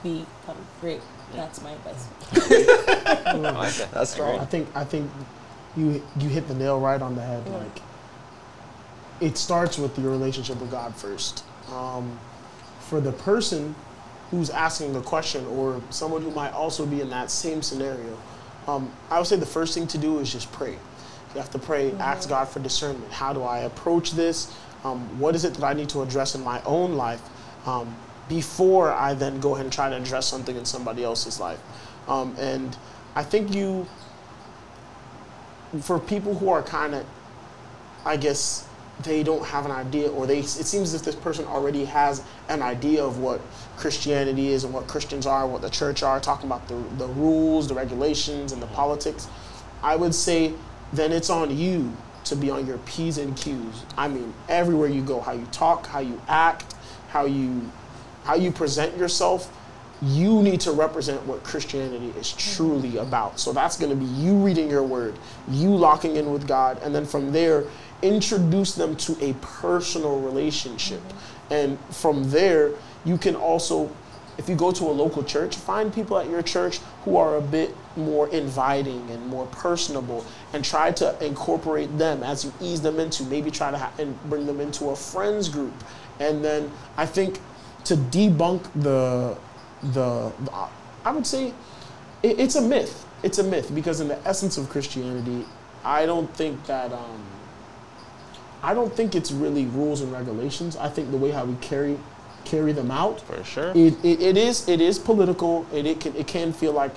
become 0.04 0.58
great. 0.82 1.02
That's 1.34 1.62
my 1.62 1.72
advice. 1.72 2.08
I 3.26 3.34
like 3.34 3.74
that. 3.74 3.92
That's 3.92 4.12
strong. 4.12 4.40
I 4.40 4.46
think 4.46 4.70
I 4.74 4.86
think 4.86 5.12
you 5.78 6.04
you 6.20 6.30
hit 6.30 6.48
the 6.48 6.56
nail 6.56 6.80
right 6.80 7.02
on 7.02 7.16
the 7.16 7.22
head. 7.22 7.44
Yeah. 7.46 7.58
Like 7.58 7.82
it 9.22 9.38
starts 9.38 9.78
with 9.78 9.98
your 9.98 10.12
relationship 10.12 10.60
with 10.60 10.72
God 10.72 10.96
first. 10.96 11.44
Um, 11.72 12.20
for 12.80 13.02
the 13.02 13.12
person 13.12 13.76
who's 14.32 14.50
asking 14.50 14.94
the 14.94 15.02
question, 15.02 15.46
or 15.48 15.82
someone 15.90 16.22
who 16.22 16.32
might 16.32 16.54
also 16.54 16.86
be 16.86 17.02
in 17.02 17.10
that 17.10 17.32
same 17.32 17.62
scenario, 17.62 18.18
um, 18.68 18.92
I 19.10 19.18
would 19.18 19.28
say 19.28 19.38
the 19.38 19.46
first 19.46 19.74
thing 19.74 19.88
to 19.88 19.98
do 19.98 20.20
is 20.20 20.32
just 20.32 20.52
pray. 20.52 20.72
You 20.72 21.42
have 21.42 21.52
to 21.52 21.60
pray, 21.60 21.92
ask 21.94 22.30
God 22.30 22.48
for 22.48 22.60
discernment. 22.60 23.12
How 23.12 23.34
do 23.34 23.44
I 23.44 23.60
approach 23.60 24.12
this? 24.12 24.54
Um, 24.84 25.20
what 25.20 25.36
is 25.36 25.46
it 25.46 25.54
that 25.56 25.64
I 25.64 25.74
need 25.74 25.90
to 25.90 26.02
address 26.02 26.36
in 26.36 26.44
my 26.44 26.62
own 26.64 26.94
life 26.94 27.22
um, 27.66 27.96
before 28.30 28.92
I 28.92 29.14
then 29.14 29.40
go 29.40 29.54
ahead 29.56 29.66
and 29.66 29.74
try 29.74 29.90
to 29.90 29.96
address 29.96 30.28
something 30.28 30.56
in 30.56 30.66
somebody 30.66 31.04
else's 31.04 31.40
life? 31.40 31.60
Um, 32.08 32.36
and 32.38 32.78
I 33.16 33.24
think 33.24 33.54
you 33.54 33.88
for 35.82 36.00
people 36.00 36.36
who 36.36 36.50
are 36.50 36.64
kind 36.64 36.96
of, 36.96 37.06
I 38.06 38.18
guess, 38.18 38.68
they 39.04 39.22
don't 39.24 39.46
have 39.46 39.66
an 39.66 39.72
idea, 39.72 40.10
or 40.10 40.26
they 40.26 40.40
it 40.40 40.46
seems 40.46 40.94
as 40.94 40.96
if 40.96 41.04
this 41.04 41.16
person 41.16 41.46
already 41.46 41.86
has 41.86 42.24
an 42.50 42.62
idea 42.62 43.04
of 43.04 43.20
what 43.20 43.42
Christianity 43.78 44.50
is 44.50 44.64
and 44.64 44.74
what 44.74 44.88
Christians 44.88 45.28
are, 45.28 45.48
what 45.48 45.62
the 45.62 45.70
church 45.70 46.02
are, 46.02 46.20
talking 46.20 46.48
about 46.48 46.68
the, 46.68 46.76
the 46.98 47.08
rules, 47.08 47.68
the 47.68 47.76
regulations, 47.76 48.52
and 48.52 48.62
the 48.62 48.66
mm-hmm. 48.66 48.76
politics. 48.76 49.28
I 49.84 49.96
would 49.96 50.16
say 50.16 50.54
then 50.94 51.12
it's 51.12 51.30
on 51.30 51.56
you 51.56 51.96
to 52.24 52.36
be 52.36 52.50
on 52.50 52.66
your 52.66 52.80
P's 52.80 53.18
and 53.20 53.38
Q's. 53.38 53.86
I 53.98 54.08
mean, 54.08 54.34
everywhere 54.50 54.88
you 54.88 55.04
go, 55.04 55.22
how 55.22 55.34
you 55.34 55.46
talk, 55.52 55.86
how 55.88 56.00
you 56.00 56.20
act, 56.28 56.74
how 57.10 57.26
you 57.26 57.72
how 58.24 58.36
you 58.36 58.52
present 58.52 58.98
yourself, 58.98 59.50
you 60.02 60.44
need 60.44 60.62
to 60.62 60.72
represent 60.72 61.26
what 61.26 61.44
Christianity 61.44 62.14
is 62.20 62.32
truly 62.34 62.90
mm-hmm. 62.90 63.08
about. 63.08 63.40
So 63.40 63.52
that's 63.52 63.78
going 63.78 63.90
to 63.90 63.96
be 63.96 64.06
you 64.06 64.36
reading 64.36 64.70
your 64.70 64.84
word, 64.84 65.18
you 65.50 65.70
locking 65.76 66.16
in 66.16 66.32
with 66.32 66.48
God, 66.48 66.80
and 66.84 66.94
then 66.94 67.06
from 67.06 67.32
there, 67.32 67.66
introduce 68.02 68.76
them 68.76 68.96
to 68.98 69.18
a 69.24 69.34
personal 69.42 70.20
relationship. 70.20 71.02
Mm-hmm. 71.02 71.54
And 71.54 71.80
from 71.90 72.30
there, 72.30 72.72
you 73.06 73.18
can 73.18 73.36
also, 73.36 73.90
if 74.38 74.48
you 74.48 74.56
go 74.56 74.72
to 74.72 74.84
a 74.84 74.92
local 74.92 75.24
church, 75.24 75.56
find 75.56 75.94
people 75.94 76.18
at 76.20 76.30
your 76.30 76.42
church 76.42 76.80
who 77.04 77.18
are 77.18 77.38
a 77.38 77.42
bit 77.42 77.76
more 77.96 78.30
inviting 78.30 79.10
and 79.10 79.26
more 79.26 79.48
personable 79.48 80.24
and 80.54 80.64
try 80.64 80.92
to 80.92 81.26
incorporate 81.26 81.98
them 81.98 82.22
as 82.22 82.46
you 82.46 82.54
ease 82.62 82.82
them 82.82 83.00
into, 83.00 83.24
maybe 83.24 83.50
try 83.50 83.72
to 83.72 83.78
ha- 83.78 83.92
and 83.98 84.22
bring 84.30 84.46
them 84.46 84.60
into 84.60 84.90
a 84.90 84.96
friends 84.96 85.50
group. 85.50 85.74
And 86.20 86.44
then 86.46 86.72
I 86.98 87.06
think 87.06 87.40
to 87.86 87.96
debunk 87.96 88.64
the 88.76 89.38
the, 89.82 90.32
the 90.44 90.68
I 91.06 91.12
would 91.12 91.28
say 91.28 91.54
it, 92.24 92.40
it's 92.40 92.56
a 92.56 92.62
myth. 92.62 93.06
It's 93.24 93.40
a 93.40 93.44
myth 93.44 93.74
because 93.74 94.00
in 94.00 94.08
the 94.08 94.28
essence 94.28 94.58
of 94.58 94.70
Christianity, 94.70 95.46
I 95.84 96.06
don't 96.06 96.34
think 96.36 96.66
that 96.66 96.92
um, 96.92 97.24
I 98.62 98.74
don't 98.74 98.94
think 98.94 99.16
it's 99.16 99.32
really 99.32 99.66
rules 99.66 100.02
and 100.02 100.12
regulations. 100.12 100.76
I 100.76 100.90
think 100.90 101.12
the 101.12 101.18
way 101.18 101.32
how 101.32 101.46
we 101.46 101.56
carry 101.56 101.98
carry 102.46 102.72
them 102.72 102.92
out. 102.92 103.22
For 103.22 103.44
sure. 103.44 103.72
It, 103.76 103.94
it, 104.04 104.22
it 104.22 104.38
is 104.38 104.68
it 104.68 104.82
is 104.82 105.00
political. 105.00 105.66
It, 105.74 105.86
it 105.86 106.00
can 106.00 106.16
it 106.16 106.28
can 106.28 106.54
feel 106.54 106.74
like 106.74 106.92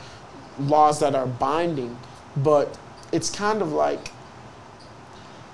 laws 0.59 1.01
that 1.01 1.15
are 1.15 1.27
binding, 1.27 1.97
but 2.36 2.78
it's 3.12 3.31
kind 3.31 3.62
of 3.62 3.73
like 3.73 4.12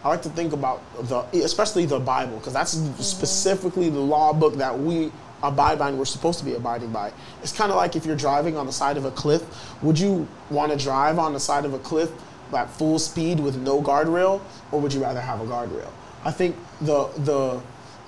I 0.04 0.08
like 0.08 0.22
to 0.22 0.28
think 0.28 0.52
about 0.52 0.82
the 1.08 1.20
especially 1.44 1.86
the 1.86 1.98
Bible 1.98 2.38
because 2.38 2.52
that's 2.52 2.72
specifically 3.04 3.90
the 3.90 4.00
law 4.00 4.32
book 4.32 4.54
that 4.54 4.78
we 4.78 5.10
abide 5.48 5.78
by 5.78 5.89
and 5.89 5.98
we're 5.98 6.05
supposed 6.05 6.39
to 6.39 6.44
be 6.44 6.55
abiding 6.55 6.93
by. 6.93 7.12
It's 7.43 7.52
kind 7.52 7.70
of 7.70 7.77
like 7.77 7.97
if 7.97 8.05
you're 8.06 8.16
driving 8.16 8.56
on 8.56 8.66
the 8.66 8.73
side 8.73 8.97
of 8.97 9.05
a 9.05 9.10
cliff, 9.10 9.43
would 9.82 9.98
you 9.98 10.27
want 10.51 10.73
to 10.73 10.78
drive 10.78 11.18
on 11.18 11.32
the 11.32 11.40
side 11.40 11.64
of 11.64 11.74
a 11.74 11.78
cliff 11.78 12.10
at 12.55 12.70
full 12.70 12.98
speed 12.98 13.40
with 13.40 13.56
no 13.56 13.82
guardrail 13.82 14.40
or 14.73 14.81
would 14.81 14.93
you 14.93 15.02
rather 15.02 15.20
have 15.20 15.40
a 15.40 15.44
guardrail? 15.44 15.90
I 16.24 16.31
think 16.31 16.56
the 16.81 17.09
the 17.18 17.60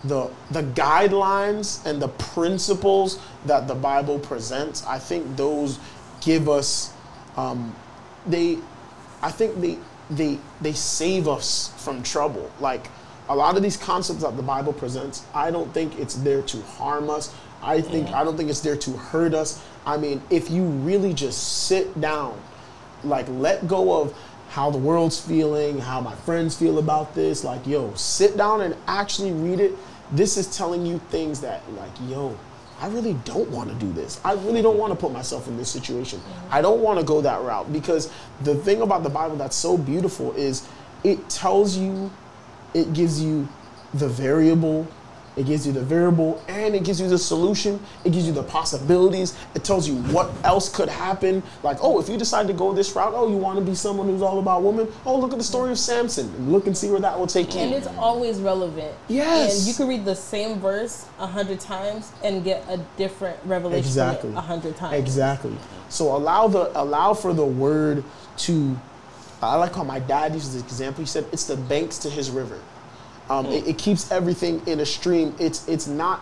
the 0.04 0.30
the 0.50 0.62
guidelines 0.62 1.84
and 1.84 2.00
the 2.00 2.08
principles 2.08 3.18
that 3.46 3.66
the 3.66 3.74
Bible 3.74 4.18
presents, 4.18 4.86
I 4.86 4.98
think 4.98 5.36
those 5.36 5.78
give 6.20 6.48
us 6.48 6.92
um, 7.36 7.74
they 8.26 8.58
I 9.22 9.30
think 9.30 9.60
they 9.60 9.78
they 10.10 10.38
they 10.60 10.72
save 10.72 11.28
us 11.28 11.72
from 11.78 12.02
trouble. 12.02 12.50
Like 12.60 12.88
a 13.28 13.36
lot 13.36 13.56
of 13.56 13.62
these 13.62 13.76
concepts 13.76 14.22
that 14.22 14.36
the 14.36 14.42
Bible 14.42 14.72
presents, 14.72 15.24
I 15.34 15.50
don't 15.50 15.72
think 15.74 15.98
it's 15.98 16.14
there 16.16 16.42
to 16.42 16.62
harm 16.62 17.10
us. 17.10 17.34
I 17.62 17.80
think 17.80 18.08
I 18.08 18.24
don't 18.24 18.36
think 18.36 18.50
it's 18.50 18.60
there 18.60 18.76
to 18.76 18.90
hurt 18.92 19.34
us. 19.34 19.62
I 19.84 19.96
mean, 19.96 20.22
if 20.30 20.50
you 20.50 20.64
really 20.64 21.12
just 21.12 21.66
sit 21.66 22.00
down, 22.00 22.40
like 23.04 23.26
let 23.28 23.66
go 23.66 24.00
of 24.00 24.16
how 24.50 24.70
the 24.70 24.78
world's 24.78 25.20
feeling, 25.20 25.78
how 25.78 26.00
my 26.00 26.14
friends 26.14 26.56
feel 26.56 26.78
about 26.78 27.14
this, 27.14 27.44
like 27.44 27.66
yo, 27.66 27.92
sit 27.94 28.36
down 28.36 28.60
and 28.62 28.76
actually 28.86 29.32
read 29.32 29.60
it. 29.60 29.72
This 30.12 30.36
is 30.36 30.56
telling 30.56 30.86
you 30.86 30.98
things 31.10 31.40
that 31.40 31.62
like 31.74 31.92
yo, 32.06 32.36
I 32.80 32.88
really 32.88 33.14
don't 33.24 33.50
want 33.50 33.68
to 33.70 33.74
do 33.74 33.92
this. 33.92 34.20
I 34.24 34.32
really 34.34 34.62
don't 34.62 34.78
want 34.78 34.92
to 34.92 34.98
put 34.98 35.12
myself 35.12 35.48
in 35.48 35.56
this 35.56 35.68
situation. 35.68 36.20
Mm-hmm. 36.20 36.54
I 36.54 36.62
don't 36.62 36.80
want 36.80 36.98
to 36.98 37.04
go 37.04 37.20
that 37.20 37.42
route 37.42 37.72
because 37.72 38.10
the 38.42 38.54
thing 38.54 38.82
about 38.82 39.02
the 39.02 39.10
Bible 39.10 39.36
that's 39.36 39.56
so 39.56 39.76
beautiful 39.76 40.32
is 40.34 40.66
it 41.04 41.28
tells 41.28 41.76
you, 41.76 42.10
it 42.74 42.92
gives 42.92 43.22
you 43.22 43.48
the 43.94 44.08
variable, 44.08 44.86
it 45.36 45.46
gives 45.46 45.64
you 45.64 45.72
the 45.72 45.82
variable, 45.84 46.42
and 46.48 46.74
it 46.74 46.82
gives 46.82 47.00
you 47.00 47.08
the 47.08 47.16
solution. 47.16 47.78
It 48.04 48.10
gives 48.10 48.26
you 48.26 48.32
the 48.32 48.42
possibilities. 48.42 49.38
It 49.54 49.62
tells 49.62 49.86
you 49.88 49.94
what 50.12 50.32
else 50.42 50.68
could 50.68 50.88
happen. 50.88 51.44
Like, 51.62 51.78
oh, 51.80 52.00
if 52.00 52.08
you 52.08 52.16
decide 52.18 52.48
to 52.48 52.52
go 52.52 52.72
this 52.72 52.92
route, 52.96 53.12
oh, 53.14 53.28
you 53.28 53.36
want 53.36 53.56
to 53.56 53.64
be 53.64 53.74
someone 53.76 54.08
who's 54.08 54.20
all 54.20 54.40
about 54.40 54.64
women. 54.64 54.88
Oh, 55.06 55.16
look 55.16 55.30
at 55.30 55.38
the 55.38 55.44
story 55.44 55.70
of 55.70 55.78
Samson. 55.78 56.26
And 56.34 56.52
look 56.52 56.66
and 56.66 56.76
see 56.76 56.90
where 56.90 56.98
that 57.00 57.16
will 57.16 57.28
take 57.28 57.54
you. 57.54 57.60
And 57.60 57.72
it's 57.72 57.86
always 57.98 58.40
relevant. 58.40 58.92
Yes. 59.06 59.58
And 59.58 59.68
you 59.68 59.74
can 59.74 59.86
read 59.86 60.04
the 60.04 60.16
same 60.16 60.58
verse 60.58 61.06
a 61.20 61.26
hundred 61.28 61.60
times 61.60 62.10
and 62.24 62.42
get 62.42 62.64
a 62.68 62.78
different 62.96 63.38
revelation 63.44 63.86
Exactly. 63.86 64.32
a 64.34 64.40
hundred 64.40 64.76
times. 64.76 64.96
Exactly. 64.96 65.56
So 65.88 66.16
allow 66.16 66.48
the 66.48 66.76
allow 66.78 67.14
for 67.14 67.32
the 67.32 67.46
word 67.46 68.02
to. 68.38 68.76
I 69.42 69.56
like 69.56 69.74
how 69.74 69.84
my 69.84 70.00
dad 70.00 70.34
uses 70.34 70.54
this 70.54 70.62
example. 70.62 71.02
He 71.02 71.06
said 71.06 71.26
it's 71.32 71.44
the 71.44 71.56
banks 71.56 71.98
to 71.98 72.10
his 72.10 72.30
river. 72.30 72.58
Um, 73.30 73.46
it, 73.46 73.66
it 73.68 73.78
keeps 73.78 74.10
everything 74.10 74.62
in 74.66 74.80
a 74.80 74.86
stream. 74.86 75.34
It's 75.38 75.68
it's 75.68 75.86
not 75.86 76.20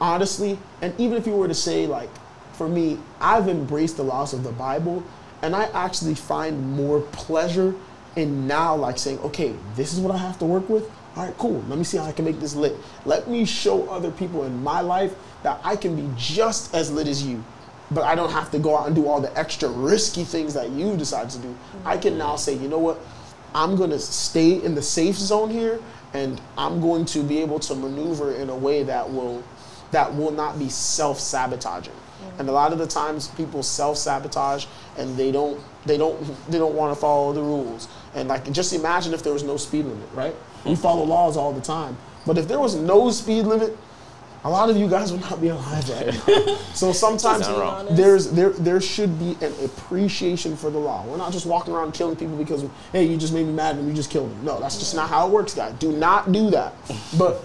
honestly, 0.00 0.58
and 0.80 0.94
even 0.98 1.16
if 1.16 1.26
you 1.26 1.34
were 1.34 1.48
to 1.48 1.54
say 1.54 1.86
like, 1.86 2.10
for 2.52 2.68
me, 2.68 2.98
I've 3.20 3.48
embraced 3.48 3.96
the 3.96 4.04
laws 4.04 4.32
of 4.32 4.42
the 4.42 4.52
Bible, 4.52 5.02
and 5.42 5.56
I 5.56 5.64
actually 5.72 6.14
find 6.14 6.76
more 6.76 7.00
pleasure 7.00 7.74
in 8.16 8.46
now 8.46 8.74
like 8.74 8.98
saying, 8.98 9.18
okay, 9.20 9.54
this 9.76 9.92
is 9.92 10.00
what 10.00 10.14
I 10.14 10.18
have 10.18 10.38
to 10.40 10.44
work 10.44 10.68
with. 10.68 10.90
All 11.16 11.24
right, 11.24 11.36
cool. 11.38 11.64
Let 11.68 11.78
me 11.78 11.84
see 11.84 11.96
how 11.96 12.04
I 12.04 12.12
can 12.12 12.24
make 12.24 12.38
this 12.38 12.54
lit. 12.54 12.76
Let 13.04 13.28
me 13.28 13.44
show 13.44 13.88
other 13.88 14.10
people 14.10 14.44
in 14.44 14.62
my 14.62 14.80
life 14.80 15.14
that 15.42 15.60
I 15.64 15.76
can 15.76 15.96
be 15.96 16.08
just 16.16 16.74
as 16.74 16.90
lit 16.90 17.08
as 17.08 17.24
you, 17.24 17.42
but 17.90 18.04
I 18.04 18.14
don't 18.14 18.30
have 18.30 18.50
to 18.50 18.58
go 18.58 18.76
out 18.76 18.86
and 18.86 18.94
do 18.94 19.06
all 19.06 19.20
the 19.20 19.36
extra 19.38 19.68
risky 19.68 20.24
things 20.24 20.54
that 20.54 20.70
you 20.70 20.96
decide 20.96 21.30
to 21.30 21.38
do. 21.38 21.56
I 21.84 21.96
can 21.96 22.18
now 22.18 22.36
say, 22.36 22.54
you 22.54 22.68
know 22.68 22.78
what? 22.78 23.00
I'm 23.54 23.76
going 23.76 23.90
to 23.90 23.98
stay 23.98 24.62
in 24.62 24.74
the 24.74 24.82
safe 24.82 25.16
zone 25.16 25.50
here 25.50 25.80
and 26.12 26.40
I'm 26.56 26.80
going 26.80 27.04
to 27.06 27.22
be 27.22 27.38
able 27.38 27.58
to 27.60 27.74
maneuver 27.74 28.34
in 28.34 28.50
a 28.50 28.56
way 28.56 28.82
that 28.82 29.10
will 29.10 29.42
that 29.90 30.14
will 30.14 30.30
not 30.30 30.58
be 30.58 30.68
self-sabotaging. 30.68 31.94
Mm-hmm. 31.94 32.40
And 32.40 32.48
a 32.50 32.52
lot 32.52 32.74
of 32.74 32.78
the 32.78 32.86
times 32.86 33.28
people 33.28 33.62
self-sabotage 33.62 34.66
and 34.98 35.16
they 35.16 35.32
don't 35.32 35.58
they 35.86 35.96
don't 35.96 36.20
they 36.50 36.58
don't 36.58 36.74
want 36.74 36.94
to 36.94 37.00
follow 37.00 37.32
the 37.32 37.42
rules. 37.42 37.88
And 38.14 38.28
like 38.28 38.50
just 38.52 38.72
imagine 38.74 39.14
if 39.14 39.22
there 39.22 39.32
was 39.32 39.42
no 39.42 39.56
speed 39.56 39.86
limit, 39.86 40.08
right? 40.14 40.34
We 40.64 40.76
follow 40.76 41.04
laws 41.04 41.36
all 41.36 41.52
the 41.52 41.60
time. 41.62 41.96
But 42.26 42.36
if 42.36 42.48
there 42.48 42.58
was 42.58 42.74
no 42.74 43.10
speed 43.10 43.46
limit, 43.46 43.76
a 44.48 44.50
lot 44.50 44.70
of 44.70 44.78
you 44.78 44.88
guys 44.88 45.12
would 45.12 45.20
not 45.20 45.40
be 45.40 45.48
alive 45.48 45.88
right 45.90 46.06
now. 46.26 46.56
so 46.72 46.90
sometimes 47.04 47.46
there's 47.96 48.30
there 48.30 48.50
there 48.50 48.80
should 48.80 49.18
be 49.18 49.36
an 49.44 49.52
appreciation 49.62 50.56
for 50.56 50.70
the 50.70 50.78
law. 50.78 51.04
We're 51.04 51.18
not 51.18 51.32
just 51.32 51.44
walking 51.44 51.74
around 51.74 51.92
killing 51.92 52.16
people 52.16 52.36
because 52.36 52.64
hey, 52.92 53.04
you 53.04 53.18
just 53.18 53.34
made 53.34 53.46
me 53.46 53.52
mad 53.52 53.76
and 53.76 53.86
you 53.86 53.94
just 53.94 54.10
killed 54.10 54.30
me. 54.30 54.36
No, 54.44 54.58
that's 54.58 54.78
just 54.78 54.94
not 54.94 55.10
how 55.10 55.26
it 55.26 55.30
works, 55.30 55.54
guys. 55.54 55.74
Do 55.74 55.92
not 55.92 56.32
do 56.32 56.48
that. 56.50 56.74
But 57.18 57.44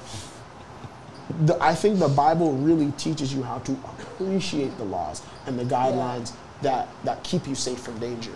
the, 1.42 1.62
I 1.62 1.76
think 1.76 2.00
the 2.00 2.08
Bible 2.08 2.54
really 2.54 2.92
teaches 2.94 3.34
you 3.34 3.44
how 3.44 3.60
to 3.60 3.74
appreciate 3.74 4.78
the 4.78 4.86
laws 4.86 5.22
and 5.46 5.60
the 5.60 5.66
guidelines 5.66 6.32
that 6.62 6.88
that 7.04 7.22
keep 7.24 7.48
you 7.48 7.56
safe 7.56 7.80
from 7.80 8.00
danger. 8.00 8.32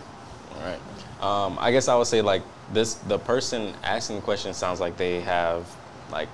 All 0.56 0.62
right. 0.62 0.80
Um, 1.24 1.58
I 1.62 1.72
guess 1.72 1.88
I 1.88 1.96
would 1.96 2.08
say 2.08 2.22
like 2.22 2.44
this: 2.74 2.96
the 2.96 3.18
person 3.18 3.74
asking 3.84 4.18
the 4.18 4.22
question 4.24 4.54
sounds 4.54 4.82
like 4.82 4.98
they 4.98 5.22
have 5.22 5.74
like 6.12 6.30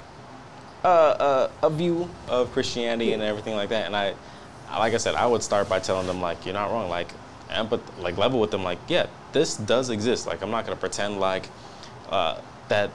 a, 0.84 0.88
a, 0.88 1.52
a 1.64 1.70
view 1.70 2.10
of 2.28 2.52
Christianity 2.52 3.14
and 3.14 3.22
everything 3.22 3.56
like 3.56 3.70
that. 3.70 3.86
And 3.86 3.96
I, 3.96 4.14
like 4.72 4.94
I 4.94 4.98
said, 4.98 5.16
I 5.16 5.26
would 5.26 5.44
start 5.44 5.70
by 5.70 5.80
telling 5.80 6.08
them 6.08 6.22
like 6.22 6.46
you're 6.46 6.54
not 6.54 6.72
wrong. 6.72 6.90
Like 6.90 7.14
empath, 7.50 7.82
like 8.00 8.18
level 8.18 8.40
with 8.40 8.52
them. 8.52 8.64
Like 8.64 8.80
yeah, 8.88 9.08
this 9.32 9.56
does 9.56 9.90
exist. 9.90 10.28
Like 10.28 10.42
I'm 10.42 10.52
not 10.52 10.66
gonna 10.66 10.76
pretend 10.76 11.20
like 11.20 11.48
uh, 12.10 12.40
that 12.70 12.90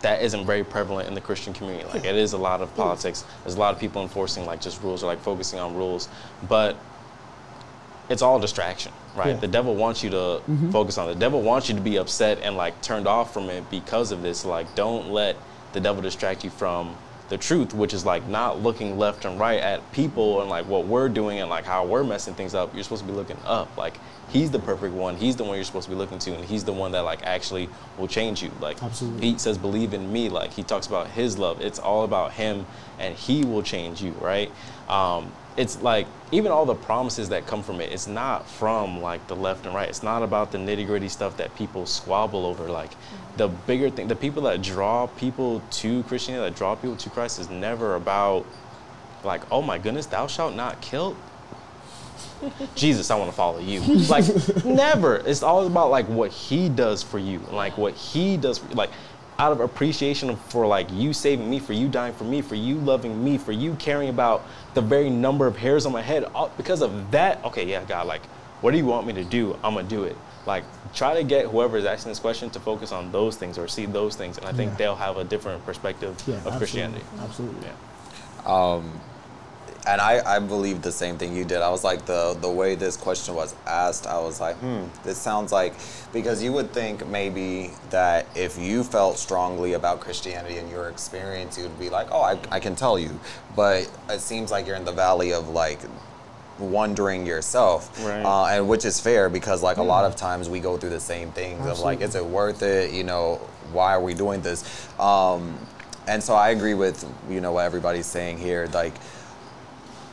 that 0.00 0.22
isn't 0.22 0.46
very 0.46 0.64
prevalent 0.64 1.08
in 1.08 1.14
the 1.14 1.20
Christian 1.20 1.52
community. 1.52 1.86
Like 1.88 2.04
it 2.04 2.14
is 2.14 2.32
a 2.32 2.38
lot 2.38 2.60
of 2.60 2.74
politics. 2.74 3.24
There's 3.42 3.56
a 3.56 3.60
lot 3.60 3.74
of 3.74 3.80
people 3.80 4.02
enforcing 4.02 4.46
like 4.46 4.60
just 4.60 4.82
rules 4.82 5.02
or 5.02 5.06
like 5.06 5.20
focusing 5.20 5.58
on 5.58 5.74
rules, 5.74 6.08
but 6.48 6.76
it's 8.08 8.22
all 8.22 8.38
distraction, 8.38 8.92
right? 9.16 9.28
Yeah. 9.28 9.36
The 9.36 9.48
devil 9.48 9.74
wants 9.74 10.02
you 10.02 10.10
to 10.10 10.42
focus 10.70 10.98
on 10.98 11.08
it. 11.08 11.14
The 11.14 11.20
devil 11.20 11.40
wants 11.42 11.68
you 11.68 11.74
to 11.74 11.80
be 11.80 11.96
upset 11.96 12.38
and 12.42 12.56
like 12.56 12.80
turned 12.82 13.06
off 13.06 13.32
from 13.32 13.48
it 13.48 13.68
because 13.70 14.12
of 14.12 14.22
this. 14.22 14.44
Like, 14.44 14.74
don't 14.74 15.10
let 15.10 15.36
the 15.72 15.80
devil 15.80 16.02
distract 16.02 16.44
you 16.44 16.50
from 16.50 16.96
the 17.34 17.38
truth, 17.38 17.74
which 17.74 17.92
is 17.92 18.06
like 18.06 18.24
not 18.28 18.62
looking 18.62 18.96
left 18.96 19.24
and 19.24 19.40
right 19.40 19.58
at 19.58 19.80
people 19.90 20.40
and 20.40 20.48
like 20.48 20.64
what 20.68 20.86
we're 20.86 21.08
doing 21.08 21.40
and 21.40 21.50
like 21.50 21.64
how 21.64 21.84
we're 21.84 22.04
messing 22.04 22.32
things 22.32 22.54
up. 22.54 22.72
You're 22.72 22.84
supposed 22.84 23.02
to 23.02 23.08
be 23.08 23.12
looking 23.12 23.38
up. 23.44 23.76
Like, 23.76 23.98
he's 24.28 24.52
the 24.52 24.60
perfect 24.60 24.94
one. 24.94 25.16
He's 25.16 25.34
the 25.34 25.42
one 25.42 25.56
you're 25.56 25.64
supposed 25.64 25.86
to 25.86 25.90
be 25.90 25.96
looking 25.96 26.20
to, 26.20 26.34
and 26.36 26.44
he's 26.44 26.62
the 26.62 26.72
one 26.72 26.92
that 26.92 27.00
like 27.00 27.24
actually 27.24 27.68
will 27.98 28.06
change 28.06 28.40
you. 28.40 28.52
Like, 28.60 28.80
Absolutely. 28.80 29.32
he 29.32 29.38
says, 29.38 29.58
believe 29.58 29.94
in 29.94 30.12
me. 30.12 30.28
Like, 30.28 30.52
he 30.52 30.62
talks 30.62 30.86
about 30.86 31.08
his 31.08 31.36
love. 31.36 31.60
It's 31.60 31.80
all 31.80 32.04
about 32.04 32.34
him, 32.34 32.66
and 33.00 33.16
he 33.16 33.44
will 33.44 33.64
change 33.64 34.00
you, 34.00 34.12
right? 34.12 34.52
Um, 34.88 35.32
it's 35.56 35.82
like 35.82 36.06
even 36.32 36.52
all 36.52 36.66
the 36.66 36.74
promises 36.74 37.28
that 37.28 37.46
come 37.46 37.62
from 37.62 37.80
it 37.80 37.92
it's 37.92 38.08
not 38.08 38.48
from 38.48 39.00
like 39.00 39.24
the 39.28 39.36
left 39.36 39.64
and 39.66 39.74
right 39.74 39.88
it's 39.88 40.02
not 40.02 40.20
about 40.20 40.50
the 40.50 40.58
nitty 40.58 40.84
gritty 40.84 41.08
stuff 41.08 41.36
that 41.36 41.54
people 41.54 41.86
squabble 41.86 42.44
over 42.44 42.68
like 42.68 42.90
the 43.36 43.48
bigger 43.48 43.90
thing 43.90 44.08
the 44.08 44.16
people 44.16 44.42
that 44.42 44.62
draw 44.62 45.06
people 45.06 45.60
to 45.70 46.02
christianity 46.04 46.50
that 46.50 46.56
draw 46.56 46.74
people 46.74 46.96
to 46.96 47.10
christ 47.10 47.38
is 47.38 47.50
never 47.50 47.96
about 47.96 48.46
like 49.24 49.42
oh 49.50 49.62
my 49.62 49.78
goodness 49.78 50.06
thou 50.06 50.26
shalt 50.26 50.54
not 50.54 50.80
kill 50.80 51.16
Jesus, 52.74 53.10
I 53.10 53.16
want 53.16 53.30
to 53.30 53.36
follow 53.36 53.58
you. 53.58 53.80
Like 53.80 54.24
never. 54.64 55.16
It's 55.16 55.42
all 55.42 55.66
about 55.66 55.90
like 55.90 56.06
what 56.08 56.30
He 56.30 56.68
does 56.68 57.02
for 57.02 57.18
you, 57.18 57.40
like 57.50 57.78
what 57.78 57.94
He 57.94 58.36
does 58.36 58.58
for 58.58 58.74
like 58.74 58.90
out 59.38 59.50
of 59.50 59.60
appreciation 59.60 60.36
for 60.36 60.66
like 60.66 60.86
you 60.92 61.12
saving 61.12 61.48
me, 61.48 61.58
for 61.58 61.72
you 61.72 61.88
dying 61.88 62.14
for 62.14 62.24
me, 62.24 62.40
for 62.40 62.54
you 62.54 62.76
loving 62.76 63.22
me, 63.22 63.38
for 63.38 63.52
you 63.52 63.74
caring 63.74 64.08
about 64.08 64.44
the 64.74 64.80
very 64.80 65.10
number 65.10 65.46
of 65.46 65.56
hairs 65.56 65.86
on 65.86 65.92
my 65.92 66.02
head. 66.02 66.24
All, 66.34 66.50
because 66.56 66.82
of 66.82 67.10
that, 67.10 67.44
okay, 67.44 67.66
yeah, 67.66 67.84
God, 67.84 68.06
like, 68.06 68.24
what 68.60 68.70
do 68.70 68.76
you 68.76 68.86
want 68.86 69.06
me 69.06 69.12
to 69.14 69.24
do? 69.24 69.58
I'm 69.64 69.74
gonna 69.74 69.88
do 69.88 70.04
it. 70.04 70.16
Like, 70.46 70.64
try 70.94 71.14
to 71.14 71.24
get 71.24 71.46
whoever 71.46 71.76
is 71.78 71.84
asking 71.84 72.10
this 72.12 72.18
question 72.18 72.50
to 72.50 72.60
focus 72.60 72.92
on 72.92 73.10
those 73.12 73.36
things 73.36 73.56
or 73.58 73.66
see 73.68 73.86
those 73.86 74.14
things, 74.16 74.36
and 74.38 74.46
I 74.46 74.52
think 74.52 74.72
Yeah. 74.72 74.76
they'll 74.76 74.96
have 74.96 75.16
a 75.16 75.24
different 75.24 75.64
perspective 75.64 76.14
Yeah, 76.26 76.34
of 76.34 76.38
absolutely. 76.38 76.58
Christianity. 76.58 77.04
Absolutely. 77.22 77.66
Yeah. 78.46 78.80
And 79.86 80.00
I, 80.00 80.36
I 80.36 80.38
believe 80.38 80.80
the 80.80 80.90
same 80.92 81.18
thing 81.18 81.36
you 81.36 81.44
did. 81.44 81.58
I 81.60 81.68
was 81.68 81.84
like, 81.84 82.06
the, 82.06 82.34
the 82.40 82.48
way 82.48 82.74
this 82.74 82.96
question 82.96 83.34
was 83.34 83.54
asked, 83.66 84.06
I 84.06 84.18
was 84.18 84.40
like, 84.40 84.56
hmm, 84.56 84.84
this 85.02 85.18
sounds 85.18 85.52
like, 85.52 85.74
because 86.10 86.42
you 86.42 86.54
would 86.54 86.72
think 86.72 87.06
maybe 87.06 87.70
that 87.90 88.26
if 88.34 88.58
you 88.58 88.82
felt 88.82 89.18
strongly 89.18 89.74
about 89.74 90.00
Christianity 90.00 90.56
and 90.56 90.70
your 90.70 90.88
experience, 90.88 91.58
you'd 91.58 91.78
be 91.78 91.90
like, 91.90 92.08
oh, 92.10 92.22
I, 92.22 92.38
I 92.50 92.60
can 92.60 92.74
tell 92.74 92.98
you. 92.98 93.20
But 93.54 93.90
it 94.08 94.20
seems 94.20 94.50
like 94.50 94.66
you're 94.66 94.76
in 94.76 94.86
the 94.86 94.92
valley 94.92 95.34
of 95.34 95.50
like, 95.50 95.80
wondering 96.58 97.26
yourself 97.26 97.90
Right. 98.04 98.22
uh, 98.24 98.46
and 98.46 98.68
which 98.68 98.84
is 98.84 99.00
fair 99.00 99.28
because 99.28 99.62
like 99.62 99.76
a 99.78 99.82
lot 99.82 100.04
of 100.04 100.14
times 100.16 100.48
we 100.48 100.60
go 100.60 100.76
through 100.76 100.90
the 100.90 101.00
same 101.00 101.30
things 101.32 101.66
of 101.66 101.80
like 101.80 102.00
is 102.00 102.14
it 102.14 102.24
worth 102.24 102.62
it 102.62 102.92
you 102.92 103.02
know 103.04 103.36
why 103.72 103.92
are 103.94 104.00
we 104.00 104.14
doing 104.14 104.40
this 104.40 104.62
um, 105.00 105.58
and 106.06 106.22
so 106.22 106.34
i 106.34 106.50
agree 106.50 106.74
with 106.74 107.04
you 107.28 107.40
know 107.40 107.52
what 107.52 107.64
everybody's 107.64 108.06
saying 108.06 108.38
here 108.38 108.68
like 108.72 108.94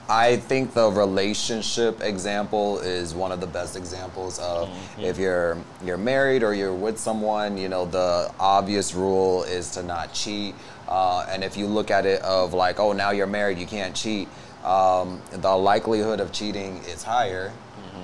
I 0.10 0.36
think 0.38 0.74
the 0.74 0.90
relationship 0.92 2.02
example 2.02 2.80
is 2.80 3.14
one 3.14 3.32
of 3.32 3.40
the 3.40 3.48
best 3.48 3.78
examples 3.78 4.40
of 4.40 4.70
if 5.00 5.18
you're 5.18 5.58
you're 5.86 5.96
married 5.98 6.44
or 6.44 6.54
you're 6.54 6.74
with 6.74 6.98
someone, 7.00 7.58
you 7.58 7.70
know, 7.70 7.86
the 7.86 8.30
obvious 8.38 8.94
rule 8.94 9.44
is 9.44 9.72
to 9.72 9.84
not 9.84 10.12
cheat. 10.14 10.54
Uh, 10.90 11.26
and 11.30 11.46
if 11.46 11.56
you 11.56 11.66
look 11.66 11.92
at 11.92 12.06
it 12.06 12.22
of 12.24 12.54
like, 12.54 12.78
oh, 12.78 12.92
now 12.92 13.12
you're 13.12 13.26
married, 13.28 13.58
you 13.58 13.66
can't 13.66 13.96
cheat. 13.96 14.28
Um, 14.64 15.22
the 15.32 15.56
likelihood 15.56 16.20
of 16.20 16.32
cheating 16.32 16.78
is 16.88 17.04
higher 17.04 17.52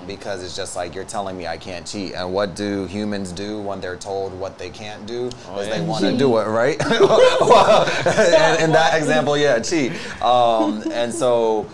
because 0.07 0.43
it's 0.43 0.55
just 0.55 0.75
like 0.75 0.95
you're 0.95 1.03
telling 1.03 1.37
me 1.37 1.45
I 1.45 1.57
can't 1.57 1.85
cheat. 1.85 2.13
And 2.13 2.33
what 2.33 2.55
do 2.55 2.85
humans 2.85 3.31
do 3.31 3.61
when 3.61 3.81
they're 3.81 3.97
told 3.97 4.33
what 4.39 4.57
they 4.57 4.69
can't 4.69 5.05
do? 5.05 5.29
Oh, 5.49 5.59
is 5.59 5.67
yeah. 5.67 5.77
they 5.77 5.85
want 5.85 6.03
to 6.03 6.17
do 6.17 6.37
it, 6.37 6.45
right? 6.45 6.77
well, 6.89 7.85
in, 8.05 8.63
in 8.63 8.71
that 8.71 8.93
example, 8.97 9.37
yeah, 9.37 9.59
cheat. 9.59 9.91
Um, 10.21 10.83
and 10.91 11.13
so 11.13 11.69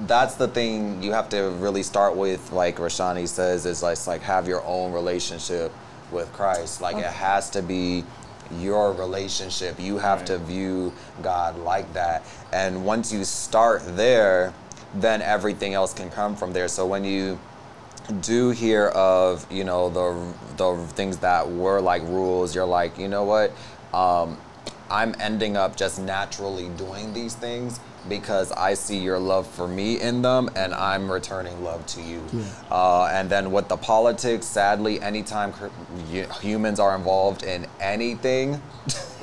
that's 0.00 0.34
the 0.34 0.48
thing 0.48 1.02
you 1.02 1.12
have 1.12 1.28
to 1.28 1.50
really 1.58 1.82
start 1.82 2.16
with 2.16 2.50
like 2.50 2.76
rashani 2.76 3.28
says 3.28 3.66
is 3.66 3.82
like, 3.82 4.04
like 4.06 4.22
have 4.22 4.48
your 4.48 4.64
own 4.64 4.90
relationship 4.90 5.70
with 6.10 6.32
christ 6.32 6.80
like 6.80 6.96
it 6.96 7.04
has 7.04 7.50
to 7.50 7.62
be 7.62 8.02
your 8.58 8.92
relationship 8.92 9.78
you 9.78 9.98
have 9.98 10.24
to 10.24 10.38
view 10.38 10.92
god 11.22 11.58
like 11.58 11.92
that. 11.92 12.24
And 12.52 12.84
once 12.84 13.12
you 13.12 13.24
start 13.24 13.82
there 13.96 14.52
then 14.94 15.22
everything 15.22 15.72
else 15.74 15.94
can 15.94 16.10
come 16.10 16.36
from 16.36 16.52
there. 16.52 16.68
So 16.68 16.86
when 16.86 17.02
you 17.02 17.38
do 18.20 18.50
hear 18.50 18.88
of 18.88 19.50
you 19.50 19.64
know 19.64 19.88
the 19.88 20.34
the 20.56 20.86
things 20.88 21.18
that 21.18 21.48
were 21.48 21.80
like 21.80 22.02
rules 22.02 22.54
you're 22.54 22.66
like 22.66 22.98
you 22.98 23.08
know 23.08 23.24
what? 23.24 23.52
Um, 23.94 24.38
i'm 24.90 25.14
ending 25.20 25.56
up 25.56 25.76
just 25.76 25.98
naturally 25.98 26.68
doing 26.70 27.12
these 27.14 27.34
things 27.34 27.80
because 28.08 28.50
i 28.52 28.74
see 28.74 28.98
your 28.98 29.18
love 29.18 29.46
for 29.46 29.68
me 29.68 30.00
in 30.00 30.22
them 30.22 30.48
and 30.56 30.74
i'm 30.74 31.10
returning 31.10 31.62
love 31.62 31.84
to 31.86 32.00
you 32.02 32.22
uh, 32.70 33.06
and 33.12 33.28
then 33.30 33.52
with 33.52 33.68
the 33.68 33.76
politics 33.76 34.46
sadly 34.46 35.00
anytime 35.00 35.52
humans 36.40 36.80
are 36.80 36.96
involved 36.96 37.42
in 37.44 37.66
anything 37.80 38.60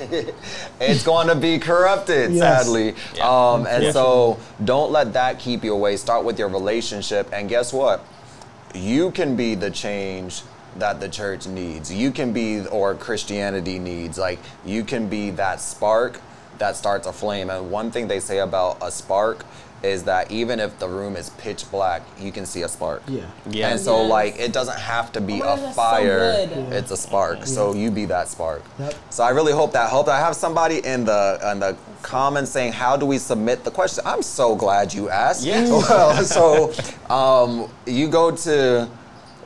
it's 0.80 1.02
going 1.04 1.28
to 1.28 1.34
be 1.34 1.58
corrupted 1.58 2.32
Yes. 2.32 2.64
sadly 2.66 2.94
Yeah. 3.16 3.28
um, 3.52 3.66
and 3.66 3.84
Yeah. 3.84 3.92
so 3.92 4.38
don't 4.64 4.90
let 4.90 5.12
that 5.12 5.38
keep 5.38 5.62
you 5.64 5.74
away 5.74 5.96
start 5.96 6.24
with 6.24 6.38
your 6.38 6.48
relationship 6.48 7.28
and 7.32 7.48
guess 7.48 7.72
what 7.72 8.04
you 8.74 9.10
can 9.10 9.36
be 9.36 9.54
the 9.54 9.70
change 9.70 10.42
that 10.76 11.00
the 11.00 11.08
church 11.08 11.48
needs. 11.48 11.92
You 11.92 12.12
can 12.12 12.32
be, 12.32 12.64
or 12.68 12.94
Christianity 12.94 13.80
needs. 13.80 14.16
Like, 14.16 14.38
you 14.64 14.84
can 14.84 15.08
be 15.08 15.30
that 15.30 15.60
spark 15.60 16.20
that 16.60 16.76
starts 16.76 17.06
a 17.06 17.12
flame. 17.12 17.50
And 17.50 17.70
one 17.70 17.90
thing 17.90 18.06
they 18.06 18.20
say 18.20 18.38
about 18.38 18.78
a 18.80 18.90
spark 18.92 19.44
is 19.82 20.04
that 20.04 20.30
even 20.30 20.60
if 20.60 20.78
the 20.78 20.86
room 20.86 21.16
is 21.16 21.30
pitch 21.30 21.68
black, 21.70 22.02
you 22.20 22.30
can 22.30 22.44
see 22.44 22.60
a 22.62 22.68
spark. 22.68 23.02
Yeah. 23.08 23.22
Yeah. 23.48 23.70
And 23.70 23.80
so, 23.80 24.02
Yes. 24.02 24.10
like, 24.10 24.38
it 24.38 24.52
doesn't 24.52 24.78
have 24.78 25.10
to 25.12 25.22
be 25.22 25.40
Oh 25.42 25.54
a 25.54 25.56
God, 25.56 25.58
that's 25.58 25.74
so 25.74 25.82
fire, 25.82 26.48
it's 26.70 26.90
a 26.90 26.96
spark. 26.98 27.46
So, 27.46 27.72
you 27.72 27.90
be 27.90 28.04
that 28.04 28.28
spark. 28.28 28.62
Yep. 28.78 28.94
So, 29.08 29.24
I 29.24 29.30
really 29.30 29.54
hope 29.54 29.72
that 29.72 29.88
helped. 29.88 30.10
I 30.10 30.18
have 30.18 30.36
somebody 30.36 30.84
in 30.84 31.06
the 31.06 31.38
in 31.50 31.60
the 31.60 31.76
comments 32.02 32.50
saying, 32.50 32.74
How 32.74 32.94
do 32.98 33.06
we 33.06 33.16
submit 33.16 33.64
the 33.64 33.70
question? 33.70 34.04
I'm 34.06 34.20
so 34.22 34.54
glad 34.54 34.92
you 34.92 35.08
asked. 35.08 35.44
Yeah. 35.44 35.64
Well, 35.70 36.24
so 36.24 36.72
um, 37.08 37.70
you 37.86 38.06
go 38.08 38.30
to 38.32 38.86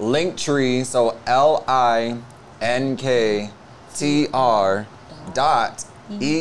Linktree, 0.00 0.84
so 0.84 1.16
L 1.28 1.64
I 1.68 2.16
N 2.60 2.96
K 2.96 3.50
T 3.94 4.26
R 4.34 4.86
dot 5.32 5.84
E 6.10 6.38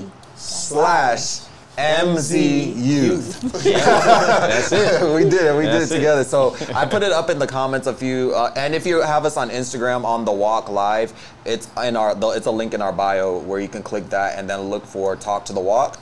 E 0.00 0.04
slash 0.44 1.40
MZ 1.76 2.76
Youth. 2.76 3.40
That's 3.64 4.70
it. 4.72 5.14
we 5.14 5.24
did 5.28 5.46
it. 5.46 5.56
We 5.56 5.64
That's 5.64 5.88
did 5.88 5.94
it. 5.94 5.96
it 5.96 5.98
together. 5.98 6.24
So 6.24 6.56
I 6.74 6.86
put 6.86 7.02
it 7.02 7.10
up 7.12 7.30
in 7.30 7.38
the 7.38 7.46
comments 7.46 7.86
a 7.86 7.94
few, 7.94 8.32
uh, 8.34 8.52
and 8.56 8.74
if 8.74 8.86
you 8.86 9.00
have 9.00 9.24
us 9.24 9.36
on 9.36 9.50
Instagram 9.50 10.04
on 10.04 10.24
the 10.24 10.32
Walk 10.32 10.68
Live, 10.68 11.12
it's 11.44 11.68
in 11.82 11.96
our. 11.96 12.14
It's 12.36 12.46
a 12.46 12.50
link 12.50 12.74
in 12.74 12.82
our 12.82 12.92
bio 12.92 13.38
where 13.40 13.60
you 13.60 13.68
can 13.68 13.82
click 13.82 14.08
that 14.10 14.38
and 14.38 14.48
then 14.48 14.60
look 14.62 14.86
for 14.86 15.16
Talk 15.16 15.44
to 15.46 15.52
the 15.52 15.60
Walk. 15.60 15.98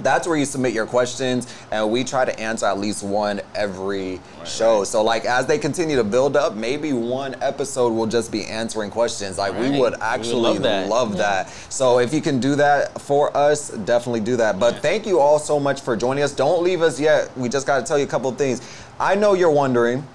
That's 0.00 0.26
where 0.26 0.36
you 0.36 0.44
submit 0.44 0.72
your 0.72 0.86
questions, 0.86 1.52
and 1.70 1.90
we 1.90 2.04
try 2.04 2.24
to 2.24 2.38
answer 2.38 2.66
at 2.66 2.78
least 2.78 3.02
one 3.02 3.40
every 3.54 4.20
show. 4.44 4.84
So, 4.84 5.02
like, 5.02 5.24
as 5.24 5.46
they 5.46 5.58
continue 5.58 5.96
to 5.96 6.04
build 6.04 6.36
up, 6.36 6.54
maybe 6.54 6.92
one 6.92 7.36
episode 7.42 7.92
will 7.92 8.06
just 8.06 8.30
be 8.30 8.44
answering 8.46 8.90
questions. 8.90 9.38
Like, 9.38 9.52
we 9.54 9.58
Right. 9.58 9.72
We 9.72 9.80
would 9.80 9.92
would 9.92 10.00
actually 10.00 10.42
love 10.42 10.62
that. 10.62 10.88
love 10.88 11.16
that. 11.18 11.48
So, 11.68 11.98
if 11.98 12.12
you 12.14 12.20
can 12.20 12.40
do 12.40 12.54
that 12.56 13.00
for 13.00 13.36
us, 13.36 13.70
definitely 13.70 14.20
do 14.20 14.36
that. 14.36 14.58
But 14.58 14.80
thank 14.80 15.06
you 15.06 15.20
all 15.20 15.38
so 15.38 15.58
much 15.58 15.80
for 15.80 15.96
joining 15.96 16.22
us. 16.24 16.32
Don't 16.32 16.62
leave 16.62 16.82
us 16.82 17.00
yet. 17.00 17.36
We 17.36 17.48
just 17.48 17.66
got 17.66 17.78
to 17.78 17.84
tell 17.84 17.98
you 17.98 18.04
a 18.04 18.08
couple 18.08 18.30
of 18.30 18.36
things. 18.36 18.60
I 19.00 19.14
know 19.14 19.34
you're 19.34 19.50
wondering 19.50 20.06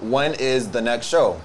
when 0.00 0.34
is 0.34 0.68
the 0.68 0.80
next 0.80 1.06
show? 1.06 1.40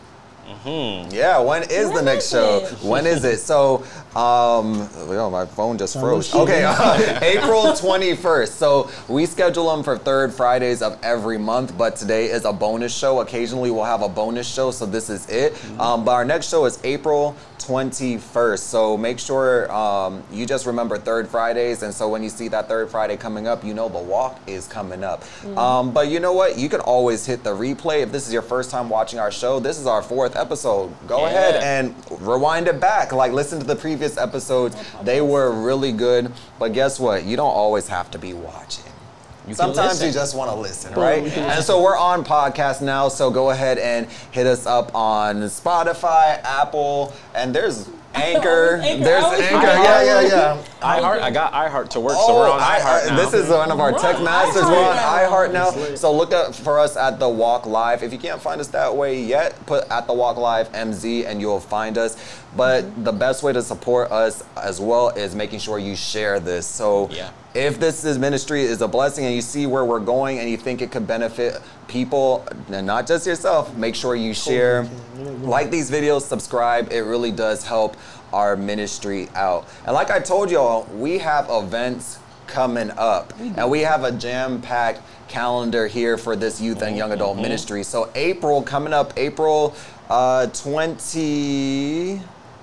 Yeah, 1.11 1.39
when 1.39 1.63
is 1.63 1.91
the 1.91 2.01
next 2.01 2.25
is 2.25 2.31
show? 2.31 2.59
it? 2.59 2.71
When 2.83 3.05
is 3.05 3.23
it? 3.23 3.37
So, 3.37 3.77
um, 4.15 4.87
oh, 4.93 5.29
my 5.31 5.45
phone 5.45 5.77
just 5.77 5.99
froze. 5.99 6.33
Okay, 6.33 6.63
uh, 6.67 7.19
April 7.21 7.63
21st. 7.63 8.49
So 8.49 8.89
we 9.07 9.25
schedule 9.25 9.69
them 9.73 9.83
for 9.83 9.97
third 9.97 10.33
Fridays 10.33 10.81
of 10.81 10.99
every 11.03 11.37
month, 11.37 11.77
but 11.77 11.95
today 11.95 12.25
is 12.25 12.45
a 12.45 12.53
bonus 12.53 12.95
show. 12.95 13.21
Occasionally 13.21 13.71
we'll 13.71 13.83
have 13.83 14.01
a 14.01 14.09
bonus 14.09 14.51
show, 14.51 14.71
so 14.71 14.85
this 14.85 15.09
is 15.09 15.27
it. 15.29 15.53
Um, 15.79 16.05
but 16.05 16.11
our 16.11 16.25
next 16.25 16.49
show 16.49 16.65
is 16.65 16.79
April 16.83 17.35
21st. 17.65 18.59
So 18.59 18.97
make 18.97 19.19
sure 19.19 19.71
um, 19.71 20.23
you 20.31 20.45
just 20.45 20.65
remember 20.65 20.97
third 20.97 21.27
Fridays, 21.27 21.83
and 21.83 21.93
so 21.93 22.07
when 22.09 22.23
you 22.23 22.29
see 22.29 22.47
that 22.49 22.67
third 22.67 22.89
Friday 22.89 23.17
coming 23.17 23.47
up, 23.47 23.63
you 23.63 23.73
know 23.73 23.89
the 23.89 23.99
walk 23.99 24.39
is 24.47 24.67
coming 24.67 25.03
up. 25.03 25.23
Um, 25.57 25.91
but 25.91 26.07
you 26.09 26.19
know 26.19 26.33
what? 26.33 26.57
You 26.57 26.69
can 26.69 26.79
always 26.81 27.25
hit 27.25 27.43
the 27.43 27.51
replay 27.55 28.01
if 28.01 28.11
this 28.11 28.27
is 28.27 28.33
your 28.33 28.41
first 28.41 28.69
time 28.71 28.89
watching 28.89 29.19
our 29.19 29.31
show. 29.31 29.59
This 29.59 29.79
is 29.79 29.87
our 29.87 30.01
fourth 30.01 30.35
episode. 30.35 30.91
Go 31.07 31.19
Yeah. 31.21 31.27
ahead 31.27 31.55
and 31.55 31.95
rewind 32.21 32.67
it 32.67 32.79
back. 32.79 33.11
Like 33.11 33.31
listen 33.31 33.59
to 33.59 33.65
the 33.65 33.75
previous 33.75 34.17
episodes. 34.17 34.75
They 35.03 35.21
were 35.21 35.51
really 35.51 35.91
good. 35.91 36.31
But 36.59 36.73
guess 36.73 36.99
what? 36.99 37.23
You 37.25 37.35
don't 37.35 37.53
always 37.53 37.87
have 37.87 38.11
to 38.11 38.19
be 38.19 38.33
watching. 38.33 38.83
You 39.47 39.53
Sometimes 39.53 40.01
you 40.03 40.11
just 40.11 40.35
want 40.35 40.49
to 40.49 40.55
listen, 40.55 40.93
right? 40.95 41.23
And 41.23 41.63
so 41.63 41.81
we're 41.81 41.97
on 41.97 42.23
podcast 42.25 42.81
now. 42.81 43.09
So 43.09 43.29
go 43.29 43.51
ahead 43.51 43.77
and 43.77 44.07
hit 44.31 44.47
us 44.47 44.65
up 44.65 44.93
on 44.95 45.35
Spotify, 45.43 46.41
Apple, 46.43 47.13
and 47.35 47.53
there's 47.53 47.87
Anchor. 48.15 48.77
Anchor. 48.81 49.03
There's 49.03 49.23
Anchor. 49.25 49.67
I- 49.67 49.83
Yeah, 49.83 50.21
yeah, 50.21 50.21
yeah. 50.21 50.63
iHeart. 50.81 51.19
I 51.21 51.29
got 51.31 51.51
iHeart 51.51 51.89
to 51.89 51.99
work, 51.99 52.13
so 52.15 52.33
we're 52.33 52.49
on 52.49 52.59
iHeart 52.61 53.07
uh, 53.07 53.09
now. 53.09 53.15
This 53.17 53.33
is 53.33 53.49
one 53.49 53.69
of 53.71 53.79
our 53.81 53.91
We're 53.91 53.99
tech 53.99 54.15
on 54.15 54.23
masters. 54.23 54.63
We're 54.63 54.89
on 54.89 54.95
now. 54.95 55.29
iHeart 55.29 55.51
now. 55.51 55.95
So 55.95 56.11
look 56.15 56.31
up 56.33 56.55
for 56.55 56.79
us 56.79 56.95
at 56.95 57.19
the 57.19 57.27
Walk 57.29 57.65
Live. 57.65 58.03
If 58.03 58.13
you 58.13 58.17
can't 58.19 58.41
find 58.41 58.61
us 58.61 58.69
that 58.69 58.95
way 58.95 59.21
yet, 59.21 59.63
put 59.65 59.83
at 59.91 60.07
the 60.07 60.13
Walk 60.13 60.37
Live 60.37 60.71
MZ 60.71 61.25
and 61.27 61.41
you'll 61.41 61.59
find 61.59 61.97
us. 61.97 62.15
But 62.55 63.03
the 63.03 63.11
best 63.11 63.43
way 63.43 63.51
to 63.53 63.61
support 63.61 64.11
us 64.11 64.43
as 64.55 64.79
well 64.79 65.09
is 65.09 65.35
making 65.35 65.59
sure 65.59 65.77
you 65.77 65.95
share 65.97 66.39
this. 66.39 66.65
So 66.65 67.09
Yeah. 67.11 67.31
If 67.55 67.79
this 67.79 68.03
is 68.03 68.19
ministry 68.19 68.61
is 68.63 68.81
a 68.81 68.87
blessing 68.87 69.25
and 69.25 69.33
you 69.33 69.41
see 69.41 69.65
where 69.65 69.85
we're 69.85 70.01
going 70.01 70.39
and 70.39 70.49
you 70.49 70.57
think 70.57 70.81
it 70.81 70.91
could 70.91 71.07
benefit 71.07 71.61
people 71.87 72.45
and 72.67 72.85
not 72.85 73.07
just 73.07 73.25
yourself, 73.25 73.75
make 73.77 73.95
sure 73.95 74.13
you 74.15 74.33
share. 74.33 74.87
Like 75.39 75.71
these 75.71 75.89
videos, 75.89 76.21
subscribe. 76.23 76.91
It 76.91 77.01
really 77.01 77.31
does 77.31 77.65
help 77.65 77.95
our 78.33 78.57
ministry 78.57 79.29
out. 79.35 79.69
And 79.85 79.93
like 79.93 80.11
I 80.11 80.19
told 80.19 80.51
y'all, 80.51 80.83
we 80.93 81.17
have 81.19 81.49
events 81.49 82.19
coming 82.45 82.91
up. 82.91 83.33
And 83.39 83.71
we 83.71 83.79
have 83.81 84.03
a 84.03 84.11
jam 84.11 84.61
packed 84.61 85.01
calendar 85.29 85.87
here 85.87 86.17
for 86.17 86.35
this 86.35 86.59
youth 86.59 86.81
and 86.81 86.97
young 86.97 87.13
adult 87.13 87.37
ministry. 87.37 87.83
So, 87.83 88.11
April 88.15 88.61
coming 88.61 88.93
up, 88.93 89.13
April 89.17 89.73
uh, 90.09 90.47
23rd 90.47 92.19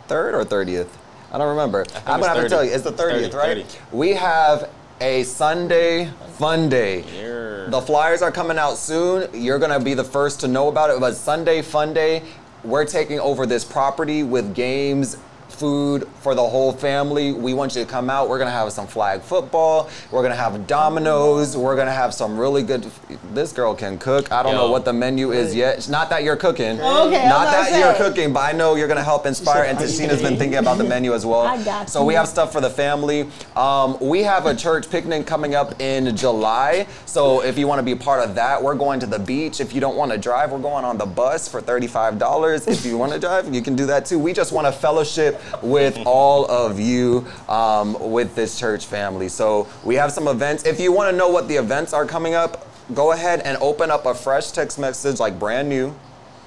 or 0.09 0.45
30th? 0.45 0.89
I 1.33 1.39
don't 1.39 1.49
remember. 1.49 1.87
I'm 2.07 2.21
gonna 2.21 2.35
have 2.35 2.43
to 2.43 2.49
tell 2.49 2.63
you, 2.63 2.73
it's 2.73 2.85
the 2.85 2.93
30th, 2.93 3.33
30, 3.33 3.37
right? 3.37 3.67
30. 3.67 3.79
We 3.91 4.11
have 4.11 4.69
a 5.03 5.25
Sunday 5.25 6.09
fun 6.39 6.69
day. 6.69 7.01
Yeah. 7.01 7.69
The 7.69 7.83
flyers 7.83 8.23
are 8.23 8.31
coming 8.31 8.57
out 8.57 8.79
soon. 8.79 9.29
You're 9.35 9.59
gonna 9.59 9.81
be 9.81 9.95
the 9.95 10.05
first 10.05 10.39
to 10.41 10.49
know 10.49 10.69
about 10.69 10.91
it. 10.91 11.01
But 11.01 11.15
Sunday 11.15 11.61
Fun 11.61 11.93
Day, 11.93 12.23
we're 12.63 12.85
taking 12.85 13.19
over 13.19 13.45
this 13.45 13.65
property 13.65 14.23
with 14.23 14.55
games, 14.55 15.17
food 15.53 16.09
for 16.21 16.35
the 16.35 16.43
whole 16.43 16.73
family. 16.73 17.33
We 17.33 17.55
want 17.55 17.75
you 17.75 17.85
to 17.85 17.91
come 17.91 18.11
out. 18.11 18.29
We're 18.29 18.39
gonna 18.39 18.51
have 18.51 18.73
some 18.73 18.87
flag 18.87 19.23
football. 19.23 19.89
We're 20.11 20.23
gonna 20.23 20.35
have 20.35 20.67
dominoes. 20.67 21.57
We're 21.57 21.77
gonna 21.77 21.93
have 21.93 22.15
some 22.15 22.39
really 22.39 22.63
good. 22.63 22.87
This 23.33 23.53
girl 23.53 23.75
can 23.75 23.99
cook. 23.99 24.31
I 24.33 24.43
don't 24.43 24.55
know 24.55 24.71
what 24.71 24.85
the 24.85 24.93
menu 24.93 25.33
is 25.33 25.55
yet. 25.55 25.77
It's 25.77 25.89
not 25.89 26.11
that 26.11 26.23
you're 26.23 26.37
cooking. 26.37 26.81
Okay, 26.81 26.83
I 26.83 27.07
was 27.07 27.11
Not 27.29 27.53
that 27.53 27.71
to 27.71 27.79
you're 27.79 27.95
cooking, 27.95 28.33
but 28.33 28.41
I 28.41 28.53
know 28.53 28.75
you're 28.75 28.89
gonna 28.89 29.03
help 29.03 29.27
inspire. 29.27 29.65
And 29.65 29.79
Okay. 29.79 29.87
Tashina's 29.87 30.23
been 30.23 30.37
thinking 30.37 30.59
about 30.59 30.79
the 30.79 30.85
menu 30.85 31.13
as 31.15 31.27
well. 31.27 31.41
I 31.47 31.63
got 31.63 31.89
So 31.91 32.05
we 32.05 32.15
have 32.15 32.29
stuff 32.29 32.53
for 32.53 32.61
the 32.61 32.71
family. 32.71 33.29
Um, 33.57 33.99
we 34.01 34.23
have 34.23 34.47
a 34.47 34.55
church 34.55 34.89
picnic 34.91 35.27
coming 35.27 35.55
up 35.55 35.81
in 35.81 36.17
July. 36.17 36.87
So 37.07 37.43
if 37.43 37.59
you 37.59 37.67
want 37.67 37.79
to 37.79 37.83
be 37.83 37.95
part 37.95 38.27
of 38.27 38.35
that, 38.37 38.63
we're 38.63 38.75
going 38.75 39.01
to 39.01 39.07
the 39.07 39.19
beach. 39.19 39.61
If 39.61 39.75
you 39.75 39.81
don't 39.81 39.97
want 39.97 40.13
to 40.13 40.19
drive, 40.19 40.53
we're 40.53 40.59
going 40.59 40.85
on 40.85 40.99
the 40.99 41.07
bus 41.07 41.49
for 41.49 41.61
$35. 41.61 42.69
If 42.69 42.85
you 42.87 42.97
want 42.97 43.13
to 43.13 43.19
drive, 43.19 43.53
you 43.55 43.61
can 43.63 43.77
do 43.77 43.87
that 43.87 44.07
too. 44.07 44.19
We 44.19 44.33
just 44.33 44.53
want 44.53 44.67
to 44.67 44.73
fellowship 44.73 45.41
with 45.63 45.99
all 46.07 46.51
of 46.51 46.79
you 46.81 47.27
um, 47.49 47.97
with 48.13 48.35
this 48.35 48.59
church 48.59 48.87
family. 48.87 49.29
So 49.29 49.69
we 49.85 49.95
have 49.97 50.13
some 50.13 50.29
events. 50.29 50.65
If 50.65 50.81
you 50.81 50.93
want 50.93 51.11
to 51.11 51.17
know 51.17 51.29
what 51.29 51.49
the 51.49 51.57
events 51.57 51.93
are 51.93 52.07
coming 52.07 52.35
up, 52.35 52.67
go 52.95 53.13
ahead 53.13 53.41
and 53.41 53.57
open 53.59 53.91
up 53.91 54.07
a 54.07 54.15
fresh 54.15 54.51
text 54.51 54.79
message, 54.79 55.21
like 55.21 55.39
brand 55.39 55.69
new. 55.69 55.89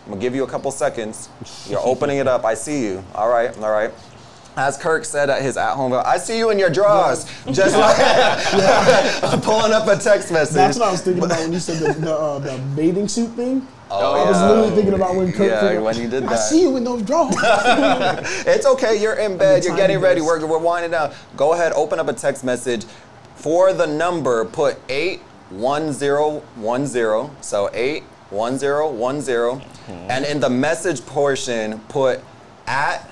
I'm 0.05 0.11
gonna 0.11 0.21
give 0.21 0.35
you 0.35 0.43
a 0.43 0.47
couple 0.47 0.71
seconds. 0.71 1.29
You're 1.67 1.79
opening 1.83 2.17
it 2.17 2.27
up. 2.27 2.45
I 2.45 2.53
see 2.53 2.83
you. 2.83 3.03
All 3.15 3.29
right, 3.29 3.55
all 3.57 3.71
right. 3.71 3.91
As 4.57 4.77
Kirk 4.77 5.03
said 5.03 5.29
at 5.29 5.41
his 5.41 5.57
at-home, 5.57 5.91
I 5.93 6.17
see 6.17 6.37
you 6.37 6.49
in 6.49 6.57
your 6.57 6.69
drawers, 6.69 7.25
just 7.51 7.75
like 7.75 7.97
pulling 9.43 9.73
up 9.73 9.87
a 9.87 9.97
text 9.97 10.31
message. 10.31 10.55
That's 10.55 10.79
what 10.79 10.87
I 10.87 10.91
was 10.91 11.01
thinking 11.01 11.23
about 11.23 11.39
when 11.39 11.51
you 11.51 11.59
said 11.59 11.79
the 11.79 11.99
the, 11.99 12.15
uh, 12.15 12.39
the 12.39 12.57
bathing 12.75 13.09
suit 13.09 13.31
thing. 13.31 13.67
Oh, 13.91 14.13
I 14.13 14.29
was 14.29 14.37
yeah. 14.37 14.49
literally 14.49 14.75
thinking 14.75 14.93
about 14.93 15.15
when 15.15 15.31
Kirk. 15.31 15.49
Yeah, 15.49 15.61
figured- 15.61 15.83
when 15.83 15.97
you 15.97 16.09
did 16.09 16.23
that. 16.23 16.31
I 16.31 16.35
see 16.35 16.61
you 16.61 16.75
in 16.77 16.83
those 16.83 17.03
drawers. 17.03 17.35
It's 18.47 18.65
okay. 18.65 19.01
You're 19.01 19.15
in 19.15 19.37
bed. 19.37 19.63
You're 19.63 19.75
getting 19.75 19.99
ready. 19.99 20.21
We're, 20.21 20.45
we're 20.45 20.57
winding 20.57 20.91
down. 20.91 21.13
Go 21.37 21.53
ahead. 21.53 21.71
Open 21.73 21.99
up 21.99 22.07
a 22.07 22.13
text 22.13 22.43
message. 22.43 22.85
For 23.35 23.73
the 23.73 23.85
number, 23.85 24.43
put 24.45 24.77
eight 24.89 25.21
one 25.49 25.93
zero 25.93 26.39
one 26.55 26.87
zero. 26.87 27.31
So 27.41 27.69
eight 27.73 28.03
one 28.29 28.57
zero 28.57 28.91
one 28.91 29.21
zero, 29.21 29.57
hmm. 29.57 29.91
and 30.09 30.25
in 30.25 30.39
the 30.39 30.49
message 30.49 31.05
portion, 31.05 31.79
put 31.81 32.21
at 32.65 33.07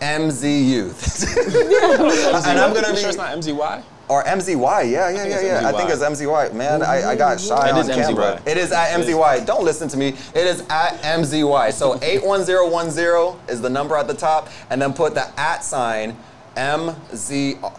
MZ 0.00 0.68
Youth. 0.68 1.36
and 2.46 2.58
I'm 2.58 2.74
gonna 2.74 2.88
You 2.88 2.94
be 2.94 3.00
sure 3.00 3.08
it's 3.08 3.18
not 3.18 3.36
MZY? 3.38 3.82
Or 4.12 4.22
MZY. 4.24 4.90
Yeah, 4.90 5.08
yeah, 5.08 5.24
yeah, 5.24 5.40
yeah. 5.40 5.68
I 5.68 5.72
think 5.72 5.88
it's 5.88 6.02
MZY. 6.02 6.52
Man, 6.52 6.82
I, 6.82 7.12
I 7.12 7.16
got 7.16 7.40
shy 7.40 7.70
It 7.70 7.72
on 7.72 7.80
is 7.80 7.88
camera. 7.88 8.38
MZY. 8.44 8.46
It 8.46 8.58
is 8.58 8.70
at 8.70 9.00
MZY. 9.00 9.46
Don't 9.46 9.64
listen 9.64 9.88
to 9.88 9.96
me. 9.96 10.08
It 10.08 10.46
is 10.46 10.60
at 10.68 11.00
MZY. 11.00 11.72
So 11.72 11.94
81010 12.02 13.48
is 13.48 13.62
the 13.62 13.70
number 13.70 13.96
at 13.96 14.06
the 14.06 14.14
top, 14.14 14.48
and 14.68 14.80
then 14.82 14.92
put 14.92 15.14
the 15.14 15.26
at 15.40 15.64
sign 15.64 16.14
MZ. 16.56 17.72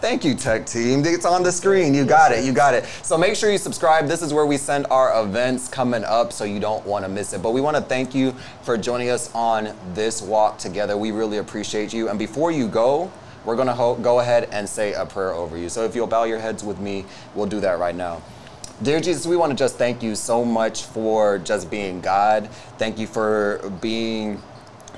Thank 0.00 0.24
you, 0.24 0.34
tech 0.34 0.66
team. 0.66 1.02
It's 1.04 1.24
on 1.24 1.42
the 1.42 1.52
screen. 1.52 1.94
You 1.94 2.04
got 2.04 2.32
it. 2.32 2.44
You 2.44 2.52
got 2.52 2.74
it. 2.74 2.84
So 3.02 3.16
make 3.16 3.36
sure 3.36 3.50
you 3.50 3.56
subscribe. 3.58 4.06
This 4.06 4.20
is 4.22 4.34
where 4.34 4.44
we 4.44 4.56
send 4.56 4.86
our 4.90 5.22
events 5.22 5.68
coming 5.68 6.04
up, 6.04 6.32
so 6.32 6.44
you 6.44 6.60
don't 6.60 6.84
want 6.86 7.04
to 7.04 7.08
miss 7.10 7.32
it. 7.32 7.42
But 7.42 7.52
we 7.52 7.60
want 7.62 7.76
to 7.76 7.82
thank 7.82 8.14
you 8.14 8.34
for 8.62 8.76
joining 8.76 9.10
us 9.10 9.34
on 9.34 9.74
this 9.94 10.20
walk 10.20 10.58
together. 10.58 10.96
We 10.96 11.10
really 11.10 11.38
appreciate 11.38 11.92
you. 11.94 12.08
And 12.08 12.18
before 12.18 12.50
you 12.50 12.68
go, 12.68 13.10
we're 13.44 13.56
going 13.56 13.68
to 13.68 13.74
ho- 13.74 13.96
go 13.96 14.20
ahead 14.20 14.48
and 14.52 14.68
say 14.68 14.92
a 14.94 15.04
prayer 15.06 15.32
over 15.32 15.56
you. 15.56 15.68
So 15.68 15.84
if 15.84 15.94
you'll 15.94 16.06
bow 16.06 16.24
your 16.24 16.38
heads 16.38 16.64
with 16.64 16.78
me, 16.78 17.04
we'll 17.34 17.46
do 17.46 17.60
that 17.60 17.78
right 17.78 17.94
now. 17.94 18.22
Dear 18.82 19.00
Jesus, 19.00 19.26
we 19.26 19.36
want 19.36 19.50
to 19.50 19.56
just 19.56 19.76
thank 19.76 20.02
you 20.02 20.14
so 20.16 20.44
much 20.44 20.82
for 20.84 21.38
just 21.38 21.70
being 21.70 22.00
God. 22.00 22.48
Thank 22.78 22.98
you 22.98 23.06
for 23.06 23.72
being 23.80 24.42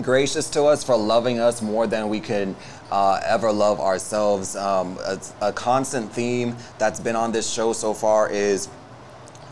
gracious 0.02 0.48
to 0.50 0.64
us, 0.64 0.82
for 0.82 0.96
loving 0.96 1.40
us 1.40 1.60
more 1.60 1.86
than 1.86 2.08
we 2.08 2.20
can 2.20 2.56
uh, 2.90 3.20
ever 3.24 3.52
love 3.52 3.80
ourselves. 3.80 4.56
Um, 4.56 4.98
a, 5.04 5.20
a 5.40 5.52
constant 5.52 6.10
theme 6.12 6.56
that's 6.78 7.00
been 7.00 7.16
on 7.16 7.32
this 7.32 7.50
show 7.50 7.72
so 7.72 7.92
far 7.92 8.30
is 8.30 8.68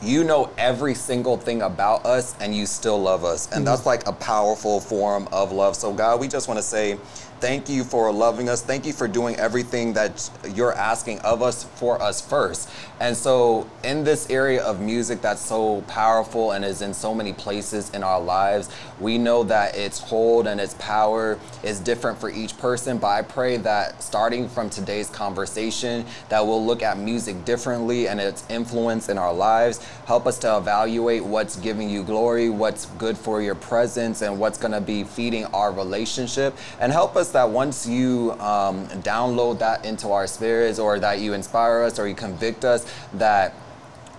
you 0.03 0.25
know 0.25 0.51
every 0.59 0.95
single 0.95 1.37
thing 1.37 1.63
about 1.63 2.05
us 2.05 2.35
and 2.41 2.55
you 2.55 2.67
still 2.67 3.01
love 3.01 3.25
us. 3.25 3.51
And 3.53 3.67
that's 3.67 3.87
like 3.87 4.07
a 4.07 4.13
powerful 4.13 4.81
form 4.81 5.29
of 5.33 5.53
love. 5.53 5.77
So, 5.77 5.93
God, 5.93 6.21
we 6.21 6.29
just 6.29 6.49
want 6.49 6.59
to 6.59 6.63
say 6.63 6.99
thank 7.45 7.69
you 7.69 7.85
for 7.85 8.11
loving 8.11 8.49
us. 8.49 8.63
Thank 8.63 8.87
you 8.87 8.95
for 8.95 9.07
doing 9.07 9.37
everything 9.37 9.93
that 9.93 10.31
you're 10.55 10.73
asking 10.73 11.19
of 11.19 11.43
us 11.43 11.65
for 11.65 12.01
us 12.01 12.19
first. 12.19 12.71
And 13.01 13.15
so, 13.15 13.69
in 13.83 14.03
this 14.03 14.31
area 14.31 14.63
of 14.65 14.81
music 14.81 15.21
that's 15.21 15.43
so 15.43 15.83
powerful 15.83 16.53
and 16.53 16.65
is 16.65 16.81
in 16.81 16.95
so 16.95 17.15
many 17.15 17.35
places 17.35 17.91
in 17.91 18.03
our 18.03 18.19
lives, 18.19 18.75
we 18.99 19.19
know 19.19 19.43
that 19.45 19.77
its 19.77 19.99
hold 20.01 20.47
and 20.47 20.59
its 20.59 20.73
power 20.79 21.39
is 21.63 21.81
different 21.81 22.19
for 22.19 22.31
each 22.31 22.57
person. 22.57 22.97
But 22.97 23.09
I 23.09 23.21
pray 23.21 23.59
that 23.59 24.03
starting 24.03 24.49
from 24.49 24.71
today's 24.71 25.11
conversation, 25.11 26.07
that 26.31 26.47
we'll 26.47 26.65
look 26.65 26.83
at 26.83 26.97
music 26.97 27.45
differently 27.45 28.09
and 28.09 28.21
its 28.21 28.45
influence 28.49 29.11
in 29.11 29.19
our 29.19 29.35
lives. 29.35 29.85
Help 30.07 30.27
us 30.27 30.39
to 30.39 30.57
evaluate 30.57 31.23
what's 31.23 31.57
giving 31.57 31.91
you 31.91 32.05
glory, 32.05 32.49
what's 32.49 32.87
good 32.97 33.19
for 33.19 33.43
your 33.43 33.55
presence, 33.55 34.23
and 34.23 34.41
what's 34.41 34.57
going 34.57 34.73
to 34.73 34.81
be 34.81 35.05
feeding 35.05 35.45
our 35.47 35.73
relationship. 35.73 36.57
And 36.81 36.91
help 36.91 37.17
us 37.17 37.34
that 37.35 37.51
once 37.51 37.87
you 37.87 38.33
um, 38.41 38.89
download 39.03 39.59
that 39.61 39.85
into 39.85 40.11
our 40.11 40.27
spirits, 40.27 40.79
or 40.79 40.99
that 40.99 41.21
you 41.21 41.35
inspire 41.35 41.83
us, 41.83 41.99
or 41.99 42.09
you 42.09 42.15
convict 42.15 42.65
us, 42.65 42.87
that 43.13 43.55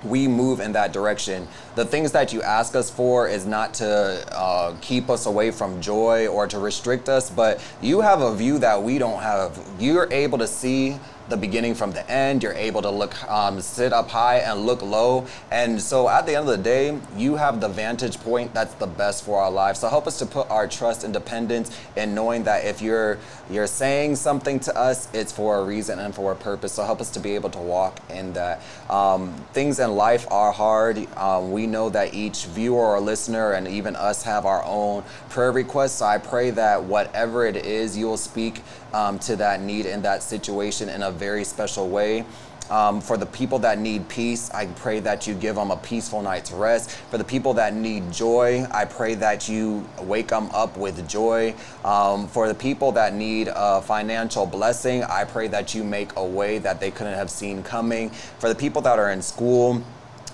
we 0.06 0.28
move 0.28 0.60
in 0.60 0.72
that 0.74 0.94
direction. 0.94 1.48
The 1.76 1.86
things 1.86 2.12
that 2.12 2.32
you 2.32 2.42
ask 2.42 2.76
us 2.76 2.90
for 2.90 3.28
is 3.28 3.46
not 3.46 3.74
to 3.76 4.26
uh, 4.32 4.76
keep 4.82 5.10
us 5.10 5.26
away 5.26 5.52
from 5.52 5.82
joy 5.82 6.28
or 6.28 6.48
to 6.48 6.60
restrict 6.60 7.10
us, 7.10 7.30
but 7.30 7.60
you 7.82 8.02
have 8.02 8.22
a 8.22 8.36
view 8.36 8.60
that 8.60 8.82
we 8.82 8.98
don't 8.98 9.22
have. 9.22 9.60
You're 9.80 10.12
able 10.12 10.38
to 10.38 10.48
see 10.48 11.00
the 11.30 11.38
beginning 11.38 11.76
from 11.76 11.92
the 11.92 12.10
end. 12.10 12.44
You're 12.44 12.54
able 12.54 12.82
to 12.82 12.90
look, 12.90 13.22
um, 13.30 13.60
sit 13.62 13.94
up 13.94 14.10
high 14.10 14.38
and 14.38 14.66
look 14.66 14.82
low. 14.82 15.26
And 15.52 15.82
so 15.82 16.08
at 16.10 16.26
the 16.26 16.36
end 16.36 16.48
of 16.50 16.58
the 16.58 16.64
day, 16.64 16.98
you 17.18 17.36
have 17.36 17.62
the 17.62 17.70
vantage 17.70 18.20
point 18.20 18.54
that's 18.54 18.74
the 18.76 18.88
best 18.88 19.24
for 19.24 19.42
our 19.42 19.52
lives. 19.52 19.80
So 19.80 19.90
help 19.90 20.08
us 20.08 20.20
to 20.20 20.26
put 20.26 20.50
our 20.50 20.68
trust 20.68 21.04
and 21.04 21.14
dependence 21.14 21.76
in 21.96 22.14
knowing 22.14 22.44
that 22.44 22.66
if 22.66 22.82
you're 22.82 23.18
you're 23.50 23.68
saying 23.68 24.16
something 24.16 24.60
to 24.62 24.76
us, 24.76 25.08
it's 25.14 25.32
for 25.32 25.60
a 25.60 25.64
reason 25.64 26.00
and 26.00 26.16
for 26.16 26.32
a 26.32 26.36
purpose. 26.36 26.74
So 26.74 26.84
help 26.84 27.00
us 27.00 27.12
to 27.12 27.20
be 27.20 27.36
able 27.36 27.52
to 27.52 27.60
walk 27.60 28.00
in 28.10 28.34
that. 28.34 28.62
Um, 28.90 29.34
things 29.54 29.80
in 29.80 29.92
life 29.96 30.26
are 30.32 30.52
hard. 30.52 31.08
Um, 31.16 31.52
we 31.52 31.68
know 31.68 31.90
that 31.90 32.16
each 32.16 32.46
viewer 32.46 32.96
or 32.96 33.00
listener 33.00 33.52
and 33.52 33.68
even 33.68 33.96
us 33.96 34.24
have 34.24 34.48
our 34.48 34.64
own 34.66 35.04
prayer 35.30 35.52
requests. 35.52 35.94
So 35.94 36.06
I 36.06 36.18
pray 36.18 36.50
that 36.52 36.84
whatever 36.84 37.46
it 37.46 37.56
is, 37.56 37.96
you'll 37.96 38.18
speak 38.18 38.64
um, 38.96 39.20
to 39.20 39.36
that 39.36 39.62
need 39.62 39.86
in 39.86 40.02
that 40.04 40.24
situation 40.24 40.88
in 40.88 41.04
a 41.04 41.12
very 41.12 41.44
special 41.44 41.90
way. 41.90 42.26
Um, 42.70 43.00
for 43.00 43.16
the 43.16 43.28
people 43.28 43.60
that 43.60 43.78
need 43.78 44.10
peace, 44.10 44.50
I 44.50 44.66
pray 44.66 45.00
that 45.02 45.28
you 45.28 45.36
give 45.36 45.56
them 45.56 45.70
a 45.70 45.78
peaceful 45.78 46.24
night's 46.24 46.52
rest. 46.52 46.90
For 47.12 47.20
the 47.20 47.24
people 47.24 47.54
that 47.56 47.76
need 47.76 48.12
joy, 48.12 48.66
I 48.72 48.86
pray 48.86 49.14
that 49.16 49.48
you 49.48 49.88
wake 50.02 50.30
them 50.30 50.50
up 50.52 50.76
with 50.76 51.08
joy. 51.08 51.54
Um, 51.84 52.28
for 52.28 52.48
the 52.48 52.56
people 52.56 52.92
that 52.94 53.14
need 53.14 53.50
a 53.54 53.82
financial 53.84 54.48
blessing, 54.48 55.04
I 55.04 55.26
pray 55.26 55.48
that 55.50 55.76
you 55.76 55.84
make 55.84 56.16
a 56.16 56.26
way 56.26 56.58
that 56.58 56.80
they 56.80 56.90
couldn't 56.90 57.14
have 57.14 57.30
seen 57.30 57.62
coming. 57.62 58.10
For 58.40 58.50
the 58.50 58.56
people 58.56 58.82
that 58.82 58.98
are 58.98 59.12
in 59.12 59.22
school, 59.22 59.84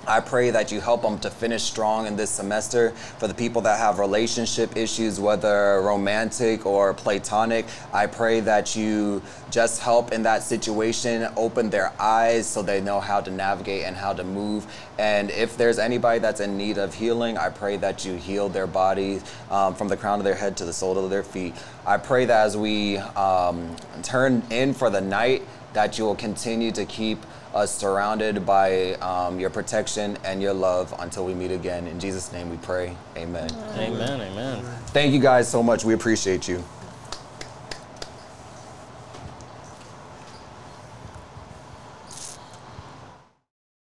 I 0.08 0.20
pray 0.20 0.50
that 0.50 0.72
you 0.72 0.82
help 0.82 1.04
them 1.04 1.20
to 1.20 1.30
finish 1.30 1.62
strong 1.62 2.08
in 2.08 2.16
this 2.16 2.32
semester. 2.32 2.90
For 3.20 3.28
the 3.28 3.34
people 3.34 3.62
that 3.62 3.78
have 3.78 4.00
relationship 4.00 4.76
issues, 4.76 5.20
whether 5.20 5.80
romantic 5.82 6.66
or 6.66 6.94
platonic, 6.94 7.68
I 7.94 8.08
pray 8.08 8.40
that 8.40 8.76
you 8.76 9.22
just 9.52 9.82
help 9.82 10.12
in 10.12 10.24
that 10.24 10.42
situation, 10.42 11.32
open 11.38 11.70
their 11.70 11.94
eyes 12.00 12.48
so 12.48 12.64
they 12.64 12.82
know 12.82 13.00
how 13.00 13.22
to 13.22 13.30
navigate 13.30 13.84
and 13.84 13.96
how 13.96 14.14
to 14.14 14.24
move. 14.24 14.66
And 14.98 15.30
if 15.30 15.56
there's 15.56 15.78
anybody 15.78 16.20
that's 16.20 16.40
in 16.40 16.58
need 16.58 16.80
of 16.80 16.96
healing, 16.96 17.38
I 17.38 17.50
pray 17.50 17.78
that 17.78 18.04
you 18.04 18.16
heal 18.16 18.50
their 18.50 18.68
body 18.68 19.22
um, 19.52 19.76
from 19.76 19.88
the 19.88 19.98
crown 19.98 20.20
of 20.20 20.26
their 20.26 20.36
head 20.36 20.58
to 20.58 20.66
the 20.66 20.74
sole 20.74 20.98
of 20.98 21.10
their 21.12 21.24
feet. 21.24 21.54
I 21.86 21.98
pray 21.98 22.26
that 22.26 22.46
as 22.46 22.58
we 22.58 22.98
um, 22.98 23.76
turn 24.02 24.42
in 24.50 24.74
for 24.74 24.90
the 24.90 25.02
night, 25.02 25.44
that 25.74 25.98
you 25.98 26.06
will 26.06 26.16
continue 26.16 26.72
to 26.72 26.86
keep 26.86 27.20
us 27.54 27.76
surrounded 27.76 28.46
by 28.46 28.94
um, 28.96 29.40
your 29.40 29.50
protection 29.50 30.18
and 30.24 30.42
your 30.42 30.54
love 30.54 30.94
until 31.00 31.26
we 31.26 31.34
meet 31.34 31.52
again. 31.52 31.88
In 31.88 32.00
Jesus' 32.00 32.32
name 32.32 32.50
we 32.50 32.58
pray. 32.58 32.96
Amen. 33.18 33.50
Amen, 33.76 34.22
amen. 34.22 34.64
Thank 34.88 35.14
you 35.14 35.20
guys 35.20 35.50
so 35.50 35.62
much. 35.62 35.84
We 35.84 35.94
appreciate 35.94 36.48
you. 36.48 36.64